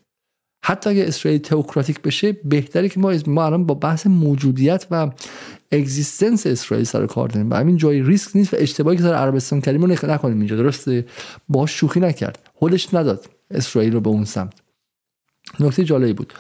حتی 0.65 0.91
اگه 0.91 1.05
اسرائیل 1.05 1.41
تئوکراتیک 1.41 2.03
بشه 2.03 2.33
بهتره 2.33 2.89
که 2.89 3.01
ما 3.01 3.15
ما 3.27 3.47
الان 3.47 3.67
با 3.67 3.75
بحث 3.75 4.07
موجودیت 4.07 4.87
و 4.91 5.11
اگزیستنس 5.73 6.47
اسرائیل 6.47 6.87
سر 6.87 7.07
کار 7.07 7.29
داریم. 7.29 7.51
و 7.51 7.55
همین 7.55 7.77
جای 7.77 8.03
ریسک 8.03 8.37
نیست 8.37 8.55
و 8.55 8.57
اشتباهی 8.61 8.97
که 8.97 9.03
سر 9.03 9.15
عربستان 9.15 9.61
کردیم 9.61 9.85
رو 9.85 10.11
نکنیم 10.11 10.39
اینجا. 10.39 10.57
درسته؟ 10.57 11.05
با 11.49 11.67
شوخی 11.67 12.01
نکرد. 12.01 12.39
خودش 12.55 12.95
نداد 12.95 13.27
اسرائیل 13.51 13.93
رو 13.93 14.01
به 14.01 14.11
اون 14.11 14.25
سمت. 14.25 14.68
نکته 15.61 15.85
جالبی 15.85 16.13
بود. 16.13 16.33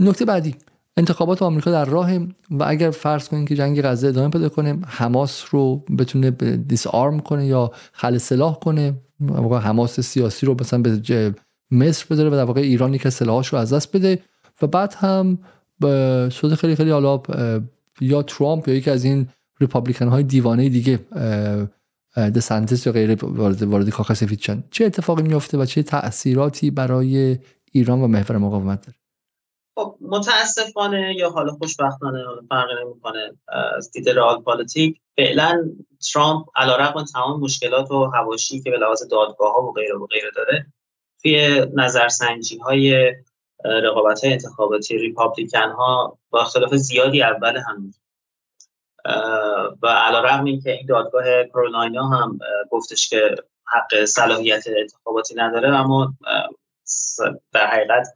نکته 0.00 0.24
بعدی 0.24 0.54
انتخابات 0.96 1.42
آمریکا 1.42 1.70
در 1.70 1.84
راه 1.84 2.16
و 2.50 2.64
اگر 2.66 2.90
فرض 2.90 3.28
کنیم 3.28 3.44
که 3.44 3.56
جنگ 3.56 3.82
غزه 3.82 4.08
ادامه 4.08 4.30
پیدا 4.30 4.48
کنه 4.48 4.78
حماس 4.86 5.44
رو 5.50 5.76
بتونه 5.98 6.30
دیس 6.56 6.86
آرم 6.86 7.20
کنه 7.20 7.46
یا 7.46 7.70
خل 7.92 8.18
سلاح 8.18 8.58
کنه 8.58 8.94
واقع 9.20 9.58
حماس 9.58 10.00
سیاسی 10.00 10.46
رو 10.46 10.56
مثلا 10.60 10.82
به 10.82 11.34
مصر 11.70 12.06
بذاره 12.10 12.30
و 12.30 12.32
در 12.32 12.44
واقع 12.44 12.60
ایرانی 12.60 12.98
که 12.98 13.10
سلاحاش 13.10 13.48
رو 13.48 13.58
از 13.58 13.72
دست 13.72 13.96
بده 13.96 14.18
و 14.62 14.66
بعد 14.66 14.94
هم 14.94 15.38
به 15.80 16.28
خیلی 16.58 16.74
خیلی 16.74 16.90
حالا 16.90 17.22
یا 18.00 18.22
ترامپ 18.22 18.68
یا 18.68 18.74
یکی 18.74 18.90
از 18.90 19.04
این 19.04 19.28
ریپابلیکن 19.60 20.08
های 20.08 20.22
دیوانه 20.22 20.68
دیگه 20.68 21.00
دسنتس 22.16 22.86
یا 22.86 22.92
غیره 22.92 23.16
وارد 23.22 23.62
وارد 23.62 23.90
کاخ 23.90 24.12
سفید 24.12 24.66
چه 24.70 24.84
اتفاقی 24.84 25.22
میفته 25.22 25.58
و 25.58 25.64
چه 25.64 25.82
تاثیراتی 25.82 26.70
برای 26.70 27.38
ایران 27.72 28.00
و 28.00 28.06
محور 28.06 28.36
مقاومت 28.36 28.86
داره. 28.86 28.98
خب 29.74 29.96
متاسفانه 30.00 31.14
یا 31.16 31.30
حالا 31.30 31.52
خوشبختانه 31.52 32.24
فرقی 32.48 32.84
نمی‌کنه 32.84 33.32
از 33.76 33.90
دید 33.92 34.08
رئال 34.08 34.42
پالیتیک 34.42 35.00
فعلا 35.16 35.70
ترامپ 36.12 36.46
علیرغم 36.56 37.04
تمام 37.04 37.40
مشکلات 37.40 37.90
و 37.90 38.04
هواشی 38.04 38.60
که 38.60 38.70
به 38.70 38.78
لحاظ 38.78 39.02
دادگاه 39.02 39.52
ها 39.52 39.62
و 39.62 39.72
غیره 39.72 39.94
و 39.94 40.06
غیره 40.06 40.30
داره 40.36 40.66
توی 41.22 41.66
نظرسنجی 41.74 42.58
های 42.58 43.14
رقابت 43.64 44.24
های 44.24 44.32
انتخاباتی 44.32 44.98
ریپابلیکن 44.98 45.70
ها 45.70 46.18
با 46.30 46.40
اختلاف 46.40 46.74
زیادی 46.74 47.22
اول 47.22 47.56
هنوز 47.56 48.00
و 49.82 49.86
علا 49.86 50.20
رقم 50.20 50.44
این 50.44 50.60
که 50.60 50.70
این 50.70 50.86
دادگاه 50.86 51.24
کرولاینا 51.44 52.08
هم 52.08 52.38
گفتش 52.70 53.08
که 53.08 53.34
حق 53.66 54.04
صلاحیت 54.04 54.64
انتخاباتی 54.80 55.34
نداره 55.34 55.68
اما 55.68 56.14
در 57.52 57.66
حقیقت 57.66 58.06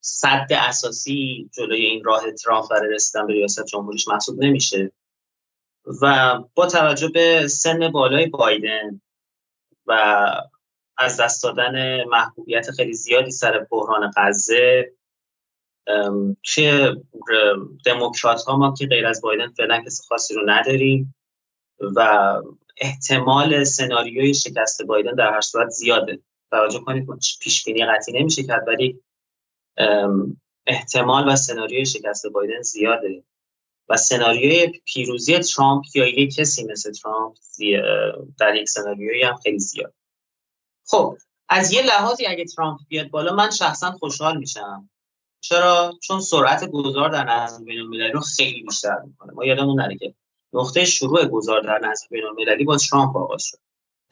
صد 0.00 0.46
اساسی 0.50 1.50
جلوی 1.54 1.86
این 1.86 2.04
راه 2.04 2.32
ترامپ 2.32 2.70
برای 2.70 2.94
رسیدن 2.94 3.26
به 3.26 3.32
ریاست 3.32 3.66
جمهوریش 3.66 4.08
محسوب 4.08 4.44
نمیشه. 4.44 4.92
و 6.02 6.38
با 6.54 6.66
توجه 6.66 7.08
به 7.08 7.48
سن 7.48 7.88
بالای 7.92 8.26
بایدن 8.26 9.00
و 9.86 9.92
از 10.98 11.20
دست 11.20 11.42
دادن 11.42 12.04
محبوبیت 12.04 12.70
خیلی 12.70 12.94
زیادی 12.94 13.30
سر 13.30 13.66
بحران 13.70 14.12
غزه 14.16 14.92
که 16.42 16.96
دموکرات 17.84 18.42
ها 18.42 18.56
ما 18.56 18.74
که 18.78 18.86
غیر 18.86 19.06
از 19.06 19.20
بایدن 19.22 19.48
فعلا 19.48 19.82
کسی 19.86 20.02
خاصی 20.08 20.34
رو 20.34 20.42
نداریم 20.50 21.14
و 21.80 22.32
احتمال 22.76 23.64
سناریوی 23.64 24.34
شکست 24.34 24.82
بایدن 24.82 25.14
در 25.14 25.32
هر 25.32 25.40
صورت 25.40 25.68
زیاده. 25.68 26.18
توجه 26.50 26.78
کنید 26.78 27.08
پیش 27.40 27.64
بینی 27.64 27.86
قطعی 27.86 28.20
نمیشه 28.20 28.42
کرد 28.42 28.68
ولی 28.68 29.00
احتمال 30.66 31.28
و 31.28 31.36
سناریوی 31.36 31.86
شکست 31.86 32.26
بایدن 32.26 32.62
زیاده. 32.62 33.24
و 33.88 33.96
سناریوی 33.96 34.80
پیروزی 34.84 35.38
ترامپ 35.38 35.84
یا 35.94 36.06
یک 36.06 36.34
کسی 36.34 36.64
مثل 36.64 36.92
ترامپ 36.92 37.36
در 38.40 38.54
یک 38.54 38.68
سناریویی 38.68 39.22
هم 39.22 39.36
خیلی 39.36 39.58
زیاد. 39.58 39.94
خب 40.86 41.16
از 41.48 41.72
یه 41.72 41.82
لحاظی 41.82 42.26
اگه 42.26 42.44
ترامپ 42.44 42.80
بیاد 42.88 43.10
بالا 43.10 43.34
من 43.34 43.50
شخصا 43.50 43.90
خوشحال 43.90 44.38
میشم. 44.38 44.90
چرا؟ 45.40 45.92
چون 46.02 46.20
سرعت 46.20 46.70
گذار 46.70 47.08
در 47.08 47.24
نظم 47.24 47.64
بین 47.64 47.78
المللی 47.78 48.12
رو 48.12 48.20
خیلی 48.20 48.62
بیشتر 48.62 48.98
می‌کنه. 49.06 49.32
ما 49.32 49.44
یادمون 49.44 49.80
نره 49.80 49.96
که 49.96 50.14
نقطه 50.52 50.84
شروع 50.84 51.26
گذار 51.26 51.60
در 51.60 51.78
نظم 51.78 52.06
بین 52.10 52.24
المللی 52.24 52.64
با 52.64 52.76
ترامپ 52.76 53.16
آغاز 53.16 53.42
شد. 53.42 53.58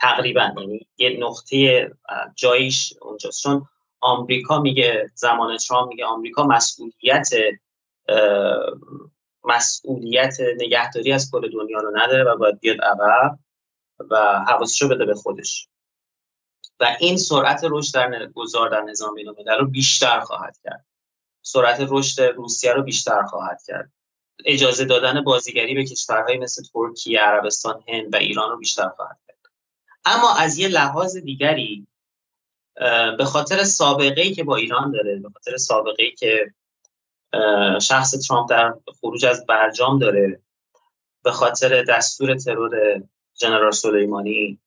تقریبا 0.00 0.54
یعنی 0.56 0.86
یه 0.96 1.16
نقطه 1.20 1.90
جاییش 2.34 2.94
اونجاست. 3.00 3.42
چون 3.42 3.66
آمریکا 4.00 4.60
میگه 4.60 5.10
زمان 5.14 5.56
ترامپ 5.56 5.88
میگه 5.88 6.04
آمریکا 6.04 6.46
مسئولیت 6.46 7.28
مسئولیت 9.44 10.36
نگهداری 10.56 11.12
از 11.12 11.30
کل 11.30 11.50
دنیا 11.50 11.78
رو 11.78 11.92
نداره 11.96 12.24
و 12.24 12.36
باید 12.36 12.60
بیاد 12.60 12.80
عقب 12.80 13.38
و 14.10 14.44
حواسش 14.48 14.82
رو 14.82 14.88
بده 14.88 15.04
به 15.04 15.14
خودش. 15.14 15.68
و 16.80 16.96
این 17.00 17.16
سرعت 17.16 17.60
رشد 17.64 17.94
در 17.94 18.26
گذار 18.26 18.68
در 18.68 18.80
نظام 18.80 19.14
بین 19.14 19.34
رو 19.58 19.66
بیشتر 19.66 20.20
خواهد 20.20 20.58
کرد. 20.64 20.86
سرعت 21.42 21.86
رشد 21.90 22.22
روسیه 22.22 22.72
رو 22.72 22.82
بیشتر 22.82 23.22
خواهد 23.22 23.62
کرد. 23.66 23.92
اجازه 24.44 24.84
دادن 24.84 25.24
بازیگری 25.24 25.74
به 25.74 25.84
کشورهای 25.84 26.38
مثل 26.38 26.62
ترکیه، 26.72 27.20
عربستان، 27.20 27.84
هند 27.88 28.14
و 28.14 28.16
ایران 28.16 28.50
رو 28.50 28.58
بیشتر 28.58 28.88
خواهد 28.88 29.18
اما 30.04 30.34
از 30.34 30.58
یه 30.58 30.68
لحاظ 30.68 31.16
دیگری 31.16 31.86
به 33.18 33.24
خاطر 33.24 33.64
سابقه 33.64 34.20
ای 34.20 34.34
که 34.34 34.44
با 34.44 34.56
ایران 34.56 34.90
داره 34.90 35.16
به 35.18 35.28
خاطر 35.28 35.56
سابقه 35.56 36.02
ای 36.02 36.10
که 36.10 36.54
شخص 37.80 38.10
ترامپ 38.10 38.50
در 38.50 38.74
خروج 39.00 39.24
از 39.24 39.46
برجام 39.46 39.98
داره 39.98 40.40
به 41.24 41.32
خاطر 41.32 41.82
دستور 41.82 42.34
ترور 42.34 43.02
جنرال 43.34 43.70
سلیمانی 43.70 44.58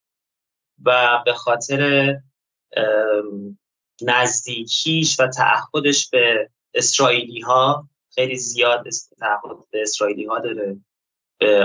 و 0.85 1.21
به 1.25 1.33
خاطر 1.33 2.13
نزدیکیش 4.01 5.19
و 5.19 5.27
تعهدش 5.27 6.09
به 6.09 6.49
اسرائیلی 6.73 7.41
ها 7.41 7.89
خیلی 8.09 8.35
زیاد 8.35 8.89
تعهد 9.19 9.57
به 9.71 9.81
اسرائیلی 9.81 10.25
ها 10.25 10.39
داره. 10.39 10.77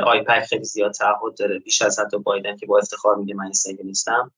آیپک 0.06 0.44
خیلی 0.44 0.64
زیاد 0.64 0.92
تعهد 0.92 1.38
داره 1.38 1.58
بیش 1.58 1.82
از 1.82 1.98
حتی 1.98 2.18
بایدن 2.18 2.56
که 2.56 2.66
با 2.66 2.78
افتخار 2.78 3.16
میگه 3.16 3.34
من 3.34 3.50
این 3.66 3.78
نیستم. 3.84 4.32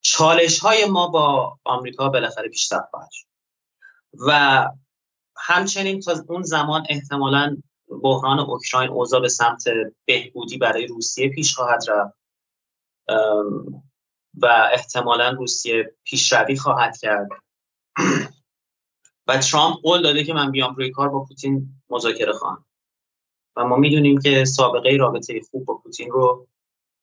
چالش 0.00 0.58
های 0.58 0.84
ما 0.84 1.08
با 1.08 1.58
آمریکا 1.64 2.08
بالاخره 2.08 2.48
بیشتر 2.48 2.80
خواهد 2.90 3.10
شد. 3.10 3.26
و 4.28 4.68
همچنین 5.36 6.00
تا 6.00 6.14
اون 6.28 6.42
زمان 6.42 6.86
احتمالا 6.88 7.56
بحران 8.02 8.40
اوکراین 8.40 8.90
اوضاع 8.90 9.20
به 9.20 9.28
سمت 9.28 9.64
بهبودی 10.04 10.58
برای 10.58 10.86
روسیه 10.86 11.28
پیش 11.28 11.54
خواهد 11.54 11.82
رفت. 11.88 12.18
و 14.34 14.68
احتمالا 14.72 15.30
روسیه 15.30 15.94
پیشروی 16.04 16.56
خواهد 16.56 16.98
کرد. 16.98 17.28
و 19.26 19.38
ترامپ 19.38 19.76
قول 19.82 20.02
داده 20.02 20.24
که 20.24 20.32
من 20.32 20.50
بیام 20.50 20.74
روی 20.74 20.90
کار 20.90 21.08
با 21.08 21.24
پوتین 21.24 21.82
مذاکره 21.90 22.32
خواهم. 22.32 22.64
ما 23.64 23.76
می‌دونیم 23.76 24.20
که 24.20 24.44
سابقه 24.44 24.96
رابطه 24.96 25.40
خوب 25.50 25.64
با 25.64 25.74
پوتین 25.74 26.10
رو 26.10 26.48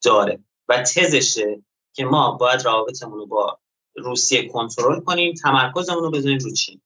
داره 0.03 0.39
و 0.67 0.83
تزشه 0.83 1.61
که 1.93 2.05
ما 2.05 2.31
باید 2.31 2.61
روابطمون 2.65 3.19
رو 3.19 3.25
با 3.25 3.59
روسیه 3.95 4.49
کنترل 4.49 4.99
کنیم 4.99 5.33
تمرکزمون 5.33 6.03
رو 6.03 6.11
بذاریم 6.11 6.37
رو 6.37 6.51
چین. 6.51 6.81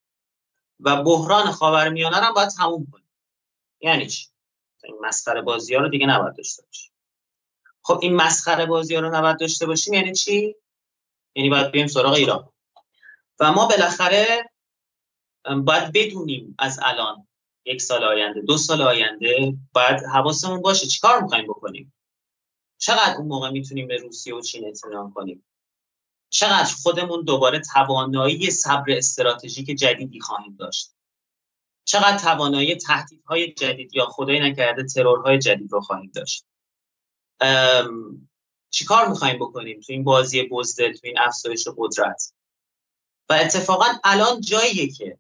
و 0.80 1.04
بحران 1.04 1.52
خاورمیانه 1.52 2.28
رو 2.28 2.34
باید 2.34 2.50
تموم 2.50 2.88
کنیم. 2.92 3.10
یعنی 3.82 4.08
چی؟ 4.08 4.28
این 4.84 4.98
مسخره 5.02 5.42
بازی 5.42 5.76
رو 5.76 5.90
دیگه 5.90 6.06
نباید 6.08 6.36
داشته 6.36 6.64
باشیم. 6.66 6.92
خب 7.84 8.00
این 8.02 8.16
مسخره 8.16 8.66
بازی 8.66 8.96
رو 8.96 9.16
نباید 9.16 9.40
داشته 9.40 9.66
باشیم 9.66 9.94
یعنی 9.94 10.14
چی؟ 10.14 10.56
یعنی 11.36 11.50
باید 11.50 11.72
بریم 11.72 11.88
سراغ 11.88 12.14
ایران. 12.14 12.50
و 13.40 13.52
ما 13.52 13.66
بالاخره 13.66 14.50
باید 15.64 15.92
بدونیم 15.94 16.56
از 16.60 16.80
الان 16.84 17.28
یک 17.66 17.82
سال 17.82 18.04
آینده 18.04 18.42
دو 18.42 18.58
سال 18.58 18.82
آینده 18.82 19.54
باید 19.74 20.00
حواسمون 20.14 20.62
باشه 20.62 20.88
چیکار 20.88 21.22
می‌خوایم 21.22 21.48
بکنیم؟ 21.48 21.94
چقدر 22.78 23.16
اون 23.18 23.28
موقع 23.28 23.50
می‌تونیم 23.50 23.88
به 23.88 23.98
روسیه 23.98 24.36
و 24.36 24.42
چین 24.42 24.68
اطمینان 24.68 25.12
کنیم؟ 25.12 25.46
چقدر 26.30 26.74
خودمون 26.84 27.24
دوباره 27.24 27.60
توانایی 27.74 28.52
صبر 28.52 28.92
استراتژیک 28.92 29.66
جدیدی 29.66 30.20
خواهیم 30.20 30.56
داشت؟ 30.60 30.96
چقدر 31.84 32.18
توانایی 32.18 32.76
تهدیدهای 32.76 33.54
جدید 33.54 33.96
یا 33.96 34.06
خدای 34.06 34.40
نکرده 34.40 34.84
ترورهای 34.84 35.40
جدید 35.40 35.72
رو 35.72 35.82
خواهیم 35.82 36.12
داشت؟ 36.16 36.46
چیکار 38.70 39.08
می‌خوایم 39.08 39.40
بکنیم 39.40 39.80
تو 39.80 39.94
این 39.94 40.04
بازی 40.04 40.44
بزده 40.44 40.94
تو 40.94 41.00
این 41.04 41.20
افزایش 41.20 41.68
قدرت؟ 41.78 42.34
و 43.30 43.34
اتفاقا 43.34 43.86
الان 44.04 44.42
جاییه 44.42 44.92
که 44.92 45.18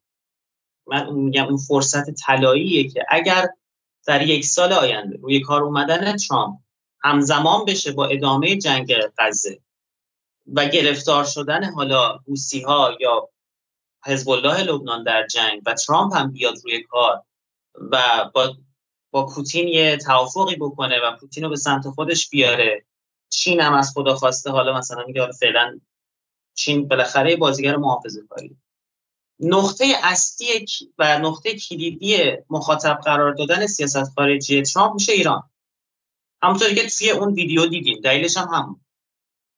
من 0.91 1.13
میگم 1.13 1.45
اون 1.45 1.57
فرصت 1.57 2.09
طلاییه 2.09 2.89
که 2.89 3.05
اگر 3.09 3.49
در 4.05 4.27
یک 4.27 4.45
سال 4.45 4.73
آینده 4.73 5.17
روی 5.21 5.39
کار 5.39 5.63
اومدن 5.63 6.17
ترامپ 6.17 6.59
همزمان 7.03 7.65
بشه 7.65 7.91
با 7.91 8.05
ادامه 8.05 8.55
جنگ 8.55 8.93
غزه 9.17 9.59
و 10.53 10.65
گرفتار 10.65 11.23
شدن 11.23 11.73
حالا 11.73 12.17
حوسی 12.27 12.61
ها 12.61 12.97
یا 12.99 13.29
حزب 14.05 14.29
الله 14.29 14.63
لبنان 14.63 15.03
در 15.03 15.27
جنگ 15.27 15.61
و 15.65 15.73
ترامپ 15.73 16.15
هم 16.15 16.31
بیاد 16.31 16.55
روی 16.63 16.83
کار 16.83 17.23
و 17.91 17.99
با 18.33 18.57
با 19.11 19.25
پوتین 19.25 19.67
یه 19.67 19.97
توافقی 19.97 20.55
بکنه 20.55 20.99
و 21.03 21.17
پوتین 21.19 21.43
رو 21.43 21.49
به 21.49 21.55
سمت 21.55 21.89
خودش 21.89 22.29
بیاره 22.29 22.85
چین 23.29 23.61
هم 23.61 23.73
از 23.73 23.91
خدا 23.93 24.15
خواسته 24.15 24.51
حالا 24.51 24.77
مثلا 24.77 25.03
میگه 25.07 25.31
فعلا 25.31 25.79
چین 26.53 26.87
بالاخره 26.87 27.35
بازیگر 27.35 27.75
محافظه 27.75 28.21
کاری 28.29 28.57
نقطه 29.41 29.85
اصلی 30.03 30.65
و 30.97 31.19
نقطه 31.19 31.55
کلیدی 31.55 32.17
مخاطب 32.49 32.99
قرار 33.05 33.33
دادن 33.33 33.67
سیاست 33.67 34.13
خارجی 34.15 34.61
ترامپ 34.61 34.93
میشه 34.93 35.13
ایران. 35.13 35.43
همونطوری 36.43 36.75
که 36.75 36.87
توی 36.87 37.09
اون 37.09 37.33
ویدیو 37.33 37.65
دیدیم 37.65 38.01
دلیلش 38.03 38.37
هم 38.37 38.47
همون. 38.53 38.81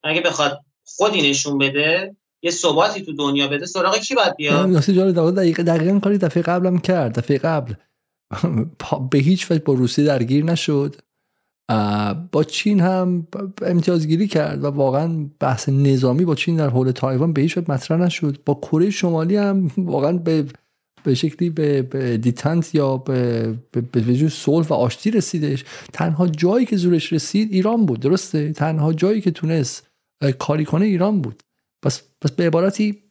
اگه 0.04 0.22
بخواد 0.22 0.60
خودی 0.86 1.30
نشون 1.30 1.58
بده 1.58 2.16
یه 2.42 2.52
ثباتی 2.52 3.06
تو 3.06 3.14
دنیا 3.14 3.48
بده 3.48 3.66
سراغ 3.66 3.98
کی 3.98 4.16
باید 4.16 4.36
بیاد؟ 4.36 4.70
یاسر 4.70 4.94
جان 4.94 5.12
دقیقا 5.12 5.64
دقیقا 5.64 6.00
کاری 6.00 6.18
دفعه 6.18 6.44
قبلم 6.44 6.78
کرد 6.78 7.20
دفعه 7.20 7.38
قبل. 7.38 7.74
به 9.12 9.18
هیچ 9.18 9.52
وجه 9.52 9.62
با 9.64 9.74
روسیه 9.74 10.06
درگیر 10.06 10.44
نشد. 10.44 10.96
با 12.32 12.44
چین 12.48 12.80
هم 12.80 13.28
امتیازگیری 13.62 14.28
کرد 14.28 14.64
و 14.64 14.68
واقعا 14.68 15.26
بحث 15.40 15.70
نظامی 15.70 16.26
با 16.26 16.36
چین 16.36 16.56
در 16.56 16.70
حول 16.70 16.92
تایوان 16.92 17.34
به 17.34 17.42
هیچ 17.42 17.58
مطرح 17.58 17.98
نشد. 17.98 18.38
با 18.46 18.54
کره 18.54 18.90
شمالی 18.90 19.36
هم 19.36 19.72
واقعا 19.78 20.12
به 20.12 20.46
به 21.04 21.16
شکلی 21.16 21.50
به, 21.50 22.18
détente 22.18 22.76
یا 22.76 22.98
به 22.98 23.54
به, 23.72 23.82
به 23.82 24.30
صلح 24.30 24.68
و 24.68 24.74
آشتی 24.74 25.12
رسیدش. 25.12 25.64
تنها 25.94 26.28
جایی 26.28 26.66
که 26.66 26.78
زورش 26.78 27.14
رسید 27.14 27.52
ایران 27.52 27.86
بود 27.86 28.00
درسته؟ 28.00 28.52
تنها 28.52 28.94
جایی 28.94 29.22
که 29.22 29.32
تونست 29.32 29.88
کاری 30.40 30.66
کنه 30.66 30.86
ایران 30.86 31.22
بود. 31.22 31.44
پس 31.84 32.02
پس 32.22 32.32
به 32.32 32.48
عبارتی 32.48 33.04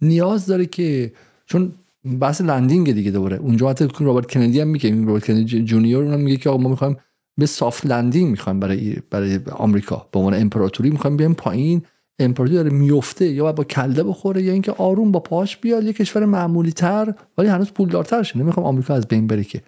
نیاز 0.00 0.46
داره 0.46 0.66
که 0.66 1.12
چون 1.46 1.72
بحث 2.20 2.40
landing 2.40 2.92
دیگه 2.92 3.10
دوباره. 3.10 3.36
اونجا 3.36 3.70
حتی 3.70 3.88
رابرت 4.00 4.32
کندی 4.32 4.60
هم 4.60 4.68
میگه 4.68 5.04
رابرت 5.04 5.26
کندی 5.26 5.64
جونیور 5.64 6.04
اونم 6.04 6.20
میگه 6.20 6.36
که 6.36 6.50
ما 6.50 6.68
می‌خوایم 6.68 6.96
یه 7.38 7.46
soft 7.46 7.86
landing 7.86 8.30
می‌خوایم 8.30 8.60
برای 8.60 8.96
برای 9.10 9.40
آمریکا. 9.50 10.08
به 10.12 10.18
عنوان 10.18 10.34
امپراتوری 10.34 10.90
می‌خوایم 10.90 11.16
بیایم 11.16 11.34
پایین. 11.34 11.82
امپراتوری 12.18 12.56
داره 12.56 12.70
میفته 12.70 13.28
یا 13.28 13.52
با 13.52 13.64
کله 13.64 14.02
بخوره 14.02 14.42
یا 14.42 14.52
اینکه 14.52 14.72
آروم 14.72 15.12
با 15.12 15.20
پاش 15.20 15.56
بیاد. 15.56 15.84
یه 15.84 15.92
کشور 15.92 16.24
معمولی 16.24 16.72
تر 16.72 17.14
ولی 17.38 17.48
هنوز 17.48 17.70
پولدارتر 17.70 18.22
شه. 18.22 18.38
نمی‌خوام 18.38 18.66
آمریکا 18.66 18.94
از 18.94 19.08
بین 19.08 19.26
بره 19.26 19.44
که. 19.44 19.62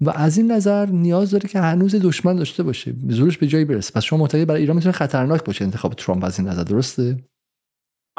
و 0.00 0.10
از 0.10 0.38
این 0.38 0.52
نظر 0.52 0.86
نیاز 0.86 1.30
داره 1.30 1.48
که 1.48 1.60
هنوز 1.60 1.94
دشمن 1.94 2.36
داشته 2.36 2.62
باشه. 2.62 2.94
زورش 3.08 3.38
به 3.38 3.46
جایی 3.46 3.64
برسه. 3.64 3.92
پس 3.92 4.02
شما 4.02 4.18
معتقدی 4.18 4.44
برای 4.44 4.60
ایران 4.60 4.76
می‌تونه 4.76 4.92
خطرناک 4.92 5.44
باشه 5.44 5.64
انتخاب 5.64 5.94
ترامپ 5.94 6.24
از 6.24 6.38
این 6.38 6.48
نظر. 6.48 6.62
درسته؟ 6.62 7.24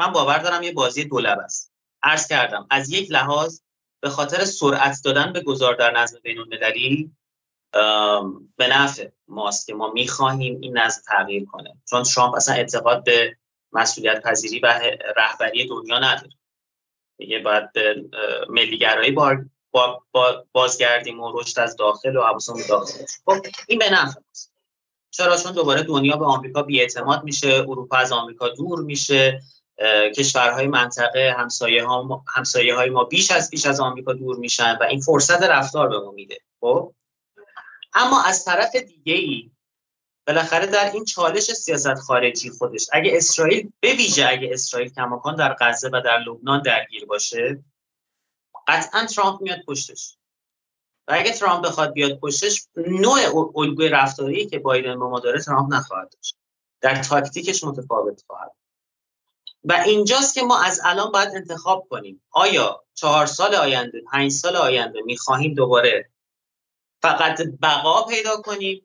من 0.00 0.12
باور 0.12 0.38
دارم 0.38 0.62
یه 0.62 0.72
بازی 0.72 1.04
دولبه 1.04 1.38
است. 1.38 1.72
عرض 2.02 2.28
کردم 2.28 2.66
از 2.70 2.90
یک 2.90 3.10
لحاظ 3.10 3.60
به 4.02 4.10
خاطر 4.10 4.44
سرعت 4.44 5.00
دادن 5.04 5.32
به 5.32 5.40
گذار 5.40 5.74
در 5.74 6.00
نظم 6.00 6.16
بین 6.22 6.38
المللی 6.38 7.12
به 8.56 8.68
نفع 8.68 9.08
ماست 9.28 9.66
که 9.66 9.74
ما 9.74 9.90
می‌خواهیم 9.92 10.58
این 10.60 10.78
نظم 10.78 11.02
تغییر 11.06 11.44
کنه. 11.44 11.76
چون 11.90 12.02
ترامپ 12.02 12.34
اصلا 12.34 12.54
اعتقاد 12.54 13.04
به 13.04 13.36
مسئولیت 13.72 14.22
پذیری 14.22 14.60
و 14.60 14.80
رهبری 15.16 15.68
دنیا 15.68 15.98
نداره 15.98 16.30
دیگه 17.18 17.38
باید 17.38 17.72
به 17.72 18.04
ملیگرایی 18.48 19.10
با 19.10 20.02
بازگردیم 20.52 21.20
و 21.20 21.40
رشد 21.40 21.60
از 21.60 21.76
داخل 21.76 22.16
و 22.16 22.22
حواسمون 22.22 22.62
داخل 22.68 23.04
خب 23.24 23.46
این 23.68 23.78
به 23.78 23.90
نفع 23.90 24.20
ماست. 24.28 24.52
چرا؟ 25.10 25.36
چون 25.36 25.52
دوباره 25.52 25.82
دنیا 25.82 26.16
به 26.16 26.24
آمریکا 26.24 26.62
بیاعتماد 26.62 27.24
میشه 27.24 27.48
اروپا 27.48 27.96
از 27.96 28.12
آمریکا 28.12 28.48
دور 28.48 28.80
میشه 28.80 29.40
کشورهای 30.16 30.66
منطقه 30.66 31.34
همسایه, 31.38 31.84
ها 31.84 32.24
همسایه 32.28 32.74
های 32.74 32.90
ما 32.90 33.04
بیش 33.04 33.30
از 33.30 33.50
بیش 33.50 33.66
از 33.66 33.80
آمریکا 33.80 34.12
دور 34.12 34.36
میشن 34.36 34.78
و 34.80 34.82
این 34.82 35.00
فرصت 35.00 35.42
رفتار 35.42 35.88
به 35.88 35.98
ما 35.98 36.10
میده. 36.10 36.38
خب؟ 36.60 36.92
اما 37.96 38.22
از 38.22 38.44
طرف 38.44 38.76
دیگه 38.76 39.12
ای 39.14 39.50
بالاخره 40.26 40.66
در 40.66 40.90
این 40.92 41.04
چالش 41.04 41.52
سیاست 41.52 41.94
خارجی 41.94 42.50
خودش 42.50 42.86
اگه 42.92 43.10
اسرائیل 43.16 43.72
به 43.80 43.92
ویژه 43.92 44.26
اگه 44.28 44.50
اسرائیل 44.52 44.88
کماکان 44.88 45.36
در 45.36 45.56
غزه 45.60 45.88
و 45.92 46.00
در 46.04 46.18
لبنان 46.18 46.62
درگیر 46.62 47.04
باشه 47.04 47.64
قطعا 48.68 49.06
ترامپ 49.06 49.40
میاد 49.40 49.62
پشتش. 49.66 50.16
و 51.08 51.12
اگه 51.14 51.32
ترامپ 51.32 51.66
بخواد 51.66 51.92
بیاد 51.92 52.18
پشتش 52.18 52.68
نوع 52.76 53.50
الگوی 53.56 53.88
رفتاری 53.88 54.46
که 54.46 54.58
بایدن 54.58 54.98
با 54.98 55.10
ما 55.10 55.20
داره 55.20 55.40
ترامپ 55.40 55.74
نخواهد 55.74 56.10
داشت. 56.12 56.36
در 56.80 57.02
تاکتیکش 57.02 57.64
متفاوت 57.64 58.24
خواهد 58.26 58.52
و 59.64 59.72
اینجاست 59.72 60.34
که 60.34 60.42
ما 60.42 60.62
از 60.62 60.80
الان 60.84 61.12
باید 61.12 61.28
انتخاب 61.34 61.86
کنیم. 61.90 62.22
آیا 62.30 62.84
چهار 62.94 63.26
سال 63.26 63.54
آینده 63.54 64.02
پنج 64.12 64.32
سال 64.32 64.56
آینده 64.56 65.02
می‌خواهیم 65.02 65.54
دوباره 65.54 66.10
فقط 67.06 67.42
بقا 67.62 68.02
پیدا 68.02 68.36
کنیم 68.36 68.82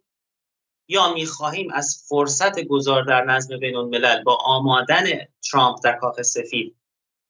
یا 0.88 1.14
می‌خواهیم 1.14 1.72
از 1.74 2.03
فرصت 2.08 2.64
گذار 2.64 3.03
در 3.03 3.25
نظم 3.25 3.58
بین 3.58 3.75
الملل 3.75 4.24
با 4.24 4.35
آمادن 4.35 5.06
ترامپ 5.51 5.80
در 5.83 5.98
کاخ 5.98 6.22
سفید 6.22 6.75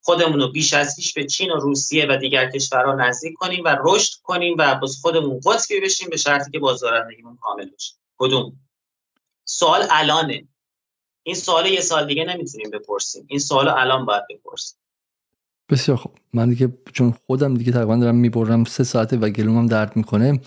خودمون 0.02 0.40
رو 0.40 0.52
بیش 0.52 0.74
از 0.74 0.96
پیش 0.96 1.14
به 1.14 1.26
چین 1.26 1.52
و 1.52 1.56
روسیه 1.56 2.06
و 2.10 2.18
دیگر 2.18 2.50
کشورها 2.50 2.96
نزدیک 2.96 3.34
کنیم 3.34 3.64
و 3.66 3.78
رشد 3.84 4.14
کنیم 4.24 4.56
و 4.60 4.76
باز 4.76 5.00
خودمون 5.02 5.40
قطبی 5.46 5.82
بشیم 5.82 6.10
به 6.10 6.18
شرطی 6.18 6.52
که 6.52 6.60
بازدارندگیمون 6.60 7.38
کامل 7.42 7.70
بشه 7.70 7.94
کدوم؟ 8.18 8.60
سوال 9.46 9.88
الانه. 9.90 10.48
این 11.24 11.36
سوال 11.36 11.66
یه 11.66 11.82
سال 11.82 12.08
دیگه 12.08 12.24
نمی‌تونیم 12.24 12.70
بپرسیم. 12.70 13.26
این 13.30 13.40
سوال 13.40 13.68
الان 13.68 14.06
باید 14.06 14.24
بپرسیم. 14.30 14.78
بسیار 15.70 15.98
خوب. 15.98 16.12
من 16.34 16.50
دیگه 16.50 16.74
چون 16.94 17.14
خودم 17.26 17.54
دیگه 17.54 17.72
تقریبا 17.72 17.96
دارم 17.96 18.16
می‌برم 18.16 18.64
سه 18.64 18.84
ساعته 18.84 19.18
و 19.18 19.30
گلومم 19.30 19.68
درد 19.68 19.96
می‌کنه 19.96 20.42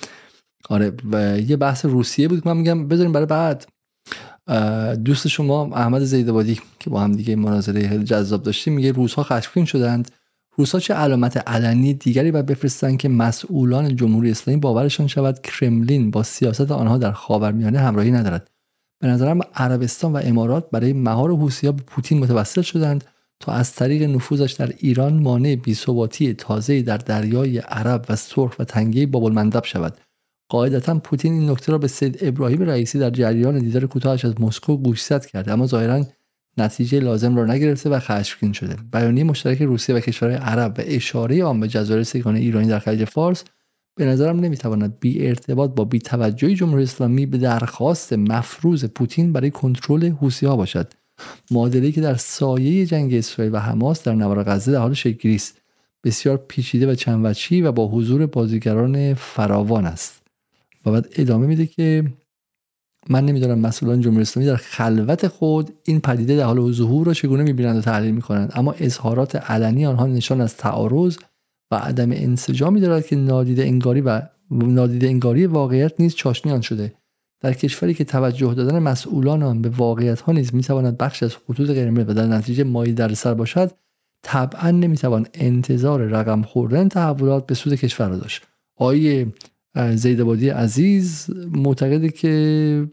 آره 0.68 0.92
و 1.10 1.40
یه 1.40 1.56
بحث 1.56 1.84
روسیه 1.84 2.28
بود 2.28 2.48
من 2.48 2.56
میگم 2.56 2.88
بذاریم 2.88 3.12
برای 3.12 3.26
بعد. 3.26 3.66
دوست 5.04 5.28
شما 5.28 5.70
احمد 5.76 6.04
زیدابادی 6.04 6.60
که 6.80 6.90
با 6.90 7.00
هم 7.00 7.12
دیگه 7.12 7.36
مناظره 7.36 7.88
خیلی 7.88 8.04
جذاب 8.04 8.42
داشتیم 8.42 8.72
میگه 8.72 8.92
روزها 8.92 9.22
خشمگین 9.22 9.64
شدند. 9.64 10.10
روسا 10.56 10.80
چه 10.80 10.94
علامت 10.94 11.36
علنی 11.48 11.94
دیگری 11.94 12.30
باید 12.30 12.46
بفرستند 12.46 12.98
که 12.98 13.08
مسئولان 13.08 13.96
جمهوری 13.96 14.30
اسلامی 14.30 14.60
باورشان 14.60 15.06
شود 15.06 15.40
کرملین 15.42 16.10
با 16.10 16.22
سیاست 16.22 16.70
آنها 16.70 16.98
در 16.98 17.12
خاورمیانه 17.12 17.78
همراهی 17.78 18.10
ندارد؟ 18.10 18.50
به 19.00 19.08
نظرم 19.08 19.40
عربستان 19.54 20.12
و 20.12 20.20
امارات 20.24 20.70
برای 20.70 20.92
مهار 20.92 21.36
حوثی‌ها 21.36 21.72
به 21.72 21.82
پوتین 21.82 22.18
متوسل 22.18 22.62
شدند 22.62 23.04
تا 23.40 23.52
از 23.52 23.74
طریق 23.74 24.02
نفوذش 24.02 24.52
در 24.52 24.72
ایران 24.78 25.22
مانع 25.22 25.54
بیثباتی 25.54 26.34
تازه 26.34 26.82
در 26.82 26.96
دریای 26.96 27.58
عرب 27.58 28.06
و 28.08 28.16
سرخ 28.16 28.54
و 28.58 28.64
تنگه 28.64 29.06
بابالمندب 29.06 29.64
شود. 29.64 30.00
قاعدتا 30.48 30.98
پوتین 30.98 31.32
این 31.32 31.50
نکته 31.50 31.72
را 31.72 31.78
به 31.78 31.88
سید 31.88 32.18
ابراهیم 32.20 32.62
رئیسی 32.62 32.98
در 32.98 33.10
جریان 33.10 33.58
دیدار 33.58 33.86
کوتاهش 33.86 34.24
از 34.24 34.40
مسکو 34.40 34.76
گوشزد 34.76 35.26
کرده 35.26 35.52
اما 35.52 35.66
ظاهرا 35.66 36.04
نتیجه 36.58 37.00
لازم 37.00 37.36
را 37.36 37.44
نگرفته 37.44 37.90
و 37.90 37.98
خشمگین 37.98 38.52
شده. 38.52 38.76
بیانیه 38.92 39.24
مشترک 39.24 39.62
روسیه 39.62 39.94
و 39.94 40.00
کشورهای 40.00 40.36
عرب 40.38 40.74
و 40.78 40.82
اشاره 40.84 41.44
آن 41.44 41.60
به 41.60 41.68
جزایر 41.68 42.02
سیگانه 42.02 42.38
ایرانی 42.38 42.68
در 42.68 42.78
خلیج 42.78 43.04
فارس 43.04 43.44
به 43.96 44.04
نظرم 44.04 44.40
نمی‌تواند 44.40 45.00
بی 45.00 45.26
ارتباط 45.26 45.70
با 45.70 45.84
بی 45.84 45.98
توجهی 45.98 46.54
جمهوری 46.54 46.82
اسلامی 46.82 47.26
به 47.26 47.38
درخواست 47.38 48.12
مفروض 48.12 48.84
پوتین 48.84 49.32
برای 49.32 49.50
کنترل 49.50 50.12
ها 50.42 50.56
باشد. 50.56 50.92
معادله‌ای 51.50 51.92
که 51.92 52.00
در 52.00 52.14
سایه 52.14 52.86
جنگ 52.86 53.14
اسرائیل 53.14 53.54
و 53.54 53.58
حماس 53.58 54.02
در 54.02 54.14
نوار 54.14 54.44
غزه 54.44 54.72
در 54.72 54.78
حال 54.78 54.96
است. 55.24 55.60
بسیار 56.04 56.36
پیچیده 56.36 56.86
و 56.86 56.94
چند 56.94 57.36
و 57.52 57.72
با 57.72 57.88
حضور 57.88 58.26
بازیگران 58.26 59.14
فراوان 59.14 59.86
است. 59.86 60.23
و 60.86 60.92
بعد 60.92 61.08
ادامه 61.16 61.46
میده 61.46 61.66
که 61.66 62.04
من 63.08 63.26
نمی‌دونم 63.26 63.58
مسئولان 63.58 64.00
جمهوری 64.00 64.22
اسلامی 64.22 64.46
در 64.46 64.56
خلوت 64.56 65.28
خود 65.28 65.72
این 65.84 66.00
پدیده 66.00 66.36
در 66.36 66.44
حال 66.44 66.72
ظهور 66.72 67.06
را 67.06 67.14
چگونه 67.14 67.42
می‌بینند 67.42 67.76
و 67.76 67.80
تحلیل 67.80 68.14
می‌کنند. 68.14 68.52
اما 68.54 68.72
اظهارات 68.72 69.36
علنی 69.36 69.86
آنها 69.86 70.06
نشان 70.06 70.40
از 70.40 70.56
تعارض 70.56 71.16
و 71.70 71.76
عدم 71.76 72.12
انسجامی 72.12 72.80
دارد 72.80 73.06
که 73.06 73.16
نادیده 73.16 73.62
انگاری 73.62 74.00
و 74.00 74.22
نادیده 74.50 75.06
انگاری 75.06 75.46
واقعیت 75.46 75.92
نیز 75.98 76.14
چاشنی 76.14 76.52
آن 76.52 76.60
شده. 76.60 76.94
در 77.40 77.52
کشوری 77.52 77.94
که 77.94 78.04
توجه 78.04 78.54
دادن 78.54 78.78
مسئولان 78.78 79.42
آن 79.42 79.62
به 79.62 79.68
واقعیت 79.68 80.20
ها 80.20 80.32
نیز 80.32 80.54
می‌تواند 80.54 80.98
بخش 80.98 81.22
از 81.22 81.36
خطوط 81.36 81.70
قرمز 81.70 82.08
و 82.08 82.14
در 82.14 82.26
نتیجه 82.26 82.64
مایی 82.64 82.92
در 82.92 83.14
سر 83.14 83.34
باشد 83.34 83.70
طبعا 84.22 84.70
نمی‌توان 84.70 85.26
انتظار 85.34 86.00
رقم 86.00 86.42
خوردن 86.42 86.88
تحولات 86.88 87.46
به 87.46 87.54
سود 87.54 87.74
کشور 87.74 88.08
را 88.08 88.16
داشت. 88.16 88.42
آیه 88.76 89.26
زیدبادی 89.74 90.48
عزیز 90.48 91.30
معتقده 91.52 92.08
که 92.08 92.86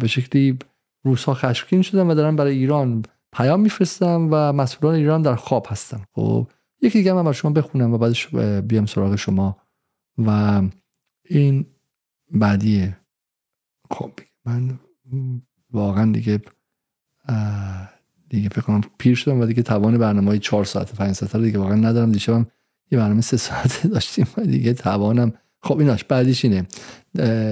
به 0.00 0.06
شکلی 0.06 0.58
روسها 1.04 1.34
خشمگین 1.34 1.82
شدن 1.82 2.06
و 2.06 2.14
دارن 2.14 2.36
برای 2.36 2.56
ایران 2.56 3.02
پیام 3.32 3.60
میفرستن 3.60 4.16
و 4.16 4.52
مسئولان 4.52 4.94
ایران 4.94 5.22
در 5.22 5.34
خواب 5.34 5.66
هستن. 5.70 6.00
خب 6.12 6.50
یکی 6.82 6.98
دیگه 6.98 7.12
من 7.12 7.22
برای 7.22 7.34
شما 7.34 7.50
بخونم 7.50 7.94
و 7.94 7.98
بعدش 7.98 8.28
بیام 8.68 8.86
سراغ 8.86 9.16
شما 9.16 9.56
و 10.18 10.62
این 11.24 11.66
بعدیه. 12.30 12.96
خب 13.90 14.10
من 14.44 14.78
واقعا 15.70 16.12
دیگه 16.12 16.40
دیگه 18.28 18.48
فکر 18.48 18.60
کنم 18.60 18.80
پیر 18.98 19.14
شدم 19.14 19.40
و 19.40 19.46
دیگه 19.46 19.62
توان 19.62 19.98
برنامه 19.98 20.28
های 20.28 20.38
چهار 20.38 20.64
ساعت 20.64 20.94
پنج 20.94 21.12
ساعت 21.12 21.36
دیگه 21.36 21.58
واقعا 21.58 21.74
ندارم. 21.74 22.12
دیشبم 22.12 22.46
یه 22.90 22.98
برنامه 22.98 23.20
سه 23.20 23.36
ساعته 23.36 23.88
داشتیم 23.94 24.26
و 24.36 24.42
دیگه 24.42 24.72
توانم 24.72 25.32
خب 25.62 25.78
ایناش 25.78 26.04
بعدیش 26.04 26.44
اینه. 26.44 26.66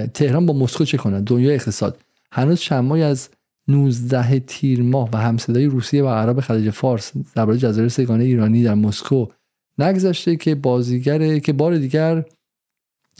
تهران 0.07 0.45
با 0.45 0.53
مسکو 0.53 0.85
چه 0.85 0.97
کنه؟ 0.97 1.21
دنیا 1.21 1.51
اقتصاد. 1.51 1.97
هنوز 2.31 2.59
چند 2.59 2.91
از 2.91 3.29
19 3.67 4.39
تیر 4.39 4.83
ماه 4.83 5.09
و 5.13 5.17
همصدای 5.17 5.65
روسیه 5.65 6.03
و 6.03 6.07
عرب 6.07 6.39
خلیج 6.39 6.69
فارس 6.69 7.11
درباره 7.35 7.57
جزایر 7.57 7.89
سگانه 7.89 8.23
ایرانی 8.23 8.63
در 8.63 8.73
مسکو 8.73 9.25
نگذشته 9.77 10.35
که 10.35 10.55
بازیگر 10.55 11.39
که 11.39 11.53
بار 11.53 11.77
دیگر 11.77 12.25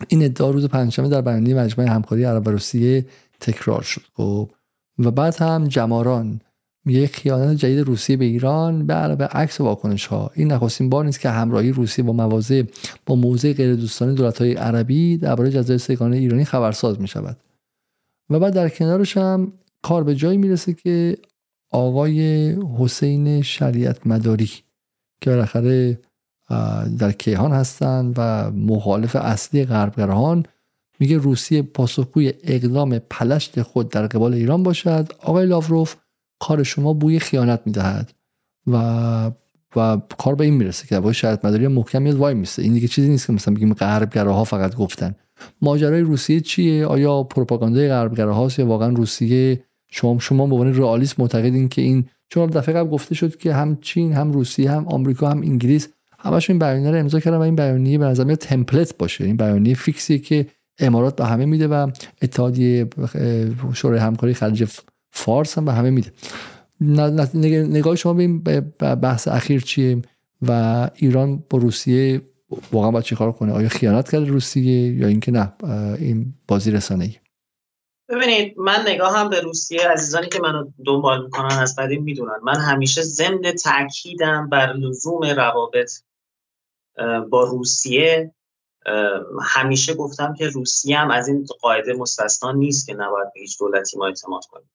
این 0.07 0.23
ادعا 0.23 0.51
روز 0.51 0.65
پنجشنبه 0.65 1.09
در 1.09 1.21
بیانیه 1.21 1.55
مجمع 1.55 1.85
همکاری 1.85 2.23
عرب 2.23 2.47
و 2.47 2.51
روسیه 2.51 3.05
تکرار 3.39 3.81
شد. 3.81 4.01
خب 4.13 4.51
و 4.99 5.11
بعد 5.11 5.35
هم 5.35 5.67
جماران. 5.67 6.41
میگه 6.87 7.07
خیانت 7.07 7.57
جدید 7.57 7.79
روسیه 7.79 8.17
به 8.17 8.25
ایران 8.25 8.85
به 8.85 8.93
علاوه 8.93 9.25
عکس 9.25 9.61
واکنش 9.61 10.05
ها 10.05 10.31
این 10.35 10.51
نخستین 10.51 10.89
بار 10.89 11.05
نیست 11.05 11.19
که 11.19 11.29
همراهی 11.29 11.71
روسیه 11.71 12.05
با 12.05 12.13
مواضع 12.13 12.63
با 13.05 13.15
موضع 13.15 13.53
غیر 13.53 13.75
دوستانه 13.75 14.13
دولت 14.13 14.41
های 14.41 14.53
عربی 14.53 15.17
درباره 15.17 15.51
جزایر 15.51 15.77
سگانه 15.77 16.17
ایرانی 16.17 16.45
خبرساز 16.45 17.01
می 17.01 17.07
شود 17.07 17.37
و 18.29 18.39
بعد 18.39 18.53
در 18.53 18.69
کنارش 18.69 19.17
هم 19.17 19.53
کار 19.81 20.03
به 20.03 20.15
جایی 20.15 20.37
می‌رسه 20.37 20.73
که 20.73 21.17
آقای 21.71 22.51
حسین 22.77 23.41
شریعت 23.41 24.07
مداری 24.07 24.49
که 25.21 25.29
بالاخره 25.29 25.99
در 26.99 27.11
کیهان 27.11 27.51
هستند 27.51 28.13
و 28.17 28.51
مخالف 28.51 29.15
اصلی 29.15 29.65
غربگراهان 29.65 30.45
میگه 30.99 31.17
روسیه 31.17 31.61
پاسخگوی 31.61 32.33
اقدام 32.43 32.99
پلشت 32.99 33.61
خود 33.61 33.89
در 33.89 34.07
قبال 34.07 34.33
ایران 34.33 34.63
باشد. 34.63 35.13
آقای 35.19 35.45
لاوروف 35.45 35.95
کار 36.39 36.63
شما 36.63 36.93
بوی 36.93 37.19
خیانت 37.19 37.61
می‌دهد 37.65 38.13
و 38.67 39.31
و 39.75 40.01
کار 40.17 40.35
به 40.35 40.43
این 40.43 40.53
می‌رسه 40.53 40.87
که 40.87 40.99
با 40.99 41.13
شرط 41.13 41.45
مداری 41.45 41.67
محکم 41.67 42.01
میاد 42.01 42.15
وای 42.15 42.33
میسته. 42.33 42.61
این 42.61 42.73
دیگه 42.73 42.87
چیزی 42.87 43.09
نیست 43.09 43.27
که 43.27 43.33
مثلا 43.33 43.53
بگیم 43.53 43.73
غربگراها 43.73 44.43
فقط 44.43 44.75
گفتن. 44.75 45.15
ماجرای 45.61 46.01
روسیه 46.01 46.39
چیه؟ 46.39 46.85
آیا 46.85 47.23
پروپاگاندای 47.23 47.89
غربگراهاست 47.89 48.59
یا 48.59 48.65
واقعا 48.65 48.89
روسیه؟ 48.89 49.63
شما 49.91 50.19
شما 50.19 50.47
به 50.47 50.55
عنوان 50.55 50.75
رئالیست 50.75 51.19
معتقدین 51.19 51.69
که 51.69 51.81
این 51.81 52.05
چون 52.29 52.49
دفعه 52.49 52.75
قبل 52.75 52.89
گفته 52.89 53.15
شد 53.15 53.35
که 53.35 53.53
هم 53.53 53.77
چین 53.81 54.13
هم 54.13 54.31
روسیه 54.31 54.71
هم 54.71 54.87
آمریکا 54.87 55.29
هم 55.29 55.41
انگلیس 55.41 55.87
همشون 56.19 56.53
این 56.53 56.59
بیانیه 56.59 56.91
رو 56.91 56.97
امضا 56.97 57.19
کردن 57.19 57.37
و 57.37 57.41
این 57.41 57.55
بیانیه 57.55 57.97
به 57.97 58.05
نظر 58.05 58.35
تمپلت 58.35 58.97
باشه. 58.97 59.23
این 59.23 59.37
بیانیه 59.37 59.75
فیکسیه 59.75 60.17
که 60.17 60.47
امارات 60.79 61.15
به 61.15 61.25
همه 61.25 61.45
میده 61.45 61.67
و 61.67 61.91
اتحادیه 62.21 62.87
شورای 63.73 63.99
همکاری 63.99 64.33
خلیج 64.33 64.63
فارس 65.11 65.57
هم 65.57 65.65
به 65.65 65.73
همه 65.73 65.89
میده. 65.89 66.11
نگاه 67.45 67.95
شما 67.95 68.13
به 68.13 68.61
بحث 68.95 69.27
اخیر 69.27 69.61
چیه 69.61 70.01
و 70.41 70.89
ایران 70.95 71.43
با 71.49 71.57
روسیه 71.57 72.21
واقعا 72.71 72.91
باید 72.91 73.05
چیکار 73.05 73.31
کنه؟ 73.31 73.53
آیا 73.53 73.69
خیانت 73.69 74.11
کرده 74.11 74.25
روسیه 74.25 74.93
یا 74.93 75.07
اینکه 75.07 75.31
نه؟ 75.31 75.53
این 75.99 76.33
بازی 76.47 76.71
رسانه 76.71 77.05
ای 77.05 77.15
ببینید 78.09 78.59
من 78.59 78.83
نگاه 78.87 79.17
هم 79.17 79.29
به 79.29 79.39
روسیه 79.39 79.87
عزیزانی 79.87 80.29
که 80.29 80.39
منو 80.39 80.71
دنبال 80.85 81.23
می‌کنن 81.23 81.55
از 81.55 81.75
قدیم 81.75 82.03
می‌دونن. 82.03 82.39
من 82.43 82.55
همیشه 82.55 83.01
ضمن 83.01 83.41
تاکیدم 83.63 84.49
بر 84.49 84.73
لزوم 84.73 85.23
روابط 85.23 85.91
با 87.29 87.43
روسیه. 87.43 88.33
همیشه 89.43 89.93
گفتم 89.93 90.33
که 90.33 90.47
روسیه 90.47 90.97
هم 90.97 91.11
از 91.11 91.27
این 91.27 91.45
قاعده 91.61 91.93
مستثنا 91.93 92.51
نیست 92.51 92.87
که 92.87 92.93
نباید 92.93 93.33
به 93.33 93.39
هیچ 93.39 93.59
دولتی 93.59 93.97
ما 93.97 94.05
اعتماد 94.05 94.45
کنیم. 94.45 94.69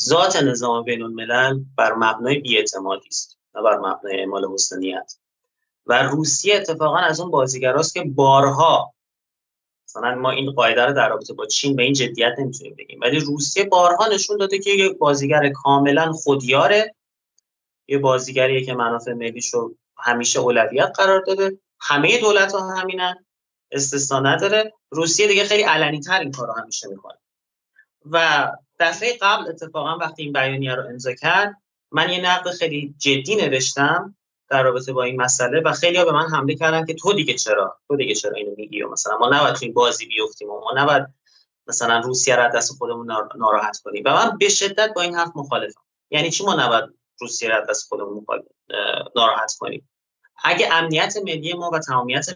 ذات 0.00 0.36
نظام 0.36 0.84
بین 0.84 1.02
الملل 1.02 1.60
بر 1.76 1.94
مبنای 1.94 2.38
بیاعتمادی 2.38 3.08
است 3.08 3.38
نه 3.54 3.62
بر 3.62 3.76
مبنای 3.78 4.20
اعمال 4.20 4.44
حسنیت 4.52 5.12
و 5.86 6.02
روسیه 6.02 6.56
اتفاقا 6.56 6.98
از 6.98 7.20
اون 7.20 7.30
بازیگراست 7.30 7.94
که 7.94 8.04
بارها 8.04 8.94
مثلا 9.88 10.14
ما 10.14 10.30
این 10.30 10.50
قاعده 10.50 10.84
رو 10.84 10.92
در 10.92 11.08
رابطه 11.08 11.34
با 11.34 11.46
چین 11.46 11.76
به 11.76 11.82
این 11.82 11.92
جدیت 11.92 12.34
نمی‌تونیم 12.38 12.74
بگیم 12.78 13.00
ولی 13.02 13.20
روسیه 13.20 13.64
بارها 13.64 14.06
نشون 14.06 14.36
داده 14.36 14.58
که 14.58 14.70
یک 14.70 14.98
بازیگر 14.98 15.52
کاملا 15.52 16.12
خودیاره 16.12 16.94
یه 17.88 17.98
بازیگریه 17.98 18.64
که 18.64 18.74
منافع 18.74 19.12
ملیش 19.12 19.54
رو 19.54 19.76
همیشه 19.98 20.40
اولویت 20.40 20.92
قرار 20.96 21.22
داده. 21.26 21.58
همه 21.80 22.20
دولت 22.20 22.52
ها 22.52 22.74
همینن 22.74 23.24
استثنا 23.70 24.20
نداره. 24.20 24.72
روسیه 24.90 25.28
دیگه 25.28 25.44
خیلی 25.44 25.62
علنی 25.62 26.00
تر 26.00 26.20
این 26.20 26.32
کار 26.32 26.46
رو 26.46 26.52
همیشه 26.52 26.88
می‌کنه. 26.88 27.18
و 28.10 28.48
دفعه 28.78 29.18
قبل 29.20 29.48
اتفاقا 29.48 29.98
وقتی 29.98 30.22
این 30.22 30.32
بیانیه 30.32 30.74
رو 30.74 30.82
امضا 30.88 31.14
کرد 31.14 31.56
من 31.92 32.10
یه 32.10 32.20
نقد 32.20 32.50
خیلی 32.50 32.94
جدی 32.98 33.36
نوشتم 33.36 34.16
در 34.48 34.62
رابطه 34.62 34.92
با 34.92 35.02
این 35.02 35.20
مسئله 35.20 35.60
و 35.60 35.72
خیلی 35.72 35.96
ها 35.96 36.04
به 36.04 36.12
من 36.12 36.28
حمله 36.28 36.54
کردن 36.54 36.84
که 36.84 36.94
تو 36.94 37.12
دیگه 37.12 37.34
چرا؟ 37.34 37.78
تو 37.88 37.96
دیگه 37.96 38.14
چرا 38.14 38.32
اینو 38.32 38.54
میگی؟ 38.56 38.82
و 38.82 38.90
مثلا 38.90 39.18
ما 39.18 39.28
نباید 39.28 39.54
توی 39.54 39.68
بازی 39.68 40.06
بیفتیم 40.06 40.50
و 40.50 40.60
ما 40.60 40.72
نباید 40.76 41.06
مثلا 41.66 41.98
روسیه 41.98 42.36
را 42.36 42.48
دست 42.48 42.72
خودمون 42.72 43.12
ناراحت 43.36 43.78
کنیم. 43.84 44.02
و 44.06 44.14
من 44.14 44.38
به 44.38 44.48
شدت 44.48 44.92
با 44.94 45.02
این 45.02 45.14
حرف 45.14 45.30
مخالفم. 45.34 45.80
یعنی 46.10 46.30
چی 46.30 46.44
ما 46.44 46.54
نباید 46.54 46.84
روسیه 47.20 47.48
را 47.48 47.66
دست 47.70 47.88
خودمون 47.88 48.26
ناراحت 49.16 49.52
کنیم؟ 49.58 49.88
اگه 50.44 50.74
امنیت 50.74 51.16
ملی 51.16 51.52
ما 51.52 51.70
و 51.70 51.78
تمامیت 51.78 52.26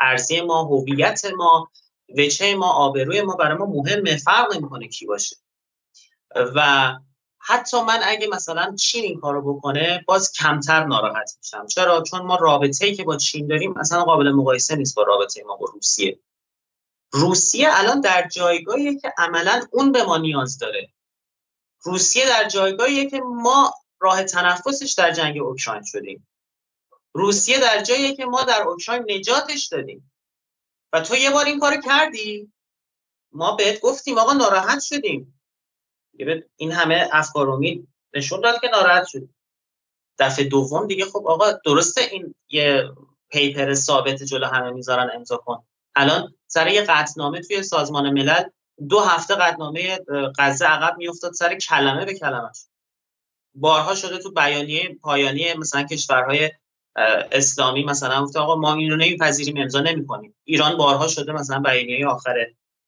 ارزی 0.00 0.40
ما 0.40 0.64
هویت 0.64 1.24
ما 1.36 1.70
وچه 2.18 2.54
ما 2.54 2.72
آبروی 2.72 3.22
ما 3.22 3.36
برای 3.36 3.58
ما 3.58 3.66
مهمه 3.66 4.16
فرق 4.16 4.56
نمی‌کنه 4.56 4.88
کی 4.88 5.06
باشه. 5.06 5.36
و 6.34 6.92
حتی 7.46 7.82
من 7.82 8.00
اگه 8.02 8.26
مثلا 8.26 8.76
چین 8.76 9.04
این 9.04 9.20
کارو 9.20 9.54
بکنه 9.54 10.04
باز 10.06 10.32
کمتر 10.32 10.84
ناراحت 10.84 11.30
میشم. 11.38 11.66
چرا؟ 11.66 12.02
چون 12.02 12.22
ما 12.22 12.36
رابطه 12.36 12.86
ای 12.86 12.94
که 12.94 13.04
با 13.04 13.16
چین 13.16 13.46
داریم 13.46 13.74
مثلا 13.76 14.04
قابل 14.04 14.32
مقایسه 14.32 14.76
نیست 14.76 14.94
با 14.94 15.02
رابطه 15.02 15.42
ما 15.46 15.56
با 15.56 15.66
روسیه. 15.72 16.20
روسیه 17.12 17.68
الان 17.70 18.00
در 18.00 18.28
جایگاهیه 18.28 18.98
که 18.98 19.12
عملا 19.18 19.62
اون 19.72 19.92
به 19.92 20.04
ما 20.04 20.16
نیاز 20.16 20.58
داره. 20.58 20.88
روسیه 21.84 22.26
در 22.26 22.48
جایگاهیه 22.48 23.10
که 23.10 23.20
ما 23.20 23.74
راه 24.00 24.22
تنفسش 24.22 24.92
در 24.92 25.12
جنگ 25.12 25.38
اوکراین 25.38 25.82
شدیم. 25.84 26.28
روسیه 27.12 27.60
در 27.60 27.82
جایی 27.82 28.16
که 28.16 28.24
ما 28.24 28.42
در 28.42 28.62
اوکراین 28.62 29.04
نجاتش 29.10 29.66
دادیم. 29.66 30.12
و 30.92 31.00
تو 31.00 31.16
یه 31.16 31.30
بار 31.30 31.44
این 31.44 31.60
کارو 31.60 31.80
کردی؟ 31.80 32.52
ما 33.32 33.56
بهت 33.56 33.80
گفتیم 33.80 34.18
آقا 34.18 34.32
ناراحت 34.32 34.80
شدیم. 34.82 35.33
این 36.56 36.72
همه 36.72 37.08
افکار 37.12 37.50
امید 37.50 37.88
نشون 38.14 38.40
داد 38.40 38.60
که 38.60 38.68
ناراحت 38.68 39.06
شدیم 39.06 39.34
دفعه 40.18 40.44
دوم 40.44 40.86
دیگه 40.86 41.04
خب 41.04 41.26
آقا 41.26 41.52
درسته 41.64 42.00
این 42.00 42.34
یه 42.48 42.90
پیپر 43.30 43.74
ثابت 43.74 44.22
جلو 44.22 44.46
همه 44.46 44.70
می‌ذارن 44.70 45.10
امضا 45.14 45.36
کن. 45.36 45.64
الان 45.94 46.34
سر 46.46 46.68
یه 46.68 46.82
قطنامه 46.82 47.40
توی 47.40 47.62
سازمان 47.62 48.10
ملل 48.10 48.42
دو 48.88 49.00
هفته 49.00 49.34
قطنامه 49.34 49.98
غزه 50.38 50.66
عقب 50.66 50.98
میافتاد 50.98 51.32
سر 51.32 51.58
کلمه 51.58 52.04
به 52.04 52.14
کلمش 52.14 52.66
بارها 53.54 53.94
شده 53.94 54.18
تو 54.18 54.30
بیانیه 54.30 54.98
پایانی 55.02 55.54
مثلا 55.54 55.82
کشورهای 55.82 56.50
اسلامی 57.32 57.84
مثلا 57.84 58.24
گفته 58.24 58.38
آقا 58.38 58.56
ما 58.56 58.74
این 58.74 58.90
رو 58.90 58.96
نمیپذیریم 58.96 59.56
امضا 59.56 59.80
نمی‌کنیم. 59.80 60.36
ایران 60.44 60.76
بارها 60.76 61.08
شده 61.08 61.32
مثلا 61.32 61.60
بیانیه 61.60 62.06
آخر 62.06 62.46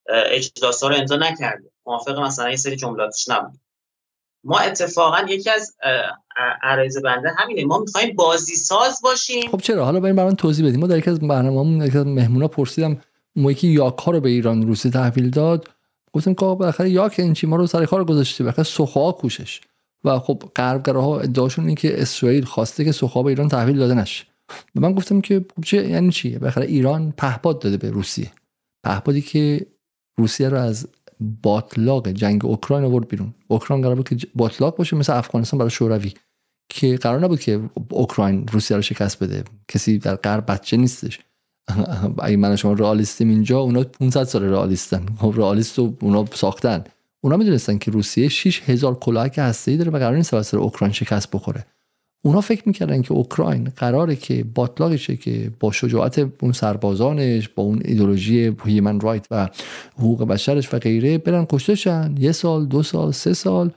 اجلاس 0.08 0.84
رو 0.84 0.94
امضا 0.94 1.16
نکرده. 1.16 1.70
موافق 1.86 2.18
مثلا 2.18 2.46
این 2.46 2.56
سری 2.56 2.76
جملاتش 2.76 3.28
نبود. 3.28 3.60
ما 4.44 4.58
اتفاقا 4.58 5.18
یکی 5.28 5.50
از 5.50 5.76
عرایز 6.62 7.02
بنده 7.02 7.28
همینه. 7.38 7.64
ما 7.64 7.78
می‌خوایم 7.78 8.16
بازی 8.16 8.54
ساز 8.54 9.00
باشیم. 9.02 9.50
خب 9.50 9.60
چرا؟ 9.60 9.84
حالا 9.84 10.00
بریم 10.00 10.16
برام 10.16 10.34
توضیح 10.34 10.66
بدیم. 10.66 10.80
ما 10.80 10.86
در 10.86 10.98
یکی 10.98 11.10
از 11.10 11.20
برنامه‌مون 11.20 11.86
یکی 11.86 11.98
از 11.98 12.06
مهمونا 12.06 12.48
پرسیدم 12.48 13.00
موقعی 13.36 13.54
که 13.54 13.66
یاک 13.66 13.98
ها 13.98 14.12
رو 14.12 14.20
به 14.20 14.28
ایران 14.28 14.66
روسی 14.66 14.90
تحویل 14.90 15.30
داد. 15.30 15.68
گفتم 16.12 16.34
که 16.34 16.46
بالاخره 16.46 16.90
یاک 16.90 17.14
این 17.18 17.32
چی؟ 17.32 17.46
ما 17.46 17.56
رو 17.56 17.66
سر 17.66 17.84
کار 17.84 18.04
گذاشته. 18.04 18.44
بالاخره 18.44 18.64
سوخا 18.64 19.12
کوشش. 19.12 19.60
و 20.04 20.18
خب 20.18 20.42
غربگراها 20.56 21.20
ادعاشون 21.20 21.64
اینه 21.64 21.80
که 21.80 22.02
اسرائیل 22.02 22.44
خواسته 22.44 22.84
که 22.84 22.92
سوخا 22.92 23.22
به 23.22 23.28
ایران 23.28 23.48
تحویل 23.48 23.78
داده 23.78 23.94
نشه. 23.94 24.24
و 24.76 24.80
من 24.80 24.92
گفتم 24.92 25.20
که 25.20 25.44
خب 25.56 25.64
چه 25.64 25.88
یعنی 25.88 26.10
چی 26.10 26.38
بالاخره 26.38 26.66
ایران 26.66 27.14
پهپاد 27.16 27.58
داده 27.58 27.76
به 27.76 27.90
روسیه. 27.90 28.32
پهپادی 28.84 29.22
که 29.22 29.66
روسیه 30.18 30.48
رو 30.48 30.58
از 30.58 30.88
باطلاق 31.20 32.08
جنگ 32.08 32.44
اوکراین 32.44 32.84
آورد 32.84 33.08
بیرون. 33.08 33.34
اوکراین 33.48 33.82
قرار 33.82 33.94
بود 33.94 34.08
که 34.08 34.16
باطلاق 34.34 34.76
باشه 34.76 34.96
مثل 34.96 35.12
افغانستان 35.12 35.58
برای 35.58 35.70
شوروی 35.70 36.12
که 36.68 36.96
قرار 36.96 37.20
نبود 37.20 37.40
که 37.40 37.60
اوکراین 37.90 38.46
روسیه 38.48 38.76
رو 38.76 38.82
شکست 38.82 39.22
بده. 39.22 39.44
کسی 39.68 39.98
در 39.98 40.16
غرب 40.16 40.52
بچه 40.52 40.76
نیستش. 40.76 41.20
اگه 42.18 42.36
من 42.36 42.56
شما 42.56 42.72
رئالیستیم 42.72 43.28
اینجا 43.28 43.58
اونا 43.58 43.82
500 43.82 44.24
سال 44.24 44.44
رئالیستن. 44.44 45.06
خب 45.18 45.34
رئالیست 45.36 45.78
اونا 45.78 46.24
ساختن. 46.34 46.84
اونا 47.20 47.36
می‌دونستن 47.36 47.78
که 47.78 47.90
روسیه 47.90 48.28
6000 48.28 48.94
کلاهک 48.94 49.38
هسته‌ای 49.38 49.76
داره 49.76 49.90
و 49.90 49.98
قرار 49.98 50.16
نیست 50.16 50.30
توسط 50.30 50.54
اوکراین 50.54 50.92
شکست 50.92 51.30
بخوره. 51.30 51.66
اونا 52.26 52.40
فکر 52.40 52.62
می‌کردن 52.66 53.02
که 53.02 53.12
اوکراین 53.12 53.72
قراره 53.76 54.16
که 54.16 54.44
باطلاقشه 54.54 55.16
که 55.16 55.52
با 55.60 55.72
شجاعت 55.72 56.18
اون 56.42 56.52
سربازانش 56.52 57.48
با 57.48 57.62
اون 57.62 57.82
ایدولوژی 57.84 58.56
human 58.64 59.00
rights 59.00 59.26
و 59.30 59.48
حقوق 59.98 60.24
بشرش 60.24 60.74
و 60.74 60.78
غیره 60.78 61.18
برن 61.18 61.46
کشته 61.50 62.10
یه 62.18 62.32
سال 62.32 62.66
دو 62.66 62.82
سال 62.82 63.12
سه 63.12 63.32
سال. 63.32 63.70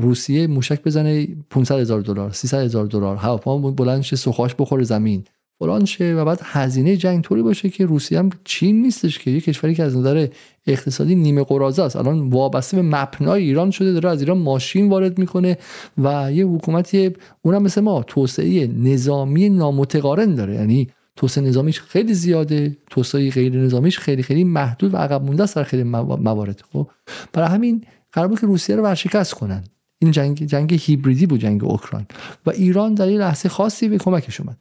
روسیه 0.00 0.46
موشک 0.46 0.82
بزنه 0.82 1.28
500 1.50 1.78
هزار 1.78 2.00
دلار 2.00 2.32
300 2.32 2.58
هزار 2.58 2.86
دلار. 2.86 3.16
هواپیما 3.16 3.70
بلند 3.70 4.02
شه 4.02 4.16
سوخاش 4.16 4.54
بخوره 4.58 4.84
زمین. 4.84 5.24
فلان 5.58 5.84
شه 5.84 6.14
و 6.14 6.24
بعد 6.24 6.40
هزینه 6.42 6.96
جنگ 6.96 7.24
طوری 7.24 7.42
باشه 7.42 7.68
که 7.68 7.86
روسیه 7.86 8.18
هم 8.18 8.30
چین 8.44 8.82
نیستش 8.82 9.18
که. 9.18 9.30
یه 9.30 9.40
کشوری 9.40 9.74
که 9.74 9.82
از 9.82 9.96
نظر 9.96 10.28
اقتصادی 10.66 11.14
نیمه 11.14 11.44
قرازه 11.44 11.82
است. 11.82 11.96
الان 11.96 12.28
وابسته 12.28 12.76
به 12.76 12.82
مپنای 12.82 13.42
ایران 13.42 13.70
شده 13.70 13.92
داره 13.92 14.08
از 14.08 14.20
ایران 14.20 14.38
ماشین 14.38 14.88
وارد 14.88 15.18
می‌کنه 15.18 15.58
و 15.98 16.32
یه 16.32 16.46
حکومتی 16.46 17.10
اونم 17.42 17.62
مثل 17.62 17.80
ما 17.80 18.02
توسعه 18.02 18.66
نظامی 18.66 19.48
نامتقارن 19.48 20.34
داره. 20.34 20.54
یعنی 20.54 20.88
توسعه 21.16 21.44
نظامیش 21.44 21.80
خیلی 21.80 22.14
زیاده 22.14 22.76
توسعه 22.90 23.30
غیر 23.30 23.56
نظامیش 23.56 23.98
خیلی 23.98 24.22
خیلی 24.22 24.44
محدود 24.44 24.94
و 24.94 24.96
عقب 24.96 25.22
مونده 25.22 25.46
در 25.54 25.62
خیلی 25.62 25.82
موارد. 25.82 26.62
خب 26.72 26.88
برای 27.32 27.48
همین 27.48 27.84
قرار 28.12 28.28
بود 28.28 28.40
که 28.40 28.46
روسیه 28.46 28.76
رو 28.76 28.82
ورشکست 28.82 29.34
کنن. 29.34 29.64
این 29.98 30.10
جنگ 30.10 30.46
جنگ 30.46 30.74
هیبریدی 30.82 31.26
بود 31.26 31.40
جنگ 31.40 31.64
اوکراین. 31.64 32.06
و 32.46 32.50
ایران 32.50 32.94
در 32.94 33.06
این 33.06 33.18
لحظه 33.18 33.48
خاصی 33.48 33.88
به 33.88 33.98
کمکش 33.98 34.40
اومد. 34.40 34.56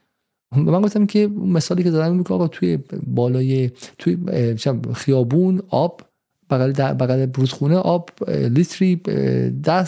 من 0.52 0.82
گفتم 0.82 1.06
که 1.06 1.28
مثالی 1.28 1.84
که 1.84 1.92
زدم 1.92 2.24
که 2.24 2.34
آقا 2.34 2.48
توی 2.48 2.80
بالای 3.08 3.72
توی 3.98 4.18
خیابون 4.94 5.62
آب 5.70 6.02
بغل 6.50 6.72
بغل 6.72 7.26
بروزخونه 7.26 7.76
آب 7.76 8.10
لیتری 8.28 8.96
ده 9.64 9.84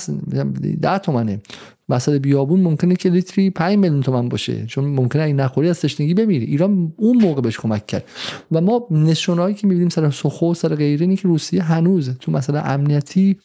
ده 0.82 0.98
تومنه. 0.98 1.42
وسط 1.90 2.14
بیابون 2.14 2.62
ممکنه 2.62 2.96
که 2.96 3.10
لیتری 3.10 3.50
5 3.50 3.78
میلیون 3.78 4.02
تومن 4.02 4.30
باشه 4.30 4.66
چون 4.66 4.86
ممکنه 4.86 5.24
این 5.24 5.40
نخوری 5.40 5.70
از 5.70 5.82
تشنگی 5.82 6.14
بمیری. 6.14 6.46
ایران 6.46 6.94
اون 6.98 7.18
موقع 7.18 7.42
بهش 7.42 7.60
کمک 7.60 7.88
کرد. 7.88 8.04
و 8.52 8.62
ما 8.62 8.88
نشونهایی 8.92 9.56
که 9.56 9.68
می‌بینیم 9.68 9.90
سر 9.90 10.12
سخو 10.12 10.54
سر 10.54 10.76
غیره 10.76 11.02
اینه 11.02 11.16
که 11.16 11.28
روسیه 11.28 11.64
هنوز 11.64 12.18
تو 12.20 12.32
مثلا 12.32 12.62
امنیتی 12.62 13.38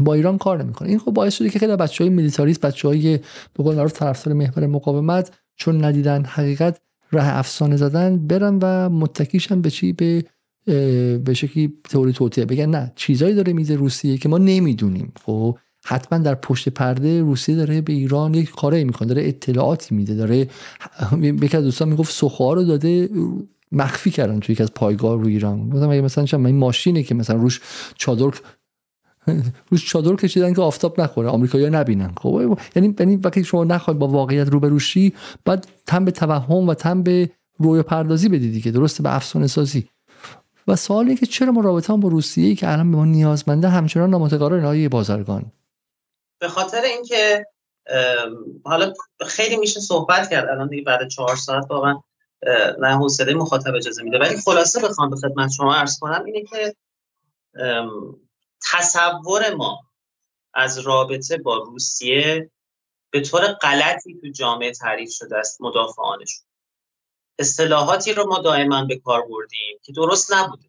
با 0.00 0.14
ایران 0.14 0.38
کار 0.38 0.62
نمی‌کنه. 0.62 0.88
این 0.88 0.98
خب 0.98 1.10
باعث 1.10 1.34
شده 1.34 1.50
که 1.50 1.58
خیلی 1.58 1.76
بچهای 1.76 2.10
میلیتاریست 2.10 2.60
بچهای 2.60 3.18
به 3.54 3.64
قول 3.64 3.74
معروف 3.74 3.92
طرفدار 3.92 4.34
محور 4.34 4.66
مقاومت 4.66 5.30
چون 5.56 5.84
ندیدن 5.84 6.24
حقیقت 6.24 6.80
راه 7.10 7.28
افسانه 7.28 7.76
زدن 7.76 8.26
برن 8.26 8.58
و 8.62 8.88
متکیشن 8.88 9.62
به 9.62 9.70
چی؟ 9.70 9.92
به 9.92 10.24
به 11.24 11.34
شکلی 11.34 11.72
تئوری 11.84 12.12
توطئه. 12.12 12.44
بگن 12.44 12.70
نه 12.70 12.92
چیزایی 12.96 13.34
داره 13.34 13.52
میزه 13.52 13.74
روسیه 13.74 14.18
که 14.18 14.28
ما 14.28 14.38
نمی‌دونیم. 14.38 15.12
خب 15.24 15.58
حتما 15.84 16.18
در 16.18 16.34
پشت 16.34 16.68
پرده 16.68 17.20
روسیه 17.20 17.56
داره 17.56 17.80
به 17.80 17.92
ایران 17.92 18.34
یک 18.34 18.50
کاری 18.50 18.84
می‌کنه 18.84 19.08
داره 19.08 19.28
اطلاعاتی 19.28 19.94
میده 19.94 20.14
داره 20.14 20.48
یکی 21.22 21.56
از 21.56 21.64
دوستان 21.64 21.88
می‌گفت 21.88 22.12
سوخوها 22.12 22.52
رو 22.52 22.64
داده 22.64 23.08
مخفی 23.72 24.10
کردن 24.10 24.40
توی 24.40 24.52
یکی 24.52 24.62
از 24.62 24.74
پایگاه 24.74 25.20
رو 25.20 25.26
ایران. 25.26 25.70
گفتم 25.70 25.90
اگه 25.90 26.00
مثلا 26.00 26.24
این 26.46 26.56
ماشینه 26.56 27.02
که 27.02 27.14
مثلا 27.14 27.36
روش 27.36 27.60
چادر 27.96 28.30
روش 29.70 29.90
چادر 29.90 30.16
کشیدن 30.16 30.54
که 30.54 30.62
آفتاب 30.62 31.00
نخوره. 31.00 31.28
آمریکایی‌ها 31.28 31.70
نبینن. 31.70 32.14
خب 32.16 32.58
یعنی 32.76 32.94
یعنی 33.00 33.16
وقتی 33.16 33.44
شما 33.44 33.64
نخواید 33.64 33.98
با 33.98 34.08
واقعیت 34.08 34.48
روبروشی 34.48 35.14
بعد 35.44 35.66
تم 35.86 36.04
به 36.04 36.10
توهم 36.10 36.68
و 36.68 36.74
تم 36.74 37.02
به 37.02 37.30
رویا 37.58 37.82
پردازی 37.82 38.28
بدیدی 38.28 38.60
که 38.60 38.70
درسته؟ 38.70 39.02
به 39.02 39.14
افسانه 39.14 39.46
سازی. 39.46 39.88
و 40.68 40.76
سوالی 40.76 41.16
که 41.16 41.26
چرا 41.26 41.52
ما 41.52 41.60
رابطه 41.60 41.96
با 41.96 42.08
روسیه 42.08 42.54
که 42.54 42.72
الان 42.72 42.90
به 42.90 42.96
ما 42.96 43.04
نیازمنده 43.04 43.68
همچنان 43.68 44.10
نامتقارن 44.10 44.64
آیه 44.64 44.88
بازرگان؟ 44.88 45.52
به 46.40 46.48
خاطر 46.48 46.82
اینکه 46.82 47.46
حالا 48.64 48.92
خیلی 49.26 49.56
میشه 49.56 49.80
صحبت 49.80 50.30
کرد 50.30 50.48
الان 50.48 50.68
دیگه 50.68 50.82
بعد 50.82 51.08
چهار 51.08 51.36
ساعت 51.36 51.66
واقعا 51.70 52.00
نه 52.80 52.96
حوصله 52.96 53.34
مخاطب 53.34 53.74
اجازه 53.74 54.02
میده. 54.02 54.18
ولی 54.18 54.36
خلاصه 54.36 54.80
بخوام 54.88 55.10
به 55.10 55.16
خدمت 55.16 55.50
شما 55.50 55.74
عرض 55.74 55.98
کنم 55.98 56.24
اینه 56.24 56.42
که 56.42 56.74
تصور 58.72 59.54
ما 59.54 59.80
از 60.54 60.78
رابطه 60.78 61.36
با 61.36 61.56
روسیه 61.56 62.50
به 63.10 63.20
طور 63.20 63.52
غلطی 63.52 64.20
تو 64.20 64.28
جامعه 64.28 64.72
تعریف 64.72 65.10
شده 65.12 65.38
است 65.38 65.60
مدافعانشون 65.60 66.46
اصطلاحاتی 67.38 68.12
رو 68.12 68.26
ما 68.26 68.38
دائما 68.38 68.84
به 68.84 68.96
کار 68.96 69.22
بردیم 69.22 69.78
که 69.82 69.92
درست 69.92 70.32
نبوده. 70.32 70.68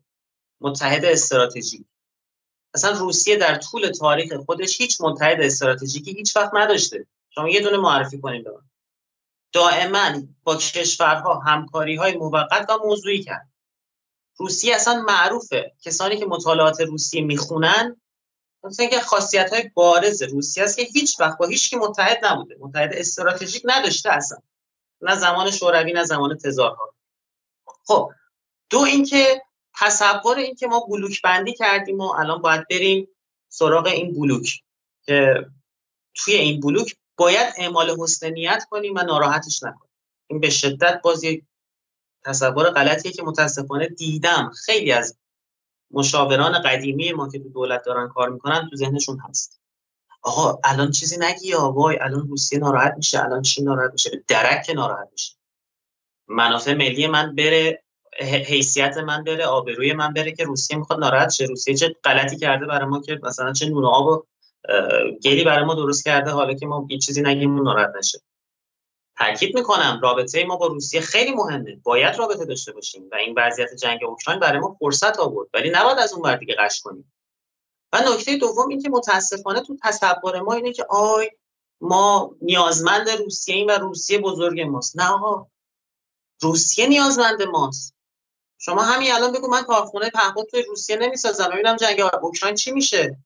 متحد 0.62 1.06
استراتژیک. 1.06 1.86
اصلا 2.74 3.00
روسیه 3.00 3.38
در 3.38 3.56
طول 3.56 3.92
تاریخ 3.92 4.34
خودش 4.34 4.82
هیچ 4.82 5.02
متحد 5.02 5.42
استراتژیکی 5.42 6.14
هیچ 6.14 6.36
وقت 6.36 6.52
نداشته. 6.54 7.08
شما 7.30 7.50
یه 7.50 7.62
دونه 7.62 7.78
معرفی 7.78 8.22
کنید 8.22 8.44
به 8.44 8.52
دائما 9.54 10.22
با 10.44 10.56
کشورها 10.56 11.40
همکاری 11.40 11.96
های 11.96 12.18
موقت 12.18 12.70
و 12.70 12.78
موضوعی 12.84 13.24
کرد. 13.24 13.53
روسیه 14.38 14.76
اصلا 14.76 15.02
معروفه. 15.02 15.72
کسانی 15.82 16.18
که 16.18 16.26
مطالعات 16.26 16.82
روسیه 16.82 17.22
می‌خونن 17.22 18.02
مثلا 18.64 18.86
که 18.86 19.00
خاصیت 19.00 19.54
های 19.54 19.70
بارز 19.74 20.22
روسیه 20.22 20.64
است 20.64 20.78
که 20.78 20.84
هیچ 20.84 21.20
وقت 21.20 21.38
با 21.38 21.46
هیچ 21.46 21.70
کی 21.70 21.76
متحد 21.76 22.26
نبوده. 22.26 22.56
متحد 22.60 22.94
استراتژیک 22.94 23.62
نداشته 23.66 24.12
اصلا. 24.12 24.38
نه 25.02 25.16
زمان 25.16 25.52
شوروی 25.52 25.94
نه 25.94 26.04
زمان 26.04 26.38
تزارها. 26.38 26.94
خب 27.86 28.12
دو 28.70 28.80
اینکه 28.80 29.42
تصور 29.80 30.38
اینکه 30.38 30.68
ما 30.68 30.80
بلوک 30.80 31.22
بندی 31.22 31.54
کردیم 31.54 32.00
و 32.00 32.04
الان 32.04 32.42
باید 32.42 32.68
بریم 32.70 33.08
سراغ 33.50 33.86
این 33.86 34.14
بلوک 34.14 34.64
که 35.06 35.46
توی 36.16 36.36
این 36.36 36.60
بلوک 36.60 36.96
باید 37.18 37.54
اعمال 37.58 37.96
حسن 38.00 38.30
نیت 38.30 38.66
کنیم 38.70 38.96
و 38.96 39.00
ناراحتش 39.00 39.64
نکنیم. 39.64 39.92
این 40.28 40.40
به 40.40 40.50
شدت 40.50 41.02
بازی 41.04 41.46
تصور 42.26 42.70
غلطیه 42.70 43.12
که 43.12 43.24
متاسفانه 43.24 43.88
دیدم. 43.88 44.52
خیلی 44.66 44.92
از 44.92 45.18
مشاوران 45.92 46.62
قدیمی 46.62 47.12
ما 47.12 47.30
که 47.30 47.40
تو 47.40 47.50
دولت 47.50 47.86
دارن 47.86 48.08
کار 48.08 48.30
می‌کنن 48.30 48.68
تو 48.70 48.76
ذهنشون 48.76 49.20
هست. 49.30 49.62
آقا 50.22 50.60
الان 50.64 50.92
چیزی 50.92 51.18
نگی 51.20 51.48
یا 51.48 51.72
وای 51.72 51.98
الان 52.02 52.28
روسیه 52.28 52.60
ناراحت 52.60 52.94
میشه 52.98 53.24
الان 53.24 53.42
چی 53.42 53.64
ناراحت 53.64 53.92
میشه. 53.92 54.24
درک 54.28 54.72
ناراحت 54.76 55.10
میشه. 55.12 55.34
منافع 56.28 56.74
ملی 56.74 57.08
من 57.08 57.36
بره 57.36 57.84
حیثیت 58.20 58.98
من 58.98 59.24
بره 59.24 59.46
آبروی 59.46 59.94
من 59.94 60.14
بره 60.14 60.32
که 60.32 60.44
روسیه 60.44 60.78
می‌خواد 60.78 61.00
ناراحت 61.00 61.30
شه. 61.30 61.46
روسیه 61.46 61.76
چه 61.76 61.96
غلطی 62.04 62.38
کرده 62.38 62.66
برای 62.66 62.86
ما 62.86 63.02
که 63.02 63.20
مثلا 63.24 63.54
چه 63.54 63.70
نون 63.70 63.86
آب 63.86 64.08
و 64.08 64.24
گلی 65.24 65.44
برای 65.44 65.66
ما 65.66 65.76
درست 65.76 66.06
کرده 66.06 66.32
حالا 66.32 66.54
که 66.54 66.66
ما 66.66 66.88
هیچ 66.90 67.06
چیزی 67.06 67.22
نگیم 67.22 67.64
ناراحت 67.64 67.92
نشه. 67.98 68.20
تاکید 69.18 69.56
می‌کنم 69.56 70.00
رابطه 70.04 70.46
ما 70.46 70.56
با 70.56 70.68
روسیه 70.68 71.02
خیلی 71.02 71.32
مهمه. 71.32 71.76
باید 71.84 72.16
رابطه 72.16 72.46
داشته 72.46 72.72
باشیم 72.72 73.10
و 73.12 73.16
این 73.16 73.34
وضعیت 73.38 73.76
جنگ 73.76 74.00
اوکراین 74.04 74.40
برای 74.40 74.60
ما 74.60 74.76
فرصت 74.80 75.20
آورد. 75.20 75.50
ولی 75.54 75.70
نباید 75.70 76.00
از 76.00 76.14
اون 76.14 76.22
ور 76.22 76.36
دیگه 76.36 76.56
قش 76.60 76.82
کنیم. 76.82 77.14
و 77.94 77.98
نکته 77.98 78.38
دوم 78.38 78.70
این 78.70 78.82
که 78.82 78.90
متاسفانه 78.90 79.62
تو 79.62 79.78
تصور 79.84 80.42
ما 80.42 80.54
اینه 80.54 80.74
که 80.74 80.86
آی 80.90 81.30
ما 81.82 82.36
نیازمند 82.42 83.10
روسیه 83.10 83.56
این 83.56 83.70
و 83.70 83.74
روسیه 83.74 84.20
بزرگ 84.20 84.62
ماست. 84.62 85.00
نه 85.00 85.12
آقا. 85.12 85.48
روسیه 86.42 86.88
نیازمند 86.88 87.44
ماست. 87.44 87.96
شما 88.58 88.82
همین 88.82 89.12
الان 89.14 89.32
بگو 89.32 89.48
من 89.48 89.64
کارخونه 89.64 90.10
پهپاد 90.10 90.46
توی 90.46 90.62
روسیه 90.62 90.96
نمی‌سازم. 90.96 91.50
ببینم 91.54 91.76
جنگ 91.76 92.02
اوکراین 92.22 92.56
چی 92.56 92.72
میشه. 92.72 93.18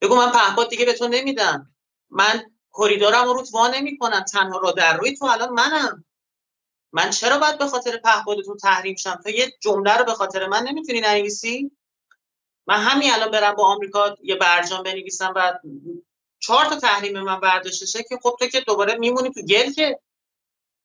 بگو 0.00 0.16
من 0.16 0.32
پهپاد 0.32 0.68
دیگه 0.68 0.84
به 0.84 0.92
تو 0.92 1.08
نمیدم. 1.08 1.74
من 2.10 2.51
کریدورم 2.72 3.24
رو 3.24 3.44
وا 3.52 3.68
نمی‌کنم 3.68 4.24
تنها 4.32 4.58
را 4.58 4.70
در 4.70 4.96
روی 4.96 5.16
تو 5.16 5.24
الان 5.24 5.48
منم. 5.48 6.04
من 6.92 7.10
چرا 7.10 7.38
باید 7.38 7.58
به 7.58 7.66
خاطر 7.66 7.96
پهپادتون 7.96 8.56
تحریم 8.56 8.96
شم؟ 8.96 9.20
تو 9.24 9.30
یه 9.30 9.52
جمله 9.60 9.96
رو 9.96 10.04
به 10.04 10.14
خاطر 10.14 10.46
من 10.46 10.62
نمی‌تونی 10.62 11.00
ننویسی؟ 11.00 11.70
من 12.66 12.80
همین 12.82 13.12
الان 13.12 13.30
برم 13.30 13.54
با 13.54 13.66
آمریکا 13.66 14.16
یه 14.22 14.34
برجام 14.34 14.82
بنویسم 14.82 15.32
و 15.36 15.58
چهار 16.38 16.64
تا 16.64 16.76
تحریم 16.76 17.20
من 17.20 17.40
برداشته 17.40 18.02
که 18.02 18.18
خب 18.22 18.36
تو 18.38 18.46
که 18.46 18.60
دوباره 18.60 18.94
میمونی 18.94 19.30
تو 19.30 19.42
گل 19.42 19.72
که. 19.72 20.00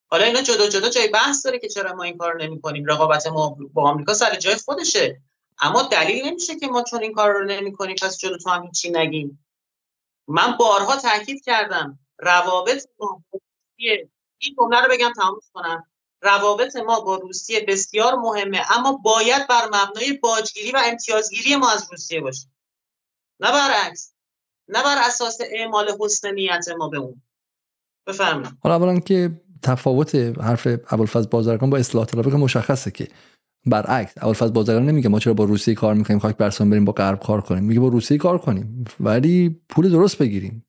حالا 0.10 0.26
اینا 0.26 0.42
جدا 0.42 0.68
جدا 0.68 0.90
جای 0.90 1.08
بحث 1.08 1.46
داره 1.46 1.60
که 1.60 1.70
چرا 1.70 1.94
ما 1.94 2.04
این 2.04 2.18
کار 2.18 2.44
نمی 2.44 2.62
کنیم 2.62 2.86
رقابت 2.86 3.28
ما 3.28 3.58
با 3.74 3.90
آمریکا 3.90 4.14
سر 4.14 4.36
جای 4.36 4.56
خودشه. 4.56 5.22
اما 5.60 5.82
دلیل 5.84 6.26
نمیشه 6.26 6.60
که 6.60 6.68
ما 6.68 6.84
چون 6.84 7.02
این 7.02 7.14
کار 7.14 7.32
رو 7.32 7.46
نمی 7.46 7.74
کنیم 7.74 7.96
پس 8.02 8.18
جلو 8.18 8.38
تو 8.38 8.50
هم 8.50 8.64
هیچی 8.64 8.90
نگیم. 8.90 9.47
من 10.28 10.58
بارها 10.60 10.96
تاکید 10.96 11.44
کردم 11.44 12.00
روابط 12.20 12.88
ما 13.00 13.24
این 13.78 14.56
جمله 14.58 14.82
رو 14.82 14.88
بگم 14.92 15.12
تموم 15.16 15.40
کنم. 15.54 15.84
روابط 16.22 16.76
ما 16.76 17.00
با 17.00 17.16
روسیه 17.16 17.66
بسیار 17.68 18.16
مهمه 18.16 18.62
اما 18.78 18.92
باید 18.92 19.48
بر 19.48 19.66
مبنای 19.66 20.14
باجگیری 20.24 20.72
و 20.72 20.82
امتیازگیری 20.86 21.56
ما 21.56 21.72
از 21.72 21.88
روسیه 21.92 22.22
باشه. 22.22 22.48
نه 23.40 23.52
برعکس 23.52 24.14
نه 24.68 24.84
بر 24.84 24.98
اساس 25.08 25.38
اعمال 25.52 25.98
حسن 26.00 26.34
نیت 26.34 26.66
ما 26.78 26.88
به 26.88 26.98
اون. 26.98 27.22
بفرمایید. 28.08 28.58
حالا 28.64 28.76
اولا 28.76 29.00
که 29.00 29.42
تفاوت 29.64 30.16
حرف 30.16 30.68
ابوالفضل 30.68 31.30
بازرگان 31.30 31.70
با 31.70 31.78
اصلاح 31.78 32.06
طلبی 32.06 32.32
که 32.32 32.38
مشخصه 32.38 32.92
که 32.92 33.08
برعکس 33.70 34.14
ابوالفضل 34.18 34.52
بازرگان 34.52 34.86
نمیگه 34.86 35.10
ما 35.10 35.20
چرا 35.20 35.34
با 35.34 35.44
روسیه 35.44 35.74
کار 35.74 35.94
می‌کنیم 35.94 36.20
خاک 36.20 36.38
برسان 36.38 36.70
بریم 36.70 36.86
با 36.86 36.92
غرب 36.94 37.20
کار 37.20 37.42
کنیم. 37.42 37.64
میگه 37.64 37.80
با 37.80 37.88
روسیه 37.88 38.18
کار 38.18 38.38
کنیم. 38.38 38.86
ولی 39.00 39.62
پول 39.70 39.90
درست 39.90 40.18
بگیریم. 40.18 40.66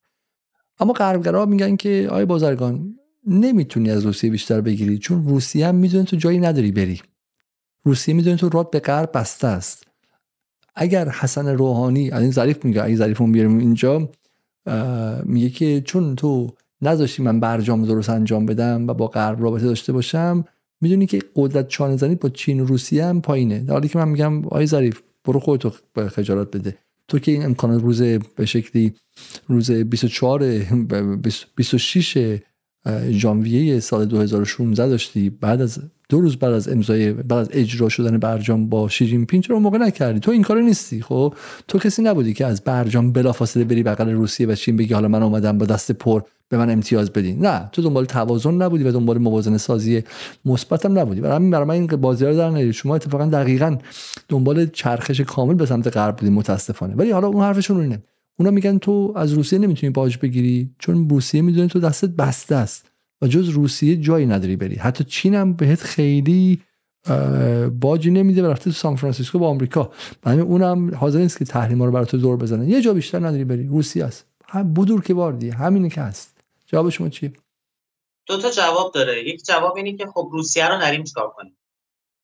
اما 0.79 0.93
غربگرا 0.93 1.45
میگن 1.45 1.75
که 1.75 2.07
آی 2.11 2.25
بازرگان 2.25 2.95
نمی‌تونی 3.27 3.91
از 3.91 4.05
روسیه 4.05 4.29
بیشتر 4.29 4.61
بگیری 4.61 4.97
چون 4.97 5.25
روسیه 5.27 5.67
هم 5.67 5.75
می‌دونه 5.75 6.03
تو 6.03 6.15
جایی 6.15 6.39
نداری 6.39 6.71
بری. 6.71 7.01
روسیه 7.83 8.15
می‌دونه 8.15 8.35
تو 8.35 8.49
راد 8.49 8.69
به 8.69 8.79
غرب 8.79 9.11
بسته 9.13 9.47
است. 9.47 9.87
اگر 10.75 11.09
حسن 11.09 11.47
روحانی 11.47 12.11
از 12.11 12.21
این 12.21 12.31
ظریف 12.31 12.65
میگه 12.65 12.83
اگه 12.83 12.95
ظریف 12.95 13.21
اون 13.21 13.31
بیاریم 13.31 13.57
اینجا 13.57 14.09
میگه 15.23 15.49
که 15.49 15.81
چون 15.81 16.15
تو 16.15 16.53
نذاشتی 16.81 17.23
من 17.23 17.39
برجام 17.39 17.85
درست 17.85 18.09
انجام 18.09 18.45
بدم 18.45 18.87
و 18.87 18.93
با 18.93 19.07
غرب 19.07 19.43
رابطه 19.43 19.65
داشته 19.65 19.93
باشم 19.93 20.45
می‌دونی 20.81 21.05
که 21.05 21.19
قدرت 21.35 21.67
چانه 21.67 21.97
زنی 21.97 22.15
با 22.15 22.29
چین 22.29 22.59
و 22.59 22.65
روسیه 22.65 23.05
هم 23.05 23.21
پایینه. 23.21 23.59
در 23.59 23.73
حالی 23.73 23.87
که 23.87 23.97
من 23.97 24.09
میگم 24.09 24.45
آی 24.45 24.65
ظریف 24.65 25.01
برو 25.25 25.39
خودتو 25.39 25.71
خجالت 26.09 26.47
بده. 26.47 26.77
تو 27.07 27.19
که 27.19 27.31
این 27.31 27.45
امکانات 27.45 27.81
روز 27.81 28.01
به 28.35 28.45
شکلی 28.45 28.93
روز 29.47 29.71
24 29.71 30.43
26 31.55 32.39
ژانویه 33.09 33.79
سال 33.79 34.05
2016 34.05 34.87
داشتی. 34.87 35.29
بعد 35.29 35.61
از 35.61 35.79
دو 36.09 36.21
روز 36.21 36.37
بعد 36.37 36.53
از 36.53 36.69
امضای 36.69 37.13
بعد 37.13 37.39
از 37.39 37.49
اجرا 37.51 37.89
شدن 37.89 38.17
برجام 38.17 38.69
با 38.69 38.89
شی 38.89 39.07
جین 39.07 39.25
پینگ 39.25 39.43
چرا 39.43 39.59
موقع 39.59 39.77
نکردی؟ 39.77 40.19
تو 40.19 40.31
این 40.31 40.41
کارو 40.41 40.61
نیستی 40.61 41.01
خب؟ 41.01 41.33
تو 41.67 41.79
کسی 41.79 42.01
نبودی 42.01 42.33
که 42.33 42.45
از 42.45 42.61
برجام 42.61 43.11
بلافاصله 43.11 43.63
بری 43.63 43.83
بغل 43.83 44.09
روسیه 44.09 44.47
و 44.47 44.55
چین 44.55 44.77
بگی 44.77 44.93
حالا 44.93 45.07
من 45.07 45.23
اومدم 45.23 45.57
با 45.57 45.65
دست 45.65 45.91
پر 45.91 46.21
به 46.49 46.57
من 46.57 46.69
امتیاز 46.69 47.11
بدین. 47.11 47.45
نه 47.45 47.69
تو 47.71 47.81
دنبال 47.81 48.05
توازن 48.05 48.53
نبودی 48.53 48.83
و 48.83 48.91
دنبال 48.91 49.17
موازنه 49.17 49.57
سازی 49.57 50.03
مثبت 50.45 50.85
هم 50.85 50.99
نبودی. 50.99 51.21
برای 51.21 51.35
همین 51.35 51.51
برای 51.51 51.65
من 51.65 51.73
این 51.73 51.87
بازی 51.87 52.25
رو 52.25 52.37
در 52.37 52.71
شما 52.71 52.95
اتفاقا 52.95 53.25
دقیقا 53.25 53.77
دنبال 54.29 54.65
چرخش 54.65 55.21
کامل 55.21 55.53
به 55.53 55.65
سمت 55.65 55.97
غرب 55.97 56.15
بودی 56.15 56.31
متاسفانه. 56.31 56.95
ولی 56.95 57.11
حالا 57.11 57.27
اون 57.27 57.43
حرفشون 57.43 57.81
اینه. 57.81 58.03
اونا 58.39 58.51
میگن 58.51 58.77
تو 58.77 59.13
از 59.15 59.33
روسیه 59.33 59.59
نمی‌تونی 59.59 59.89
باج 59.89 60.17
بگیری 60.17 60.69
چون 60.79 61.09
روسیه 61.09 61.41
می‌دونه 61.41 61.67
تو 61.67 61.79
دستت 61.79 62.09
بسته 62.09 62.55
است 62.55 62.85
و 63.21 63.27
جز 63.27 63.49
روسیه 63.49 63.95
جایی 63.95 64.25
نداری 64.25 64.55
بری. 64.55 64.75
حتی 64.75 65.03
چین 65.03 65.35
هم 65.35 65.53
بهت 65.53 65.81
خیلی 65.81 66.59
باجی 67.79 68.11
نمیده 68.11 68.43
و 68.43 68.45
رفته 68.45 68.63
تو 68.63 68.71
سان 68.71 68.95
فرانسیسکو 68.95 69.39
با 69.39 69.47
آمریکا. 69.47 69.91
برای 70.21 70.39
اونم 70.39 70.95
حاضر 70.95 71.19
نیست 71.19 71.37
که 71.37 71.45
تحریما 71.45 71.85
رو 71.85 71.91
برای 71.91 72.05
تو 72.05 72.17
دور 72.17 72.37
بزنه. 72.37 72.69
یه 72.69 72.81
جا 72.81 72.93
بیشتر 72.93 73.19
نداری 73.19 73.43
بری. 73.43 73.67
روسیه 73.67 74.05
است. 74.05 74.25
بودور 74.75 75.01
که 75.01 75.13
واردی. 75.13 75.49
همینه 75.49 75.89
که 75.89 76.01
هست. 76.01 76.38
جواب 76.71 76.89
شما 76.89 77.09
چیه؟ 77.09 77.33
دو 78.27 78.41
تا 78.41 78.49
جواب 78.49 78.93
داره. 78.93 79.29
یک 79.29 79.45
جواب 79.45 79.75
اینه 79.75 79.97
که 79.97 80.05
خب 80.05 80.29
روسیه 80.31 80.67
رو 80.67 80.77
نریم 80.77 81.03
چیکار 81.03 81.29
کنیم؟ 81.29 81.57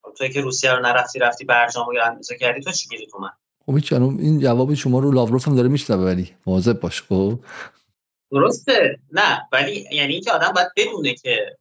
خب 0.04 0.14
توی 0.18 0.30
که 0.30 0.42
روسیه 0.42 0.72
رو 0.72 0.82
نرفتی 0.82 1.20
رفتی 1.20 1.46
برجامو 1.46 1.94
اندازه 2.06 2.38
کردی 2.38 2.62
تو 2.62 2.72
چی 2.72 3.08
تو 3.12 3.20
من؟ 3.20 3.30
خب 3.66 3.76
هیچ 3.76 3.94
این 3.94 4.40
جواب 4.40 4.74
شما 4.74 5.00
رو 5.00 5.12
لاوروف 5.12 5.48
هم 5.48 5.56
داره 5.56 5.68
میشنوه 5.68 6.04
ولی 6.04 6.32
مواظب 6.46 6.80
باش 6.80 7.02
خب؟ 7.02 7.40
درسته. 8.32 9.00
نه 9.12 9.48
ولی 9.52 9.86
یعنی 9.92 10.14
اینکه 10.14 10.32
آدم 10.32 10.52
باید 10.56 10.68
بدونه 10.78 11.14
که 11.14 11.58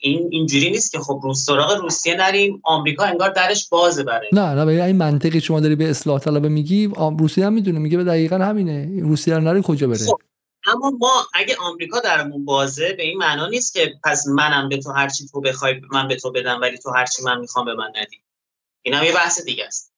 این 0.00 0.28
اینجوری 0.30 0.70
نیست 0.70 0.92
که 0.92 0.98
خب 0.98 1.20
روس 1.22 1.44
سراغ 1.44 1.72
روسیه 1.72 2.16
نریم 2.16 2.60
آمریکا 2.64 3.04
انگار 3.04 3.30
درش 3.30 3.68
بازه 3.68 4.02
برای 4.02 4.28
نه 4.32 4.54
نه 4.54 4.84
این 4.84 4.96
منطقی 4.96 5.40
شما 5.40 5.60
داری 5.60 5.76
به 5.76 5.90
اصلاح 5.90 6.18
طلبه 6.20 6.48
میگی 6.48 6.90
روسیه 7.18 7.46
هم 7.46 7.52
می‌دونه 7.52 7.78
میگه 7.78 7.96
به 7.96 8.04
دقیقا 8.04 8.38
همینه. 8.38 9.00
روسیه 9.02 9.34
رو 9.34 9.40
نری 9.40 9.62
کجا 9.64 9.88
بره 9.88 9.98
خب. 9.98 10.20
اما 10.66 10.90
ما 10.90 11.26
اگه 11.34 11.56
آمریکا 11.56 12.00
درمون 12.00 12.44
بازه 12.44 12.92
به 12.92 13.02
این 13.02 13.18
معنا 13.18 13.46
نیست 13.46 13.74
که 13.74 13.94
پس 14.04 14.26
منم 14.26 14.68
به 14.68 14.78
تو 14.78 14.92
هرچی 14.92 15.28
تو 15.28 15.40
بخوای 15.40 15.80
من 15.92 16.08
به 16.08 16.16
تو 16.16 16.30
بدم 16.30 16.60
ولی 16.60 16.78
تو 16.78 16.90
هرچی 16.90 17.22
من 17.22 17.40
می‌خوام 17.40 17.64
به 17.64 17.74
من 17.74 17.92
ندی. 17.96 18.22
این 18.82 18.94
هم 18.94 19.04
یه 19.04 19.12
بحث 19.12 19.40
دیگه 19.40 19.66
است. 19.66 19.92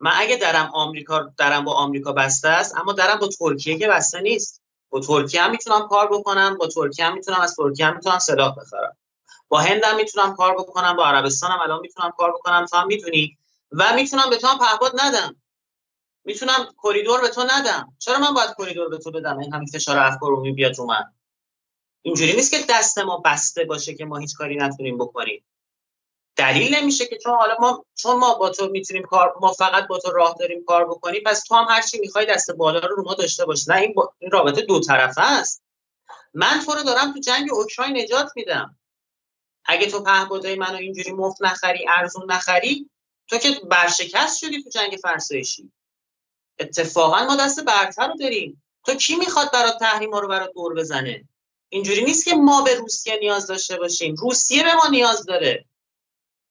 من 0.00 0.10
اگه 0.14 0.36
درم 0.36 0.70
آمریکا 0.74 1.32
درم 1.38 1.64
با 1.64 1.74
آمریکا 1.74 2.12
بسته 2.12 2.48
است 2.48 2.76
اما 2.78 2.92
درم 2.92 3.18
با 3.18 3.28
ترکیه 3.28 3.78
که 3.78 3.88
بسته 3.88 4.20
نیست. 4.20 4.62
با 4.90 5.00
ترکیه 5.00 5.42
هم 5.42 5.50
می‌تونم 5.50 5.88
کار 5.88 6.08
بکنم 6.12 6.56
با 6.58 6.66
ترکیه 6.68 7.04
هم 7.06 7.14
می‌تونم 7.14 7.40
از 7.40 7.56
ترکیه 7.56 7.86
هم 7.86 7.94
می‌تونم 7.94 8.18
سلاح 8.18 8.54
بخرم. 8.56 8.96
با 9.48 9.60
هند 9.60 9.84
هم 9.84 9.96
می‌تونم 9.96 10.34
کار 10.36 10.54
بکنم 10.54 10.96
با 10.96 11.06
عربستان 11.06 11.50
هم 11.50 11.60
الان 11.60 11.80
می‌تونم 11.80 12.12
کار 12.18 12.32
بکنم. 12.32 12.66
تو 12.66 12.76
هم 12.76 12.86
می‌تونی 12.86 13.38
و 13.72 13.92
می‌تونم 13.94 14.30
به 14.30 14.36
تو 14.36 14.46
هم 14.46 14.58
پهپاد 14.58 14.92
ندم. 15.00 15.36
می‌تونم 16.24 16.74
کریدور 16.82 17.20
به 17.20 17.28
تو 17.28 17.44
ندم. 17.50 17.96
چرا 17.98 18.18
من 18.18 18.34
باید 18.34 18.54
کریدور 18.58 18.88
به 18.88 18.98
تو 18.98 19.10
بدم؟ 19.10 19.38
این 19.38 19.54
همین 19.54 19.66
فشار 19.66 19.98
افکار 19.98 20.30
رو 20.30 20.54
بیاد 20.54 20.78
رو 20.78 20.86
من. 20.86 21.12
اینجوری 22.02 22.32
نیست 22.32 22.50
که 22.50 22.58
دست 22.70 22.98
ما 22.98 23.22
بسته 23.24 23.64
باشه 23.64 23.94
که 23.94 24.04
ما 24.04 24.18
هیچ 24.18 24.36
کاری 24.36 24.56
نتونیم 24.56 24.98
بکنیم. 24.98 25.44
دلیل 26.36 26.74
نمیشه 26.74 27.06
که 27.06 27.18
چون 27.18 27.34
حالا 27.34 27.56
ما 27.60 27.84
چون 27.94 28.16
ما 28.16 28.34
با 28.34 28.50
تو 28.50 28.68
می‌تونیم 28.68 29.02
کار 29.02 29.34
ما 29.40 29.52
فقط 29.52 29.86
با 29.86 29.98
تو 29.98 30.10
راه 30.10 30.34
داریم 30.40 30.64
کار 30.64 30.84
بکنیم 30.84 31.22
پس 31.26 31.42
تو 31.42 31.54
هم 31.54 31.66
هر 31.68 31.82
چی 31.82 31.98
می‌خوای 31.98 32.26
دست 32.26 32.50
بالا 32.50 32.78
رو 32.78 32.96
رو 32.96 33.04
ما 33.04 33.14
داشته 33.14 33.44
باش. 33.44 33.68
نه 33.68 33.76
این, 33.76 33.94
این 34.18 34.30
رابطه 34.30 34.62
دو 34.62 34.80
طرفه 34.80 35.22
است. 35.22 35.64
من 36.34 36.60
تو 36.66 36.72
رو 36.72 36.82
دارم 36.82 37.12
تو 37.12 37.20
جنگ 37.20 37.48
اوکراین 37.52 37.96
نجات 37.96 38.28
میدم. 38.36 38.78
اگه 39.64 39.86
تو 39.86 40.02
پهپادهای 40.02 40.56
منو 40.56 40.76
اینجوری 40.76 41.12
مفت 41.12 41.42
نخری 41.42 41.86
ارزون 41.88 42.32
نخری 42.32 42.90
تو 43.28 43.38
که 43.38 43.60
برشکست 43.70 44.38
شدی 44.38 44.62
تو 44.62 44.70
جنگ 44.70 44.98
فرسایشی. 45.02 45.72
اتفاقا 46.58 47.24
ما 47.24 47.36
دست 47.36 47.64
برتر 47.64 48.08
رو 48.08 48.14
داریم. 48.14 48.62
تو 48.86 48.94
کی 48.94 49.16
می‌خواد 49.16 49.52
برات 49.52 49.78
تحریما 49.78 50.18
رو 50.18 50.28
برات 50.28 50.52
دور 50.54 50.74
بزنه؟ 50.74 51.28
اینجوری 51.68 52.04
نیست 52.04 52.24
که 52.24 52.34
ما 52.34 52.62
به 52.62 52.74
روسیه 52.74 53.18
نیاز 53.20 53.46
داشته 53.46 53.76
باشیم. 53.76 54.14
روسیه 54.14 54.62
به 54.62 54.74
ما 54.74 54.88
نیاز 54.90 55.26
داره. 55.26 55.64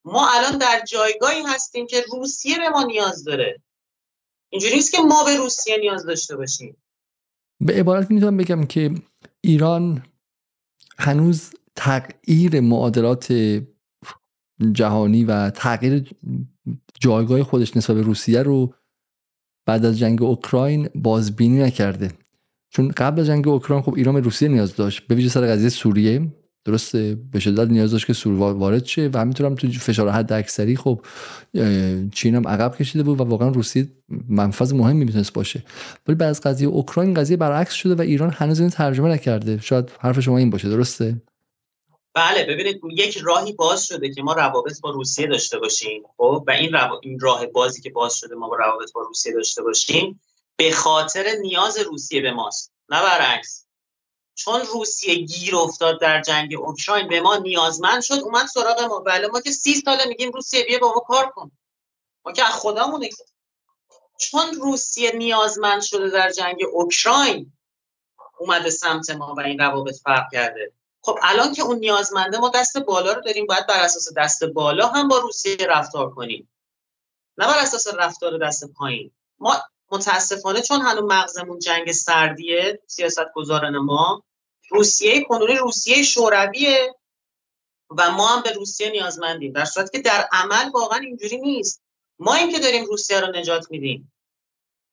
ما 0.05 0.29
الان 0.31 0.57
در 0.57 0.83
جایگاهی 0.87 1.41
هستیم 1.41 1.87
که 1.87 2.03
روسیه 2.11 2.57
به 2.57 2.69
ما 2.69 2.83
نیاز 2.83 3.23
داره. 3.23 3.61
اینجوری 4.49 4.75
نیست 4.75 4.91
که 4.91 4.97
ما 5.01 5.23
به 5.23 5.37
روسیه 5.37 5.77
نیاز 5.77 6.05
داشته 6.05 6.35
باشیم. 6.35 6.83
به 7.59 7.73
عبارت 7.73 8.11
می‌تونم 8.11 8.37
بگم 8.37 8.65
که 8.65 8.91
ایران 9.41 10.05
هنوز 10.97 11.53
تغییر 11.75 12.59
معادلات 12.59 13.33
جهانی 14.71 15.23
و 15.23 15.49
تغییر 15.49 16.15
جایگاه 16.99 17.43
خودش 17.43 17.77
نسبت 17.77 17.95
به 17.95 18.01
روسیه 18.01 18.43
رو 18.43 18.73
بعد 19.65 19.85
از 19.85 19.99
جنگ 19.99 20.23
اوکراین 20.23 20.89
بازبینی 20.95 21.59
نکرده. 21.59 22.09
چون 22.69 22.87
قبل 22.97 23.19
از 23.19 23.27
جنگ 23.27 23.47
اوکراین 23.47 23.81
خب 23.83 23.93
ایران 23.93 24.15
به 24.15 24.21
روسیه 24.21 24.47
نیاز 24.47 24.75
داشت. 24.75 25.07
به 25.07 25.15
ویژه 25.15 25.29
سر 25.29 25.41
قضیه 25.41 25.69
سوریه. 25.69 26.27
درسته 26.65 27.17
به 27.31 27.39
شدت 27.39 27.69
نیاز 27.69 27.91
داشت 27.91 28.07
که 28.07 28.13
سور 28.13 28.53
وارد 28.53 28.85
شه 28.85 29.09
و 29.13 29.17
همینطور 29.17 29.55
تو 29.55 29.67
فشار 29.67 30.09
حد 30.09 30.33
اکثری 30.33 30.75
خب 30.75 31.05
چین 32.11 32.35
هم 32.35 32.47
عقب 32.47 32.75
کشیده 32.75 33.03
بود 33.03 33.21
و 33.21 33.23
واقعا 33.23 33.49
روسیه 33.49 33.87
منفذ 34.29 34.73
مهمی 34.73 35.05
می‌تونست 35.05 35.33
باشه. 35.33 35.63
ولی 36.07 36.15
بعد 36.15 36.29
از 36.29 36.41
قضیه 36.41 36.67
اوکراین 36.67 37.13
قضیه 37.13 37.37
برعکس 37.37 37.73
شده 37.73 37.95
و 37.95 38.01
ایران 38.01 38.29
هنوز 38.29 38.59
این 38.59 38.69
ترجمه 38.69 39.09
نکرده. 39.09 39.59
شاید 39.61 39.91
حرف 39.99 40.19
شما 40.19 40.37
این 40.37 40.49
باشه. 40.49 40.69
درسته؟ 40.69 41.21
بله 42.13 42.43
ببینید 42.43 42.81
یک 42.91 43.17
راهی 43.17 43.53
باز 43.53 43.85
شده 43.85 44.13
که 44.13 44.21
ما 44.21 44.33
روابط 44.33 44.81
با 44.81 44.89
روسیه 44.89 45.27
داشته 45.27 45.59
باشیم 45.59 46.03
خب؟ 46.17 46.43
و 46.47 46.51
این, 46.51 46.75
این 47.01 47.19
راه 47.19 47.45
بازی 47.45 47.81
که 47.81 47.89
باز 47.89 48.15
شده 48.15 48.35
ما 48.35 48.49
با 48.49 48.55
روابط 48.55 48.91
با 48.93 49.01
روسیه 49.01 49.33
داشته 49.33 49.63
باشیم 49.63 50.21
به 50.55 50.71
خاطر 50.71 51.35
نیاز 51.41 51.77
روسیه 51.77 52.21
به 52.21 52.31
ماست. 52.31 52.71
نه 52.89 53.01
برعکس. 53.01 53.65
چون 54.35 54.61
روسیه 54.61 55.15
گیر 55.15 55.55
افتاد 55.55 56.01
در 56.01 56.21
جنگ 56.21 56.55
اوکراین 56.55 57.07
به 57.07 57.21
ما 57.21 57.35
نیازمند 57.35 58.01
شد 58.01 58.19
اومد 58.23 58.47
سراغ 58.47 58.81
ما. 58.81 58.99
بله 58.99 59.27
ما 59.27 59.41
که 59.41 59.51
سی 59.51 59.73
ساله 59.73 60.05
میگیم 60.05 60.31
روسیه 60.31 60.63
بیا 60.63 60.79
با 60.79 60.93
ما 60.93 60.99
کار 60.99 61.29
کن. 61.29 61.51
ما 62.25 62.31
که 62.31 62.47
از 62.47 62.53
خودمون 62.53 63.09
چون 64.19 64.53
روسیه 64.53 65.11
نیازمند 65.11 65.81
شده 65.81 66.09
در 66.09 66.31
جنگ 66.31 66.57
اوکراین 66.71 67.53
اومده 68.39 68.69
سمت 68.69 69.09
ما 69.09 69.35
و 69.37 69.39
این 69.39 69.59
روابط 69.59 69.95
فرق 70.03 70.25
کرده. 70.31 70.73
خب 71.05 71.19
الان 71.21 71.53
که 71.53 71.63
اون 71.63 71.77
نیازمنده 71.77 72.37
ما 72.37 72.49
دست 72.49 72.77
بالا 72.77 73.13
رو 73.13 73.21
داریم 73.21 73.45
باید 73.45 73.67
بر 73.67 73.79
اساس 73.79 74.13
دست 74.17 74.43
بالا 74.43 74.87
هم 74.87 75.07
با 75.07 75.17
روسیه 75.17 75.57
رفتار 75.69 76.09
کنیم. 76.09 76.49
نه 77.37 77.47
بر 77.47 77.59
اساس 77.59 77.87
رفتار 77.87 78.37
دست 78.37 78.71
پایین. 78.73 79.11
ما 79.39 79.55
متاسفانه 79.91 80.61
چون 80.61 80.81
هنوز 80.81 81.03
مغزمون 81.03 81.59
جنگ 81.59 81.91
سردیه 81.91 82.81
سیاست 82.87 83.33
گذارن 83.35 83.77
ما 83.77 84.23
روسیه 84.69 85.23
کنونی 85.23 85.55
روسیه 85.55 86.03
شورویه 86.03 86.95
و 87.97 88.11
ما 88.11 88.27
هم 88.27 88.41
به 88.41 88.51
روسیه 88.51 88.91
نیازمندیم. 88.91 89.53
در 89.53 89.65
صورتی 89.65 89.97
که 89.97 90.03
در 90.03 90.29
عمل 90.31 90.69
واقعا 90.73 90.99
اینجوری 90.99 91.37
نیست. 91.37 91.81
ما 92.19 92.33
این 92.33 92.51
که 92.51 92.59
داریم 92.59 92.85
روسیه 92.85 93.19
رو 93.19 93.27
نجات 93.27 93.71
میدیم. 93.71 94.12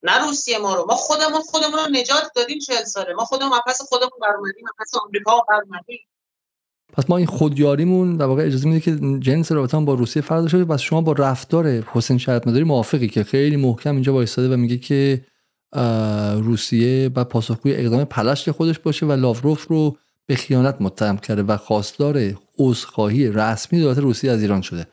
نه 0.02 0.26
روسیه 0.26 0.58
ما 0.58 0.74
رو. 0.74 0.86
ما 0.88 0.94
خودمون 0.94 1.40
خودمون 1.40 1.78
رو 1.78 1.86
نجات 1.92 2.30
دادیم 2.36 2.58
چهل 2.58 2.84
ساله 2.84 3.14
ما 3.14 3.24
خودمون 3.24 3.60
پس 3.66 3.82
خودمون 3.82 4.18
برمدیم 4.22 4.64
پس 4.78 4.90
آمریکا 5.04 5.44
برمدیم 5.48 6.00
پس 6.92 7.10
ما 7.10 7.16
این 7.16 7.26
خودیاریمون 7.26 8.16
در 8.16 8.26
واقع 8.26 8.46
اجازه 8.46 8.68
میده 8.68 8.80
که 8.80 9.18
جنس 9.18 9.52
رابطه 9.52 9.80
با 9.80 9.94
روسیه 9.94 10.22
فرض 10.22 10.46
شده 10.50 10.64
پس 10.64 10.80
شما 10.80 11.00
با 11.00 11.12
رفتار 11.12 11.66
حسین 11.66 12.18
شهرت 12.18 12.46
مداری 12.46 12.64
موافقی 12.64 13.08
که 13.08 13.24
خیلی 13.24 13.56
محکم 13.56 13.94
اینجا 13.94 14.14
وایستاده 14.14 14.54
و 14.54 14.56
میگه 14.56 14.78
که 14.78 15.26
روسیه 16.42 17.10
و 17.16 17.24
پاسخگوی 17.24 17.74
اقدام 17.74 18.04
پلشت 18.04 18.50
خودش 18.50 18.78
باشه 18.78 19.06
و 19.06 19.12
لاوروف 19.12 19.66
رو 19.66 19.96
به 20.26 20.36
خیانت 20.36 20.76
متهم 20.80 21.18
کرده 21.18 21.42
و 21.42 21.56
خواستار 21.56 22.34
عذرخواهی 22.58 23.28
رسمی 23.28 23.80
دولت 23.80 23.98
روسیه 23.98 24.30
از 24.30 24.42
ایران 24.42 24.60
شده. 24.60 24.86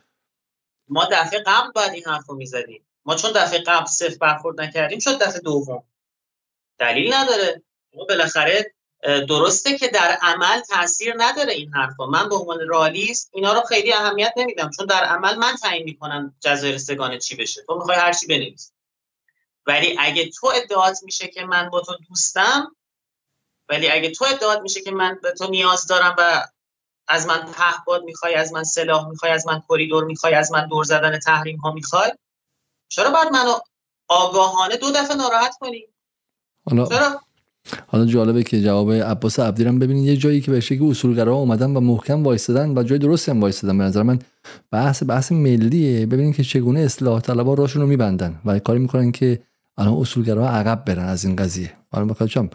ما 0.90 1.06
دفعه 1.12 1.40
قبل 1.40 1.72
باید 1.76 1.92
این 1.94 2.04
حرف 2.06 2.26
رو 2.30 2.36
می‌زدیم. 2.36 2.87
ما 3.08 3.16
چون 3.16 3.32
دفعه 3.32 3.60
قبل 3.60 3.86
صفر 3.86 4.18
برخورد 4.18 4.62
نکردیم 4.62 5.00
شد 5.00 5.20
دفعه 5.22 5.40
دوم. 5.40 5.84
دلیل 6.80 7.14
نداره. 7.14 7.62
بالاخره 8.10 8.74
درسته 9.30 9.78
که 9.78 9.88
در 9.88 10.18
عمل 10.22 10.62
تاثیر 10.62 11.14
نداره 11.18 11.54
این 11.54 11.74
حرفا. 11.74 12.06
من 12.06 12.30
به 12.30 12.36
عنوان 12.36 12.68
رالیست 12.68 13.30
اینا 13.34 13.54
رو 13.54 13.62
خیلی 13.62 13.94
اهمیت 13.94 14.34
نمیدم 14.38 14.70
چون 14.78 14.86
در 14.86 15.04
عمل 15.04 15.36
من 15.36 15.56
تعیین 15.56 15.84
می‌کنم 15.84 16.36
جزایر 16.40 16.78
سگانه 16.78 17.18
چی 17.18 17.36
بشه. 17.36 17.62
تو 17.68 17.76
می‌خوای 17.76 17.98
هر 17.98 18.14
چی 18.14 18.28
بنویس 18.28 18.72
ولی 19.66 19.98
اگه 20.00 20.30
تو 20.30 20.48
ادعات 20.56 20.98
میشه 21.04 21.28
که 21.28 21.46
من 21.46 21.70
با 21.70 21.82
تو 21.82 21.96
دوستم 22.10 22.76
ولی 23.70 23.90
اگه 23.90 24.12
تو 24.12 24.26
ادعات 24.26 24.62
میشه 24.62 24.82
که 24.82 24.92
من 24.92 25.20
به 25.24 25.32
تو 25.32 25.48
نیاز 25.50 25.88
دارم 25.88 26.16
و 26.18 26.48
از 27.08 27.28
من 27.28 27.52
پهپاد 27.52 28.04
می‌خوای 28.04 28.36
از 28.36 28.54
من 28.54 28.64
سلاح 28.64 29.08
می‌خوای 29.10 29.32
از 29.32 29.48
من 29.48 29.64
کریدور 29.70 30.04
می‌خوای 30.04 30.34
از 30.34 30.52
من 30.52 30.68
دور 30.68 30.84
زدن 30.84 31.20
تحریم 31.20 31.58
ها 31.58 31.72
می‌خوای 31.72 32.12
چرا 32.88 33.12
باید 33.12 33.28
منو 33.34 33.54
آگاهانه 34.08 34.78
دو 34.78 34.92
دفعه 34.92 35.18
ناراحت 35.18 35.56
کنی؟ 35.60 35.86
حالا 36.70 36.86
چرا؟ 36.86 37.22
حالا 37.88 38.06
جالبه 38.06 38.44
که 38.44 38.62
جواب 38.62 38.92
عباس 38.92 39.40
عبدی 39.40 39.64
رو 39.64 39.72
ببینید 39.72 40.06
یه 40.06 40.18
جایی 40.18 40.42
که 40.42 40.52
به 40.52 40.60
شکلی 40.60 40.90
اصولگرا 40.90 41.36
اومدن 41.36 41.74
و 41.74 41.80
محکم 41.80 42.24
وایستادن 42.24 42.78
و 42.78 42.84
جای 42.84 43.00
درستی 43.00 43.32
هم 43.32 43.42
وایستادن 43.42 43.78
به 43.78 43.84
نظر 43.84 44.04
من 44.04 44.20
بحث 44.72 45.04
بحث 45.08 45.32
ملیه. 45.32 46.06
ببینید 46.06 46.36
که 46.36 46.44
چگونه 46.44 46.80
اصلاح 46.80 47.22
طلبا 47.22 47.54
راشون 47.54 47.82
رو 47.82 47.88
میبندن 47.88 48.42
و 48.46 48.60
کاری 48.60 48.80
می‌کنن 48.80 49.12
که 49.12 49.42
الان 49.78 49.94
اصولگرا 49.94 50.50
عقب 50.50 50.86
برن 50.86 51.06
از 51.06 51.26
این 51.26 51.36
قضیه. 51.36 51.74
حالا 51.92 52.06
بخاطر 52.06 52.28
چم؟ 52.28 52.50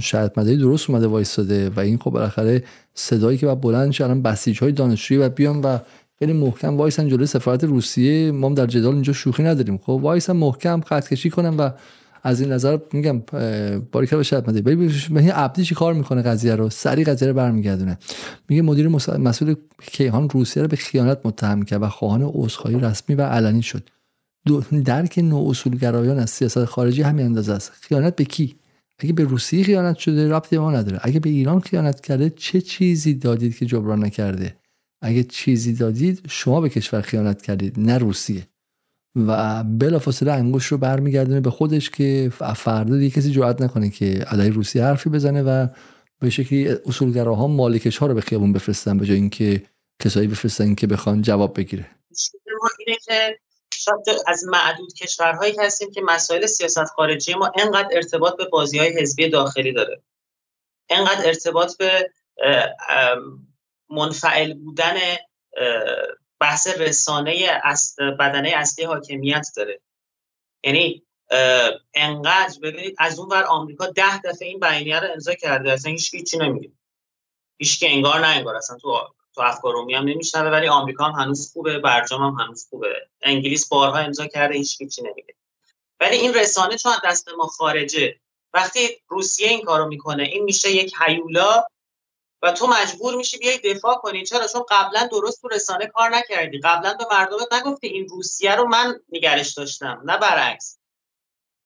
شاید 0.00 0.32
مداری 0.36 0.56
درست 0.56 0.90
اومده 0.90 1.06
وایستاده 1.06 1.70
و 1.70 1.80
این 1.80 1.98
خب 1.98 2.10
بالاخره 2.10 2.64
صدایی 2.94 3.38
که 3.38 3.46
بعد 3.46 3.60
بلند 3.60 3.92
شه 3.92 4.04
الان 4.04 4.22
بسیج 4.22 4.62
های 4.62 4.72
دانشجویی 4.72 5.20
و 5.20 5.28
بیان 5.28 5.60
و 5.60 5.78
خیلی 6.18 6.32
محکم. 6.32 6.76
وایسن 6.76 7.08
جلوی 7.08 7.26
سفارت 7.26 7.64
روسیه. 7.64 8.32
ما 8.32 8.48
در 8.48 8.66
جدال 8.66 8.94
اینجا 8.94 9.12
شوخی 9.12 9.42
نداریم. 9.42 9.78
خب 9.78 9.90
وایسن 9.90 10.32
محکم 10.32 10.80
خط 10.80 11.08
کشی 11.08 11.30
کنن 11.30 11.56
و 11.56 11.70
از 12.22 12.40
این 12.40 12.52
نظر 12.52 12.78
میگم 12.92 13.22
باریکلا 13.92 14.16
به 14.16 14.22
شرط 14.22 14.48
مدی 14.48 14.62
ببین 14.62 14.90
عبدی 15.30 15.64
چی 15.64 15.74
کار 15.74 15.94
می‌کنه 15.94 16.22
قضیه 16.22 16.54
رو؟ 16.54 16.70
سری 16.70 17.04
قضیه 17.04 17.28
رو 17.28 17.34
برمیگردونه. 17.34 17.98
میگه 18.48 18.62
مدیر 18.62 18.88
مسئول 19.18 19.54
کیهان 19.82 20.30
روسیه 20.30 20.62
رو 20.62 20.68
به 20.68 20.76
خیانت 20.76 21.18
متهم 21.24 21.62
کرد 21.62 21.82
و 21.82 21.88
خواهان 21.88 22.22
عذرخواهی 22.22 22.80
رسمی 22.80 23.16
و 23.16 23.22
علنی 23.22 23.62
شد. 23.62 23.88
درک 24.84 25.18
نوع 25.18 25.48
اصولگرایان 25.50 26.18
از 26.18 26.30
سیاست 26.30 26.64
خارجی 26.64 27.02
همین 27.02 27.26
اندازه 27.26 27.52
است. 27.52 27.72
خیانت 27.80 28.16
به 28.16 28.24
کی؟ 28.24 28.56
اگه 28.98 29.12
به 29.12 29.24
روسیه 29.24 29.64
خیانت 29.64 29.96
شده 29.96 30.28
ربطی 30.28 30.58
ما 30.58 30.70
نداره. 30.70 31.00
اگه 31.02 31.20
به 31.20 31.30
ایران 31.30 31.60
خیانت 31.60 32.00
کرده 32.00 32.30
چه 32.36 32.60
چیزی 32.60 33.14
دادید 33.14 33.56
که 33.56 33.66
جبران 33.66 34.04
نکرده؟ 34.04 34.56
اگه 35.04 35.24
چیزی 35.24 35.72
دادید 35.72 36.22
شما 36.28 36.60
به 36.60 36.68
کشور 36.68 37.00
خیانت 37.00 37.42
کردید 37.42 37.80
نه 37.80 37.98
روسیه. 37.98 38.48
و 39.16 39.64
بلافاصله 39.64 40.32
انگوش 40.32 40.66
رو 40.66 40.78
برمیگردونه 40.78 41.40
به 41.40 41.50
خودش 41.50 41.90
که 41.90 42.32
فردا 42.56 42.96
دیگه 42.96 43.16
کسی 43.16 43.30
جرئت 43.30 43.62
نکنه 43.62 43.90
که 43.90 44.06
علیه 44.06 44.50
روسیه 44.50 44.84
حرفی 44.84 45.10
بزنه 45.10 45.42
و 45.42 45.66
به 46.20 46.30
شکلی 46.30 46.68
اصولگراها 46.68 47.46
مالکش 47.46 47.98
ها 47.98 48.06
رو 48.06 48.14
به 48.14 48.20
خیابون 48.20 48.52
بفرستن 48.52 48.98
به 48.98 49.06
جای 49.06 49.16
اینکه 49.16 49.62
کسایی 50.02 50.28
بفرستن 50.28 50.74
که 50.74 50.86
بخوان 50.86 51.22
جواب 51.22 51.56
بگیره. 51.56 51.86
که 52.86 53.38
از 54.26 54.44
معدود 54.44 54.92
کشورهایی 54.94 55.54
هستیم 55.58 55.90
که 55.90 56.02
مسائل 56.04 56.46
سیاست 56.46 56.84
خارجی 56.84 57.34
ما 57.34 57.52
انقدر 57.58 57.88
ارتباط 57.92 58.36
به 58.36 58.44
بازی 58.44 58.78
های 58.78 59.00
حزبی 59.00 59.28
داخلی 59.28 59.72
داره. 59.72 60.02
انقدر 60.90 61.26
ارتباط 61.26 61.76
به 61.76 62.10
منفعل 63.90 64.54
بودن 64.54 64.94
بحث 66.40 66.66
رسانه 66.78 67.62
بدنه 68.20 68.52
اصلی 68.54 68.84
حاکمیت 68.84 69.46
داره. 69.56 69.80
یعنی 70.64 71.02
انقدر 71.94 72.58
ببینید 72.62 72.94
از 72.98 73.18
اون 73.18 73.28
ور 73.28 73.44
آمریکا 73.44 73.86
ده 73.86 74.22
دفعه 74.22 74.48
این 74.48 74.60
بیانیه 74.60 75.00
رو 75.00 75.12
امضا 75.12 75.34
کرده 75.34 75.72
اصلا 75.72 75.92
هیچ 75.92 76.30
چی 76.30 76.38
نمیگه. 76.38 76.72
هیچ 77.58 77.80
که 77.80 77.90
انگار 77.90 78.20
نه 78.20 78.26
انگار 78.26 78.56
اصلا 78.56 78.76
تو 78.76 79.00
تو 79.34 79.40
افکار 79.40 79.72
رومی 79.72 79.94
هم 79.94 80.04
نمیشنوه 80.04 80.50
ولی 80.50 80.68
آمریکا 80.68 81.04
هم 81.04 81.20
هنوز 81.20 81.52
خوبه 81.52 81.78
برجام 81.78 82.22
هم 82.22 82.44
هنوز 82.44 82.66
خوبه. 82.70 83.08
انگلیس 83.22 83.68
بارها 83.68 83.98
امضا 83.98 84.26
کرده 84.26 84.54
هیچ 84.54 84.78
چی 84.78 85.02
نمیگه. 85.02 85.34
ولی 86.00 86.16
این 86.16 86.34
رسانه 86.34 86.78
چون 86.78 86.92
دست 87.04 87.28
ما 87.28 87.46
خارجه 87.46 88.20
وقتی 88.52 88.88
روسیه 89.08 89.48
این 89.48 89.62
کارو 89.64 89.86
می‌کنه 89.86 90.22
این 90.22 90.44
میشه 90.44 90.70
یک 90.70 90.94
هیولا 91.06 91.64
و 92.44 92.52
تو 92.52 92.66
مجبور 92.66 93.14
میشی 93.14 93.38
بیای 93.38 93.58
دفاع 93.58 93.94
کنی. 93.94 94.24
چرا؟ 94.24 94.46
چون 94.46 94.64
قبلا 94.70 95.06
درست 95.06 95.42
تو 95.42 95.48
رسانه 95.48 95.86
کار 95.86 96.10
نکردی. 96.10 96.58
قبلا 96.58 96.94
به 96.94 97.06
مردمت 97.10 97.52
نگفتی 97.52 97.86
این 97.86 98.08
روسیه 98.08 98.54
رو 98.54 98.68
من 98.68 99.00
نگرش 99.12 99.52
داشتم 99.52 100.02
نه 100.04 100.18
برعکس. 100.18 100.78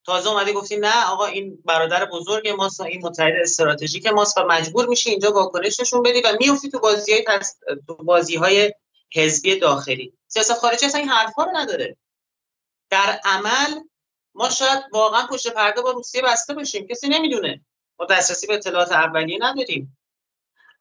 تازه 0.06 0.30
اومدی 0.30 0.52
گفتی 0.52 0.76
نه 0.76 1.06
آقا 1.06 1.26
این 1.26 1.62
برادر 1.64 2.04
بزرگ 2.04 2.48
ماست 2.48 2.80
این 2.80 3.06
متحد 3.06 3.32
استراتژیک 3.42 4.06
ماست 4.06 4.38
و 4.38 4.44
مجبور 4.44 4.86
میشی 4.86 5.10
اینجا 5.10 5.32
واکنش 5.32 5.80
نشون 5.80 6.02
بدی 6.02 6.20
و 6.20 6.36
میافتی 6.40 6.70
تو 6.70 6.78
بازی 6.78 7.12
های 7.12 7.24
تو 7.86 7.94
بازی 7.94 8.36
های 8.36 8.74
حزبی 9.14 9.58
داخلی. 9.58 10.12
سیاست 10.28 10.54
خارجی 10.54 10.86
اصلا 10.86 11.00
این 11.00 11.08
حرفا 11.08 11.44
رو 11.44 11.50
نداره. 11.56 11.96
در 12.90 13.20
عمل 13.24 13.80
ما 14.34 14.50
شاید 14.50 14.84
واقعا 14.92 15.26
پشت 15.26 15.52
پرده 15.52 15.82
با 15.82 15.90
روسیه 15.90 16.22
بسته 16.22 16.54
باشیم. 16.54 16.86
کسی 16.86 17.08
نمی‌دونه. 17.08 17.60
ما 18.00 18.06
دسترسی 18.06 18.46
به 18.46 18.54
اطلاعات 18.54 18.92
اولیه 18.92 19.38
نداریم. 19.40 19.97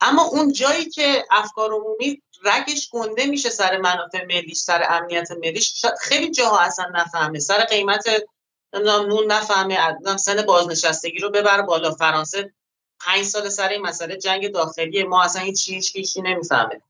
اما 0.02 0.24
اون 0.24 0.54
جایی 0.54 0.90
که 0.90 1.26
افکار 1.32 1.74
عمومی 1.74 2.22
رگش 2.44 2.90
گنده 2.90 3.26
میشه 3.26 3.50
سر 3.50 3.78
منافع 3.78 4.26
ملیش 4.26 4.58
سر 4.58 4.86
امنیت 4.90 5.32
ملیش 5.32 5.86
خیلی 6.02 6.32
جاها 6.32 6.60
اصلا 6.60 6.92
نفهمه. 6.94 7.40
سر 7.40 7.64
قیمت 7.66 8.06
نون 8.74 9.32
نفهمه 9.32 9.98
سن 10.18 10.42
بازنشستگی 10.42 11.20
رو 11.20 11.30
ببر 11.30 11.62
بالا. 11.62 11.92
فرانسه 11.92 12.54
پنج 13.00 13.24
سال 13.24 13.50
سر 13.50 13.70
این 13.70 13.82
مسئله 13.82 14.18
جنگ 14.18 14.52
داخلی 14.52 15.04
ما 15.04 15.24
اصلا 15.24 15.42
هیچ 15.42 15.70
هیچ 15.70 15.96
هیچی 15.96 16.22
نمی‌فهمه. 16.22 16.82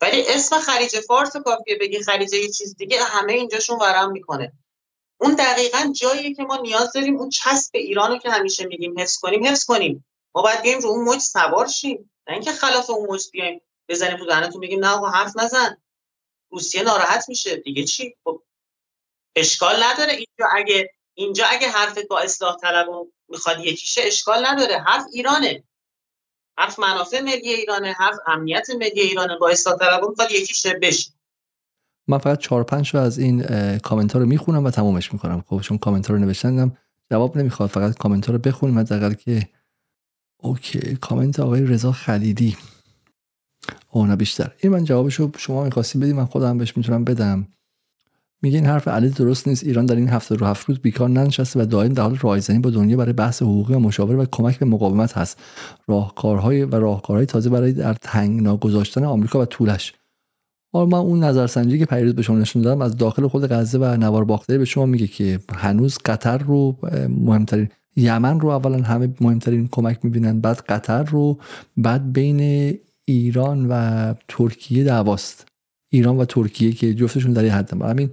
ولی 0.00 0.24
اسم 0.28 0.58
خلیج 0.58 1.00
فارس 1.00 1.36
کافیه 1.36 1.78
بگی 1.80 2.02
خلیج 2.02 2.32
یه 2.32 2.48
چیز 2.48 2.76
دیگه 2.76 3.04
همه 3.04 3.32
اینجاشون 3.32 3.78
ورم 3.78 4.12
می‌کنه. 4.12 4.52
اون 5.20 5.34
دقیقا 5.34 5.92
جاییه 6.00 6.34
که 6.34 6.42
ما 6.42 6.56
نیاز 6.56 6.92
داریم 6.92 7.16
اون 7.16 7.30
چسب 7.30 7.70
ایران 7.74 8.10
رو 8.10 8.18
که 8.18 8.30
همیشه 8.30 8.66
میگیم 8.66 8.98
حفظ 8.98 9.18
کنیم 9.18 9.46
حفظ 9.46 9.64
کنیم. 9.64 10.04
ما 10.34 10.42
باید 10.42 10.62
بیایم 10.62 10.80
رو 10.80 10.88
اون 10.88 11.04
موج 11.04 11.18
سوار 11.18 11.68
شیم. 11.68 12.10
نه 12.28 12.34
اینکه 12.34 12.52
خلاف 12.52 12.90
اون 12.90 13.06
موج 13.06 13.22
بیایم 13.32 13.60
بزنیم 13.88 14.16
تو 14.16 14.26
دهنتون 14.26 14.60
بگیم 14.60 14.80
نه 14.84 14.88
آقا 14.88 15.08
حرف 15.08 15.32
نزن. 15.36 15.76
روسیه 16.50 16.82
ناراحت 16.82 17.28
میشه. 17.28 17.56
دیگه 17.56 17.84
چی؟ 17.84 18.16
خب 18.24 18.42
اشکال 19.36 19.82
نداره. 19.82 20.12
اینجا 20.12 20.46
اگه 20.56 20.90
اینجا 21.14 21.44
اگه 21.50 21.68
حرفت 21.68 22.08
با 22.08 22.18
اصلاح 22.18 22.56
طلب 22.56 22.86
می‌خواد 23.28 23.58
یکیشه 23.58 24.02
اشکال 24.04 24.46
نداره. 24.46 24.78
حرف 24.78 25.04
ایرانه. 25.12 25.64
حرف 26.58 26.78
منافع 26.78 27.20
ملی 27.20 27.54
ایرانه. 27.54 27.92
حرف 27.92 28.16
امنیت 28.26 28.70
ملی 28.70 29.00
ایرانه. 29.00 29.38
با 29.38 29.48
اصلاح 29.48 29.78
طلبان 29.78 30.10
می‌خواد 30.10 30.30
یکی 30.30 30.54
شه 30.54 30.78
بشه. 30.82 31.10
من 32.08 32.18
فقط 32.18 32.38
چهار 32.38 32.64
پنج 32.64 32.96
از 32.96 33.18
این 33.18 33.42
کامنت 33.78 34.16
رو 34.16 34.26
می‌خونم 34.26 34.64
و 34.64 34.70
تمامش 34.70 35.12
می‌کنم. 35.12 35.44
خب 35.48 35.60
چون 35.60 35.78
کامنت 35.78 36.10
رو 36.10 36.18
نوشتنم 36.18 36.78
جواب 37.10 37.38
نمی‌خواد. 37.38 37.70
فقط 37.70 37.98
کامنت 37.98 38.28
رو 38.28 38.38
بخونیم 38.38 38.78
حداقل 38.78 39.14
که 39.14 39.48
okay 40.42 40.96
کامنت 41.00 41.40
آقای 41.40 41.66
رضا 41.66 41.92
خلیدی 41.92 42.56
اونا 43.90 44.16
بیشتر. 44.16 44.52
این 44.60 44.72
من 44.72 44.84
جوابشو 44.84 45.30
شما 45.38 45.64
می‌خواستی 45.64 45.98
بدی 45.98 46.12
من 46.12 46.24
خودم 46.24 46.58
بهش 46.58 46.76
می‌تونم 46.76 47.04
بدم. 47.04 47.48
میگه 48.42 48.58
این 48.58 48.66
حرف 48.66 48.88
علی 48.88 49.08
درست 49.08 49.48
نیست. 49.48 49.64
ایران 49.64 49.86
در 49.86 49.96
این 49.96 50.08
هفته 50.08 50.34
رو 50.34 50.46
هفت 50.46 50.68
روز 50.68 50.78
بیکار 50.78 51.08
ننشسته 51.08 51.62
و 51.62 51.66
دائم 51.66 51.92
در 51.92 52.02
حال 52.02 52.16
رایزنی 52.20 52.58
با 52.58 52.70
دنیا 52.70 52.96
برای 52.96 53.12
بحث 53.12 53.42
حقوقی 53.42 53.74
و 53.74 53.78
مشاوره 53.78 54.16
و 54.16 54.26
کمک 54.32 54.58
به 54.58 54.66
مقاومت 54.66 55.18
هست. 55.18 55.40
راهکارهای 55.86 56.64
و 56.64 56.74
راهکارهای 56.74 57.26
تازه 57.26 57.50
برای 57.50 57.72
در 57.72 57.94
تنگنا 57.94 58.56
گذاشتن 58.56 59.04
آمریکا 59.04 59.40
و 59.40 59.44
طولش. 59.44 59.92
حالا 60.72 60.86
من 60.86 60.98
اون 60.98 61.24
نظرسنجی 61.24 61.78
که 61.78 61.86
پیروز 61.86 62.14
به 62.14 62.22
شما 62.22 62.38
نشون 62.38 62.62
دادم 62.62 62.82
از 62.82 62.96
داخل 62.96 63.28
خود 63.28 63.52
غزه 63.52 63.78
و 63.78 63.84
نوار 63.84 64.24
باختری 64.24 64.58
به 64.58 64.64
شما 64.64 64.86
میگه 64.86 65.06
که 65.06 65.40
هنوز 65.54 65.98
قطر 66.04 66.38
رو 66.38 66.76
مهمترین 67.08 67.68
یمن 67.96 68.40
رو 68.40 68.48
اولا 68.48 68.82
همه 68.82 69.14
مهمترین 69.20 69.68
کمک 69.70 69.98
می‌بینن 70.02 70.40
بعد 70.40 70.56
قطر 70.56 71.02
رو 71.02 71.38
بعد 71.76 72.12
بین 72.12 72.40
ایران 73.04 73.66
و 73.68 74.14
ترکیه 74.28 74.84
دعواست. 74.84 75.46
ایران 75.88 76.16
و 76.16 76.24
ترکیه 76.24 76.72
که 76.72 76.94
جفتشون 76.94 77.32
در 77.32 77.44
حد 77.44 77.82
همین 77.82 78.10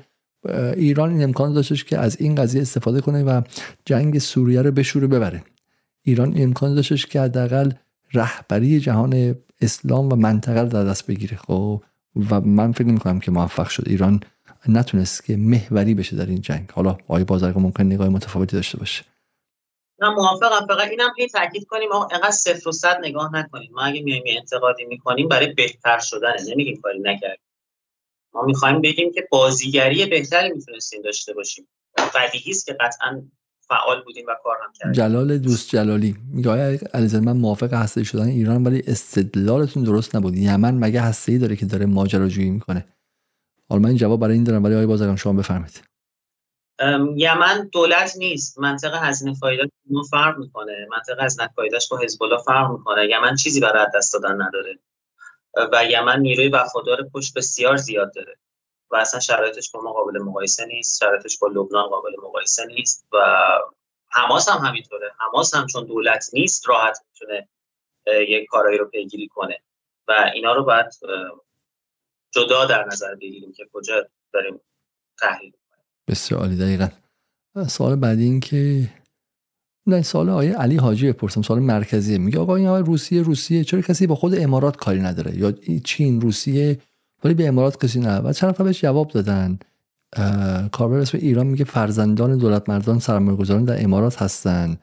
ایران 0.76 1.10
این 1.10 1.24
امکان 1.24 1.54
داشتش 1.54 1.84
که 1.84 1.98
از 1.98 2.18
این 2.22 2.36
قضیه 2.36 2.62
استفاده 2.62 3.02
کنه 3.02 3.24
و 3.24 3.42
جنگ 3.86 4.20
سوریه 4.20 4.62
رو 4.62 4.72
بشوره 4.72 5.08
ببره. 5.08 5.44
ایران 6.04 6.34
این 6.34 6.44
امکان 6.44 6.76
داشتش 6.76 7.06
که 7.06 7.22
حداقل 7.22 7.72
رهبری 8.14 8.80
جهان 8.80 9.36
اسلام 9.62 10.12
و 10.12 10.16
منطقه 10.16 10.62
رو 10.62 10.68
در 10.68 10.84
دست 10.84 11.08
بگیره. 11.08 11.38
خب 11.38 11.84
و 12.30 12.42
من 12.42 12.72
فکر 12.72 12.88
نمی 12.88 13.00
کنم 13.00 13.20
که 13.20 13.32
موفق 13.32 13.68
شد. 13.70 13.84
ایران 13.88 14.20
نتونست 14.68 15.24
که 15.24 15.38
محوری 15.38 15.94
بشه 15.94 16.16
در 16.16 16.26
این 16.26 16.42
جنگ. 16.42 16.70
حالا 16.74 16.92
آقای 16.92 17.24
بازرگان 17.24 17.64
ممکن 17.64 17.84
نگاه 17.84 18.10
متفاوتی 18.10 18.56
داشته 18.56 18.78
باشه. 18.78 19.04
نه 20.02 20.10
موافقم. 20.10 20.68
فقط 20.68 20.90
اینم 20.90 21.14
هی 21.18 21.28
تاکید 21.28 21.66
کنیم 21.68 21.92
آقا 21.92 22.08
انقدر 22.16 22.32
صفر 22.32 22.70
و 22.70 22.72
صد 22.72 23.00
نگاه 23.02 23.36
نکنیم. 23.36 23.72
ما 23.74 23.82
اگه 23.82 24.02
میایم 24.02 24.24
انتقادی 24.26 24.86
می‌کنیم 24.86 25.28
برای 25.28 25.54
بهتر 25.54 26.00
شدن 26.00 26.34
نمیگیم 26.48 26.82
کاری 26.82 27.00
نکردیم. 27.00 27.46
ما 28.34 28.46
می‌خوایم 28.46 28.82
بگیم 28.82 29.12
که 29.14 29.28
بازیگری 29.32 30.06
بهتری 30.06 30.52
می‌تونستیم 30.52 31.02
داشته 31.02 31.34
باشیم. 31.34 31.68
بدیهی 32.16 32.52
است 32.52 32.66
که 32.66 32.74
قطعا 32.74 33.22
فعال 33.68 34.04
بودیم 34.04 34.26
و 34.28 34.36
کار 34.44 34.58
هم 34.64 34.74
کردیم. 34.74 34.92
جلال 34.94 35.38
دوست 35.38 35.70
جلالی 35.70 36.16
میگه 36.34 36.52
علیزاده 36.94 37.26
من 37.26 37.38
موافق 37.38 37.74
هسته 37.74 38.04
شدن 38.04 38.28
ایران 38.28 38.64
ولی 38.64 38.84
استدلالتون 38.88 39.84
درست 39.84 40.16
نبود. 40.16 40.38
یمن 40.38 40.76
مگه 40.76 41.02
هسته 41.02 41.32
ای 41.32 41.38
داره 41.38 41.56
که 41.56 41.66
داره 41.66 41.86
ماجراجویی 41.86 42.50
می‌کنه؟ 42.50 42.86
حالا 43.70 43.82
من 43.82 43.96
جواب 43.96 44.20
برای 44.20 44.34
این 44.34 44.44
دارم 44.44 44.64
ولی 44.64 44.74
آقای 44.74 44.86
بازرگان 44.86 45.16
شما 45.16 45.34
بفرمایید. 45.34 45.82
یمن 47.16 47.70
دولت 47.72 48.14
نیست. 48.18 48.60
منطقه 48.60 49.00
هزینه 49.00 49.34
فایده 49.34 49.72
اون 49.90 50.04
فرق 50.04 50.38
می‌کنه. 50.38 50.88
منطقه 50.92 51.24
هزینه 51.24 51.50
فایدهش 51.56 51.88
با 51.88 51.98
حزب 51.98 52.24
الله 52.24 52.42
فرق 52.42 52.72
می‌کنه. 52.72 53.08
یمن 53.10 53.36
چیزی 53.36 53.60
برای 53.60 53.88
دست 53.96 54.14
دادن 54.14 54.42
نداره. 54.42 54.80
و 55.74 55.86
یمن 55.86 56.20
نیروی 56.20 56.48
وفادار 56.48 57.10
پشت 57.14 57.34
بسیار 57.34 57.76
زیاد 57.76 58.14
داره. 58.14 58.38
و 58.92 58.96
اصلا 58.96 59.20
شرایطش 59.20 59.72
با 59.72 59.82
ما 59.82 59.94
قابل 59.94 60.20
مقایسه 60.20 60.66
نیست. 60.66 61.00
شرایطش 61.00 61.40
با 61.40 61.48
لبنان 61.48 61.88
قابل 61.88 62.12
مقایسه 62.24 62.66
نیست. 62.66 63.06
و 63.14 63.18
حماس 64.12 64.50
هم 64.50 64.66
همینطوره. 64.66 65.12
حماس 65.20 65.56
هم 65.56 65.68
چون 65.68 65.86
دولت 65.86 66.30
نیست 66.34 66.70
راحت 66.70 66.98
می‌تونه 67.10 67.50
یک 68.08 68.48
کارایی 68.50 68.78
رو 68.78 68.86
پیگیری 68.86 69.28
کنه. 69.28 69.62
و 70.08 70.32
اینا 70.34 70.54
رو 70.54 70.64
باید 70.64 70.86
جدا 72.32 72.66
در 72.66 72.84
نظر 72.86 73.16
بگیریم 73.16 73.54
که 73.54 73.70
کجا 73.74 74.08
داریم 74.34 74.62
تحلیل 75.20 75.54
بسیار 76.10 76.42
عالی 76.42 76.56
دقیقا 76.56 76.88
سوال 77.68 77.96
بعدی 77.96 78.24
این 78.24 78.40
که 78.40 78.90
نه 79.88 80.02
سوال 80.02 80.30
آیه 80.30 80.54
علی 80.54 80.78
حاجی 80.78 81.08
بپرسم. 81.08 81.42
سوال 81.42 81.60
مرکزیه. 81.60 82.18
میگه 82.18 82.40
آقا 82.40 82.56
این 82.56 82.68
روسیه 82.68 83.22
روسیه 83.22 83.64
چرا 83.64 83.82
کسی 83.82 84.08
با 84.08 84.16
خود 84.16 84.40
امارات 84.40 84.76
کاری 84.76 85.02
نداره؟ 85.02 85.38
یا 85.38 85.52
چین 85.84 86.22
روسیه 86.22 86.80
ولی 87.24 87.34
به 87.34 87.48
امارات 87.48 87.86
کسی 87.86 88.00
نه. 88.00 88.18
و 88.18 88.34
چند 88.34 88.58
بهش 88.58 88.82
جواب 88.82 89.08
دادن. 89.08 89.60
کاربر 90.72 90.98
اسم 90.98 91.18
ایران 91.22 91.48
میگه 91.48 91.66
فرزندان 91.66 92.38
دولت 92.38 92.70
مردان 92.70 93.00
سرمایه 93.00 93.38
گذاران 93.38 93.66
در 93.66 93.84
امارات 93.84 94.22
هستن. 94.22 94.78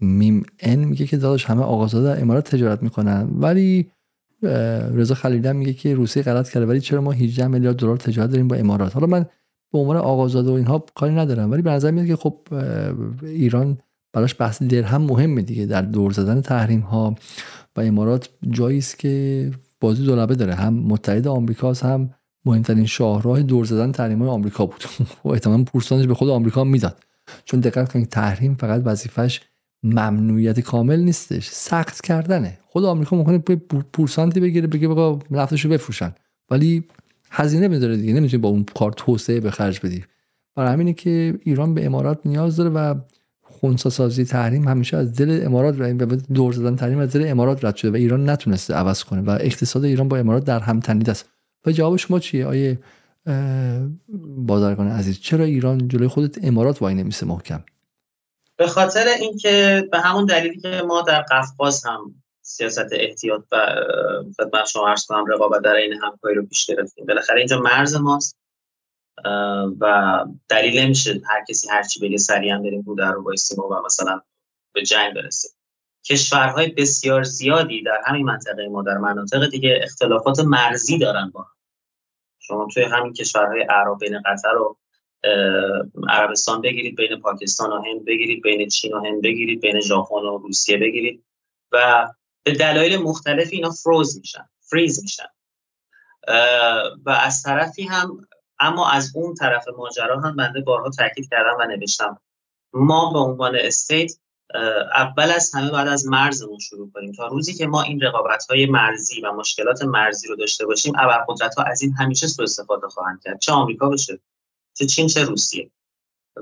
میم 0.00 0.42
ان 0.60 0.78
میگه 0.78 1.06
که 1.06 1.16
داداش 1.16 1.44
همه 1.44 1.62
آقازاده 1.62 2.14
در 2.14 2.22
امارات 2.22 2.50
تجارت 2.50 2.82
می‌کنن. 2.82 3.28
ولی 3.32 3.90
رضا 4.92 5.14
خلیلی 5.14 5.52
میگه 5.52 5.72
که 5.72 5.94
روسیه 5.94 6.22
غلط 6.22 6.50
کرده. 6.50 6.66
ولی 6.66 6.80
چرا 6.80 7.00
ما 7.00 7.12
18 7.12 7.46
میلیارد 7.46 7.76
دلار 7.76 7.96
تجارت 7.96 8.30
داریم 8.30 8.48
با 8.48 8.56
امارات؟ 8.56 8.94
حالا 8.94 9.06
من 9.06 9.26
به 9.72 9.78
عنوان 9.78 9.96
آقازاده 9.96 10.50
و 10.50 10.54
اینها 10.54 10.84
کاری 10.94 11.14
ندارم 11.14 11.50
ولی 11.50 11.62
به 11.62 11.70
نظر 11.70 11.90
میاد 11.90 12.06
که 12.06 12.16
خب 12.16 12.38
ایران 13.22 13.78
براش 14.12 14.34
بحث 14.38 14.62
درهم 14.62 15.02
مهمه 15.02 15.42
دیگه 15.42 15.66
در 15.66 15.82
دور 15.82 16.12
زدن 16.12 16.40
تحریم 16.40 16.80
ها 16.80 17.14
و 17.76 17.80
امارات 17.80 18.28
جایی 18.50 18.78
است 18.78 18.98
که 18.98 19.50
بازی 19.80 20.04
دولبه 20.04 20.34
داره. 20.34 20.54
هم 20.54 20.74
متحد 20.74 21.28
آمریکاست 21.28 21.84
هم 21.84 22.10
مهمترین 22.44 22.86
شاهراه 22.86 23.42
دور 23.42 23.64
زدن 23.64 23.92
تحریم 23.92 24.18
های 24.18 24.28
آمریکا 24.28 24.66
بود. 24.66 24.84
و 25.24 25.28
احتمالاً 25.34 25.64
پورسانش 25.64 26.06
به 26.06 26.14
خود 26.14 26.28
آمریکا 26.28 26.64
می‌داد. 26.64 26.96
چون 27.44 27.60
دقت 27.60 27.92
کنید 27.92 28.08
تحریم 28.08 28.54
فقط 28.54 28.82
وظیفش 28.84 29.40
ممنوعیت 29.82 30.60
کامل 30.60 31.00
نیستش 31.00 31.48
سخت 31.48 32.00
کردنه. 32.00 32.58
خود 32.66 32.84
آمریکا 32.84 33.16
ممکنه 33.16 33.38
پورسانتی 33.92 34.40
بگیره 34.40 34.66
بگه 34.66 34.88
بگا 34.88 35.18
نفتشو 35.30 35.68
بفروشن. 35.68 36.14
ولی 36.50 36.84
هزینه 37.30 37.68
بداره 37.68 37.96
دیگه 37.96 38.12
نمی‌تونی 38.12 38.40
با 38.40 38.48
اون 38.48 38.64
کار 38.64 38.92
توسعه 38.92 39.40
به 39.40 39.50
خرج 39.50 39.80
بدی. 39.80 40.04
برای 40.56 40.72
همینه 40.72 40.92
که 40.92 41.38
ایران 41.42 41.74
به 41.74 41.86
امارات 41.86 42.20
نیاز 42.24 42.56
داره 42.56 42.70
و 42.70 42.94
خونسا 43.42 43.90
سازی 43.90 44.24
تحریم 44.24 44.68
همیشه 44.68 44.96
از 44.96 45.14
دل 45.14 45.40
امارات 45.44 45.80
و 45.80 46.06
دور 46.16 46.52
زدن 46.52 46.76
تحریم 46.76 46.98
از 46.98 47.12
دل 47.12 47.30
امارات 47.30 47.64
رد 47.64 47.76
شده 47.76 47.90
و 47.90 47.94
ایران 47.94 48.30
نتونسته 48.30 48.74
عوض 48.74 49.04
کنه 49.04 49.20
و 49.20 49.30
اقتصاد 49.40 49.84
ایران 49.84 50.08
با 50.08 50.16
امارات 50.16 50.44
در 50.44 50.60
هم 50.60 50.80
تنید 50.80 51.10
است. 51.10 51.28
و 51.66 51.72
جواب 51.72 51.96
شما 51.96 52.18
چیه؟ 52.18 52.46
آیه 52.46 52.78
بازرگان 54.36 54.88
عزیز 54.88 55.20
چرا 55.20 55.44
ایران 55.44 55.88
جلوی 55.88 56.08
خودت 56.08 56.44
امارات 56.44 56.82
وای 56.82 56.94
نمیسه 56.94 57.26
محکم؟ 57.26 57.64
به 58.56 58.66
خاطر 58.66 59.06
اینکه 59.20 59.88
به 59.92 60.00
همون 60.00 60.24
دلیلی 60.24 60.60
که 60.60 60.82
ما 60.88 61.02
در 61.02 61.24
قفقاز 61.30 61.86
هم 61.86 62.14
سیاست 62.48 62.92
احتیاط 62.92 63.44
و 63.52 63.56
خدمت 64.36 64.66
شما 64.66 64.88
عرض 64.88 65.06
کنم 65.06 65.24
رقابت 65.26 65.62
در 65.62 65.74
این 65.74 65.92
همکاری 66.02 66.34
رو 66.34 66.46
پیش 66.46 66.66
گرفتیم. 66.66 67.06
بالاخره 67.06 67.38
اینجا 67.38 67.60
مرز 67.60 67.96
ماست 67.96 68.38
و 69.80 70.24
دلیل 70.48 70.80
نمیشه 70.80 71.20
هر 71.24 71.44
کسی 71.48 71.68
هرچی 71.70 72.00
بگه 72.00 72.16
سریع 72.16 72.52
هم 72.52 72.62
بریم 72.62 72.94
در 72.98 73.12
رو 73.12 73.22
بایستیم 73.22 73.58
و 73.58 73.82
مثلا 73.86 74.20
به 74.74 74.82
جنگ 74.82 75.14
برسیم. 75.14 75.50
کشورهای 76.04 76.68
بسیار 76.68 77.22
زیادی 77.22 77.82
در 77.82 78.02
همین 78.06 78.26
منطقه 78.26 78.68
ما 78.68 78.82
در 78.82 78.98
مناطق 78.98 79.50
دیگه 79.50 79.80
اختلافات 79.82 80.40
مرزی 80.40 80.98
دارن 80.98 81.30
با 81.30 81.46
شما 82.38 82.68
توی 82.74 82.82
همین 82.82 83.12
کشورهای 83.12 83.62
عرب 83.62 83.98
بین 84.00 84.22
قطر 84.26 84.56
و 84.56 84.76
عربستان 86.08 86.60
بگیرید 86.60 86.96
بین 86.96 87.20
پاکستان 87.20 87.72
و 87.72 87.82
هند 87.82 88.04
بگیرید 88.04 88.42
بین 88.42 88.68
چین 88.68 88.94
و 88.94 89.04
هند 89.04 89.22
بگیرید 89.22 89.60
بین 89.60 89.80
ژاپن 89.80 90.16
و 90.16 90.38
روسیه 90.38 90.78
بگیرید. 90.78 91.24
و 91.72 92.08
به 92.42 92.52
دلایل 92.52 92.96
مختلفی 92.96 93.56
اینا 93.56 93.70
فروز 93.70 94.18
میشن 94.18 94.48
فریز 94.60 95.02
میشن. 95.02 95.28
و 97.06 97.10
از 97.10 97.42
طرفی 97.42 97.82
هم 97.82 98.28
اما 98.60 98.90
از 98.90 99.12
اون 99.14 99.34
طرف 99.34 99.64
ماجرا 99.76 100.20
هم 100.20 100.36
بنده 100.36 100.60
بارها 100.60 100.90
تاکید 100.90 101.28
کردم 101.30 101.56
و 101.60 101.66
نوشتم. 101.66 102.20
ما 102.72 103.12
به 103.12 103.18
عنوان 103.18 103.56
استیت 103.60 104.12
اول 104.94 105.30
از 105.30 105.54
همه 105.54 105.70
بعد 105.70 105.88
از 105.88 106.06
مرزمون 106.06 106.58
شروع 106.58 106.90
کنیم. 106.94 107.12
تا 107.12 107.26
روزی 107.26 107.54
که 107.54 107.66
ما 107.66 107.82
این 107.82 108.00
رقابت 108.00 108.46
های 108.50 108.66
مرزی 108.66 109.20
و 109.20 109.32
مشکلات 109.32 109.82
مرزی 109.82 110.28
رو 110.28 110.36
داشته 110.36 110.66
باشیم 110.66 110.92
ابرقدرت 110.98 111.54
ها 111.54 111.62
از 111.62 111.82
این 111.82 111.92
همیشه 111.92 112.26
سوء 112.26 112.44
استفاده 112.44 112.88
خواهند 112.88 113.22
کرد. 113.24 113.40
چه 113.40 113.52
آمریکا 113.52 113.88
باشه 113.88 114.20
چه 114.74 114.86
چین 114.86 115.06
چه 115.06 115.24
روسیه. 115.24 115.70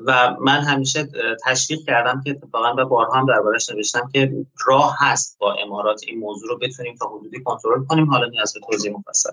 و 0.06 0.36
من 0.40 0.60
همیشه 0.60 1.08
تشویق 1.44 1.78
کردم 1.86 2.20
که 2.24 2.30
اتفاقا 2.30 2.74
و 2.78 2.84
بارها 2.84 3.20
هم 3.20 3.26
دربارش 3.26 3.70
نوشتم 3.70 4.10
که 4.12 4.46
راه 4.66 4.96
هست 4.98 5.38
با 5.38 5.54
امارات 5.54 6.00
این 6.06 6.18
موضوع 6.18 6.48
رو 6.48 6.58
بتونیم 6.58 6.94
تا 6.94 7.06
حدودی 7.06 7.42
کنترل 7.42 7.84
کنیم. 7.84 8.10
حالا 8.10 8.26
نیاز 8.26 8.52
به 8.52 8.60
توضیح 8.60 8.92
مفصل. 8.92 9.30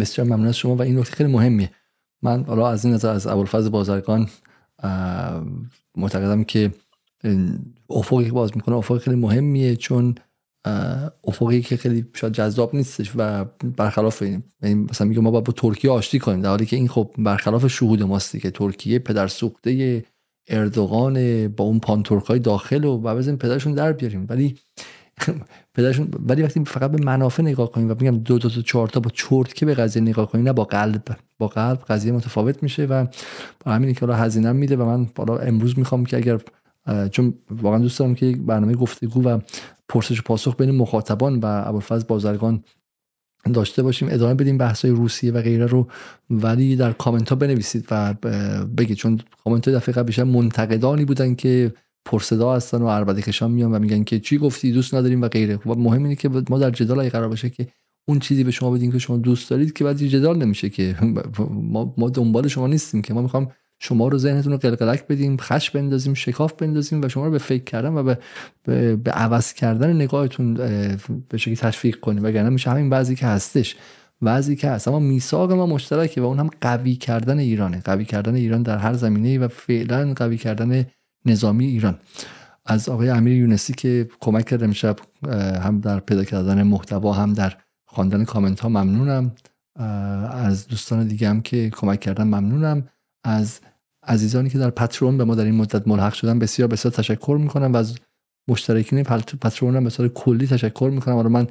بسیار 0.00 0.26
ممنون 0.26 0.52
شما 0.52 0.76
و 0.76 0.82
این 0.82 0.98
نکته 0.98 1.16
خیلی 1.16 1.32
مهمیه. 1.32 1.70
من 2.22 2.44
حالا 2.44 2.68
از 2.68 2.84
این 2.84 2.94
نظر 2.94 3.10
از 3.10 3.26
ابوالفضل 3.26 3.68
بازرگان 3.68 4.28
معتقدم 5.96 6.44
که 6.44 6.74
افقی 7.90 8.24
که 8.24 8.32
باز 8.32 8.56
می‌کنه 8.56 8.76
افق 8.76 8.98
خیلی 8.98 9.16
مهمیه 9.16 9.76
چون 9.76 10.14
افقی 11.24 11.62
که 11.62 11.76
خیلی 11.76 12.06
شاید 12.14 12.32
جذاب 12.32 12.74
نیستش 12.74 13.12
و 13.16 13.44
برخلاف 13.76 14.22
این 14.22 14.42
یعنی 14.62 14.74
مثلا 14.74 15.06
میگه 15.06 15.20
ما 15.20 15.30
باید 15.30 15.44
با 15.44 15.52
ترکیه 15.52 15.90
آشتی 15.90 16.18
کنیم 16.18 16.40
در 16.40 16.48
حالی 16.48 16.66
که 16.66 16.76
این 16.76 16.88
خب 16.88 17.10
برخلاف 17.18 17.66
شهود 17.66 18.02
ماستی 18.02 18.40
که 18.40 18.50
ترکیه 18.50 18.98
پدر 18.98 19.28
سوخته 19.28 20.04
اردوغان 20.48 21.48
با 21.48 21.64
اون 21.64 21.78
پانتورکای 21.78 22.38
داخل 22.38 22.84
و 22.84 22.98
بعد 22.98 23.38
پدرشون 23.38 23.74
در 23.74 23.92
بیاریم. 23.92 24.26
ولی 24.28 24.58
پدرشون 25.74 26.08
ولی 26.26 26.42
وقتی 26.42 26.64
فقط 26.64 26.90
به 26.90 27.04
منافع 27.04 27.42
نگاه 27.42 27.72
کنیم 27.72 27.90
و 27.90 27.94
میگم 28.00 28.18
دو 28.18 28.38
دو 28.38 28.48
تا 28.48 28.62
چهار 28.62 28.88
تا 28.88 29.00
با 29.00 29.10
چرت 29.14 29.54
که 29.54 29.66
به 29.66 29.74
قضیه 29.74 30.02
نگاه 30.02 30.30
کنیم 30.30 30.44
نه 30.44 30.52
با 30.52 30.64
قلب. 30.64 31.02
با 31.38 31.48
قلب 31.48 31.78
قضیه 31.88 32.12
متفاوت 32.12 32.62
میشه 32.62 32.84
و 32.84 33.06
با 33.64 33.72
همین 33.72 33.94
که 33.94 34.00
حالا 34.00 34.14
هزینه 34.14 34.52
میده 34.52 34.76
و 34.76 34.84
من 34.84 35.06
حالا 35.16 35.36
امروز 35.36 35.78
می‌خوام 35.78 36.04
که 36.04 36.16
اگر 36.16 36.40
چون 37.10 37.34
واقعا 37.50 37.78
دوست 37.78 37.98
دارم 37.98 38.14
که 38.14 38.36
برنامه 38.46 38.74
گفتگو 38.74 39.22
و 39.22 39.38
پرسش 39.92 40.22
پاسخ 40.22 40.56
بین 40.56 40.70
مخاطبان 40.70 41.40
و 41.40 41.62
ابوالفضل 41.66 42.06
بازرگان 42.06 42.64
داشته 43.54 43.82
باشیم. 43.82 44.08
ادامه 44.10 44.34
بدیم 44.34 44.58
بحث 44.58 44.84
روسیه 44.84 45.32
و 45.32 45.42
غیره 45.42 45.66
رو. 45.66 45.88
ولی 46.30 46.76
در 46.76 46.92
کامنت 46.92 47.28
ها 47.28 47.36
بنویسید 47.36 47.86
و 47.90 48.14
بگید. 48.78 48.96
چون 48.96 49.20
کامنت 49.44 49.68
های 49.68 49.76
دفعه 49.76 50.02
بیشتر 50.02 50.24
منتقدانی 50.24 51.04
بودن 51.04 51.34
که 51.34 51.74
پرصدا 52.04 52.54
هستن 52.54 52.82
و 52.82 52.88
عربده 52.88 53.22
کشان 53.22 53.50
میان 53.50 53.74
و 53.74 53.78
میگن 53.78 54.04
که 54.04 54.20
چی 54.20 54.38
گفتی؟ 54.38 54.72
دوست 54.72 54.94
نداریم 54.94 55.22
و 55.22 55.28
غیره. 55.28 55.56
خب 55.56 55.78
مهم 55.78 56.02
اینه 56.02 56.16
که 56.16 56.28
ما 56.28 56.58
در 56.58 56.70
جدال 56.70 57.08
قرار 57.08 57.28
باشه 57.28 57.50
که 57.50 57.68
اون 58.08 58.18
چیزی 58.18 58.44
به 58.44 58.50
شما 58.50 58.70
بدیم 58.70 58.92
که 58.92 58.98
شما 58.98 59.16
دوست 59.16 59.50
دارید 59.50 59.72
که 59.72 59.84
بعد 59.84 59.96
جدال 59.96 60.38
نمیشه 60.38 60.70
که. 60.70 60.96
ما, 61.72 61.94
ما 61.98 62.10
دنبال 62.10 62.48
شما 62.48 62.66
نیستیم 62.66 63.02
که. 63.02 63.14
ما 63.14 63.22
می‌خوام 63.22 63.52
شما 63.84 64.08
رو 64.08 64.18
ذهنتون 64.18 64.52
رو 64.52 64.58
قلقلک 64.58 65.06
بدیم 65.06 65.36
خش 65.36 65.70
بندازیم 65.70 66.14
شکاف 66.14 66.52
بندازیم 66.52 67.02
و 67.02 67.08
شما 67.08 67.24
رو 67.24 67.30
به 67.30 67.38
فکر 67.38 67.64
کردن 67.64 67.92
و 67.92 68.02
به, 68.02 68.18
به, 68.64 68.96
به 68.96 69.10
عوض 69.10 69.52
کردن 69.52 69.92
نگاهتون 69.92 70.54
به 71.28 71.38
شکلی 71.38 71.56
تشویق 71.56 72.00
کنیم. 72.00 72.24
وگرنه 72.24 72.48
میشه 72.48 72.70
همین 72.70 72.90
بعضی 72.90 73.16
که 73.16 73.26
هستش 73.26 73.76
بعضی 74.20 74.56
که 74.56 74.70
هست. 74.70 74.88
اما 74.88 74.98
میثاق 74.98 75.52
ما 75.52 75.66
مشترکه 75.66 76.20
و 76.20 76.24
اون 76.24 76.38
هم 76.38 76.50
قوی 76.60 76.94
کردن 76.94 77.38
ایرانه. 77.38 77.80
قوی 77.84 78.04
کردن 78.04 78.34
ایران 78.34 78.62
در 78.62 78.78
هر 78.78 78.92
زمینه 78.92 79.38
و 79.38 79.48
فعلا 79.48 80.14
قوی 80.14 80.36
کردن 80.36 80.86
نظامی 81.26 81.66
ایران. 81.66 81.98
از 82.66 82.88
آقای 82.88 83.08
امیر 83.08 83.36
یونسی 83.36 83.72
که 83.72 84.08
کمک 84.20 84.44
کرده 84.44 84.66
میشه 84.66 84.94
هم 85.62 85.80
در 85.80 86.00
پیدا 86.00 86.24
کردن 86.24 86.62
محتوا 86.62 87.12
هم 87.12 87.32
در 87.32 87.56
خواندن 87.86 88.24
کامنت 88.24 88.60
ها 88.60 88.68
ممنونم 88.68 89.32
از 90.30 90.66
دوستان 90.66 91.08
دیگه 91.08 91.28
هم 91.28 91.40
که 91.40 91.70
کمک 91.70 92.00
کردن 92.00 92.24
ممنونم. 92.24 92.88
از 93.24 93.60
عزیزانی 94.06 94.50
که 94.50 94.58
در 94.58 94.70
پترون 94.70 95.18
به 95.18 95.24
ما 95.24 95.34
در 95.34 95.44
این 95.44 95.54
مدت 95.54 95.88
ملحق 95.88 96.12
شدن 96.12 96.38
بسیار 96.38 96.68
بسیار 96.68 96.94
تشکر 96.94 97.38
می‌کنم 97.40 97.72
و 97.72 97.76
از 97.76 97.98
مشترکین 98.48 99.02
پترون 99.02 99.76
هم 99.76 99.84
به 99.84 100.08
کلی 100.08 100.46
تشکر 100.46 100.90
می‌کنم. 100.94 101.16
آره 101.16 101.28
من 101.28 101.46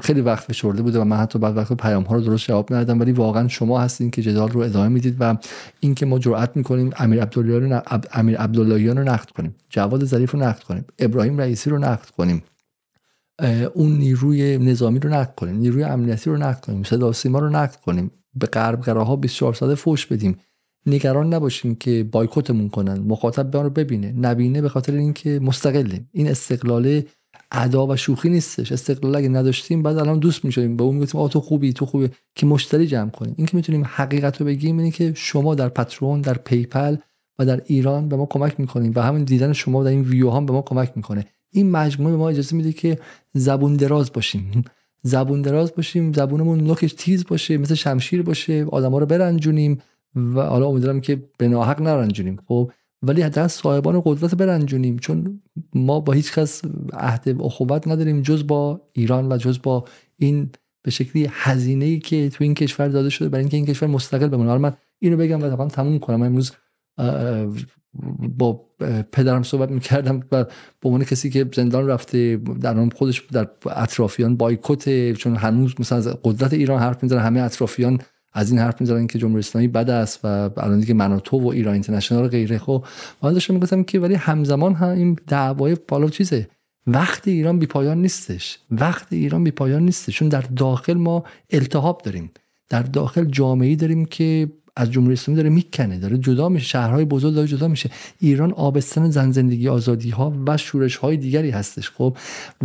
خیلی 0.00 0.20
وقت 0.20 0.44
فشرده 0.44 0.82
بوده 0.82 1.00
و 1.00 1.04
من 1.04 1.16
حتی 1.16 1.38
بعد 1.38 1.56
وقت 1.56 1.72
پیام 1.72 2.02
ها 2.02 2.14
رو 2.14 2.20
درست 2.20 2.46
جواب 2.46 2.74
ندادم 2.74 3.00
ولی 3.00 3.12
واقعا 3.12 3.48
شما 3.48 3.80
هستین 3.80 4.10
که 4.10 4.22
جدال 4.22 4.50
رو 4.50 4.60
ادامه 4.60 4.88
می‌دید 4.88 5.16
و 5.20 5.36
اینکه 5.80 6.06
ما 6.06 6.18
جرئت 6.18 6.56
می‌کنیم 6.56 6.90
امیر 6.96 7.22
عبداللهیان 7.22 7.72
رو 7.72 7.80
امیر 8.12 8.36
عبداللهیان 8.36 8.98
رو 8.98 9.04
نقد 9.04 9.30
کنیم 9.30 9.54
جواد 9.68 10.04
ظریف 10.04 10.30
رو 10.30 10.38
نقد 10.38 10.62
کنیم 10.62 10.84
ابراهیم 10.98 11.38
رئیسی 11.38 11.70
رو 11.70 11.78
نقد 11.78 12.06
کنیم 12.06 12.42
اون 13.74 13.92
نیروی 13.92 14.58
نظامی 14.58 14.98
رو 14.98 15.10
نقد 15.10 15.34
کنیم 15.34 15.56
نیروی 15.56 15.82
امنیتی 15.82 16.30
رو 16.30 16.36
نقد 16.36 16.64
کنیم 16.64 16.82
صدا 16.82 17.12
سیما 17.12 17.38
رو 17.38 17.48
نقد 17.48 17.76
کنیم 17.76 18.10
به 18.34 18.46
غربگراها 18.46 19.16
24 19.16 19.54
ساعته 19.54 19.74
فوش 19.74 20.06
بدیم. 20.06 20.36
نگران 20.88 21.34
نباشیم 21.34 21.74
که 21.74 22.04
بایکوتمون 22.12 22.68
کنن 22.68 22.98
مخاطب 22.98 23.50
به 23.50 23.62
رو 23.62 23.70
ببینه. 23.70 24.12
نبینه 24.12 24.62
به 24.62 24.68
خاطر 24.68 24.92
اینکه 24.92 25.40
مستقله 25.42 26.00
این 26.12 26.28
استقلال 26.28 27.02
ادا 27.52 27.86
و 27.86 27.96
شوخی 27.96 28.28
نیستش. 28.28 28.72
استقلال 28.72 29.16
اگه 29.16 29.28
نداشتیم 29.28 29.82
بعد 29.82 29.98
الان 29.98 30.18
دوست 30.18 30.44
می‌شدیم. 30.44 30.76
به 30.76 30.84
اون 30.84 30.94
می‌گفتیم 30.94 31.20
آ 31.20 31.28
تو 31.28 31.40
خوبی 31.40 31.72
تو 31.72 31.86
خوبی. 31.86 32.08
که 32.34 32.46
مشتری 32.46 32.86
جمع 32.86 33.10
کنیم. 33.10 33.34
این 33.36 33.46
که 33.46 33.56
می‌تونیم 33.56 33.84
حقیقت 33.84 34.40
رو 34.40 34.46
بگیم 34.46 34.78
اینه 34.78 34.90
که 34.90 35.12
شما 35.16 35.54
در 35.54 35.68
Patreon 35.68 36.20
در 36.20 36.34
PayPal 36.34 36.96
و 37.38 37.46
در 37.46 37.60
ایران 37.66 38.08
به 38.08 38.16
ما 38.16 38.26
کمک 38.26 38.60
می‌کنیم 38.60 38.92
و 38.96 39.02
همین 39.02 39.24
دیدن 39.24 39.52
شما 39.52 39.84
در 39.84 39.90
این 39.90 40.02
ویو 40.02 40.30
هم 40.30 40.46
به 40.46 40.52
ما 40.52 40.62
کمک 40.62 40.92
می‌کنه. 40.96 41.24
این 41.52 41.70
مجموعه 41.70 42.12
به 42.12 42.18
ما 42.18 42.28
اجازه 42.28 42.56
میده 42.56 42.72
که 42.72 42.98
زبون 43.34 43.76
دراز 43.76 44.12
باشیم. 44.12 44.64
زبون 45.02 45.42
دراز 45.42 45.74
باشیم 45.74 46.12
زبونمون 46.12 46.60
نوکش 46.60 46.92
تیز 46.92 47.26
باشه 47.26 47.58
مثل 47.58 47.74
شمشیر 47.74 48.22
باشه 48.22 48.64
آدما 48.64 48.98
رو 48.98 49.06
برنجونیم. 49.06 49.78
و 50.14 50.40
حالا 50.40 50.66
امیدوارم 50.66 51.00
که 51.00 51.22
به 51.38 51.48
ناحق 51.48 51.82
نرنجونیم. 51.82 52.38
خب 52.46 52.70
ولی 53.02 53.22
حداقل 53.22 53.48
صاحبان 53.48 54.02
قدرت 54.04 54.34
برنجونیم. 54.34 54.98
چون 54.98 55.42
ما 55.74 56.00
با 56.00 56.12
هیچ 56.12 56.32
کس 56.32 56.62
عهد 56.92 57.36
اخوت 57.40 57.88
نداریم 57.88 58.22
جز 58.22 58.46
با 58.46 58.80
ایران 58.92 59.32
و 59.32 59.36
جز 59.36 59.58
با 59.62 59.84
این 60.16 60.50
به 60.82 60.90
شکلی 60.90 61.28
هزینه 61.30 61.84
ای 61.84 61.98
که 61.98 62.28
تو 62.28 62.44
این 62.44 62.54
کشور 62.54 62.88
داده 62.88 63.10
شده 63.10 63.28
برای 63.28 63.42
اینکه 63.42 63.56
این 63.56 63.66
کشور 63.66 63.88
مستقل 63.88 64.28
بمونه. 64.28 64.58
من 64.58 64.76
اینو 64.98 65.16
بگم 65.16 65.42
و 65.42 65.48
تمام 65.48 65.68
تموم 65.68 65.98
کنم. 65.98 66.22
امروز 66.22 66.52
با 68.38 68.64
پدرم 69.12 69.42
صحبت 69.42 69.70
می‌کردم 69.70 70.20
و 70.32 70.44
به 70.44 70.48
عنوان 70.84 71.04
کسی 71.04 71.30
که 71.30 71.48
زندان 71.54 71.86
رفته 71.86 72.36
در 72.60 72.88
خودش 72.88 73.20
در 73.32 73.48
اطرافیان 73.66 74.36
بایکوت 74.36 75.12
چون 75.12 75.36
هنوز 75.36 75.74
مثلا 75.80 76.14
قدرت 76.24 76.52
ایران 76.52 76.80
حرف 76.80 77.02
می‌زنه 77.02 77.20
همه 77.20 77.40
اطرافیان 77.40 77.98
از 78.38 78.50
این 78.50 78.60
حرف 78.60 78.80
می‌زنن 78.80 79.06
که 79.06 79.18
جمهوری 79.18 79.38
اسلامی 79.38 79.68
بد 79.68 79.90
است 79.90 80.20
و 80.24 80.50
الان 80.56 80.80
دیگه 80.80 80.94
من 80.94 81.12
و 81.12 81.46
ایران 81.46 81.72
اینترنشنال 81.72 82.24
و 82.24 82.28
غیره. 82.28 82.58
خب 82.58 82.84
من 83.22 83.32
داشتم 83.32 83.54
می‌گفتم 83.54 83.82
که 83.82 84.00
ولی 84.00 84.14
همزمان 84.14 84.74
هم 84.74 84.88
این 84.88 85.16
دعوای 85.26 85.76
بالا 85.88 86.08
چیزه؟ 86.08 86.48
وقت 86.86 87.28
ایران 87.28 87.58
بی 87.58 87.66
پایان 87.66 88.02
نیستش. 88.02 88.58
وقت 88.70 89.06
ایران 89.10 89.44
بی 89.44 89.50
پایان 89.50 89.82
نیستش. 89.82 90.18
چون 90.18 90.28
در 90.28 90.40
داخل 90.40 90.94
ما 90.94 91.24
التهاب 91.50 92.02
داریم. 92.04 92.30
در 92.68 92.82
داخل 92.82 93.24
جامعه 93.24 93.76
داریم 93.76 94.04
که 94.04 94.48
از 94.78 94.90
جمهوری 94.90 95.12
اسلامی 95.12 95.36
داره 95.36 95.50
می‌کنه 95.50 95.98
داره 95.98 96.18
جدا 96.18 96.48
میشه 96.48 96.66
شهرهای 96.66 97.04
بزرگ 97.04 97.34
داره 97.34 97.46
جدا 97.46 97.68
میشه. 97.68 97.90
ایران 98.20 98.52
آبستن 98.52 99.10
زن 99.10 99.30
زندگی 99.30 99.68
آزادی 99.68 100.10
ها 100.10 100.32
و 100.46 100.56
شورش 100.56 100.96
های 100.96 101.16
دیگری 101.16 101.50
هستش 101.50 101.90
خب؟ 101.90 102.16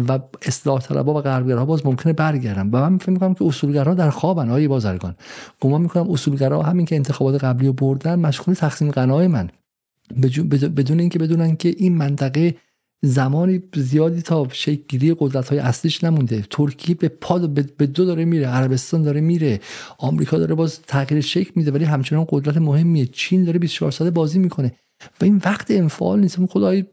و 0.07 0.19
اصلاح 0.41 0.81
طلبها 0.81 1.13
و 1.13 1.21
غربگرا 1.21 1.65
باز 1.65 1.85
ممکنه 1.85 2.13
برگردن. 2.13 2.69
و 2.69 2.89
من 2.89 2.97
فکر 2.97 3.11
می‌کنم 3.11 3.33
که 3.33 3.45
اصولگرا 3.45 3.93
در 3.93 4.09
خوابن 4.09 4.49
های 4.49 4.67
بازرگان. 4.67 5.15
گمان 5.59 5.81
می‌کنم 5.81 6.11
اصولگرا 6.11 6.61
همین 6.61 6.85
که 6.85 6.95
انتخابات 6.95 7.43
قبلی 7.43 7.67
رو 7.67 7.73
بردن 7.73 8.19
مشغول 8.19 8.55
تقسیم 8.55 8.91
قنای 8.91 9.27
من. 9.27 9.49
بدون 10.75 10.99
اینکه 10.99 11.19
بدونن 11.19 11.55
که 11.55 11.75
این 11.77 11.95
منطقه 11.95 12.55
زمانی 13.05 13.61
زیادی 13.75 14.21
تا 14.21 14.47
گیری 14.87 15.15
قدرت 15.19 15.49
های 15.49 15.59
اصلیش 15.59 16.03
نمونده. 16.03 16.45
ترکیه 16.49 16.95
به 16.95 17.07
پاد 17.07 17.49
به 17.49 17.85
دو 17.85 18.05
داره 18.05 18.25
میره 18.25 18.47
عربستان 18.47 19.01
داره 19.01 19.21
میره 19.21 19.59
آمریکا 19.97 20.37
داره 20.37 20.55
باز 20.55 20.81
تغییر 20.81 21.21
شکل 21.21 21.51
میده 21.55 21.71
ولی 21.71 21.85
همچنان 21.85 22.25
قدرت 22.29 22.57
مهمیه. 22.57 23.05
چین 23.05 23.43
داره 23.43 23.59
24 23.59 23.91
ساله 23.91 24.11
بازی 24.11 24.39
می‌کنه. 24.39 24.71
و 25.21 25.25
این 25.25 25.41
وقت 25.45 25.71
انفعال 25.71 26.19
نیست. 26.19 26.39
اون 26.39 26.47
خدای 26.47 26.85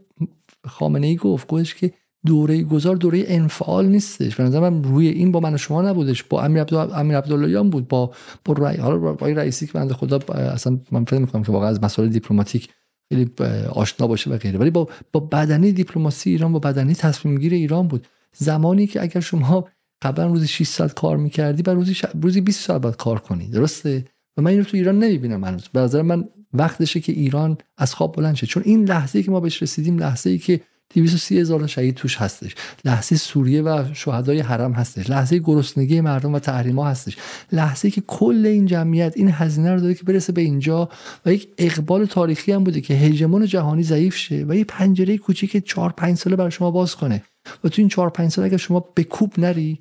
خامنه 0.67 1.07
ای 1.07 1.17
گفت 1.17 1.47
گفتش 1.47 1.75
که 1.75 1.93
دوره 2.27 2.63
گذار 2.63 2.97
دوره 2.97 3.25
انفعال 3.27 3.87
نیستش. 3.87 4.37
به 4.37 4.43
نظر 4.43 4.71
من 4.71 4.85
روی 4.85 5.09
این 5.09 5.33
با 5.33 5.41
من 5.41 5.55
و 5.55 5.57
شما 5.57 5.83
نبودش. 5.83 6.23
با 6.23 6.43
امیر 6.43 6.61
عبدالله 6.61 6.99
امیر 6.99 7.17
عبداللهیان 7.17 7.71
بود 7.71 7.89
با 7.89 8.11
با 8.45 9.27
رئیسی 9.27 9.67
که 9.67 9.73
بنده 9.73 9.95
خدا 9.95 10.19
اصلا 10.35 10.81
من 10.93 11.05
فکر 11.05 11.19
می‌کنم 11.19 11.43
که 11.43 11.53
واقعا 11.53 11.69
از 11.69 11.83
مسائل 11.83 12.09
دیپلماتیک 12.09 12.69
خیلی 13.13 13.31
آشنا 13.69 14.07
باشه 14.07 14.31
و 14.31 14.37
غیره. 14.37 14.59
ولی 14.59 14.71
با 14.71 14.89
با 15.13 15.21
بدنی 15.21 15.73
دیپلماسی 15.73 16.31
ایران 16.31 16.53
با 16.53 16.59
بدنی 16.59 16.95
تصمیم 16.95 17.39
گیر 17.39 17.53
ایران 17.53 17.89
بود. 17.89 18.07
زمانی 18.37 18.87
که 18.87 19.03
اگر 19.03 19.21
شما 19.21 19.69
قبلا 20.03 20.27
روزی 20.27 20.47
6 20.47 20.67
ساعت 20.67 20.95
کار 20.95 21.17
می‌کردی 21.17 21.63
بعد 21.63 21.75
روزی 21.75 21.95
ش... 21.95 22.05
روزی 22.23 22.41
20 22.41 22.61
ساعت 22.61 22.83
باید 22.83 22.97
کار 22.97 23.19
کنی. 23.19 23.49
درسته؟ 23.49 24.05
و 24.37 24.43
من 24.43 24.51
اینو 24.51 24.65
تو 24.65 24.77
ایران 24.77 24.99
نمی‌بینم 24.99 25.45
هنوز. 25.45 25.69
به 25.73 25.81
نظر 25.81 26.03
من 26.03 26.25
وقتشه 26.53 27.01
که 27.01 27.13
ایران 27.13 27.59
از 27.79 27.95
خواب 27.95 28.17
بلند 28.17 28.35
شه. 28.35 28.47
چون 28.47 28.63
این 28.67 28.85
لحظه 28.85 29.19
ای 29.19 29.23
که 29.23 29.31
ما 29.31 29.41
بهش 29.41 29.63
رسیدیم 29.63 29.99
لحظه 29.99 30.31
ای 30.31 30.39
که 30.39 30.61
230 30.95 31.41
هزار 31.41 31.67
شهید 31.67 31.95
توش 31.95 32.17
هستش. 32.17 32.55
لحظه 32.85 33.17
سوریه 33.17 33.63
و 33.63 33.85
شهدای 33.93 34.41
حرم 34.41 34.73
هستش. 34.73 35.11
لحظه 35.11 35.39
گرسنگی 35.39 36.01
مردم 36.01 36.35
و 36.35 36.39
تحریما 36.39 36.89
هستش. 36.89 37.17
لحظه 37.53 37.91
که 37.91 38.01
کل 38.01 38.47
این 38.47 38.67
جمعیت 38.67 39.13
این 39.17 39.31
هزینه 39.31 39.75
رو 39.75 39.81
داره 39.81 39.95
که 39.95 40.05
برسه 40.05 40.33
به 40.33 40.41
اینجا 40.41 40.89
و 41.27 41.33
یک 41.33 41.49
اقبال 41.59 42.07
تاریخی 42.07 42.53
هم 42.53 42.65
بوده 42.65 42.81
که 42.81 42.95
هژمون 42.95 43.47
جهانی 43.47 43.83
ضعیف 43.83 44.17
شه 44.17 44.45
و 44.49 44.57
یه 44.57 44.65
پنجره 44.65 45.19
کوچیک 45.19 45.57
4 45.57 45.93
5 45.93 46.17
ساله 46.17 46.37
برای 46.37 46.51
شما 46.51 46.71
باز 46.71 46.97
کنه. 46.97 47.23
و 47.65 47.69
تو 47.69 47.83
این 47.83 47.89
4 47.89 48.11
5 48.11 48.31
ساله 48.31 48.47
اگر 48.47 48.57
شما 48.57 48.81
به 48.95 49.05
کوب 49.05 49.33
نری 49.39 49.79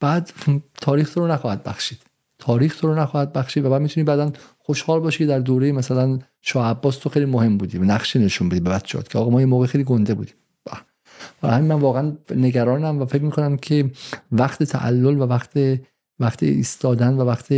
بعد 0.00 0.30
تاریخ 0.80 1.18
رو 1.18 1.26
نخواهد 1.26 1.62
بخشید. 1.62 1.98
تاریخ 2.38 2.84
رو 2.84 2.94
نخواهد 2.94 3.32
بخشید 3.32 3.64
و 3.64 3.70
بعد 3.70 3.82
می‌تونی 3.82 4.04
بعدا 4.04 4.32
خوشحال 4.58 5.00
باشی 5.00 5.26
در 5.26 5.38
دوره 5.38 5.72
مثلا 5.72 6.18
شاه 6.42 6.70
عباس 6.70 6.96
تو 6.96 7.08
خیلی 7.08 7.26
مهم 7.26 7.58
بودی 7.58 7.78
نقشه 7.78 8.18
نشون 8.18 8.48
بدی 8.48 8.60
به 8.60 8.70
بچه‌ها 8.70 9.04
که 9.04 9.18
آقا 9.18 9.30
ما 9.30 9.40
یه 9.40 9.46
موقع 9.46 9.66
خیلی 9.66 9.84
گنده 9.84 10.14
بودیم. 10.14 10.34
و 11.42 11.48
همین 11.48 11.68
من 11.68 11.80
واقعا 11.80 12.12
نگرانم 12.30 13.02
و 13.02 13.06
فکر 13.06 13.22
می‌کنم 13.22 13.56
که 13.56 13.90
وقت 14.32 14.62
تعلل 14.62 15.20
و 15.20 15.26
وقت 15.26 15.58
وقت 16.18 16.42
ایستادن 16.42 17.14
و 17.14 17.24
وقت 17.24 17.48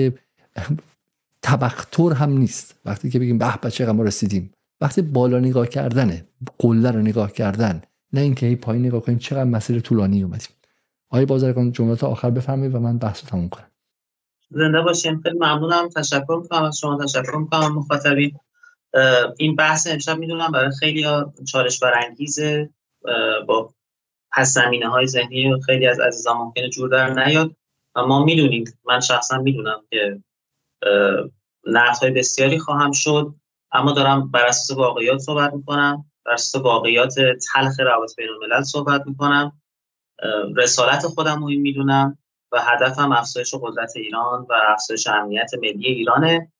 تبختر 1.42 2.12
هم 2.12 2.38
نیست. 2.38 2.74
وقتی 2.84 3.10
که 3.10 3.18
بگیم 3.18 3.38
به 3.38 3.56
بچه 3.62 3.92
ما 3.92 4.02
رسیدیم. 4.02 4.52
وقتی 4.80 5.02
بالا 5.02 5.38
نگاه 5.38 5.66
کردنه 5.66 6.24
قله 6.58 6.90
رو 6.90 7.00
نگاه 7.00 7.32
کردن 7.32 7.82
نه 8.12 8.20
اینکه 8.20 8.46
هی 8.46 8.56
پایین 8.56 8.86
نگاه 8.86 9.00
کنیم 9.00 9.18
چقدر 9.18 9.44
مسیر 9.44 9.80
طولانی 9.80 10.22
اومدیم. 10.22 10.48
آقای 11.10 11.26
بازرگان 11.26 11.72
جملات 11.72 12.04
آخر 12.04 12.30
بفرمایید 12.30 12.74
و 12.74 12.80
من 12.80 12.98
بحث 12.98 13.24
تموم 13.24 13.48
کنم. 13.48 13.66
زنده 14.50 14.80
باشین. 14.80 15.20
خیلی 15.20 15.38
ممنونم. 15.38 15.88
تشکر 15.88 16.40
می‌کنم 16.42 16.62
از 16.62 16.78
شما. 16.78 17.04
تشکر 17.04 17.36
می‌کنم 17.36 17.74
مخاطبین. 17.74 18.36
این 19.38 19.56
بحث 19.56 19.86
امشب 19.86 20.18
می‌دونم 20.18 20.52
برای 20.52 20.70
خیلی 20.80 21.06
چالش 21.52 21.78
برانگیزه 21.78 22.70
با 23.46 23.74
پس 24.32 24.54
زمینه 24.54 24.88
های 24.88 25.06
ذهنی 25.06 25.62
خیلی 25.66 25.86
از 25.86 26.00
عزیزان 26.00 26.36
ممکنه 26.36 26.68
جور 26.68 26.88
در 26.88 27.10
نیاد. 27.10 27.56
و 27.94 28.06
ما 28.06 28.24
می‌دونیم 28.24 28.64
من 28.84 29.00
شخصا 29.00 29.38
می‌دونم 29.38 29.82
که 29.90 30.22
نقد 31.66 31.98
های 32.02 32.10
بسیاری 32.10 32.58
خواهم 32.58 32.92
شد. 32.92 33.34
اما 33.72 33.92
دارم 33.92 34.30
بر 34.30 34.46
اساس 34.46 34.76
واقعیات 34.78 35.18
صحبت 35.18 35.54
می‌کنم 35.54 36.04
بر 36.26 36.32
اساس 36.32 36.62
واقعیات 36.62 37.14
تلخ 37.54 37.80
روابط 37.80 38.16
بین 38.16 38.28
الملل 38.28 38.62
صحبت 38.62 39.06
می‌کنم. 39.06 39.60
رسالت 40.56 41.06
خودم 41.06 41.40
رو 41.40 41.48
این 41.48 41.60
می‌دونم 41.60 42.18
و 42.52 42.60
هدفم 42.62 43.12
افزایش 43.12 43.54
قدرت 43.62 43.92
ایران 43.96 44.46
و 44.48 44.52
افزایش 44.68 45.06
امنیت 45.06 45.50
ملی 45.54 45.86
ایرانه. 45.86 46.52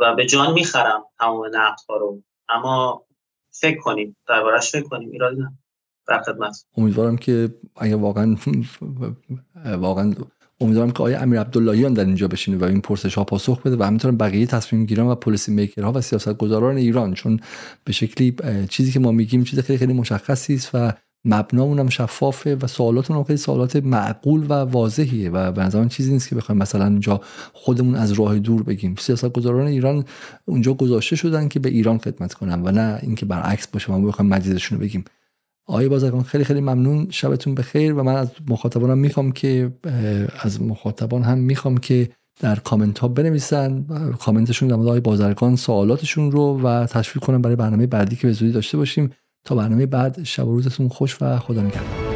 و 0.00 0.14
به 0.16 0.26
جان 0.26 0.52
می‌خرم 0.52 1.04
تمام 1.18 1.46
نقدها 1.46 1.96
رو. 1.96 2.22
اما 2.48 3.04
فکر 3.50 3.80
کنیم 3.80 4.16
دربارش 4.28 4.72
فکر 4.72 4.88
کنیم 4.88 5.10
ایرادی 5.10 5.40
نه 5.40 5.52
در 6.08 6.22
خدمت. 6.22 6.64
امیدوارم 6.76 7.16
که 7.16 7.54
اگه 7.76 7.96
واقعا 7.96 8.36
واقعا 9.78 10.14
امیدوارم 10.60 10.90
که 10.90 10.98
آقای 10.98 11.14
امیر 11.14 11.40
عبداللهیان 11.40 11.94
در 11.94 12.04
اینجا 12.04 12.28
بشینه 12.28 12.58
و 12.58 12.64
این 12.64 12.80
پرسش 12.80 13.14
ها 13.14 13.24
پاسخ 13.24 13.62
بده 13.62 13.76
و 13.76 13.82
همینطور 13.82 14.12
بقیه 14.12 14.46
تصمیم 14.46 14.86
گیران 14.86 15.06
و 15.06 15.14
پلیسی 15.14 15.52
میکرها 15.52 15.92
و 15.92 16.00
سیاستگزاران 16.00 16.76
ایران. 16.76 17.14
چون 17.14 17.40
به 17.84 17.92
شکلی 17.92 18.36
چیزی 18.68 18.92
که 18.92 19.00
ما 19.00 19.12
میگیم 19.12 19.44
چیز 19.44 19.60
خیلی 19.60 19.78
خیلی 19.78 19.92
مشخصی 19.92 20.54
است 20.54 20.70
و 20.74 20.92
مبنامون 21.24 21.78
هم 21.78 21.88
شفافه 21.88 22.56
و 22.56 22.66
سوالاتون 22.66 23.16
هم 23.16 23.24
خیلی 23.24 23.36
سوالات 23.36 23.76
معقول 23.76 24.46
و 24.48 24.52
واضحیه 24.52 25.30
و 25.30 25.52
به 25.52 25.62
نظر 25.62 25.88
چیزی 25.88 26.12
نیست 26.12 26.28
که 26.28 26.34
بخوایم 26.34 26.58
مثلا 26.58 26.86
اینجا 26.86 27.20
خودمون 27.52 27.94
از 27.94 28.12
راه 28.12 28.38
دور 28.38 28.62
بگیم. 28.62 28.94
سیاستگزاران 28.98 29.66
ایران 29.66 30.04
اونجا 30.44 30.74
گذاشته 30.74 31.16
شدن 31.16 31.48
که 31.48 31.60
به 31.60 31.68
ایران 31.68 31.98
خدمت 31.98 32.34
کنن 32.34 32.62
و 32.62 32.70
نه 32.70 32.98
اینکه 33.02 33.26
برعکس 33.26 33.66
باشه. 33.66 33.92
ما 33.92 34.00
بخوایم 34.08 34.30
مجیزشون 34.30 34.78
رو 34.78 34.84
بگیم. 34.84 35.04
آقای 35.66 35.88
بازرگان 35.88 36.22
خیلی 36.22 36.44
خیلی 36.44 36.60
ممنون. 36.60 37.06
شبتون 37.10 37.54
بخیر 37.54 37.92
و 37.92 38.02
من 38.02 38.16
از 38.16 38.30
مخاطبانم 38.48 38.98
می‌خوام 38.98 39.32
که 39.32 39.72
از 40.40 40.62
مخاطبان 40.62 41.22
هم 41.22 41.38
می‌خوام 41.38 41.78
که 41.78 42.10
در 42.40 42.56
کامنت 42.56 42.98
ها 42.98 43.08
بنویسن 43.08 43.86
کامنتشون 44.20 44.68
در 44.68 44.76
مورد 44.76 45.02
بازرگان 45.02 45.56
سوالاتشون 45.56 46.32
رو 46.32 46.60
و 46.62 46.86
تشویق 46.86 47.24
کنم 47.24 47.42
برای 47.42 47.56
برنامه 47.56 47.86
بعدی 47.86 48.16
که 48.16 48.26
به 48.26 48.32
زودی 48.32 48.52
داشته 48.52 48.76
باشیم. 48.76 49.10
تا 49.48 49.54
برنامه 49.54 49.86
بعد 49.86 50.22
شب 50.22 50.46
و 50.46 50.54
روزتون 50.54 50.88
خوش 50.88 51.22
و 51.22 51.38
خدا 51.38 51.62
نگهدار. 51.62 52.07